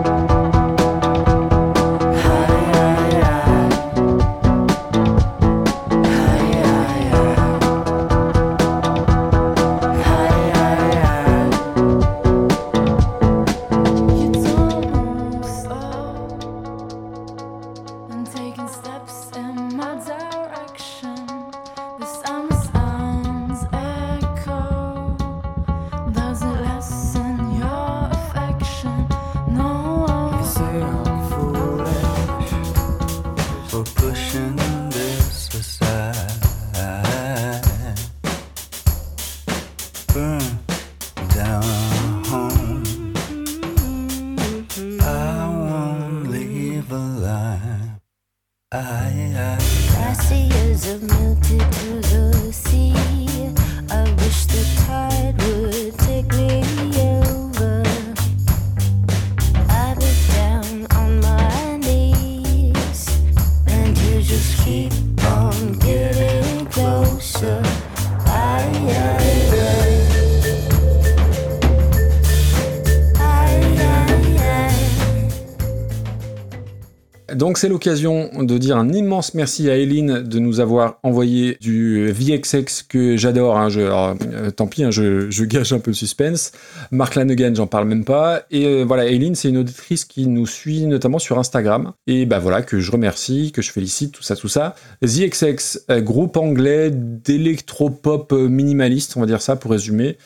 Donc 77.52 77.58
c'est 77.58 77.68
l'occasion 77.68 78.30
de 78.44 78.58
dire 78.58 78.78
un 78.78 78.94
immense 78.94 79.34
merci 79.34 79.70
à 79.70 79.76
Eileen 79.76 80.24
de 80.24 80.40
nous 80.40 80.62
avoir 80.62 81.00
envoyé 81.04 81.58
du 81.60 82.10
VXX 82.10 82.84
que 82.88 83.18
j'adore. 83.18 83.58
hein, 83.58 83.68
euh, 83.78 84.52
tant 84.52 84.68
pis, 84.68 84.86
hein, 84.86 84.90
je, 84.90 85.30
je 85.30 85.44
gâche 85.44 85.74
un 85.74 85.80
peu 85.80 85.92
le 85.92 85.96
suspense. 85.96 86.54
Mark 86.92 87.16
Lanegan, 87.16 87.54
j'en 87.54 87.68
parle 87.68 87.90
même 87.90 88.06
pas. 88.06 88.44
Et 88.52 88.66
euh, 88.66 88.84
voilà, 88.88 89.06
Eileen, 89.06 89.36
c'est 89.36 89.50
une 89.50 89.58
auditrice 89.58 90.06
qui 90.06 90.28
nous 90.28 90.48
suit 90.48 90.86
notamment 90.86 91.20
sur 91.20 91.40
Instagram. 91.40 91.92
Et 92.08 92.26
bah 92.26 92.40
voilà, 92.40 92.62
que 92.62 92.80
je 92.80 92.90
remercie, 92.90 93.52
que 93.52 93.62
je 93.62 93.70
félicite, 93.74 94.14
tout 94.14 94.24
ça, 94.24 94.38
tout 94.38 94.48
ça. 94.48 94.76
VXX, 95.02 95.80
euh, 95.90 96.00
groupe 96.00 96.38
anglais 96.38 96.90
d'électropop 96.90 98.32
minimaliste, 98.32 99.18
on 99.18 99.20
va 99.20 99.26
dire 99.26 99.42
ça 99.42 99.58
pour 99.58 99.72
résumer. 99.72 100.18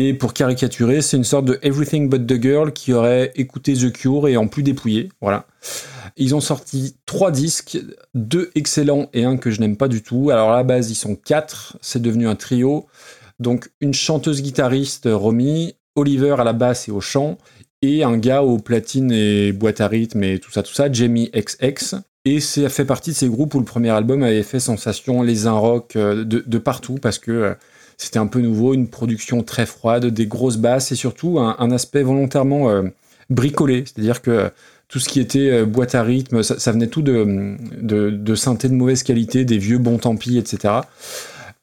Et 0.00 0.14
pour 0.14 0.32
caricaturer, 0.32 1.02
c'est 1.02 1.16
une 1.16 1.24
sorte 1.24 1.46
de 1.46 1.58
Everything 1.60 2.08
But 2.08 2.24
the 2.24 2.40
Girl 2.40 2.72
qui 2.72 2.92
aurait 2.92 3.32
écouté 3.34 3.74
The 3.74 3.92
Cure 3.92 4.28
et 4.28 4.36
en 4.36 4.46
plus 4.46 4.62
dépouillé. 4.62 5.08
Voilà. 5.20 5.44
Ils 6.16 6.36
ont 6.36 6.40
sorti 6.40 6.94
trois 7.04 7.32
disques, 7.32 7.76
deux 8.14 8.52
excellents 8.54 9.08
et 9.12 9.24
un 9.24 9.36
que 9.36 9.50
je 9.50 9.60
n'aime 9.60 9.76
pas 9.76 9.88
du 9.88 10.04
tout. 10.04 10.30
Alors 10.30 10.52
à 10.52 10.56
la 10.56 10.62
base, 10.62 10.92
ils 10.92 10.94
sont 10.94 11.16
quatre, 11.16 11.76
c'est 11.80 12.00
devenu 12.00 12.28
un 12.28 12.36
trio. 12.36 12.86
Donc 13.40 13.72
une 13.80 13.92
chanteuse 13.92 14.40
guitariste, 14.40 15.08
Romy, 15.10 15.74
Oliver 15.96 16.36
à 16.38 16.44
la 16.44 16.52
basse 16.52 16.86
et 16.86 16.92
au 16.92 17.00
chant, 17.00 17.36
et 17.82 18.04
un 18.04 18.18
gars 18.18 18.44
aux 18.44 18.58
platines 18.58 19.10
et 19.10 19.50
boîte 19.50 19.80
à 19.80 19.88
rythme 19.88 20.22
et 20.22 20.38
tout 20.38 20.52
ça, 20.52 20.62
tout 20.62 20.74
ça, 20.74 20.92
Jamie 20.92 21.28
XX. 21.34 21.96
Et 22.24 22.38
ça 22.38 22.68
fait 22.68 22.84
partie 22.84 23.10
de 23.10 23.16
ces 23.16 23.28
groupes 23.28 23.52
où 23.56 23.58
le 23.58 23.64
premier 23.64 23.90
album 23.90 24.22
avait 24.22 24.44
fait 24.44 24.60
sensation, 24.60 25.22
les 25.22 25.48
un 25.48 25.58
rock 25.58 25.96
euh, 25.96 26.22
de, 26.24 26.58
partout, 26.58 27.00
parce 27.02 27.18
que 27.18 27.32
euh, 27.32 27.54
c'était 27.98 28.20
un 28.20 28.28
peu 28.28 28.40
nouveau, 28.40 28.74
une 28.74 28.88
production 28.88 29.42
très 29.42 29.66
froide, 29.66 30.06
des 30.06 30.26
grosses 30.26 30.56
basses 30.56 30.92
et 30.92 30.94
surtout 30.94 31.38
un, 31.40 31.70
aspect 31.72 32.02
volontairement 32.02 32.70
euh, 32.70 32.82
bricolé. 33.28 33.84
C'est-à-dire 33.84 34.22
que 34.22 34.30
euh, 34.30 34.48
tout 34.86 35.00
ce 35.00 35.08
qui 35.08 35.20
était 35.20 35.50
euh, 35.50 35.66
boîte 35.66 35.96
à 35.96 36.02
rythme, 36.04 36.44
ça, 36.44 36.58
ça 36.60 36.70
venait 36.70 36.86
tout 36.86 37.02
de, 37.02 37.56
de, 37.82 38.10
de 38.10 38.68
de 38.68 38.74
mauvaise 38.74 39.02
qualité, 39.02 39.44
des 39.44 39.58
vieux 39.58 39.78
bons 39.78 39.98
tant 39.98 40.16
pis, 40.16 40.38
etc. 40.38 40.74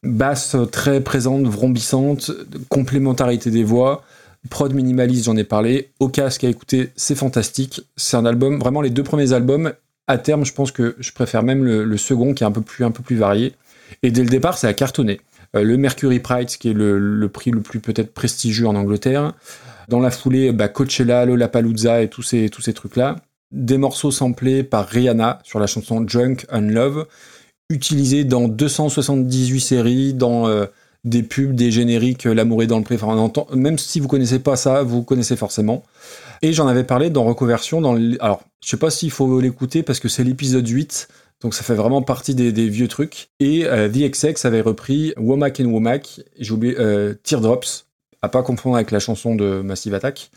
Basse 0.02 0.56
très 0.70 1.00
présente, 1.00 1.46
vrombissante, 1.46 2.30
complémentarité 2.68 3.50
des 3.50 3.64
voix, 3.64 4.04
prod 4.50 4.72
minimaliste, 4.74 5.24
j'en 5.24 5.36
ai 5.36 5.44
parlé. 5.44 5.88
Au 6.00 6.08
casque 6.08 6.44
à 6.44 6.48
écouter, 6.50 6.90
c'est 6.96 7.14
fantastique. 7.14 7.80
C'est 7.96 8.18
un 8.18 8.26
album, 8.26 8.58
vraiment 8.58 8.82
les 8.82 8.90
deux 8.90 9.02
premiers 9.02 9.32
albums. 9.32 9.72
À 10.06 10.18
terme, 10.18 10.44
je 10.44 10.52
pense 10.52 10.70
que 10.70 10.96
je 11.00 11.12
préfère 11.12 11.42
même 11.42 11.64
le, 11.64 11.96
second 11.96 12.34
qui 12.34 12.44
est 12.44 12.46
un 12.46 12.52
peu 12.52 12.60
plus, 12.60 12.84
un 12.84 12.90
peu 12.90 13.02
plus 13.02 13.16
varié. 13.16 13.54
Et 14.02 14.10
dès 14.10 14.22
le 14.22 14.28
départ, 14.28 14.58
c'est 14.58 14.68
à 14.68 14.74
cartonner. 14.74 15.20
Euh, 15.54 15.62
le 15.62 15.76
Mercury 15.76 16.20
Prize, 16.20 16.56
qui 16.56 16.70
est 16.70 16.74
le, 16.74 17.28
prix 17.28 17.50
le 17.50 17.60
plus 17.60 17.80
peut-être 17.80 18.12
prestigieux 18.12 18.66
en 18.66 18.74
Angleterre. 18.74 19.34
Dans 19.88 20.00
la 20.00 20.10
foulée, 20.10 20.52
bah, 20.52 20.68
Coachella, 20.68 21.24
Lollapalooza 21.24 22.02
et 22.02 22.08
tous 22.08 22.22
ces, 22.22 22.48
tous 22.48 22.62
ces 22.62 22.72
trucs-là. 22.72 23.16
Des 23.52 23.78
morceaux 23.78 24.10
samplés 24.10 24.64
par 24.64 24.86
Rihanna 24.86 25.38
sur 25.44 25.60
la 25.60 25.66
chanson 25.66 26.00
Drunk 26.00 26.46
on 26.50 26.62
Love, 26.62 27.06
utilisés 27.70 28.24
dans 28.24 28.48
278 28.48 29.60
séries, 29.60 30.14
dans 30.14 30.48
euh, 30.48 30.66
des 31.04 31.22
pubs, 31.22 31.54
des 31.54 31.70
génériques, 31.70 32.26
euh, 32.26 32.34
L'amour 32.34 32.64
est 32.64 32.66
dans 32.66 32.78
le 32.78 32.84
pré. 32.84 32.98
Même 33.54 33.78
si 33.78 34.00
vous 34.00 34.08
connaissez 34.08 34.40
pas 34.40 34.56
ça, 34.56 34.82
vous 34.82 35.02
connaissez 35.02 35.36
forcément. 35.36 35.84
Et 36.42 36.52
j'en 36.52 36.66
avais 36.66 36.84
parlé 36.84 37.08
dans 37.08 37.24
Reconversion. 37.24 37.80
Dans 37.80 37.94
alors, 38.20 38.42
je 38.62 38.68
sais 38.68 38.76
pas 38.76 38.90
s'il 38.90 39.12
faut 39.12 39.40
l'écouter 39.40 39.82
parce 39.84 40.00
que 40.00 40.08
c'est 40.08 40.24
l'épisode 40.24 40.66
8 40.66 41.08
Donc 41.42 41.54
ça 41.54 41.62
fait 41.62 41.74
vraiment 41.74 42.02
partie 42.02 42.34
des, 42.34 42.50
des 42.52 42.68
vieux 42.68 42.88
trucs. 42.88 43.28
Et 43.40 43.66
euh, 43.66 43.88
The 43.88 44.10
XX 44.10 44.44
avait 44.44 44.60
repris 44.62 45.12
Womack 45.16 45.60
and 45.60 45.66
Womack, 45.66 46.20
j'ai 46.38 46.52
oublié 46.52 46.74
euh, 46.78 47.14
Teardrops, 47.22 47.86
à 48.22 48.28
pas 48.28 48.42
confondre 48.42 48.76
avec 48.76 48.90
la 48.90 48.98
chanson 49.00 49.34
de 49.34 49.60
Massive 49.60 49.94
Attack. 49.94 50.30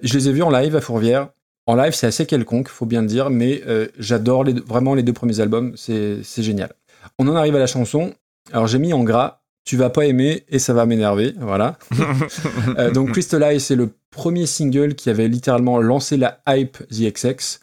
Je 0.00 0.14
les 0.18 0.28
ai 0.28 0.32
vus 0.32 0.42
en 0.42 0.50
live 0.50 0.74
à 0.76 0.80
Fourvière. 0.80 1.28
En 1.66 1.76
live, 1.76 1.92
c'est 1.94 2.08
assez 2.08 2.26
quelconque, 2.26 2.68
faut 2.68 2.86
bien 2.86 3.02
le 3.02 3.06
dire, 3.06 3.30
mais 3.30 3.62
euh, 3.68 3.86
j'adore 3.96 4.42
les 4.42 4.52
deux- 4.54 4.64
vraiment 4.66 4.94
les 4.96 5.04
deux 5.04 5.12
premiers 5.12 5.38
albums, 5.38 5.74
c'est 5.76 6.22
génial. 6.38 6.72
On 7.20 7.28
en 7.28 7.36
arrive 7.36 7.54
à 7.54 7.60
la 7.60 7.68
chanson. 7.68 8.12
Alors 8.52 8.66
j'ai 8.66 8.80
mis 8.80 8.92
en 8.92 9.04
gras, 9.04 9.42
tu 9.64 9.76
vas 9.76 9.88
pas 9.90 10.04
aimer 10.06 10.42
et 10.48 10.58
ça 10.58 10.72
va 10.74 10.86
m'énerver, 10.86 11.34
voilà. 11.38 11.78
Euh, 12.78 12.90
donc 12.90 13.12
Crystal 13.12 13.42
Eye, 13.44 13.60
c'est 13.60 13.76
le 13.76 13.90
premier 14.10 14.46
single 14.46 14.94
qui 14.96 15.08
avait 15.08 15.28
littéralement 15.28 15.80
lancé 15.80 16.16
la 16.16 16.40
hype 16.48 16.78
The 16.90 17.12
XX. 17.14 17.60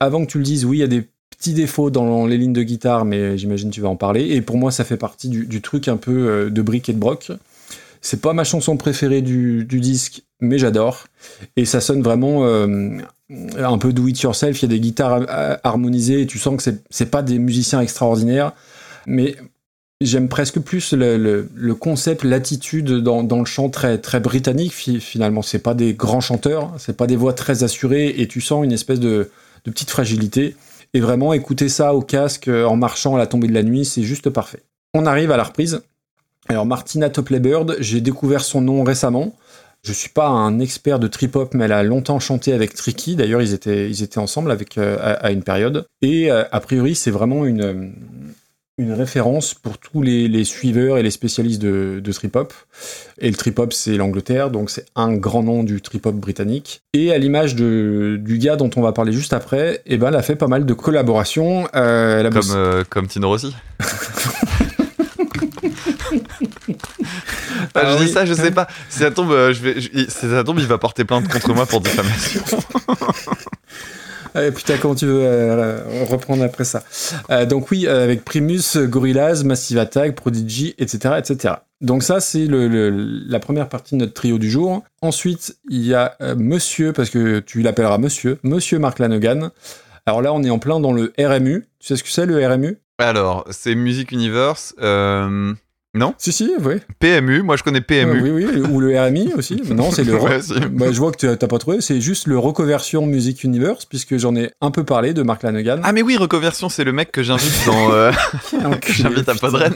Avant 0.00 0.24
que 0.24 0.30
tu 0.30 0.38
le 0.38 0.44
dises, 0.44 0.64
oui, 0.64 0.78
il 0.78 0.80
y 0.80 0.84
a 0.84 0.86
des 0.86 1.06
petits 1.36 1.54
défauts 1.54 1.90
dans 1.90 2.26
les 2.26 2.38
lignes 2.38 2.52
de 2.52 2.62
guitare, 2.62 3.04
mais 3.04 3.36
j'imagine 3.38 3.70
tu 3.70 3.80
vas 3.80 3.88
en 3.88 3.96
parler. 3.96 4.28
Et 4.30 4.40
pour 4.40 4.56
moi, 4.56 4.70
ça 4.70 4.84
fait 4.84 4.96
partie 4.96 5.28
du, 5.28 5.60
truc 5.60 5.88
un 5.88 5.96
peu 5.96 6.12
euh, 6.12 6.50
de 6.50 6.62
brick 6.62 6.88
et 6.88 6.92
de 6.92 6.98
broc. 6.98 7.32
C'est 8.00 8.20
pas 8.20 8.32
ma 8.34 8.44
chanson 8.44 8.76
préférée 8.76 9.22
du, 9.22 9.64
disque, 9.64 10.22
mais 10.40 10.58
j'adore. 10.58 11.06
Et 11.56 11.64
ça 11.64 11.80
sonne 11.80 12.02
vraiment 12.02 12.44
euh, 12.44 12.98
un 13.58 13.78
peu 13.78 13.92
do 13.92 14.06
it 14.08 14.20
yourself. 14.20 14.60
Il 14.60 14.62
y 14.62 14.64
a 14.66 14.68
des 14.68 14.80
guitares 14.80 15.22
harmonisées 15.64 16.20
et 16.20 16.26
tu 16.26 16.38
sens 16.38 16.62
que 16.62 16.70
c'est- 16.90 17.10
pas 17.10 17.22
des 17.22 17.38
musiciens 17.38 17.80
extraordinaires. 17.80 18.52
Mais 19.06 19.36
j'aime 20.02 20.28
presque 20.28 20.60
plus 20.60 20.92
le, 20.92 21.72
concept, 21.72 22.24
l'attitude 22.24 22.92
dans, 22.98 23.22
le 23.22 23.44
chant 23.46 23.70
très, 23.70 23.98
britannique. 24.20 24.74
fi- 24.74 25.00
Finalement, 25.00 25.40
c'est 25.40 25.58
pas 25.58 25.72
des 25.72 25.94
grands 25.94 26.20
chanteurs, 26.20 26.74
c'est 26.78 26.96
pas 26.96 27.06
des 27.06 27.16
voix 27.16 27.32
très 27.32 27.64
assurées 27.64 28.14
et 28.18 28.28
tu 28.28 28.42
sens 28.42 28.64
une 28.64 28.72
espèce 28.72 29.00
de 29.00 29.30
petite 29.64 29.90
fragilité. 29.90 30.56
Et 30.94 31.00
vraiment, 31.00 31.32
écouter 31.32 31.68
ça 31.68 31.92
au 31.92 32.00
casque 32.00 32.46
euh, 32.46 32.64
en 32.64 32.76
marchant 32.76 33.16
à 33.16 33.18
la 33.18 33.26
tombée 33.26 33.48
de 33.48 33.52
la 33.52 33.64
nuit, 33.64 33.84
c'est 33.84 34.04
juste 34.04 34.30
parfait. 34.30 34.62
On 34.94 35.06
arrive 35.06 35.32
à 35.32 35.36
la 35.36 35.42
reprise. 35.42 35.82
Alors, 36.48 36.66
Martina 36.66 37.10
Topley-Bird, 37.10 37.76
j'ai 37.80 38.00
découvert 38.00 38.44
son 38.44 38.60
nom 38.60 38.84
récemment. 38.84 39.34
Je 39.82 39.92
suis 39.92 40.08
pas 40.08 40.28
un 40.28 40.60
expert 40.60 40.98
de 40.98 41.08
trip-hop, 41.08 41.52
mais 41.52 41.64
elle 41.64 41.72
a 41.72 41.82
longtemps 41.82 42.20
chanté 42.20 42.52
avec 42.52 42.74
Tricky. 42.74 43.16
D'ailleurs, 43.16 43.42
ils 43.42 43.52
étaient, 43.52 44.18
ensemble 44.18 44.50
avec, 44.50 44.78
euh, 44.78 44.96
à, 45.00 45.32
une 45.32 45.42
période. 45.42 45.84
Et 46.00 46.30
euh, 46.30 46.44
a 46.52 46.60
priori, 46.60 46.94
c'est 46.94 47.10
vraiment 47.10 47.44
une, 47.44 47.92
une 48.76 48.92
référence 48.92 49.54
pour 49.54 49.78
tous 49.78 50.02
les, 50.02 50.26
les 50.26 50.42
suiveurs 50.44 50.98
et 50.98 51.02
les 51.04 51.12
spécialistes 51.12 51.62
de, 51.62 52.00
de 52.02 52.12
trip-hop. 52.12 52.52
Et 53.20 53.30
le 53.30 53.36
trip-hop, 53.36 53.72
c'est 53.72 53.96
l'Angleterre, 53.96 54.50
donc 54.50 54.68
c'est 54.68 54.86
un 54.96 55.12
grand 55.14 55.44
nom 55.44 55.62
du 55.62 55.80
trip-hop 55.80 56.14
britannique. 56.16 56.82
Et 56.92 57.12
à 57.12 57.18
l'image 57.18 57.54
du 57.54 58.38
gars 58.40 58.56
dont 58.56 58.70
on 58.74 58.80
va 58.82 58.90
parler 58.92 59.12
juste 59.12 59.32
après, 59.32 59.80
eh 59.86 59.96
ben, 59.96 60.08
elle 60.08 60.16
a 60.16 60.22
fait 60.22 60.34
pas 60.34 60.48
mal 60.48 60.66
de 60.66 60.74
collaborations. 60.74 61.68
Euh, 61.76 62.18
elle 62.18 62.26
a 62.26 62.30
Comme, 62.30 62.50
euh, 62.54 62.82
comme 62.88 63.06
Tino 63.06 63.28
Rossi. 63.28 63.54
Ah, 63.80 63.84
Ah 67.76 67.92
je 67.92 67.96
dis 67.98 68.04
oui. 68.04 68.10
ça, 68.12 68.24
je 68.26 68.34
sais 68.34 68.50
pas. 68.50 68.66
Si 68.88 69.00
ça 69.00 69.10
tombe, 69.10 69.30
euh, 69.32 69.52
je 69.52 69.60
vais, 69.62 69.80
je- 69.80 69.88
si 70.08 70.28
ça 70.28 70.42
tombe, 70.44 70.58
il 70.58 70.66
va 70.66 70.78
porter 70.78 71.04
plainte 71.04 71.28
contre 71.28 71.52
moi 71.54 71.66
pour 71.66 71.80
diffamation. 71.80 72.42
Euh, 74.36 74.50
putain, 74.50 74.76
comment 74.78 74.94
tu 74.94 75.06
veux 75.06 75.20
euh, 75.22 76.04
reprendre 76.10 76.42
après 76.42 76.64
ça 76.64 76.82
Euh, 77.30 77.46
Donc 77.46 77.70
oui, 77.70 77.86
euh, 77.86 78.04
avec 78.04 78.24
Primus, 78.24 78.76
Gorillaz, 78.76 79.44
Massive 79.44 79.78
Attack, 79.78 80.14
Prodigy, 80.16 80.74
etc., 80.78 81.14
etc. 81.18 81.54
Donc 81.80 82.02
ça, 82.02 82.20
c'est 82.20 82.46
le, 82.46 82.90
la 83.28 83.38
première 83.40 83.68
partie 83.68 83.94
de 83.94 84.00
notre 84.00 84.14
trio 84.14 84.38
du 84.38 84.50
jour. 84.50 84.82
Ensuite, 85.02 85.56
il 85.68 85.84
y 85.84 85.94
a 85.94 86.16
Monsieur, 86.36 86.92
parce 86.92 87.10
que 87.10 87.40
tu 87.40 87.62
l'appelleras 87.62 87.98
Monsieur, 87.98 88.38
Monsieur 88.42 88.78
Mark 88.78 88.98
Lanogan. 88.98 89.50
Alors 90.06 90.22
là, 90.22 90.32
on 90.32 90.42
est 90.42 90.50
en 90.50 90.58
plein 90.58 90.80
dans 90.80 90.92
le 90.92 91.12
RMU. 91.18 91.66
Tu 91.80 91.86
sais 91.86 91.96
ce 91.96 92.02
que 92.02 92.10
c'est 92.10 92.26
le 92.26 92.46
RMU 92.46 92.78
Alors, 92.98 93.44
c'est 93.50 93.74
Music 93.74 94.12
Universe. 94.12 94.74
Non? 95.94 96.12
Si, 96.18 96.32
si, 96.32 96.52
oui. 96.60 96.74
PMU, 96.98 97.42
moi 97.42 97.56
je 97.56 97.62
connais 97.62 97.80
PMU. 97.80 98.20
Oui, 98.20 98.44
oui, 98.44 98.60
ou 98.68 98.80
le 98.80 99.00
RMI 99.00 99.32
aussi. 99.36 99.62
Non, 99.70 99.92
c'est 99.92 100.02
le. 100.02 100.14
Ouais, 100.24 100.40
si. 100.40 100.54
Bah, 100.70 100.86
je 100.90 100.98
vois 100.98 101.12
que 101.12 101.18
tu 101.18 101.38
t'as 101.38 101.46
pas 101.46 101.58
trouvé. 101.58 101.80
C'est 101.80 102.00
juste 102.00 102.26
le 102.26 102.38
reconversion 102.38 103.06
Music 103.06 103.44
Universe, 103.44 103.84
puisque 103.84 104.16
j'en 104.16 104.34
ai 104.36 104.50
un 104.60 104.70
peu 104.70 104.84
parlé 104.84 105.12
de 105.12 105.22
Mark 105.22 105.42
Lanogan. 105.42 105.80
Ah 105.84 105.92
mais 105.92 106.02
oui, 106.02 106.16
Reconversion, 106.16 106.68
c'est 106.68 106.84
le 106.84 106.92
mec 106.92 107.12
que 107.12 107.22
j'invite 107.22 107.66
dans... 107.66 107.92
euh, 107.92 108.10
que 108.80 108.92
j'invite 108.92 109.28
à 109.28 109.34
Podren. 109.34 109.74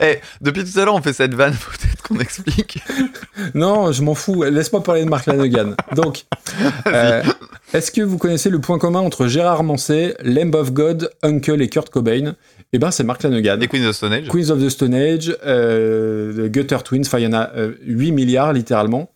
Eh, 0.00 0.18
depuis 0.40 0.64
tout 0.64 0.78
à 0.78 0.84
l'heure, 0.84 0.94
on 0.94 1.02
fait 1.02 1.12
cette 1.12 1.34
vanne, 1.34 1.52
faut 1.52 1.70
peut-être 1.70 2.02
qu'on 2.02 2.18
explique. 2.18 2.82
Non, 3.54 3.92
je 3.92 4.02
m'en 4.02 4.14
fous. 4.14 4.42
Laisse-moi 4.42 4.82
parler 4.82 5.04
de 5.04 5.08
Mark 5.10 5.26
Lanogan. 5.26 5.74
Donc, 5.94 6.24
euh, 6.86 7.22
est-ce 7.74 7.90
que 7.90 8.00
vous 8.00 8.16
connaissez 8.18 8.48
le 8.50 8.60
point 8.60 8.78
commun 8.78 9.00
entre 9.00 9.26
Gérard 9.26 9.62
Manset, 9.62 10.16
Lamb 10.24 10.54
of 10.54 10.72
God, 10.72 11.10
Uncle 11.22 11.60
et 11.60 11.68
Kurt 11.68 11.90
Cobain? 11.90 12.34
Eh 12.72 12.78
ben, 12.78 12.90
c'est 12.90 13.04
Mark 13.04 13.22
Lanogan. 13.22 13.58
Les 13.58 13.66
Queens 13.66 13.86
of 13.86 13.96
Stone 13.96 14.12
Age. 14.12 14.28
Queens 14.28 14.50
of 14.50 14.62
the 14.62 14.68
Stone 14.68 14.94
Age, 14.94 15.34
euh, 15.46 16.48
The 16.48 16.52
Gutter 16.52 16.78
Twins, 16.84 17.02
enfin, 17.06 17.18
il 17.18 17.24
y 17.24 17.26
en 17.26 17.32
a 17.32 17.50
euh, 17.56 17.72
8 17.86 18.12
milliards 18.12 18.52
littéralement. 18.52 19.10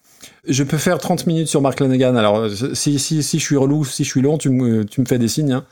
Je 0.48 0.64
peux 0.64 0.78
faire 0.78 0.98
30 0.98 1.26
minutes 1.26 1.48
sur 1.48 1.60
Mark 1.60 1.78
Lanogan. 1.78 2.16
Alors, 2.16 2.38
euh, 2.38 2.74
si, 2.74 2.98
si, 2.98 3.22
si 3.22 3.38
je 3.38 3.44
suis 3.44 3.56
relou, 3.56 3.84
si 3.84 4.04
je 4.04 4.08
suis 4.08 4.22
long, 4.22 4.38
tu 4.38 4.48
me, 4.48 4.84
tu 4.84 5.02
me 5.02 5.06
fais 5.06 5.18
des 5.18 5.28
signes. 5.28 5.52
Hein. 5.52 5.64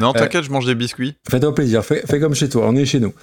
Non, 0.00 0.12
t'inquiète, 0.12 0.44
je 0.44 0.50
mange 0.50 0.66
des 0.66 0.74
biscuits. 0.74 1.14
Fais-toi 1.30 1.54
plaisir, 1.54 1.84
fais, 1.84 2.02
fais 2.06 2.18
comme 2.18 2.34
chez 2.34 2.48
toi, 2.48 2.66
on 2.66 2.74
est 2.74 2.84
chez 2.84 3.00
nous. 3.00 3.14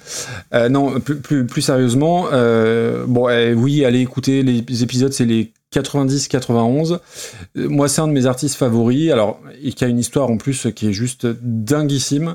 Euh, 0.54 0.68
non, 0.70 0.98
plus, 0.98 1.20
plus, 1.20 1.46
plus 1.46 1.62
sérieusement, 1.62 2.28
euh, 2.32 3.04
bon, 3.06 3.28
euh, 3.28 3.52
oui, 3.52 3.84
allez 3.84 4.00
écouter 4.00 4.42
les 4.42 4.82
épisodes, 4.82 5.12
c'est 5.12 5.26
les 5.26 5.52
90-91. 5.74 6.98
Euh, 7.56 7.68
moi, 7.68 7.88
c'est 7.88 8.00
un 8.00 8.08
de 8.08 8.12
mes 8.12 8.26
artistes 8.26 8.56
favoris, 8.56 9.10
alors, 9.10 9.40
et 9.62 9.72
qui 9.72 9.84
a 9.84 9.88
une 9.88 9.98
histoire 9.98 10.30
en 10.30 10.36
plus 10.36 10.68
qui 10.74 10.88
est 10.88 10.92
juste 10.92 11.26
dinguissime. 11.26 12.34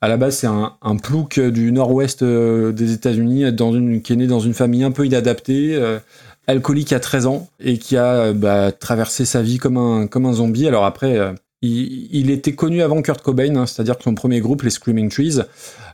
À 0.00 0.08
la 0.08 0.16
base, 0.16 0.38
c'est 0.38 0.46
un, 0.46 0.76
un 0.80 0.96
plouc 0.96 1.40
du 1.40 1.72
nord-ouest 1.72 2.22
euh, 2.22 2.72
des 2.72 2.92
États-Unis, 2.92 3.44
une, 3.44 4.00
qui 4.00 4.12
est 4.12 4.16
né 4.16 4.26
dans 4.28 4.38
une 4.38 4.54
famille 4.54 4.84
un 4.84 4.92
peu 4.92 5.04
inadaptée, 5.04 5.74
euh, 5.74 5.98
alcoolique 6.46 6.92
à 6.92 7.00
13 7.00 7.26
ans, 7.26 7.48
et 7.58 7.78
qui 7.78 7.96
a 7.96 8.14
euh, 8.14 8.32
bah, 8.32 8.70
traversé 8.70 9.24
sa 9.24 9.42
vie 9.42 9.58
comme 9.58 9.76
un, 9.76 10.06
comme 10.06 10.26
un 10.26 10.32
zombie. 10.32 10.68
Alors 10.68 10.84
après, 10.84 11.18
euh, 11.18 11.32
il, 11.62 12.08
il 12.12 12.30
était 12.30 12.54
connu 12.54 12.82
avant 12.82 13.02
Kurt 13.02 13.22
Cobain, 13.22 13.56
hein, 13.56 13.66
c'est-à-dire 13.66 13.98
que 13.98 14.04
son 14.04 14.14
premier 14.14 14.40
groupe, 14.40 14.62
les 14.62 14.70
Screaming 14.70 15.08
Trees, 15.08 15.40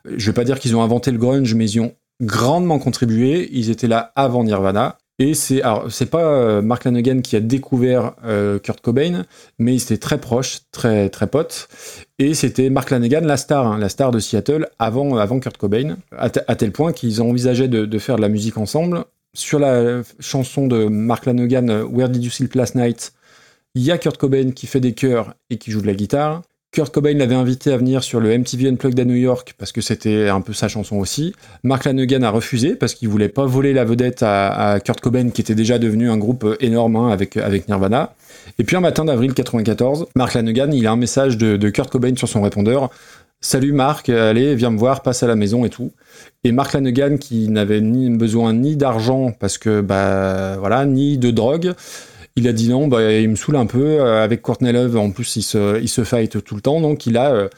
je 0.05 0.27
vais 0.27 0.35
pas 0.35 0.45
dire 0.45 0.59
qu'ils 0.59 0.77
ont 0.77 0.83
inventé 0.83 1.11
le 1.11 1.19
grunge, 1.19 1.55
mais 1.55 1.71
ils 1.71 1.77
y 1.77 1.81
ont 1.81 1.95
grandement 2.21 2.79
contribué. 2.79 3.49
Ils 3.53 3.71
étaient 3.71 3.89
là 3.89 4.13
avant 4.17 4.45
Nirvana. 4.45 4.99
Et 5.21 5.35
c'est 5.35 5.63
alors 5.63 5.93
c'est 5.93 6.11
pas 6.11 6.25
euh, 6.25 6.61
Mark 6.61 6.85
Lanegan 6.85 7.21
qui 7.23 7.37
a 7.37 7.41
découvert 7.41 8.15
euh, 8.25 8.59
Kurt 8.59 8.81
Cobain, 8.81 9.25
mais 9.61 9.75
ils 9.75 9.83
étaient 9.83 9.97
très 9.97 10.19
proches, 10.21 10.63
très 10.73 11.09
très 11.09 11.29
potes. 11.29 11.69
Et 12.19 12.35
c'était 12.35 12.69
Mark 12.69 12.91
Lanegan 12.91 13.21
la 13.25 13.37
star, 13.37 13.67
hein, 13.67 13.79
la 13.79 13.89
star 13.89 14.11
de 14.11 14.19
Seattle 14.19 14.69
avant 14.81 15.17
avant 15.17 15.39
Kurt 15.39 15.57
Cobain, 15.57 15.99
à, 16.17 16.31
te- 16.31 16.41
à 16.49 16.57
tel 16.57 16.73
point 16.73 16.93
qu'ils 16.93 17.23
envisagé 17.23 17.69
de, 17.69 17.85
de 17.87 17.99
faire 18.01 18.17
de 18.17 18.23
la 18.23 18.29
musique 18.29 18.59
ensemble. 18.59 19.05
Sur 19.37 19.59
la 19.59 20.03
chanson 20.21 20.67
de 20.67 20.87
Mark 20.87 21.27
Lanegan, 21.27 21.83
Where 21.93 22.09
Did 22.09 22.25
You 22.25 22.31
Sleep 22.31 22.55
Last 22.55 22.75
Night, 22.75 23.13
il 23.77 23.83
y 23.83 23.91
a 23.93 23.99
Kurt 23.99 24.17
Cobain 24.17 24.51
qui 24.53 24.67
fait 24.67 24.81
des 24.81 24.95
chœurs 24.95 25.35
et 25.51 25.59
qui 25.59 25.71
joue 25.71 25.81
de 25.81 25.87
la 25.87 25.95
guitare. 25.95 26.43
Kurt 26.75 26.93
Cobain 26.93 27.15
l'avait 27.15 27.37
invité 27.37 27.73
à 27.73 27.77
venir 27.77 28.03
sur 28.03 28.19
le 28.19 28.37
MTV 28.37 28.69
Unplugged 28.69 28.99
à 28.99 29.05
New 29.05 29.15
York 29.15 29.55
parce 29.57 29.71
que 29.71 29.81
c'était 29.81 30.29
un 30.29 30.41
peu 30.41 30.53
sa 30.53 30.67
chanson 30.67 30.97
aussi. 30.97 31.33
Mark 31.63 31.85
Lanegan 31.85 32.25
a 32.25 32.31
refusé 32.31 32.75
parce 32.75 32.95
qu'il 32.95 33.09
voulait 33.09 33.29
pas 33.29 33.47
voler 33.47 33.73
la 33.73 33.85
vedette 33.85 34.25
à, 34.25 34.81
Kurt 34.85 35.01
Cobain 35.01 35.31
qui 35.31 35.41
était 35.41 35.55
déjà 35.55 35.79
devenu 35.79 36.11
un 36.11 36.17
groupe 36.17 36.45
énorme 36.59 36.97
hein, 36.97 37.11
avec, 37.11 37.37
avec 37.37 37.69
Nirvana. 37.69 38.17
Et 38.59 38.65
puis 38.65 38.75
un 38.75 38.81
matin 38.81 39.05
d'avril 39.05 39.35
94, 39.35 40.07
Mark 40.17 40.35
Lanegan, 40.35 40.73
il 40.73 40.89
a 40.89 40.91
un 40.91 40.97
message 40.97 41.39
de, 41.39 41.57
de 41.57 41.71
Kurt 41.71 41.91
Cobain 41.91 42.17
sur 42.17 42.29
son 42.29 42.43
répondeur. 42.43 42.91
Salut 43.41 43.73
Marc, 43.73 44.09
allez, 44.09 44.57
viens 44.57 44.71
me 44.71 44.79
voir, 44.79 45.03
passe 45.03 45.23
à 45.23 45.29
la 45.29 45.37
maison 45.37 45.65
et 45.65 45.71
tout. 45.71 45.93
Et 46.43 46.51
Mark 46.51 46.73
Lanegan, 46.73 47.19
qui 47.19 47.49
n'avait 47.51 47.83
ni 47.83 48.11
besoin 48.11 48.53
ni 48.53 48.75
d'argent 48.75 49.31
parce 49.39 49.59
que 49.59 49.81
bah 49.81 50.57
voilà, 50.59 50.87
ni 50.87 51.19
de 51.19 51.31
drogue, 51.31 51.75
il 52.37 52.49
a 52.49 52.53
dit 52.53 52.69
non, 52.69 52.89
bah, 52.89 53.13
il 53.13 53.29
me 53.29 53.37
saoule 53.37 53.57
un 53.57 53.67
peu. 53.67 54.01
euh, 54.01 54.23
avec 54.23 54.43
Courtney 54.43 54.73
Love, 54.73 54.97
en 54.97 55.11
plus, 55.11 55.37
il 55.37 55.43
se, 55.43 55.81
il 55.81 55.89
fight 56.05 56.43
tout 56.43 56.55
le 56.55 56.61
temps. 56.61 56.81
Donc, 56.81 57.07
il 57.07 57.17
a, 57.17 57.33
euh, 57.33 57.49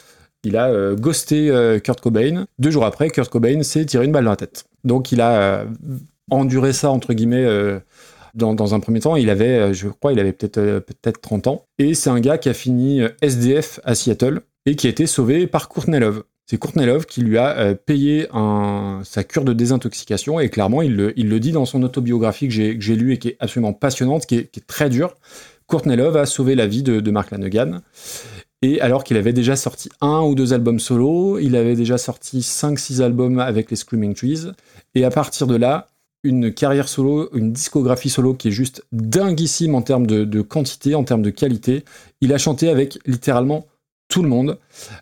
il 0.44 0.56
a 0.56 0.68
euh, 0.68 0.94
ghosté 0.94 1.50
Kurt 1.82 2.00
Cobain. 2.00 2.46
Deux 2.58 2.70
jours 2.70 2.84
après, 2.84 3.08
Kurt 3.10 3.30
Cobain 3.30 3.62
s'est 3.62 3.84
tiré 3.86 4.04
une 4.04 4.12
balle 4.12 4.24
dans 4.24 4.30
la 4.30 4.36
tête. 4.36 4.64
Donc, 4.84 5.12
il 5.12 5.20
a 5.20 5.64
enduré 6.30 6.72
ça, 6.72 6.90
entre 6.90 7.14
guillemets, 7.14 7.46
dans, 8.34 8.54
dans 8.54 8.74
un 8.74 8.80
premier 8.80 9.00
temps. 9.00 9.16
Il 9.16 9.30
avait, 9.30 9.72
je 9.72 9.88
crois, 9.88 10.12
il 10.12 10.20
avait 10.20 10.32
peut-être 10.32 10.80
peut-être 10.80 11.20
30 11.20 11.46
ans. 11.46 11.64
Et 11.78 11.94
c'est 11.94 12.10
un 12.10 12.20
gars 12.20 12.38
qui 12.38 12.48
a 12.48 12.54
fini 12.54 13.00
SDF 13.22 13.80
à 13.84 13.94
Seattle 13.94 14.40
et 14.66 14.76
qui 14.76 14.86
a 14.86 14.90
été 14.90 15.06
sauvé 15.06 15.46
par 15.46 15.68
Courtney 15.68 15.98
Love. 15.98 16.22
C'est 16.46 16.58
Courtney 16.58 16.86
Love 16.86 17.06
qui 17.06 17.22
lui 17.22 17.38
a 17.38 17.58
euh, 17.58 17.74
payé 17.74 18.28
sa 19.02 19.24
cure 19.24 19.44
de 19.44 19.52
désintoxication 19.52 20.38
et 20.38 20.48
clairement 20.48 20.80
il 20.80 20.94
le, 20.94 21.40
dit 21.40 21.50
dans 21.50 21.64
son 21.64 21.82
autobiographie 21.82 22.46
que 22.46 22.54
j'ai 22.54 22.78
que 22.78 22.84
j'ai 22.84 22.94
lu 22.94 23.12
et 23.12 23.18
qui 23.18 23.28
est 23.28 23.36
absolument 23.40 23.72
passionnante, 23.72 24.26
qui 24.26 24.36
est, 24.36 24.66
très 24.66 24.88
dure. 24.88 25.16
Courtney 25.66 25.96
Love 25.96 26.16
a 26.16 26.26
sauvé 26.26 26.54
la 26.54 26.68
vie 26.68 26.84
de, 26.84 27.10
Mark 27.10 27.32
Lanegan. 27.32 27.82
Et 28.62 28.80
alors 28.80 29.02
qu'il 29.02 29.16
avait 29.16 29.32
déjà 29.32 29.56
sorti 29.56 29.88
un 30.00 30.20
ou 30.20 30.34
deux 30.36 30.52
albums 30.52 30.78
solo, 30.78 31.38
il 31.38 31.56
avait 31.56 31.74
déjà 31.74 31.98
sorti 31.98 32.38
5-6 32.38 33.02
albums 33.02 33.40
avec 33.40 33.70
les 33.70 33.76
Screaming 33.76 34.14
Trees. 34.14 34.52
Et 34.94 35.04
à 35.04 35.10
partir 35.10 35.48
de 35.48 35.56
là, 35.56 35.88
une 36.22 36.52
carrière 36.54 36.88
solo, 36.88 37.28
une 37.34 37.52
discographie 37.52 38.08
solo 38.08 38.34
qui 38.34 38.48
est 38.48 38.52
juste 38.52 38.84
dinguissime 38.92 39.74
en 39.74 39.82
termes 39.82 40.06
de 40.06 40.42
quantité, 40.42 40.94
en 40.94 41.02
termes 41.02 41.22
de 41.22 41.30
qualité. 41.30 41.84
Il 42.20 42.32
a 42.32 42.38
chanté 42.38 42.68
avec 42.70 42.98
littéralement 43.04 43.66
tout 44.08 44.22
le 44.22 44.28
monde, 44.28 44.58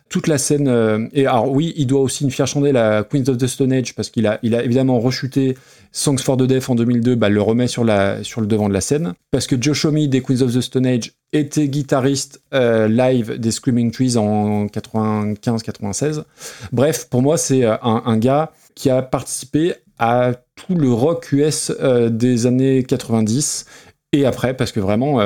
toute 0.09 0.27
la 0.27 0.37
scène. 0.37 0.67
euh, 0.67 1.07
et 1.13 1.27
alors 1.27 1.51
oui, 1.51 1.73
il 1.77 1.87
doit 1.87 2.01
aussi 2.01 2.23
une 2.23 2.31
fière 2.31 2.47
chandelle 2.47 2.77
à 2.77 3.03
Queens 3.03 3.23
of 3.27 3.37
the 3.37 3.47
Stone 3.47 3.71
Age 3.71 3.93
parce 3.93 4.09
qu'il 4.09 4.25
a, 4.25 4.39
il 4.41 4.55
a 4.55 4.63
évidemment 4.63 4.99
rechuté 4.99 5.55
Songs 5.91 6.17
for 6.17 6.37
the 6.37 6.43
Deaf 6.43 6.69
en 6.69 6.75
2002, 6.75 7.15
bah, 7.15 7.29
le 7.29 7.41
remet 7.41 7.67
sur, 7.67 7.83
la, 7.83 8.23
sur 8.23 8.41
le 8.41 8.47
devant 8.47 8.67
de 8.67 8.73
la 8.73 8.81
scène. 8.81 9.13
Parce 9.31 9.47
que 9.47 9.55
Joe 9.61 9.85
Homme 9.85 10.07
des 10.07 10.21
Queens 10.21 10.41
of 10.41 10.53
the 10.53 10.61
Stone 10.61 10.87
Age 10.87 11.13
était 11.33 11.67
guitariste 11.67 12.41
euh, 12.53 12.87
live 12.87 13.37
des 13.37 13.51
Screaming 13.51 13.91
Trees 13.91 14.17
en 14.17 14.65
95-96. 14.65 16.23
Bref, 16.71 17.07
pour 17.09 17.21
moi, 17.21 17.37
c'est 17.37 17.63
euh, 17.63 17.75
un, 17.81 18.17
gars 18.17 18.51
qui 18.73 18.89
a 18.89 19.01
participé 19.01 19.75
à 19.99 20.33
tout 20.55 20.75
le 20.75 20.91
rock 20.91 21.31
US 21.31 21.71
des 22.09 22.45
années 22.47 22.83
90 22.83 23.65
et 24.11 24.25
après, 24.25 24.53
parce 24.55 24.73
que 24.73 24.81
vraiment, 24.81 25.21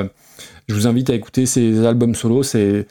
je 0.69 0.75
vous 0.75 0.85
invite 0.85 1.09
à 1.09 1.15
écouter 1.15 1.47
ses 1.47 1.83
albums 1.85 2.13
solo. 2.13 2.43
C'est, 2.43 2.85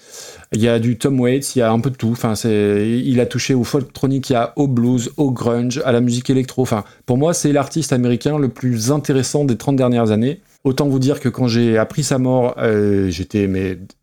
il 0.52 0.60
y 0.60 0.68
a 0.68 0.80
du 0.80 0.98
Tom 0.98 1.18
Waits, 1.20 1.54
il 1.54 1.60
y 1.60 1.62
a 1.62 1.70
un 1.70 1.78
peu 1.78 1.90
de 1.90 1.96
tout. 1.96 2.10
Enfin, 2.10 2.34
il 2.34 3.20
a 3.20 3.26
touché 3.26 3.54
au 3.54 3.62
a 3.62 4.52
au 4.56 4.66
blues, 4.66 5.12
au 5.16 5.30
grunge, 5.30 5.80
à 5.84 5.92
la 5.92 6.00
musique 6.00 6.28
électro. 6.28 6.66
Pour 7.06 7.18
moi, 7.18 7.32
c'est 7.34 7.52
l'artiste 7.52 7.92
américain 7.92 8.38
le 8.38 8.48
plus 8.48 8.90
intéressant 8.90 9.44
des 9.44 9.56
30 9.56 9.76
dernières 9.76 10.10
années. 10.10 10.40
Autant 10.64 10.88
vous 10.88 10.98
dire 10.98 11.20
que 11.20 11.28
quand 11.28 11.46
j'ai 11.46 11.78
appris 11.78 12.02
sa 12.02 12.18
mort, 12.18 12.56
euh, 12.58 13.10
j'étais 13.10 13.48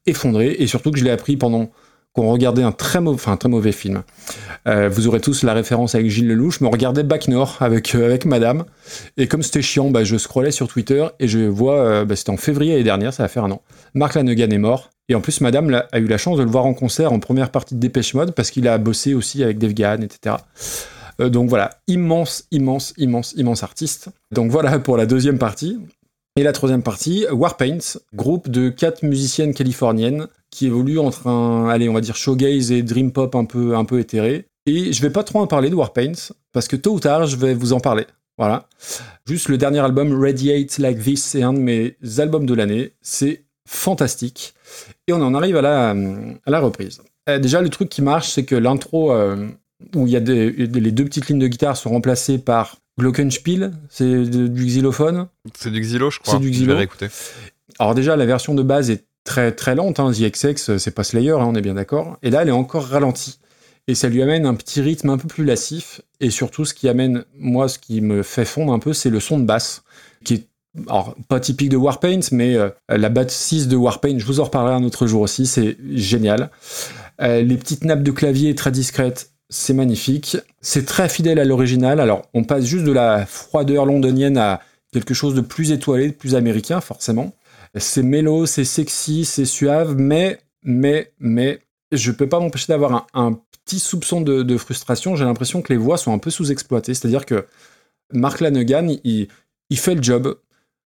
effondré 0.06 0.56
et 0.58 0.68
surtout 0.68 0.92
que 0.92 0.98
je 0.98 1.04
l'ai 1.04 1.12
appris 1.12 1.36
pendant 1.36 1.70
qu'on 2.16 2.32
regardait 2.32 2.64
un 2.64 2.72
très, 2.72 3.02
mauvais, 3.02 3.74
film. 3.74 4.04
Euh, 4.68 4.88
vous 4.90 5.08
aurez 5.08 5.20
tous 5.20 5.44
la 5.44 5.54
référence 5.54 5.96
avec 5.96 6.10
Gilles 6.10 6.30
Lelouch, 6.30 6.62
mais 6.62 6.68
on 6.68 6.72
regardait 6.72 7.04
Back 7.04 7.28
North 7.28 7.62
avec, 7.62 7.94
euh, 7.94 8.06
avec 8.06 8.26
madame. 8.26 8.64
Et 9.18 9.28
comme 9.28 9.44
c'était 9.44 9.62
chiant, 9.62 9.90
bah, 9.90 10.06
je 10.06 10.18
scrollais 10.18 10.52
sur 10.52 10.70
Twitter 10.70 11.06
et 11.20 11.28
je 11.28 11.40
vois, 11.40 11.76
euh, 11.76 12.06
bah, 12.06 12.16
c'était 12.16 12.30
en 12.30 12.38
février 12.38 12.72
l'année 12.72 12.86
dernière, 12.86 13.14
ça 13.14 13.24
va 13.24 13.30
faire 13.30 13.44
un 13.44 13.52
an. 13.52 13.62
Mark 13.94 14.16
Lanegan 14.16 14.50
est 14.50 14.58
mort. 14.58 14.92
Et 15.10 15.16
en 15.16 15.22
plus, 15.22 15.42
madame 15.42 15.84
a 15.92 16.00
eu 16.00 16.08
la 16.08 16.18
chance 16.18 16.38
de 16.38 16.44
le 16.44 16.50
voir 16.50 16.66
en 16.66 16.74
concert 16.74 17.12
en 17.12 17.20
première 17.20 17.52
partie 17.52 17.76
de 17.76 17.80
Dépêche 17.80 18.14
Mode 18.14 18.32
parce 18.32 18.50
qu'il 18.50 18.68
a 18.68 18.78
bossé 18.78 19.14
aussi 19.14 19.44
avec 19.44 19.60
Dave 19.60 19.74
Gahan, 19.74 20.02
etc. 20.02 20.38
Donc 21.20 21.48
voilà, 21.48 21.70
immense, 21.88 22.46
immense, 22.50 22.94
immense, 22.98 23.34
immense 23.38 23.62
artiste. 23.62 24.10
Donc 24.32 24.50
voilà 24.50 24.80
pour 24.80 24.98
la 24.98 25.06
deuxième 25.06 25.38
partie. 25.38 25.80
Et 26.38 26.44
la 26.44 26.54
troisième 26.54 26.82
partie, 26.82 27.26
Warpaints, 27.32 28.00
groupe 28.14 28.50
de 28.50 28.70
quatre 28.70 29.04
musiciennes 29.04 29.54
californiennes 29.54 30.28
qui 30.56 30.68
évoluent 30.68 30.99
entre 30.99 31.27
un, 31.27 31.68
allez, 31.68 31.90
on 31.90 31.94
va 31.94 31.99
dire 31.99 32.15
showgaze 32.15 32.72
et 32.72 32.82
dream 32.82 33.11
pop 33.11 33.36
un 33.36 33.44
peu, 33.44 33.76
un 33.76 33.84
peu 33.84 33.99
éthéré. 33.99 34.45
Et 34.65 34.94
je 34.94 35.02
vais 35.02 35.10
pas 35.10 35.23
trop 35.23 35.40
en 35.40 35.48
parler 35.48 35.69
de 35.69 35.76
Warpaints 35.76 36.32
parce 36.53 36.69
que 36.69 36.77
tôt 36.77 36.94
ou 36.94 36.99
tard, 37.02 37.27
je 37.27 37.36
vais 37.36 37.53
vous 37.53 37.73
en 37.73 37.82
parler. 37.82 38.06
Voilà. 38.38 38.69
Juste 39.27 39.49
le 39.49 39.57
dernier 39.57 39.80
album, 39.80 40.18
Radiate 40.18 40.77
Like 40.77 41.02
This, 41.02 41.23
c'est 41.23 41.44
un 41.44 41.52
de 41.52 41.60
mes 41.60 41.98
albums 42.19 42.45
de 42.45 42.53
l'année. 42.53 42.94
C'est 43.02 43.44
fantastique. 43.68 44.53
Et 45.07 45.14
on 45.14 45.22
en 45.22 45.34
arrive 45.34 45.57
à 45.57 45.61
la, 45.61 45.90
à 45.90 46.49
la 46.49 46.60
reprise. 46.61 47.02
Euh, 47.30 47.38
déjà, 47.38 47.61
le 47.61 47.69
truc 47.69 47.90
qui 47.90 48.02
marche, 48.02 48.30
c'est 48.30 48.45
que 48.45 48.56
l'intro, 48.56 49.11
euh, 49.11 49.48
où 49.94 50.07
il 50.07 50.14
y 50.14 50.15
a 50.15 50.22
des, 50.22 50.52
les 50.52 50.91
deux 50.91 51.03
petites 51.03 51.27
lignes 51.27 51.40
de 51.40 51.48
guitare 51.48 51.76
sont 51.76 51.90
remplacées 51.90 52.38
par 52.38 52.77
Glockenspiel, 52.98 53.73
c'est 53.90 54.23
du 54.26 54.65
xylophone. 54.65 55.27
C'est 55.53 55.72
du 55.72 55.82
Xylo, 55.82 56.10
je 56.11 56.19
crois. 56.19 56.36
C'est 56.36 56.40
du 56.40 56.53
Je 56.53 56.64
Xylo. 56.64 56.77
Alors 57.77 57.94
déjà, 57.94 58.15
la 58.15 58.26
version 58.26 58.53
de 58.53 58.64
base 58.64 58.90
est 58.90 59.06
très 59.26 59.52
très 59.52 59.76
lente. 59.76 60.00
Hein. 60.00 60.12
The 60.14 60.32
XX, 60.32 60.78
c'est 60.78 60.96
pas 60.96 61.04
Slayer, 61.04 61.32
hein, 61.32 61.46
on 61.48 61.56
est 61.56 61.62
bien 61.62 61.74
d'accord. 61.74 62.18
Et 62.24 62.30
là, 62.30 62.44
elle 62.44 62.50
est 62.50 62.52
encore 62.52 62.86
ralentie. 62.86 63.40
Et 63.88 63.96
ça 63.96 64.08
lui 64.08 64.22
amène 64.22 64.46
un 64.46 64.56
petit 64.56 64.82
rythme 64.82 65.10
un 65.10 65.18
peu 65.18 65.28
plus 65.28 65.44
lascif. 65.44 66.02
Et 66.22 66.30
surtout, 66.30 66.64
ce 66.64 66.74
qui 66.74 66.88
amène, 66.88 67.26
moi, 67.38 67.68
ce 67.68 67.78
qui 67.78 68.00
me 68.02 68.24
fait 68.24 68.46
fondre 68.46 68.72
un 68.72 68.80
peu, 68.80 68.94
c'est 68.94 69.10
le 69.10 69.20
son 69.20 69.38
de 69.38 69.44
basse, 69.44 69.84
qui 70.24 70.36
est 70.36 70.48
alors, 70.88 71.16
pas 71.30 71.40
typique 71.40 71.70
de 71.70 71.78
Warpaint, 71.78 72.20
mais 72.32 72.56
euh, 72.56 72.70
la 72.90 73.10
basse 73.10 73.34
6 73.34 73.68
de 73.68 73.76
Warpaint, 73.76 74.18
je 74.18 74.26
vous 74.26 74.40
en 74.40 74.46
reparlerai 74.46 74.76
un 74.76 74.84
autre 74.84 75.08
jour 75.08 75.22
aussi, 75.22 75.46
c'est 75.46 75.78
génial. 75.94 76.50
Euh, 77.22 77.42
les 77.42 77.56
petites 77.56 77.86
nappes 77.86 78.04
de 78.04 78.12
clavier 78.12 78.56
très 78.56 78.72
discrètes, 78.72 79.32
c'est 79.50 79.74
magnifique. 79.74 80.38
C'est 80.62 80.86
très 80.86 81.08
fidèle 81.08 81.40
à 81.40 81.46
l'original. 81.46 82.00
Alors, 82.00 82.24
on 82.34 82.44
passe 82.44 82.66
juste 82.66 82.84
de 82.84 82.92
la 82.92 83.26
froideur 83.26 83.86
londonienne 83.86 84.38
à 84.38 84.62
quelque 84.92 85.14
chose 85.14 85.34
de 85.34 85.42
plus 85.42 85.72
étoilé, 85.72 86.08
de 86.08 86.14
plus 86.14 86.36
américain, 86.36 86.82
forcément. 86.82 87.34
C'est 87.78 88.04
mélo, 88.04 88.46
c'est 88.46 88.64
sexy, 88.64 89.26
c'est 89.26 89.46
suave, 89.46 89.96
mais, 89.98 90.40
mais, 90.64 91.12
mais, 91.20 91.60
je 91.92 92.12
peux 92.12 92.28
pas 92.28 92.40
m'empêcher 92.40 92.68
d'avoir 92.70 93.08
un, 93.14 93.40
petit 93.66 93.80
soupçon 93.80 94.22
de, 94.22 94.58
frustration. 94.58 95.16
J'ai 95.16 95.26
l'impression 95.26 95.62
que 95.62 95.74
les 95.74 95.78
voix 95.78 95.98
sont 95.98 96.14
un 96.14 96.20
peu 96.20 96.30
sous-exploitées. 96.30 96.94
C'est-à-dire 96.94 97.26
que 97.26 97.48
Mark 98.14 98.40
Lanegan, 98.40 98.96
il, 99.04 99.28
il 99.70 99.80
fait 99.80 99.96
le 99.96 100.04
job. 100.04 100.38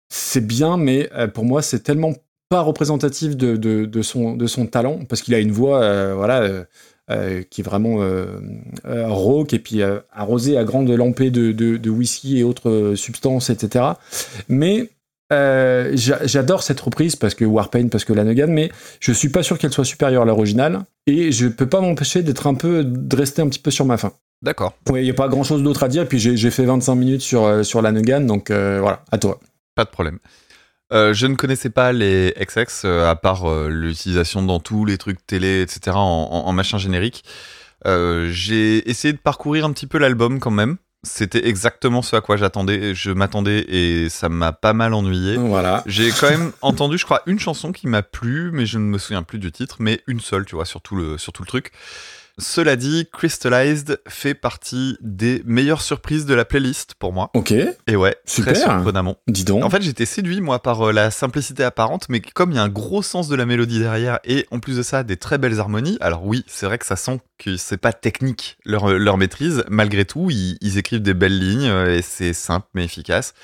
C'est 0.08 0.46
bien, 0.46 0.76
mais 0.76 1.10
euh, 1.12 1.26
pour 1.26 1.44
moi, 1.44 1.60
c'est 1.60 1.80
tellement 1.80 2.14
pas 2.48 2.60
représentatif 2.60 3.36
de, 3.36 3.56
de, 3.56 3.84
de 3.84 4.02
son, 4.02 4.34
de 4.34 4.46
son 4.46 4.66
talent, 4.66 5.04
parce 5.06 5.20
qu'il 5.20 5.34
a 5.34 5.38
une 5.38 5.52
voix, 5.52 5.82
euh, 5.82 6.14
voilà, 6.14 6.64
euh, 7.10 7.42
qui 7.50 7.60
est 7.60 7.64
vraiment 7.64 7.98
rauque 8.84 9.52
et 9.52 9.58
puis 9.58 9.82
arrosée 10.12 10.56
à 10.56 10.64
grandes 10.64 10.90
lampées 10.90 11.30
de, 11.30 11.52
de, 11.52 11.90
whisky 11.90 12.38
et 12.38 12.44
autres 12.44 12.94
substances, 12.96 13.50
etc. 13.50 13.84
Mais 14.48 14.88
euh, 15.32 15.90
j'a- 15.94 16.26
j'adore 16.26 16.62
cette 16.62 16.80
reprise 16.80 17.16
parce 17.16 17.34
que 17.34 17.44
Warpaint, 17.44 17.88
parce 17.88 18.04
que 18.04 18.12
Lanegan, 18.12 18.48
mais 18.48 18.70
je 19.00 19.12
suis 19.12 19.28
pas 19.28 19.42
sûr 19.42 19.58
qu'elle 19.58 19.72
soit 19.72 19.84
supérieure 19.84 20.22
à 20.22 20.24
l'original 20.24 20.80
et 21.06 21.32
je 21.32 21.46
peux 21.48 21.68
pas 21.68 21.80
m'empêcher 21.80 22.22
d'être 22.22 22.46
un 22.46 22.54
peu, 22.54 22.84
de 22.84 23.16
rester 23.16 23.42
un 23.42 23.48
petit 23.48 23.58
peu 23.58 23.70
sur 23.70 23.84
ma 23.84 23.96
faim. 23.98 24.12
D'accord. 24.42 24.74
Oui, 24.90 25.00
il 25.00 25.04
n'y 25.04 25.10
a 25.10 25.14
pas 25.14 25.28
grand 25.28 25.42
chose 25.42 25.62
d'autre 25.62 25.82
à 25.82 25.88
dire, 25.88 26.02
et 26.02 26.06
puis 26.06 26.18
j'ai 26.18 26.50
fait 26.50 26.64
25 26.64 26.94
minutes 26.94 27.20
sur, 27.22 27.44
euh, 27.44 27.62
sur 27.64 27.82
Lanegan, 27.82 28.20
donc 28.26 28.50
euh, 28.50 28.78
voilà, 28.80 29.02
à 29.10 29.18
toi. 29.18 29.40
Pas 29.74 29.84
de 29.84 29.90
problème. 29.90 30.18
Euh, 30.92 31.12
je 31.12 31.26
ne 31.26 31.34
connaissais 31.34 31.70
pas 31.70 31.92
les 31.92 32.32
XX, 32.40 32.84
à 32.84 33.14
part 33.16 33.44
l'utilisation 33.68 34.42
dans 34.42 34.60
tous 34.60 34.84
les 34.84 34.96
trucs 34.96 35.26
télé, 35.26 35.60
etc., 35.62 35.96
en, 35.96 36.00
en- 36.30 36.46
en 36.48 36.52
machin 36.52 36.78
générique. 36.78 37.24
J'ai 37.84 38.88
essayé 38.88 39.12
de 39.12 39.18
parcourir 39.18 39.64
un 39.64 39.72
petit 39.72 39.86
peu 39.86 39.98
l'album 39.98 40.40
quand 40.40 40.50
même. 40.50 40.76
C'était 41.04 41.46
exactement 41.46 42.02
ce 42.02 42.16
à 42.16 42.20
quoi 42.20 42.36
j'attendais. 42.36 42.94
Je 42.94 43.12
m'attendais 43.12 43.60
et 43.68 44.08
ça 44.08 44.28
m'a 44.28 44.52
pas 44.52 44.72
mal 44.72 44.94
ennuyé. 44.94 45.36
Voilà. 45.36 45.84
J'ai 45.86 46.10
quand 46.10 46.28
même 46.28 46.52
entendu, 46.60 46.98
je 46.98 47.04
crois, 47.04 47.22
une 47.26 47.38
chanson 47.38 47.70
qui 47.70 47.86
m'a 47.86 48.02
plu, 48.02 48.50
mais 48.52 48.66
je 48.66 48.78
ne 48.78 48.84
me 48.84 48.98
souviens 48.98 49.22
plus 49.22 49.38
du 49.38 49.52
titre, 49.52 49.76
mais 49.78 50.00
une 50.08 50.20
seule, 50.20 50.44
tu 50.44 50.56
vois, 50.56 50.64
sur 50.64 50.80
tout 50.80 50.96
le, 50.96 51.16
sur 51.16 51.32
tout 51.32 51.42
le 51.42 51.48
truc. 51.48 51.70
Cela 52.38 52.76
dit, 52.76 53.08
Crystallized 53.12 54.00
fait 54.06 54.34
partie 54.34 54.96
des 55.00 55.42
meilleures 55.44 55.82
surprises 55.82 56.24
de 56.24 56.34
la 56.34 56.44
playlist 56.44 56.94
pour 56.94 57.12
moi. 57.12 57.30
Ok, 57.34 57.52
Et 57.52 57.96
ouais, 57.96 58.16
Super. 58.24 58.52
très 58.52 58.62
surprenamment. 58.62 59.16
dis 59.26 59.44
donc. 59.44 59.64
En 59.64 59.70
fait, 59.70 59.82
j'étais 59.82 60.06
séduit, 60.06 60.40
moi, 60.40 60.62
par 60.62 60.88
euh, 60.88 60.92
la 60.92 61.10
simplicité 61.10 61.64
apparente, 61.64 62.06
mais 62.08 62.20
comme 62.20 62.52
il 62.52 62.54
y 62.54 62.58
a 62.58 62.62
un 62.62 62.68
gros 62.68 63.02
sens 63.02 63.28
de 63.28 63.34
la 63.34 63.44
mélodie 63.44 63.80
derrière, 63.80 64.20
et 64.24 64.46
en 64.52 64.60
plus 64.60 64.76
de 64.76 64.82
ça, 64.82 65.02
des 65.02 65.16
très 65.16 65.38
belles 65.38 65.58
harmonies, 65.58 65.98
alors 66.00 66.24
oui, 66.24 66.44
c'est 66.46 66.66
vrai 66.66 66.78
que 66.78 66.86
ça 66.86 66.96
sent 66.96 67.20
que 67.38 67.56
c'est 67.56 67.76
pas 67.76 67.92
technique 67.92 68.56
leur, 68.64 68.88
leur 68.88 69.16
maîtrise, 69.16 69.64
malgré 69.68 70.04
tout, 70.04 70.30
ils, 70.30 70.58
ils 70.60 70.78
écrivent 70.78 71.02
des 71.02 71.14
belles 71.14 71.38
lignes, 71.38 71.68
euh, 71.68 71.96
et 71.96 72.02
c'est 72.02 72.32
simple 72.32 72.68
mais 72.74 72.84
efficace. 72.84 73.34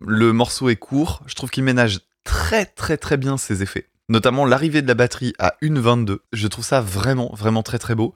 Le 0.00 0.32
morceau 0.34 0.68
est 0.68 0.76
court, 0.76 1.22
je 1.26 1.34
trouve 1.34 1.50
qu'il 1.50 1.64
ménage 1.64 2.00
très 2.24 2.66
très 2.66 2.96
très 2.96 3.16
bien 3.16 3.38
ses 3.38 3.62
effets. 3.62 3.86
Notamment 4.08 4.44
l'arrivée 4.44 4.82
de 4.82 4.86
la 4.88 4.94
batterie 4.94 5.32
à 5.38 5.54
1.22, 5.62 6.18
je 6.32 6.46
trouve 6.48 6.64
ça 6.64 6.80
vraiment 6.80 7.30
vraiment 7.34 7.62
très 7.62 7.78
très 7.78 7.94
beau. 7.94 8.12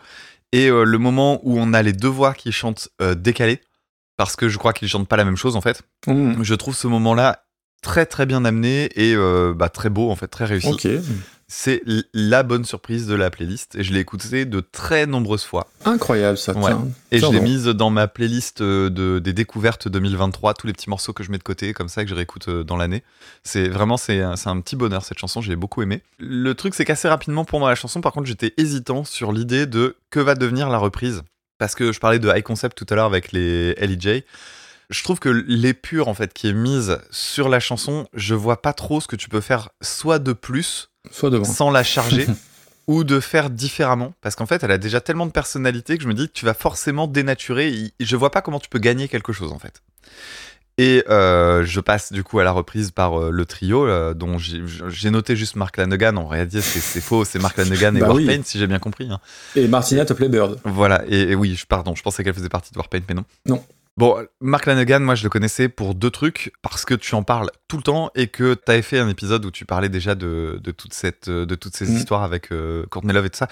Et 0.52 0.69
euh, 0.69 0.85
le 0.85 0.98
moment 0.98 1.40
où 1.44 1.59
on 1.59 1.73
a 1.73 1.82
les 1.82 1.93
deux 1.93 2.09
voix 2.09 2.35
qui 2.35 2.52
chantent 2.52 2.89
euh, 3.01 3.15
décalées, 3.15 3.60
parce 4.16 4.36
que 4.36 4.48
je 4.48 4.59
crois 4.59 4.73
qu'ils 4.73 4.89
chantent 4.89 5.09
pas 5.09 5.16
la 5.16 5.24
même 5.24 5.36
chose 5.36 5.56
en 5.56 5.60
fait. 5.60 5.82
Hmm, 6.06 6.43
Je 6.43 6.55
trouve 6.55 6.74
ce 6.74 6.86
moment-là 6.89 7.44
très 7.82 8.06
très 8.06 8.27
bien 8.27 8.44
amené 8.44 8.90
et 8.97 9.15
euh, 9.15 9.55
bah, 9.55 9.69
très 9.69 9.89
beau 9.90 10.10
en 10.10 10.16
fait, 10.16 10.28
très 10.28 10.44
réussi. 10.44 10.69
C'est 11.51 11.83
la 12.12 12.43
bonne 12.43 12.66
surprise 12.66 13.07
de 13.07 13.15
la 13.15 13.31
playlist 13.31 13.75
et 13.75 13.83
je 13.83 13.95
l'ai 13.95 14.01
écouté 14.01 14.45
de 14.45 14.61
très 14.61 15.07
nombreuses 15.07 15.45
fois. 15.45 15.66
incroyable 15.87 16.37
ça. 16.37 16.53
Ouais. 16.53 16.66
tiens. 16.66 16.89
Et 17.11 17.20
je 17.20 17.27
l'ai 17.27 17.41
mise 17.41 17.65
dans 17.65 17.89
ma 17.89 18.07
playlist 18.07 18.61
euh, 18.61 18.91
de, 18.91 19.19
des 19.19 19.33
découvertes 19.33 19.89
2023, 19.89 20.53
tous 20.53 20.66
les 20.66 20.75
petits 20.75 20.91
morceaux 20.91 21.15
que 21.15 21.25
je 21.25 21.31
mets 21.31 21.39
de 21.39 21.43
côté, 21.43 21.73
comme 21.73 21.89
ça 21.89 22.05
que 22.05 22.11
je 22.11 22.15
réécoute 22.15 22.49
euh, 22.49 22.65
dans 22.65 22.77
l'année. 22.77 23.03
C'est 23.45 23.69
vraiment 23.69 23.97
c'est 23.97 24.20
un, 24.20 24.35
un 24.45 24.61
petit 24.61 24.77
bonheur 24.77 25.03
cette 25.03 25.19
chanson, 25.19 25.41
j'ai 25.41 25.57
beaucoup 25.57 25.81
aimé. 25.81 26.03
Le 26.19 26.53
truc 26.53 26.75
c'est 26.75 26.85
qu'assez 26.85 27.09
rapidement 27.09 27.47
pendant 27.47 27.66
la 27.66 27.75
chanson, 27.75 28.03
par 28.03 28.12
contre, 28.12 28.27
j'étais 28.27 28.53
hésitant 28.59 29.05
sur 29.05 29.33
l'idée 29.33 29.65
de 29.65 29.97
que 30.11 30.20
va 30.20 30.35
devenir 30.35 30.69
la 30.69 30.79
reprise. 30.79 31.23
Parce 31.57 31.75
que 31.75 31.93
je 31.93 31.99
parlais 31.99 32.19
de 32.19 32.29
high 32.29 32.43
concept 32.43 32.77
tout 32.77 32.87
à 32.91 32.95
l'heure 32.95 33.07
avec 33.07 33.33
les 33.33 33.75
LEJ. 33.75 34.23
Je 34.91 35.03
trouve 35.03 35.19
que 35.19 35.29
l'épure 35.29 36.09
en 36.09 36.15
fait 36.15 36.33
qui 36.33 36.49
est 36.49 36.53
mise 36.53 36.99
sur 37.11 37.49
la 37.49 37.61
chanson, 37.61 38.07
je 38.12 38.35
vois 38.35 38.62
pas 38.62 38.75
trop 38.75 39.01
ce 39.01 39.07
que 39.07 39.16
tu 39.16 39.29
peux 39.29 39.41
faire 39.41 39.70
soit 39.83 40.19
de 40.19 40.33
plus 40.33 40.88
Soit 41.11 41.31
devant. 41.31 41.45
sans 41.45 41.70
la 41.70 41.83
charger 41.83 42.27
ou 42.87 43.05
de 43.05 43.20
faire 43.20 43.51
différemment 43.51 44.15
parce 44.20 44.35
qu'en 44.35 44.47
fait 44.47 44.62
elle 44.62 44.70
a 44.70 44.79
déjà 44.79 45.01
tellement 45.01 45.27
de 45.27 45.31
personnalité 45.33 45.97
que 45.97 46.03
je 46.03 46.09
me 46.09 46.15
dis 46.15 46.27
que 46.29 46.33
tu 46.33 46.45
vas 46.45 46.55
forcément 46.55 47.07
dénaturer 47.07 47.69
et 47.69 47.93
je 48.01 48.16
vois 48.16 48.31
pas 48.31 48.41
comment 48.43 48.59
tu 48.61 48.69
peux 48.69 48.79
gagner 48.79 49.09
quelque 49.09 49.33
chose 49.33 49.53
en 49.53 49.59
fait 49.59 49.83
et 50.81 51.03
euh, 51.11 51.65
je 51.65 51.81
passe 51.81 52.12
du 52.12 52.23
coup 52.23 52.39
à 52.39 52.45
la 52.45 52.53
reprise 52.53 52.93
par 52.93 53.20
euh, 53.20 53.31
le 53.33 53.45
trio 53.47 53.87
euh, 53.87 54.15
dont 54.15 54.39
j'ai 54.39 55.11
noté 55.11 55.35
juste 55.35 55.57
Mark 55.57 55.77
Lanegan 55.77 56.16
en 56.16 56.27
réalité 56.29 56.61
c'est 56.61 56.79
c'est 56.81 57.01
faux 57.01 57.25
c'est 57.25 57.39
Mark 57.41 57.57
Lanegan 57.57 57.95
et 57.97 58.01
Bah 58.01 58.12
oui. 58.12 58.25
Warpaint 58.27 58.43
si 58.45 58.59
j'ai 58.59 58.66
bien 58.66 58.79
compris 58.79 59.11
hein. 59.11 59.19
Et 59.57 59.66
Martina 59.69 60.05
Topley 60.05 60.29
Bird. 60.29 60.61
voilà 60.65 61.05
et, 61.09 61.33
et 61.33 61.35
oui 61.35 61.61
pardon 61.69 61.95
je 61.95 62.03
pensais 62.03 62.23
qu'elle 62.25 62.35
faisait 62.35 62.49
partie 62.49 62.73
de 62.73 62.79
Warpaint 62.79 63.01
mais 63.09 63.15
non 63.15 63.25
Non. 63.47 63.65
Bon, 63.99 64.16
Mark 64.41 64.65
Lanegan, 64.66 65.01
moi 65.01 65.16
je 65.16 65.25
le 65.25 65.29
connaissais 65.29 65.69
pour 65.69 65.97
deux 65.97 66.11
trucs, 66.11 66.53
parce 66.62 66.85
que 66.85 66.95
tu 66.95 67.16
en 67.16 67.25
parles 67.25 67.51
tout 67.66 67.77
le 67.77 67.83
temps 67.83 68.11
et 68.15 68.29
que 68.29 68.55
tu 68.55 68.70
avais 68.70 68.81
fait 68.83 69.01
un 69.01 69.09
épisode 69.09 69.45
où 69.45 69.51
tu 69.51 69.65
parlais 69.65 69.89
déjà 69.89 70.15
de, 70.15 70.61
de, 70.62 70.70
toute 70.70 70.95
cette, 70.95 71.29
de 71.29 71.55
toutes 71.57 71.77
ces 71.77 71.87
Mhm. 71.89 71.97
histoires 71.97 72.23
avec 72.23 72.53
euh, 72.53 72.87
Courtney 72.91 73.12
Love 73.12 73.27
et 73.27 73.31
tout 73.31 73.39
ça. 73.39 73.49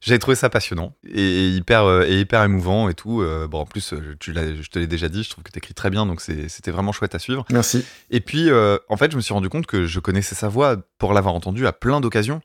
J'avais 0.00 0.18
trouvé 0.18 0.34
ça 0.34 0.50
passionnant 0.50 0.94
et, 1.08 1.46
hyper, 1.48 1.84
euh, 1.84 2.04
et 2.08 2.18
hyper 2.20 2.42
émouvant 2.42 2.88
et 2.88 2.94
tout. 2.94 3.22
Euh, 3.22 3.46
bon, 3.46 3.60
en 3.60 3.66
plus, 3.66 3.94
tu 4.18 4.34
je 4.34 4.68
te 4.68 4.78
l'ai 4.80 4.88
déjà 4.88 5.08
dit, 5.08 5.22
je 5.22 5.30
trouve 5.30 5.44
que 5.44 5.52
tu 5.52 5.58
écris 5.58 5.74
très 5.74 5.90
bien, 5.90 6.04
donc 6.06 6.20
c'était 6.20 6.72
vraiment 6.72 6.90
chouette 6.90 7.14
à 7.14 7.20
suivre. 7.20 7.46
Merci. 7.50 7.84
Et 8.10 8.20
puis, 8.20 8.50
euh, 8.50 8.76
en 8.88 8.96
fait, 8.96 9.12
je 9.12 9.16
me 9.16 9.22
suis 9.22 9.32
rendu 9.32 9.48
compte 9.48 9.66
que 9.66 9.86
je 9.86 10.00
connaissais 10.00 10.34
sa 10.34 10.48
voix 10.48 10.76
pour 10.98 11.14
l'avoir 11.14 11.34
entendue 11.36 11.68
à 11.68 11.72
plein 11.72 12.00
d'occasions. 12.00 12.40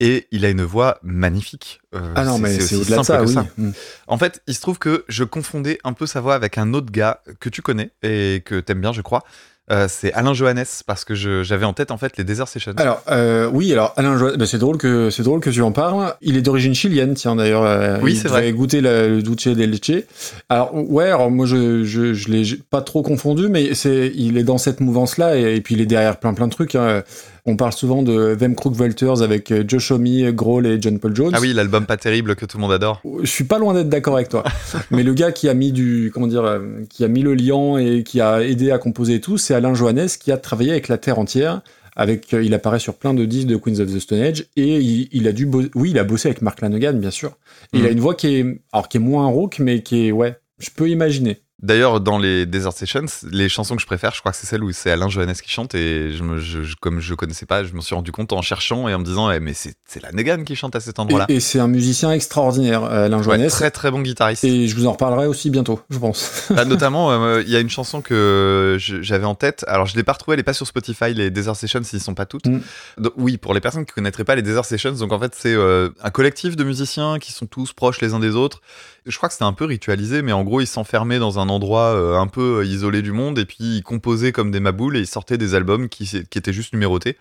Et 0.00 0.26
il 0.32 0.44
a 0.44 0.50
une 0.50 0.62
voix 0.62 0.98
magnifique. 1.02 1.80
Euh, 1.94 2.00
Ah 2.16 2.24
non, 2.24 2.38
mais 2.38 2.50
c'est 2.58 2.62
aussi 2.62 2.74
au-delà 2.76 2.96
de 2.98 3.02
ça. 3.26 3.46
Mm. 3.56 3.70
En 4.08 4.18
fait, 4.18 4.42
il 4.48 4.54
se 4.54 4.60
trouve 4.60 4.78
que 4.78 5.04
je 5.08 5.22
confondais 5.24 5.78
un 5.84 5.92
peu 5.92 6.06
sa 6.06 6.20
voix 6.20 6.34
avec 6.34 6.58
un 6.58 6.74
autre 6.74 6.90
gars 6.90 7.20
que 7.40 7.48
tu 7.48 7.62
connais 7.62 7.90
et 8.02 8.42
que 8.44 8.58
t'aimes 8.60 8.80
bien, 8.80 8.92
je 8.92 9.02
crois. 9.02 9.22
Euh, 9.70 9.86
c'est 9.88 10.12
Alain 10.12 10.34
Johannes 10.34 10.66
parce 10.86 11.06
que 11.06 11.14
j'avais 11.14 11.64
en 11.64 11.72
tête 11.72 11.90
en 11.90 11.96
fait 11.96 12.18
les 12.18 12.24
Desert 12.24 12.48
Sessions. 12.48 12.74
Alors 12.76 13.02
euh, 13.10 13.48
oui, 13.50 13.72
alors 13.72 13.94
Alain 13.96 14.18
Joannes, 14.18 14.36
bah, 14.36 14.44
c'est 14.44 14.58
drôle 14.58 14.76
que 14.76 15.08
c'est 15.08 15.22
drôle 15.22 15.40
que 15.40 15.48
tu 15.48 15.62
en 15.62 15.72
parles. 15.72 16.14
Il 16.20 16.36
est 16.36 16.42
d'origine 16.42 16.74
chilienne, 16.74 17.14
tiens 17.14 17.34
d'ailleurs. 17.34 17.62
euh, 17.62 17.98
Oui, 18.02 18.14
c'est 18.14 18.28
vrai. 18.28 18.52
la- 18.82 19.08
le 19.08 19.22
dulce 19.22 19.48
de 19.48 19.64
leche. 19.64 20.02
Alors 20.50 20.74
ouais, 20.74 21.06
alors 21.06 21.30
moi 21.30 21.46
je 21.46 21.82
je, 21.84 22.12
je 22.12 22.28
l'ai 22.28 22.42
pas 22.68 22.82
trop 22.82 23.00
confondu, 23.02 23.48
mais 23.48 23.72
c'est 23.74 24.12
il 24.14 24.36
est 24.36 24.42
dans 24.44 24.58
cette 24.58 24.80
mouvance 24.80 25.16
là 25.16 25.34
et, 25.38 25.56
et 25.56 25.60
puis 25.62 25.76
il 25.76 25.80
est 25.80 25.86
derrière 25.86 26.18
plein 26.20 26.34
plein 26.34 26.46
de 26.48 26.52
trucs. 26.52 26.74
hein. 26.74 27.02
On 27.46 27.56
parle 27.56 27.74
souvent 27.74 28.02
de 28.02 28.34
Them 28.34 28.54
Crook 28.54 28.74
Vultures 28.74 29.20
avec 29.20 29.50
euh, 29.50 29.64
Josh 29.68 29.90
Homme, 29.90 30.30
Grohl 30.30 30.66
et 30.66 30.80
John 30.80 30.98
Paul 30.98 31.14
Jones. 31.14 31.32
ah 31.34 31.40
oui, 31.42 31.52
l'album 31.52 31.84
pas 31.84 31.98
terrible 31.98 32.36
que 32.36 32.46
tout 32.46 32.56
le 32.56 32.62
monde 32.62 32.72
adore. 32.72 33.02
Je 33.20 33.26
suis 33.26 33.44
pas 33.44 33.58
loin 33.58 33.74
d'être 33.74 33.90
d'accord 33.90 34.14
avec 34.14 34.30
toi. 34.30 34.44
Mais 34.90 35.02
le 35.02 35.12
gars 35.12 35.30
qui 35.30 35.50
a 35.50 35.54
mis 35.54 35.70
du, 35.70 36.10
comment 36.14 36.26
dire, 36.26 36.44
euh, 36.44 36.82
qui 36.88 37.04
a 37.04 37.08
mis 37.08 37.20
le 37.20 37.34
liant 37.34 37.76
et 37.76 38.02
qui 38.02 38.22
a 38.22 38.42
aidé 38.42 38.70
à 38.70 38.78
composer 38.78 39.16
et 39.16 39.20
tout, 39.20 39.36
c'est 39.36 39.52
Alain 39.52 39.74
Johannes 39.74 40.08
qui 40.18 40.32
a 40.32 40.38
travaillé 40.38 40.70
avec 40.70 40.88
la 40.88 40.96
Terre 40.96 41.18
entière. 41.18 41.60
Avec, 41.96 42.32
euh, 42.32 42.42
il 42.42 42.54
apparaît 42.54 42.78
sur 42.78 42.94
plein 42.94 43.12
de 43.12 43.26
disques 43.26 43.46
de 43.46 43.56
Queens 43.56 43.78
of 43.78 43.92
the 43.92 44.00
Stone 44.00 44.20
Age 44.20 44.46
et 44.56 44.78
il, 44.78 45.08
il 45.12 45.28
a 45.28 45.32
dû, 45.32 45.48
oui, 45.74 45.90
il 45.90 45.98
a 45.98 46.04
bossé 46.04 46.28
avec 46.28 46.40
Mark 46.40 46.62
Lanegan, 46.62 46.94
bien 46.94 47.10
sûr. 47.10 47.36
Il 47.74 47.84
a 47.84 47.90
une 47.90 48.00
voix 48.00 48.14
qui 48.14 48.36
est, 48.36 48.62
alors 48.72 48.88
qui 48.88 48.96
est 48.96 49.00
moins 49.00 49.26
rock, 49.26 49.58
mais 49.60 49.82
qui 49.82 50.06
est, 50.06 50.12
ouais, 50.12 50.36
je 50.58 50.70
peux 50.74 50.88
imaginer. 50.88 51.43
D'ailleurs, 51.62 52.00
dans 52.00 52.18
les 52.18 52.46
Desert 52.46 52.72
Sessions, 52.72 53.06
les 53.30 53.48
chansons 53.48 53.76
que 53.76 53.80
je 53.80 53.86
préfère, 53.86 54.12
je 54.12 54.18
crois 54.20 54.32
que 54.32 54.38
c'est 54.38 54.46
celle 54.46 54.62
où 54.64 54.72
c'est 54.72 54.90
Alain 54.90 55.08
Johannes 55.08 55.32
qui 55.34 55.50
chante. 55.50 55.74
Et 55.74 56.10
je 56.12 56.22
me, 56.22 56.38
je- 56.38 56.62
je- 56.64 56.74
comme 56.78 57.00
je 57.00 57.14
connaissais 57.14 57.46
pas, 57.46 57.62
je 57.64 57.72
me 57.74 57.80
suis 57.80 57.94
rendu 57.94 58.10
compte 58.12 58.32
en 58.32 58.42
cherchant 58.42 58.88
et 58.88 58.92
en 58.94 58.98
me 58.98 59.04
disant, 59.04 59.30
eh, 59.30 59.38
mais 59.40 59.54
c'est 59.54 59.74
c'est 59.86 60.02
la 60.02 60.10
Negan 60.12 60.42
qui 60.44 60.56
chante 60.56 60.74
à 60.74 60.80
cet 60.80 60.98
endroit-là. 60.98 61.26
Et, 61.28 61.36
et 61.36 61.40
c'est 61.40 61.60
un 61.60 61.68
musicien 61.68 62.10
extraordinaire, 62.10 62.82
euh, 62.84 63.06
Alain 63.06 63.18
Ouais, 63.18 63.22
Johannes. 63.24 63.48
très 63.48 63.70
très 63.70 63.90
bon 63.92 64.02
guitariste. 64.02 64.42
Et 64.44 64.66
je 64.66 64.74
vous 64.74 64.86
en 64.86 64.92
reparlerai 64.92 65.26
aussi 65.26 65.48
bientôt, 65.48 65.80
je 65.90 65.98
pense. 65.98 66.48
Bah, 66.50 66.64
notamment, 66.66 67.12
euh, 67.12 67.40
il 67.42 67.48
y 67.50 67.56
a 67.56 67.60
une 67.60 67.70
chanson 67.70 68.02
que 68.02 68.76
j'avais 68.80 69.24
en 69.24 69.36
tête. 69.36 69.64
Alors, 69.68 69.86
je 69.86 69.94
l'ai 69.96 70.02
pas 70.02 70.12
retrouvée, 70.14 70.34
elle 70.34 70.40
est 70.40 70.42
pas 70.42 70.54
sur 70.54 70.66
Spotify. 70.66 71.14
Les 71.14 71.30
Desert 71.30 71.54
Sessions, 71.56 71.80
ils 71.92 72.00
sont 72.00 72.14
pas 72.14 72.26
toutes. 72.26 72.46
Mm. 72.46 72.60
Donc, 72.98 73.12
oui, 73.16 73.36
pour 73.38 73.54
les 73.54 73.60
personnes 73.60 73.84
qui 73.84 73.92
connaîtraient 73.92 74.24
pas 74.24 74.34
les 74.34 74.42
Desert 74.42 74.64
Sessions, 74.64 74.92
donc 74.92 75.12
en 75.12 75.20
fait, 75.20 75.32
c'est 75.36 75.54
euh, 75.54 75.90
un 76.02 76.10
collectif 76.10 76.56
de 76.56 76.64
musiciens 76.64 77.18
qui 77.20 77.32
sont 77.32 77.46
tous 77.46 77.72
proches 77.72 78.00
les 78.00 78.12
uns 78.12 78.20
des 78.20 78.34
autres. 78.34 78.60
Je 79.06 79.16
crois 79.18 79.28
que 79.28 79.34
c'était 79.34 79.44
un 79.44 79.52
peu 79.52 79.66
ritualisé, 79.66 80.22
mais 80.22 80.32
en 80.32 80.44
gros, 80.44 80.62
ils 80.62 80.66
s'enfermaient 80.66 81.18
dans 81.18 81.38
un 81.38 81.50
endroit 81.50 81.94
euh, 81.94 82.18
un 82.18 82.26
peu 82.26 82.64
isolé 82.66 83.02
du 83.02 83.12
monde 83.12 83.38
et 83.38 83.44
puis 83.44 83.58
ils 83.60 83.82
composaient 83.82 84.32
comme 84.32 84.50
des 84.50 84.60
maboules 84.60 84.96
et 84.96 85.00
ils 85.00 85.06
sortaient 85.06 85.36
des 85.36 85.54
albums 85.54 85.88
qui 85.90 86.16
étaient 86.16 86.52
juste 86.52 86.72
numérotés. 86.72 87.18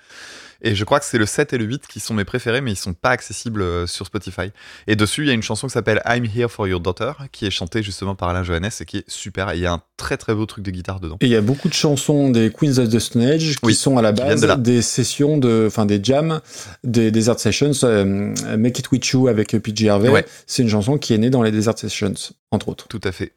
Et 0.62 0.76
je 0.76 0.84
crois 0.86 1.00
que 1.00 1.06
c'est 1.06 1.18
le 1.18 1.26
7 1.26 1.54
et 1.54 1.58
le 1.58 1.66
8 1.66 1.88
qui 1.88 2.00
sont 2.00 2.14
mes 2.14 2.24
préférés, 2.26 2.62
mais 2.62 2.72
ils 2.72 2.76
sont 2.78 2.94
pas 2.94 3.10
accessibles 3.10 3.62
euh, 3.62 3.88
sur 3.88 4.06
Spotify. 4.06 4.52
Et 4.88 4.96
dessus, 4.96 5.24
il 5.24 5.28
y 5.28 5.32
a 5.32 5.34
une 5.34 5.44
chanson 5.44 5.68
qui 5.68 5.74
s'appelle 5.74 6.02
I'm 6.06 6.26
Here 6.26 6.50
for 6.50 6.68
Your 6.68 6.80
Daughter, 6.80 7.12
qui 7.32 7.46
est 7.46 7.52
chantée 7.52 7.84
justement 7.84 8.16
par 8.16 8.30
Alain 8.30 8.44
Johannes 8.44 8.70
et 8.80 8.86
qui 8.86 8.98
est 8.98 9.10
super. 9.10 9.52
Et 9.52 9.58
il 9.58 9.62
y 9.62 9.66
a 9.66 9.74
un 9.74 9.82
très 9.98 10.18
très 10.18 10.34
beau 10.34 10.46
truc 10.46 10.64
de 10.64 10.72
guitare 10.72 11.00
dedans. 11.00 11.18
Et 11.22 11.26
il 11.26 11.32
y 11.32 11.36
a 11.36 11.42
beaucoup 11.42 11.68
de 11.70 11.74
chansons 11.74 12.30
des 12.30 12.52
Queens 12.52 12.78
of 12.78 12.90
the 12.90 13.00
Stone 13.00 13.24
Age 13.24 13.56
qui 13.56 13.58
Oui, 13.64 13.76
sont 13.76 13.98
à 13.98 14.02
la 14.02 14.12
base 14.12 14.42
de 14.42 14.54
des 14.56 14.82
sessions 14.82 15.38
de, 15.38 15.66
enfin 15.68 15.86
des 15.86 16.00
jams, 16.04 16.40
des 16.84 17.12
Desert 17.12 17.40
Sessions. 17.40 17.72
euh, 17.84 18.34
Make 18.58 18.80
It 18.80 18.92
With 18.92 19.06
You 19.10 19.28
avec 19.28 19.58
PJ 19.58 19.88
Harvey, 19.88 20.10
Ouais. 20.10 20.26
c'est 20.48 20.64
une 20.64 20.70
chanson 20.70 20.98
qui 20.98 21.14
est 21.14 21.18
née 21.18 21.30
dans 21.30 21.42
les 21.44 21.52
Desert 21.52 21.78
Sessions, 21.78 22.14
entre 22.52 22.70
autres. 22.70 22.88
Tout 22.88 23.02
à 23.04 23.12
fait. 23.12 23.34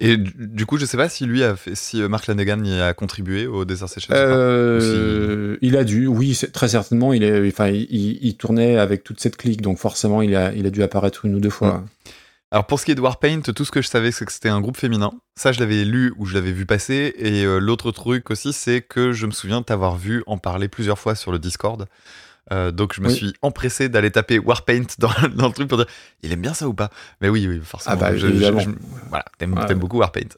Et 0.00 0.16
du, 0.16 0.66
coup, 0.66 0.76
je 0.78 0.86
sais 0.86 0.96
pas 0.96 1.08
si 1.08 1.24
lui 1.26 1.44
a 1.44 1.54
fait, 1.56 1.74
si 1.74 2.02
euh, 2.02 2.08
Mark 2.08 2.26
Lanegan 2.26 2.64
y 2.64 2.80
a 2.80 2.92
contribué 2.94 3.46
au 3.46 3.64
Desert 3.64 3.88
pas. 3.88 4.14
Euh, 4.14 5.56
il 5.62 5.76
a 5.76 5.84
dû, 5.84 6.06
oui, 6.06 6.38
très 6.52 6.68
certainement. 6.68 7.12
Il 7.12 7.22
est, 7.22 7.48
enfin, 7.48 7.68
il, 7.68 7.86
il- 7.90 8.18
il 8.22 8.36
tournait 8.36 8.76
avec 8.78 9.04
toute 9.04 9.20
cette 9.20 9.36
clique, 9.36 9.60
donc 9.62 9.78
forcément, 9.78 10.22
il 10.22 10.34
a, 10.34 10.52
il 10.52 10.66
a 10.66 10.70
dû 10.70 10.82
apparaître 10.82 11.24
une 11.24 11.34
ou 11.34 11.40
deux 11.40 11.50
fois. 11.50 11.84
Alors 12.50 12.66
pour 12.66 12.78
ce 12.78 12.84
qui 12.84 12.92
est 12.92 12.94
de 12.94 13.00
Warpaint, 13.00 13.40
tout 13.40 13.64
ce 13.64 13.72
que 13.72 13.82
je 13.82 13.88
savais, 13.88 14.12
c'est 14.12 14.24
que 14.24 14.32
c'était 14.32 14.48
un 14.48 14.60
groupe 14.60 14.76
féminin. 14.76 15.10
Ça, 15.34 15.50
je 15.50 15.58
l'avais 15.58 15.84
lu 15.84 16.12
ou 16.18 16.26
je 16.26 16.34
l'avais 16.34 16.52
vu 16.52 16.66
passer. 16.66 17.12
Et 17.18 17.44
euh, 17.44 17.58
l'autre 17.58 17.90
truc 17.90 18.30
aussi, 18.30 18.52
c'est 18.52 18.80
que 18.80 19.12
je 19.12 19.26
me 19.26 19.32
souviens 19.32 19.62
t'avoir 19.62 19.96
vu 19.96 20.22
en 20.28 20.38
parler 20.38 20.68
plusieurs 20.68 20.98
fois 20.98 21.16
sur 21.16 21.32
le 21.32 21.40
Discord. 21.40 21.86
Euh, 22.52 22.70
donc 22.70 22.92
je 22.94 23.00
me 23.00 23.08
Oui. 23.08 23.14
suis 23.14 23.32
empressé 23.40 23.88
d'aller 23.88 24.10
taper 24.10 24.38
Warpaint 24.38 24.82
dans, 24.98 25.08
dans 25.34 25.46
le 25.48 25.52
truc 25.54 25.66
pour 25.68 25.78
dire 25.78 25.86
il 26.22 26.30
aime 26.32 26.42
bien 26.42 26.52
ça 26.54 26.68
ou 26.68 26.74
pas? 26.74 26.90
Mais 27.20 27.28
oui, 27.30 27.46
oui, 27.48 27.60
forcément. 27.64 27.96
Ah 27.96 27.98
bah, 27.98 28.12
je- 28.14 28.18
je- 28.18 28.26
évidemment. 28.26 28.60
je- 28.60 28.70
voilà, 29.08 29.24
t'aimes 29.38 29.54
Ouais. 29.58 29.74
beaucoup 29.74 29.98
Warpaint. 29.98 30.28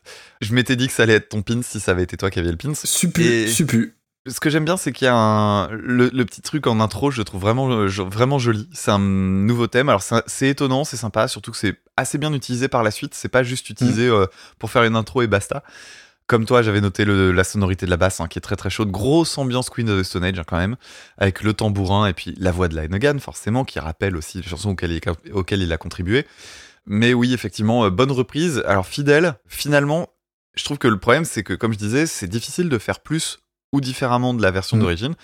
Je 0.41 0.55
m'étais 0.55 0.77
dit 0.77 0.87
que 0.87 0.93
ça 0.93 1.03
allait 1.03 1.15
être 1.15 1.29
ton 1.31 1.43
pin 1.43 1.61
si 1.63 1.81
ça 1.81 1.91
avait 1.93 2.05
été 2.05 2.17
toi 2.17 2.31
qui 2.31 2.39
avais 2.39 2.51
le 2.51 2.57
pin. 2.57 2.73
Supu, 2.75 3.23
Et- 3.25 3.49
supu. 3.49 3.95
Ce 4.29 4.41
que 4.41 4.51
j'aime 4.51 4.65
bien, 4.65 4.77
c'est 4.77 4.91
qu'il 4.93 5.05
y 5.05 5.09
a 5.09 5.15
un 5.15 5.69
le, 5.71 6.11
le 6.13 6.25
petit 6.25 6.43
truc 6.43 6.67
en 6.67 6.81
intro, 6.81 7.13
je 7.13 7.19
le 7.19 7.25
trouve 7.25 7.41
vraiment 7.41 7.87
vraiment 7.87 8.41
joli. 8.41 8.69
C'est 8.73 8.91
un 8.91 8.99
nouveau 8.99 9.69
thème. 9.69 9.89
Alors 9.89 10.03
c'est 10.27 10.49
étonnant, 10.49 10.83
c'est 10.83 10.97
sympa, 10.97 11.29
surtout 11.29 11.53
que 11.53 11.57
c'est 11.57 11.77
assez 11.97 12.19
bien 12.19 12.33
utilisé 12.33 12.67
par 12.67 12.83
la 12.83 12.91
suite. 12.91 13.15
C'est 13.15 13.29
pas 13.29 13.45
juste 13.45 13.71
utilisé 13.71 14.09
euh, 14.09 14.27
pour 14.59 14.73
faire 14.73 14.83
une 14.83 14.97
intro 14.97 15.23
et 15.23 15.29
basta. 15.29 15.63
Comme 16.27 16.45
toi, 16.45 16.61
j'avais 16.63 16.81
noté 16.81 17.05
le- 17.05 17.31
la 17.31 17.45
sonorité 17.45 17.87
de 17.87 17.91
la 17.91 17.97
basse 17.97 18.19
hein, 18.21 18.27
qui 18.27 18.39
est 18.39 18.43
très 18.43 18.57
très 18.57 18.69
chaude. 18.71 18.91
Grosse 18.91 19.39
ambiance 19.39 19.71
Queen 19.71 19.89
of 19.89 20.01
the 20.01 20.03
Stone 20.03 20.25
Age 20.25 20.39
hein, 20.39 20.45
quand 20.47 20.57
même, 20.57 20.77
avec 21.19 21.43
le 21.43 21.53
tambourin 21.53 22.07
et 22.09 22.13
puis 22.13 22.35
la 22.39 22.51
voix 22.51 22.67
de 22.69 22.75
Lanegan 22.75 23.19
forcément 23.21 23.65
qui 23.65 23.79
rappelle 23.79 24.17
aussi 24.17 24.39
les 24.39 24.43
chansons 24.43 24.71
auxquelles 24.71 24.93
il, 24.93 25.33
auxquelles 25.33 25.63
il 25.63 25.73
a 25.73 25.79
contribué. 25.79 26.27
Mais 26.85 27.15
oui, 27.15 27.33
effectivement, 27.33 27.85
euh, 27.85 27.91
bonne 27.91 28.11
reprise. 28.11 28.63
Alors 28.67 28.87
fidèle, 28.87 29.35
finalement, 29.47 30.09
je 30.57 30.65
trouve 30.65 30.79
que 30.79 30.89
le 30.89 30.99
problème 30.99 31.25
c'est 31.25 31.43
que 31.45 31.55
comme 31.55 31.73
je 31.73 31.79
disais, 31.79 32.07
c'est 32.07 32.29
difficile 32.29 32.69
de 32.69 32.79
faire 32.79 33.01
plus 33.01 33.39
ou 33.73 33.81
différemment 33.81 34.35
de 34.35 34.43
la 34.43 34.51
version 34.51 34.77
Mm. 34.77 34.81
d'origine. 34.81 35.15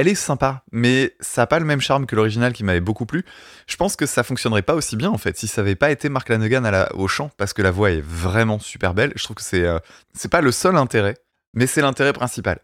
Elle 0.00 0.06
est 0.06 0.14
sympa, 0.14 0.62
mais 0.70 1.12
ça 1.18 1.42
n'a 1.42 1.46
pas 1.48 1.58
le 1.58 1.64
même 1.64 1.80
charme 1.80 2.06
que 2.06 2.14
l'original 2.14 2.52
qui 2.52 2.62
m'avait 2.62 2.80
beaucoup 2.80 3.04
plu. 3.04 3.24
Je 3.66 3.74
pense 3.76 3.96
que 3.96 4.06
ça 4.06 4.22
fonctionnerait 4.22 4.62
pas 4.62 4.74
aussi 4.76 4.94
bien 4.94 5.10
en 5.10 5.18
fait 5.18 5.36
si 5.36 5.48
ça 5.48 5.60
avait 5.60 5.74
pas 5.74 5.90
été 5.90 6.08
Mark 6.08 6.28
Lanegan 6.28 6.62
à 6.64 6.70
la, 6.70 6.94
au 6.94 7.08
chant, 7.08 7.32
parce 7.36 7.52
que 7.52 7.62
la 7.62 7.72
voix 7.72 7.90
est 7.90 8.00
vraiment 8.00 8.60
super 8.60 8.94
belle. 8.94 9.12
Je 9.16 9.24
trouve 9.24 9.34
que 9.34 9.42
c'est 9.42 9.64
euh, 9.64 9.80
c'est 10.14 10.30
pas 10.30 10.40
le 10.40 10.52
seul 10.52 10.76
intérêt, 10.76 11.16
mais 11.52 11.66
c'est 11.66 11.80
l'intérêt 11.80 12.12
principal. 12.12 12.60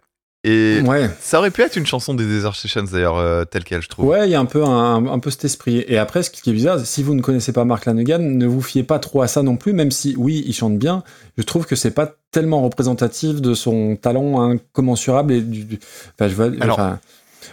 Et 0.46 0.80
Ouais. 0.84 1.10
ça 1.20 1.38
aurait 1.38 1.50
pu 1.50 1.62
être 1.62 1.74
une 1.76 1.86
chanson 1.86 2.12
des 2.14 2.26
Desert 2.26 2.54
Sessions 2.54 2.82
d'ailleurs, 2.84 3.16
euh, 3.16 3.44
telle 3.46 3.64
qu'elle, 3.64 3.80
je 3.80 3.88
trouve. 3.88 4.04
Ouais, 4.04 4.28
il 4.28 4.30
y 4.30 4.34
a 4.34 4.40
un 4.40 4.44
peu, 4.44 4.62
un, 4.62 5.06
un 5.06 5.18
peu 5.18 5.30
cet 5.30 5.44
esprit. 5.46 5.82
Et 5.88 5.96
après, 5.96 6.22
ce 6.22 6.30
qui 6.30 6.50
est 6.50 6.52
bizarre, 6.52 6.78
si 6.80 7.02
vous 7.02 7.14
ne 7.14 7.22
connaissez 7.22 7.52
pas 7.54 7.64
Mark 7.64 7.86
Lanegan, 7.86 8.18
ne 8.20 8.46
vous 8.46 8.60
fiez 8.60 8.82
pas 8.84 8.98
trop 8.98 9.22
à 9.22 9.26
ça 9.26 9.42
non 9.42 9.56
plus, 9.56 9.72
même 9.72 9.90
si, 9.90 10.14
oui, 10.18 10.44
il 10.46 10.52
chante 10.52 10.78
bien. 10.78 11.02
Je 11.38 11.42
trouve 11.44 11.64
que 11.64 11.74
c'est 11.76 11.92
pas 11.92 12.12
tellement 12.30 12.60
représentatif 12.62 13.40
de 13.40 13.54
son 13.54 13.96
talent 13.96 14.38
incommensurable 14.42 15.32
et 15.32 15.40
du. 15.40 15.64
du- 15.64 15.78
Enfin, 16.18 16.28
je 16.28 16.34
vois. 16.34 16.50
Alors- 16.60 16.78
enfin, 16.78 17.00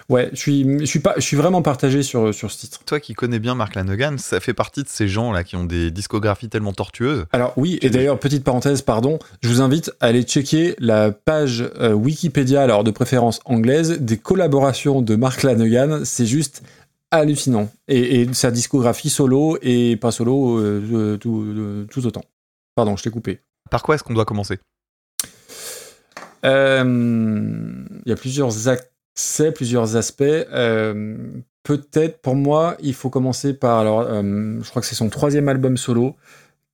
ouais, 0.10 0.30
je 0.34 0.38
suis, 0.38 0.80
je 0.80 0.86
suis 0.86 1.00
pas, 1.00 1.14
je 1.18 1.22
suis 1.22 1.38
vraiment 1.38 1.62
partagé 1.62 2.04
sur 2.04 2.34
sur 2.34 2.52
ce 2.52 2.58
titre. 2.58 2.84
Toi 2.86 3.00
qui 3.00 3.14
connais 3.14 3.40
bien 3.40 3.56
Mark 3.56 3.76
Lanegan, 3.76 4.18
ça 4.18 4.40
fait 4.40 4.54
partie 4.54 4.84
de 4.84 4.90
ces 4.90 5.08
gens 5.08 5.32
là 5.32 5.44
qui 5.44 5.56
ont 5.56 5.64
des 5.64 5.92
discographies 5.92 6.50
tellement 6.50 6.74
tortueuses. 6.74 7.26
Alors 7.32 7.54
oui, 7.58 7.80
et 7.82 7.90
d'ailleurs, 7.90 8.20
petite 8.20 8.44
parenthèse, 8.44 8.82
pardon, 8.82 9.20
je 9.42 9.50
vous 9.50 9.62
invite 9.62 9.92
à 10.00 10.08
aller 10.08 10.24
checker 10.24 10.76
la 10.80 11.12
page 11.12 11.64
euh, 11.80 11.94
Wikipédia, 11.94 12.62
alors 12.62 12.84
de 12.84 12.92
préférence 12.92 13.40
anglaise, 13.46 14.00
des 14.00 14.18
collaborations 14.18 15.02
de 15.02 15.16
Mark 15.16 15.44
Lanegan. 15.44 16.06
C'est 16.06 16.26
juste 16.26 16.64
hallucinant. 17.12 17.70
Et, 17.88 18.22
et 18.22 18.34
sa 18.34 18.52
discographie 18.52 19.10
solo 19.10 19.58
et 19.62 19.98
pas 19.98 20.12
solo, 20.12 20.60
euh, 20.60 20.82
euh, 20.94 21.18
tout, 21.18 21.44
euh, 21.46 21.86
tout 21.92 22.06
autant. 22.06 22.24
Pardon, 22.76 22.96
je 22.96 23.04
t'ai 23.04 23.10
coupé. 23.10 23.42
Par 23.70 23.84
quoi 23.84 23.96
est-ce 23.96 24.04
qu'on 24.04 24.14
doit 24.14 24.26
commencer? 24.26 24.60
Euh, 26.46 26.84
Il 28.06 28.10
y 28.10 28.12
a 28.14 28.16
plusieurs 28.16 28.68
accès, 29.16 29.52
plusieurs 29.52 29.96
aspects. 29.96 30.24
Euh, 30.24 31.18
Peut-être 31.64 32.24
pour 32.24 32.34
moi, 32.34 32.76
il 32.82 32.96
faut 32.96 33.12
commencer 33.12 33.54
par. 33.54 33.78
Alors, 33.78 34.02
euh, 34.02 34.58
je 34.64 34.68
crois 34.72 34.82
que 34.82 34.88
c'est 34.88 34.96
son 34.96 35.10
troisième 35.10 35.48
album 35.48 35.78
solo 35.78 36.16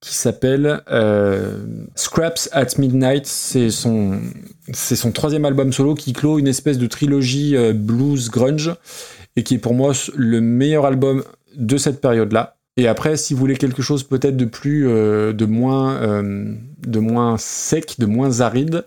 qui 0.00 0.14
s'appelle 0.14 0.80
euh, 0.90 1.58
Scraps 1.94 2.48
at 2.52 2.68
Midnight. 2.78 3.26
C'est 3.26 3.68
son, 3.68 4.18
c'est 4.72 4.96
son 4.96 5.12
troisième 5.12 5.44
album 5.44 5.74
solo 5.74 5.94
qui 5.94 6.14
clôt 6.14 6.38
une 6.38 6.46
espèce 6.48 6.78
de 6.78 6.86
trilogie 6.86 7.54
blues 7.74 8.30
grunge 8.30 8.74
et 9.36 9.42
qui 9.42 9.56
est 9.56 9.58
pour 9.58 9.74
moi 9.74 9.92
le 10.16 10.40
meilleur 10.40 10.86
album 10.86 11.22
de 11.54 11.76
cette 11.76 12.00
période-là. 12.00 12.56
Et 12.78 12.88
après, 12.88 13.18
si 13.18 13.34
vous 13.34 13.40
voulez 13.40 13.56
quelque 13.56 13.82
chose 13.82 14.04
peut-être 14.04 14.38
de 14.38 14.46
plus, 14.46 14.84
de 14.84 15.44
moins, 15.44 16.22
de 16.22 16.98
moins 16.98 17.36
sec, 17.36 17.96
de 17.98 18.06
moins 18.06 18.40
aride, 18.40 18.86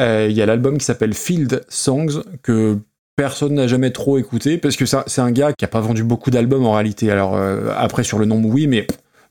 il 0.00 0.32
y 0.32 0.42
a 0.42 0.46
l'album 0.46 0.78
qui 0.78 0.84
s'appelle 0.84 1.14
Field 1.14 1.64
Songs 1.68 2.22
que 2.42 2.78
personne 3.16 3.54
n'a 3.54 3.66
jamais 3.66 3.90
trop 3.90 4.16
écouté 4.16 4.58
parce 4.58 4.76
que 4.76 4.86
c'est 4.86 5.20
un 5.20 5.32
gars 5.32 5.52
qui 5.52 5.64
a 5.64 5.68
pas 5.68 5.80
vendu 5.80 6.04
beaucoup 6.04 6.30
d'albums 6.30 6.64
en 6.64 6.72
réalité. 6.72 7.10
Alors 7.10 7.36
euh, 7.36 7.72
après 7.76 8.04
sur 8.04 8.18
le 8.18 8.26
nombre 8.26 8.48
oui, 8.48 8.68
mais 8.68 8.86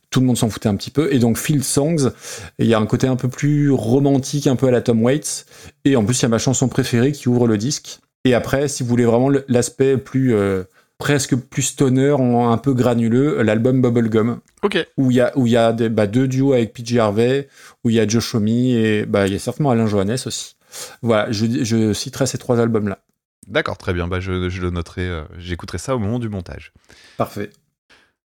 tout 0.10 0.20
le 0.20 0.26
monde 0.26 0.38
s'en 0.38 0.50
foutait 0.50 0.68
un 0.68 0.76
petit 0.76 0.92
peu. 0.92 1.12
Et 1.14 1.20
donc 1.20 1.38
Field 1.38 1.64
Songs, 1.64 2.12
il 2.60 2.68
y 2.68 2.74
a 2.74 2.80
un 2.80 2.86
côté 2.86 3.08
un 3.08 3.16
peu 3.16 3.30
plus 3.30 3.72
romantique, 3.72 4.46
un 4.48 4.58
peu 4.58 4.68
à 4.68 4.72
la 4.72 4.82
Tom 4.82 5.02
Waits. 5.02 5.46
Et 5.86 5.96
en 5.96 6.04
plus, 6.04 6.20
il 6.20 6.24
y 6.24 6.26
a 6.26 6.30
ma 6.30 6.38
chanson 6.38 6.68
préférée 6.68 7.14
qui 7.14 7.30
ouvre 7.30 7.48
le 7.48 7.58
disque. 7.58 8.00
Et 8.26 8.34
après, 8.34 8.68
si 8.68 8.84
vous 8.84 8.90
voulez 8.90 9.06
vraiment 9.06 9.32
l'aspect 9.48 9.98
plus 9.98 10.36
euh, 10.36 10.64
presque 10.98 11.36
plus 11.36 11.62
stoner, 11.62 12.16
un 12.20 12.58
peu 12.58 12.74
granuleux, 12.74 13.42
l'album 13.42 13.82
Bubblegum, 13.82 14.40
Ok. 14.64 14.86
où 14.98 15.12
il 15.12 15.18
y 15.18 15.22
a 15.22 15.32
où 15.38 15.48
y 15.48 15.56
a 15.56 15.72
des, 15.72 15.88
bah, 15.88 16.08
deux 16.08 16.28
duos 16.28 16.52
avec 16.54 16.74
PJ 16.74 16.98
Harvey, 16.98 17.48
où 17.86 17.90
il 17.90 17.96
y 17.96 18.00
a 18.02 18.08
Joe 18.08 18.22
Shomme 18.24 18.48
et 18.50 19.06
bah 19.06 19.28
il 19.28 19.34
y 19.34 19.36
a 19.38 19.40
certainement 19.40 19.72
Alain 19.72 19.88
Johannes 19.88 20.18
aussi. 20.26 20.57
Voilà, 21.02 21.32
je, 21.32 21.64
je 21.64 21.94
citerai 21.94 22.28
ces 22.28 22.38
trois 22.38 22.60
albums 22.60 22.88
là. 22.88 23.00
D'accord, 23.48 23.78
très 23.78 23.94
bien. 23.94 24.08
Bah, 24.08 24.20
je, 24.20 24.50
je 24.50 24.62
le 24.62 24.70
noterai. 24.72 25.08
euh, 25.08 25.24
J'écouterai 25.38 25.78
ça 25.78 25.96
au 25.96 26.00
moment 26.00 26.20
du 26.20 26.28
montage. 26.30 26.74
Parfait. 27.18 27.50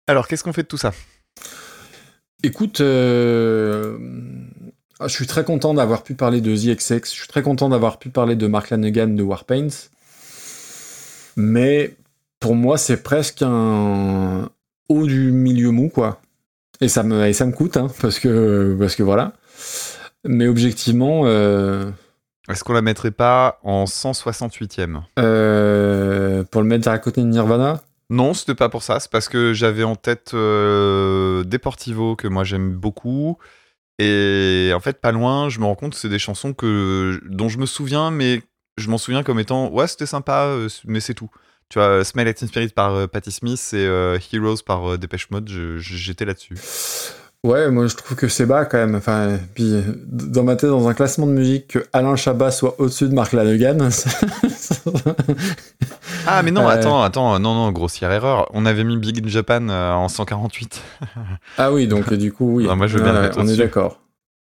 Alors, 0.07 0.27
qu'est-ce 0.27 0.43
qu'on 0.43 0.53
fait 0.53 0.63
de 0.63 0.67
tout 0.67 0.77
ça? 0.77 0.91
Écoute, 2.43 2.79
euh, 2.81 3.97
je 5.01 5.07
suis 5.07 5.27
très 5.27 5.43
content 5.43 5.73
d'avoir 5.73 6.03
pu 6.03 6.13
parler 6.13 6.41
de 6.41 6.55
The 6.55 6.77
XX, 6.77 7.03
je 7.11 7.19
suis 7.19 7.27
très 7.27 7.41
content 7.41 7.69
d'avoir 7.69 7.99
pu 7.99 8.09
parler 8.09 8.35
de 8.35 8.47
Mark 8.47 8.69
Lanegan 8.69 9.07
de 9.15 9.23
Warpaint, 9.23 9.67
mais 11.35 11.95
pour 12.39 12.55
moi 12.55 12.77
c'est 12.77 13.03
presque 13.03 13.41
un 13.41 14.49
haut 14.87 15.05
du 15.05 15.31
milieu 15.31 15.71
mou 15.71 15.89
quoi. 15.89 16.21
Et 16.81 16.87
ça 16.87 17.03
me, 17.03 17.25
et 17.27 17.33
ça 17.33 17.45
me 17.45 17.51
coûte, 17.51 17.75
hein, 17.75 17.87
parce 18.01 18.19
que, 18.19 18.75
parce 18.79 18.95
que 18.95 19.03
voilà. 19.03 19.33
Mais 20.25 20.47
objectivement, 20.47 21.23
euh, 21.25 21.91
Est-ce 22.49 22.63
qu'on 22.63 22.73
la 22.73 22.81
mettrait 22.81 23.11
pas 23.11 23.59
en 23.63 23.85
168e 23.85 25.03
euh, 25.19 26.43
pour 26.45 26.61
le 26.61 26.67
mettre 26.67 26.87
à 26.87 26.97
côté 26.97 27.21
de 27.21 27.27
Nirvana, 27.27 27.83
Non, 28.09 28.33
c'était 28.33 28.55
pas 28.55 28.69
pour 28.69 28.81
ça. 28.81 28.99
C'est 28.99 29.11
parce 29.11 29.29
que 29.29 29.53
j'avais 29.53 29.83
en 29.83 29.95
tête 29.95 30.31
euh, 30.33 31.43
Deportivo 31.43 32.15
que 32.15 32.27
moi 32.27 32.43
j'aime 32.43 32.73
beaucoup. 32.73 33.37
Et 33.99 34.71
en 34.73 34.79
fait, 34.79 34.99
pas 34.99 35.11
loin, 35.11 35.49
je 35.49 35.59
me 35.59 35.65
rends 35.65 35.75
compte 35.75 35.93
que 35.93 35.99
c'est 35.99 36.09
des 36.09 36.19
chansons 36.19 36.53
que, 36.53 37.19
dont 37.25 37.49
je 37.49 37.59
me 37.59 37.67
souviens, 37.67 38.09
mais 38.09 38.41
je 38.77 38.89
m'en 38.89 38.97
souviens 38.97 39.23
comme 39.23 39.39
étant 39.39 39.69
ouais, 39.69 39.87
c'était 39.87 40.07
sympa, 40.07 40.45
euh, 40.47 40.69
mais 40.85 41.01
c'est 41.01 41.13
tout. 41.13 41.29
Tu 41.69 41.77
vois, 41.77 42.03
Smell 42.03 42.33
Teen 42.33 42.47
Spirit 42.47 42.69
par 42.69 42.95
euh, 42.95 43.05
Patti 43.05 43.31
Smith 43.31 43.73
et 43.73 43.85
Heroes 44.33 44.63
par 44.65 44.97
Dépêche 44.97 45.29
Mode, 45.29 45.49
j'étais 45.77 46.25
là-dessus. 46.25 46.55
Ouais, 47.45 47.71
moi 47.71 47.87
je 47.87 47.95
trouve 47.95 48.17
que 48.17 48.27
c'est 48.27 48.45
bas 48.45 48.65
quand 48.65 48.77
même. 48.77 48.95
Enfin, 48.95 49.39
puis 49.55 49.81
dans 50.07 50.43
ma 50.43 50.57
tête, 50.57 50.69
dans 50.69 50.87
un 50.89 50.93
classement 50.93 51.25
de 51.25 51.31
musique, 51.31 51.67
que 51.67 51.85
Alain 51.93 52.17
Chabat 52.17 52.51
soit 52.51 52.75
au-dessus 52.79 53.07
de 53.07 53.13
Mark 53.13 53.31
Lanegan. 53.33 53.89
Ah, 56.27 56.43
mais 56.43 56.51
non, 56.51 56.67
Euh. 56.67 56.71
attends, 56.71 57.01
attends, 57.01 57.39
non, 57.39 57.55
non, 57.55 57.71
grossière 57.71 58.11
erreur. 58.11 58.49
On 58.53 58.65
avait 58.65 58.83
mis 58.83 58.97
Big 58.97 59.23
in 59.25 59.27
Japan 59.27 59.67
euh, 59.69 59.93
en 59.93 60.09
148. 60.09 60.81
ah 61.57 61.71
oui, 61.71 61.87
donc 61.87 62.13
du 62.13 62.31
coup, 62.31 62.57
oui. 62.57 62.65
Non, 62.65 62.75
moi, 62.75 62.87
je 62.87 62.97
veux 62.97 63.03
bien 63.03 63.19
Ouais, 63.21 63.31
on 63.37 63.47
est 63.47 63.55
d'accord. 63.57 63.99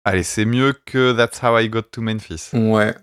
Allez, 0.04 0.22
c'est 0.22 0.44
mieux 0.46 0.72
que 0.86 1.12
That's 1.12 1.40
How 1.42 1.58
I 1.58 1.68
Got 1.68 1.82
to 1.92 2.00
Memphis. 2.00 2.48
Ouais. 2.54 2.94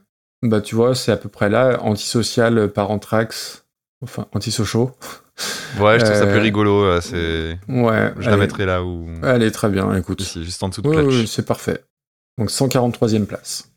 Bah 0.42 0.62
tu 0.62 0.76
vois, 0.76 0.96
c'est 0.96 1.12
à 1.12 1.18
peu 1.18 1.30
près 1.30 1.50
là. 1.50 1.78
Antisocial 1.82 2.72
par 2.72 2.92
Anthrax. 2.92 3.66
Enfin, 4.04 4.28
antisocial. 4.34 4.88
Ouais, 5.80 6.00
je 6.00 6.06
trouve 6.06 6.18
ça 6.18 6.24
Euh, 6.26 6.32
plus 6.32 6.40
rigolo. 6.40 6.84
euh, 6.84 7.00
c'est... 7.02 7.60
Ouais. 7.68 8.14
Je 8.18 8.26
la 8.26 8.34
allez. 8.34 8.38
mettrai 8.42 8.66
là 8.66 8.84
où. 8.84 9.08
Elle 9.24 9.44
est 9.44 9.52
très 9.52 9.70
bien, 9.70 9.94
écoute. 9.96 10.22
Ici, 10.22 10.44
juste 10.44 10.62
en 10.64 10.70
dessous 10.70 10.82
de 10.82 10.90
Oui, 10.90 11.28
c'est 11.28 11.46
parfait. 11.46 11.84
Donc 12.40 12.50
143e 12.50 13.26
place. 13.26 13.70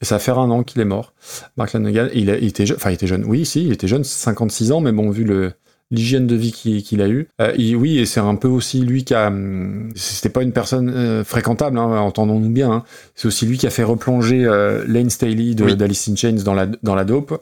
Et 0.00 0.04
ça 0.04 0.16
va 0.16 0.18
faire 0.18 0.38
un 0.38 0.50
an 0.50 0.62
qu'il 0.64 0.80
est 0.80 0.84
mort. 0.86 1.12
Mark 1.56 1.72
Lanegan, 1.74 2.08
il, 2.14 2.30
a- 2.30 2.38
il 2.38 2.48
était 2.48 2.66
jeune, 2.66 2.76
enfin 2.76 2.90
il 2.90 2.94
était 2.94 3.06
jeune, 3.06 3.24
oui, 3.24 3.44
si, 3.46 3.64
il 3.64 3.72
était 3.72 3.86
jeune, 3.86 4.02
56 4.04 4.72
ans, 4.72 4.80
mais 4.80 4.90
bon, 4.92 5.10
vu 5.10 5.24
le 5.24 5.52
l'hygiène 5.92 6.26
de 6.26 6.34
vie 6.34 6.50
qu'il 6.52 7.02
a 7.02 7.08
eu, 7.08 7.28
euh, 7.40 7.52
oui, 7.76 7.98
et 7.98 8.06
c'est 8.06 8.20
un 8.20 8.34
peu 8.34 8.48
aussi 8.48 8.80
lui 8.80 9.04
qui 9.04 9.14
a, 9.14 9.28
hum, 9.28 9.90
c'était 9.94 10.30
pas 10.30 10.42
une 10.42 10.52
personne 10.52 10.90
euh, 10.90 11.22
fréquentable, 11.22 11.78
hein, 11.78 12.00
entendons-nous 12.00 12.50
bien, 12.50 12.72
hein. 12.72 12.84
c'est 13.14 13.28
aussi 13.28 13.46
lui 13.46 13.58
qui 13.58 13.66
a 13.66 13.70
fait 13.70 13.84
replonger 13.84 14.44
euh, 14.44 14.84
Lane 14.88 15.10
Staley 15.10 15.54
Oui. 15.60 15.76
d'Alice 15.76 16.08
in 16.08 16.16
Chains 16.16 16.42
dans 16.44 16.54
la, 16.54 16.66
dans 16.82 16.94
la 16.94 17.04
dope. 17.04 17.40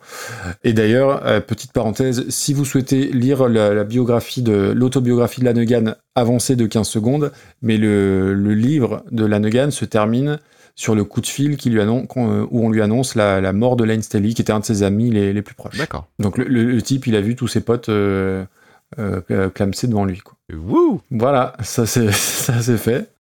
Et 0.65 0.73
d'ailleurs, 0.73 1.23
petite 1.47 1.73
parenthèse, 1.73 2.29
si 2.29 2.53
vous 2.53 2.65
souhaitez 2.65 3.11
lire 3.13 3.49
la, 3.49 3.73
la 3.73 3.85
biographie 3.85 4.43
de 4.43 4.73
l'autobiographie 4.75 5.41
de 5.41 5.45
Lanegan 5.47 5.95
avancée 6.15 6.57
de 6.57 6.67
15 6.67 6.89
secondes, 6.89 7.33
mais 7.63 7.77
le, 7.77 8.35
le 8.35 8.55
livre 8.55 9.05
de 9.13 9.25
Lanegan 9.25 9.71
se 9.71 9.85
termine 9.85 10.39
sur 10.75 10.95
le 10.95 11.05
coup 11.05 11.21
de 11.21 11.27
fil 11.27 11.57
qui 11.57 11.71
lui 11.71 11.81
annonce, 11.81 12.07
qu'on- 12.09 12.49
où 12.51 12.65
on 12.65 12.71
lui 12.71 12.83
annonce 12.83 13.15
la, 13.15 13.41
la 13.41 13.53
mort 13.53 13.77
de 13.77 13.85
Lane 13.85 14.03
Staley, 14.03 14.33
qui 14.35 14.43
était 14.43 14.53
un 14.53 14.61
de 14.61 14.65
ses 14.65 14.83
amis 14.83 15.11
les, 15.11 15.33
les 15.33 15.43
plus 15.43 15.55
proches. 15.55 15.77
D'accord. 15.77 16.07
Donc 16.19 16.39
le, 16.39 16.45
le- 16.45 16.65
le 16.65 16.83
type, 16.83 17.07
il 17.07 17.17
a 17.17 17.21
vu 17.21 17.37
tous 17.37 17.49
ses 17.49 17.61
potes 17.61 17.89
euh, 17.89 18.45
euh, 18.99 19.21
euh, 19.31 19.51
clamser 19.51 19.87
devant 19.89 20.05
lui. 20.05 20.19
Quoi. 20.19 20.35
Wouh 20.53 21.01
Voilà, 21.11 21.55
ça 21.63 21.87
c'est 21.87 22.11
fait. 22.79 23.13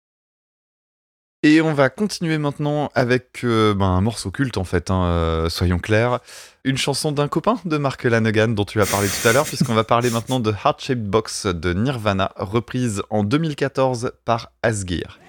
Et 1.45 1.61
on 1.61 1.73
va 1.73 1.89
continuer 1.89 2.37
maintenant 2.37 2.91
avec 2.97 3.43
euh, 3.45 3.73
ben, 3.73 3.87
un 3.87 4.01
morceau 4.01 4.33
culte 4.33 4.57
en 4.59 4.65
fait, 4.65 4.91
hein, 4.91 5.05
euh, 5.05 5.49
soyons 5.49 5.79
clairs. 5.79 6.19
Une 6.65 6.77
chanson 6.77 7.13
d'un 7.13 7.29
copain 7.29 7.61
de 7.65 7.79
Mark 7.79 8.03
Lanegan 8.03 8.49
dont 8.49 8.65
tu 8.65 8.81
as 8.83 8.87
parlé 8.87 9.07
tout 9.09 9.29
à 9.29 9.33
l'heure, 9.33 9.45
puisqu'on 9.45 9.75
va 9.75 9.85
parler 9.85 10.11
maintenant 10.11 10.41
de 10.41 10.51
Heart 10.51 10.83
Shaped 10.83 11.05
Box 11.09 11.47
de 11.47 11.73
Nirvana, 11.75 12.33
reprise 12.35 13.03
en 13.11 13.23
2014 13.23 14.11
par 14.25 14.51
Asgear. 14.65 15.21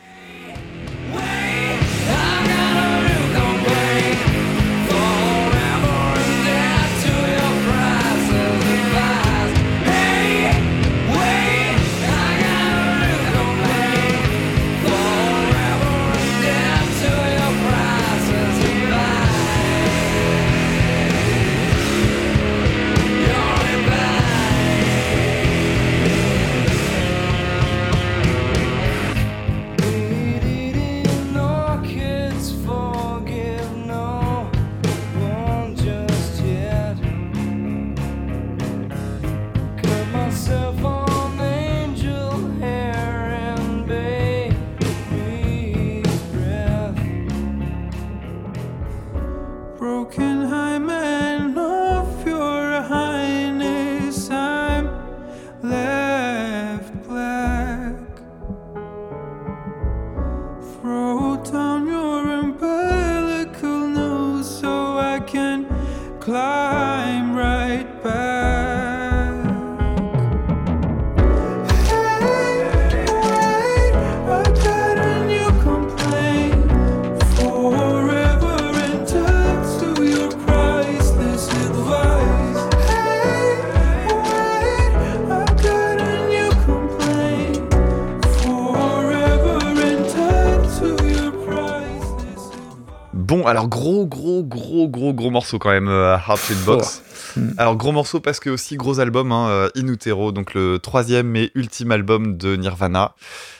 Morceau 95.49 95.59
quand 95.59 95.71
même, 95.71 95.87
euh, 95.87 96.17
Box. 96.65 97.01
Mm. 97.35 97.49
Alors 97.57 97.75
gros 97.75 97.91
morceau 97.91 98.19
parce 98.19 98.39
que 98.39 98.49
aussi 98.49 98.75
gros 98.75 98.99
album, 98.99 99.31
hein, 99.31 99.49
euh, 99.49 99.69
In 99.75 99.87
Utero, 99.87 100.31
donc 100.31 100.53
le 100.53 100.77
troisième 100.77 101.35
et 101.35 101.51
ultime 101.55 101.91
album 101.91 102.37
de 102.37 102.55
Nirvana. 102.55 103.15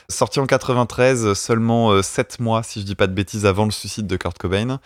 Sorti 0.08 0.40
en 0.40 0.46
93, 0.46 1.34
seulement 1.34 2.02
7 2.02 2.40
mois, 2.40 2.62
si 2.62 2.80
je 2.80 2.84
dis 2.84 2.94
pas 2.94 3.06
de 3.06 3.12
bêtises, 3.12 3.46
avant 3.46 3.64
le 3.64 3.70
suicide 3.70 4.06
de 4.06 4.16
Kurt 4.16 4.38
Cobain. 4.38 4.80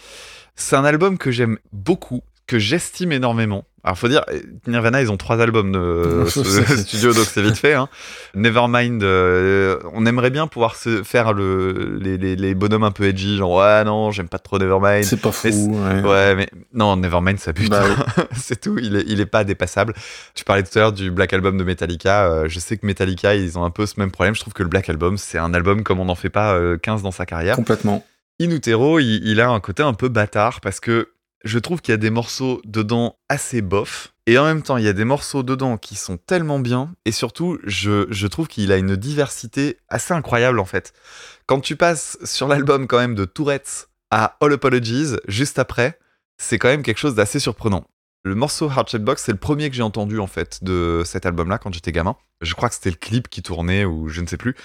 C'est 0.56 0.76
un 0.76 0.84
album 0.84 1.18
que 1.18 1.30
j'aime 1.30 1.58
beaucoup. 1.72 2.22
Que 2.46 2.58
j'estime 2.58 3.12
énormément. 3.12 3.64
Alors, 3.84 3.98
faut 3.98 4.08
dire, 4.08 4.24
Nirvana, 4.66 5.02
ils 5.02 5.10
ont 5.10 5.18
trois 5.18 5.40
albums 5.42 5.70
de 5.70 6.24
studio, 6.78 7.12
donc 7.12 7.24
c'est 7.26 7.42
vite 7.42 7.56
fait. 7.58 7.74
Hein. 7.74 7.88
Nevermind, 8.34 9.02
euh, 9.02 9.78
on 9.92 10.06
aimerait 10.06 10.30
bien 10.30 10.46
pouvoir 10.46 10.74
se 10.74 11.02
faire 11.02 11.34
le, 11.34 11.98
les, 12.00 12.16
les, 12.16 12.34
les 12.34 12.54
bonhommes 12.54 12.84
un 12.84 12.90
peu 12.92 13.04
edgy, 13.04 13.36
genre 13.36 13.56
ouais, 13.56 13.84
non, 13.84 14.10
j'aime 14.10 14.28
pas 14.28 14.38
trop 14.38 14.58
Nevermind. 14.58 15.04
C'est 15.04 15.20
pas 15.20 15.32
fou. 15.32 15.78
Mais 15.86 16.00
ouais. 16.00 16.08
Ouais, 16.08 16.34
mais 16.34 16.48
non, 16.72 16.96
Nevermind, 16.96 17.38
ça 17.38 17.52
bute. 17.52 17.68
Bah 17.70 17.84
c'est 18.36 18.58
tout, 18.60 18.78
il 18.78 18.96
est, 18.96 19.04
il 19.06 19.20
est 19.20 19.26
pas 19.26 19.44
dépassable. 19.44 19.92
Tu 20.34 20.44
parlais 20.44 20.62
tout 20.62 20.78
à 20.78 20.80
l'heure 20.80 20.92
du 20.92 21.10
Black 21.10 21.34
Album 21.34 21.58
de 21.58 21.64
Metallica. 21.64 22.24
euh, 22.24 22.48
je 22.48 22.58
sais 22.60 22.78
que 22.78 22.86
Metallica, 22.86 23.34
ils 23.34 23.58
ont 23.58 23.64
un 23.64 23.70
peu 23.70 23.84
ce 23.84 24.00
même 24.00 24.10
problème. 24.10 24.34
Je 24.34 24.40
trouve 24.40 24.54
que 24.54 24.62
le 24.62 24.70
Black 24.70 24.88
Album, 24.88 25.18
c'est 25.18 25.38
un 25.38 25.52
album 25.52 25.82
comme 25.82 26.00
on 26.00 26.06
n'en 26.06 26.14
fait 26.14 26.30
pas 26.30 26.54
euh, 26.54 26.78
15 26.78 27.02
dans 27.02 27.10
sa 27.12 27.26
carrière. 27.26 27.56
Complètement. 27.56 28.02
In 28.40 28.50
Utero, 28.50 28.98
il, 28.98 29.20
il 29.28 29.40
a 29.42 29.50
un 29.50 29.60
côté 29.60 29.82
un 29.82 29.92
peu 29.94 30.08
bâtard 30.08 30.60
parce 30.62 30.80
que 30.80 31.10
je 31.44 31.58
trouve 31.58 31.80
qu'il 31.80 31.92
y 31.92 31.94
a 31.94 31.98
des 31.98 32.10
morceaux 32.10 32.60
dedans 32.64 33.16
assez 33.28 33.62
bof. 33.62 34.12
Et 34.26 34.38
en 34.38 34.44
même 34.44 34.62
temps, 34.62 34.78
il 34.78 34.84
y 34.84 34.88
a 34.88 34.94
des 34.94 35.04
morceaux 35.04 35.42
dedans 35.42 35.76
qui 35.76 35.94
sont 35.94 36.16
tellement 36.16 36.58
bien. 36.58 36.94
Et 37.04 37.12
surtout, 37.12 37.58
je, 37.64 38.26
trouve 38.26 38.48
qu'il 38.48 38.72
a 38.72 38.78
une 38.78 38.96
diversité 38.96 39.78
assez 39.88 40.14
incroyable 40.14 40.58
en 40.58 40.64
fait. 40.64 40.94
Quand 41.46 41.60
tu 41.60 41.76
passes 41.76 42.18
sur 42.24 42.48
l'album 42.48 42.86
quand 42.86 42.98
même 42.98 43.14
de 43.14 43.26
Tourette's 43.26 43.88
à 44.10 44.36
All 44.40 44.54
Apologies, 44.54 45.16
juste 45.28 45.58
après, 45.58 45.98
c'est 46.38 46.58
quand 46.58 46.68
même 46.68 46.82
quelque 46.82 46.98
chose 46.98 47.14
d'assez 47.14 47.38
surprenant. 47.38 47.84
Le 48.26 48.34
morceau 48.34 48.70
Shaped 48.70 49.04
Box, 49.04 49.22
c'est 49.22 49.32
le 49.32 49.38
premier 49.38 49.68
que 49.68 49.76
j'ai 49.76 49.82
entendu 49.82 50.18
en 50.18 50.26
fait 50.26 50.64
de 50.64 51.02
cet 51.04 51.26
album-là 51.26 51.58
quand 51.58 51.74
j'étais 51.74 51.92
gamin. 51.92 52.16
Je 52.40 52.54
crois 52.54 52.70
que 52.70 52.74
c'était 52.74 52.90
le 52.90 52.96
clip 52.96 53.28
qui 53.28 53.42
tournait 53.42 53.84
ou 53.84 54.08
je 54.08 54.22
ne 54.22 54.26
sais 54.26 54.38
plus. 54.38 54.56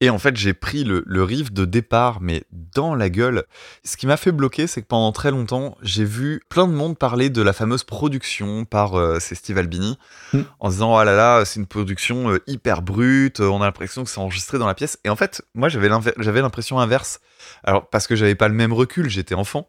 Et 0.00 0.10
en 0.10 0.18
fait, 0.18 0.36
j'ai 0.36 0.54
pris 0.54 0.84
le, 0.84 1.02
le 1.06 1.24
riff 1.24 1.52
de 1.52 1.64
départ, 1.64 2.20
mais 2.20 2.44
dans 2.52 2.94
la 2.94 3.10
gueule. 3.10 3.44
Ce 3.84 3.96
qui 3.96 4.06
m'a 4.06 4.16
fait 4.16 4.30
bloquer, 4.30 4.68
c'est 4.68 4.80
que 4.80 4.86
pendant 4.86 5.10
très 5.10 5.32
longtemps, 5.32 5.76
j'ai 5.82 6.04
vu 6.04 6.40
plein 6.48 6.68
de 6.68 6.72
monde 6.72 6.96
parler 6.96 7.30
de 7.30 7.42
la 7.42 7.52
fameuse 7.52 7.82
production 7.82 8.64
par 8.64 8.94
euh, 8.94 9.18
c'est 9.20 9.34
Steve 9.34 9.58
Albini, 9.58 9.98
Mm. 10.32 10.40
en 10.60 10.68
disant 10.68 10.94
oh 10.94 11.02
là 11.02 11.16
là, 11.16 11.44
c'est 11.44 11.58
une 11.58 11.66
production 11.66 12.30
euh, 12.30 12.38
hyper 12.46 12.82
brute, 12.82 13.40
on 13.40 13.62
a 13.62 13.64
l'impression 13.64 14.04
que 14.04 14.10
c'est 14.10 14.18
enregistré 14.18 14.58
dans 14.58 14.66
la 14.66 14.74
pièce. 14.74 14.98
Et 15.04 15.08
en 15.08 15.16
fait, 15.16 15.42
moi, 15.54 15.68
j'avais 15.68 15.88
l'impression 15.88 16.78
inverse. 16.78 17.20
Alors 17.64 17.88
parce 17.88 18.06
que 18.06 18.14
j'avais 18.14 18.34
pas 18.34 18.48
le 18.48 18.54
même 18.54 18.72
recul, 18.72 19.08
j'étais 19.08 19.34
enfant. 19.34 19.68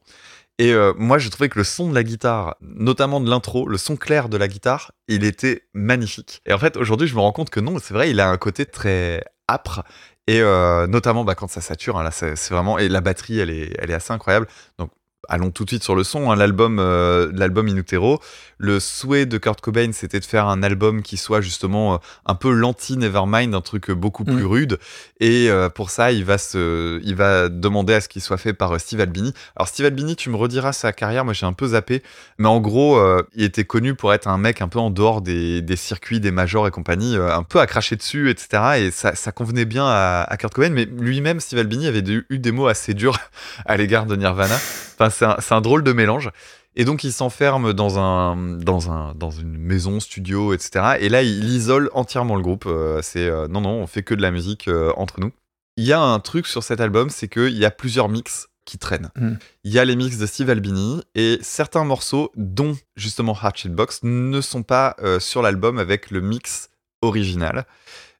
Et 0.57 0.73
euh, 0.73 0.93
moi, 0.97 1.17
je 1.19 1.29
trouvais 1.29 1.47
que 1.47 1.57
le 1.57 1.63
son 1.63 1.89
de 1.89 1.95
la 1.95 2.03
guitare, 2.03 2.57
notamment 2.61 3.21
de 3.21 3.29
l'intro, 3.29 3.65
le 3.67 3.77
son 3.77 3.95
clair 3.95 4.27
de 4.27 4.35
la 4.35 4.49
guitare, 4.49 4.91
il 5.07 5.23
était 5.23 5.63
magnifique. 5.73 6.41
Et 6.45 6.51
en 6.51 6.59
fait, 6.59 6.75
aujourd'hui, 6.75 7.07
je 7.07 7.15
me 7.15 7.21
rends 7.21 7.31
compte 7.31 7.49
que 7.49 7.61
non, 7.61 7.77
c'est 7.81 7.93
vrai, 7.93 8.11
il 8.11 8.19
a 8.19 8.29
un 8.29 8.37
côté 8.37 8.65
très 8.65 9.23
âpre. 9.49 9.83
Et 10.29 10.41
euh, 10.41 10.85
notamment 10.85 11.23
bah, 11.23 11.33
quand 11.33 11.47
ça 11.49 11.59
sature, 11.59 11.97
hein, 11.97 12.03
là, 12.03 12.11
c'est 12.11 12.49
vraiment. 12.51 12.77
Et 12.77 12.87
la 12.87 13.01
batterie, 13.01 13.39
elle 13.39 13.49
est, 13.49 13.75
elle 13.79 13.89
est 13.89 13.95
assez 13.95 14.13
incroyable. 14.13 14.47
Donc, 14.77 14.91
allons 15.27 15.51
tout 15.51 15.65
de 15.65 15.69
suite 15.69 15.83
sur 15.83 15.95
le 15.95 16.03
son. 16.03 16.31
hein, 16.31 16.35
l'album, 16.35 16.77
euh, 16.79 17.31
l'album 17.33 17.67
In 17.67 17.75
Utero. 17.75 18.19
Le 18.57 18.79
souhait 18.79 19.25
de 19.25 19.37
Kurt 19.37 19.61
Cobain, 19.61 19.91
c'était 19.93 20.19
de 20.19 20.25
faire 20.25 20.47
un 20.47 20.63
album 20.63 21.01
qui 21.01 21.15
soit 21.17 21.39
justement 21.41 21.93
euh, 21.93 21.97
un 22.25 22.35
peu 22.35 22.51
l'anti-Nevermind, 22.51 23.53
un 23.55 23.61
truc 23.61 23.91
beaucoup 23.91 24.23
plus 24.25 24.43
Mm. 24.43 24.47
rude. 24.47 24.79
Et 25.19 25.49
euh, 25.49 25.69
pour 25.69 25.89
ça, 25.89 26.11
il 26.11 26.25
va, 26.25 26.37
se, 26.37 26.99
il 27.03 27.15
va 27.15 27.47
demander 27.49 27.93
à 27.93 28.01
ce 28.01 28.09
qu'il 28.09 28.21
soit 28.21 28.37
fait 28.37 28.53
par 28.53 28.79
Steve 28.79 28.99
Albini. 29.01 29.33
Alors, 29.55 29.67
Steve 29.67 29.85
Albini, 29.85 30.15
tu 30.15 30.29
me 30.29 30.35
rediras 30.35 30.73
sa 30.73 30.91
carrière, 30.93 31.23
moi 31.25 31.33
j'ai 31.33 31.45
un 31.45 31.53
peu 31.53 31.67
zappé. 31.67 32.03
Mais 32.37 32.47
en 32.47 32.59
gros, 32.59 32.99
il 33.35 33.43
était 33.43 33.65
connu 33.65 33.95
pour 33.95 34.13
être 34.13 34.27
un 34.27 34.37
mec 34.37 34.61
un 34.61 34.67
peu 34.67 34.79
en 34.79 34.89
dehors 34.89 35.21
des, 35.21 35.61
des 35.61 35.75
circuits, 35.75 36.19
des 36.19 36.31
majors 36.31 36.67
et 36.67 36.71
compagnie, 36.71 37.15
un 37.17 37.43
peu 37.43 37.59
à 37.59 37.67
cracher 37.67 37.95
dessus, 37.95 38.29
etc. 38.29 38.63
Et 38.77 38.91
ça, 38.91 39.15
ça 39.15 39.31
convenait 39.31 39.65
bien 39.65 39.85
à, 39.85 40.25
à 40.27 40.37
Kurt 40.37 40.53
Cobain. 40.53 40.69
Mais 40.69 40.85
lui-même, 40.85 41.39
Steve 41.39 41.59
Albini, 41.59 41.87
avait 41.87 42.03
eu 42.29 42.39
des 42.39 42.51
mots 42.51 42.67
assez 42.67 42.93
durs 42.93 43.17
à 43.65 43.77
l'égard 43.77 44.05
de 44.05 44.15
Nirvana. 44.15 44.55
Enfin, 45.01 45.08
c'est 45.09 45.53
un, 45.53 45.61
drôle 45.61 45.83
de 45.83 45.93
mélange. 45.93 46.31
Et 46.75 46.85
donc, 46.85 47.03
il 47.03 47.11
s'enferme 47.11 47.73
dans, 47.73 47.99
un, 47.99 48.35
dans, 48.35 48.91
un, 48.91 49.13
dans 49.15 49.31
une 49.31 49.57
maison, 49.57 49.99
studio, 49.99 50.53
etc. 50.53 50.97
Et 50.99 51.09
là, 51.09 51.23
il 51.23 51.49
isole 51.49 51.89
entièrement 51.93 52.35
le 52.35 52.41
groupe. 52.41 52.65
Euh, 52.67 53.01
c'est 53.01 53.27
euh, 53.27 53.47
non, 53.47 53.61
non, 53.61 53.71
on 53.71 53.87
fait 53.87 54.03
que 54.03 54.13
de 54.13 54.21
la 54.21 54.31
musique 54.31 54.67
euh, 54.67 54.93
entre 54.95 55.19
nous. 55.19 55.31
Il 55.77 55.85
y 55.85 55.93
a 55.93 56.01
un 56.01 56.19
truc 56.19 56.47
sur 56.47 56.63
cet 56.63 56.81
album, 56.81 57.09
c'est 57.09 57.27
qu'il 57.27 57.57
y 57.57 57.65
a 57.65 57.71
plusieurs 57.71 58.09
mix 58.09 58.49
qui 58.69 58.77
traînent. 58.77 59.09
Mm. 59.15 59.33
Il 59.63 59.73
y 59.73 59.79
a 59.79 59.85
les 59.85 59.95
mix 59.95 60.17
de 60.17 60.25
Steve 60.27 60.49
Albini 60.51 61.01
et 61.15 61.39
certains 61.41 61.83
morceaux, 61.83 62.31
dont 62.35 62.77
justement 62.95 63.33
Shaped 63.33 63.73
Box, 63.73 64.01
ne 64.03 64.41
sont 64.41 64.61
pas 64.61 64.95
euh, 65.01 65.19
sur 65.19 65.41
l'album 65.41 65.79
avec 65.79 66.11
le 66.11 66.21
mix 66.21 66.69
original. 67.01 67.65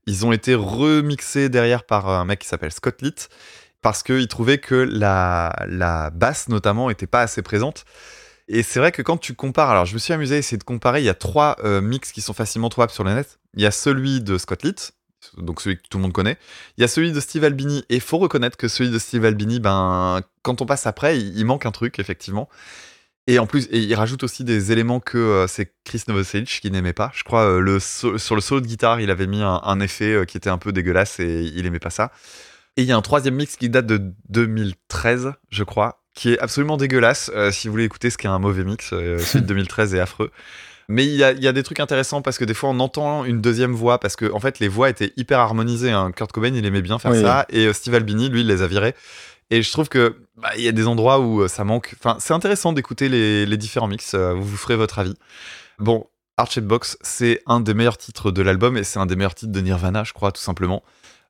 Ils 0.08 0.26
ont 0.26 0.32
été 0.32 0.56
remixés 0.56 1.50
derrière 1.50 1.84
par 1.84 2.10
un 2.10 2.26
mec 2.26 2.40
qui 2.40 2.48
s'appelle 2.48 2.72
Scott 2.72 3.02
Litt 3.04 3.30
parce 3.82 4.04
qu'il 4.04 4.28
trouvait 4.28 4.58
que 4.58 4.76
la, 4.76 6.12
basse 6.14 6.50
notamment 6.50 6.90
était 6.90 7.08
pas 7.08 7.22
assez 7.22 7.42
présente. 7.42 7.86
Et 8.48 8.64
c'est 8.64 8.80
vrai 8.80 8.92
que 8.92 9.02
quand 9.02 9.18
tu 9.18 9.36
compares, 9.36 9.70
alors 9.70 9.86
je 9.86 9.94
me 9.94 10.00
suis 10.00 10.12
amusé 10.12 10.36
à 10.36 10.38
essayer 10.40 10.58
de 10.58 10.64
comparer, 10.64 11.02
il 11.02 11.06
y 11.06 11.10
a 11.10 11.14
trois 11.14 11.56
euh, 11.64 11.82
mix 11.82 12.12
qui 12.12 12.22
sont 12.22 12.34
facilement 12.34 12.70
trouvables 12.70 12.92
sur 12.92 13.04
le 13.04 13.14
net. 13.14 13.40
Il 13.54 13.62
y 13.62 13.68
a 13.68 13.72
celui 13.72 14.22
de 14.22 14.38
Scott 14.40 14.64
Litt, 14.64 14.94
donc 15.38 15.62
celui 15.62 15.78
que 15.78 15.84
tout 15.90 15.98
le 15.98 16.04
monde 16.04 16.14
connaît. 16.14 16.38
Il 16.78 16.82
y 16.82 16.84
a 16.84 16.88
celui 16.88 17.12
de 17.12 17.20
Steve 17.20 17.44
Albini, 17.44 17.84
et 17.90 18.00
faut 18.00 18.18
reconnaître 18.18 18.58
que 18.58 18.68
celui 18.68 18.90
de 18.90 19.00
Steve 19.00 19.26
Albini, 19.26 19.60
ben, 19.60 20.22
quand 20.42 20.62
on 20.62 20.66
passe 20.66 20.88
après, 20.88 21.20
il, 21.20 21.46
manque 21.46 21.66
un 21.66 21.72
truc, 21.72 22.00
effectivement. 22.00 22.50
Et 23.28 23.38
en 23.38 23.46
plus, 23.46 23.68
il 23.72 23.94
rajoute 23.94 24.24
aussi 24.24 24.44
des 24.44 24.72
éléments 24.72 25.00
que 25.00 25.18
euh, 25.18 25.48
c'est 25.48 25.72
Chris 25.84 26.04
Novoselic 26.08 26.48
qui 26.62 26.72
n'aimait 26.72 26.94
pas. 26.94 27.12
Je 27.14 27.24
crois 27.24 27.44
euh, 27.44 27.60
le 27.60 27.80
sur 27.80 28.34
le 28.34 28.42
solo 28.42 28.60
de 28.62 28.66
guitare, 28.66 29.02
il 29.02 29.12
avait 29.12 29.28
mis 29.28 29.44
un, 29.44 29.62
un 29.64 29.80
effet 29.82 30.14
euh, 30.14 30.26
qui 30.26 30.36
était 30.38 30.50
un 30.50 30.58
peu 30.58 30.72
dégueulasse 30.72 31.20
et 31.20 31.44
il 31.44 31.66
aimait 31.68 31.80
pas 31.80 31.92
ça. 31.92 32.12
Et 32.78 32.84
il 32.84 32.88
y 32.88 32.92
a 32.92 32.98
un 32.98 33.02
troisième 33.02 33.36
mix 33.36 33.56
qui 33.58 33.70
date 33.70 33.86
de 33.88 34.02
2013, 34.30 35.34
je 35.50 35.64
crois, 35.64 36.02
qui 36.14 36.32
est 36.34 36.40
absolument 36.40 36.78
dégueulasse. 36.78 37.32
Euh, 37.36 37.52
si 37.52 37.68
vous 37.68 37.74
voulez 37.74 37.84
écouter 37.86 38.10
ce 38.10 38.18
qui 38.18 38.28
est 38.28 38.30
un 38.30 38.40
mauvais 38.40 38.64
mix, 38.64 38.92
euh, 38.94 39.18
celui 39.20 39.42
de 39.42 39.48
2013 39.48 39.96
est 39.96 40.00
affreux. 40.00 40.32
Mais 40.88 41.06
il 41.06 41.14
y, 41.16 41.24
a, 41.24 41.32
il 41.34 41.44
y 41.44 41.48
a 41.48 41.52
des 41.54 41.62
trucs 41.62 41.80
intéressants 41.80 42.24
parce 42.24 42.40
que 42.40 42.46
des 42.46 42.56
fois 42.56 42.70
on 42.72 42.80
entend 42.80 43.24
une 43.24 43.42
deuxième 43.42 43.74
voix 43.74 44.00
parce 44.00 44.16
que 44.16 44.32
en 44.32 44.40
fait 44.40 44.58
les 44.58 44.68
voix 44.68 44.90
étaient 44.90 45.14
hyper 45.18 45.38
harmonisées. 45.38 45.92
hein. 45.92 46.12
Kurt 46.12 46.32
Cobain 46.32 46.52
il 46.56 46.66
aimait 46.66 46.82
bien 46.82 46.98
faire 46.98 47.12
Oui. 47.12 47.22
ça 47.22 47.46
et 47.50 47.68
euh, 47.68 47.74
Steve 47.74 47.94
Albini 47.94 48.28
lui 48.30 48.42
il 48.42 48.48
les 48.48 48.64
a 48.64 48.68
virés. 48.68 48.96
Et 49.52 49.62
je 49.62 49.72
trouve 49.72 49.88
que 49.88 50.16
bah, 50.38 50.50
il 50.58 50.64
y 50.64 50.68
a 50.68 50.72
des 50.72 50.88
endroits 50.88 51.20
où 51.20 51.48
ça 51.48 51.64
manque. 51.64 51.94
Enfin 52.00 52.18
c'est 52.20 52.34
intéressant 52.34 52.74
d'écouter 52.74 53.08
les, 53.08 53.46
les 53.46 53.58
différents 53.58 53.88
mix. 53.88 54.16
vous 54.16 54.42
vous 54.44 54.58
ferez 54.58 54.76
votre 54.76 54.98
avis. 54.98 55.14
Bon, 55.78 56.08
Arched 56.38 56.66
Box 56.66 56.98
c'est 57.02 57.44
un 57.46 57.60
des 57.60 57.76
meilleurs 57.76 58.00
titres 58.00 58.32
de 58.32 58.42
l'album 58.42 58.76
et 58.76 58.84
c'est 58.84 58.98
un 58.98 59.06
des 59.06 59.16
meilleurs 59.16 59.36
titres 59.36 59.52
de 59.52 59.62
Nirvana 59.62 60.04
je 60.04 60.14
crois 60.14 60.32
tout 60.32 60.42
simplement. 60.42 60.82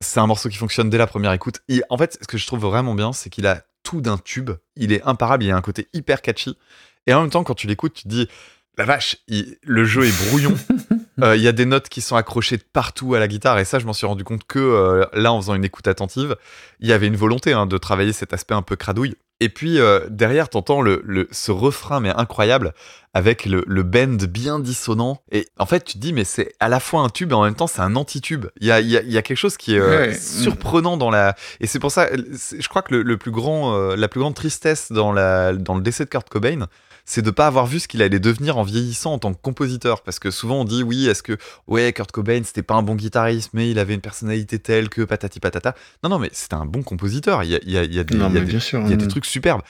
C'est 0.01 0.19
un 0.21 0.27
morceau 0.27 0.47
qui 0.49 0.57
fonctionne 0.57 0.89
dès 0.89 0.97
la 0.97 1.07
première 1.07 1.33
écoute. 1.33 1.59
Il- 1.67 1.83
en 1.89 1.97
fait, 1.97 2.17
ce 2.21 2.27
que 2.27 2.37
je 2.37 2.47
trouve 2.47 2.61
vraiment 2.61 2.95
bien, 2.95 3.11
c'est 3.11 3.29
qu'il 3.29 3.45
a 3.47 3.63
tout 3.83 3.99
d'un 4.01 4.17
tube. 4.17 4.51
Il 4.77 4.93
est 4.93 5.01
imparable, 5.03 5.43
il 5.43 5.51
a 5.51 5.57
un 5.57 5.61
côté 5.61 5.87
hyper 5.93 6.21
catchy. 6.21 6.57
Et 7.05 7.13
en 7.13 7.21
même 7.21 7.29
temps, 7.29 7.43
quand 7.43 7.53
tu 7.55 7.67
l'écoutes, 7.67 7.93
tu 7.93 8.03
te 8.03 8.07
dis, 8.07 8.29
la 8.77 8.85
vache, 8.85 9.17
il- 9.27 9.57
le 9.63 9.83
jeu 9.83 10.05
est 10.05 10.27
brouillon. 10.29 10.55
Euh, 11.21 11.35
Il 11.35 11.41
y 11.41 11.49
a 11.49 11.51
des 11.51 11.65
notes 11.65 11.89
qui 11.89 11.99
sont 11.99 12.15
accrochées 12.15 12.55
de 12.55 12.63
partout 12.63 13.13
à 13.13 13.19
la 13.19 13.27
guitare. 13.27 13.59
Et 13.59 13.65
ça, 13.65 13.77
je 13.77 13.85
m'en 13.85 13.91
suis 13.91 14.07
rendu 14.07 14.23
compte 14.23 14.45
que 14.47 14.57
euh, 14.57 15.05
là, 15.11 15.33
en 15.33 15.41
faisant 15.41 15.53
une 15.53 15.65
écoute 15.65 15.85
attentive, 15.89 16.37
il 16.79 16.87
y 16.87 16.93
avait 16.93 17.07
une 17.07 17.17
volonté 17.17 17.51
hein, 17.51 17.65
de 17.65 17.77
travailler 17.77 18.13
cet 18.13 18.31
aspect 18.31 18.53
un 18.53 18.61
peu 18.61 18.77
cradouille. 18.77 19.15
Et 19.41 19.49
puis 19.49 19.79
euh, 19.79 20.01
derrière, 20.09 20.49
t'entends 20.49 20.81
le, 20.81 21.01
le, 21.05 21.27
ce 21.31 21.51
refrain, 21.51 21.99
mais 22.01 22.09
incroyable, 22.09 22.73
avec 23.13 23.45
le, 23.45 23.63
le 23.67 23.83
bend 23.83 24.17
bien 24.27 24.59
dissonant. 24.59 25.21
Et 25.31 25.47
en 25.57 25.65
fait, 25.65 25.83
tu 25.85 25.93
te 25.93 25.97
dis, 25.99 26.11
mais 26.13 26.25
c'est 26.25 26.53
à 26.59 26.67
la 26.67 26.79
fois 26.79 27.01
un 27.01 27.09
tube 27.09 27.31
et 27.31 27.35
en 27.35 27.43
même 27.43 27.55
temps, 27.55 27.67
c'est 27.67 27.81
un 27.81 27.95
anti-tube. 27.95 28.47
Il 28.59 28.67
y 28.67 28.71
a, 28.71 28.81
y, 28.81 28.97
a, 28.97 29.01
il 29.01 29.11
y 29.11 29.17
a 29.17 29.21
quelque 29.21 29.37
chose 29.37 29.55
qui 29.57 29.75
est 29.75 29.79
euh, 29.79 30.07
Ouais. 30.07 30.13
surprenant 30.13 30.97
dans 30.97 31.09
la. 31.09 31.35
Et 31.61 31.67
c'est 31.67 31.79
pour 31.79 31.91
ça, 31.91 32.09
je 32.15 32.67
crois 32.67 32.81
que 32.81 32.93
le, 32.95 33.01
le 33.03 33.17
plus 33.17 33.31
grand, 33.31 33.73
euh, 33.75 33.95
la 33.95 34.07
plus 34.09 34.19
grande 34.19 34.35
tristesse 34.35 34.91
dans, 34.91 35.11
la, 35.13 35.53
dans 35.53 35.75
le 35.75 35.81
décès 35.81 36.03
de 36.03 36.09
Kurt 36.09 36.27
Cobain, 36.29 36.67
c'est 37.09 37.23
de 37.23 37.31
pas 37.31 37.47
avoir 37.47 37.65
vu 37.65 37.79
ce 37.79 37.87
qu'il 37.87 38.03
allait 38.03 38.19
devenir 38.19 38.57
en 38.57 38.63
vieillissant 38.63 39.13
en 39.13 39.17
tant 39.19 39.33
que 39.33 39.41
compositeur. 39.41 40.03
Parce 40.03 40.19
que 40.19 40.29
souvent 40.29 40.61
on 40.61 40.63
dit, 40.63 40.83
oui, 40.83 41.07
est-ce 41.07 41.23
que, 41.23 41.37
ouais, 41.67 41.91
Kurt 41.91 42.11
Cobain, 42.11 42.41
c'était 42.45 42.61
pas 42.61 42.75
un 42.75 42.83
bon 42.83 42.93
guitariste, 42.95 43.49
mais 43.53 43.69
il 43.71 43.79
avait 43.79 43.95
une 43.95 44.01
personnalité 44.01 44.59
telle 44.59 44.89
que 44.89 45.01
patati 45.01 45.39
patata. 45.39 45.73
Non, 46.03 46.09
non, 46.11 46.19
mais 46.19 46.29
c'était 46.33 46.53
un 46.53 46.65
bon 46.65 46.83
compositeur. 46.83 47.43
Il 47.43 47.49
y 47.49 47.55
a, 47.55 47.59
il 47.63 47.71
y 47.71 47.77
a, 47.79 47.83
il 47.83 47.93
y 47.95 47.99
a 47.99 48.03
des, 48.03 48.15
Non, 48.15 48.29
il 48.29 48.35
y 48.35 48.37
a 48.37 48.39
mais 48.41 48.45
des- 48.45 48.51
bien 48.51 48.59
sûr. 48.59 48.81
il 48.85 48.91
y 48.91 48.93
a 48.93 48.95
des 48.95 49.05
hein. 49.05 49.07
trucs 49.07 49.25
superbes. 49.25 49.61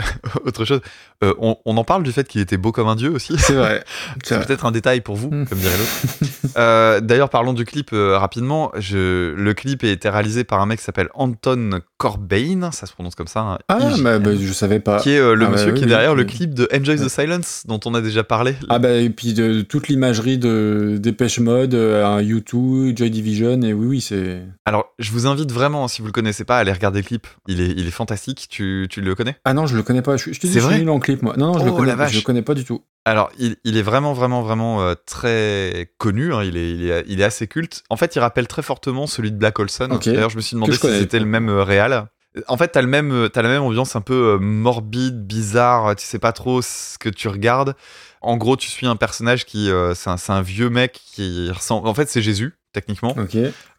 Autre 0.44 0.64
chose, 0.64 0.80
euh, 1.24 1.34
on, 1.38 1.56
on 1.64 1.76
en 1.76 1.84
parle 1.84 2.02
du 2.02 2.12
fait 2.12 2.26
qu'il 2.28 2.40
était 2.40 2.56
beau 2.56 2.72
comme 2.72 2.88
un 2.88 2.96
dieu 2.96 3.10
aussi. 3.10 3.34
C'est 3.38 3.54
vrai. 3.54 3.84
C'est 4.24 4.44
peut-être 4.46 4.64
un 4.66 4.72
détail 4.72 5.00
pour 5.00 5.16
vous, 5.16 5.30
Mm. 5.30 5.46
comme 5.46 5.58
dirait 5.58 5.76
l'autre. 5.78 6.50
Euh, 6.56 7.00
D'ailleurs, 7.00 7.30
parlons 7.30 7.52
du 7.52 7.64
clip 7.64 7.90
euh, 7.92 8.18
rapidement. 8.18 8.72
Je, 8.78 9.32
le 9.34 9.54
clip 9.54 9.84
a 9.84 9.88
été 9.88 10.08
réalisé 10.08 10.44
par 10.44 10.60
un 10.60 10.66
mec 10.66 10.78
qui 10.78 10.84
s'appelle 10.84 11.08
Anton 11.14 11.80
Corbijn, 11.98 12.70
ça 12.72 12.86
se 12.86 12.92
prononce 12.92 13.14
comme 13.14 13.26
ça. 13.26 13.40
hein, 13.40 13.58
Ah, 13.68 13.78
bah, 14.02 14.18
bah, 14.18 14.30
je 14.38 14.52
savais 14.52 14.80
pas. 14.80 15.00
qui 15.00 15.10
est 15.10 15.18
le 15.20 15.32
Ah, 15.32 15.36
bah, 15.36 15.48
monsieur 15.50 15.68
oui, 15.68 15.74
qui 15.74 15.80
est 15.80 15.84
oui, 15.84 15.90
derrière 15.90 16.14
le 16.14 16.22
oui. 16.22 16.28
clip 16.28 16.54
de 16.54 16.68
Enjoy 16.74 16.96
the. 16.96 17.08
Silence, 17.08 17.64
dont 17.66 17.80
on 17.86 17.94
a 17.94 18.00
déjà 18.00 18.22
parlé. 18.24 18.54
Ah 18.68 18.78
bah 18.78 18.92
et 18.92 19.10
puis 19.10 19.34
de 19.34 19.62
toute 19.62 19.88
l'imagerie 19.88 20.38
de 20.38 20.96
Dépêche 21.00 21.40
Mode, 21.40 21.74
un 21.74 22.22
U2, 22.22 22.96
Joy 22.96 23.10
Division 23.10 23.60
et 23.62 23.72
oui 23.72 23.86
oui 23.86 24.00
c'est. 24.00 24.42
Alors, 24.64 24.94
je 24.98 25.10
vous 25.10 25.26
invite 25.26 25.50
vraiment, 25.50 25.88
si 25.88 26.00
vous 26.02 26.06
le 26.06 26.12
connaissez 26.12 26.44
pas, 26.44 26.56
à 26.56 26.60
aller 26.60 26.72
regarder 26.72 27.00
le 27.00 27.06
clip. 27.06 27.26
Il 27.48 27.60
est, 27.60 27.70
il 27.76 27.86
est 27.86 27.90
fantastique. 27.90 28.46
Tu, 28.48 28.86
tu 28.88 29.00
le 29.00 29.14
connais? 29.16 29.36
Ah 29.44 29.54
non 29.54 29.66
je 29.66 29.76
le 29.76 29.82
connais 29.82 29.89
pas. 30.02 30.16
Je, 30.16 30.32
je 30.32 30.40
te 30.40 30.46
dis 30.46 30.52
je 30.54 30.60
suis 30.60 30.78
nul 30.78 30.88
en 30.90 31.00
clip 31.00 31.22
moi. 31.22 31.34
Non 31.36 31.52
non 31.52 31.58
je 31.58 31.64
le 31.64 31.70
Oh, 31.70 31.76
connais. 31.76 31.88
la 31.88 31.96
vache. 31.96 32.12
Je 32.12 32.18
le 32.18 32.22
connais 32.22 32.42
pas 32.42 32.54
du 32.54 32.64
tout. 32.64 32.82
Alors, 33.04 33.30
il, 33.38 33.56
il 33.64 33.76
est 33.76 33.82
vraiment, 33.82 34.12
vraiment, 34.12 34.42
vraiment 34.42 34.82
euh, 34.82 34.94
très 35.06 35.92
connu. 35.98 36.32
hein. 36.32 36.42
Il, 36.44 36.56
est, 36.56 36.70
il, 36.70 36.90
est, 36.90 37.04
il 37.08 37.20
est 37.20 37.24
assez 37.24 37.46
culte. 37.46 37.82
En 37.90 37.96
fait, 37.96 38.14
il 38.14 38.20
rappelle 38.20 38.46
très 38.46 38.62
fortement 38.62 39.06
celui 39.06 39.32
de 39.32 39.36
Black 39.36 39.58
Olson. 39.58 39.88
Ok. 39.90 40.04
D'ailleurs, 40.04 40.30
je 40.30 40.36
me 40.36 40.40
suis 40.42 40.54
demandé 40.54 40.72
si 40.74 40.78
connais. 40.78 41.00
c'était 41.00 41.18
le 41.18 41.24
même 41.26 41.48
euh, 41.48 41.62
réal. 41.64 42.08
En 42.46 42.56
fait, 42.56 42.68
t'as 42.68 42.82
le 42.82 42.86
même, 42.86 43.28
t'as 43.32 43.42
la 43.42 43.48
même 43.48 43.62
ambiance 43.62 43.96
un 43.96 44.00
peu 44.02 44.34
euh, 44.34 44.38
morbide, 44.38 45.26
bizarre. 45.26 45.96
Tu 45.96 46.06
sais 46.06 46.18
pas 46.20 46.32
trop 46.32 46.62
ce 46.62 46.96
que 46.98 47.08
tu 47.08 47.26
regardes. 47.28 47.74
En 48.20 48.36
gros, 48.36 48.56
tu 48.56 48.68
suis 48.68 48.86
un 48.86 48.96
personnage 48.96 49.46
qui, 49.46 49.70
euh, 49.70 49.94
c'est 49.94 50.10
un, 50.10 50.16
un 50.28 50.42
vieux 50.42 50.68
mec 50.70 51.00
qui 51.12 51.50
ressemble. 51.50 51.88
En 51.88 51.94
fait, 51.94 52.08
c'est 52.08 52.22
Jésus 52.22 52.54
techniquement, 52.72 53.16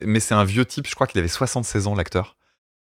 mais 0.04 0.20
c'est 0.20 0.34
un 0.34 0.44
vieux 0.44 0.66
type. 0.66 0.86
Je 0.88 0.96
crois 0.96 1.08
qu'il 1.08 1.20
avait 1.20 1.28
76 1.30 1.88
ans, 1.88 1.96
l'acteur. 1.96 2.36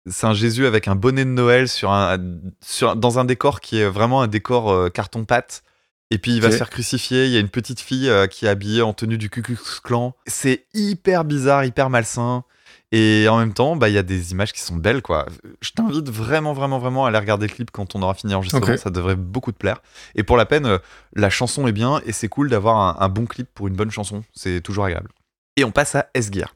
C'est 0.07 0.27
un 0.27 0.33
Jésus 0.33 0.65
avec 0.65 0.87
un 0.87 0.95
bonnet 0.95 1.25
de 1.25 1.29
Noël 1.29 1.67
sur 1.67 1.91
un, 1.91 2.17
sur, 2.61 2.95
dans 2.95 3.19
un 3.19 3.25
décor 3.25 3.59
qui 3.59 3.79
est 3.79 3.87
vraiment 3.87 4.21
un 4.21 4.27
décor 4.27 4.71
euh, 4.71 4.89
carton-pâte. 4.89 5.63
Et 6.11 6.17
puis 6.17 6.35
il 6.35 6.41
va 6.41 6.51
se 6.51 6.57
faire 6.57 6.69
crucifier. 6.69 7.25
Il 7.25 7.31
y 7.31 7.37
a 7.37 7.39
une 7.39 7.49
petite 7.49 7.79
fille 7.79 8.09
euh, 8.09 8.25
qui 8.25 8.45
est 8.45 8.49
habillée 8.49 8.81
en 8.81 8.93
tenue 8.93 9.17
du 9.17 9.29
Ku 9.29 9.43
Klux 9.43 9.59
Klan. 9.83 10.15
C'est 10.25 10.65
hyper 10.73 11.23
bizarre, 11.23 11.65
hyper 11.65 11.89
malsain. 11.89 12.43
Et 12.91 13.27
en 13.29 13.37
même 13.37 13.53
temps, 13.53 13.75
bah, 13.75 13.89
il 13.89 13.93
y 13.93 13.99
a 13.99 14.03
des 14.03 14.31
images 14.31 14.51
qui 14.51 14.61
sont 14.61 14.75
belles, 14.75 15.03
quoi. 15.03 15.27
Je 15.61 15.69
t'invite 15.69 16.09
vraiment, 16.09 16.53
vraiment, 16.53 16.79
vraiment 16.79 17.05
à 17.05 17.09
aller 17.09 17.19
regarder 17.19 17.45
le 17.45 17.53
clip 17.53 17.69
quand 17.69 17.95
on 17.95 18.01
aura 18.01 18.15
fini 18.15 18.33
l'enregistrement. 18.33 18.65
Ok. 18.65 18.79
Ça 18.79 18.89
devrait 18.89 19.15
beaucoup 19.15 19.51
te 19.51 19.57
plaire. 19.59 19.83
Et 20.15 20.23
pour 20.23 20.37
la 20.37 20.47
peine, 20.47 20.65
euh, 20.65 20.79
la 21.13 21.29
chanson 21.29 21.67
est 21.67 21.71
bien 21.71 22.01
et 22.07 22.11
c'est 22.11 22.29
cool 22.29 22.49
d'avoir 22.49 22.77
un, 22.77 23.05
un 23.05 23.09
bon 23.09 23.27
clip 23.27 23.47
pour 23.53 23.67
une 23.67 23.75
bonne 23.75 23.91
chanson. 23.91 24.23
C'est 24.33 24.61
toujours 24.61 24.85
agréable. 24.85 25.11
Et 25.57 25.63
on 25.63 25.71
passe 25.71 25.93
à 25.93 26.07
S-Gear. 26.15 26.55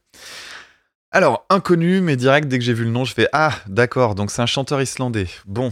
Alors, 1.16 1.46
inconnu, 1.52 2.02
mais 2.02 2.16
direct, 2.16 2.48
dès 2.48 2.58
que 2.58 2.66
j'ai 2.66 2.74
vu 2.74 2.86
le 2.86 2.90
nom, 2.90 3.06
je 3.06 3.14
fais 3.14 3.28
Ah, 3.34 3.54
d'accord, 3.68 4.16
donc 4.16 4.32
c'est 4.32 4.42
un 4.42 4.48
chanteur 4.48 4.82
islandais. 4.82 5.28
Bon, 5.46 5.72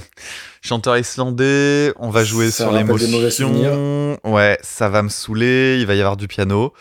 chanteur 0.61 0.95
islandais, 0.99 1.93
on 1.97 2.11
va 2.11 2.23
jouer 2.23 2.51
Ça 2.51 2.65
sur 2.65 2.71
l'émotion. 2.71 4.19
Ouais, 4.23 4.59
ça 4.61 4.87
va 4.87 5.01
me 5.01 5.09
saouler, 5.09 5.79
il 5.79 5.87
va 5.87 5.95
y 5.95 5.99
avoir 5.99 6.15
du 6.15 6.27
piano. 6.27 6.73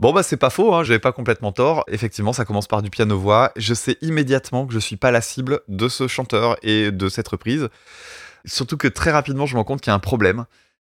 Bon, 0.00 0.14
bah, 0.14 0.22
c'est 0.22 0.38
pas 0.38 0.48
faux, 0.48 0.74
hein, 0.74 0.84
j'avais 0.84 0.98
pas 0.98 1.12
complètement 1.12 1.52
tort. 1.52 1.84
Effectivement, 1.86 2.32
ça 2.32 2.46
commence 2.46 2.66
par 2.66 2.80
du 2.80 2.88
piano-voix. 2.88 3.52
Je 3.56 3.74
sais 3.74 3.98
immédiatement 4.00 4.66
que 4.66 4.72
je 4.72 4.78
suis 4.78 4.96
pas 4.96 5.10
la 5.10 5.20
cible 5.20 5.60
de 5.68 5.90
ce 5.90 6.08
chanteur 6.08 6.56
et 6.62 6.90
de 6.90 7.10
cette 7.10 7.28
reprise. 7.28 7.68
Surtout 8.46 8.78
que 8.78 8.88
très 8.88 9.10
rapidement, 9.10 9.44
je 9.44 9.52
me 9.52 9.58
rends 9.58 9.64
compte 9.64 9.82
qu'il 9.82 9.90
y 9.90 9.92
a 9.92 9.96
un 9.96 9.98
problème. 9.98 10.46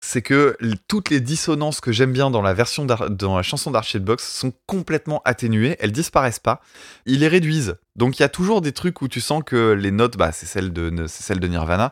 C'est 0.07 0.21
que 0.21 0.55
toutes 0.87 1.09
les 1.09 1.19
dissonances 1.19 1.81
que 1.81 1.91
j'aime 1.91 2.13
bien 2.13 2.29
dans 2.29 2.43
la 2.43 2.53
version 2.53 2.85
dans 2.85 3.35
la 3.35 3.41
chanson 3.41 3.71
d'Archie 3.71 3.97
Box 3.97 4.23
sont 4.23 4.53
complètement 4.67 5.19
atténuées, 5.25 5.77
elles 5.79 5.91
disparaissent 5.91 6.39
pas, 6.39 6.61
ils 7.07 7.21
les 7.21 7.27
réduisent. 7.27 7.77
Donc 7.95 8.19
il 8.19 8.21
y 8.21 8.25
a 8.25 8.29
toujours 8.29 8.61
des 8.61 8.71
trucs 8.71 9.01
où 9.01 9.07
tu 9.07 9.19
sens 9.19 9.41
que 9.43 9.71
les 9.71 9.89
notes, 9.89 10.15
bah, 10.15 10.31
c'est 10.31 10.45
celle 10.45 10.71
de 10.71 11.47
Nirvana, 11.47 11.91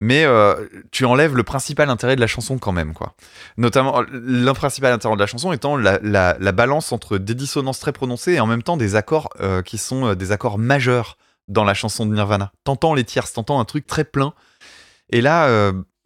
mais 0.00 0.24
euh, 0.24 0.66
tu 0.90 1.04
enlèves 1.04 1.36
le 1.36 1.42
principal 1.42 1.90
intérêt 1.90 2.16
de 2.16 2.22
la 2.22 2.26
chanson 2.26 2.56
quand 2.56 2.72
même, 2.72 2.94
quoi. 2.94 3.14
Notamment, 3.58 4.02
le 4.10 4.52
principal 4.52 4.92
intérêt 4.94 5.14
de 5.14 5.20
la 5.20 5.26
chanson 5.26 5.52
étant 5.52 5.76
la, 5.76 5.98
la- 6.02 6.36
la 6.40 6.52
balance 6.52 6.90
entre 6.90 7.18
des 7.18 7.34
dissonances 7.34 7.80
très 7.80 7.92
prononcées 7.92 8.32
et 8.32 8.40
en 8.40 8.46
même 8.46 8.62
temps 8.62 8.78
des 8.78 8.94
accords 8.94 9.28
euh, 9.40 9.60
qui 9.60 9.76
sont 9.76 10.06
euh, 10.06 10.14
des 10.14 10.32
accords 10.32 10.56
majeurs 10.58 11.18
dans 11.48 11.64
la 11.64 11.74
chanson 11.74 12.06
de 12.06 12.14
Nirvana. 12.14 12.50
T'entends 12.64 12.94
les 12.94 13.04
tierces, 13.04 13.34
t'entends 13.34 13.60
un 13.60 13.66
truc 13.66 13.86
très 13.86 14.04
plein. 14.04 14.32
Et 15.10 15.20
là, 15.20 15.46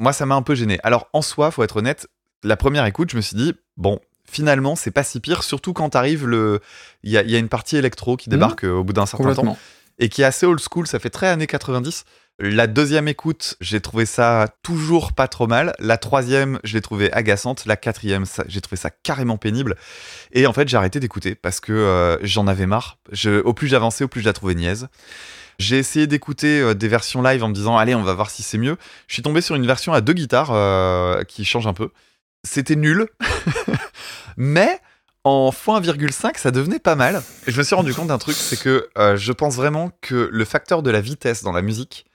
moi, 0.00 0.12
ça 0.12 0.26
m'a 0.26 0.34
un 0.34 0.42
peu 0.42 0.54
gêné. 0.54 0.80
Alors, 0.82 1.08
en 1.12 1.22
soi, 1.22 1.50
faut 1.50 1.62
être 1.62 1.76
honnête, 1.76 2.08
la 2.42 2.56
première 2.56 2.84
écoute, 2.86 3.10
je 3.10 3.16
me 3.16 3.20
suis 3.20 3.36
dit, 3.36 3.54
bon, 3.76 4.00
finalement, 4.24 4.74
c'est 4.74 4.90
pas 4.90 5.04
si 5.04 5.20
pire, 5.20 5.44
surtout 5.44 5.72
quand 5.72 5.94
arrive 5.94 6.26
le. 6.26 6.60
Il 7.04 7.10
y 7.10 7.18
a, 7.18 7.22
il 7.22 7.30
y 7.30 7.36
a 7.36 7.38
une 7.38 7.48
partie 7.48 7.76
électro 7.76 8.16
qui 8.16 8.30
débarque 8.30 8.64
euh, 8.64 8.72
au 8.72 8.84
bout 8.84 8.94
d'un 8.94 9.06
certain 9.06 9.34
temps 9.34 9.56
et 10.00 10.08
qui 10.08 10.22
est 10.22 10.24
assez 10.24 10.46
old 10.46 10.60
school, 10.60 10.86
ça 10.86 10.98
fait 10.98 11.10
très 11.10 11.28
années 11.28 11.46
90. 11.46 12.04
La 12.42 12.66
deuxième 12.66 13.06
écoute, 13.06 13.56
j'ai 13.60 13.82
trouvé 13.82 14.06
ça 14.06 14.48
toujours 14.62 15.12
pas 15.12 15.28
trop 15.28 15.46
mal. 15.46 15.74
La 15.78 15.98
troisième, 15.98 16.58
je 16.64 16.72
l'ai 16.72 16.80
trouvé 16.80 17.12
agaçante. 17.12 17.66
La 17.66 17.76
quatrième, 17.76 18.24
j'ai 18.48 18.62
trouvé 18.62 18.78
ça 18.78 18.88
carrément 18.88 19.36
pénible. 19.36 19.76
Et 20.32 20.46
en 20.46 20.54
fait, 20.54 20.66
j'ai 20.66 20.78
arrêté 20.78 21.00
d'écouter 21.00 21.34
parce 21.34 21.60
que 21.60 21.72
euh, 21.72 22.16
j'en 22.22 22.46
avais 22.46 22.64
marre. 22.64 22.96
Je, 23.12 23.42
au 23.42 23.52
plus 23.52 23.68
j'avançais, 23.68 24.04
au 24.04 24.08
plus 24.08 24.22
je 24.22 24.26
la 24.26 24.32
trouvais 24.32 24.54
niaise. 24.54 24.88
J'ai 25.60 25.76
essayé 25.76 26.06
d'écouter 26.06 26.62
euh, 26.62 26.74
des 26.74 26.88
versions 26.88 27.20
live 27.20 27.44
en 27.44 27.48
me 27.48 27.52
disant, 27.52 27.76
allez, 27.76 27.94
on 27.94 28.02
va 28.02 28.14
voir 28.14 28.30
si 28.30 28.42
c'est 28.42 28.56
mieux. 28.56 28.78
Je 29.08 29.12
suis 29.12 29.22
tombé 29.22 29.42
sur 29.42 29.56
une 29.56 29.66
version 29.66 29.92
à 29.92 30.00
deux 30.00 30.14
guitares 30.14 30.52
euh, 30.52 31.22
qui 31.24 31.44
change 31.44 31.66
un 31.66 31.74
peu. 31.74 31.90
C'était 32.44 32.76
nul. 32.76 33.06
Mais 34.38 34.80
en 35.22 35.50
x1,5, 35.50 36.38
ça 36.38 36.50
devenait 36.50 36.78
pas 36.78 36.94
mal. 36.94 37.22
Et 37.46 37.52
je 37.52 37.58
me 37.58 37.62
suis 37.62 37.74
rendu 37.74 37.92
compte 37.92 38.08
d'un 38.08 38.16
truc, 38.16 38.36
c'est 38.36 38.58
que 38.58 38.88
euh, 38.96 39.18
je 39.18 39.32
pense 39.32 39.56
vraiment 39.56 39.90
que 40.00 40.30
le 40.32 40.44
facteur 40.46 40.82
de 40.82 40.90
la 40.90 41.02
vitesse 41.02 41.42
dans 41.42 41.52
la 41.52 41.60
musique, 41.60 42.06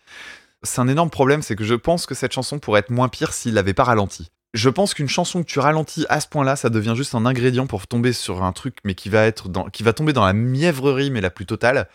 c'est 0.64 0.82
un 0.82 0.88
énorme 0.88 1.12
problème, 1.12 1.44
c'est 1.44 1.56
que 1.56 1.64
je 1.64 1.76
pense 1.76 2.08
que 2.08 2.16
cette 2.16 2.34
chanson 2.34 2.58
pourrait 2.58 2.80
être 2.80 2.90
moins 2.90 3.10
pire 3.10 3.32
s'il 3.32 3.54
l'avait 3.54 3.76
pas 3.76 3.84
ralenti. 3.84 4.32
Je 4.56 4.70
pense 4.70 4.96
qu'une 4.96 5.08
chanson 5.10 5.44
que 5.44 5.48
tu 5.48 5.60
ralentis 5.60 6.08
à 6.10 6.20
ce 6.20 6.28
point-là, 6.30 6.56
ça 6.56 6.72
devient 6.72 6.94
juste 6.96 7.14
un 7.14 7.28
ingrédient 7.28 7.68
pour 7.68 7.86
tomber 7.86 8.12
sur 8.12 8.44
un 8.44 8.54
truc, 8.54 8.78
mais 8.84 8.96
qui 8.96 9.10
va 9.10 9.24
être 9.26 9.50
qui 9.72 9.84
va 9.84 9.94
tomber 9.94 10.14
dans 10.14 10.26
la 10.26 10.34
mièvrerie, 10.34 11.12
mais 11.12 11.22
la 11.22 11.30
plus 11.30 11.46
totale. 11.46 11.88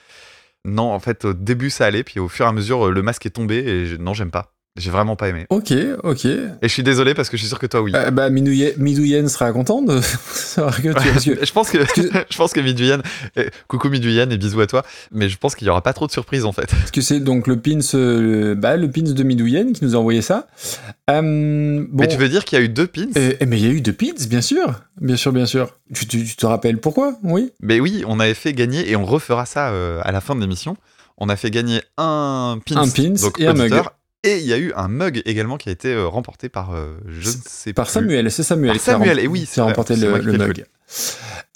Non, 0.64 0.92
en 0.92 1.00
fait, 1.00 1.24
au 1.24 1.32
début 1.32 1.70
ça 1.70 1.86
allait, 1.86 2.05
puis 2.05 2.20
au 2.20 2.28
fur 2.28 2.44
et 2.47 2.48
à 2.48 2.52
mesure, 2.52 2.86
euh, 2.89 2.90
le 2.92 3.02
masque 3.02 3.26
est 3.26 3.30
tombé, 3.30 3.56
et 3.58 3.98
non, 3.98 4.14
j'aime 4.14 4.30
pas. 4.30 4.52
J'ai 4.76 4.90
vraiment 4.90 5.16
pas 5.16 5.28
aimé. 5.28 5.47
Ok, 5.50 5.74
ok. 6.05 6.24
Et 6.26 6.49
je 6.62 6.68
suis 6.68 6.84
désolé 6.84 7.12
parce 7.12 7.28
que 7.28 7.36
je 7.36 7.42
suis 7.42 7.49
sûr 7.49 7.58
que 7.58 7.66
toi, 7.66 7.82
oui. 7.82 7.90
Euh, 7.94 8.12
bah, 8.12 8.31
Midouye- 8.31 8.73
Midouyen 8.78 9.26
sera 9.26 9.50
content 9.52 9.82
de 9.82 10.00
savoir 10.32 10.76
que 10.76 10.89
tu 10.89 10.92
parce 10.94 11.24
que- 11.24 11.44
je 11.44 11.52
pense 11.52 11.70
que 11.70 11.78
je 12.31 12.36
pense 12.36 12.52
que 12.52 12.60
Midouyan, 12.60 12.99
eh, 13.36 13.50
coucou 13.66 13.89
Midouyan 13.89 14.31
et 14.31 14.39
bisous 14.39 14.60
à 14.60 14.68
toi, 14.68 14.84
mais 15.10 15.28
je 15.28 15.36
pense 15.39 15.57
qu'il 15.57 15.66
y 15.66 15.70
aura 15.70 15.82
pas 15.82 15.92
trop 15.92 16.07
de 16.07 16.12
surprises 16.12 16.44
en 16.44 16.52
fait. 16.52 16.66
parce 16.70 16.92
que 16.92 17.00
c'est 17.00 17.18
donc 17.18 17.49
le 17.49 17.58
pins, 17.58 17.81
euh, 17.94 18.55
bah, 18.55 18.76
le 18.76 18.89
pins 18.89 19.02
de 19.02 19.23
Midouyen 19.24 19.73
qui 19.73 19.84
nous 19.84 19.97
a 19.97 19.99
envoyé 19.99 20.23
ça. 20.23 20.47
Euh, 21.10 21.84
bon, 21.90 22.02
Mais 22.02 22.08
tu 22.08 22.16
veux 22.16 22.28
dire 22.28 22.44
qu'il 22.44 22.57
y 22.58 22.62
a 22.62 22.65
eu 22.65 22.68
deux 22.68 22.86
pins? 22.86 23.08
Euh, 23.16 23.32
eh, 23.40 23.47
mais 23.47 23.58
il 23.58 23.66
y 23.66 23.68
a 23.68 23.73
eu 23.73 23.81
deux 23.81 23.92
pins, 23.92 24.15
bien 24.28 24.40
sûr, 24.40 24.81
bien 25.00 25.16
sûr, 25.16 25.32
bien 25.32 25.47
sûr. 25.47 25.76
Tu, 25.92 26.07
tu- 26.07 26.24
tu 26.24 26.36
te 26.36 26.47
rappelles 26.47 26.78
pourquoi? 26.78 27.18
Oui. 27.24 27.50
Mais 27.60 27.81
oui, 27.81 28.05
on 28.07 28.20
avait 28.20 28.34
fait 28.34 28.52
gagner 28.52 28.89
et 28.89 28.94
on 28.94 29.05
refera 29.05 29.47
ça 29.47 29.73
à 30.00 30.12
la 30.12 30.20
fin 30.20 30.36
de 30.36 30.40
l'émission. 30.40 30.76
On 31.18 31.28
a 31.28 31.34
fait 31.36 31.50
gagner 31.50 31.82
un 31.99 32.58
pins, 32.65 32.76
Un 32.76 32.89
pins 32.89 33.15
donc 33.20 33.39
et 33.40 33.47
un 33.49 33.52
mug. 33.55 33.73
Et 34.23 34.39
il 34.39 34.47
y 34.47 34.52
a 34.52 34.58
eu 34.58 34.73
un 34.76 34.89
mug 34.89 35.23
également 35.24 35.57
qui 35.57 35.70
a 35.70 35.73
été 35.73 35.92
euh, 35.92 36.07
remporté 36.07 36.49
par 36.49 36.74
euh, 36.74 36.99
je 37.08 37.28
ne 37.28 37.34
sais 37.47 37.73
Par 37.73 37.86
plus. 37.86 37.92
Samuel, 37.92 38.31
c'est 38.31 38.42
Samuel. 38.42 38.73
Par 38.73 38.81
Samuel, 38.81 39.18
et 39.18 39.26
oui, 39.26 39.47
c'est 39.49 39.62
remporté 39.62 39.97
le, 39.97 40.20
mug. 40.32 40.65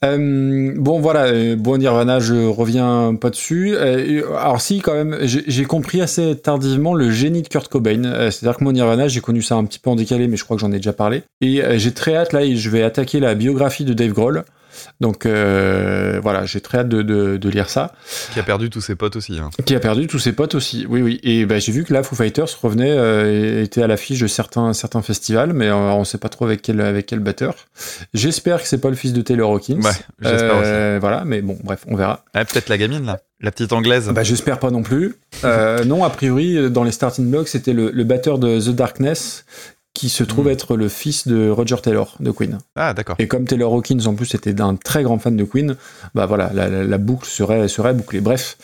Euh, 0.05 0.73
bon 0.77 1.01
voilà, 1.01 1.27
euh, 1.27 1.57
bon 1.57 1.79
Nirvana, 1.79 2.21
je 2.21 2.47
reviens 2.47 3.17
pas 3.19 3.31
dessus. 3.31 3.75
Euh, 3.75 4.23
alors 4.39 4.61
si 4.61 4.81
quand 4.81 4.95
même, 4.95 5.19
j'ai 5.23 5.65
compris 5.65 6.01
assez 6.01 6.37
tardivement 6.37 6.95
le 6.95 7.11
génie 7.11 7.43
de 7.43 7.49
Kurt 7.49 7.69
Cobain. 7.69 8.31
C'est-à-dire 8.31 8.59
que 8.59 8.65
moi 8.65 8.73
Nirvana, 8.73 9.09
j'ai 9.09 9.21
connu 9.21 9.43
ça 9.43 9.55
un 9.55 9.65
petit 9.65 9.79
peu 9.79 9.91
en 9.91 9.97
décalé, 9.97 10.29
mais 10.29 10.37
je 10.37 10.45
crois 10.45 10.57
que 10.57 10.61
j'en 10.61 10.73
ai 10.73 10.77
déjà 10.77 10.93
parlé. 10.93 11.23
Et 11.41 11.63
j'ai 11.79 11.93
très 11.93 12.17
hâte 12.17 12.33
là, 12.33 12.43
et 12.43 12.57
je 12.57 12.71
vais 12.71 12.83
attaquer 12.83 13.21
la 13.21 13.35
biographie 13.35 13.85
de 13.85 13.95
Dave 13.95 14.13
Grohl. 14.13 14.45
Donc 15.01 15.27
euh, 15.27 16.19
voilà, 16.23 16.45
j'ai 16.47 16.61
très 16.61 16.79
hâte 16.79 16.89
de, 16.89 17.03
de- 17.03 17.37
de 17.37 17.49
lire 17.49 17.69
ça. 17.71 17.93
Qui 18.33 18.41
a 18.41 18.43
perdu 18.43 18.71
tous 18.71 18.81
ses 18.81 18.95
potes 18.95 19.17
aussi. 19.17 19.39
hein. 19.39 19.51
Qui 19.65 19.75
a 19.75 19.81
perdu 19.81 20.07
tous 20.07 20.19
ses 20.19 20.33
potes 20.33 20.55
aussi. 20.55 20.87
Oui, 20.89 21.03
oui. 21.03 21.21
Et 21.23 21.47
bah, 21.47 21.59
j'ai 21.59 21.73
vu 21.73 21.85
que 21.85 21.93
là, 21.93 22.03
Foo 22.03 22.15
Fighters 22.17 22.49
revenait, 22.63 22.91
euh, 22.93 23.61
et 23.61 23.63
était 23.65 23.83
à 23.83 23.87
l'affiche 23.87 24.21
de 24.21 24.27
certains, 24.27 24.73
certains 24.73 25.03
festivals, 25.03 25.53
mais 25.53 25.69
euh, 25.69 25.75
on 25.75 26.05
sait 26.05 26.19
pas 26.19 26.29
trop 26.29 26.45
avec 26.45 26.63
quel, 26.63 26.81
avec 26.81 27.07
quel 27.07 27.21
batteur. 27.21 27.55
J'espère 28.15 28.61
que 28.63 28.69
c'est 28.69 28.79
pas 28.81 28.91
le 28.91 28.97
fils 28.97 29.13
de 29.13 29.23
Taylor 29.23 29.51
Hawkins. 29.51 29.81
Ouais, 29.83 29.91
j'espère 30.21 30.53
Euh, 30.65 30.99
Voilà, 31.01 31.25
mais 31.25 31.43
bon, 31.43 31.57
bref, 31.63 31.85
on 31.89 31.97
verra. 31.97 32.25
Ah, 32.35 32.45
Peut-être 32.45 32.69
la 32.69 32.79
gamine 32.79 33.05
là, 33.07 33.19
la 33.41 33.51
petite 33.51 33.73
anglaise. 33.73 34.11
Bah, 34.15 34.23
j'espère 34.23 34.59
pas 34.59 34.71
non 34.71 34.83
plus. 34.83 35.15
Non, 35.43 36.05
a 36.05 36.11
priori, 36.11 36.71
dans 36.71 36.85
les 36.85 36.93
starting 36.93 37.31
blocks, 37.31 37.49
c'était 37.49 37.73
le, 37.73 37.91
le 37.91 38.05
batteur 38.05 38.39
de 38.39 38.59
The 38.61 38.71
Darkness 38.75 39.45
qui 39.95 40.09
se 40.09 40.25
trouve 40.25 40.47
Hmm. 40.47 40.51
être 40.51 40.77
le 40.77 40.89
fils 40.89 41.27
de 41.29 41.49
Roger 41.49 41.77
Taylor 41.83 42.17
de 42.21 42.31
Queen. 42.33 42.59
Ah 42.77 42.93
d'accord. 42.95 43.17
Et 43.21 43.29
comme 43.29 43.47
Taylor 43.47 43.73
Hawkins 43.73 44.05
en 44.07 44.15
plus 44.15 44.35
était 44.35 44.53
d'un 44.53 44.75
très 44.77 45.03
grand 45.05 45.19
fan 45.19 45.37
de 45.37 45.45
Queen, 45.45 45.77
bah 46.15 46.27
voilà, 46.27 46.51
la, 46.53 46.69
la- 46.69 46.85
la 46.85 46.99
boucle 46.99 47.27
serait, 47.29 47.69
serait 47.69 47.95
bouclée. 47.95 48.21
Bref. 48.21 48.57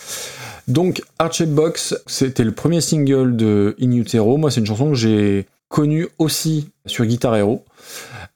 Donc, 0.68 1.02
Archie 1.18 1.46
Box, 1.46 1.96
c'était 2.06 2.44
le 2.44 2.52
premier 2.52 2.80
single 2.80 3.36
de 3.36 3.74
In 3.80 3.92
Utero. 3.92 4.36
Moi, 4.36 4.50
c'est 4.50 4.60
une 4.60 4.66
chanson 4.66 4.88
que 4.90 4.94
j'ai 4.96 5.46
connue 5.68 6.08
aussi 6.18 6.70
sur 6.86 7.04
Guitar 7.06 7.36
Hero. 7.36 7.64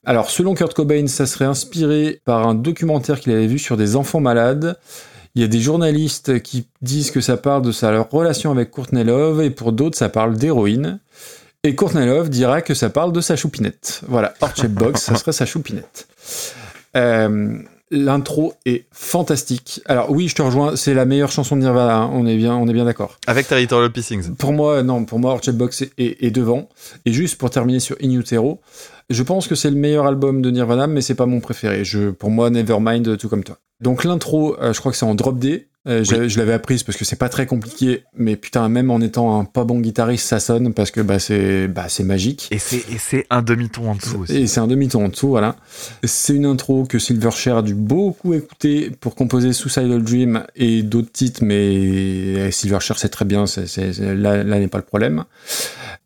Alors, 0.05 0.29
selon 0.29 0.53
Kurt 0.53 0.73
Cobain, 0.73 1.07
ça 1.07 1.25
serait 1.25 1.45
inspiré 1.45 2.21
par 2.25 2.47
un 2.47 2.55
documentaire 2.55 3.19
qu'il 3.19 3.31
avait 3.33 3.47
vu 3.47 3.59
sur 3.59 3.75
des 3.77 3.95
enfants 3.95 4.21
malades. 4.21 4.77
Il 5.35 5.41
y 5.41 5.45
a 5.45 5.47
des 5.49 5.59
journalistes 5.59 6.41
qui 6.41 6.65
disent 6.81 7.11
que 7.11 7.19
ça 7.21 7.35
parle 7.35 7.61
de 7.61 7.71
sa 7.73 8.01
relation 8.03 8.51
avec 8.51 8.71
Courtney 8.71 9.03
Love, 9.03 9.41
et 9.41 9.49
pour 9.49 9.73
d'autres, 9.73 9.97
ça 9.97 10.07
parle 10.09 10.35
d'héroïne. 10.37 10.99
Et 11.65 11.73
Courtney 11.75 12.05
Love 12.05 12.29
dira 12.29 12.61
que 12.61 12.73
ça 12.73 12.89
parle 12.89 13.11
de 13.11 13.21
sa 13.21 13.35
choupinette. 13.35 14.01
Voilà, 14.07 14.33
Archie 14.39 14.67
Box, 14.67 15.01
ça 15.01 15.15
serait 15.15 15.31
sa 15.33 15.45
choupinette. 15.45 16.07
Euh, 16.95 17.57
L'intro 17.91 18.53
est 18.65 18.85
fantastique. 18.91 19.79
Alors 19.85 20.09
oui, 20.11 20.27
je 20.27 20.35
te 20.35 20.41
rejoins, 20.41 20.75
c'est 20.75 20.93
la 20.95 21.05
meilleure 21.05 21.31
chanson 21.31 21.55
de 21.55 21.61
Nirvana, 21.61 21.97
hein, 21.97 22.09
on 22.13 22.25
est 22.25 22.35
bien, 22.35 22.55
on 22.55 22.67
est 22.67 22.73
bien 22.73 22.85
d'accord. 22.85 23.17
Avec 23.27 23.47
Territorial 23.47 23.91
Pissings. 23.91 24.35
Pour 24.35 24.53
moi, 24.53 24.81
non, 24.81 25.05
pour 25.05 25.19
moi, 25.19 25.33
Archie 25.33 25.51
Box 25.51 25.83
est, 25.83 25.91
est- 25.99 26.23
est 26.23 26.31
devant. 26.31 26.67
Et 27.05 27.13
juste 27.13 27.37
pour 27.37 27.51
terminer 27.51 27.79
sur 27.79 27.95
In 28.03 28.09
Utero, 28.11 28.59
je 29.11 29.21
pense 29.21 29.47
que 29.47 29.53
c'est 29.55 29.69
le 29.69 29.75
meilleur 29.75 30.07
album 30.07 30.41
de 30.41 30.49
Nirvana, 30.49 30.87
mais 30.87 31.01
c'est 31.01 31.13
pas 31.15 31.27
mon 31.27 31.39
préféré. 31.39 31.85
Je, 31.85 32.09
pour 32.09 32.31
moi, 32.31 32.49
Nevermind, 32.49 33.17
tout 33.17 33.29
comme 33.29 33.43
toi. 33.43 33.57
Donc 33.81 34.03
l'intro, 34.03 34.55
euh, 34.61 34.73
je 34.73 34.79
crois 34.79 34.91
que 34.91 34.97
c'est 34.97 35.05
en 35.05 35.13
drop 35.15 35.37
D. 35.37 35.67
Euh, 35.87 36.03
je 36.03 36.27
je 36.27 36.39
l'avais 36.39 36.53
apprise 36.53 36.83
parce 36.83 36.97
que 36.97 37.05
c'est 37.05 37.15
pas 37.15 37.29
très 37.29 37.45
compliqué, 37.45 38.03
mais 38.15 38.35
putain, 38.35 38.67
même 38.69 38.89
en 38.89 38.99
étant 39.01 39.39
un 39.39 39.45
pas 39.45 39.63
bon 39.63 39.79
guitariste, 39.79 40.25
ça 40.27 40.39
sonne 40.39 40.73
parce 40.73 40.89
que 40.89 41.01
bah, 41.01 41.19
c'est 41.19 41.67
bah, 41.67 41.87
magique. 42.03 42.47
Et 42.91 42.97
c'est 42.97 43.27
un 43.29 43.41
demi-ton 43.41 43.91
en 43.91 43.95
dessous 43.95 44.21
aussi. 44.21 44.35
Et 44.37 44.47
c'est 44.47 44.59
un 44.59 44.67
demi-ton 44.67 45.05
en 45.05 45.09
dessous, 45.09 45.29
voilà. 45.29 45.55
C'est 46.03 46.35
une 46.35 46.45
intro 46.45 46.85
que 46.85 46.97
Silverchair 46.97 47.57
a 47.57 47.61
dû 47.61 47.75
beaucoup 47.75 48.33
écouter 48.33 48.89
pour 48.99 49.15
composer 49.15 49.53
Suicidal 49.53 50.01
Dream 50.03 50.43
et 50.55 50.81
d'autres 50.81 51.11
titres, 51.11 51.43
mais 51.43 52.49
Silverchair 52.51 52.97
c'est 52.97 53.09
très 53.09 53.25
bien, 53.25 53.45
c'est- 53.45 53.99
là, 53.99 54.43
là 54.43 54.59
n'est 54.59 54.67
pas 54.67 54.79
le 54.79 54.83
problème. 54.83 55.23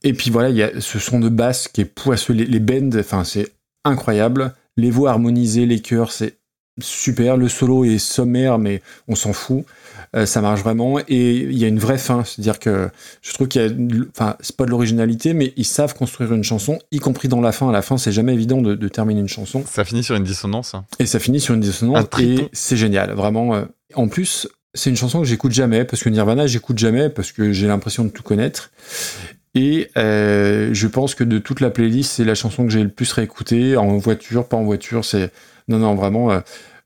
Et 0.03 0.14
puis 0.14 0.30
voilà, 0.30 0.49
il 0.49 0.58
y 0.58 0.64
a 0.64 0.72
ce 0.80 0.99
son 0.99 1.19
de 1.19 1.30
basse 1.30 1.67
qui 1.67 1.82
est 1.82 1.85
poisseux, 1.85 2.33
les, 2.33 2.45
les 2.45 2.59
bends, 2.59 2.98
enfin 2.99 3.24
c'est 3.24 3.48
incroyable. 3.85 4.53
Les 4.77 4.91
voix 4.91 5.09
harmonisées, 5.11 5.66
les 5.66 5.82
chœurs, 5.82 6.11
c'est 6.11 6.38
super. 6.82 7.38
Le 7.38 7.48
solo 7.49 7.83
est 7.85 7.98
sommaire, 7.98 8.58
mais 8.59 8.82
on 9.08 9.16
s'en 9.16 9.33
fout. 9.33 9.66
Euh, 10.16 10.25
ça 10.25 10.41
marche 10.41 10.61
vraiment. 10.61 10.98
Et 11.08 11.32
il 11.38 11.58
y 11.58 11.66
a 11.66 11.67
une 11.67 11.77
vraie 11.80 11.98
fin, 11.99 12.24
c'est-à-dire 12.24 12.58
que 12.59 12.90
je 13.22 13.33
trouve 13.33 13.48
qu'il 13.48 13.61
y 13.61 13.66
a, 13.66 13.69
enfin, 14.16 14.35
c'est 14.40 14.56
pas 14.56 14.66
de 14.66 14.72
l'originalité, 14.72 15.33
mais 15.33 15.53
ils 15.56 15.66
savent 15.66 15.93
construire 15.93 16.33
une 16.33 16.43
chanson, 16.43 16.80
y 16.91 16.98
compris 16.98 17.27
dans 17.27 17.41
la 17.41 17.51
fin. 17.51 17.69
À 17.69 17.72
la 17.72 17.82
fin, 17.82 17.98
c'est 17.98 18.11
jamais 18.11 18.33
évident 18.33 18.61
de, 18.61 18.74
de 18.75 18.88
terminer 18.88 19.19
une 19.19 19.27
chanson. 19.27 19.64
Ça 19.69 19.83
finit 19.83 20.03
sur 20.03 20.16
une 20.16 20.24
dissonance. 20.24 20.74
hein. 20.74 20.85
Et 20.99 21.06
ça 21.06 21.19
finit 21.19 21.40
sur 21.40 21.53
une 21.53 21.59
Un 21.59 21.66
dissonance 21.66 22.06
et 22.19 22.49
c'est 22.53 22.77
génial, 22.77 23.11
vraiment. 23.14 23.53
euh. 23.56 23.66
En 23.95 24.08
plus, 24.08 24.48
c'est 24.74 24.90
une 24.90 24.95
chanson 24.98 25.19
que 25.19 25.25
j'écoute 25.27 25.51
jamais 25.51 25.83
parce 25.83 26.03
que 26.03 26.09
Nirvana, 26.09 26.48
j'écoute 26.48 26.77
jamais 26.80 27.09
parce 27.09 27.32
que 27.32 27.51
j'ai 27.51 27.67
l'impression 27.67 28.03
de 28.03 28.09
tout 28.09 28.24
connaître. 28.24 28.72
Et 29.56 29.90
euh, 29.98 30.69
je 30.74 30.88
pense 30.88 31.16
que 31.16 31.24
de 31.24 31.40
toute 31.40 31.59
la 31.59 31.72
playlist, 31.72 32.11
c'est 32.14 32.24
la 32.24 32.35
chanson 32.35 32.66
que 32.66 32.72
j'ai 32.72 32.83
le 32.83 32.90
plus 32.90 33.11
réécoutée 33.11 33.77
en 33.77 33.98
voiture, 33.98 34.48
pas 34.48 34.58
en 34.58 34.64
voiture. 34.64 35.03
C'est 35.03 35.32
non, 35.67 35.80
non, 35.80 35.95
vraiment. 35.95 36.32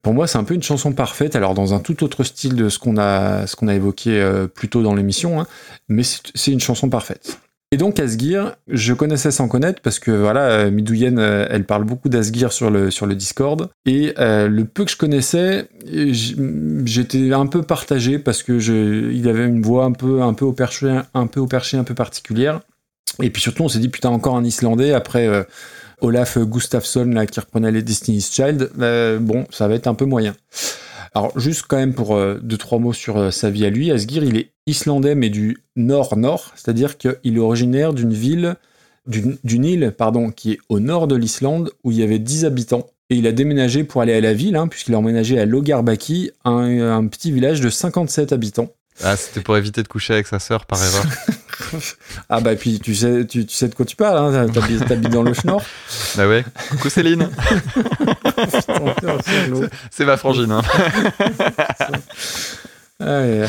Pour 0.04 0.14
moi, 0.14 0.28
c'est 0.28 0.38
un 0.38 0.44
peu 0.44 0.54
une 0.54 0.62
chanson 0.62 0.92
parfaite. 0.92 1.36
Alors 1.36 1.56
dans 1.56 1.74
un 1.74 1.80
tout 1.80 2.04
autre 2.04 2.24
style 2.24 2.56
de 2.56 2.70
ce 2.70 2.78
qu'on 2.78 2.98
a, 2.98 3.48
ce 3.48 3.56
a 3.66 3.74
évoqué 3.74 4.22
euh, 4.22 4.48
plus 4.48 4.68
tôt 4.68 4.84
dans 4.84 4.94
l'émission, 4.94 5.40
hein, 5.40 5.48
mais 5.88 6.04
c'est 6.04 6.52
une 6.52 6.60
chanson 6.60 6.90
parfaite. 6.90 7.40
Et 7.72 7.78
donc 7.78 8.00
Asgir, 8.00 8.56
je 8.68 8.94
connaissais 8.94 9.32
sans 9.32 9.48
connaître 9.48 9.82
parce 9.82 9.98
que 9.98 10.12
voilà, 10.12 10.42
euh, 10.42 10.72
Midouyen, 10.72 11.18
euh, 11.18 11.48
elle 11.50 11.64
parle 11.64 11.86
beaucoup 11.86 12.10
d'Asgir 12.10 12.52
sur 12.52 12.70
le, 12.70 12.92
sur 12.92 13.08
le 13.08 13.16
Discord. 13.16 13.70
Et 13.86 14.14
le 14.18 14.64
peu 14.64 14.84
que 14.86 14.92
je 14.92 14.98
connaissais, 14.98 15.70
j'étais 16.86 17.34
un 17.34 17.48
peu 17.48 17.64
partagé 17.64 18.20
parce 18.20 18.44
que 18.44 18.60
je, 18.60 19.10
il 19.10 19.28
avait 19.28 19.46
une 19.46 19.62
voix 19.62 19.86
un 19.86 19.94
peu, 19.94 20.22
un 20.22 20.34
peu 20.34 20.46
au 20.46 20.54
perché, 20.54 21.00
un 21.14 21.28
peu 21.28 21.40
au 21.40 21.48
un 21.52 21.84
peu 21.84 21.96
particulière. 21.96 22.60
Et 23.22 23.30
puis 23.30 23.42
surtout, 23.42 23.64
on 23.64 23.70
s'est 23.70 23.80
dit 23.80 23.90
putain 23.90 24.10
encore 24.10 24.36
un 24.36 24.44
Islandais 24.44 24.92
après 24.92 25.46
Olaf 26.02 26.38
Gustafsson 26.38 27.06
là 27.06 27.26
qui 27.26 27.40
reprenait 27.40 27.72
les 27.72 27.82
Destiny's 27.82 28.32
Child. 28.32 28.72
Euh, 28.80 29.20
bon, 29.20 29.46
ça 29.50 29.68
va 29.68 29.76
être 29.76 29.88
un 29.88 29.94
peu 29.94 30.06
moyen. 30.06 30.36
Alors 31.14 31.38
juste 31.40 31.66
quand 31.68 31.78
même 31.78 31.94
pour 31.94 32.16
euh, 32.16 32.40
deux 32.42 32.58
trois 32.58 32.80
mots 32.80 32.94
sur 32.94 33.18
euh, 33.18 33.32
sa 33.32 33.50
vie 33.50 33.66
à 33.66 33.70
lui, 33.70 33.92
Asgir 33.92 34.24
il 34.24 34.38
est 34.38 34.52
islandais 34.66 35.14
mais 35.14 35.30
du 35.30 35.64
nord-nord, 35.76 36.52
c'est-à-dire 36.56 36.98
qu'il 36.98 37.18
est 37.24 37.40
originaire 37.40 37.94
d'une 37.94 38.14
ville, 38.14 38.56
d'une 39.06 39.66
île 39.66 39.94
pardon, 39.96 40.32
qui 40.32 40.54
est 40.54 40.60
au 40.70 40.80
nord 40.80 41.08
de 41.08 41.16
l'Islande 41.16 41.72
où 41.84 41.92
il 41.92 42.00
y 42.00 42.04
avait 42.04 42.20
10 42.20 42.46
habitants. 42.46 42.88
Et 43.10 43.16
il 43.16 43.28
a 43.28 43.32
déménagé 43.32 43.84
pour 43.84 44.02
aller 44.02 44.14
à 44.14 44.22
la 44.22 44.34
ville, 44.34 44.56
hein, 44.56 44.68
puisqu'il 44.68 44.96
a 44.96 44.98
emménagé 44.98 45.38
à 45.38 45.46
Logarbaki, 45.46 46.32
un, 46.46 46.80
un 46.80 47.06
petit 47.08 47.32
village 47.32 47.60
de 47.60 47.70
57 47.70 48.32
habitants. 48.32 48.70
Ah, 49.02 49.16
c'était 49.16 49.40
pour 49.42 49.56
éviter 49.58 49.82
de 49.84 49.88
coucher 49.88 50.14
avec 50.14 50.28
sa 50.28 50.40
sœur 50.40 50.66
par 50.66 50.84
erreur. 50.84 51.06
Ah 52.30 52.42
bah 52.42 52.56
puis 52.56 52.80
tu 52.80 52.94
sais, 52.96 53.26
tu, 53.26 53.46
tu 53.46 53.56
sais 53.56 53.68
de 53.68 53.76
quoi 53.76 53.86
tu 53.86 53.96
parles, 53.96 54.36
hein, 54.36 54.48
t'habites 54.52 55.10
dans 55.10 55.22
le 55.24 55.34
Schnorr. 55.34 55.62
bah 56.18 56.28
ouais. 56.28 56.44
Coucou 56.72 56.90
Céline. 56.90 57.30
C'est 59.92 60.06
ma 60.06 60.18
frangine. 60.18 60.52
hein. 60.52 60.62
Ah, 63.00 63.22
ouais. 63.22 63.46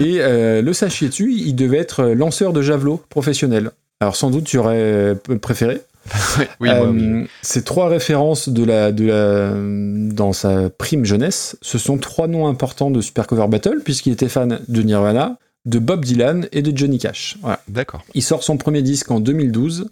Et 0.00 0.20
euh, 0.20 0.62
le 0.62 0.72
sachiez-tu, 0.72 1.32
il 1.32 1.54
devait 1.54 1.78
être 1.78 2.04
lanceur 2.04 2.52
de 2.52 2.62
javelot 2.62 3.02
professionnel. 3.08 3.70
Alors 4.00 4.16
sans 4.16 4.30
doute 4.30 4.44
tu 4.44 4.58
aurais 4.58 4.76
euh, 4.80 5.14
préféré. 5.40 5.80
Oui, 6.60 6.68
Euh, 6.68 6.90
oui. 6.90 7.26
Ces 7.42 7.62
trois 7.62 7.88
références 7.88 8.48
de 8.48 8.64
la, 8.64 8.92
de 8.92 9.06
la, 9.06 9.52
dans 10.12 10.32
sa 10.32 10.70
prime 10.70 11.04
jeunesse, 11.04 11.56
ce 11.62 11.78
sont 11.78 11.98
trois 11.98 12.28
noms 12.28 12.46
importants 12.46 12.90
de 12.90 13.00
Super 13.00 13.26
Cover 13.26 13.46
Battle, 13.48 13.80
puisqu'il 13.84 14.12
était 14.12 14.28
fan 14.28 14.60
de 14.68 14.82
Nirvana, 14.82 15.38
de 15.64 15.78
Bob 15.78 16.04
Dylan 16.04 16.48
et 16.52 16.62
de 16.62 16.76
Johnny 16.76 16.98
Cash. 16.98 17.36
Voilà. 17.42 17.60
D'accord. 17.68 18.02
Il 18.14 18.22
sort 18.22 18.42
son 18.42 18.56
premier 18.56 18.82
disque 18.82 19.10
en 19.10 19.20
2012 19.20 19.90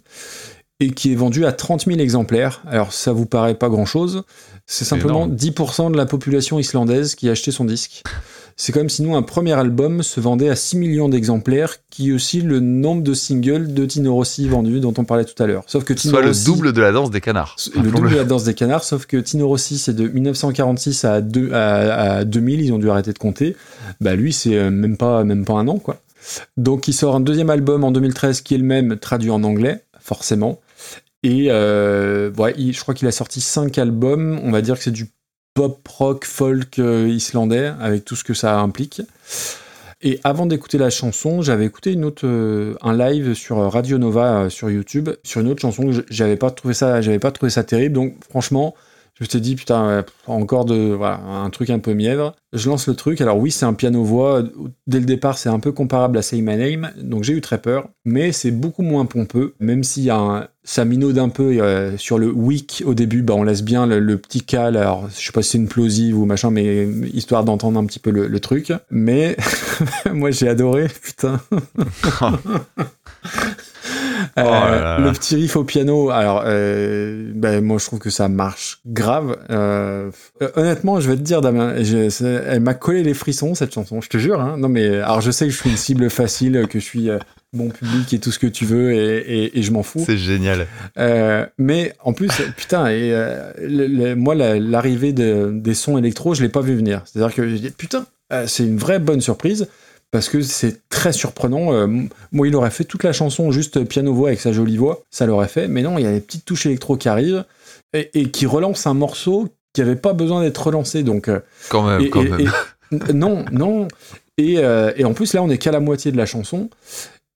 et 0.79 0.91
qui 0.91 1.11
est 1.11 1.15
vendu 1.15 1.45
à 1.45 1.51
30 1.51 1.85
000 1.85 1.99
exemplaires. 1.99 2.61
Alors 2.67 2.93
ça 2.93 3.11
vous 3.13 3.25
paraît 3.25 3.55
pas 3.55 3.69
grand-chose, 3.69 4.23
c'est 4.65 4.85
simplement 4.85 5.25
énorme. 5.25 5.35
10% 5.35 5.91
de 5.91 5.97
la 5.97 6.05
population 6.05 6.59
islandaise 6.59 7.15
qui 7.15 7.29
a 7.29 7.31
acheté 7.31 7.51
son 7.51 7.65
disque. 7.65 8.03
C'est 8.57 8.71
comme 8.71 8.87
si 8.87 9.01
nous, 9.03 9.15
un 9.15 9.21
premier 9.21 9.51
album 9.51 10.01
se 10.01 10.21
vendait 10.21 10.47
à 10.49 10.55
6 10.55 10.77
millions 10.77 11.09
d'exemplaires, 11.09 11.75
qui 11.89 12.13
oscille 12.13 12.45
le 12.45 12.61
nombre 12.61 13.03
de 13.03 13.13
singles 13.13 13.73
de 13.73 13.85
Tino 13.85 14.13
Rossi 14.13 14.47
vendus 14.47 14.79
dont 14.79 14.93
on 14.97 15.03
parlait 15.03 15.25
tout 15.25 15.41
à 15.43 15.45
l'heure. 15.45 15.63
Sauf 15.67 15.83
que 15.83 15.91
Tino 15.93 16.13
Soit 16.13 16.21
le 16.25 16.31
double 16.45 16.71
de 16.71 16.81
la 16.81 16.93
danse 16.93 17.11
des 17.11 17.19
canards. 17.19 17.57
le 17.75 17.91
double 17.91 18.09
de 18.11 18.15
la 18.15 18.23
danse 18.23 18.45
des 18.45 18.53
canards, 18.53 18.85
sauf 18.85 19.05
que 19.07 19.17
Tino 19.17 19.45
Rossi, 19.47 19.77
c'est 19.77 19.93
de 19.93 20.07
1946 20.07 21.03
à, 21.03 21.19
deux- 21.19 21.51
à, 21.51 22.13
à 22.19 22.23
2000, 22.23 22.61
ils 22.61 22.71
ont 22.71 22.77
dû 22.77 22.89
arrêter 22.89 23.11
de 23.11 23.17
compter. 23.19 23.57
Bah 23.99 24.15
lui, 24.15 24.31
c'est 24.31 24.55
euh, 24.55 24.69
même 24.69 24.95
pas, 24.95 25.25
même 25.25 25.43
pas 25.43 25.53
un 25.55 25.67
an, 25.67 25.77
quoi. 25.77 26.01
Donc 26.55 26.87
il 26.87 26.93
sort 26.93 27.13
un 27.15 27.19
deuxième 27.19 27.49
album 27.49 27.83
en 27.83 27.91
2013 27.91 28.39
qui 28.41 28.55
est 28.55 28.57
le 28.57 28.63
même, 28.63 28.97
traduit 28.97 29.31
en 29.31 29.43
anglais, 29.43 29.83
forcément. 29.99 30.61
Et 31.23 31.47
euh, 31.49 32.31
ouais, 32.37 32.53
il- 32.57 32.73
je 32.73 32.79
crois 32.79 32.93
qu'il 32.93 33.07
a 33.07 33.11
sorti 33.11 33.41
cinq 33.41 33.77
albums, 33.77 34.39
on 34.43 34.51
va 34.51 34.61
dire 34.61 34.77
que 34.77 34.83
c'est 34.83 34.91
du 34.91 35.09
pop 35.55 35.87
rock 35.87 36.25
folk 36.25 36.77
euh, 36.77 37.07
islandais, 37.07 37.71
avec 37.79 38.05
tout 38.05 38.15
ce 38.15 38.23
que 38.23 38.35
ça 38.35 38.59
implique. 38.59 39.01
Et 40.01 40.19
avant 40.23 40.45
d'écouter 40.45 40.77
la 40.77 40.89
chanson, 40.91 41.41
j'avais 41.41 41.65
écouté 41.65 41.93
une 41.93 42.03
autre, 42.03 42.27
euh, 42.27 42.75
un 42.81 42.95
live 42.95 43.33
sur 43.33 43.57
euh, 43.57 43.69
Radio 43.69 43.97
Nova 43.97 44.49
sur 44.49 44.69
YouTube 44.69 45.09
sur 45.23 45.41
une 45.41 45.47
autre 45.47 45.61
chanson 45.61 45.89
j'avais 46.09 46.35
pas 46.35 46.51
trouvé 46.51 46.73
ça, 46.73 47.01
j'avais 47.01 47.19
pas 47.19 47.31
trouvé 47.31 47.49
ça 47.49 47.63
terrible. 47.63 47.95
Donc 47.95 48.15
franchement, 48.29 48.75
je 49.13 49.23
me 49.23 49.29
suis 49.29 49.39
dit 49.39 49.55
putain, 49.55 50.03
encore 50.27 50.65
de 50.65 50.91
voilà 50.91 51.21
un 51.21 51.49
truc 51.49 51.69
un 51.69 51.79
peu 51.79 51.93
mièvre. 51.93 52.35
Je 52.51 52.69
lance 52.69 52.87
le 52.87 52.95
truc. 52.95 53.21
Alors 53.21 53.37
oui, 53.37 53.49
c'est 53.49 53.65
un 53.65 53.73
piano 53.73 54.03
voix. 54.03 54.43
Dès 54.87 54.99
le 54.99 55.05
départ, 55.05 55.37
c'est 55.37 55.47
un 55.47 55.61
peu 55.61 55.71
comparable 55.71 56.17
à 56.17 56.21
Say 56.21 56.41
My 56.41 56.57
Name, 56.57 56.91
donc 56.97 57.23
j'ai 57.23 57.31
eu 57.31 57.39
très 57.39 57.61
peur. 57.61 57.87
Mais 58.03 58.33
c'est 58.33 58.51
beaucoup 58.51 58.83
moins 58.83 59.05
pompeux, 59.05 59.55
même 59.61 59.85
s'il 59.85 60.03
y 60.03 60.09
a 60.09 60.17
un, 60.17 60.47
ça 60.65 60.83
minaude 60.83 61.17
un 61.19 61.29
peu 61.29 61.61
euh, 61.61 61.95
sur 61.97 62.17
le 62.17 62.27
weak 62.31 62.83
au 62.85 62.93
début. 62.93 63.21
Bah 63.21 63.35
on 63.37 63.43
laisse 63.43 63.63
bien 63.63 63.85
le, 63.85 63.99
le 63.99 64.17
petit 64.17 64.41
cal. 64.41 64.75
Alors 64.75 65.07
je 65.17 65.25
sais 65.25 65.31
pas 65.31 65.41
si 65.41 65.51
c'est 65.51 65.57
une 65.59 65.67
plosive 65.67 66.17
ou 66.17 66.25
machin, 66.25 66.51
mais 66.51 66.87
histoire 67.13 67.43
d'entendre 67.45 67.79
un 67.79 67.85
petit 67.85 67.99
peu 67.99 68.09
le, 68.11 68.27
le 68.27 68.39
truc. 68.39 68.73
Mais 68.89 69.37
moi 70.13 70.31
j'ai 70.31 70.49
adoré, 70.49 70.87
putain. 71.01 71.39
Euh, 74.37 74.41
Oh 74.43 74.49
là 74.49 74.81
là. 74.81 74.99
le 74.99 75.11
petit 75.11 75.35
riff 75.35 75.55
au 75.55 75.63
piano, 75.63 76.09
alors 76.09 76.43
euh, 76.45 77.31
ben, 77.33 77.63
moi 77.63 77.77
je 77.79 77.85
trouve 77.85 77.99
que 77.99 78.09
ça 78.09 78.27
marche 78.27 78.79
grave. 78.85 79.37
Euh, 79.49 80.09
euh, 80.41 80.49
honnêtement, 80.55 80.99
je 80.99 81.09
vais 81.09 81.15
te 81.15 81.21
dire, 81.21 81.41
Damien, 81.41 81.75
je- 81.83 82.25
elle 82.47 82.59
m'a 82.61 82.73
collé 82.73 83.03
les 83.03 83.13
frissons 83.13 83.55
cette 83.55 83.73
chanson, 83.73 84.01
je 84.01 84.09
te 84.09 84.17
jure. 84.17 84.41
Hein. 84.41 84.57
Non 84.57 84.67
mais 84.69 84.97
alors 84.99 85.21
je 85.21 85.31
sais 85.31 85.45
que 85.45 85.51
je 85.51 85.57
suis 85.57 85.69
une 85.69 85.77
cible 85.77 86.09
facile, 86.09 86.65
que 86.69 86.79
je 86.79 86.83
suis 86.83 87.09
euh, 87.09 87.19
bon 87.55 87.69
public 87.69 88.13
et 88.13 88.19
tout 88.19 88.31
ce 88.31 88.39
que 88.39 88.47
tu 88.47 88.65
veux 88.65 88.93
et, 88.93 89.17
et- 89.45 89.59
et 89.59 89.63
je 89.63 89.71
m'en 89.71 89.83
fous. 89.83 90.03
C'est 90.05 90.17
génial. 90.17 90.67
Euh, 90.97 91.45
mais 91.57 91.93
en 92.03 92.13
plus, 92.13 92.29
putain, 92.57 92.87
et 92.87 93.11
euh, 93.13 93.51
le- 93.59 93.87
le- 93.87 94.15
moi 94.15 94.35
la- 94.35 94.59
l'arrivée 94.59 95.13
de- 95.13 95.51
des 95.53 95.73
sons 95.73 95.97
électro, 95.97 96.33
je 96.35 96.43
l'ai 96.43 96.49
pas 96.49 96.61
vu 96.61 96.75
venir. 96.75 97.01
C'est-à-dire 97.05 97.33
que 97.35 97.47
j'ai 97.49 97.59
dit 97.59 97.69
putain, 97.71 98.05
euh, 98.33 98.45
c'est 98.47 98.63
une 98.63 98.77
vraie 98.77 98.99
bonne 98.99 99.21
surprise 99.21 99.67
parce 100.11 100.29
que 100.29 100.41
c'est 100.41 100.87
très 100.89 101.11
surprenant. 101.11 101.87
Moi, 102.31 102.47
il 102.47 102.55
aurait 102.55 102.69
fait 102.71 102.85
toute 102.85 103.03
la 103.03 103.11
chanson 103.11 103.51
juste 103.51 103.83
piano-voix 103.83 104.29
avec 104.29 104.39
sa 104.39 104.53
jolie 104.53 104.77
voix, 104.77 105.01
ça 105.11 105.25
l'aurait 105.25 105.47
fait. 105.49 105.67
Mais 105.67 105.81
non, 105.81 105.97
il 105.97 106.03
y 106.05 106.07
a 106.07 106.11
des 106.11 106.21
petites 106.21 106.45
touches 106.45 106.65
électro 106.67 106.95
qui 106.95 107.09
arrivent 107.09 107.43
et, 107.93 108.29
qui 108.31 108.45
relancent 108.45 108.87
un 108.87 108.93
morceau 108.93 109.49
qui 109.73 109.81
avait 109.81 109.97
pas 109.97 110.13
besoin 110.13 110.41
d'être 110.41 110.67
relancé. 110.67 111.03
Donc, 111.03 111.29
Quand 111.69 111.85
même, 111.85 112.09
quand 112.09 112.23
non, 113.13 113.43
non. 113.51 113.87
Et, 114.37 114.55
euh, 114.59 114.93
et 114.95 115.03
en 115.05 115.13
plus, 115.13 115.33
là, 115.33 115.43
on 115.43 115.49
est 115.49 115.57
qu'à 115.57 115.71
la 115.71 115.79
moitié 115.81 116.11
de 116.13 116.17
la 116.17 116.25
chanson. 116.25 116.69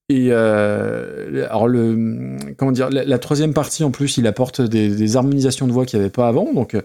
Et 0.09 0.29
euh, 0.31 1.45
alors 1.49 1.67
le 1.67 2.38
comment 2.57 2.71
dire 2.71 2.89
la, 2.89 3.19
troisième 3.19 3.53
partie 3.53 3.83
en 3.83 3.91
plus 3.91 4.17
il 4.17 4.25
apporte 4.25 4.59
des, 4.59 5.15
harmonisations 5.15 5.67
de 5.67 5.71
voix 5.71 5.85
qu'il 5.85 5.99
n'y 5.99 6.03
avait 6.03 6.11
pas 6.11 6.27
avant. 6.27 6.51
Donc 6.51 6.73
euh, 6.73 6.81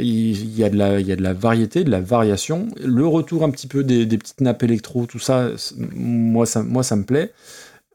il, 0.00 0.58
y 0.58 0.64
a 0.64 0.70
de 0.70 0.78
la 0.78 0.98
il 0.98 1.06
y 1.06 1.12
a 1.12 1.16
de 1.16 1.22
la 1.22 1.34
variété 1.34 1.84
de 1.84 1.90
la 1.90 2.00
variation. 2.00 2.68
Le 2.82 3.06
retour 3.06 3.44
un 3.44 3.50
petit 3.50 3.66
peu 3.66 3.84
des, 3.84 4.06
petites 4.06 4.40
nappes 4.40 4.62
électro 4.62 5.04
tout 5.04 5.18
ça 5.18 5.50
moi 5.94 6.46
ça 6.46 6.62
moi 6.62 6.82
ça 6.82 6.96
me 6.96 7.04
plaît. 7.04 7.32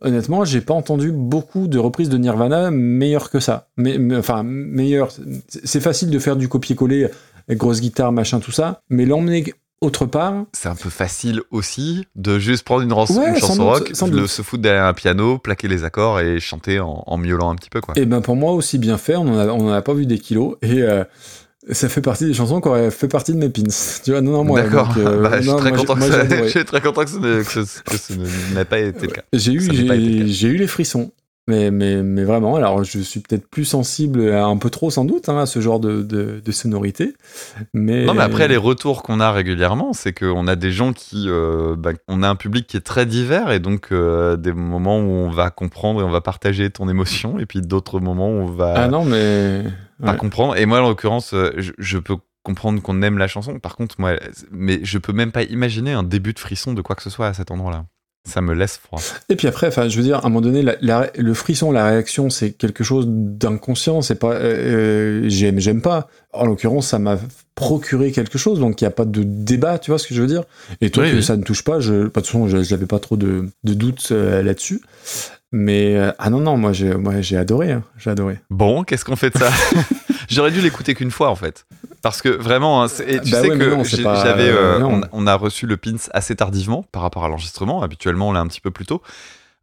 Honnêtement 0.01 0.45
j'ai 0.45 0.61
pas 0.61 0.75
entendu 0.75 1.11
beaucoup 1.11 1.67
de 1.67 1.79
reprises 1.79 2.09
de 2.09 2.17
Nirvana 2.19 2.69
meilleures 2.69 3.31
que 3.31 3.39
ça. 3.39 3.69
Mais, 3.77 3.97
mais- 3.97 4.17
enfin 4.17 4.43
meilleures. 4.43 5.09
C'est 5.47 5.81
facile 5.81 6.11
de 6.11 6.19
faire 6.19 6.35
du 6.35 6.47
copier-coller 6.47 7.07
avec 7.47 7.57
grosse 7.57 7.81
guitare 7.81 8.11
machin 8.11 8.39
tout 8.39 8.51
ça. 8.51 8.83
Mais 8.89 9.05
l'emmener 9.07 9.55
autre 9.81 10.05
part 10.05 10.45
C'est 10.53 10.69
un 10.69 10.75
peu 10.75 10.89
facile 10.89 11.41
aussi 11.51 12.05
de 12.15 12.39
juste 12.39 12.63
prendre 12.63 12.81
une, 12.81 12.91
Ouais, 12.93 13.29
une 13.29 13.35
chanson 13.37 13.55
doute, 13.55 13.63
rock, 13.65 13.91
le- 14.11 14.27
se 14.27 14.41
foutre 14.41 14.63
derrière 14.63 14.85
un 14.85 14.93
piano, 14.93 15.37
plaquer 15.37 15.67
les 15.67 15.83
accords 15.83 16.19
et 16.19 16.39
chanter 16.39 16.79
en, 16.79 17.03
en 17.05 17.17
miaulant 17.17 17.49
un 17.51 17.55
petit 17.55 17.69
peu 17.69 17.79
quoi. 17.81 17.93
Et 17.97 18.05
ben 18.05 18.21
pour 18.21 18.35
moi 18.35 18.53
aussi 18.53 18.77
bien 18.79 18.97
fait, 18.97 19.15
on 19.15 19.27
en 19.27 19.69
a, 19.69 19.77
a 19.77 19.81
pas 19.81 19.93
vu 19.93 20.05
des 20.05 20.17
kilos. 20.19 20.55
Et 20.61 20.81
euh, 20.81 21.03
Ça 21.71 21.89
fait 21.89 22.01
partie 22.01 22.25
des 22.25 22.33
chansons 22.33 22.61
qui 22.61 22.67
auraient 22.69 22.91
fait 22.91 23.07
partie 23.07 23.33
de 23.33 23.37
mes 23.37 23.49
pins. 23.49 23.63
Tu 24.03 24.11
vois, 24.11 24.21
non, 24.21 24.31
non, 24.31 24.43
moi. 24.45 24.61
D'accord. 24.61 24.93
euh, 24.97 25.21
Bah, 25.29 25.41
je 25.41 25.47
suis 25.49 25.57
très 25.57 25.71
content 25.71 25.95
que 25.95 26.01
ça- 26.01 26.23
n'ait 28.55 28.65
pas 28.65 28.79
été 28.79 29.07
le 29.07 29.11
cas. 29.13 29.23
J'ai 29.33 29.51
eu, 29.53 29.59
eu 30.47 30.57
les 30.57 30.67
frissons. 30.67 31.11
Mais, 31.49 31.71
mais, 31.71 32.03
mais 32.03 32.25
vraiment, 32.25 32.57
alors 32.57 32.83
je 32.83 32.99
suis 32.99 33.21
peut-être 33.21 33.47
plus 33.49 33.63
sensible, 33.63 34.31
à 34.31 34.45
un 34.45 34.57
peu 34.57 34.69
trop 34.69 34.89
sans 34.91 35.05
doute, 35.05 35.29
hein, 35.29 35.37
à 35.37 35.45
ce 35.45 35.61
genre 35.61 35.79
de, 35.79 36.01
de, 36.01 36.41
de 36.43 36.51
sonorité. 36.51 37.13
Mais, 37.73 38.05
Non, 38.05 38.13
mais 38.13 38.21
après, 38.23 38.49
les 38.49 38.57
retours 38.57 39.01
qu'on 39.01 39.21
a 39.21 39.31
régulièrement, 39.31 39.93
c'est 39.93 40.11
qu'on 40.11 40.45
a 40.47 40.57
des 40.57 40.71
gens 40.71 40.91
qui. 40.91 41.25
euh, 41.29 41.75
bah, 41.77 41.91
on 42.09 42.21
a 42.21 42.27
un 42.27 42.35
public 42.35 42.67
qui 42.67 42.75
est 42.75 42.81
très 42.81 43.05
divers 43.05 43.51
et 43.51 43.59
donc 43.59 43.93
euh, 43.93 44.35
des 44.35 44.51
moments 44.51 44.99
où 44.99 45.03
on 45.09 45.29
va 45.29 45.49
comprendre 45.49 46.01
et 46.01 46.03
on 46.03 46.09
va 46.09 46.19
partager 46.19 46.69
ton 46.69 46.89
émotion 46.89 47.39
et 47.39 47.45
puis 47.45 47.61
d'autres 47.61 48.01
moments 48.01 48.27
où 48.29 48.41
on 48.41 48.45
va 48.51 48.73
Ah 48.75 48.87
non, 48.89 49.05
mais. 49.05 49.63
pas 50.03 50.11
ouais. 50.11 50.17
comprendre. 50.17 50.57
Et 50.57 50.65
moi, 50.65 50.81
en 50.81 50.87
l'occurrence, 50.89 51.33
euh, 51.33 51.51
je, 51.55 51.71
je 51.77 51.97
peux 51.97 52.17
comprendre 52.43 52.81
qu'on 52.81 53.01
aime 53.01 53.17
la 53.17 53.27
chanson. 53.29 53.57
Par 53.59 53.77
contre, 53.77 53.95
moi, 53.99 54.13
mais 54.51 54.81
je 54.83 54.97
peux 54.97 55.13
même 55.13 55.31
pas 55.31 55.43
imaginer 55.43 55.93
un 55.93 56.03
début 56.03 56.33
de 56.33 56.39
frisson 56.39 56.73
de 56.73 56.81
quoi 56.81 56.95
que 56.97 57.03
ce 57.03 57.09
soit 57.09 57.27
à 57.27 57.33
cet 57.33 57.51
endroit-là. 57.51 57.85
Ça 58.27 58.41
me 58.41 58.53
laisse 58.53 58.77
froid. 58.77 58.99
Et 59.29 59.35
puis 59.35 59.47
après, 59.47 59.67
enfin, 59.67 59.87
je 59.87 59.95
veux 59.97 60.03
dire, 60.03 60.17
à 60.17 60.25
un 60.25 60.29
moment 60.29 60.41
donné, 60.41 60.61
la- 60.61 60.75
la- 60.81 61.09
le 61.17 61.33
frisson, 61.33 61.71
la 61.71 61.85
réaction, 61.87 62.29
c'est 62.29 62.51
quelque 62.51 62.83
chose 62.83 63.05
d'inconscient. 63.07 64.01
C'est 64.01 64.15
pas, 64.19 64.33
euh, 64.33 65.23
euh, 65.23 65.29
j'aime, 65.29 65.59
j'aime 65.59 65.81
pas. 65.81 66.09
En 66.33 66.45
l'occurrence, 66.45 66.87
ça 66.87 66.99
m'a 66.99 67.17
procuré 67.55 68.11
quelque 68.11 68.37
chose, 68.37 68.59
donc 68.59 68.79
il 68.81 68.83
n'y 68.83 68.87
a 68.89 68.91
pas 68.91 69.05
de 69.05 69.23
débat, 69.23 69.79
tu 69.79 69.91
vois 69.91 69.97
ce 69.97 70.07
que 70.07 70.13
je 70.13 70.21
veux 70.21 70.27
dire? 70.27 70.43
Et 70.81 70.89
toi 70.91 71.03
Oui, 71.05 71.11
que 71.11 71.15
oui. 71.17 71.23
ça 71.23 71.37
ne 71.37 71.43
touche 71.43 71.63
pas, 71.63 71.79
je, 71.79 71.93
de 71.93 72.03
toute 72.07 72.13
façon, 72.25 72.47
je 72.47 72.57
n'avais 72.57 72.85
pas 72.85 72.99
trop 72.99 73.17
de, 73.17 73.49
de 73.63 73.73
doutes 73.73 74.09
euh, 74.11 74.43
là-dessus. 74.43 74.81
Mais 75.53 75.95
euh, 75.95 76.11
ah 76.19 76.29
non 76.29 76.41
non, 76.41 76.57
moi 76.57 76.73
j'ai, 76.73 76.93
moi 76.95 77.21
j'ai 77.21 77.37
adoré, 77.37 77.71
hein, 77.71 77.83
j'ai 77.97 78.09
adoré. 78.09 78.37
Bon, 78.49 78.83
qu'est-ce 78.83 79.05
qu'on 79.05 79.15
fait 79.15 79.33
de 79.33 79.39
ça? 79.39 79.49
J'aurais 80.27 80.51
dû 80.51 80.61
l'écouter 80.61 80.93
qu'une 80.95 81.11
fois 81.11 81.29
en 81.29 81.35
fait. 81.35 81.65
Parce 82.01 82.21
que 82.21 82.29
vraiment, 82.29 82.83
hein, 82.83 82.87
et 83.07 83.19
tu 83.19 83.31
Bah 83.31 83.41
sais 83.41 83.49
ouais, 83.49 83.57
que 83.57 83.63
non, 83.63 83.83
pas- 84.03 84.23
j'avais, 84.23 84.49
euh, 84.49 84.79
on, 84.83 85.01
a- 85.01 85.07
on 85.11 85.27
a 85.27 85.35
reçu 85.35 85.65
le 85.67 85.77
pins 85.77 85.95
assez 86.13 86.35
tardivement 86.35 86.83
par 86.91 87.01
rapport 87.01 87.25
à 87.25 87.27
l'enregistrement. 87.27 87.81
Habituellement, 87.81 88.29
on 88.29 88.31
l'a 88.33 88.39
un 88.39 88.47
petit 88.47 88.61
peu 88.61 88.71
plus 88.71 88.85
tôt. 88.85 89.01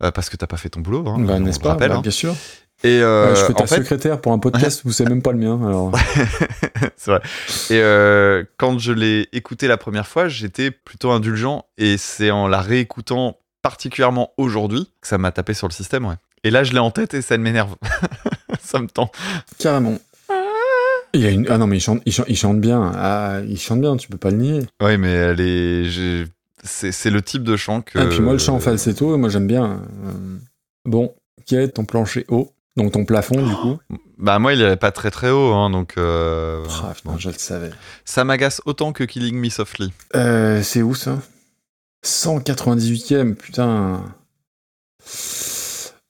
euh, 0.02 0.10
parce 0.10 0.28
que 0.28 0.36
t'as 0.36 0.46
pas 0.48 0.56
fait 0.56 0.68
ton 0.70 0.80
boulot, 0.80 1.04
hein, 1.08 1.16
Bah, 1.20 1.34
on 1.36 1.40
n'est-ce 1.40 1.60
pas 1.60 1.70
rappelle, 1.70 1.90
Bah, 1.90 1.96
hein. 1.98 2.00
Bien 2.00 2.10
sûr. 2.10 2.34
Et 2.82 3.00
euh, 3.00 3.34
je 3.34 3.44
fais 3.44 3.54
ta 3.54 3.62
en 3.62 3.66
fait, 3.66 3.76
secrétaire 3.76 4.20
pour 4.20 4.32
un 4.32 4.38
podcast, 4.38 4.82
vous 4.84 4.92
savez 4.92 5.08
même 5.10 5.22
pas 5.22 5.32
le 5.32 5.38
mien. 5.38 5.58
Alors. 5.66 5.92
c'est 6.96 7.10
vrai. 7.12 7.20
Et 7.70 7.80
euh, 7.80 8.44
quand 8.58 8.78
je 8.78 8.92
l'ai 8.92 9.28
écouté 9.32 9.68
la 9.68 9.76
première 9.76 10.06
fois, 10.06 10.28
j'étais 10.28 10.70
plutôt 10.70 11.10
indulgent. 11.12 11.64
Et 11.78 11.96
c'est 11.96 12.30
en 12.30 12.48
la 12.48 12.60
réécoutant 12.60 13.38
particulièrement 13.62 14.32
aujourd'hui 14.36 14.90
que 15.00 15.08
ça 15.08 15.16
m'a 15.16 15.30
tapé 15.32 15.54
sur 15.54 15.66
le 15.68 15.72
système. 15.72 16.04
Ouais. 16.04 16.16
Et 16.42 16.50
là, 16.50 16.64
je 16.64 16.72
l'ai 16.72 16.78
en 16.80 16.90
tête 16.90 17.14
et 17.14 17.22
ça 17.22 17.38
m'énerve. 17.38 17.76
ça 18.60 18.80
me 18.80 18.88
tend. 18.88 19.10
Carrément. 19.58 19.96
Il 21.14 21.20
y 21.20 21.26
a 21.26 21.30
une... 21.30 21.46
Ah 21.48 21.56
non, 21.58 21.66
mais 21.66 21.76
il 21.78 21.80
chante, 21.80 22.02
il 22.04 22.12
chante, 22.12 22.26
il 22.28 22.36
chante 22.36 22.60
bien. 22.60 22.92
Ah, 22.94 23.40
il 23.48 23.58
chante 23.58 23.80
bien, 23.80 23.96
tu 23.96 24.08
peux 24.08 24.18
pas 24.18 24.30
le 24.30 24.36
nier. 24.36 24.60
Oui, 24.82 24.98
mais 24.98 25.10
elle 25.12 25.40
est. 25.40 26.24
C'est 26.62 26.92
c'est 26.92 27.10
le 27.10 27.22
type 27.22 27.42
de 27.44 27.56
chant 27.56 27.82
que. 27.82 27.98
Et 27.98 28.08
puis 28.08 28.20
moi, 28.20 28.32
le 28.32 28.38
chant 28.38 28.54
en 28.56 28.60
falsetto, 28.60 29.16
moi 29.16 29.28
j'aime 29.28 29.46
bien. 29.46 29.82
Euh, 30.06 30.38
Bon, 30.86 31.14
quel 31.46 31.60
est 31.60 31.68
ton 31.68 31.84
plancher 31.86 32.26
haut? 32.28 32.50
Donc 32.76 32.92
ton 32.92 33.04
plafond, 33.04 33.40
du 33.40 33.54
coup? 33.54 33.78
Bah, 34.18 34.38
moi, 34.38 34.52
il 34.52 34.60
irait 34.60 34.76
pas 34.76 34.90
très 34.90 35.10
très 35.10 35.30
haut. 35.30 35.52
Hein, 35.54 35.70
donc. 35.70 35.94
euh, 35.96 36.64
Ah, 36.82 36.92
putain, 36.94 37.16
je 37.18 37.28
le 37.28 37.34
savais. 37.38 37.70
Ça 38.04 38.24
m'agace 38.24 38.60
autant 38.66 38.92
que 38.92 39.04
Killing 39.04 39.36
Me 39.36 39.48
Softly. 39.48 39.92
Euh, 40.16 40.62
c'est 40.62 40.82
où 40.82 40.94
ça? 40.94 41.18
198ème, 42.04 43.34
putain. 43.34 44.02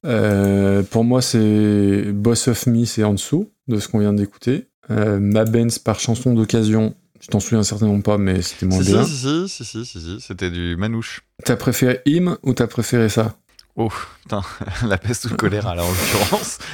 Euh, 0.07 0.83
pour 0.83 1.05
moi, 1.05 1.23
c'est 1.23 2.13
Boss 2.13 2.49
of 2.49 2.67
Me, 2.67 2.85
c'est 2.85 3.05
en 3.05 3.15
dessous 3.15 3.51
de 3.69 3.79
ce 3.79 3.89
qu'on 3.89 3.99
vient 4.01 4.13
d'écouter. 4.13 4.69
Euh, 4.91 5.19
Ma 5.19 5.45
Benz 5.45 5.79
par 5.79 5.99
chanson 6.01 6.35
d'occasion, 6.35 6.95
tu 7.21 7.29
t'en 7.29 7.41
souviens 7.41 7.63
certainement 7.63 8.01
pas, 8.01 8.19
mais 8.19 8.43
c'était 8.43 8.67
moins 8.67 8.83
Si, 8.83 8.91
bien. 8.93 9.05
si, 9.05 9.17
si, 9.17 9.49
si, 9.49 9.65
si, 9.65 9.85
si, 9.87 10.01
si, 10.01 10.17
c'était 10.21 10.51
du 10.51 10.77
manouche. 10.77 11.23
T'as 11.45 11.57
préféré 11.57 12.01
Him 12.07 12.37
ou 12.43 12.53
t'as 12.55 12.67
préféré 12.67 13.09
ça? 13.09 13.35
Oh, 13.77 13.89
putain, 14.23 14.43
la 14.87 14.99
peste 14.99 15.25
ou 15.25 15.29
le 15.31 15.37
choléra, 15.37 15.75
là, 15.75 15.83
en 15.85 15.89
l'occurrence. 15.89 16.59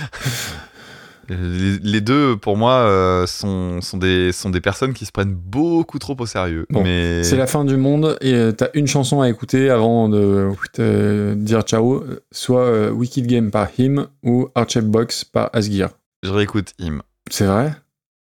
Les, 1.29 1.79
les 1.79 2.01
deux, 2.01 2.37
pour 2.37 2.57
moi, 2.57 2.73
euh, 2.73 3.25
sont, 3.25 3.81
sont, 3.83 3.99
des, 3.99 4.33
sont 4.33 4.51
des 4.51 4.61
personnes 4.61 4.93
qui 4.95 5.07
se 5.07 5.13
prennent 5.13 5.33
beaucoup 5.35 6.01
trop 6.01 6.17
au 6.19 6.27
sérieux. 6.27 6.67
Bon, 6.71 6.83
mais 6.83 7.23
C'est 7.23 7.37
la 7.37 7.47
fin 7.47 7.65
du 7.65 7.77
monde 7.77 8.19
et 8.21 8.35
euh, 8.35 8.51
t'as 8.51 8.67
une 8.75 8.89
chanson 8.89 9.21
à 9.21 9.29
écouter 9.29 9.71
avant 9.71 10.09
de 10.09 10.51
euh, 10.81 11.35
dire 11.37 11.63
ciao, 11.63 12.03
soit 12.33 12.63
euh, 12.65 12.91
Wicked 12.91 13.29
Game 13.29 13.53
par 13.53 13.69
Him 13.79 14.09
ou 14.25 14.49
Archie 14.57 14.81
Box 14.81 15.23
par 15.25 15.51
Asgear. 15.53 15.91
je 16.25 16.31
réécoute 16.31 16.73
Him. 16.81 17.03
C'est 17.31 17.47
vrai? 17.47 17.75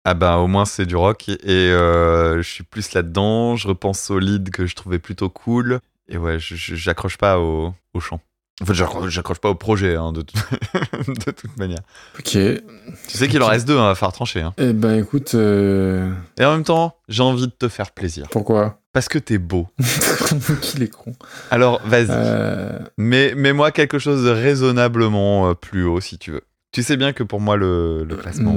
Ah 0.05 0.15
bah, 0.15 0.37
au 0.37 0.47
moins, 0.47 0.65
c'est 0.67 0.87
du 0.87 0.97
rock. 0.97 1.29
Et 1.29 1.39
euh, 1.51 2.37
je 2.43 2.49
suis 2.49 2.65
plus 2.65 2.93
là-dedans. 2.93 3.57
Je 3.57 3.69
repense 3.69 4.11
au 4.11 4.19
lead 4.19 4.51
que 4.51 4.67
je 4.67 4.75
trouvais 4.75 4.99
plutôt 4.99 5.29
cool. 5.31 5.81
Et 6.09 6.19
ouais, 6.19 6.37
j'accroche 6.39 7.17
pas 7.17 7.39
au, 7.39 7.73
au 7.95 8.01
chant. 8.01 8.21
En 8.63 8.67
fait, 8.67 8.75
j'accroche 8.75 9.39
pas 9.41 9.49
au 9.49 9.55
projet, 9.57 9.97
hein, 9.97 10.13
de, 10.13 10.21
tout- 10.23 10.37
de 11.09 11.31
toute 11.33 11.57
manière. 11.57 11.81
Ok. 12.19 12.25
Tu 12.29 12.61
sais 13.09 13.27
qu'il 13.27 13.43
en 13.43 13.47
reste 13.49 13.67
deux, 13.67 13.77
hein, 13.79 13.91
à 13.91 13.95
faire 13.97 14.13
trancher. 14.13 14.43
hein. 14.43 14.55
Eh 14.59 14.73
ben 14.73 14.95
écoute, 15.03 15.35
euh, 15.35 16.13
Et 16.39 16.45
en 16.45 16.53
même 16.53 16.63
temps, 16.63 16.95
j'ai 17.09 17.23
envie 17.25 17.47
de 17.49 17.53
te 17.53 17.69
faire 17.69 17.91
plaisir. 17.91 18.27
pourquoi? 18.31 18.79
Parce 18.93 19.09
que 19.09 19.19
t'es 19.19 19.39
beau. 19.39 19.67
Qu'il 20.63 20.85
est 20.85 20.89
con? 20.89 21.15
Alors, 21.51 21.81
vas-y. 21.85 22.07
Euh, 22.11 22.79
Mais 22.97 23.35
mets-moi 23.35 23.73
quelque 23.73 23.99
chose 23.99 24.23
de 24.23 24.31
raisonnablement 24.31 25.55
plus 25.57 25.85
haut, 25.85 26.01
si 26.01 26.19
tu 26.19 26.31
veux. 26.31 26.43
Tu 26.71 26.83
sais 26.85 26.97
bien 26.97 27.13
que 27.13 27.23
pour 27.25 27.41
moi, 27.41 27.57
le, 27.57 28.05
le 28.05 28.17
classement. 28.17 28.55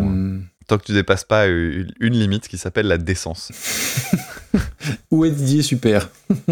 Tant 0.68 0.78
que 0.78 0.84
tu 0.84 0.94
dépasses 0.94 1.24
pas 1.24 1.48
une, 1.48 1.92
une 2.00 2.14
limite 2.14 2.48
qui 2.48 2.58
s'appelle 2.58 2.88
la 2.88 2.98
décence. 2.98 3.52
Où 5.12 5.26
est 5.26 5.32
Didier 5.32 5.62
Super 5.64 6.10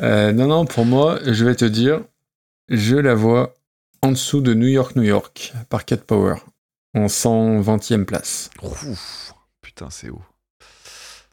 Euh, 0.00 0.32
Non, 0.32 0.46
non, 0.46 0.64
pour 0.66 0.84
moi, 0.84 1.18
je 1.24 1.44
vais 1.44 1.54
te 1.54 1.64
dire, 1.64 2.00
je 2.68 2.96
la 2.96 3.14
vois 3.14 3.54
en 4.02 4.12
dessous 4.12 4.40
de 4.40 4.54
New 4.54 4.66
York, 4.68 4.94
New 4.96 5.02
York, 5.02 5.52
par 5.68 5.84
Cat 5.84 5.96
Power, 5.98 6.36
en 6.94 7.06
120e 7.06 8.04
place. 8.04 8.50
Ouf, 8.62 9.32
putain, 9.62 9.88
c'est 9.90 10.10
haut. 10.10 10.22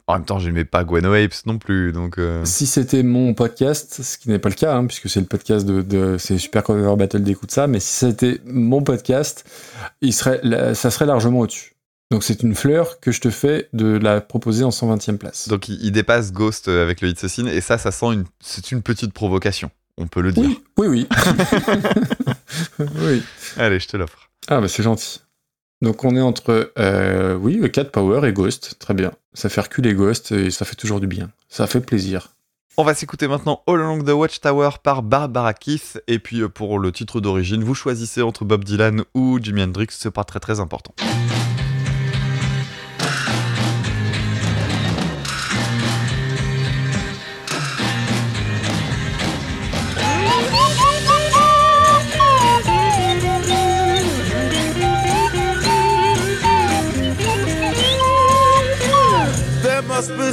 En 0.06 0.14
même 0.14 0.24
temps, 0.26 0.38
je 0.38 0.46
n'aimais 0.48 0.66
pas 0.66 0.84
Gwen 0.84 1.06
Apes 1.06 1.46
non 1.46 1.56
plus, 1.58 1.90
donc... 1.92 2.18
euh, 2.18 2.44
Si 2.44 2.66
c'était 2.66 3.02
mon 3.02 3.32
podcast, 3.32 4.02
ce 4.02 4.18
qui 4.18 4.28
n'est 4.28 4.38
pas 4.38 4.50
le 4.50 4.54
cas, 4.54 4.76
hein, 4.76 4.86
puisque 4.86 5.08
c'est 5.08 5.20
le 5.20 5.26
podcast 5.26 5.64
de, 5.64 5.80
de 5.80 6.18
c'est 6.18 6.36
Super 6.36 6.62
Cover 6.62 6.94
Battle 6.98 7.22
d'écoute 7.22 7.50
ça, 7.50 7.66
mais 7.66 7.80
si 7.80 7.94
c'était 7.94 8.40
mon 8.44 8.82
podcast, 8.82 9.44
il 10.02 10.12
serait, 10.12 10.74
ça 10.74 10.90
serait 10.90 11.06
largement 11.06 11.40
au-dessus. 11.40 11.72
Donc 12.10 12.22
c'est 12.22 12.42
une 12.42 12.54
fleur 12.54 13.00
que 13.00 13.12
je 13.12 13.20
te 13.22 13.30
fais 13.30 13.70
de 13.72 13.96
la 13.96 14.20
proposer 14.20 14.62
en 14.62 14.68
120e 14.68 15.16
place. 15.16 15.48
Donc, 15.48 15.68
il, 15.70 15.82
il 15.82 15.90
dépasse 15.90 16.32
Ghost 16.32 16.68
euh, 16.68 16.82
avec 16.82 17.00
le 17.00 17.08
Hit 17.08 17.16
Assassin, 17.16 17.46
et 17.46 17.62
ça, 17.62 17.78
ça 17.78 17.90
sent 17.90 18.12
une... 18.12 18.24
C'est 18.40 18.72
une 18.72 18.82
petite 18.82 19.14
provocation, 19.14 19.70
on 19.96 20.06
peut 20.06 20.20
le 20.20 20.32
dire. 20.32 20.44
oui, 20.44 20.60
oui, 20.76 20.86
oui. 20.86 21.08
oui. 22.78 23.22
Allez, 23.56 23.80
je 23.80 23.88
te 23.88 23.96
l'offre. 23.96 24.30
Ah 24.48 24.60
bah 24.60 24.68
c'est 24.68 24.82
gentil. 24.82 25.20
Donc 25.82 26.04
on 26.04 26.16
est 26.16 26.20
entre, 26.20 26.72
euh, 26.78 27.34
oui, 27.34 27.56
le 27.56 27.68
4 27.68 27.90
Power 27.90 28.28
et 28.28 28.32
Ghost, 28.32 28.76
très 28.78 28.94
bien. 28.94 29.12
Ça 29.32 29.48
fait 29.48 29.60
reculer 29.60 29.94
Ghost 29.94 30.32
et 30.32 30.50
ça 30.50 30.64
fait 30.64 30.76
toujours 30.76 31.00
du 31.00 31.06
bien. 31.06 31.30
Ça 31.48 31.66
fait 31.66 31.80
plaisir. 31.80 32.34
On 32.76 32.82
va 32.82 32.94
s'écouter 32.94 33.28
maintenant 33.28 33.62
All 33.68 33.80
Along 33.80 34.02
the 34.02 34.10
Watchtower 34.10 34.70
par 34.82 35.02
Barbara 35.02 35.54
Keith. 35.54 36.02
Et 36.08 36.18
puis 36.18 36.40
euh, 36.40 36.48
pour 36.48 36.78
le 36.78 36.90
titre 36.90 37.20
d'origine, 37.20 37.62
vous 37.62 37.74
choisissez 37.74 38.22
entre 38.22 38.44
Bob 38.44 38.64
Dylan 38.64 39.04
ou 39.14 39.38
Jimi 39.40 39.62
Hendrix, 39.62 39.88
c'est 39.90 40.10
pas 40.10 40.24
très 40.24 40.40
très 40.40 40.58
important. 40.58 40.94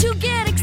to 0.00 0.14
get 0.14 0.48
excited. 0.48 0.59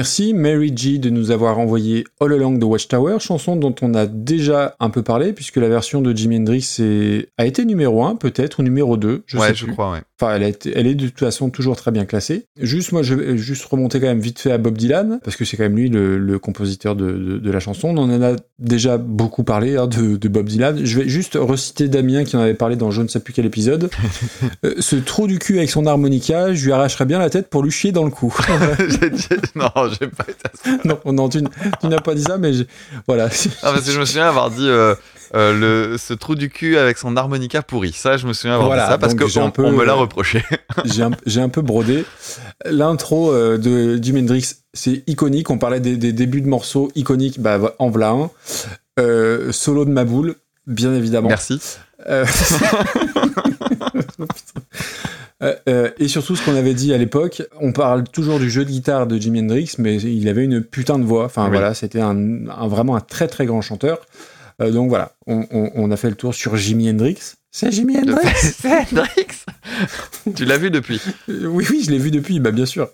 Merci 0.00 0.32
Mary 0.32 0.72
G 0.74 0.96
de 0.98 1.10
nous 1.10 1.30
avoir 1.30 1.58
envoyé 1.58 2.04
All 2.22 2.32
Along 2.32 2.58
the 2.58 2.64
Watchtower, 2.64 3.18
chanson 3.20 3.54
dont 3.54 3.74
on 3.82 3.92
a 3.92 4.06
déjà 4.06 4.74
un 4.80 4.88
peu 4.88 5.02
parlé, 5.02 5.34
puisque 5.34 5.56
la 5.56 5.68
version 5.68 6.00
de 6.00 6.16
Jimi 6.16 6.38
Hendrix 6.38 6.76
est- 6.78 7.28
a 7.36 7.44
été 7.44 7.66
numéro 7.66 8.02
1 8.06 8.16
peut-être, 8.16 8.60
ou 8.60 8.62
numéro 8.62 8.96
2, 8.96 9.24
je 9.26 9.36
ouais, 9.36 9.48
sais 9.48 9.54
je 9.56 9.64
plus. 9.66 9.74
crois, 9.74 9.92
ouais. 9.92 10.00
Enfin, 10.20 10.34
elle, 10.34 10.42
est 10.86 10.94
de 10.94 11.06
toute 11.08 11.18
façon 11.18 11.48
toujours 11.48 11.76
très 11.76 11.90
bien 11.90 12.04
classée. 12.04 12.44
Juste, 12.60 12.92
moi, 12.92 13.02
je 13.02 13.14
vais 13.14 13.38
juste 13.38 13.64
remonter 13.64 14.00
quand 14.00 14.06
même 14.06 14.20
vite 14.20 14.38
fait 14.38 14.52
à 14.52 14.58
Bob 14.58 14.76
Dylan, 14.76 15.18
parce 15.24 15.34
que 15.36 15.46
c'est 15.46 15.56
quand 15.56 15.62
même 15.62 15.76
lui 15.76 15.88
le, 15.88 16.18
le 16.18 16.38
compositeur 16.38 16.94
de, 16.94 17.10
de- 17.10 17.38
de 17.38 17.50
la 17.50 17.58
chanson. 17.58 17.88
On 17.88 17.96
en 17.98 18.22
a 18.22 18.36
déjà 18.58 18.98
beaucoup 18.98 19.44
parlé 19.44 19.76
hein, 19.78 19.86
de, 19.86 20.16
de 20.16 20.28
Bob 20.28 20.46
Dylan. 20.46 20.84
Je 20.84 20.98
vais 21.00 21.08
juste 21.08 21.38
reciter 21.40 21.88
Damien 21.88 22.24
qui 22.24 22.36
en 22.36 22.40
avait 22.40 22.52
parlé 22.54 22.76
dans 22.76 22.90
je 22.90 23.00
ne 23.00 23.08
sais 23.08 23.20
plus 23.20 23.32
quel 23.32 23.46
épisode. 23.46 23.88
Euh, 24.64 24.74
ce 24.78 24.96
trou 24.96 25.26
du 25.26 25.38
cul 25.38 25.56
avec 25.56 25.70
son 25.70 25.86
harmonica, 25.86 26.52
je 26.52 26.64
lui 26.66 26.72
arracherais 26.72 27.06
bien 27.06 27.18
la 27.18 27.30
tête 27.30 27.48
pour 27.48 27.62
lui 27.62 27.70
chier 27.70 27.92
dans 27.92 28.04
le 28.04 28.10
cou. 28.10 28.34
Dit- 28.88 29.28
non, 29.54 29.70
j'ai 29.98 30.06
pas 30.08 30.24
été 30.28 30.44
à 30.44 30.50
ce 30.82 30.86
non, 30.88 30.98
non, 31.12 31.28
tu, 31.30 31.40
n'as 31.84 32.00
pas 32.00 32.14
dit 32.14 32.22
ça, 32.22 32.36
mais 32.36 32.52
voilà. 33.06 33.28
Ah, 33.62 33.72
parce 33.72 33.86
que 33.86 33.90
je 33.92 33.98
me 34.00 34.04
souviens 34.04 34.26
avoir 34.28 34.50
dit 34.50 34.66
euh, 34.68 34.94
euh, 35.34 35.90
le, 35.92 35.98
ce 35.98 36.12
trou 36.12 36.34
du 36.34 36.48
cul 36.50 36.76
avec 36.76 36.98
son 36.98 37.16
harmonica 37.16 37.62
pourri. 37.62 37.92
Ça, 37.92 38.16
je 38.16 38.26
me 38.26 38.32
souviens 38.32 38.54
avoir 38.54 38.68
Voilà, 38.68 38.84
dit 38.84 38.90
ça 38.90 38.98
parce 38.98 39.14
un 39.14 39.52
on, 39.58 39.72
me 39.72 39.84
l'a 39.84 39.92
euh, 39.92 39.96
reproché. 39.96 40.42
j'ai 40.84 41.02
un, 41.02 41.12
un 41.36 41.48
peu 41.48 41.62
brodé. 41.62 42.04
L'intro 42.64 43.32
euh, 43.32 43.56
de 43.58 44.02
Jimi 44.02 44.20
Hendrix, 44.20 44.54
c'est 44.74 45.02
iconique. 45.06 45.50
On 45.50 45.58
parlait 45.58 45.80
des, 45.80 45.96
des 45.96 46.12
débuts 46.12 46.40
de 46.40 46.48
morceaux 46.48 46.90
iconiques, 46.94 47.40
bah, 47.40 47.74
en 47.78 47.90
voilà 47.90 48.10
un. 48.10 48.30
Euh, 48.98 49.52
solo 49.52 49.84
de 49.84 49.90
ma 49.90 50.04
boule, 50.04 50.34
bien 50.66 50.94
évidemment. 50.94 51.28
Merci. 51.28 51.60
Euh, 52.08 52.24
Euh, 55.42 55.54
euh, 55.70 55.90
et 55.98 56.06
surtout, 56.08 56.36
ce 56.36 56.44
qu'on 56.44 56.54
avait 56.54 56.74
dit 56.74 56.92
à 56.92 56.98
l'époque, 56.98 57.42
on 57.60 57.72
parle 57.72 58.04
toujours 58.04 58.38
du 58.38 58.50
jeu 58.50 58.62
de 58.66 58.70
guitare 58.70 59.06
de 59.06 59.16
Jimi 59.16 59.40
Hendrix, 59.40 59.72
mais 59.78 59.96
il 59.96 60.28
avait 60.28 60.44
une 60.44 60.62
putain 60.62 60.98
de 60.98 61.04
voix. 61.04 61.24
Enfin 61.24 61.44
Oui. 61.44 61.52
voilà, 61.52 61.72
c'était 61.72 62.00
un, 62.00 62.46
un- 62.48 62.68
vraiment 62.68 62.94
un 62.94 63.00
très 63.00 63.26
très 63.26 63.46
grand 63.46 63.62
chanteur. 63.62 64.00
Euh, 64.60 64.70
donc 64.70 64.88
voilà, 64.88 65.12
on, 65.26 65.44
on- 65.50 65.70
on 65.74 65.90
a 65.90 65.96
fait 65.96 66.10
le 66.10 66.16
tour 66.16 66.34
sur 66.34 66.56
Jimi 66.56 66.90
Hendrix. 66.90 67.18
C'est 67.52 67.72
Jimi 67.72 67.96
Hendrix 67.98 68.28
C'est 68.36 68.68
Hendrix 68.92 69.26
Tu 70.36 70.44
l'as 70.44 70.56
vu 70.58 70.70
depuis 70.70 71.00
Euh, 71.28 71.46
Oui, 71.46 71.66
oui, 71.70 71.82
je 71.84 71.90
l'ai 71.90 71.98
vu 71.98 72.10
depuis, 72.12 72.38
bah, 72.38 72.50
bien 72.52 72.66
sûr. 72.66 72.90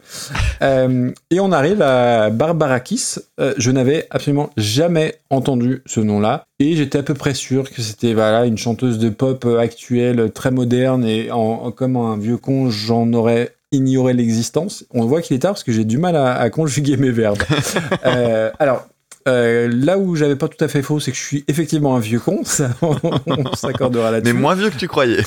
Euh, 0.62 1.10
et 1.30 1.40
on 1.40 1.52
arrive 1.52 1.82
à 1.82 2.30
Barbara 2.30 2.80
Kiss. 2.80 3.20
Euh, 3.40 3.52
je 3.58 3.70
n'avais 3.70 4.06
absolument 4.10 4.50
jamais 4.56 5.16
entendu 5.28 5.82
ce 5.86 6.00
nom-là. 6.00 6.44
Et 6.58 6.74
j'étais 6.76 6.98
à 6.98 7.02
peu 7.02 7.14
près 7.14 7.34
sûr 7.34 7.70
que 7.70 7.82
c'était 7.82 8.14
voilà, 8.14 8.46
une 8.46 8.56
chanteuse 8.56 8.98
de 8.98 9.10
pop 9.10 9.44
actuelle, 9.58 10.30
très 10.32 10.50
moderne. 10.50 11.04
Et 11.04 11.30
en, 11.30 11.38
en- 11.38 11.70
comme 11.72 11.96
un 11.96 12.16
vieux 12.16 12.38
con, 12.38 12.70
j'en 12.70 13.12
aurais 13.12 13.54
ignoré 13.72 14.14
l'existence. 14.14 14.84
On 14.90 15.04
voit 15.04 15.20
qu'il 15.20 15.36
est 15.36 15.40
tard 15.40 15.52
parce 15.52 15.64
que 15.64 15.72
j'ai 15.72 15.84
du 15.84 15.98
mal 15.98 16.16
à, 16.16 16.34
à 16.36 16.48
conjuguer 16.50 16.96
mes 16.96 17.10
verbes. 17.10 17.42
Euh, 18.06 18.50
alors. 18.58 18.86
Euh, 19.26 19.68
là 19.72 19.98
où 19.98 20.14
j'avais 20.16 20.36
pas 20.36 20.48
tout 20.48 20.62
à 20.64 20.68
fait 20.68 20.82
faux, 20.82 21.00
c'est 21.00 21.10
que 21.10 21.16
je 21.16 21.22
suis 21.22 21.44
effectivement 21.48 21.96
un 21.96 22.00
vieux 22.00 22.20
con, 22.20 22.40
ça, 22.44 22.70
on 22.82 23.55
s'accordera 23.55 24.10
là-dessus. 24.10 24.32
Mais 24.34 24.40
moins 24.40 24.55
vieux 24.55 24.70
que 24.70 24.76
tu 24.76 24.88
croyais. 24.88 25.22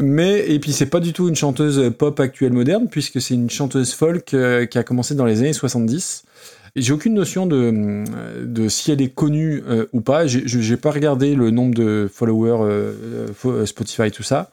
Mais 0.00 0.48
et 0.48 0.58
puis 0.58 0.72
c'est 0.72 0.86
pas 0.86 1.00
du 1.00 1.12
tout 1.12 1.28
une 1.28 1.34
chanteuse 1.36 1.92
pop 1.98 2.18
actuelle 2.20 2.52
moderne 2.52 2.88
puisque 2.90 3.20
c'est 3.20 3.34
une 3.34 3.50
chanteuse 3.50 3.92
folk 3.92 4.34
euh, 4.34 4.66
qui 4.66 4.78
a 4.78 4.82
commencé 4.84 5.14
dans 5.14 5.24
les 5.24 5.40
années 5.40 5.52
70. 5.52 6.22
Et 6.76 6.82
J'ai 6.82 6.92
aucune 6.92 7.14
notion 7.14 7.46
de, 7.46 8.04
de 8.44 8.68
si 8.68 8.92
elle 8.92 9.02
est 9.02 9.12
connue 9.12 9.62
euh, 9.68 9.86
ou 9.92 10.00
pas. 10.02 10.26
J'ai- 10.28 10.76
pas 10.76 10.92
regardé 10.92 11.34
le 11.34 11.50
nombre 11.50 11.74
de 11.74 12.08
followers 12.12 12.92
fo- 13.34 13.66
Spotify 13.66 14.12
tout 14.12 14.22
ça. 14.22 14.50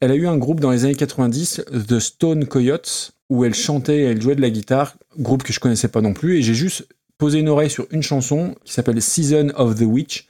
Elle 0.00 0.10
a 0.10 0.14
eu 0.16 0.26
un 0.26 0.36
groupe 0.36 0.60
dans 0.60 0.70
les 0.70 0.84
années 0.84 0.94
90, 0.96 1.62
The 1.88 1.98
Stone 1.98 2.44
Coyotes, 2.46 3.12
où 3.30 3.44
elle 3.46 3.54
chantait, 3.54 4.00
et 4.00 4.02
elle 4.02 4.20
jouait 4.20 4.34
de 4.34 4.42
la 4.42 4.50
guitare, 4.50 4.96
groupe 5.18 5.42
que 5.44 5.52
je 5.54 5.60
connaissais 5.60 5.88
pas 5.88 6.02
non 6.02 6.12
plus. 6.12 6.36
Et 6.38 6.42
j'ai 6.42 6.52
juste 6.54 6.86
posé 7.18 7.38
une 7.38 7.48
oreille 7.48 7.70
sur 7.70 7.86
une 7.90 8.02
chanson 8.02 8.54
qui 8.64 8.72
s'appelle 8.72 9.00
Season 9.00 9.52
of 9.56 9.74
the 9.76 9.84
Witch 9.84 10.28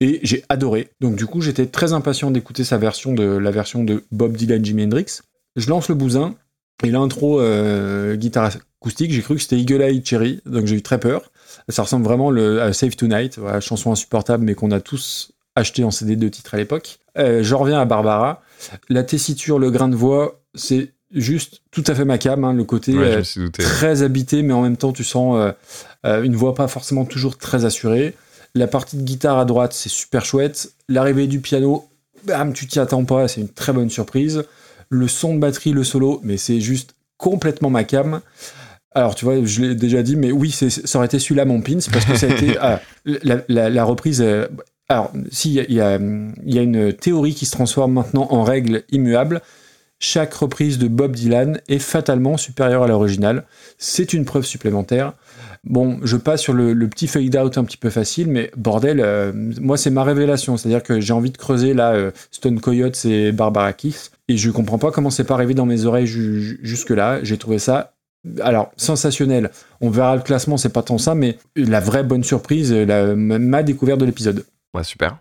et 0.00 0.20
j'ai 0.22 0.44
adoré. 0.48 0.90
Donc 1.00 1.16
du 1.16 1.26
coup, 1.26 1.40
j'étais 1.40 1.66
très 1.66 1.92
impatient 1.92 2.30
d'écouter 2.30 2.64
sa 2.64 2.78
version 2.78 3.12
de 3.12 3.24
la 3.24 3.50
version 3.50 3.84
de 3.84 4.04
Bob 4.12 4.36
Dylan, 4.36 4.64
Jimi 4.64 4.84
Hendrix. 4.84 5.20
Je 5.56 5.68
lance 5.68 5.88
le 5.88 5.94
bousin 5.94 6.36
et 6.84 6.90
l'intro 6.90 7.40
euh, 7.40 8.14
guitare 8.14 8.52
acoustique, 8.80 9.12
j'ai 9.12 9.22
cru 9.22 9.34
que 9.34 9.42
c'était 9.42 9.58
Eagle 9.58 9.82
Eye 9.82 10.02
Cherry, 10.04 10.40
donc 10.46 10.66
j'ai 10.66 10.76
eu 10.76 10.82
très 10.82 11.00
peur. 11.00 11.32
Ça 11.68 11.82
ressemble 11.82 12.04
vraiment 12.04 12.30
le, 12.30 12.62
à 12.62 12.72
Save 12.72 12.94
Tonight, 12.94 13.40
chanson 13.60 13.90
insupportable 13.90 14.44
mais 14.44 14.54
qu'on 14.54 14.70
a 14.70 14.80
tous 14.80 15.32
acheté 15.56 15.82
en 15.82 15.90
CD 15.90 16.14
de 16.14 16.28
titres 16.28 16.54
à 16.54 16.56
l'époque. 16.56 17.00
Euh, 17.18 17.42
je 17.42 17.54
reviens 17.54 17.80
à 17.80 17.84
Barbara. 17.84 18.42
La 18.88 19.02
tessiture, 19.02 19.58
le 19.58 19.70
grain 19.70 19.88
de 19.88 19.96
voix, 19.96 20.40
c'est 20.54 20.92
juste 21.14 21.60
tout 21.70 21.84
à 21.86 21.94
fait 21.94 22.04
ma 22.04 22.18
cam, 22.18 22.44
hein, 22.44 22.52
le 22.52 22.64
côté 22.64 22.96
Ouais, 22.96 23.04
euh, 23.16 23.22
très 23.64 24.02
habité, 24.02 24.42
mais 24.42 24.52
en 24.52 24.62
même 24.62 24.76
temps, 24.76 24.92
tu 24.92 25.04
sens 25.04 25.36
euh, 25.38 25.52
euh, 26.06 26.22
une 26.22 26.36
voix 26.36 26.54
pas 26.54 26.68
forcément 26.68 27.04
toujours 27.04 27.38
très 27.38 27.64
assurée. 27.64 28.14
La 28.54 28.66
partie 28.66 28.96
de 28.96 29.02
guitare 29.02 29.38
à 29.38 29.44
droite, 29.44 29.72
c'est 29.72 29.88
super 29.88 30.24
chouette. 30.24 30.72
L'arrivée 30.88 31.26
du 31.26 31.40
piano, 31.40 31.88
bam, 32.24 32.52
tu 32.52 32.66
t'y 32.66 32.78
attends 32.80 33.04
pas, 33.04 33.28
c'est 33.28 33.40
une 33.40 33.48
très 33.48 33.72
bonne 33.72 33.90
surprise. 33.90 34.44
Le 34.90 35.06
son 35.08 35.34
de 35.34 35.38
batterie, 35.40 35.72
le 35.72 35.84
solo, 35.84 36.20
mais 36.24 36.36
c'est 36.38 36.60
juste 36.60 36.94
complètement 37.18 37.68
ma 37.70 37.84
cam. 37.84 38.20
Alors, 38.94 39.14
tu 39.14 39.24
vois, 39.26 39.44
je 39.44 39.60
l'ai 39.60 39.74
déjà 39.74 40.02
dit, 40.02 40.16
mais 40.16 40.32
oui, 40.32 40.50
ça 40.50 40.98
aurait 40.98 41.06
été 41.06 41.18
celui-là 41.18 41.44
mon 41.44 41.60
pins, 41.60 41.78
parce 41.92 42.04
que 42.06 42.16
ça 42.16 42.26
a 42.26 42.30
été 42.30 42.56
ah, 42.60 42.80
la, 43.04 43.36
la- 43.48 43.68
la 43.70 43.84
reprise. 43.84 44.24
alors, 44.88 45.12
si, 45.30 45.50
il 45.50 45.54
y 45.54 45.60
a- 45.60 45.64
il 45.68 45.74
y, 45.74 45.80
a, 45.80 45.96
il 46.46 46.54
y 46.54 46.58
a 46.58 46.62
une 46.62 46.92
théorie 46.94 47.34
qui 47.34 47.44
se 47.44 47.52
transforme 47.52 47.92
maintenant 47.92 48.26
en 48.30 48.42
règle 48.44 48.82
immuable. 48.90 49.42
Chaque 50.00 50.32
reprise 50.34 50.78
de 50.78 50.86
Bob 50.86 51.16
Dylan 51.16 51.60
est 51.68 51.80
fatalement 51.80 52.36
supérieure 52.36 52.84
à 52.84 52.86
l'original. 52.86 53.44
C'est 53.78 54.12
une 54.12 54.24
preuve 54.24 54.44
supplémentaire. 54.44 55.14
Bon, 55.64 55.98
je 56.04 56.16
passe 56.16 56.40
sur 56.40 56.52
le, 56.52 56.74
petit 56.88 57.08
fade 57.08 57.34
out 57.36 57.58
un 57.58 57.64
petit 57.64 57.76
peu 57.76 57.90
facile, 57.90 58.28
mais 58.28 58.52
bordel, 58.56 59.00
euh, 59.00 59.32
moi 59.60 59.76
c'est 59.76 59.90
ma 59.90 60.04
révélation. 60.04 60.56
C'est-à-dire 60.56 60.84
que 60.84 61.00
j'ai 61.00 61.12
envie 61.12 61.32
de 61.32 61.36
creuser 61.36 61.74
là 61.74 61.94
euh, 61.94 62.12
Stone 62.30 62.60
Coyotes 62.60 63.04
et 63.06 63.32
Barbara 63.32 63.72
Kiss, 63.72 64.12
et 64.28 64.36
je 64.36 64.50
comprends 64.50 64.78
pas 64.78 64.92
comment 64.92 65.10
c'est 65.10 65.24
pas 65.24 65.34
arrivé 65.34 65.54
dans 65.54 65.66
mes 65.66 65.84
oreilles 65.84 66.06
ju- 66.06 66.40
ju- 66.42 66.60
jusque-là. 66.62 67.18
J'ai 67.24 67.36
trouvé 67.36 67.58
ça, 67.58 67.94
alors 68.40 68.70
sensationnel. 68.76 69.50
On 69.80 69.90
verra 69.90 70.14
le 70.14 70.22
classement, 70.22 70.56
c'est 70.56 70.68
pas 70.72 70.82
tant 70.82 70.98
ça, 70.98 71.16
mais 71.16 71.38
la 71.56 71.80
vraie 71.80 72.04
bonne 72.04 72.22
surprise, 72.24 72.72
la, 72.72 73.16
ma 73.16 73.64
découverte 73.64 73.98
de 73.98 74.04
l'épisode. 74.06 74.44
Ouais, 74.74 74.84
super. 74.84 75.18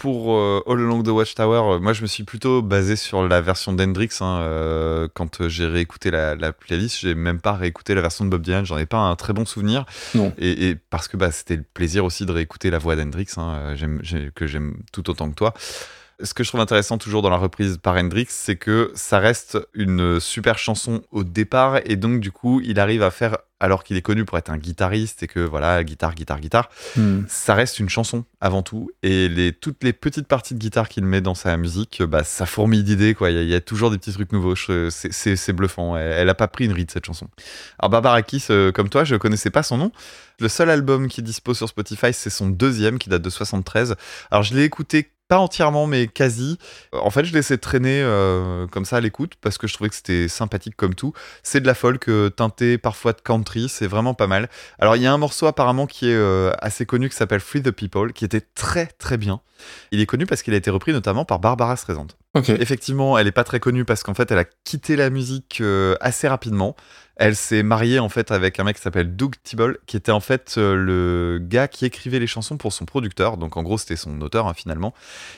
Pour 0.00 0.34
euh, 0.34 0.62
All 0.66 0.78
Along 0.78 1.02
the 1.02 1.08
Watchtower, 1.08 1.74
euh, 1.74 1.78
moi 1.78 1.92
je 1.92 2.00
me 2.00 2.06
suis 2.06 2.24
plutôt 2.24 2.62
basé 2.62 2.96
sur 2.96 3.28
la 3.28 3.42
version 3.42 3.74
d'Hendrix. 3.74 4.08
hein, 4.22 4.40
euh, 4.40 5.08
quand 5.12 5.46
j'ai 5.46 5.66
réécouté 5.66 6.10
la, 6.10 6.36
la 6.36 6.54
playlist, 6.54 7.00
j'ai 7.00 7.14
même 7.14 7.38
pas 7.38 7.52
réécouté 7.52 7.94
la 7.94 8.00
version 8.00 8.24
de 8.24 8.30
Bob 8.30 8.40
Dylan. 8.40 8.64
J'en 8.64 8.78
ai 8.78 8.86
pas 8.86 8.96
un 8.96 9.14
très 9.14 9.34
bon 9.34 9.44
souvenir. 9.44 9.84
Non. 10.14 10.32
Et, 10.38 10.70
et 10.70 10.74
parce 10.74 11.06
que 11.06 11.18
bah, 11.18 11.30
c'était 11.30 11.56
le 11.56 11.64
plaisir 11.74 12.06
aussi 12.06 12.24
de 12.24 12.32
réécouter 12.32 12.70
la 12.70 12.78
voix 12.78 12.96
d'Hendrix, 12.96 13.28
hein, 13.36 13.74
que 14.34 14.46
j'aime 14.46 14.78
tout 14.90 15.10
autant 15.10 15.28
que 15.28 15.34
toi. 15.34 15.52
Ce 16.22 16.34
que 16.34 16.44
je 16.44 16.48
trouve 16.48 16.60
intéressant 16.60 16.98
toujours 16.98 17.22
dans 17.22 17.30
la 17.30 17.36
reprise 17.36 17.78
par 17.82 17.96
Hendrix, 17.96 18.26
c'est 18.28 18.56
que 18.56 18.90
ça 18.94 19.18
reste 19.18 19.58
une 19.74 20.20
super 20.20 20.58
chanson 20.58 21.02
au 21.10 21.24
départ 21.24 21.80
et 21.84 21.96
donc 21.96 22.20
du 22.20 22.30
coup 22.32 22.60
il 22.62 22.78
arrive 22.80 23.02
à 23.02 23.10
faire, 23.10 23.38
alors 23.58 23.84
qu'il 23.84 23.96
est 23.96 24.02
connu 24.02 24.24
pour 24.24 24.36
être 24.38 24.50
un 24.50 24.58
guitariste 24.58 25.22
et 25.22 25.26
que 25.26 25.40
voilà, 25.40 25.82
guitare, 25.84 26.14
guitare, 26.14 26.40
guitare, 26.40 26.68
Hmm. 26.96 27.22
ça 27.28 27.54
reste 27.54 27.78
une 27.78 27.88
chanson 27.88 28.24
avant 28.40 28.62
tout. 28.62 28.90
Et 29.02 29.28
les, 29.28 29.52
toutes 29.52 29.82
les 29.84 29.92
petites 29.92 30.26
parties 30.26 30.54
de 30.54 30.58
guitare 30.58 30.88
qu'il 30.88 31.04
met 31.04 31.20
dans 31.20 31.34
sa 31.34 31.56
musique 31.56 32.02
bah, 32.02 32.24
ça 32.24 32.44
fourmille 32.46 32.82
d'idées 32.84 33.14
quoi. 33.14 33.30
Il 33.30 33.36
y, 33.36 33.38
a- 33.38 33.42
il 33.42 33.48
y 33.48 33.54
a 33.54 33.60
toujours 33.60 33.90
des 33.90 33.98
petits 33.98 34.12
trucs 34.12 34.32
nouveaux. 34.32 34.54
C'est- 34.56 35.52
bluffant. 35.52 35.96
Elle, 35.96 36.12
elle 36.12 36.28
a 36.28 36.34
pas 36.34 36.48
pris 36.48 36.64
une 36.66 36.72
ride 36.72 36.90
cette 36.90 37.06
chanson. 37.06 37.28
Alors 37.78 37.90
Barbara 37.90 38.22
Kiss 38.22 38.48
euh, 38.50 38.72
comme 38.72 38.88
toi 38.88 39.04
je 39.04 39.16
connaissais 39.16 39.50
pas 39.50 39.62
son 39.62 39.78
nom. 39.78 39.92
Le 40.38 40.48
seul 40.48 40.70
album 40.70 41.08
qui 41.08 41.22
dispose 41.22 41.56
sur 41.58 41.68
Spotify 41.68 42.12
c'est 42.12 42.30
son 42.30 42.48
deuxième 42.48 42.98
qui 42.98 43.08
date 43.08 43.22
de 43.22 43.30
73 43.30 43.94
alors 44.30 44.42
je 44.42 44.54
l'ai 44.54 44.64
écouté 44.64 45.10
pas 45.30 45.38
entièrement 45.38 45.86
mais 45.86 46.08
quasi 46.08 46.58
en 46.92 47.10
fait 47.10 47.24
je 47.24 47.30
l'ai 47.30 47.38
laissé 47.38 47.56
traîner 47.56 48.02
euh, 48.02 48.66
comme 48.66 48.84
ça 48.84 48.96
à 48.96 49.00
l'écoute 49.00 49.34
parce 49.40 49.58
que 49.58 49.68
je 49.68 49.74
trouvais 49.74 49.88
que 49.88 49.94
c'était 49.94 50.26
sympathique 50.26 50.74
comme 50.76 50.96
tout 50.96 51.12
c'est 51.44 51.60
de 51.60 51.66
la 51.66 51.74
folk 51.74 52.08
euh, 52.08 52.30
teintée 52.30 52.78
parfois 52.78 53.12
de 53.12 53.20
country 53.20 53.68
c'est 53.68 53.86
vraiment 53.86 54.12
pas 54.12 54.26
mal 54.26 54.48
alors 54.80 54.96
il 54.96 55.02
y 55.02 55.06
a 55.06 55.12
un 55.12 55.18
morceau 55.18 55.46
apparemment 55.46 55.86
qui 55.86 56.10
est 56.10 56.14
euh, 56.14 56.50
assez 56.60 56.84
connu 56.86 57.08
qui 57.08 57.16
s'appelle 57.16 57.40
Free 57.40 57.62
the 57.62 57.70
People, 57.70 58.12
qui 58.12 58.24
était 58.24 58.40
très 58.40 58.86
très 58.86 59.16
bien. 59.16 59.40
Il 59.90 60.00
est 60.00 60.06
connu 60.06 60.26
parce 60.26 60.42
qu'il 60.42 60.54
a 60.54 60.56
été 60.56 60.70
repris 60.70 60.92
notamment 60.92 61.24
par 61.24 61.38
Barbara 61.38 61.76
Streisand. 61.76 62.08
Effectivement, 62.34 63.18
elle 63.18 63.26
est 63.26 63.32
pas 63.32 63.44
très 63.44 63.58
connue 63.58 63.84
parce 63.84 64.02
qu'en 64.02 64.14
fait, 64.14 64.30
elle 64.30 64.38
a 64.38 64.44
quitté 64.44 64.94
la 64.94 65.10
musique 65.10 65.58
euh, 65.60 65.96
assez 66.00 66.28
rapidement. 66.28 66.76
Elle 67.20 67.36
s'est 67.36 67.62
mariée 67.62 67.98
en 67.98 68.08
fait 68.08 68.30
avec 68.30 68.58
un 68.60 68.64
mec 68.64 68.76
qui 68.76 68.82
s'appelle 68.82 69.14
Doug 69.14 69.34
Tibble, 69.44 69.76
qui 69.84 69.98
était 69.98 70.10
en 70.10 70.20
fait 70.20 70.54
euh, 70.56 70.74
le 70.74 71.38
gars 71.38 71.68
qui 71.68 71.84
écrivait 71.84 72.18
les 72.18 72.26
chansons 72.26 72.56
pour 72.56 72.72
son 72.72 72.86
producteur. 72.86 73.36
Donc 73.36 73.58
en 73.58 73.62
gros, 73.62 73.76
c'était 73.76 73.96
son 73.96 74.18
auteur 74.22 74.46
hein, 74.46 74.54
finalement. 74.54 74.94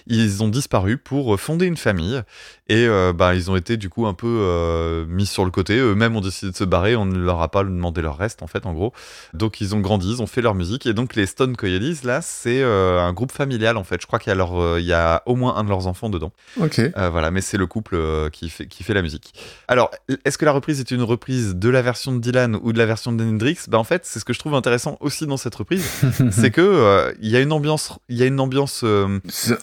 Ils 0.07 0.45
ont 0.45 0.49
disparu 0.49 0.97
pour 0.97 1.35
euh, 1.35 1.37
fonder 1.37 1.67
une 1.67 1.77
famille 1.77 2.23
et 2.69 2.87
euh, 2.87 3.13
bah, 3.13 3.35
ils 3.35 3.51
ont 3.51 3.57
été 3.57 3.77
du 3.77 3.89
coup 3.89 4.07
un 4.07 4.15
peu 4.15 5.05
mis 5.09 5.27
sur 5.27 5.45
le 5.45 5.51
côté. 5.51 5.77
Eux-mêmes 5.77 6.15
ont 6.15 6.21
décidé 6.21 6.53
de 6.53 6.57
se 6.57 6.63
barrer. 6.63 6.95
On 6.95 7.05
ne 7.05 7.19
leur 7.19 7.43
a 7.43 7.51
pas 7.51 7.65
demandé 7.65 8.01
leur 8.01 8.17
reste 8.17 8.45
en 8.45 8.47
fait, 8.47 8.65
en 8.65 8.75
gros. 8.75 8.93
Donc 9.35 9.61
ils 9.61 9.75
ont 9.75 9.81
grandi, 9.81 10.09
ils 10.09 10.23
ont 10.23 10.29
fait 10.29 10.41
leur 10.41 10.55
musique 10.55 10.87
et 10.87 10.95
donc 10.95 11.17
les 11.17 11.27
Stone 11.27 11.57
Coyotes 11.57 12.05
là, 12.05 12.23
c'est 12.23 12.63
un 12.63 13.13
groupe 13.13 13.33
familial 13.33 13.77
en 13.77 13.83
fait. 13.83 14.01
Je 14.01 14.07
crois 14.07 14.21
qu'il 14.21 14.31
y 14.31 14.33
a 14.33 14.37
leur, 14.37 14.79
il 14.79 14.85
y 14.85 14.93
a 14.93 15.25
au 15.27 15.35
moins 15.35 15.57
un 15.57 15.65
de 15.65 15.69
leurs 15.69 15.89
enfants 15.89 16.11
dedans. 16.11 16.31
Ok. 16.61 16.81
Euh, 16.97 17.11
voilà, 17.11 17.31
mais 17.31 17.41
c'est 17.41 17.57
le 17.57 17.67
couple 17.67 17.95
euh, 17.95 18.31
qui, 18.31 18.49
fait, 18.51 18.67
qui 18.67 18.83
fait 18.83 18.95
la 18.95 19.03
musique. 19.03 19.35
Alors, 19.69 19.91
est-ce 20.25 20.39
que 20.39 20.45
la 20.45 20.53
reprise 20.53 20.81
est 20.81 20.91
une 20.91 21.03
reprise 21.03 21.55
de 21.57 21.69
la 21.69 21.83
version 21.83 22.13
de 22.13 22.19
Dylan 22.19 22.59
ou 22.63 22.73
de 22.73 22.79
la 22.79 22.87
version 22.87 23.13
de 23.13 23.25
Hendrix? 23.25 23.59
Bah 23.69 23.79
en 23.79 23.85
fait, 23.85 24.05
c'est 24.05 24.19
ce 24.19 24.25
que 24.25 24.33
je 24.33 24.39
trouve 24.39 24.55
intéressant 24.55 24.97
aussi 25.01 25.27
dans 25.27 25.37
cette 25.37 25.55
reprise, 25.55 25.85
c'est 26.31 26.51
que 26.51 26.61
euh, 26.61 27.13
il 27.21 27.31
y 27.31 27.37
a 27.37 27.41
une 27.41 27.53
ambiance, 27.53 27.93
il 28.09 28.17
y 28.17 28.23
a 28.23 28.27
une 28.27 28.41
ambiance. 28.41 28.85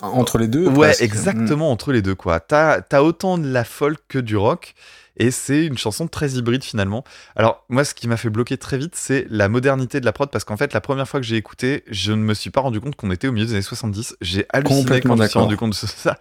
Entre 0.02 0.38
les 0.38 0.48
deux. 0.48 0.68
ouais, 0.68 0.88
presque. 0.88 1.02
exactement 1.02 1.72
entre 1.72 1.92
les 1.92 2.02
deux 2.02 2.16
quoi. 2.16 2.40
T'as 2.40 2.82
as 2.92 3.04
autant 3.04 3.38
de 3.38 3.48
la 3.48 3.64
folk 3.64 4.00
que 4.08 4.20
du 4.20 4.38
rock. 4.38 4.74
Et 5.20 5.32
c'est 5.32 5.66
une 5.66 5.78
chanson 5.78 6.08
très 6.08 6.32
hybride 6.32 6.64
finalement. 6.64 7.04
Alors 7.36 7.64
moi 7.70 7.84
ce 7.84 7.94
qui 7.94 8.08
m'a 8.08 8.18
fait 8.18 8.30
bloquer 8.30 8.58
très 8.58 8.78
vite 8.78 8.96
c'est 8.96 9.28
la 9.30 9.50
modernité 9.50 10.00
de 10.00 10.06
la 10.06 10.14
prod 10.14 10.30
parce 10.32 10.46
qu'en 10.46 10.58
fait 10.58 10.74
la 10.74 10.82
première 10.82 11.08
fois 11.08 11.20
que 11.20 11.26
j'ai 11.26 11.36
écouté 11.36 11.84
je 11.90 12.12
ne 12.14 12.22
me 12.24 12.34
suis 12.34 12.50
pas 12.50 12.62
rendu 12.62 12.80
compte 12.80 12.96
qu'on 12.96 13.12
était 13.12 13.28
au 13.28 13.32
milieu 13.32 13.46
des 13.46 13.52
années 13.54 13.62
70. 13.62 14.16
J'ai 14.22 14.46
halluciné 14.52 15.02
quand 15.02 15.16
je 15.16 15.22
me 15.24 15.28
suis 15.28 15.40
rendu 15.40 15.58
compte 15.58 15.72
de 15.72 15.88
ça. 15.88 16.18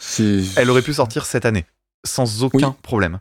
Elle 0.57 0.69
aurait 0.71 0.83
pu 0.83 0.95
sortir 0.95 1.27
cette 1.27 1.47
année, 1.47 1.65
sans 2.05 2.43
aucun 2.43 2.69
Oui. 2.69 2.75
problème. 2.83 3.19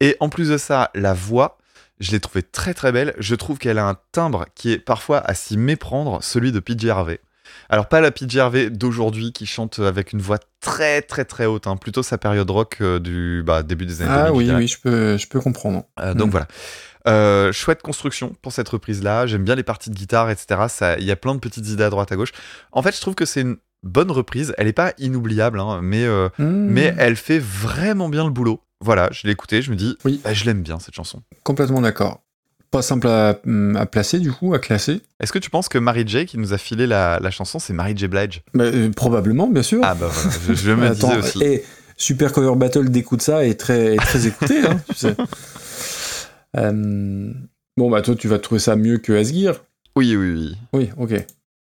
Et 0.00 0.16
en 0.20 0.28
plus 0.28 0.48
de 0.48 0.58
ça, 0.58 0.90
la 0.94 1.14
voix, 1.14 1.58
je 2.00 2.10
l'ai 2.10 2.20
trouvée 2.20 2.42
très 2.42 2.74
très 2.74 2.90
belle. 2.92 3.14
Je 3.18 3.34
trouve 3.34 3.58
qu'elle 3.58 3.78
a 3.78 3.86
un 3.86 3.96
timbre 4.12 4.46
qui 4.54 4.72
est 4.72 4.78
parfois 4.78 5.18
à 5.18 5.34
s'y 5.34 5.56
méprendre, 5.56 6.22
celui 6.22 6.50
de 6.50 6.58
PJ 6.60 6.86
Harvey. 6.86 7.20
Alors 7.68 7.88
pas 7.88 8.00
la 8.00 8.10
PJ 8.10 8.36
Harvey 8.38 8.70
d'aujourd'hui 8.70 9.32
qui 9.32 9.46
chante 9.46 9.78
avec 9.78 10.12
une 10.12 10.20
voix 10.20 10.38
très 10.60 11.02
très 11.02 11.24
très 11.24 11.46
haute, 11.46 11.66
hein, 11.66 11.76
plutôt 11.76 12.02
sa 12.02 12.18
période 12.18 12.50
rock 12.50 12.78
euh, 12.80 12.98
du 12.98 13.42
bah, 13.44 13.62
début 13.62 13.86
des 13.86 14.02
années 14.02 14.10
Ah 14.12 14.26
2000, 14.28 14.32
je 14.32 14.36
oui, 14.38 14.44
dirais. 14.44 14.58
oui, 14.58 14.68
je 14.68 14.78
peux, 14.80 15.16
je 15.16 15.26
peux 15.28 15.40
comprendre. 15.40 15.84
Euh, 16.00 16.14
donc 16.14 16.28
Mm. 16.28 16.30
voilà. 16.30 16.48
Euh, 17.08 17.50
chouette 17.52 17.80
construction 17.82 18.36
pour 18.42 18.52
cette 18.52 18.68
reprise-là. 18.68 19.26
J'aime 19.26 19.44
bien 19.44 19.54
les 19.54 19.62
parties 19.62 19.88
de 19.90 19.94
guitare, 19.94 20.28
etc. 20.30 20.96
Il 20.98 21.04
y 21.04 21.10
a 21.10 21.16
plein 21.16 21.34
de 21.34 21.40
petites 21.40 21.66
idées 21.68 21.84
à 21.84 21.90
droite 21.90 22.12
à 22.12 22.16
gauche. 22.16 22.32
En 22.72 22.82
fait, 22.82 22.94
je 22.94 23.00
trouve 23.00 23.14
que 23.14 23.24
c'est 23.24 23.40
une 23.40 23.56
bonne 23.82 24.10
reprise. 24.10 24.52
Elle 24.58 24.66
n'est 24.66 24.74
pas 24.74 24.92
inoubliable, 24.98 25.60
hein, 25.60 25.80
mais 25.82 26.04
euh, 26.04 26.28
Mm. 26.38 26.44
mais 26.68 26.94
elle 26.98 27.16
fait 27.16 27.38
vraiment 27.38 28.08
bien 28.10 28.24
le 28.24 28.30
boulot. 28.30 28.60
Voilà, 28.82 29.08
je 29.12 29.26
l'ai 29.26 29.32
écouté, 29.32 29.62
je 29.62 29.70
me 29.70 29.76
dis, 29.76 29.96
Oui. 30.04 30.20
bah, 30.24 30.32
je 30.34 30.44
l'aime 30.44 30.62
bien 30.62 30.78
cette 30.78 30.94
chanson. 30.94 31.22
Complètement 31.42 31.80
d'accord. 31.80 32.22
Pas 32.70 32.82
simple 32.82 33.08
à, 33.08 33.40
hum, 33.46 33.74
à 33.76 33.84
placer, 33.86 34.20
du 34.20 34.30
coup, 34.30 34.54
à 34.54 34.58
classer. 34.60 35.00
Est-ce 35.18 35.32
que 35.32 35.38
tu 35.40 35.50
penses 35.50 35.68
que 35.68 35.78
Mary 35.78 36.04
J 36.06 36.26
qui 36.26 36.38
nous 36.38 36.52
a 36.52 36.58
filé 36.58 36.86
la, 36.86 37.18
la 37.20 37.30
chanson, 37.30 37.58
c'est 37.58 37.72
Mary 37.72 37.94
J 37.96 38.06
Blige? 38.06 38.42
Bah, 38.54 38.64
euh, 38.64 38.90
probablement, 38.90 39.48
bien 39.48 39.62
sûr. 39.62 39.80
Ah 39.82 39.94
bah 39.94 40.08
voilà, 40.12 40.38
je, 40.48 40.54
je 40.54 40.70
me 40.72 40.86
Attends, 40.90 41.08
disais 41.08 41.18
aussi. 41.18 41.42
Et 41.42 41.64
Super 41.96 42.32
Cover 42.32 42.56
Battle 42.56 42.88
d'écoute 42.90 43.22
ça 43.22 43.44
est 43.44 43.58
très, 43.58 43.94
est 43.94 43.98
très 43.98 44.26
écouté, 44.26 44.60
hein, 44.66 44.80
tu 44.88 44.94
sais. 44.94 45.16
Euh, 46.56 47.32
bon, 47.76 47.90
bah 47.90 48.02
toi, 48.02 48.16
tu 48.16 48.26
vas 48.26 48.40
trouver 48.40 48.58
ça 48.60 48.74
mieux 48.74 48.98
que 48.98 49.12
Asgir. 49.12 49.62
Oui, 49.94 50.16
oui, 50.16 50.32
oui. 50.32 50.56
Oui, 50.72 50.90
ok. 50.96 51.12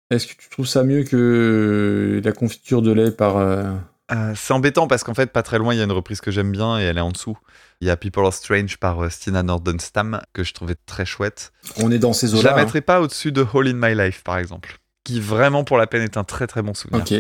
Est-ce 0.10 0.28
que 0.28 0.34
tu 0.38 0.50
trouves 0.50 0.68
ça 0.68 0.84
mieux 0.84 1.04
que 1.04 2.22
la 2.24 2.32
confiture 2.34 2.82
de 2.82 2.92
lait 2.92 3.12
par... 3.12 3.38
euh, 3.38 3.64
Euh, 4.14 4.34
c'est 4.36 4.54
embêtant 4.54 4.88
parce 4.88 5.04
qu'en 5.04 5.14
fait, 5.14 5.32
pas 5.32 5.44
très 5.44 5.58
loin, 5.58 5.74
il 5.74 5.78
y 5.78 5.82
a 5.82 5.84
une 5.86 5.92
reprise 5.92 6.22
que 6.22 6.30
j'aime 6.32 6.52
bien 6.52 6.80
et 6.80 6.84
elle 6.84 6.98
est 6.98 7.02
en 7.02 7.12
dessous. 7.12 7.38
Il 7.82 7.88
y 7.88 7.90
a 7.90 7.98
People 7.98 8.26
Are 8.26 8.34
Strange 8.34 8.78
par 8.78 9.04
euh, 9.04 9.10
Stina 9.10 9.44
Nordenstam 9.44 10.22
que 10.34 10.44
je 10.44 10.54
trouvais 10.54 10.76
très 10.86 11.06
chouette. 11.06 11.52
On 11.78 11.92
est 11.92 12.00
dans 12.00 12.14
ces 12.14 12.28
Je 12.28 12.34
la 12.36 12.40
eaux-là. 12.40 12.54
hein. 12.54 12.58
mettrais 12.58 12.82
pas 12.82 13.02
au-dessus 13.02 13.32
de 13.32 13.46
Hall 13.54 13.68
in 13.68 13.74
My 13.74 13.96
Life, 13.96 14.24
par 14.24 14.38
exemple, 14.38 14.78
qui 15.04 15.20
vraiment 15.20 15.64
pour 15.64 15.78
la 15.78 15.88
peine 15.88 16.04
est 16.04 16.18
un 16.18 16.24
très 16.24 16.48
très 16.48 16.62
bon 16.62 16.74
souvenir. 16.74 17.02
Ok. 17.02 17.12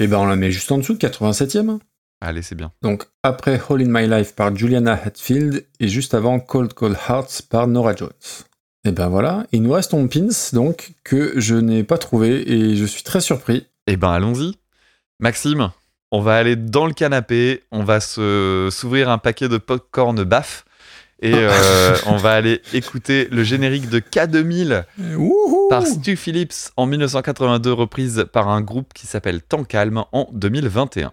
Et 0.00 0.06
ben 0.06 0.18
on 0.18 0.26
la 0.26 0.36
met 0.36 0.50
juste 0.50 0.72
en 0.72 0.78
dessous, 0.78 0.94
87ème. 0.94 1.78
Allez, 2.20 2.42
c'est 2.42 2.54
bien. 2.54 2.72
Donc 2.82 3.06
après 3.22 3.60
All 3.68 3.82
in 3.82 3.86
My 3.88 4.08
Life 4.08 4.34
par 4.34 4.54
Juliana 4.56 4.98
Hatfield 5.04 5.66
et 5.78 5.88
juste 5.88 6.14
avant 6.14 6.40
Cold 6.40 6.72
Cold 6.72 6.96
Hearts 7.08 7.42
par 7.50 7.66
Nora 7.68 7.94
Jones. 7.94 8.08
Et 8.86 8.92
ben 8.92 9.08
voilà, 9.08 9.46
il 9.52 9.62
nous 9.62 9.72
reste 9.72 9.92
ton 9.92 10.08
pins 10.08 10.28
donc 10.52 10.92
que 11.04 11.32
je 11.38 11.54
n'ai 11.54 11.84
pas 11.84 11.98
trouvé 11.98 12.50
et 12.50 12.76
je 12.76 12.84
suis 12.84 13.02
très 13.02 13.20
surpris. 13.20 13.66
Eh 13.86 13.96
ben, 13.96 14.10
allons-y. 14.10 14.56
Maxime, 15.20 15.70
on 16.14 16.20
va 16.20 16.36
aller 16.36 16.54
dans 16.54 16.86
le 16.86 16.92
canapé, 16.92 17.64
on 17.72 17.82
va 17.82 17.98
se 17.98 18.68
s'ouvrir 18.70 19.10
un 19.10 19.18
paquet 19.18 19.48
de 19.48 19.58
popcorn 19.58 20.22
baf 20.22 20.64
et 21.20 21.32
euh, 21.34 21.96
on 22.06 22.16
va 22.18 22.34
aller 22.34 22.62
écouter 22.72 23.26
le 23.32 23.42
générique 23.42 23.88
de 23.88 23.98
K2000 23.98 24.84
Wouhou 25.16 25.68
par 25.68 25.84
Stu 25.84 26.14
Phillips 26.14 26.70
en 26.76 26.86
1982, 26.86 27.72
reprise 27.72 28.26
par 28.32 28.48
un 28.48 28.60
groupe 28.60 28.94
qui 28.94 29.08
s'appelle 29.08 29.42
Temps 29.42 29.64
Calme 29.64 30.04
en 30.12 30.28
2021. 30.32 31.12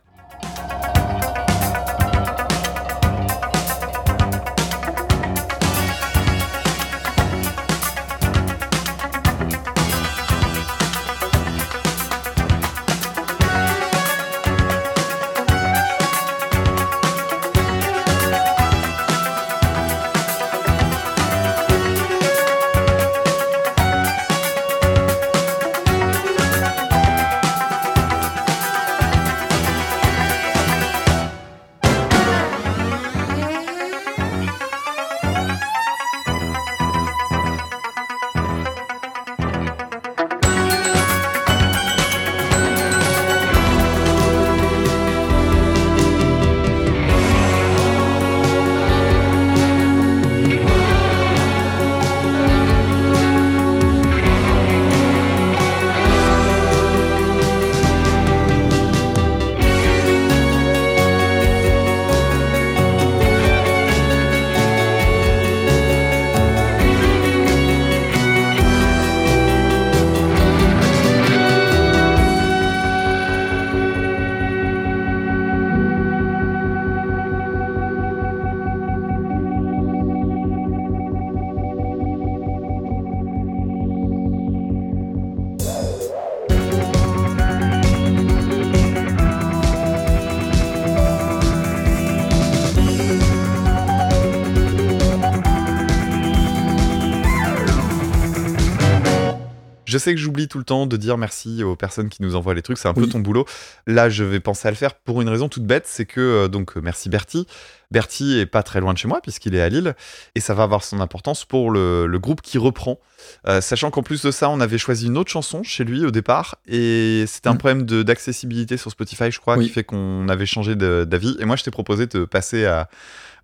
Tout 100.52 100.58
le 100.58 100.66
temps 100.66 100.86
de 100.86 100.98
dire 100.98 101.18
merci 101.18 101.64
aux 101.64 101.78
personnes 101.78 102.10
qui 102.10 102.22
nous 102.22 102.36
envoient 102.36 102.54
les 102.54 102.62
trucs, 102.62 102.78
c'est 102.78 102.90
un 102.90 102.94
peu 102.94 103.08
ton 103.08 103.20
boulot. 103.20 103.46
Là, 103.88 104.10
je 104.10 104.24
vais 104.26 104.42
penser 104.42 104.68
à 104.68 104.72
le 104.72 104.76
faire 104.76 104.94
pour 104.96 105.22
une 105.22 105.30
raison 105.30 105.48
toute 105.48 105.64
bête, 105.66 105.86
c'est 105.88 106.06
que 106.06 106.20
euh, 106.20 106.48
donc 106.50 106.76
euh, 106.76 106.82
merci 106.84 107.08
Bertie. 107.10 107.48
Bertie 107.90 108.38
est 108.38 108.46
pas 108.46 108.62
très 108.64 108.80
loin 108.82 108.94
de 108.94 108.98
chez 108.98 109.08
moi 109.08 109.22
puisqu'il 109.22 109.56
est 109.56 109.62
à 109.62 109.70
Lille 109.70 109.96
et 110.36 110.40
ça 110.42 110.54
va 110.54 110.64
avoir 110.64 110.84
son 110.84 111.00
importance 111.00 111.46
pour 111.46 111.72
le, 111.72 112.06
le 112.06 112.20
groupe 112.20 112.42
qui 112.42 112.58
reprend. 112.58 113.00
Euh, 113.48 113.62
sachant 113.62 113.92
qu'en 113.92 114.04
plus 114.04 114.22
de 114.22 114.32
ça, 114.32 114.50
on 114.50 114.60
avait 114.60 114.78
choisi 114.78 115.08
une 115.08 115.18
autre 115.18 115.32
chanson 115.32 115.64
chez 115.64 115.84
lui 115.86 116.06
au 116.06 116.12
départ 116.12 116.58
et 116.68 117.24
c'était 117.28 117.48
un 117.48 117.54
Mm. 117.54 117.58
problème 117.58 117.84
d'accessibilité 117.86 118.76
sur 118.78 118.92
Spotify, 118.92 119.32
je 119.32 119.40
crois, 119.40 119.58
Oui. 119.58 119.68
qui 119.68 119.72
fait 119.72 119.84
qu'on 119.86 120.28
avait 120.30 120.46
changé 120.46 120.76
d'avis. 120.76 121.38
Et 121.40 121.46
moi, 121.46 121.56
je 121.56 121.64
t'ai 121.64 121.72
proposé 121.72 122.08
de 122.08 122.26
passer 122.26 122.66
à 122.66 122.90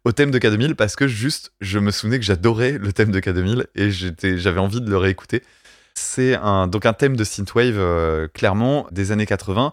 au 0.05 0.11
thème 0.13 0.31
de 0.31 0.39
K2000 0.39 0.75
parce 0.75 0.95
que 0.95 1.05
juste 1.07 1.51
je 1.59 1.79
me 1.79 1.91
souvenais 1.91 2.17
que 2.17 2.23
j'adorais 2.23 2.73
le 2.77 2.93
thème 2.93 3.11
de 3.11 3.19
K2000 3.19 3.65
et 3.75 3.91
j'avais 3.91 4.59
envie 4.59 4.79
de 4.79 4.89
le 4.89 4.95
réécouter. 4.97 5.43
C'est 5.99 6.35
un 6.35 6.67
donc 6.67 6.85
un 6.85 6.93
thème 6.93 7.15
de 7.15 7.23
synthwave 7.23 7.75
euh, 7.77 8.27
clairement 8.31 8.85
des 8.91 9.11
années 9.11 9.25
80 9.25 9.71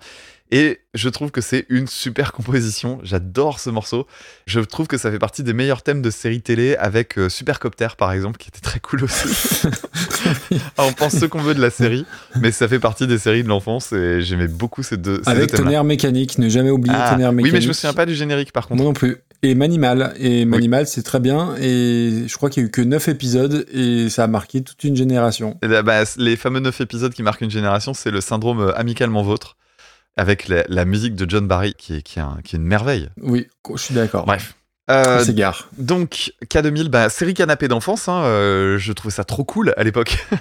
Et 0.50 0.80
je 0.94 1.08
trouve 1.10 1.30
que 1.30 1.42
c'est 1.42 1.66
une 1.68 1.86
super 1.86 2.32
composition. 2.32 2.98
J'adore 3.02 3.60
ce 3.60 3.68
morceau. 3.68 4.06
Je 4.46 4.60
trouve 4.60 4.86
que 4.86 4.96
ça 4.96 5.10
fait 5.10 5.18
partie 5.18 5.42
des 5.42 5.52
meilleurs 5.52 5.82
thèmes 5.82 6.00
de 6.00 6.08
séries 6.10 6.40
télé 6.40 6.76
avec 6.76 7.18
euh, 7.18 7.28
Supercopter 7.28 7.88
par 7.98 8.10
exemple, 8.12 8.38
qui 8.38 8.48
était 8.48 8.60
très 8.60 8.80
cool 8.80 9.04
aussi. 9.04 9.68
On 10.78 10.92
pense 10.92 11.16
ce 11.18 11.26
qu'on 11.26 11.40
veut 11.42 11.54
de 11.54 11.60
la 11.60 11.70
série, 11.70 12.06
mais 12.40 12.52
ça 12.52 12.68
fait 12.68 12.78
partie 12.78 13.06
des 13.06 13.18
séries 13.18 13.42
de 13.42 13.48
l'enfance 13.48 13.92
et 13.92 14.22
j'aimais 14.22 14.48
beaucoup 14.48 14.82
ces 14.82 14.96
deux, 14.96 15.20
ces 15.24 15.30
Avec 15.30 15.50
deux 15.50 15.58
tonnerre 15.58 15.84
mécanique, 15.84 16.38
ne 16.38 16.48
jamais 16.48 16.70
oublier 16.70 16.96
Ah, 16.98 17.10
tonnerre 17.12 17.30
oui, 17.30 17.36
mécanique. 17.36 17.54
mais 17.54 17.60
je 17.60 17.68
me 17.68 17.72
souviens 17.74 17.92
pas 17.94 18.06
du 18.06 18.14
générique 18.14 18.52
par 18.52 18.66
contre. 18.66 18.82
Moi 18.82 18.86
non 18.86 18.94
plus. 18.94 19.18
Et 19.44 19.54
Manimal. 19.54 20.14
Et 20.18 20.44
Manimal, 20.44 20.86
c'est 20.86 21.02
très 21.02 21.20
bien. 21.20 21.54
Et 21.60 22.24
je 22.26 22.36
crois 22.36 22.48
qu'il 22.50 22.62
y 22.62 22.66
a 22.66 22.68
eu 22.68 22.70
que 22.70 22.80
9 22.80 23.08
épisodes 23.08 23.66
et 23.72 24.08
ça 24.08 24.24
a 24.24 24.26
marqué 24.26 24.62
toute 24.62 24.82
une 24.84 24.96
génération. 24.96 25.58
Et 25.62 25.68
là, 25.68 25.82
bah, 25.82 26.02
les 26.16 26.36
fameux 26.36 26.60
9 26.60 26.80
épisodes 26.80 27.12
qui 27.12 27.22
marquent 27.22 27.42
une 27.42 27.50
génération, 27.50 27.92
c'est 27.94 28.10
le 28.10 28.20
syndrome 28.20 28.60
euh, 28.60 28.78
amicalement 28.78 29.22
vôtre, 29.22 29.56
avec 30.16 30.48
la, 30.48 30.64
la 30.68 30.84
musique 30.84 31.14
de 31.14 31.28
John 31.28 31.46
Barry, 31.46 31.74
qui 31.76 31.96
est, 31.96 32.02
qui 32.02 32.18
est, 32.18 32.22
un- 32.22 32.38
qui 32.44 32.56
est 32.56 32.58
une 32.58 32.64
merveille. 32.64 33.08
Oui, 33.20 33.46
je 33.74 33.80
suis 33.80 33.94
d'accord. 33.94 34.24
Bref. 34.26 34.54
Euh, 34.90 35.24
donc, 35.78 36.32
K2000, 36.44 36.88
bah, 36.88 37.08
série 37.08 37.32
canapé 37.32 37.68
d'enfance, 37.68 38.06
hein, 38.08 38.24
euh, 38.24 38.76
je 38.78 38.92
trouvais 38.92 39.14
ça 39.14 39.24
trop 39.24 39.42
cool 39.44 39.72
à 39.76 39.82
l'époque, 39.82 40.26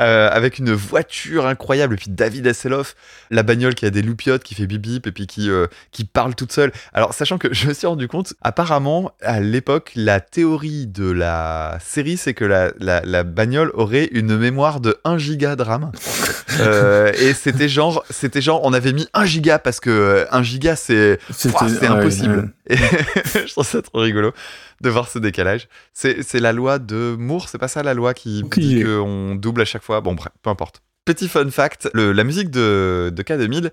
Euh, 0.00 0.28
avec 0.30 0.58
une 0.58 0.72
voiture 0.72 1.46
incroyable, 1.46 1.94
et 1.94 1.96
puis 1.96 2.10
David 2.10 2.46
Hasselhoff, 2.46 2.96
la 3.30 3.42
bagnole 3.42 3.74
qui 3.74 3.86
a 3.86 3.90
des 3.90 4.02
loupiottes, 4.02 4.42
qui 4.42 4.54
fait 4.54 4.66
bip 4.66 4.82
bip, 4.82 5.06
et 5.06 5.12
puis 5.12 5.26
qui, 5.26 5.48
euh, 5.48 5.68
qui 5.90 6.04
parle 6.04 6.34
toute 6.34 6.52
seule. 6.52 6.70
Alors, 6.92 7.14
sachant 7.14 7.38
que 7.38 7.48
je 7.54 7.68
me 7.68 7.72
suis 7.72 7.86
rendu 7.86 8.06
compte, 8.08 8.34
apparemment, 8.42 9.12
à 9.22 9.40
l'époque, 9.40 9.92
la 9.94 10.20
théorie 10.20 10.86
de 10.86 11.08
la 11.10 11.78
série, 11.82 12.16
c'est 12.18 12.34
que 12.34 12.44
la, 12.44 12.72
la, 12.78 13.00
la 13.04 13.22
bagnole 13.22 13.70
aurait 13.74 14.06
une 14.12 14.36
mémoire 14.36 14.80
de 14.80 14.96
1 15.04 15.16
giga 15.18 15.56
de 15.56 15.62
RAM. 15.62 15.92
Et 17.18 17.32
c'était 17.34 17.68
genre, 17.68 18.04
c'était 18.10 18.40
genre, 18.40 18.60
on 18.64 18.72
avait 18.72 18.92
mis 18.92 19.06
1 19.14 19.24
giga 19.24 19.58
parce 19.58 19.78
que 19.80 19.90
euh, 19.90 20.24
1 20.30 20.42
giga, 20.42 20.74
c'est 20.76 21.18
ouais, 21.44 21.86
impossible. 21.86 22.52
ouais. 22.68 22.76
Et 22.76 22.76
je 23.46 23.52
trouve 23.52 23.66
ça 23.66 23.80
trop 23.86 24.00
rigolo 24.00 24.32
de 24.80 24.90
voir 24.90 25.08
ce 25.08 25.18
décalage. 25.18 25.68
C'est 25.92 26.40
la 26.40 26.52
loi 26.52 26.78
de 26.78 27.16
Moore, 27.18 27.48
c'est 27.48 27.58
pas 27.58 27.68
ça 27.68 27.82
la 27.82 27.94
loi 27.94 28.14
qui 28.14 28.42
dit 28.42 28.82
qu'on 28.84 29.34
double 29.34 29.62
à 29.62 29.64
chaque 29.64 29.82
fois? 29.82 30.00
Bon, 30.00 30.14
bref, 30.14 30.32
peu 30.42 30.50
importe. 30.50 30.82
Petit 31.04 31.28
fun 31.28 31.48
fact 31.50 31.88
le- 31.94 32.12
la 32.12 32.24
musique 32.24 32.50
de, 32.50 33.12
de 33.14 33.22
K2000 33.22 33.70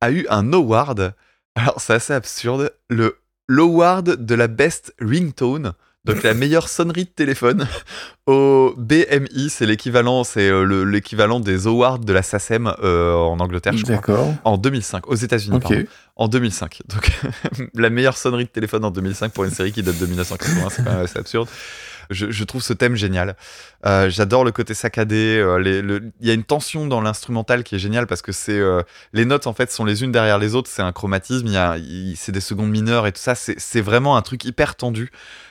a 0.00 0.10
eu 0.10 0.26
un 0.28 0.52
award. 0.52 1.14
Alors, 1.54 1.80
c'est 1.80 1.94
assez 1.94 2.12
absurde. 2.12 2.70
Le 2.90 3.18
L'award 3.48 4.04
de 4.24 4.34
la 4.34 4.48
best 4.48 4.92
ringtone. 5.00 5.72
Donc 6.06 6.22
la 6.22 6.34
meilleure 6.34 6.68
sonnerie 6.68 7.04
de 7.04 7.10
téléphone 7.10 7.66
au 8.26 8.74
BMI, 8.76 9.50
c'est 9.50 9.66
l'équivalent, 9.66 10.24
c'est 10.24 10.48
euh, 10.48 10.64
le- 10.64 10.84
l'équivalent 10.84 11.40
des 11.40 11.66
awards 11.66 11.98
de 11.98 12.12
la 12.12 12.22
SACEM 12.22 12.72
euh, 12.82 13.12
en 13.14 13.38
Angleterre, 13.40 13.76
je 13.76 13.82
crois, 13.82 13.96
D'accord. 13.96 14.34
en 14.44 14.56
2005, 14.58 15.06
aux 15.08 15.14
États-Unis. 15.14 15.56
Ok. 15.56 15.62
pardon 15.62 15.84
en 16.18 16.28
2005. 16.28 16.80
Donc, 16.88 17.10
la 17.74 17.90
meilleure 17.90 18.16
sonnerie 18.16 18.44
de 18.44 18.48
téléphone 18.50 18.84
en 18.86 18.90
2005 18.90 19.32
pour 19.32 19.44
une 19.44 19.50
série 19.50 19.70
qui 19.72 19.82
date 19.82 19.98
de 19.98 20.06
1980, 20.06 20.68
c'est 20.70 20.84
quand 20.84 20.90
même 20.92 21.02
assez 21.04 21.18
absurde. 21.18 21.46
Je, 22.10 22.44
trouve 22.44 22.62
ce 22.62 22.72
thème 22.72 22.94
génial. 22.96 23.36
Euh, 23.84 24.08
J'adore 24.10 24.44
le 24.44 24.52
côté 24.52 24.74
saccadé. 24.74 25.36
euh, 25.38 25.58
les- 25.58 25.82
le- 25.82 26.10
Il 26.20 26.26
y 26.26 26.30
a 26.30 26.34
une 26.34 26.44
tension 26.44 26.86
dans 26.86 27.00
l'instrumental 27.00 27.64
qui 27.64 27.74
est 27.74 27.78
géniale 27.78 28.06
parce 28.06 28.22
que 28.22 28.32
c'est 28.32 28.58
euh, 28.58 28.82
les 29.12 29.24
notes 29.24 29.46
en 29.46 29.52
fait 29.52 29.70
sont 29.70 29.84
les 29.84 30.02
unes 30.04 30.12
derrière 30.12 30.38
les 30.38 30.54
autres. 30.54 30.70
C'est 30.70 30.82
un 30.82 30.92
chromatisme. 30.92 31.46
Il 31.46 31.56
il- 31.84 32.16
c'est 32.16 32.32
des 32.32 32.40
secondes 32.40 32.70
mineures 32.70 33.06
et 33.06 33.12
tout 33.12 33.20
ça. 33.20 33.34
C'est 33.34 33.58
c'est 33.60 33.80
vraiment 33.80 34.16
un 34.16 34.22
truc 34.22 34.44
hyper 34.44 34.76
tendu. 34.76 35.10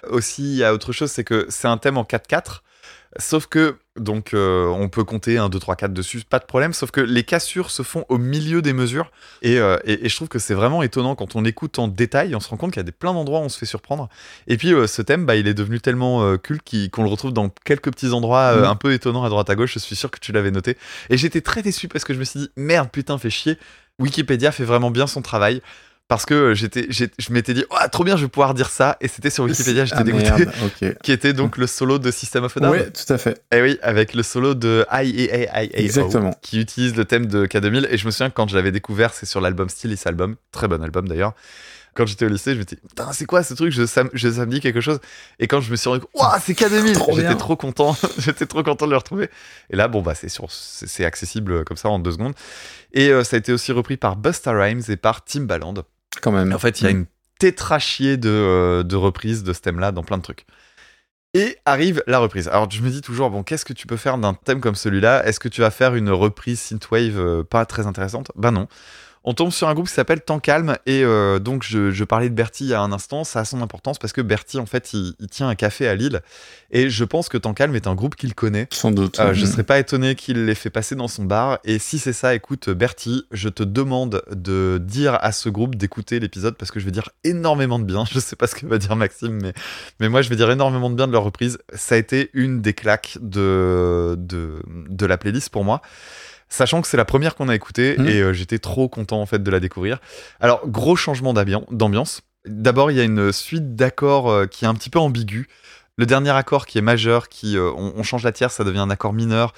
Aussi, 0.10 0.44
il 0.44 0.58
y 0.58 0.64
a 0.64 0.74
autre 0.74 0.92
chose, 0.92 1.12
c'est 1.12 1.24
que 1.24 1.46
c'est 1.50 1.68
un 1.68 1.78
thème 1.78 1.98
en 1.98 2.04
4/4. 2.04 2.64
Sauf 3.18 3.48
que, 3.48 3.78
donc, 3.98 4.34
euh, 4.34 4.68
on 4.68 4.90
peut 4.90 5.06
compter 5.06 5.38
1, 5.38 5.48
2, 5.48 5.58
3, 5.58 5.78
4 5.78 5.94
dessus, 5.94 6.22
pas 6.30 6.40
de 6.40 6.46
problème. 6.46 6.74
Sauf 6.74 6.92
que 6.92 7.00
les 7.00 7.24
cassures 7.24 7.72
se 7.72 7.82
font 7.82 8.04
au 8.10 8.18
milieu 8.18 8.62
des 8.62 8.74
mesures. 8.74 9.10
Et, 9.42 9.58
euh, 9.58 9.78
et, 9.86 10.06
et 10.06 10.10
je 10.10 10.16
trouve 10.18 10.28
que 10.28 10.38
c'est 10.38 10.54
vraiment 10.54 10.84
étonnant 10.84 11.16
quand 11.16 11.36
on 11.38 11.46
écoute 11.46 11.80
en 11.80 11.88
détail. 11.88 12.36
On 12.36 12.42
se 12.42 12.50
rend 12.50 12.58
compte 12.58 12.72
qu'il 12.72 12.80
y 12.80 12.82
a 12.82 12.84
des 12.84 12.92
plein 12.92 13.14
d'endroits 13.14 13.40
où 13.40 13.44
on 13.44 13.50
se 13.50 13.58
fait 13.58 13.66
surprendre. 13.66 14.10
Et 14.48 14.58
puis, 14.58 14.74
euh, 14.74 14.86
ce 14.86 15.02
thème, 15.02 15.26
bah, 15.26 15.38
il 15.38 15.48
est 15.48 15.54
devenu 15.54 15.80
tellement 15.80 16.38
culte 16.38 16.90
qu'on 16.92 17.04
le 17.04 17.10
retrouve 17.10 17.32
dans 17.32 17.48
quelques 17.64 17.90
petits 17.92 18.12
endroits 18.12 18.56
Mhm. 18.58 18.64
un 18.66 18.76
peu 18.76 18.92
étonnants 18.92 19.24
à 19.24 19.30
droite 19.30 19.50
à 19.50 19.56
gauche. 19.56 19.74
Je 19.76 19.80
suis 19.80 19.96
sûr 19.96 20.12
que 20.12 20.20
tu 20.20 20.34
l'avais 20.34 20.52
noté. 20.52 20.78
Et 21.10 21.16
j'étais 21.18 21.42
très 21.42 21.62
déçu 21.62 21.88
parce 21.88 22.04
que 22.04 22.14
je 22.14 22.20
me 22.20 22.26
suis 22.26 22.40
dit, 22.42 22.50
merde, 22.58 22.90
putain, 22.92 23.18
fait 23.18 23.30
chier. 23.30 23.58
Wikipédia 23.98 24.52
fait 24.52 24.66
vraiment 24.66 24.92
bien 24.92 25.08
son 25.08 25.22
travail. 25.22 25.62
Parce 26.08 26.28
que 26.28 26.54
j'étais, 26.54 26.88
je 26.92 27.34
m'étais 27.34 27.56
dit, 27.56 27.66
oh, 27.72 27.76
trop 27.92 28.04
bien, 28.04 28.16
je 28.16 28.22
vais 28.24 28.28
pouvoir 28.30 28.54
dire 28.54 28.70
ça. 28.70 28.96
Et 29.02 29.08
c'était 29.08 29.32
sur 29.32 29.46
Wikipédia, 29.46 29.86
j'étais 29.86 29.98
Ah, 30.00 30.04
dégoûté. 30.04 30.30
merde. 30.30 30.98
Qui 31.04 31.12
était 31.12 31.34
donc 31.34 31.58
le 31.58 31.66
solo 31.66 31.98
de 31.98 32.12
System 32.12 32.44
of 32.44 32.56
a 32.56 32.60
Down. 32.60 32.72
Ouais, 32.72 32.92
tout 32.92 33.12
à 33.12 33.18
fait. 33.18 33.44
Eh 33.52 33.60
oui, 33.62 33.80
avec 33.82 34.14
le 34.14 34.22
solo 34.22 34.54
de 34.54 34.86
IEAIAO, 34.92 35.70
Exactement. 35.74 36.32
qui 36.44 36.60
utilise 36.60 36.96
le 36.96 37.06
thème 37.06 37.26
de 37.26 37.48
K2000. 37.48 37.88
Et 37.90 37.98
je 37.98 38.06
me 38.06 38.12
souviens 38.12 38.30
que 38.30 38.36
quand 38.36 38.48
je 38.48 38.56
l'avais 38.56 38.72
découvert, 38.72 39.16
c'est 39.16 39.26
sur 39.26 39.42
l'album 39.42 39.68
Still 39.68 39.94
Is 39.94 40.02
Album, 40.06 40.36
très 40.52 40.68
bon 40.68 40.84
album 40.84 41.08
d'ailleurs. 41.08 41.34
Quand 41.96 42.06
j'étais 42.06 42.26
au 42.26 42.30
lycée, 42.30 42.54
je 42.54 42.60
me 42.60 42.66
disais, 42.66 42.82
putain, 42.88 43.12
c'est 43.14 43.26
quoi 43.26 43.42
ce 43.42 43.54
truc? 43.54 43.72
Je, 43.72 43.86
ça, 43.86 44.04
je, 44.14 44.30
ça 44.30 44.46
me 44.46 44.52
dit 44.52 44.60
quelque 44.60 44.82
chose. 44.82 45.00
Et 45.40 45.48
quand 45.48 45.62
je 45.62 45.72
me 45.72 45.76
suis 45.78 45.88
rendu 45.90 46.02
compte, 46.02 46.30
c'est 46.44 46.54
K2000 46.54 46.94
Trop 46.94 47.16
J'étais 47.16 47.36
trop 47.36 47.56
content, 47.56 47.96
j'étais 48.20 48.46
trop 48.46 48.62
content 48.64 48.86
de 48.86 48.92
le 48.92 48.98
retrouver. 48.98 49.30
Et 49.72 49.76
là, 49.78 49.88
bon, 49.88 50.02
bah, 50.02 50.14
c'est 50.14 50.28
sur, 50.30 50.52
c'est 50.52 50.88
c'est 50.88 51.06
accessible 51.06 51.64
comme 51.64 51.78
ça 51.78 51.88
en 51.90 51.98
deux 51.98 52.12
secondes. 52.12 52.34
Et 52.94 53.10
euh, 53.10 53.24
ça 53.24 53.38
a 53.38 53.40
été 53.40 53.54
aussi 53.54 53.72
repris 53.72 53.96
par 53.98 54.18
Busta 54.18 54.52
Rhymes 54.52 54.82
et 54.90 54.98
par 54.98 55.24
Timbaland. 55.24 55.74
Quand 56.22 56.32
même. 56.32 56.54
En 56.54 56.60
fait, 56.60 56.82
il 56.82 56.84
y 56.86 56.88
a 56.88 56.92
une 56.92 57.06
tétrachier 57.40 58.18
de, 58.18 58.30
euh, 58.30 58.84
de 58.84 58.96
reprises 58.96 59.44
de 59.44 59.54
ce 59.54 59.62
thème-là 59.62 59.92
dans 59.92 60.04
plein 60.04 60.18
de 60.18 60.24
trucs. 60.24 60.46
Et 61.34 61.58
arrive 61.66 62.02
la 62.08 62.20
reprise. 62.20 62.48
Alors 62.48 62.72
je 62.72 62.82
me 62.82 62.90
dis 62.90 63.02
toujours, 63.02 63.30
bon, 63.30 63.44
qu'est-ce 63.44 63.66
que 63.66 63.74
tu 63.74 63.88
peux 63.88 63.98
faire 63.98 64.18
d'un 64.18 64.34
thème 64.34 64.62
comme 64.62 64.76
celui-là? 64.76 65.26
Est-ce 65.28 65.40
que 65.40 65.50
tu 65.50 65.60
vas 65.62 65.70
faire 65.70 65.94
une 65.96 66.10
reprise 66.10 66.62
synthwave 66.62 67.20
euh, 67.20 67.44
pas 67.44 67.66
très 67.66 67.88
intéressante? 67.88 68.32
Ben 68.36 68.52
non. 68.52 68.68
On 69.28 69.34
tombe 69.34 69.52
sur 69.52 69.68
un 69.68 69.74
groupe 69.74 69.88
qui 69.88 69.94
s'appelle 69.94 70.22
Temps 70.22 70.40
Calme 70.40 70.78
et 70.86 71.04
euh, 71.04 71.40
donc 71.40 71.64
je, 71.64 71.90
je 71.92 72.04
parlais 72.04 72.30
de 72.30 72.36
Bertie 72.36 72.66
il 72.66 72.70
y 72.70 72.74
a 72.76 72.82
un 72.82 72.92
instant, 72.92 73.24
ça 73.24 73.40
a 73.40 73.46
son 73.46 73.62
importance 73.62 73.98
parce 73.98 74.14
que 74.14 74.22
Bertie 74.22 74.60
en 74.60 74.68
fait 74.68 74.94
il, 74.94 75.14
il 75.20 75.28
tient 75.28 75.48
un 75.50 75.56
café 75.56 75.88
à 75.88 75.96
Lille 75.96 76.22
et 76.72 76.90
je 76.92 77.04
pense 77.04 77.28
que 77.28 77.38
Temps 77.38 77.54
Calme 77.56 77.76
est 77.76 77.88
un 77.88 77.96
groupe 77.96 78.16
qu'il 78.16 78.36
connaît. 78.36 78.68
Sans 78.72 78.92
doute. 78.92 79.20
Euh, 79.20 79.34
je 79.34 79.46
Mhm. 79.46 79.52
serais 79.52 79.64
pas 79.64 79.80
étonné 79.80 80.14
qu'il 80.16 80.46
l'ait 80.46 80.54
fait 80.56 80.70
passer 80.70 80.96
dans 80.96 81.08
son 81.08 81.24
bar. 81.26 81.58
Et 81.64 81.80
si 81.80 81.98
c'est 82.00 82.14
ça, 82.14 82.36
écoute, 82.36 82.70
Bertie, 82.70 83.26
je 83.32 83.50
te 83.50 83.64
demande 83.64 84.22
de 84.32 84.80
dire 84.84 85.18
à 85.22 85.32
ce 85.32 85.50
groupe 85.50 85.76
d'écouter 85.76 86.20
l'épisode 86.20 86.56
parce 86.58 86.70
que 86.72 86.80
je 86.80 86.86
vais 86.86 86.92
dire 86.92 87.10
énormément 87.24 87.80
de 87.80 87.84
bien. 87.86 88.04
Je 88.12 88.20
sais 88.20 88.36
pas 88.36 88.46
ce 88.48 88.56
que 88.56 88.66
va 88.68 88.78
dire 88.78 88.96
Maxime, 88.96 89.40
mais, 89.42 89.54
mais 90.00 90.08
moi 90.10 90.22
je 90.22 90.30
vais 90.30 90.36
dire 90.36 90.52
énormément 90.52 90.90
de 90.90 90.96
bien 90.96 91.08
de 91.08 91.12
leur 91.14 91.24
reprise. 91.24 91.58
Ça 91.74 91.96
a 91.96 91.98
été 91.98 92.30
une 92.34 92.62
des 92.62 92.74
claques 92.74 93.18
de, 93.22 94.16
de, 94.20 94.60
de 94.90 95.06
la 95.06 95.18
playlist 95.18 95.50
pour 95.50 95.64
moi. 95.64 95.82
Sachant 96.50 96.82
que 96.82 96.88
c'est 96.88 96.98
la 96.98 97.06
première 97.06 97.36
qu'on 97.36 97.50
a 97.50 97.56
écoutée 97.56 97.96
Mhm. 97.98 98.08
et 98.08 98.22
euh, 98.22 98.34
j'étais 98.34 98.60
trop 98.60 98.88
content 98.88 99.20
en 99.22 99.26
fait 99.26 99.42
de 99.44 99.52
la 99.52 99.60
découvrir. 99.60 100.00
Alors, 100.40 100.68
gros 100.68 100.96
changement 100.96 101.34
d'ambian- 101.34 101.66
d'ambiance. 101.72 102.22
D'abord, 102.46 102.92
il 102.92 102.98
y 102.98 103.02
a 103.02 103.04
une 103.04 103.32
suite 103.32 103.76
d'accords 103.76 104.30
euh, 104.30 104.46
qui 104.46 104.66
est 104.66 104.68
un 104.68 104.76
petit 104.76 104.90
peu 104.92 105.00
ambiguë. 105.00 105.48
Le 105.98 106.06
dernier 106.06 106.32
accord 106.32 106.66
qui 106.66 106.78
est 106.78 106.82
majeur, 106.82 107.30
qui 107.30 107.58
euh, 107.58 107.72
on, 107.76 107.94
on 107.96 108.04
change 108.04 108.24
la 108.24 108.34
tierce, 108.34 108.54
ça 108.56 108.64
devient 108.66 108.80
un 108.80 108.90
accord 108.90 109.14
mineur. 109.14 109.54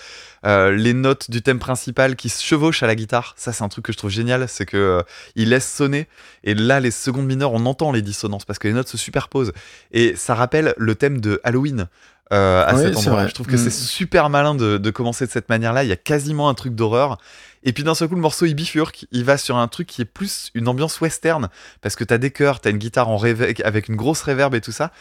Les 0.46 0.94
notes 0.94 1.30
du 1.30 1.42
thème 1.42 1.60
principal 1.60 2.16
qui 2.16 2.30
se 2.30 2.42
chevauchent 2.42 2.82
à 2.82 2.88
la 2.88 2.96
guitare, 2.96 3.34
ça 3.38 3.52
c'est 3.52 3.64
un 3.66 3.68
truc 3.68 3.84
que 3.86 3.92
je 3.92 3.98
trouve 3.98 4.12
génial, 4.12 4.48
c'est 4.48 4.66
que 4.66 5.04
il 5.36 5.50
laisse 5.50 5.70
sonner 5.70 6.08
et 6.46 6.54
là 6.54 6.80
les 6.80 6.92
secondes 6.92 7.26
mineures, 7.26 7.52
on 7.52 7.66
entend 7.66 7.92
les 7.92 8.02
dissonances 8.02 8.46
parce 8.46 8.58
que 8.58 8.70
les 8.70 8.74
notes 8.74 8.88
se 8.88 8.98
superposent 8.98 9.52
et 9.92 10.16
ça 10.16 10.36
rappelle 10.36 10.74
le 10.78 10.96
thème 10.96 11.20
de 11.20 11.42
Halloween. 11.44 11.88
Euh, 12.34 12.66
à 12.66 12.76
cet 12.78 12.98
endroit. 12.98 13.28
Je 13.28 13.34
trouve 13.34 13.48
que 13.48 13.56
Mm. 13.56 13.58
c'est 13.58 13.72
super 13.72 14.30
malin 14.30 14.56
de, 14.56 14.78
de 14.78 14.90
commencer 14.92 15.26
de 15.26 15.32
cette 15.32 15.50
manière-là. 15.50 15.84
Il 15.84 15.90
y 15.90 15.94
a 15.94 15.98
quasiment 15.98 16.50
un 16.50 16.54
truc 16.54 16.76
d'horreur. 16.76 17.18
Et 17.64 17.74
puis 17.74 17.84
d'un 17.84 17.96
seul 17.96 18.08
coup, 18.08 18.16
le 18.16 18.22
morceau 18.22 18.46
il 18.46 18.54
bifurque. 18.54 19.06
Il 19.12 19.24
va 19.26 19.38
sur 19.38 19.58
un 19.58 19.68
truc 19.68 19.88
qui 19.88 20.02
est 20.02 20.06
plus 20.06 20.52
une 20.54 20.68
ambiance 20.68 21.02
western 21.02 21.50
parce 21.82 21.96
que 21.96 22.04
t'as 22.04 22.18
des 22.18 22.32
chœurs, 22.32 22.60
t'as 22.60 22.70
une 22.70 22.78
guitare 22.78 23.10
en 23.10 23.22
avec 23.22 23.88
une 23.90 23.96
grosse 23.96 24.22
réverb 24.22 24.56
et 24.56 24.62
tout 24.62 24.72
ça. 24.72 24.92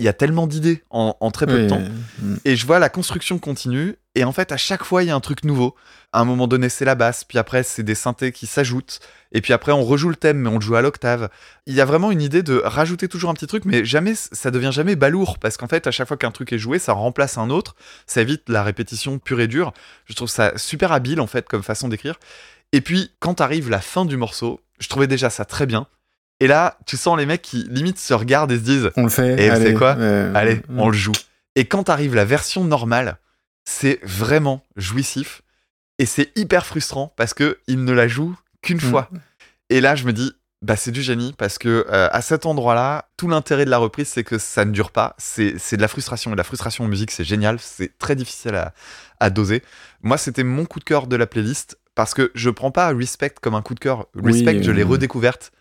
Il 0.00 0.04
y 0.04 0.08
a 0.08 0.14
tellement 0.14 0.46
d'idées 0.46 0.82
en, 0.88 1.14
en 1.20 1.30
très 1.30 1.46
peu 1.46 1.62
de 1.62 1.68
temps. 1.68 1.82
Et 2.46 2.56
je 2.56 2.66
vois 2.66 2.78
la 2.78 2.88
construction 2.88 3.38
continue. 3.38 3.96
Et 4.14 4.24
en 4.24 4.32
fait, 4.32 4.50
à 4.50 4.56
chaque 4.56 4.82
fois, 4.82 5.02
il 5.02 5.08
y 5.08 5.10
a 5.10 5.14
un 5.14 5.20
truc 5.20 5.44
nouveau. 5.44 5.76
À 6.12 6.20
un 6.20 6.24
moment 6.24 6.48
donné, 6.48 6.70
c'est 6.70 6.86
la 6.86 6.94
basse. 6.94 7.22
Puis 7.22 7.36
après, 7.36 7.62
c'est 7.62 7.82
des 7.82 7.94
synthés 7.94 8.32
qui 8.32 8.46
s'ajoutent. 8.46 9.00
Et 9.30 9.42
puis 9.42 9.52
après, 9.52 9.72
on 9.72 9.84
rejoue 9.84 10.08
le 10.08 10.16
thème, 10.16 10.38
mais 10.38 10.48
on 10.48 10.54
le 10.54 10.62
joue 10.62 10.74
à 10.74 10.80
l'octave. 10.80 11.28
Il 11.66 11.74
y 11.74 11.82
a 11.82 11.84
vraiment 11.84 12.10
une 12.10 12.22
idée 12.22 12.42
de 12.42 12.62
rajouter 12.64 13.08
toujours 13.08 13.28
un 13.28 13.34
petit 13.34 13.46
truc, 13.46 13.66
mais 13.66 13.84
jamais, 13.84 14.14
ça 14.14 14.50
devient 14.50 14.70
jamais 14.72 14.96
balourd. 14.96 15.38
Parce 15.38 15.58
qu'en 15.58 15.68
fait, 15.68 15.86
à 15.86 15.90
chaque 15.90 16.08
fois 16.08 16.16
qu'un 16.16 16.30
truc 16.30 16.52
est 16.54 16.58
joué, 16.58 16.78
ça 16.78 16.94
remplace 16.94 17.36
un 17.36 17.50
autre. 17.50 17.76
Ça 18.06 18.22
évite 18.22 18.48
la 18.48 18.62
répétition 18.62 19.18
pure 19.18 19.40
et 19.40 19.48
dure. 19.48 19.74
Je 20.06 20.14
trouve 20.14 20.30
ça 20.30 20.56
super 20.56 20.92
habile, 20.92 21.20
en 21.20 21.26
fait, 21.26 21.46
comme 21.46 21.62
façon 21.62 21.88
d'écrire. 21.88 22.18
Et 22.72 22.80
puis, 22.80 23.12
quand 23.20 23.42
arrive 23.42 23.68
la 23.68 23.82
fin 23.82 24.06
du 24.06 24.16
morceau, 24.16 24.60
je 24.78 24.88
trouvais 24.88 25.08
déjà 25.08 25.28
ça 25.28 25.44
très 25.44 25.66
bien. 25.66 25.86
Et 26.40 26.46
là, 26.46 26.78
tu 26.86 26.96
sens 26.96 27.18
les 27.18 27.26
mecs 27.26 27.42
qui 27.42 27.66
limite 27.68 27.98
se 27.98 28.14
regardent 28.14 28.50
et 28.52 28.56
se 28.56 28.62
disent 28.62 28.90
On 28.96 29.04
le 29.04 29.08
fait. 29.10 29.40
Et 29.42 29.50
vous 29.50 29.56
savez 29.56 29.74
quoi 29.74 29.96
euh, 29.98 30.32
Allez, 30.34 30.62
on 30.76 30.88
le 30.88 30.96
joue. 30.96 31.12
Et 31.54 31.66
quand 31.66 31.88
arrive 31.90 32.14
la 32.14 32.24
version 32.24 32.64
normale, 32.64 33.18
c'est 33.64 34.00
vraiment 34.02 34.62
jouissif 34.76 35.42
et 35.98 36.06
c'est 36.06 36.32
hyper 36.36 36.64
frustrant 36.64 37.12
parce 37.16 37.34
que 37.34 37.58
il 37.66 37.84
ne 37.84 37.92
la 37.92 38.08
joue 38.08 38.34
qu'une 38.62 38.78
Mm. 38.78 38.80
fois. 38.80 39.10
Et 39.68 39.80
là, 39.80 39.94
je 39.94 40.04
me 40.04 40.12
dis, 40.12 40.32
bah 40.62 40.76
c'est 40.76 40.90
du 40.90 41.02
génie 41.02 41.34
parce 41.36 41.58
que 41.58 41.86
euh, 41.90 42.08
à 42.10 42.22
cet 42.22 42.46
endroit-là, 42.46 43.08
tout 43.16 43.28
l'intérêt 43.28 43.64
de 43.66 43.70
la 43.70 43.78
reprise, 43.78 44.08
c'est 44.08 44.24
que 44.24 44.38
ça 44.38 44.64
ne 44.64 44.72
dure 44.72 44.90
pas. 44.92 45.14
C'est 45.18 45.54
c'est 45.58 45.76
de 45.76 45.82
la 45.82 45.88
frustration 45.88 46.32
et 46.32 46.36
la 46.36 46.44
frustration 46.44 46.84
en 46.84 46.88
musique, 46.88 47.10
c'est 47.10 47.24
génial. 47.24 47.58
C'est 47.60 47.98
très 47.98 48.16
difficile 48.16 48.54
à, 48.54 48.72
à 49.20 49.28
doser. 49.30 49.62
Moi, 50.02 50.16
c'était 50.16 50.44
mon 50.44 50.64
coup 50.64 50.78
de 50.78 50.84
cœur 50.84 51.06
de 51.06 51.16
la 51.16 51.26
playlist 51.26 51.78
parce 51.94 52.14
que 52.14 52.30
je 52.34 52.48
prends 52.50 52.70
pas 52.70 52.88
Respect 52.94 53.34
comme 53.42 53.54
un 53.54 53.62
coup 53.62 53.74
de 53.74 53.80
cœur. 53.80 54.06
Respect, 54.14 54.56
Oui, 54.56 54.62
je 54.62 54.70
l'ai 54.70 54.82
euh. 54.84 54.86
redécouverte. 54.86 55.52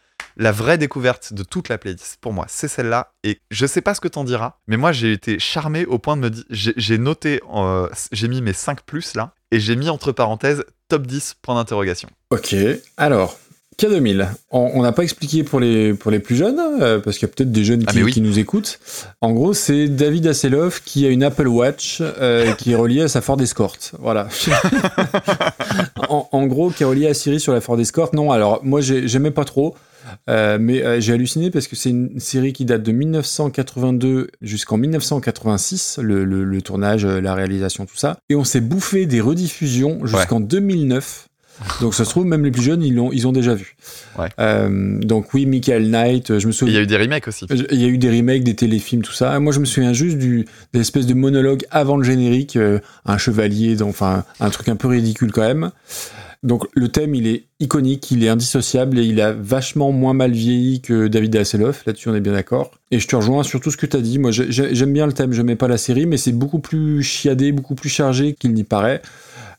La 0.42 0.53
vraie 0.53 0.77
découverte 0.77 1.34
de 1.34 1.43
toute 1.43 1.68
la 1.68 1.77
playlist, 1.77 2.18
pour 2.22 2.32
moi, 2.32 2.45
c'est 2.48 2.69
celle-là. 2.69 3.11
Et 3.26 3.42
je 3.51 3.66
sais 3.66 3.82
pas 3.82 3.93
ce 3.93 4.00
que 4.00 4.08
t'en 4.08 4.24
diras, 4.24 4.56
mais 4.68 4.77
moi, 4.77 4.93
j'ai 4.93 5.11
été 5.11 5.38
charmé 5.38 5.85
au 5.85 6.00
point 6.00 6.16
de 6.16 6.22
me 6.22 6.30
dire. 6.30 6.45
J'ai 6.50 6.98
noté, 6.98 7.42
euh, 7.53 7.90
j'ai 8.14 8.30
mis 8.30 8.42
mes 8.42 8.53
5 8.53 8.84
plus 8.84 9.16
là, 9.16 9.34
et 9.51 9.59
j'ai 9.59 9.76
mis 9.76 9.90
entre 9.90 10.14
parenthèses 10.14 10.64
top 10.88 11.06
10, 11.08 11.35
point 11.42 11.56
d'interrogation. 11.56 12.09
Ok, 12.30 12.56
alors, 12.95 13.38
K2000. 13.80 14.27
On 14.51 14.72
on 14.75 14.82
n'a 14.83 14.91
pas 14.91 15.03
expliqué 15.03 15.43
pour 15.43 15.59
les, 15.59 15.93
pour 15.93 16.11
les 16.11 16.19
plus 16.19 16.35
jeunes, 16.35 16.59
euh, 16.82 16.99
parce 16.99 17.17
qu'il 17.17 17.27
y 17.27 17.32
a 17.32 17.33
peut-être 17.33 17.51
des 17.51 17.64
jeunes 17.64 17.83
Ah, 17.88 17.91
qui, 17.91 17.98
mais 17.98 18.03
oui. 18.03 18.11
qui 18.11 18.22
nous 18.22 18.38
écoutent. 18.40 18.80
En 19.22 19.32
gros, 19.32 19.53
c'est 19.53 19.88
David 19.88 20.27
Hasselhoff 20.27 20.82
qui 20.83 21.06
a 21.06 21.09
une 21.09 21.24
Apple 21.24 21.48
Watch 21.48 21.99
euh, 22.01 22.51
qui 22.53 22.72
est 22.72 22.75
reliée 22.75 23.01
à 23.01 23.08
sa 23.08 23.22
Ford 23.22 23.40
Escort. 23.41 23.75
Voilà. 23.99 24.27
en, 26.09 26.27
en 26.32 26.48
gros, 26.48 26.69
qui 26.69 26.83
est 26.83 26.85
reliée 26.85 27.08
à 27.08 27.14
Siri 27.14 27.40
sur 27.40 27.53
la 27.53 27.61
Ford 27.61 27.80
Escort. 27.80 28.09
Non, 28.14 28.32
alors, 28.32 28.59
moi, 28.64 28.82
j'ai- 28.82 29.08
j'aimais 29.08 29.32
pas 29.32 29.45
trop. 29.45 29.75
euh, 30.30 30.58
mais 30.59 30.82
euh, 30.83 30.99
j'ai 30.99 31.14
halluciné 31.14 31.51
parce 31.51 31.67
que 31.67 31.75
c'est 31.75 31.90
une 31.91 32.19
série 32.19 32.51
qui 32.53 32.66
date 32.66 32.82
de 32.83 32.91
1982 32.91 34.30
jusqu'en 34.41 34.77
1986, 34.77 35.99
le, 36.01 36.24
le- 36.25 36.43
le 36.45 36.61
tournage, 36.61 37.06
la 37.06 37.35
réalisation, 37.35 37.85
tout 37.85 37.98
ça. 37.98 38.17
Et 38.30 38.35
on 38.35 38.43
s'est 38.43 38.61
bouffé 38.61 39.06
des 39.06 39.22
rediffusions 39.22 40.06
jusqu'en 40.06 40.40
2009. 40.40 41.27
Donc 41.81 41.93
ça 41.93 42.05
se 42.05 42.09
trouve, 42.09 42.25
même 42.25 42.43
les 42.45 42.51
plus 42.51 42.61
jeunes, 42.63 42.81
ils 42.83 42.95
l'ont, 42.95 43.11
ils 43.11 43.27
ont 43.27 43.31
déjà 43.31 43.53
vu. 43.53 43.75
Ouais. 44.17 44.27
Euh, 44.39 44.99
donc 44.99 45.33
oui, 45.33 45.45
Michael 45.45 45.89
Knight, 45.89 46.31
euh, 46.31 46.39
je 46.39 46.47
me 46.47 46.51
souviens. 46.51 46.73
il 46.73 46.77
y 46.77 46.79
a 46.79 46.83
eu 46.83 46.88
des 46.88 46.97
remakes 46.97 47.27
aussi. 47.27 47.45
Il 47.49 47.81
y 47.81 47.85
a 47.85 47.88
eu 47.88 47.97
des 47.97 48.09
remakes, 48.09 48.43
des 48.43 48.55
téléfilms, 48.55 49.01
tout 49.01 49.11
ça. 49.13 49.39
Moi, 49.39 49.51
je 49.53 49.59
me 49.59 49.65
souviens 49.65 49.93
juste 49.93 50.17
du, 50.17 50.45
des 50.73 50.79
espèces 50.79 51.05
de 51.05 51.13
monologues 51.13 51.63
avant 51.71 51.97
le 51.97 52.03
générique, 52.03 52.55
euh, 52.55 52.79
un 53.05 53.17
chevalier, 53.17 53.75
dans- 53.75 53.89
enfin, 53.89 54.23
un 54.39 54.49
truc 54.49 54.69
un 54.69 54.75
peu 54.75 54.88
ridicule 54.88 55.31
quand 55.31 55.41
même. 55.41 55.71
Donc, 56.41 56.63
le 56.73 56.88
thème, 56.88 57.15
il 57.15 57.27
est 57.27 57.43
iconique, 57.59 58.11
il 58.11 58.23
est 58.23 58.29
indissociable 58.29 58.97
et 58.97 59.03
il 59.03 59.19
a 59.19 59.33
vachement 59.33 59.91
moins 59.91 60.13
mal 60.13 60.31
vieilli 60.31 60.79
que 60.79 61.09
David 61.09 61.35
Hasselhoff. 61.35 61.83
Là-dessus, 61.85 62.07
on 62.07 62.15
est 62.15 62.21
bien 62.21 62.31
d'accord. 62.31 62.71
Et 62.91 62.99
je 62.99 63.07
te 63.09 63.17
rejoins 63.17 63.43
sur 63.43 63.59
tout 63.59 63.71
ce 63.71 63.75
que 63.77 63.85
tu 63.85 63.97
as 63.97 64.01
dit. 64.01 64.19
Moi, 64.19 64.31
j'ai- 64.31 64.49
j'ai- 64.49 64.73
j'aime 64.73 64.93
bien 64.93 65.05
le 65.05 65.11
thème, 65.11 65.33
je 65.33 65.41
mets 65.41 65.57
pas 65.57 65.67
la 65.67 65.77
série, 65.77 66.05
mais 66.05 66.15
c'est 66.15 66.31
beaucoup 66.31 66.59
plus 66.59 67.03
chiadé, 67.03 67.51
beaucoup 67.51 67.75
plus 67.75 67.89
chargé 67.89 68.35
qu'il 68.35 68.53
n'y 68.53 68.63
paraît. 68.63 69.01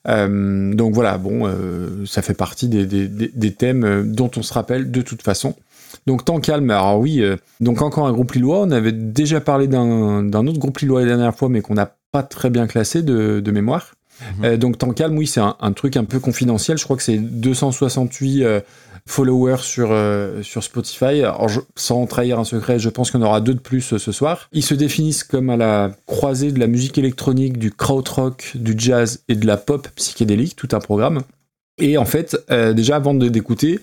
Euh, 0.08 0.72
donc 0.74 0.94
voilà, 0.94 1.18
bon, 1.18 1.46
euh, 1.46 2.04
ça 2.06 2.22
fait 2.22 2.34
partie 2.34 2.68
des, 2.68 2.86
des- 2.86 3.08
des- 3.08 3.30
des 3.34 3.52
thèmes 3.52 3.84
euh, 3.84 4.02
dont 4.04 4.30
on 4.36 4.42
se 4.42 4.52
rappelle 4.54 4.90
de 4.90 5.02
toute 5.02 5.22
façon. 5.22 5.54
Donc 6.06 6.24
tant 6.24 6.40
calme, 6.40 6.70
alors 6.70 6.98
oui, 7.00 7.20
euh, 7.20 7.36
donc 7.60 7.82
encore 7.82 8.06
un 8.06 8.12
groupe 8.12 8.32
lillois, 8.32 8.60
on 8.60 8.70
avait 8.70 8.92
déjà 8.92 9.40
parlé 9.40 9.66
d'un 9.66 10.32
autre 10.32 10.58
groupe 10.58 10.78
lillois 10.78 11.00
la 11.00 11.06
dernière 11.08 11.34
fois, 11.34 11.48
mais 11.48 11.60
qu'on 11.60 11.74
n'a 11.74 11.94
pas 12.12 12.22
très 12.22 12.48
bien 12.48 12.66
classé 12.66 13.02
de, 13.02 13.40
de 13.40 13.50
mémoire. 13.50 13.94
Mhm. 14.42 14.56
Donc 14.56 14.78
tant 14.78 14.90
calme, 14.92 15.16
oui, 15.18 15.26
c'est 15.26 15.40
un, 15.40 15.56
un 15.60 15.72
truc 15.72 15.96
un 15.96 16.04
peu 16.04 16.20
confidentiel, 16.20 16.76
je 16.78 16.84
crois 16.84 16.96
que 16.96 17.02
c'est 17.02 17.18
268 17.18 18.44
euh, 18.44 18.60
followers 19.06 19.62
sur, 19.62 19.90
euh, 19.92 20.42
Spotify. 20.42 21.22
Sans 21.76 22.06
trahir 22.06 22.38
un 22.38 22.44
secret, 22.44 22.78
je 22.78 22.88
pense 22.88 23.10
en 23.14 23.22
aura 23.22 23.40
deux 23.40 23.54
de 23.54 23.60
plus 23.60 23.92
euh, 23.92 23.98
ce 23.98 24.12
soir. 24.12 24.48
Ils 24.52 24.64
se 24.64 24.74
définissent 24.74 25.24
comme 25.24 25.50
à 25.50 25.56
la 25.56 25.92
croisée 26.06 26.52
de 26.52 26.58
la 26.58 26.66
musique 26.66 26.98
électronique, 26.98 27.58
du 27.58 27.70
krautrock, 27.70 28.52
du 28.54 28.74
jazz 28.76 29.22
et 29.28 29.34
de 29.34 29.46
la 29.46 29.56
pop 29.56 29.88
psychédélique, 29.96 30.56
tout 30.56 30.68
un 30.72 30.80
programme. 30.80 31.22
Et 31.78 31.96
en 31.96 32.04
fait, 32.04 32.36
euh, 32.50 32.72
déjà 32.72 32.96
avant 32.96 33.14
d'écouter, 33.14 33.80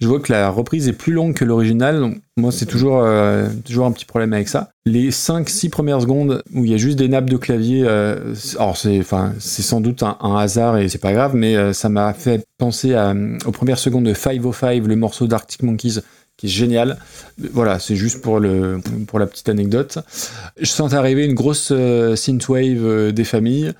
je 0.00 0.06
vois 0.06 0.20
que 0.20 0.32
la 0.32 0.50
reprise 0.50 0.86
est 0.88 0.92
plus 0.92 1.12
longue 1.12 1.34
que 1.34 1.44
l'original. 1.44 2.14
Moi, 2.36 2.52
c'est 2.52 2.66
toujours, 2.66 3.02
euh, 3.02 3.48
toujours 3.64 3.86
un 3.86 3.92
petit 3.92 4.04
problème 4.04 4.32
avec 4.34 4.48
ça. 4.48 4.70
Les 4.84 5.10
5-6 5.10 5.70
premières 5.70 6.02
secondes 6.02 6.42
où 6.54 6.64
il 6.64 6.70
y 6.70 6.74
a 6.74 6.76
juste 6.76 6.98
des 6.98 7.08
nappes 7.08 7.30
de 7.30 7.36
clavier, 7.36 7.84
euh, 7.86 8.34
alors 8.58 8.76
c'est, 8.76 9.02
sans 9.38 9.80
doute 9.80 10.02
un, 10.02 10.36
hasard 10.36 10.78
et 10.78 10.88
c'est 10.88 10.98
pas 10.98 11.12
grave, 11.12 11.34
mais 11.34 11.72
ça 11.72 11.88
m'a 11.88 12.12
fait 12.12 12.44
penser 12.58 12.94
aux 13.46 13.52
premières 13.52 13.78
secondes 13.78 14.04
de 14.04 14.14
505, 14.14 14.86
le 14.86 14.96
morceau 14.96 15.26
d'Arctic 15.26 15.62
Monkeys, 15.62 16.00
qui 16.36 16.46
est 16.46 16.50
génial. 16.50 16.98
Voilà, 17.52 17.78
c'est 17.78 17.96
juste 17.96 18.20
pour, 18.22 18.40
le, 18.40 18.80
pour 19.06 19.18
la 19.18 19.26
petite 19.26 19.48
anecdote. 19.48 19.98
Je 20.60 20.68
sens 20.68 20.92
arriver 20.92 21.24
une 21.24 21.34
grosse 21.34 21.72
synthwave 22.14 23.12
des 23.12 23.24
familles. 23.24 23.72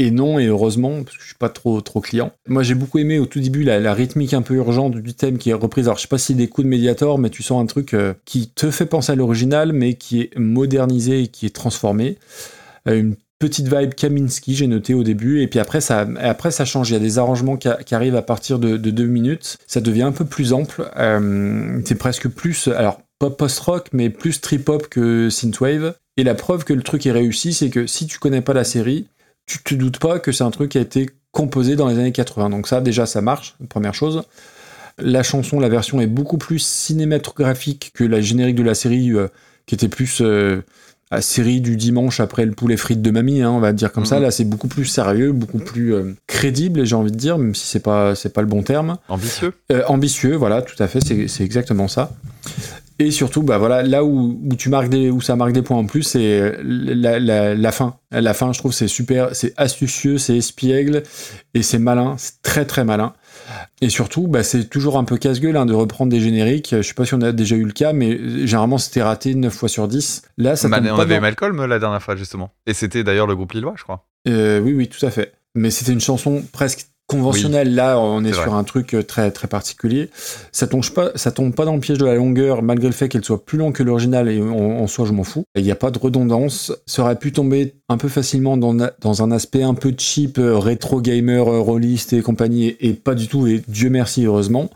Et 0.00 0.10
non, 0.10 0.40
et 0.40 0.46
heureusement, 0.46 1.04
parce 1.04 1.16
que 1.16 1.22
je 1.22 1.28
suis 1.28 1.36
pas 1.36 1.48
trop, 1.48 1.80
trop 1.80 2.00
client. 2.00 2.32
Moi, 2.48 2.64
j'ai 2.64 2.74
beaucoup 2.74 2.98
aimé 2.98 3.18
au 3.20 3.26
tout 3.26 3.38
début 3.38 3.62
la, 3.62 3.78
la 3.78 3.94
rythmique 3.94 4.34
un 4.34 4.42
peu 4.42 4.54
urgente 4.54 4.96
du 4.96 5.14
thème 5.14 5.38
qui 5.38 5.50
est 5.50 5.54
reprise. 5.54 5.86
Alors, 5.86 5.98
je 5.98 6.02
sais 6.02 6.08
pas 6.08 6.18
si 6.18 6.34
des 6.34 6.48
coups 6.48 6.64
de 6.64 6.70
Mediator, 6.70 7.18
mais 7.18 7.30
tu 7.30 7.44
sens 7.44 7.62
un 7.62 7.66
truc 7.66 7.94
euh, 7.94 8.14
qui 8.24 8.48
te 8.48 8.72
fait 8.72 8.86
penser 8.86 9.12
à 9.12 9.14
l'original, 9.14 9.72
mais 9.72 9.94
qui 9.94 10.22
est 10.22 10.36
modernisé 10.36 11.22
et 11.22 11.28
qui 11.28 11.46
est 11.46 11.54
transformé. 11.54 12.18
Euh, 12.88 12.98
une 12.98 13.14
petite 13.38 13.72
vibe 13.72 13.94
Kaminski, 13.94 14.56
j'ai 14.56 14.66
noté 14.66 14.94
au 14.94 15.04
début, 15.04 15.42
et 15.42 15.46
puis 15.46 15.60
après, 15.60 15.80
ça, 15.80 16.08
après, 16.18 16.50
ça 16.50 16.64
change. 16.64 16.90
Il 16.90 16.94
y 16.94 16.96
a 16.96 17.00
des 17.00 17.18
arrangements 17.18 17.56
qui 17.56 17.94
arrivent 17.94 18.16
à 18.16 18.22
partir 18.22 18.58
de, 18.58 18.76
de 18.76 18.90
deux 18.90 19.06
minutes. 19.06 19.58
Ça 19.66 19.80
devient 19.80 20.02
un 20.02 20.12
peu 20.12 20.24
plus 20.24 20.52
ample. 20.52 20.90
Euh, 20.96 21.80
c'est 21.84 21.94
presque 21.94 22.28
plus, 22.28 22.68
alors, 22.68 23.00
pop 23.20 23.38
post-rock, 23.38 23.90
mais 23.92 24.10
plus 24.10 24.40
trip-hop 24.40 24.88
que 24.88 25.30
synthwave. 25.30 25.94
Et 26.16 26.24
la 26.24 26.34
preuve 26.34 26.64
que 26.64 26.72
le 26.72 26.82
truc 26.82 27.06
est 27.06 27.12
réussi, 27.12 27.52
c'est 27.52 27.70
que 27.70 27.86
si 27.86 28.06
tu 28.06 28.18
connais 28.18 28.40
pas 28.40 28.54
la 28.54 28.64
série, 28.64 29.06
tu 29.46 29.62
te 29.62 29.74
doutes 29.74 29.98
pas 29.98 30.18
que 30.18 30.32
c'est 30.32 30.44
un 30.44 30.50
truc 30.50 30.70
qui 30.70 30.78
a 30.78 30.80
été 30.80 31.10
composé 31.32 31.76
dans 31.76 31.88
les 31.88 31.98
années 31.98 32.12
80. 32.12 32.50
Donc 32.50 32.66
ça, 32.66 32.80
déjà, 32.80 33.06
ça 33.06 33.20
marche, 33.20 33.56
première 33.68 33.94
chose. 33.94 34.22
La 34.98 35.22
chanson, 35.22 35.58
la 35.58 35.68
version 35.68 36.00
est 36.00 36.06
beaucoup 36.06 36.38
plus 36.38 36.60
cinématographique 36.60 37.92
que 37.94 38.04
la 38.04 38.20
générique 38.20 38.56
de 38.56 38.62
la 38.62 38.74
série, 38.74 39.10
euh, 39.10 39.26
qui 39.66 39.74
était 39.74 39.88
plus 39.88 40.20
euh, 40.20 40.62
la 41.10 41.20
série 41.20 41.60
du 41.60 41.76
dimanche 41.76 42.20
après 42.20 42.46
le 42.46 42.52
poulet 42.52 42.76
frites 42.76 43.02
de 43.02 43.10
mamie, 43.10 43.42
hein, 43.42 43.50
on 43.50 43.58
va 43.58 43.72
dire 43.72 43.90
comme 43.92 44.06
ça. 44.06 44.16
Mhm. 44.16 44.22
Là, 44.22 44.30
c'est 44.30 44.44
beaucoup 44.44 44.68
plus 44.68 44.84
sérieux, 44.84 45.32
beaucoup 45.32 45.58
plus 45.58 45.94
euh, 45.94 46.14
crédible, 46.28 46.84
j'ai 46.84 46.94
envie 46.94 47.10
de 47.10 47.16
dire, 47.16 47.38
même 47.38 47.56
si 47.56 47.66
c'est 47.66 47.80
pas 47.82 48.14
c'est 48.14 48.32
pas 48.32 48.40
le 48.40 48.46
bon 48.46 48.62
terme. 48.62 48.98
Ambitieux. 49.08 49.52
Ambitieux, 49.88 50.36
voilà, 50.36 50.62
tout 50.62 50.80
à 50.80 50.86
fait, 50.86 51.00
c'est 51.00 51.44
exactement 51.44 51.88
ça. 51.88 52.12
Et 53.00 53.10
surtout, 53.10 53.42
bah 53.42 53.58
voilà, 53.58 53.82
là 53.82 54.04
où, 54.04 54.38
où 54.44 54.54
tu 54.54 54.68
marques 54.68 54.88
des, 54.88 55.10
où 55.10 55.20
ça 55.20 55.34
marque 55.34 55.52
des 55.52 55.62
points 55.62 55.78
en 55.78 55.86
plus, 55.86 56.02
c'est 56.04 56.54
la, 56.62 57.18
la, 57.18 57.54
la 57.54 57.72
fin. 57.72 57.96
La 58.12 58.34
fin, 58.34 58.52
je 58.52 58.58
trouve, 58.60 58.72
c'est 58.72 58.86
super, 58.88 59.34
c'est 59.34 59.52
astucieux, 59.56 60.16
c'est 60.18 60.36
espiègle 60.36 61.02
et 61.54 61.62
c'est 61.62 61.78
malin, 61.80 62.14
c'est 62.18 62.40
très 62.42 62.64
très 62.64 62.84
malin. 62.84 63.12
Et 63.80 63.88
surtout, 63.88 64.28
bah, 64.28 64.44
c'est 64.44 64.64
toujours 64.70 64.96
un 64.96 65.02
peu 65.04 65.16
casse-gueule 65.16 65.56
hein, 65.56 65.66
de 65.66 65.74
reprendre 65.74 66.10
des 66.12 66.20
génériques. 66.20 66.74
Je 66.76 66.82
sais 66.82 66.94
pas 66.94 67.04
si 67.04 67.14
on 67.14 67.20
a 67.20 67.32
déjà 67.32 67.56
eu 67.56 67.64
le 67.64 67.72
cas, 67.72 67.92
mais 67.92 68.16
généralement 68.46 68.78
c'était 68.78 69.02
raté 69.02 69.34
9 69.34 69.52
fois 69.52 69.68
sur 69.68 69.88
10. 69.88 70.22
Là, 70.38 70.54
ça 70.54 70.68
tombe 70.70 70.78
on 70.92 70.96
pas 70.96 71.02
avait 71.02 71.16
dans- 71.16 71.20
Malcolm 71.22 71.64
la 71.66 71.78
dernière 71.80 72.02
fois, 72.02 72.14
justement. 72.14 72.50
Et 72.66 72.74
c'était 72.74 73.02
d'ailleurs 73.02 73.26
le 73.26 73.34
groupe 73.34 73.52
Lillois, 73.52 73.74
je 73.76 73.82
crois. 73.82 74.06
Euh, 74.28 74.60
oui, 74.60 74.72
oui, 74.72 74.88
tout 74.88 75.04
à 75.04 75.10
fait. 75.10 75.32
Mais 75.56 75.70
c'était 75.70 75.92
une 75.92 76.00
chanson 76.00 76.42
presque 76.52 76.86
conventionnelle. 77.18 77.74
Là, 77.74 77.98
on 77.98 78.24
est, 78.24 78.32
sur 78.32 78.42
vrai. 78.42 78.58
un 78.58 78.64
truc 78.64 78.94
euh, 78.94 79.02
très 79.02 79.30
très 79.30 79.48
particulier. 79.48 80.10
Ça 80.52 80.66
tombe 80.66 80.88
pas, 80.90 81.10
ça 81.14 81.32
tombe 81.32 81.54
pas 81.54 81.64
dans 81.64 81.74
le 81.74 81.80
piège 81.80 81.98
de 81.98 82.04
la 82.04 82.14
longueur, 82.14 82.62
malgré 82.62 82.88
le 82.88 82.94
fait 82.94 83.08
qu'elle 83.08 83.24
soit 83.24 83.44
plus 83.44 83.58
longue 83.58 83.74
que 83.74 83.82
l'original. 83.82 84.28
Et 84.28 84.40
en, 84.40 84.46
en 84.46 84.86
soi, 84.86 85.06
je 85.06 85.12
m'en 85.12 85.24
fous. 85.24 85.44
Il 85.54 85.62
n'y 85.64 85.70
a 85.70 85.76
pas 85.76 85.90
de 85.90 85.98
redondance. 85.98 86.72
Ça 86.86 87.02
aurait 87.02 87.18
pu 87.18 87.32
tomber 87.32 87.74
un 87.88 87.96
peu 87.96 88.08
facilement 88.08 88.56
dans, 88.56 88.74
dans 89.00 89.22
un 89.22 89.30
aspect 89.30 89.62
un 89.62 89.74
peu 89.74 89.94
cheap, 89.96 90.38
euh, 90.38 90.58
rétro 90.58 91.00
gamer, 91.00 91.48
euh, 91.48 91.60
rôliste 91.60 92.12
et 92.12 92.22
compagnie, 92.22 92.66
et, 92.66 92.88
et 92.88 92.92
pas 92.94 93.14
du 93.14 93.28
tout. 93.28 93.46
Et 93.46 93.62
Dieu 93.68 93.90
merci, 93.90 94.24
heureusement. 94.24 94.70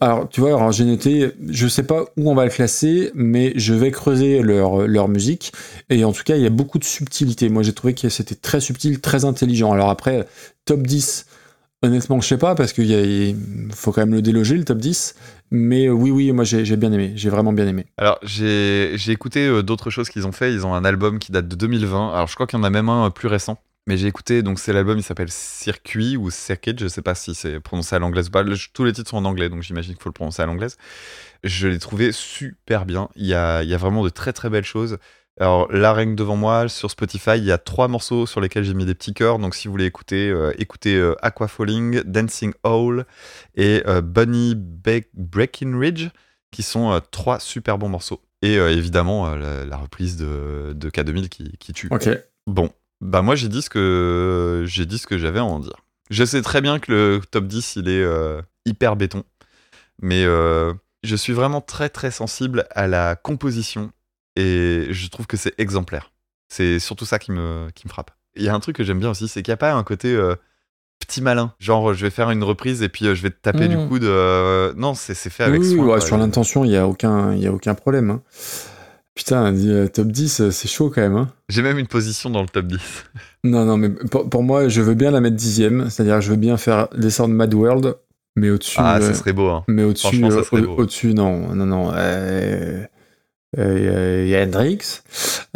Alors, 0.00 0.28
tu 0.28 0.40
vois, 0.40 0.50
alors 0.50 0.72
j'ai 0.72 0.84
noté, 0.84 1.32
je 1.48 1.68
sais 1.68 1.82
pas 1.82 2.04
où 2.16 2.30
on 2.30 2.34
va 2.34 2.44
le 2.44 2.50
classer, 2.50 3.10
mais 3.14 3.52
je 3.56 3.72
vais 3.72 3.90
creuser 3.90 4.42
leur, 4.42 4.86
leur 4.86 5.08
musique. 5.08 5.52
Et 5.88 6.04
en 6.04 6.12
tout 6.12 6.22
cas, 6.22 6.36
il 6.36 6.42
y 6.42 6.46
a 6.46 6.50
beaucoup 6.50 6.78
de 6.78 6.84
subtilité. 6.84 7.48
Moi, 7.48 7.62
j'ai 7.62 7.72
trouvé 7.72 7.94
que 7.94 8.08
c'était 8.08 8.34
très 8.34 8.60
subtil, 8.60 9.00
très 9.00 9.24
intelligent. 9.24 9.72
Alors 9.72 9.88
après, 9.88 10.26
top 10.66 10.82
10, 10.82 11.26
honnêtement, 11.82 12.20
je 12.20 12.26
sais 12.26 12.38
pas, 12.38 12.54
parce 12.54 12.72
qu'il 12.72 13.36
faut 13.74 13.92
quand 13.92 14.02
même 14.02 14.14
le 14.14 14.22
déloger, 14.22 14.56
le 14.56 14.64
top 14.64 14.78
10. 14.78 15.14
Mais 15.50 15.86
euh, 15.86 15.92
oui, 15.92 16.10
oui, 16.10 16.32
moi, 16.32 16.44
j'ai 16.44 16.76
bien 16.76 16.92
aimé. 16.92 17.12
J'ai 17.14 17.30
vraiment 17.30 17.52
bien 17.52 17.66
aimé. 17.66 17.86
Alors, 17.98 18.18
j'ai 18.22 18.94
écouté 19.08 19.46
euh, 19.46 19.62
d'autres 19.62 19.90
choses 19.90 20.08
qu'ils 20.08 20.26
ont 20.26 20.32
fait. 20.32 20.52
Ils 20.52 20.66
ont 20.66 20.74
un 20.74 20.84
album 20.84 21.18
qui 21.18 21.32
date 21.32 21.48
de 21.48 21.56
2020. 21.56 22.14
Alors, 22.14 22.26
je 22.26 22.34
crois 22.34 22.46
qu'il 22.46 22.58
y 22.58 22.62
en 22.62 22.64
a 22.64 22.70
même 22.70 22.88
un 22.88 23.06
euh, 23.06 23.10
plus 23.10 23.28
récent. 23.28 23.58
Mais 23.88 23.96
j'ai 23.96 24.08
écouté, 24.08 24.42
donc 24.42 24.58
c'est 24.58 24.72
l'album, 24.72 24.98
il 24.98 25.04
s'appelle 25.04 25.30
Circuit 25.30 26.16
ou 26.16 26.28
Circuit, 26.28 26.74
je 26.76 26.88
sais 26.88 27.02
pas 27.02 27.14
si 27.14 27.36
c'est 27.36 27.60
prononcé 27.60 27.94
à 27.94 28.00
l'anglaise 28.00 28.26
ou 28.26 28.30
pas. 28.32 28.42
Tous 28.72 28.82
les 28.82 28.92
titres 28.92 29.10
sont 29.10 29.18
en 29.18 29.24
anglais, 29.24 29.48
donc 29.48 29.62
j'imagine 29.62 29.94
qu'il 29.94 30.02
faut 30.02 30.08
le 30.08 30.12
prononcer 30.12 30.42
à 30.42 30.46
l'anglaise. 30.46 30.76
Je 31.44 31.68
l'ai 31.68 31.78
trouvé 31.78 32.10
super 32.10 32.84
bien. 32.84 33.08
Il 33.14 33.26
y 33.26 33.34
a 33.34 33.76
vraiment 33.76 34.02
de 34.02 34.08
très 34.08 34.32
très 34.32 34.50
belles 34.50 34.64
choses. 34.64 34.98
Alors 35.38 35.70
là, 35.70 35.92
que 35.94 36.14
devant 36.14 36.36
moi, 36.36 36.68
sur 36.68 36.90
Spotify, 36.90 37.32
il 37.36 37.44
y 37.44 37.52
a 37.52 37.58
trois 37.58 37.88
morceaux 37.88 38.24
sur 38.26 38.40
lesquels 38.40 38.64
j'ai 38.64 38.72
mis 38.74 38.86
des 38.86 38.94
petits 38.94 39.12
cœurs. 39.12 39.38
Donc 39.38 39.54
si 39.54 39.68
vous 39.68 39.72
voulez 39.72 39.84
écouter, 39.84 40.30
euh, 40.30 40.52
écoutez 40.58 40.96
euh, 40.96 41.14
Aqua 41.22 41.46
Falling, 41.46 42.00
Dancing 42.04 42.52
Owl 42.64 43.04
et 43.54 43.82
euh, 43.86 44.00
Bunny 44.00 44.54
Be- 44.54 45.04
Breckenridge, 45.14 46.08
qui 46.50 46.62
sont 46.62 46.98
trois 47.10 47.38
super 47.38 47.76
bons 47.76 47.88
morceaux. 47.90 48.22
Et 48.42 48.54
évidemment, 48.54 49.34
la, 49.34 49.64
la 49.64 49.76
reprise 49.76 50.16
de, 50.16 50.72
de 50.74 50.90
K2000 50.90 51.28
qui, 51.28 51.56
qui 51.58 51.72
tue. 51.72 51.88
Ok. 51.90 52.08
Bon, 52.46 52.70
bah 53.00 53.20
moi 53.22 53.34
j'ai 53.34 53.48
dit 53.48 53.60
ce 53.60 53.68
que 53.70 54.64
j'ai 54.66 54.86
dit 54.86 54.98
ce 54.98 55.06
que 55.06 55.18
j'avais 55.18 55.40
à 55.40 55.44
en 55.44 55.58
dire. 55.58 55.76
Je 56.10 56.24
sais 56.24 56.40
très 56.42 56.60
bien 56.60 56.78
que 56.78 56.92
le 56.92 57.20
top 57.30 57.46
10 57.46 57.76
il 57.76 57.88
est 57.88 58.06
hyper 58.64 58.94
béton, 58.94 59.24
mais 60.00 60.24
je 60.24 61.16
suis 61.16 61.32
vraiment 61.32 61.60
très 61.60 61.88
très 61.88 62.10
sensible 62.10 62.66
à 62.70 62.86
la 62.86 63.16
composition 63.16 63.90
et 64.36 64.86
je 64.90 65.08
trouve 65.08 65.26
que 65.26 65.36
c'est 65.36 65.54
exemplaire. 65.58 66.12
C'est 66.48 66.78
surtout 66.78 67.04
ça 67.06 67.18
qui 67.18 67.32
me 67.32 67.68
qui 67.74 67.86
me 67.86 67.90
frappe. 67.90 68.10
Il 68.36 68.42
y 68.44 68.48
a 68.48 68.54
un 68.54 68.60
truc 68.60 68.76
que 68.76 68.84
j'aime 68.84 68.98
bien 69.00 69.10
aussi, 69.10 69.28
c'est 69.28 69.42
qu'il 69.42 69.50
n'y 69.50 69.54
a 69.54 69.58
pas 69.58 69.72
un 69.72 69.82
côté 69.82 70.14
euh, 70.14 70.34
petit 71.00 71.20
malin. 71.22 71.52
Genre, 71.58 71.94
je 71.94 72.04
vais 72.04 72.10
faire 72.10 72.30
une 72.30 72.44
reprise 72.44 72.82
et 72.82 72.88
puis 72.88 73.06
euh, 73.06 73.14
je 73.14 73.22
vais 73.22 73.30
te 73.30 73.40
taper 73.40 73.66
du 73.68 73.76
coude. 73.88 74.04
euh, 74.04 74.72
Non, 74.76 74.94
c'est 74.94 75.14
fait 75.14 75.44
avec 75.44 75.60
oui, 75.62 75.70
soin. 75.74 75.84
ouais, 75.84 75.90
quoi. 75.92 76.00
sur 76.00 76.18
l'intention, 76.18 76.64
il 76.64 76.68
n'y 76.70 76.76
a, 76.76 76.86
aucun- 76.86 77.34
y 77.34 77.46
a 77.46 77.52
aucun 77.52 77.74
problème. 77.74 78.10
hein. 78.10 78.22
Putain, 79.14 79.54
euh, 79.54 79.88
top 79.88 80.08
10, 80.08 80.40
euh, 80.42 80.50
c'est 80.50 80.68
chaud 80.68 80.90
quand 80.94 81.00
même. 81.00 81.16
hein. 81.16 81.28
J'ai 81.48 81.62
même 81.62 81.78
une 81.78 81.86
position 81.86 82.28
dans 82.28 82.42
le 82.42 82.48
top 82.48 82.66
10. 82.66 82.78
Non, 83.44 83.64
non, 83.64 83.76
mais 83.76 83.90
pour, 83.90 84.28
pour 84.28 84.42
moi, 84.42 84.68
je 84.68 84.82
veux 84.82 84.94
bien 84.94 85.12
la 85.12 85.20
mettre 85.20 85.36
dixième. 85.36 85.88
C'est-à-dire, 85.88 86.20
je 86.20 86.30
veux 86.30 86.36
bien 86.36 86.56
faire 86.56 86.88
descendre 86.96 87.32
Mad 87.32 87.54
World, 87.54 87.94
mais 88.34 88.50
au-dessus. 88.50 88.76
Ah, 88.80 89.00
ça 89.00 89.14
serait 89.14 89.32
beau. 89.32 89.48
Hein. 89.50 89.64
Mais 89.68 89.84
au-dessus, 89.84 90.24
au- 90.24 90.56
au-dessus, 90.80 91.14
non, 91.14 91.54
non, 91.54 91.64
non. 91.64 91.92
euh, 91.94 92.84
Il 93.56 94.28
y 94.28 94.34
a 94.36 94.42
Hendrix. 94.42 94.78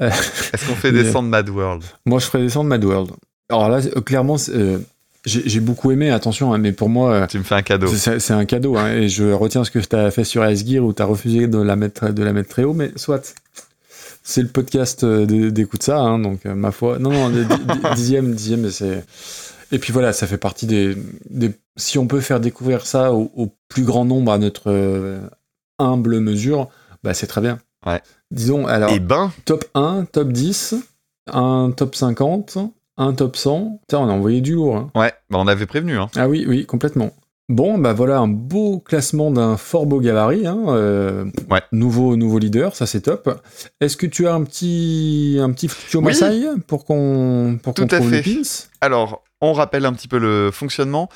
Euh, 0.00 0.08
Est-ce 0.08 0.66
qu'on 0.66 0.74
fait 0.74 0.92
descendre 0.92 1.28
Mad 1.28 1.48
World? 1.48 1.82
Moi, 2.06 2.18
je 2.18 2.26
ferais 2.26 2.42
descendre 2.42 2.68
Mad 2.68 2.84
World. 2.84 3.10
Alors 3.50 3.68
là, 3.68 3.80
euh, 3.96 4.00
clairement, 4.00 4.36
euh, 4.50 4.78
j'ai 5.26 5.60
beaucoup 5.60 5.90
aimé, 5.90 6.10
attention, 6.10 6.52
hein, 6.54 6.58
mais 6.58 6.72
pour 6.72 6.88
moi, 6.88 7.12
euh, 7.12 7.26
Tu 7.26 7.38
me 7.38 7.42
fais 7.42 7.56
un 7.56 7.62
cadeau. 7.62 7.88
c'est 7.88 8.30
un 8.30 8.44
cadeau. 8.46 8.76
hein, 8.78 8.92
et 8.92 9.08
je 9.08 9.24
retiens 9.32 9.64
ce 9.64 9.70
que 9.70 9.78
tu 9.78 9.94
as 9.96 10.10
fait 10.10 10.24
sur 10.24 10.48
Ice 10.48 10.66
Gear 10.66 10.82
où 10.84 10.92
tu 10.94 11.02
as 11.02 11.04
refusé 11.04 11.46
de 11.46 11.58
la, 11.58 11.76
mettre, 11.76 12.10
de 12.10 12.22
la 12.22 12.32
mettre 12.32 12.48
très 12.48 12.64
haut, 12.64 12.72
mais 12.74 12.90
soit. 12.96 13.34
C'est 14.22 14.42
le 14.42 14.48
podcast 14.48 15.02
euh, 15.02 15.50
d'écoute 15.50 15.82
ça, 15.82 15.98
hein, 15.98 16.18
donc 16.18 16.44
euh, 16.46 16.54
ma 16.54 16.70
foi. 16.72 16.98
Non, 16.98 17.10
non, 17.10 17.30
di- 17.30 17.44
di- 17.44 17.54
dixième, 17.96 18.34
dixième, 18.34 18.70
c'est. 18.70 19.04
Et 19.72 19.78
puis 19.78 19.92
voilà, 19.92 20.12
ça 20.12 20.26
fait 20.26 20.36
partie 20.38 20.66
des, 20.66 20.94
des- 21.30 21.52
Si 21.76 21.98
on 21.98 22.06
peut 22.06 22.20
faire 22.20 22.38
découvrir 22.38 22.86
ça 22.86 23.12
au, 23.12 23.30
au 23.34 23.52
plus 23.68 23.82
grand 23.84 24.04
nombre 24.04 24.30
à 24.32 24.38
notre 24.38 24.64
euh, 24.70 25.20
humble 25.78 26.20
mesure, 26.20 26.68
bah 27.02 27.14
c'est 27.14 27.26
très 27.26 27.40
bien. 27.40 27.58
Ouais. 27.86 28.00
Disons, 28.30 28.66
alors, 28.66 28.90
Eh 28.94 29.00
ben, 29.00 29.32
top 29.44 29.64
1, 29.74 30.04
top 30.12 30.28
10, 30.32 30.74
un 31.32 31.72
top 31.76 31.94
50, 31.94 32.58
un 32.98 33.12
top 33.14 33.36
100. 33.36 33.80
Putain, 33.88 33.98
on 34.00 34.08
a 34.08 34.12
envoyé 34.12 34.40
du 34.40 34.54
lourd. 34.54 34.76
hein. 34.76 34.90
ouais, 34.94 35.12
bah, 35.30 35.38
on 35.40 35.46
avait 35.46 35.66
prévenu. 35.66 35.96
Hein. 35.98 36.08
Ah 36.16 36.28
oui, 36.28 36.44
oui, 36.48 36.66
complètement. 36.66 37.10
Bon, 37.48 37.78
bah 37.78 37.92
voilà 37.94 38.18
un 38.18 38.28
beau 38.28 38.78
classement 38.78 39.32
d'un 39.32 39.56
fort 39.56 39.84
beau 39.86 39.98
gabarit. 39.98 40.46
Hein, 40.46 40.66
euh, 40.68 41.24
Ouais. 41.50 41.62
Nouveau, 41.72 42.14
nouveau 42.14 42.38
leader, 42.38 42.76
ça 42.76 42.86
c'est 42.86 43.00
top. 43.00 43.42
Est-ce 43.80 43.96
que 43.96 44.06
tu 44.06 44.28
as 44.28 44.34
un 44.34 44.44
petit, 44.44 45.36
un 45.40 45.50
petit 45.50 45.66
flûte 45.66 45.96
au 45.96 46.00
Oui. 46.06 46.14
Pour 46.68 46.84
qu'on 46.84 47.58
pour 47.60 47.74
Tout 47.74 47.82
qu'on 47.88 47.88
à 47.88 47.98
trouve 47.98 48.12
les 48.12 48.22
fait. 48.22 48.34
pins? 48.34 48.42
Alors, 48.80 49.24
on 49.40 49.52
rappelle 49.52 49.84
un 49.84 49.92
petit 49.92 50.06
peu 50.06 50.18
le 50.18 50.52
fonctionnement. 50.52 51.08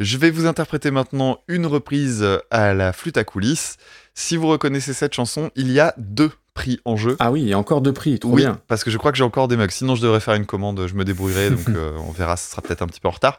Je 0.00 0.16
vais 0.16 0.30
vous 0.30 0.46
interpréter 0.46 0.90
maintenant 0.90 1.40
une 1.46 1.66
reprise 1.66 2.24
à 2.50 2.72
la 2.72 2.94
flûte 2.94 3.18
à 3.18 3.24
coulisses. 3.24 3.76
Si 4.18 4.38
vous 4.38 4.48
reconnaissez 4.48 4.94
cette 4.94 5.12
chanson, 5.12 5.50
il 5.56 5.70
y 5.70 5.78
a 5.78 5.92
deux 5.98 6.30
prix 6.54 6.80
en 6.86 6.96
jeu. 6.96 7.16
Ah 7.18 7.30
oui, 7.30 7.42
il 7.42 7.48
y 7.48 7.52
a 7.52 7.58
encore 7.58 7.82
deux 7.82 7.92
prix, 7.92 8.18
trop 8.18 8.32
oui, 8.32 8.40
bien. 8.42 8.58
parce 8.66 8.82
que 8.82 8.90
je 8.90 8.96
crois 8.96 9.12
que 9.12 9.18
j'ai 9.18 9.24
encore 9.24 9.46
des 9.46 9.58
mugs. 9.58 9.70
Sinon, 9.70 9.94
je 9.94 10.00
devrais 10.00 10.20
faire 10.20 10.32
une 10.34 10.46
commande, 10.46 10.86
je 10.86 10.94
me 10.94 11.04
débrouillerai, 11.04 11.50
donc 11.50 11.68
euh, 11.76 11.92
on 11.98 12.12
verra, 12.12 12.38
ce 12.38 12.50
sera 12.50 12.62
peut-être 12.62 12.80
un 12.80 12.86
petit 12.86 12.98
peu 12.98 13.08
en 13.08 13.12
retard. 13.12 13.38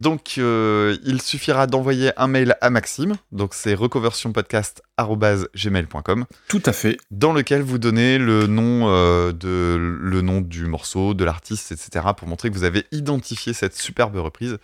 Donc, 0.00 0.36
euh, 0.38 0.96
il 1.04 1.20
suffira 1.20 1.66
d'envoyer 1.66 2.12
un 2.16 2.26
mail 2.26 2.56
à 2.62 2.70
Maxime, 2.70 3.16
donc 3.32 3.52
c'est 3.52 3.74
reconversionpodcast.gmail.com, 3.74 6.24
Tout 6.48 6.62
à 6.64 6.72
fait. 6.72 6.96
dans 7.10 7.32
lequel 7.34 7.60
vous 7.62 7.76
donnez 7.78 8.16
le 8.18 8.46
nom, 8.46 8.88
euh, 8.88 9.32
de, 9.32 9.76
le 9.78 10.20
nom 10.22 10.40
du 10.40 10.64
morceau, 10.66 11.12
de 11.14 11.24
l'artiste, 11.24 11.70
etc., 11.70 12.06
pour 12.16 12.26
montrer 12.28 12.48
que 12.48 12.54
vous 12.54 12.64
avez 12.64 12.86
identifié 12.92 13.52
cette 13.52 13.76
superbe 13.76 14.16
reprise. 14.16 14.56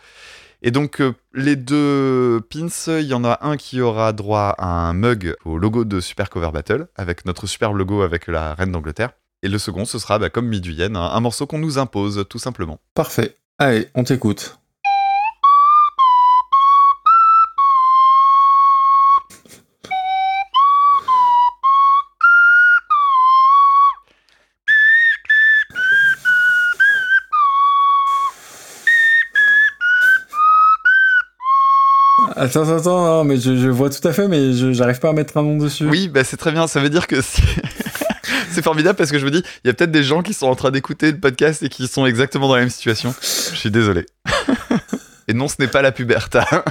Et 0.62 0.70
donc, 0.70 1.00
euh, 1.00 1.14
les 1.32 1.56
deux 1.56 2.40
pins, 2.50 2.98
il 2.98 3.06
y 3.06 3.14
en 3.14 3.24
a 3.24 3.39
un 3.42 3.56
qui 3.56 3.80
aura 3.80 4.12
droit 4.12 4.55
à 4.58 4.66
un 4.66 4.92
mug 4.92 5.34
au 5.44 5.56
logo 5.56 5.84
de 5.84 6.00
Super 6.00 6.28
Cover 6.28 6.50
Battle, 6.52 6.86
avec 6.97 7.24
notre 7.24 7.47
superbe 7.47 7.76
logo 7.76 8.02
avec 8.02 8.26
la 8.26 8.55
reine 8.55 8.72
d'Angleterre. 8.72 9.12
Et 9.42 9.48
le 9.48 9.58
second, 9.58 9.86
ce 9.86 9.98
sera, 9.98 10.18
bah, 10.18 10.28
comme 10.28 10.48
Miduyenne, 10.48 10.97
un, 10.97 11.10
un 11.12 11.20
morceau 11.20 11.47
qu'on 11.47 11.58
nous 11.58 11.78
impose, 11.78 12.26
tout 12.28 12.39
simplement. 12.39 12.78
Parfait. 12.94 13.36
Allez, 13.58 13.89
on 13.94 14.05
t'écoute. 14.05 14.59
Attends, 32.41 32.62
attends, 32.62 32.78
attends, 32.78 33.05
non, 33.05 33.25
mais 33.25 33.36
je, 33.36 33.55
je 33.55 33.69
vois 33.69 33.91
tout 33.91 34.09
à 34.09 34.15
fait, 34.15 34.27
mais 34.27 34.55
je 34.55 34.73
j'arrive 34.73 34.99
pas 34.99 35.10
à 35.10 35.12
mettre 35.12 35.36
un 35.36 35.43
nom 35.43 35.59
dessus. 35.59 35.86
Oui, 35.86 36.09
bah, 36.09 36.25
c'est 36.25 36.39
très 36.39 36.52
bien, 36.52 36.67
ça 36.67 36.81
veut 36.81 36.89
dire 36.89 37.07
que 37.07 37.20
c'est... 37.20 37.43
c'est 38.51 38.62
formidable 38.62 38.97
parce 38.97 39.10
que 39.10 39.19
je 39.19 39.27
me 39.27 39.31
dis, 39.31 39.43
il 39.62 39.69
y 39.69 39.70
a 39.70 39.75
peut-être 39.75 39.91
des 39.91 40.02
gens 40.02 40.23
qui 40.23 40.33
sont 40.33 40.47
en 40.47 40.55
train 40.55 40.70
d'écouter 40.70 41.12
le 41.12 41.20
podcast 41.20 41.62
et 41.62 41.69
qui 41.69 41.86
sont 41.86 42.07
exactement 42.07 42.49
dans 42.49 42.55
la 42.55 42.60
même 42.60 42.70
situation. 42.70 43.15
Je 43.20 43.57
suis 43.57 43.70
désolé. 43.70 44.07
et 45.28 45.35
non, 45.35 45.49
ce 45.49 45.57
n'est 45.59 45.69
pas 45.69 45.83
la 45.83 45.93
puberta. 45.93 46.47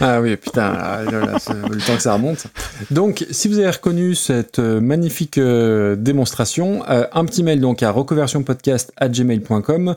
Ah 0.00 0.20
oui, 0.20 0.36
putain, 0.36 0.74
ah, 0.78 1.00
le 1.04 1.84
temps 1.84 1.96
que 1.96 2.02
ça 2.02 2.12
remonte. 2.12 2.46
Donc, 2.90 3.24
si 3.30 3.48
vous 3.48 3.58
avez 3.58 3.70
reconnu 3.70 4.14
cette 4.14 4.58
euh, 4.58 4.78
magnifique 4.80 5.38
euh, 5.38 5.96
démonstration, 5.96 6.84
euh, 6.88 7.06
un 7.12 7.24
petit 7.24 7.42
mail 7.42 7.60
donc 7.60 7.82
à 7.82 7.90
reconversionpodcast@gmail.com. 7.90 9.96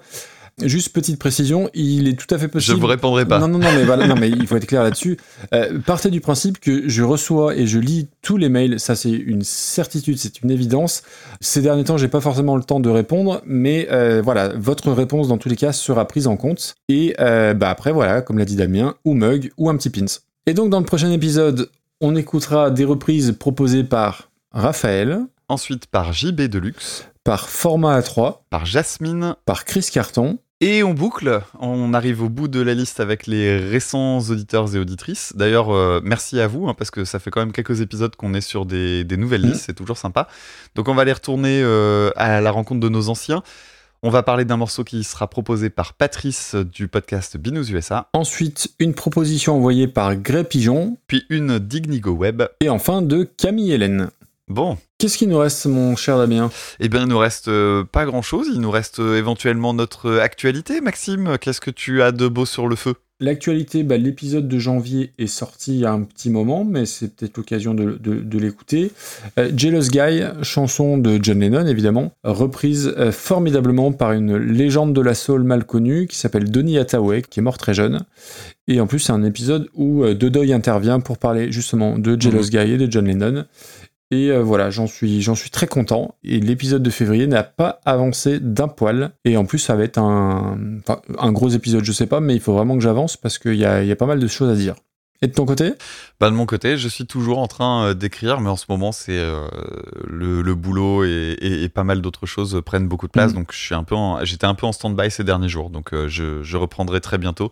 Juste 0.62 0.94
petite 0.94 1.18
précision, 1.18 1.70
il 1.74 2.08
est 2.08 2.14
tout 2.14 2.34
à 2.34 2.38
fait 2.38 2.46
Je 2.46 2.52
possible. 2.52 2.80
vous 2.80 2.86
répondrai 2.86 3.26
pas. 3.26 3.40
Non, 3.40 3.48
non, 3.48 3.58
non, 3.58 3.72
mais 3.74 3.86
voilà, 3.86 4.06
non, 4.06 4.16
mais 4.16 4.30
il 4.30 4.46
faut 4.46 4.56
être 4.56 4.68
clair 4.68 4.84
là-dessus. 4.84 5.18
Euh, 5.54 5.80
partez 5.80 6.12
du 6.12 6.22
principe 6.22 6.60
que 6.60 6.88
je 6.88 7.02
reçois 7.02 7.56
et 7.56 7.66
je 7.66 7.80
lis 7.80 8.08
tous 8.22 8.38
les 8.38 8.50
mails. 8.50 8.80
Ça, 8.80 8.96
c'est 8.96 9.10
une 9.12 9.44
certitude, 9.44 10.20
c'est 10.20 10.42
une 10.42 10.52
évidence. 10.52 11.02
Ces 11.42 11.62
derniers 11.62 11.84
temps, 11.84 11.98
j'ai 11.98 12.08
pas 12.08 12.22
forcément 12.22 12.56
le 12.56 12.64
temps 12.64 12.80
de 12.80 12.90
répondre, 12.90 13.42
mais 13.46 13.88
euh, 13.92 14.22
voilà, 14.24 14.50
votre 14.50 14.92
réponse 14.92 15.28
dans 15.28 15.38
tous 15.40 15.50
les 15.50 15.56
cas 15.56 15.74
sera 15.74 16.08
prise 16.08 16.28
en 16.28 16.38
compte. 16.38 16.76
Et 16.88 17.16
euh, 17.20 17.56
bah 17.56 17.70
après, 17.72 17.92
voilà, 17.92 18.22
comme 18.22 18.38
l'a 18.38 18.46
dit 18.46 18.56
Damien, 18.56 18.96
ou 19.06 19.16
mug 19.16 19.52
ou 19.58 19.70
un 19.70 19.76
petit 19.76 19.90
pins. 19.90 20.06
Et 20.46 20.54
donc, 20.54 20.70
dans 20.70 20.80
le 20.80 20.86
prochain 20.86 21.12
épisode, 21.12 21.70
on 22.00 22.16
écoutera 22.16 22.70
des 22.70 22.86
reprises 22.86 23.36
proposées 23.40 23.84
par 23.84 24.30
Raphaël, 24.52 25.22
Ensuite, 25.50 25.88
par 25.88 26.14
JB 26.14 26.44
Deluxe, 26.44 27.06
par 27.24 27.50
Format 27.50 28.00
A3, 28.00 28.40
par 28.50 28.66
Jasmine, 28.66 29.36
par 29.46 29.66
Chris 29.66 29.88
Carton, 29.92 30.40
Et 30.66 30.82
on 30.82 30.93
boucle, 30.93 31.42
on 31.59 31.93
arrive 31.93 32.24
au 32.24 32.30
bout 32.30 32.48
de 32.48 32.61
la 32.61 32.74
liste 32.74 33.01
avec 33.01 33.27
les 33.27 33.58
récents 33.58 34.19
auditeurs 34.30 34.74
et 34.74 34.80
auditrices. 34.80 35.33
D'ailleurs, 35.35 35.72
euh, 35.72 36.00
merci 36.01 36.40
à 36.40 36.48
vous, 36.48 36.69
hein, 36.69 36.74
parce 36.77 36.90
que 36.90 37.03
ça 37.03 37.19
fait 37.19 37.32
quand 37.32 37.42
même 37.42 37.51
quelques 37.51 37.82
épisodes 37.82 38.16
qu'on 38.16 38.33
est 38.33 38.40
sur 38.40 38.66
des, 38.66 39.03
des 39.03 39.17
nouvelles 39.17 39.42
Mhm. 39.42 39.50
listes, 39.51 39.64
c'est 39.66 39.74
toujours 39.74 39.98
sympa. 39.98 40.30
Donc 40.75 40.88
on 40.88 40.95
va 40.95 41.01
aller 41.01 41.11
retourner 41.11 41.59
euh, 41.61 42.11
à 42.16 42.40
la 42.40 42.51
rencontre 42.51 42.80
de 42.80 42.88
nos 42.88 43.09
anciens. 43.09 43.43
On 44.03 44.09
va 44.09 44.24
parler 44.24 44.45
d'un 44.45 44.56
morceau 44.58 44.85
qui 44.85 45.03
sera 45.03 45.30
proposé 45.30 45.69
par 45.69 45.93
Patrice 45.93 46.56
du 46.56 46.88
podcast 46.88 47.35
Binous 47.35 47.69
USA, 47.72 48.08
ensuite 48.14 48.69
une 48.80 48.93
proposition 48.93 49.56
envoyée 49.58 49.88
par 49.90 50.16
Grey 50.16 50.45
Pigeon, 50.45 50.98
puis 51.08 51.24
une 51.30 51.59
d'Ignigo 51.59 52.11
Web. 52.11 52.43
et 52.61 52.69
enfin 52.69 53.01
de 53.01 53.24
Camille 53.24 53.74
Hélène. 53.74 54.09
Bon, 54.50 54.78
Qu'est-ce 54.98 55.18
qui 55.18 55.28
nous 55.28 55.38
reste, 55.38 55.66
mon 55.66 55.96
cher 55.96 56.18
Damien? 56.18 56.50
Eh 56.80 56.90
bien 56.90 57.02
il 57.04 57.08
nous 57.08 57.18
reste 57.18 57.48
euh, 57.48 57.84
pas 57.84 58.06
grand-chose, 58.06 58.48
il 58.54 58.60
nous 58.62 58.72
reste 58.72 59.00
euh, 59.00 59.18
éventuellement 59.18 59.74
notre 59.74 60.18
actualité. 60.20 60.82
Maxime, 60.82 61.38
qu'est-ce 61.40 61.62
que 61.62 61.72
tu 61.72 62.02
as 62.02 62.12
de 62.12 62.28
beau 62.28 62.46
sur 62.46 62.68
le 62.68 62.76
feu? 62.76 62.96
L'actualité, 63.20 63.84
bah, 63.84 63.96
l'épisode 63.96 64.50
de 64.50 64.60
janvier 64.60 65.14
est 65.18 65.28
sorti 65.28 65.74
il 65.76 65.80
y 65.80 65.86
a 65.86 65.94
un 65.94 66.02
petit 66.04 66.30
moment, 66.30 66.66
mais 66.66 66.86
c'est 66.86 67.16
peut-être 67.16 67.38
l'occasion 67.38 67.74
de, 67.74 67.98
de- 68.02 68.20
de 68.20 68.38
l'écouter. 68.38 68.92
Euh, 69.40 69.50
Jealous 69.56 69.88
Guy, 69.90 70.24
chanson 70.42 70.98
de 70.98 71.20
John 71.22 71.40
Lennon 71.40 71.66
évidemment, 71.66 72.12
reprise 72.26 72.94
euh, 72.98 73.12
formidablement 73.14 73.94
par 73.94 74.12
une 74.12 74.36
légende 74.36 74.94
de 74.94 75.02
la 75.02 75.14
soul 75.16 75.44
mal 75.44 75.66
connue 75.66 76.08
qui 76.08 76.18
s'appelle 76.18 76.50
Donny 76.52 76.78
Hathaway, 76.78 77.22
qui 77.22 77.40
est 77.40 77.44
mort 77.44 77.58
très 77.58 77.74
jeune. 77.74 78.02
Et 78.68 78.80
en 78.80 78.88
plus, 78.88 79.00
c'est 79.00 79.12
un 79.14 79.24
épisode 79.24 79.70
où 79.74 80.04
euh, 80.04 80.14
Dodoy 80.16 80.54
intervient 80.54 81.00
pour 81.02 81.18
parler 81.18 81.52
justement 81.52 81.98
de 81.98 82.20
Jealous 82.20 82.50
Guy 82.50 82.58
et 82.74 82.78
de 82.78 82.90
John 82.92 83.06
Lennon. 83.06 83.46
Et 84.14 84.30
euh, 84.30 84.43
voilà, 84.43 84.69
j'en 84.69 84.85
suis, 84.85 85.22
j'en 85.24 85.33
suis 85.33 85.50
très 85.50 85.66
content. 85.66 86.16
Et 86.24 86.40
l'épisode 86.40 86.83
de 86.83 86.90
février 86.92 87.25
n'a 87.25 87.42
pas 87.43 87.80
avancé 87.85 88.40
d'un 88.40 88.67
poil. 88.67 89.11
Et 89.25 89.38
en 89.38 89.45
plus, 89.45 89.58
ça 89.59 89.75
va 89.75 89.83
être 89.83 89.98
un, 89.98 90.58
enfin, 90.80 91.01
un 91.17 91.32
gros 91.32 91.50
épisode, 91.50 91.83
je 91.83 91.92
sais 91.92 92.06
pas, 92.06 92.19
mais 92.19 92.35
il 92.35 92.40
faut 92.42 92.53
vraiment 92.53 92.75
que 92.75 92.82
j'avance 92.83 93.17
parce 93.17 93.40
qu'il 93.40 93.56
y 93.56 93.66
a, 93.66 93.82
il 93.82 93.88
y 93.88 93.92
a 93.92 93.95
pas 93.95 94.06
mal 94.06 94.19
de 94.19 94.27
choses 94.27 94.50
à 94.51 94.56
dire. 94.56 94.75
Et 95.24 95.27
de 95.27 95.32
ton 95.33 95.45
côté? 95.45 95.72
Bah, 96.19 96.30
de 96.30 96.35
mon 96.35 96.45
côté, 96.45 96.77
je 96.77 96.88
suis 96.90 97.06
toujours 97.08 97.40
en 97.40 97.48
train 97.48 97.85
euh, 97.85 97.93
d'écrire, 97.93 98.42
mais 98.42 98.50
en 98.50 98.58
ce 98.58 98.66
moment, 98.67 98.92
c'est 98.92 99.17
euh, 99.17 99.48
le, 100.06 100.42
le 100.42 100.53
boulot 100.56 101.06
et, 101.06 101.38
et- 101.40 101.64
et 101.64 101.69
pas 101.69 101.85
mal 101.85 102.01
d'autres 102.01 102.25
choses 102.25 102.61
prennent 102.66 102.90
beaucoup 102.90 103.08
de 103.08 103.11
place. 103.14 103.32
Mhm. 103.32 103.38
Donc, 103.40 103.51
je 103.53 103.58
suis 103.58 103.74
un 103.74 103.83
peu, 103.85 103.95
j'étais 104.24 104.45
un 104.45 104.53
peu 104.53 104.66
en 104.66 104.74
stand-by 104.74 105.09
ces 105.09 105.24
derniers 105.24 105.48
jours. 105.50 105.69
Donc, 105.69 105.93
euh, 105.93 106.09
je, 106.09 106.43
je 106.43 106.58
reprendrai 106.58 107.00
très 107.00 107.17
bientôt. 107.17 107.51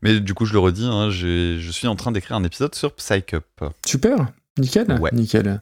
Mais 0.00 0.18
du 0.20 0.34
coup, 0.34 0.46
je 0.46 0.54
le 0.54 0.58
redis, 0.58 0.86
hein, 0.86 1.10
je 1.10 1.70
suis 1.70 1.86
en 1.86 1.94
train 1.94 2.10
d'écrire 2.12 2.36
un 2.36 2.42
épisode 2.44 2.74
sur 2.74 2.92
Psych 2.94 3.34
Up. 3.34 3.44
Super, 3.86 4.26
nickel, 4.58 4.98
Ouais. 5.00 5.10
nickel. 5.12 5.60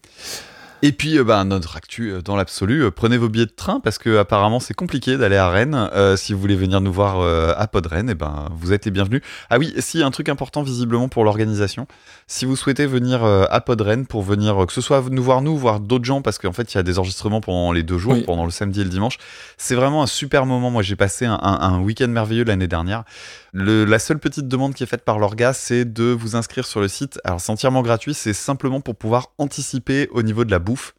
Et 0.83 0.93
puis, 0.93 1.19
euh, 1.19 1.25
bah, 1.25 1.45
notre 1.45 1.77
actu 1.77 2.11
euh, 2.11 2.23
dans 2.23 2.37
l'absolu, 2.37 2.85
euh, 2.85 2.91
prenez 2.91 3.19
vos 3.19 3.29
billets 3.29 3.45
de 3.45 3.51
train 3.51 3.81
parce 3.81 3.99
que 3.99 4.17
apparemment 4.17 4.61
c'est 4.61 4.73
compliqué 4.73 5.19
d'aller 5.19 5.37
à 5.37 5.51
Rennes. 5.51 5.91
Euh, 5.95 6.17
si 6.17 6.33
vous 6.33 6.41
voulez 6.41 6.57
venir 6.57 6.81
nous 6.81 6.93
voir 6.93 7.21
à 7.21 7.67
Podren, 7.67 8.09
et 8.09 8.15
ben, 8.15 8.47
vous 8.55 8.73
êtes 8.73 8.87
les 8.87 8.91
bienvenus. 8.91 9.21
Ah 9.51 9.59
oui, 9.59 9.75
si, 9.79 10.03
un 10.03 10.11
truc 10.11 10.29
important 10.31 10.63
visiblement 10.63 11.09
pour 11.09 11.25
l'organisation. 11.25 11.87
Si 12.27 12.45
vous 12.47 12.57
souhaitez 12.57 12.87
venir 12.87 13.23
à 13.25 13.61
Podren 13.61 14.07
pour 14.07 14.23
venir, 14.23 14.65
que 14.67 14.73
ce 14.73 14.81
soit 14.81 15.03
nous 15.11 15.23
voir 15.23 15.43
nous, 15.43 15.57
voir 15.57 15.81
d'autres 15.81 16.05
gens, 16.05 16.23
parce 16.23 16.39
qu'en 16.39 16.53
fait 16.53 16.73
il 16.73 16.77
y 16.77 16.81
a 16.81 16.83
des 16.83 16.99
enregistrements 16.99 17.41
pendant 17.41 17.73
les 17.73 17.83
deux 17.83 17.99
jours, 17.99 18.13
Oui. 18.15 18.23
pendant 18.23 18.45
le 18.45 18.51
samedi 18.51 18.81
et 18.81 18.85
le 18.85 18.91
dimanche. 18.91 19.19
C'est 19.59 19.75
vraiment 19.75 20.03
un 20.03 20.07
super 20.07 20.47
moment. 20.47 20.71
Moi 20.71 20.83
j'ai 20.83 20.97
passé 20.97 21.27
un, 21.27 21.39
un- 21.43 21.61
un 21.61 21.81
week-end 21.81 22.09
merveilleux 22.09 22.45
l'année 22.45 22.69
dernière. 22.69 23.05
Le- 23.53 23.85
la 23.85 23.99
seule 23.99 24.19
petite 24.19 24.49
demande 24.49 24.75
qui 24.75 24.83
est 24.85 24.87
faite 24.87 25.05
par 25.05 25.19
l'orga, 25.19 25.53
c'est 25.53 25.85
de 25.85 26.05
vous 26.05 26.37
inscrire 26.37 26.65
sur 26.67 26.81
le 26.81 26.89
site. 26.89 27.21
Alors 27.25 27.41
c'est 27.41 27.51
entièrement 27.53 27.83
gratuit, 27.83 28.15
c'est 28.15 28.33
simplement 28.33 28.81
pour 28.81 28.95
pouvoir 28.97 29.29
anticiper 29.39 30.09
au 30.13 30.23
niveau 30.23 30.45
de 30.45 30.51
la 30.51 30.59
bouffe 30.71 30.95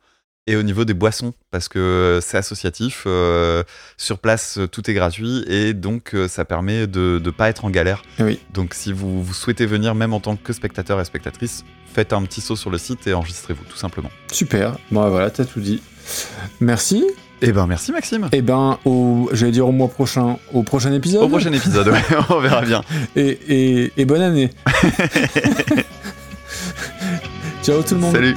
et 0.48 0.56
au 0.56 0.64
niveau 0.64 0.85
des 0.85 0.93
boissons, 0.93 1.33
parce 1.51 1.69
que 1.69 2.19
c'est 2.22 2.38
associatif, 2.38 3.03
euh, 3.06 3.64
sur 3.98 4.17
place 4.17 4.58
euh, 4.58 4.67
tout 4.67 4.90
est 4.90 4.93
gratuit 4.93 5.43
et 5.48 5.74
donc 5.74 6.16
euh, 6.16 6.27
ça 6.27 6.45
permet 6.45 6.88
de 6.88 7.22
ne 7.24 7.30
pas 7.30 7.50
être 7.50 7.64
en 7.64 7.69
galère. 7.69 8.01
Eh 8.19 8.24
oui. 8.24 8.40
Donc 8.51 8.74
si 8.74 8.91
vous, 8.91 9.24
vous 9.24 9.33
souhaitez 9.33 9.67
venir 9.67 9.93
même 9.93 10.14
en 10.14 10.19
tant 10.19 10.35
que 10.35 10.51
spectateur 10.51 11.00
et 11.00 11.06
spectatrice, 11.06 11.64
faites 11.93 12.11
un 12.11 12.24
petit 12.24 12.41
saut 12.41 12.56
sur 12.56 12.72
le 12.72 12.80
site 12.80 13.06
et 13.06 13.14
enregistrez-vous 13.14 13.64
tout 13.69 13.77
simplement. 13.77 14.09
Super. 14.32 14.77
Bon, 14.91 15.08
voilà, 15.09 15.30
t'as 15.30 15.45
tout 15.45 15.59
dit. 15.59 15.82
Merci. 16.59 17.06
Eh 17.43 17.51
ben 17.51 17.66
merci 17.66 17.91
Maxime. 17.91 18.30
Et 18.33 18.41
ben, 18.41 18.77
au, 18.85 19.30
j'allais 19.33 19.51
dire 19.51 19.67
au 19.67 19.72
mois 19.72 19.88
prochain, 19.88 20.38
au 20.53 20.64
prochain 20.64 20.91
épisode. 20.93 21.24
Au 21.24 21.27
prochain 21.27 21.53
épisode, 21.53 21.88
ouais, 21.88 22.01
on 22.30 22.40
verra 22.40 22.61
bien. 22.61 22.83
Et, 23.16 23.30
et, 23.48 23.93
et 23.98 24.06
bonne 24.06 24.22
année. 24.22 24.51
Ciao 27.64 27.82
tout 27.83 27.95
le 27.95 28.01
monde. 28.01 28.14
Salut. 28.14 28.35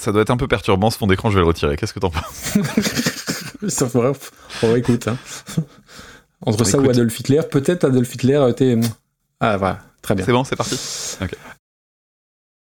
Ça 0.00 0.12
doit 0.12 0.22
être 0.22 0.30
un 0.30 0.36
peu 0.36 0.48
perturbant 0.48 0.90
ce 0.90 0.96
fond 0.98 1.06
d'écran, 1.06 1.30
je 1.30 1.34
vais 1.36 1.42
le 1.42 1.46
retirer. 1.46 1.76
Qu'est-ce 1.76 1.92
que 1.92 2.00
t'en 2.00 2.10
penses 2.10 2.54
Ça. 3.68 3.86
On 3.94 4.68
va 4.72 4.78
écouter. 4.78 5.10
hein. 5.10 5.16
Entre 6.46 6.64
ça 6.64 6.78
Écoute. 6.78 6.86
ou 6.86 6.90
Adolf 6.90 7.20
Hitler, 7.20 7.40
peut-être 7.50 7.84
Adolf 7.84 8.14
Hitler 8.14 8.42
était. 8.48 8.80
Ah 9.40 9.58
voilà, 9.58 9.80
très 10.00 10.14
bien. 10.14 10.24
C'est 10.24 10.32
bon, 10.32 10.42
c'est 10.44 10.56
parti 10.56 10.78
Ok. 11.22 11.32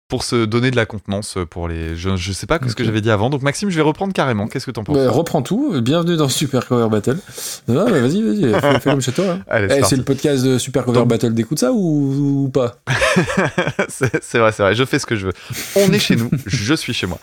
Pour 0.08 0.22
se 0.22 0.44
donner 0.44 0.70
de 0.70 0.76
la 0.76 0.86
contenance 0.86 1.36
pour 1.50 1.66
les. 1.66 1.96
Je, 1.96 2.14
je 2.14 2.30
sais 2.32 2.46
pas 2.46 2.60
ce 2.64 2.76
que 2.76 2.84
j'avais 2.84 3.00
dit 3.00 3.10
avant, 3.10 3.28
donc 3.28 3.42
Maxime, 3.42 3.70
je 3.70 3.74
vais 3.74 3.82
reprendre 3.82 4.12
carrément. 4.12 4.46
Qu'est-ce 4.46 4.64
que 4.64 4.70
t'en 4.70 4.84
penses? 4.84 4.96
Bah, 4.96 5.10
reprends 5.10 5.42
tout. 5.42 5.80
Bienvenue 5.82 6.16
dans 6.16 6.28
Super 6.28 6.64
Cover 6.68 6.88
Battle. 6.88 7.18
Non, 7.66 7.86
vas-y, 7.90 8.22
vas-y, 8.22 8.52
fais, 8.60 8.78
fais 8.80 8.90
comme 8.90 9.00
chez 9.00 9.10
toi. 9.10 9.24
hein. 9.30 9.44
Eh, 9.52 9.68
c'est 9.68 9.80
parti. 9.80 9.96
le 9.96 10.04
podcast 10.04 10.44
de 10.44 10.58
Super 10.58 10.84
Cover 10.84 11.00
Donc- 11.00 11.08
Battle. 11.08 11.34
D'écoute 11.34 11.58
ça 11.58 11.72
ou, 11.72 12.44
ou 12.44 12.48
pas? 12.50 12.76
C'est 13.88 14.22
c'est 14.22 14.38
vrai, 14.38 14.52
c'est 14.52 14.62
vrai, 14.62 14.76
je 14.76 14.84
fais 14.84 15.00
ce 15.00 15.06
que 15.06 15.16
je 15.16 15.26
veux. 15.26 15.32
On 15.74 15.92
est 15.92 15.98
chez 15.98 16.14
nous, 16.14 16.30
je 16.46 16.74
suis 16.74 16.94
chez 16.94 17.08
moi. 17.08 17.18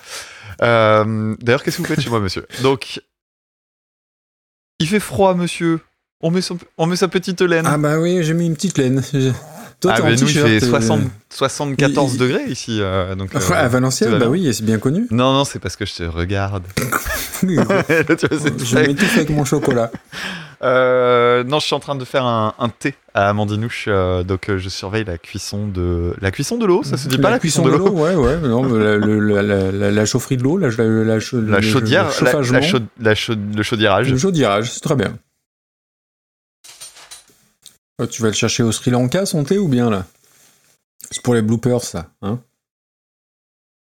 Euh, 0.61 1.35
D'ailleurs, 1.41 1.63
qu'est-ce 1.63 1.77
que 1.77 1.83
vous 1.83 1.87
faites 1.87 2.01
chez 2.01 2.09
moi, 2.09 2.19
monsieur? 2.19 2.45
Donc, 2.63 3.01
il 4.79 4.87
fait 4.89 4.99
froid, 4.99 5.35
monsieur. 5.35 5.79
On 6.19 6.31
met, 6.31 6.41
son- 6.41 6.57
on 6.77 6.85
met 6.85 6.95
sa 6.97 7.07
petite 7.07 7.39
laine. 7.41 7.65
Ah 7.65 7.77
bah 7.77 7.97
oui, 7.99 8.23
j'ai 8.23 8.33
mis 8.33 8.45
une 8.45 8.55
petite 8.55 8.77
laine. 8.77 9.01
Toi, 9.83 9.91
Ah, 9.93 9.97
t'es 9.97 10.01
en 10.03 10.05
mais 10.09 10.15
nous, 10.15 10.27
il 10.27 10.33
fait 10.33 10.63
euh, 10.63 10.69
60 10.69 11.01
74 11.29 12.13
il- 12.13 12.19
degrés 12.19 12.43
ici. 12.47 12.79
euh, 12.81 13.13
donc, 13.15 13.35
euh, 13.35 13.39
Ouais, 13.49 13.55
à 13.57 13.67
Valenciennes, 13.67 14.09
tout 14.11 14.17
va 14.17 14.25
bah 14.25 14.31
oui, 14.31 14.51
c'est 14.53 14.63
bien 14.65 14.79
connu. 14.79 15.07
Non, 15.11 15.33
non, 15.33 15.43
c'est 15.45 15.59
parce 15.59 15.75
que 15.75 15.85
je 15.85 15.93
te 15.93 16.03
regarde. 16.03 16.63
je 17.43 17.47
Tu 17.47 17.55
vois, 17.55 18.37
c'est- 18.65 18.87
m'étouffe 18.87 19.15
avec 19.17 19.29
mon 19.29 19.45
chocolat. 19.45 19.91
Euh, 20.63 21.43
non, 21.43 21.59
je 21.59 21.65
suis 21.65 21.75
en 21.75 21.81
train 21.81 21.95
de 21.95 22.05
faire 22.05 22.23
un, 22.25 22.53
un 22.57 22.69
thé 22.69 22.95
à 23.13 23.27
Amandinouche, 23.27 23.87
euh, 23.89 24.23
donc 24.23 24.47
euh, 24.47 24.57
je 24.57 24.69
surveille 24.69 25.03
la 25.03 25.17
cuisson 25.17 25.67
de 25.67 26.13
la 26.21 26.31
cuisson 26.31 26.57
de 26.57 26.65
l'eau. 26.65 26.83
Ça 26.83 26.95
se 26.95 27.09
dit 27.09 27.17
pas 27.17 27.31
la, 27.31 27.39
cuisson, 27.39 27.63
de 27.65 27.71
l'eau? 27.71 27.89
Ouais, 27.89 28.15
ouais, 28.15 28.37
non, 28.37 28.63
la, 28.73 28.97
la, 28.97 29.71
la, 29.73 29.91
la- 29.91 30.05
chaufferie 30.05 30.37
de 30.37 30.43
l'eau, 30.43 30.55
la, 30.57 30.69
la, 30.69 30.85
la, 31.03 31.19
chaudière, 31.19 32.05
le 32.05 32.11
chauffagement, 32.13 32.59
la 33.01 33.13
chaude- 33.13 33.39
le 33.57 33.63
chaudirage. 33.63 34.09
le 34.09 34.17
chaudirage, 34.17 34.71
c'est 34.71 34.79
très 34.79 34.95
bien. 34.95 35.17
Tu 38.07 38.21
vas 38.21 38.29
le 38.29 38.33
chercher 38.33 38.63
au 38.63 38.71
Sri 38.71 38.91
Lanka, 38.91 39.25
son 39.25 39.43
thé, 39.43 39.57
ou 39.57 39.67
bien 39.67 39.89
là? 39.89 40.05
C'est 41.11 41.21
pour 41.21 41.33
les 41.35 41.41
bloopers, 41.41 41.83
ça. 41.83 42.07
Hein? 42.21 42.39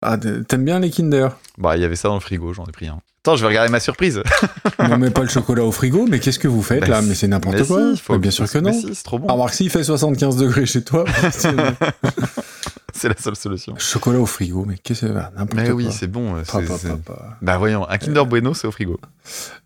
Ah, 0.01 0.17
t'aimes 0.17 0.65
bien 0.65 0.80
les 0.80 0.90
Kinder? 0.90 1.30
Bah, 1.57 1.77
il 1.77 1.82
y 1.82 1.85
avait 1.85 1.95
ça 1.95 2.07
dans 2.09 2.15
le 2.15 2.19
frigo, 2.19 2.51
j'en 2.53 2.65
ai 2.65 2.72
pris 2.72 2.88
un. 2.88 2.99
Attends, 3.25 3.38
je 3.38 3.41
vais 3.41 3.48
regarder 3.48 3.72
ma 3.72 3.80
surprise. 3.80 4.22
On 4.80 4.98
met 4.98 5.11
pas 5.11 5.22
le 5.22 5.30
chocolat 5.30 5.64
au 5.64 5.72
frigo, 5.72 6.06
mais 6.09 6.19
qu'est-ce 6.19 6.40
que 6.40 6.48
vous 6.49 6.61
faites 6.61 6.82
Bah, 6.82 6.88
là? 6.88 7.01
Mais 7.01 7.15
c'est 7.15 7.30
n'importe 7.30 7.56
Mais 7.57 7.65
quoi. 7.65 7.95
si, 7.95 8.01
faut- 8.01 8.14
Mais 8.14 8.19
bien 8.19 8.32
sûr 8.32 8.49
que 8.51 8.57
mais 8.57 8.72
non. 8.72 8.80
si, 8.82 8.93
c'est 8.95 9.03
trop 9.03 9.17
bon. 9.19 9.27
Remarque, 9.27 9.53
s'il 9.53 9.69
fait 9.69 9.83
75 9.83 10.35
degrés 10.35 10.65
chez 10.65 10.83
toi, 10.83 11.06
c'est- 11.32 13.07
la 13.07 13.17
seule 13.17 13.35
solution. 13.38 13.75
chocolat 13.77 14.19
au 14.19 14.25
frigo, 14.25 14.65
mais 14.65 14.77
qu'est-ce 14.77 15.01
que 15.01 15.07
c'est 15.07 15.14
N'importe 15.14 15.53
Mais 15.53 15.65
quoi. 15.65 15.73
oui, 15.75 15.88
c'est 15.91 16.07
bon. 16.07 16.35
euh, 16.35 16.41
Pa, 16.41 16.59
c'est- 16.59 16.67
pa, 16.67 16.77
c'est- 16.77 16.88
pa, 16.90 17.14
pa. 17.14 17.38
Bah 17.41 17.57
voyons, 17.57 17.88
un 17.90 17.98
Kinder 17.98 18.25
Bueno, 18.25 18.53
c'est 18.53 18.67
au 18.67 18.72
frigo. 18.72 18.99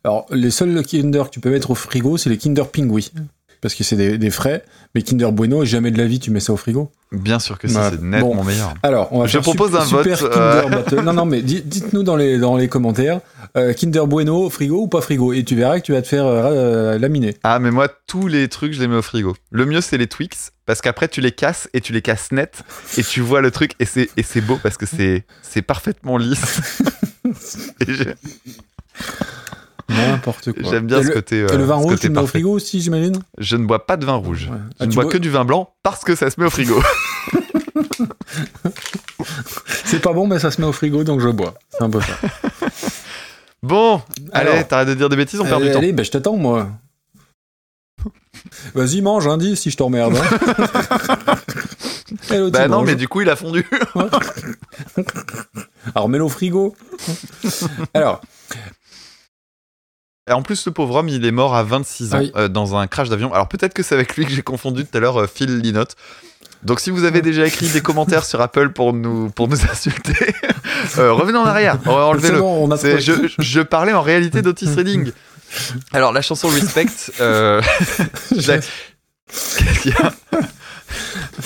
Alors, 0.03 0.27
les 0.31 0.51
seuls 0.51 0.83
Kinder 0.85 1.23
que 1.25 1.29
tu 1.31 1.39
peux 1.39 1.49
mettre 1.49 1.71
au 1.71 1.75
frigo, 1.75 2.17
c'est 2.17 2.29
les 2.29 2.37
Kinder 2.37 2.67
Pingui. 2.69 3.11
Parce 3.61 3.73
que 3.75 3.83
c'est 3.83 3.95
des, 3.95 4.17
des 4.17 4.29
frais, 4.29 4.63
mais 4.93 5.01
Kinder 5.01 5.31
Bueno, 5.31 5.65
jamais 5.65 5.91
de 5.91 5.97
la 5.97 6.05
vie 6.05 6.19
tu 6.19 6.29
mets 6.31 6.39
ça 6.39 6.53
au 6.53 6.57
frigo. 6.57 6.91
Bien 7.11 7.39
sûr 7.39 7.57
que 7.57 7.67
si, 7.67 7.73
c'est 7.73 8.01
nettement 8.01 8.35
Bon. 8.35 8.43
meilleur. 8.43 8.73
Alors, 8.83 9.07
on 9.11 9.21
va 9.21 9.27
Je 9.27 9.31
faire 9.33 9.41
propose 9.41 9.75
un 9.75 9.85
super 9.85 10.17
vote, 10.17 10.31
Kinder 10.31 10.65
euh. 10.65 10.69
Battle. 10.69 11.01
Non, 11.01 11.13
non, 11.13 11.25
mais 11.25 11.41
di- 11.41 11.61
dites-nous 11.63 12.03
dans 12.03 12.15
les, 12.17 12.37
dans 12.37 12.57
les 12.57 12.67
commentaires, 12.67 13.21
euh, 13.55 13.73
Kinder 13.73 14.05
Bueno, 14.07 14.49
frigo 14.49 14.81
ou 14.83 14.87
pas 14.87 15.01
frigo? 15.01 15.33
Et 15.33 15.43
tu 15.43 15.55
verras 15.55 15.79
que 15.79 15.85
tu 15.85 15.93
vas 15.93 16.01
te 16.01 16.07
faire 16.07 16.25
euh, 16.25 16.97
laminer. 16.99 17.35
Ah, 17.43 17.59
mais 17.59 17.71
moi, 17.71 17.87
tous 18.07 18.27
les 18.27 18.47
trucs, 18.49 18.73
je 18.73 18.79
les 18.81 18.87
mets 18.87 18.97
au 18.97 19.01
frigo. 19.01 19.35
Le 19.51 19.65
mieux, 19.65 19.81
c'est 19.81 19.97
les 19.97 20.07
Twix, 20.07 20.51
parce 20.65 20.81
qu'après, 20.81 21.07
tu 21.07 21.21
les 21.21 21.31
casses 21.31 21.69
et 21.73 21.81
tu 21.81 21.93
les 21.93 22.01
casses 22.01 22.31
net, 22.31 22.63
et 22.97 23.03
tu 23.03 23.21
vois 23.21 23.41
le 23.41 23.51
truc, 23.51 23.71
et 23.79 23.85
c'est 23.85 24.41
beau 24.41 24.59
parce 24.61 24.77
que 24.77 24.85
c'est 24.85 25.61
parfaitement 25.63 26.17
lisse. 26.17 26.81
et 27.81 27.93
N'importe 29.89 30.51
quoi. 30.53 30.69
j'aime 30.71 30.85
bien 30.87 30.99
Et 30.99 31.03
ce 31.03 31.07
le, 31.09 31.13
côté. 31.13 31.41
euh, 31.41 31.47
et 31.47 31.57
le 31.57 31.63
vin 31.63 31.75
rouge, 31.75 31.99
tu 31.99 32.07
le 32.07 32.13
mets 32.13 32.19
au 32.21 32.27
frigo 32.27 32.51
aussi, 32.51 32.81
j'imagine 32.81 33.19
Je 33.37 33.55
ne 33.55 33.65
bois 33.65 33.85
pas 33.85 33.95
de 33.97 34.05
vin 34.05 34.15
rouge. 34.15 34.49
Ouais. 34.51 34.57
Je 34.57 34.75
Ah, 34.79 34.85
ne 34.85 34.91
bois 34.93 35.03
bois- 35.05 35.13
que 35.13 35.17
du 35.17 35.29
vin 35.29 35.45
blanc 35.45 35.73
parce 35.83 36.03
que 36.03 36.15
ça 36.15 36.29
se 36.29 36.39
met 36.39 36.45
au 36.45 36.49
frigo. 36.49 36.81
C'est 39.85 40.01
pas 40.01 40.13
bon, 40.13 40.27
mais 40.27 40.39
ça 40.39 40.51
se 40.51 40.59
met 40.61 40.67
au 40.67 40.73
frigo, 40.73 41.03
donc 41.03 41.21
je 41.21 41.29
bois. 41.29 41.53
C'est 41.71 41.83
un 41.83 41.89
peu 41.89 42.01
ça. 42.01 42.13
Bon, 43.63 44.01
Alors. 44.33 44.53
allez, 44.55 44.63
t'arrêtes 44.65 44.89
de 44.89 44.93
dire 44.93 45.09
des 45.09 45.15
bêtises, 45.15 45.39
on 45.39 45.43
perd 45.45 45.57
du 45.57 45.63
allez, 45.65 45.71
temps. 45.73 45.79
allez, 45.79 45.93
ben, 45.93 46.03
je 46.05 46.11
t'attends, 46.11 46.35
moi. 46.37 46.67
Vas-y, 48.75 49.01
mange, 49.01 49.27
hein, 49.27 49.37
dis, 49.37 49.55
si 49.55 49.71
je 49.71 49.77
t'emmerde. 49.77 50.15
hein. 50.17 51.35
Bah 52.51 52.67
non, 52.67 52.77
mange. 52.77 52.87
mais 52.87 52.95
du 52.95 53.07
coup, 53.07 53.21
il 53.21 53.29
a 53.29 53.35
fondu. 53.35 53.65
Alors, 55.95 56.07
mets-le 56.09 56.23
au 56.23 56.29
frigo. 56.29 56.75
Alors, 57.93 58.21
en 60.33 60.41
plus, 60.41 60.65
le 60.65 60.71
pauvre 60.71 60.95
homme, 60.95 61.09
il 61.09 61.25
est 61.25 61.31
mort 61.31 61.55
à 61.55 61.63
26 61.63 62.13
ans 62.13 62.19
oui. 62.19 62.31
euh, 62.35 62.47
dans 62.47 62.75
un 62.75 62.87
crash 62.87 63.09
d'avion. 63.09 63.33
Alors 63.33 63.47
peut-être 63.47 63.73
que 63.73 63.83
c'est 63.83 63.95
avec 63.95 64.15
lui 64.15 64.25
que 64.25 64.31
j'ai 64.31 64.41
confondu 64.41 64.85
tout 64.85 64.97
à 64.97 64.99
l'heure 65.01 65.21
euh, 65.21 65.27
Phil 65.27 65.59
Linotte. 65.59 65.95
Donc 66.63 66.79
si 66.79 66.89
vous 66.89 67.03
avez 67.03 67.21
déjà 67.21 67.45
écrit 67.45 67.69
des 67.69 67.81
commentaires 67.81 68.25
sur 68.25 68.41
Apple 68.41 68.69
pour 68.69 68.91
nous, 68.93 69.29
pour 69.29 69.47
nous 69.47 69.57
insulter, 69.71 70.33
euh, 70.97 71.13
revenez 71.13 71.37
en 71.37 71.45
arrière, 71.45 71.77
enlevez-le. 71.85 72.39
bon, 72.39 72.69
je, 72.75 73.29
je 73.37 73.61
parlais 73.61 73.93
en 73.93 74.01
réalité 74.01 74.41
d'Otis 74.41 74.69
Redding. 74.75 75.11
Alors 75.93 76.11
la 76.11 76.21
chanson 76.21 76.47
Respect, 76.49 76.87
euh, 77.21 77.61
j'ai- 78.35 78.59
qu'est-ce 79.29 79.79
qu'il 79.81 79.91
y 79.91 79.95
a 79.95 80.11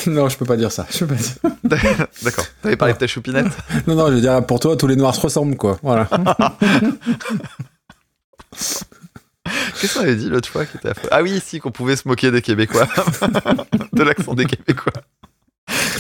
Non, 0.08 0.30
je 0.30 0.38
peux 0.38 0.46
pas 0.46 0.56
dire 0.58 0.72
ça. 0.72 0.88
Je 0.90 1.00
peux 1.04 1.14
pas 1.16 1.22
dire- 1.22 2.08
D'accord, 2.24 2.46
t'avais 2.64 2.78
parlé 2.78 2.94
de 2.94 3.00
ta 3.00 3.06
choupinette 3.08 3.48
Non, 3.88 3.96
non, 3.96 4.08
je 4.08 4.14
veux 4.14 4.22
dire, 4.22 4.44
pour 4.46 4.60
toi, 4.60 4.76
tous 4.78 4.88
les 4.88 4.96
noirs 4.96 5.14
se 5.14 5.22
ressemblent, 5.22 5.58
quoi. 5.58 5.78
Voilà. 5.84 6.08
Qu'est-ce 9.80 9.96
qu'on 9.96 10.02
avait 10.02 10.16
dit 10.16 10.30
l'autre 10.30 10.50
fois 10.50 10.66
qui 10.66 10.78
était 10.78 10.92
Ah 11.10 11.22
oui, 11.24 11.42
si, 11.44 11.60
qu'on 11.60 11.72
pouvait 11.72 11.96
se 11.96 12.08
moquer 12.08 12.32
des 12.32 12.42
Québécois, 12.42 12.88
de 13.94 14.04
l'accent 14.04 14.34
des 14.34 14.46
Québécois. 14.46 14.94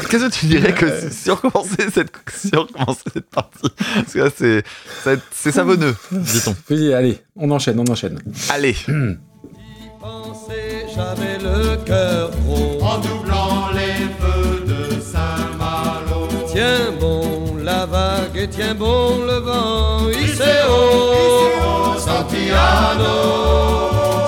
Qu'est-ce 0.09 0.25
que 0.25 0.31
tu 0.31 0.45
dirais 0.47 0.73
que 0.73 1.09
si 1.09 1.31
on 1.31 1.35
recommençait 1.35 1.89
cette, 1.89 2.11
si 2.27 2.51
on 2.55 2.61
recommençait 2.61 3.09
cette 3.13 3.30
partie? 3.30 3.69
Parce 3.95 4.13
que 4.13 4.19
là, 4.19 4.30
c'est, 4.35 4.63
c'est 5.31 5.51
savonneux, 5.51 5.95
dit-on. 6.11 6.55
Allez, 6.93 7.21
on 7.35 7.49
enchaîne, 7.51 7.80
on 7.80 7.91
enchaîne. 7.91 8.19
Allez. 8.49 8.75
Mmh. 8.88 9.13
Le 11.43 11.77
cœur 11.85 12.31
en 12.81 12.99
doublant 12.99 13.69
les 13.73 14.07
feux 14.19 14.65
de 14.65 14.99
Saint-Malo. 15.01 16.27
Tiens 16.51 16.91
bon. 16.99 17.50
La 17.72 17.85
vague 17.85 18.50
tient 18.50 18.75
bon 18.75 19.24
le 19.25 19.38
vent, 19.40 20.09
Iseo, 20.09 20.82
Santiano. 22.06 23.16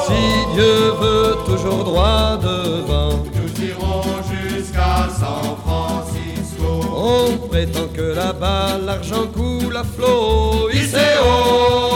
Si 0.07 0.23
Dieu 0.53 0.93
veut 1.01 1.35
toujours 1.45 1.83
droit 1.83 2.37
devant, 2.41 3.21
nous 3.35 3.65
irons 3.69 4.03
jusqu'à 4.31 5.09
San 5.19 5.57
Francisco. 5.63 6.69
On 6.95 7.47
prétend 7.49 7.89
que 7.93 8.15
là-bas 8.15 8.77
l'argent 8.85 9.27
coule 9.35 9.75
à 9.75 9.83
flot, 9.83 10.69
Iseo. 10.71 11.92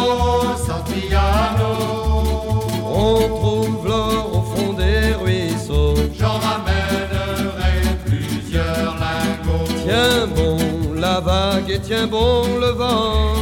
la 11.17 11.21
vague 11.21 11.71
et 11.71 11.79
tient 11.79 12.05
bon 12.05 12.43
le 12.59 12.67
vent. 12.67 13.33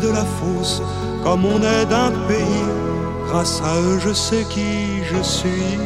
de 0.00 0.08
la 0.08 0.24
fosse, 0.24 0.82
comme 1.22 1.44
on 1.44 1.58
est 1.58 1.86
d'un 1.86 2.10
pays. 2.28 2.66
Grâce 3.28 3.60
à 3.62 3.80
eux, 3.80 3.98
je 3.98 4.12
sais 4.12 4.44
qui 4.44 5.04
je 5.04 5.22
suis. 5.22 5.78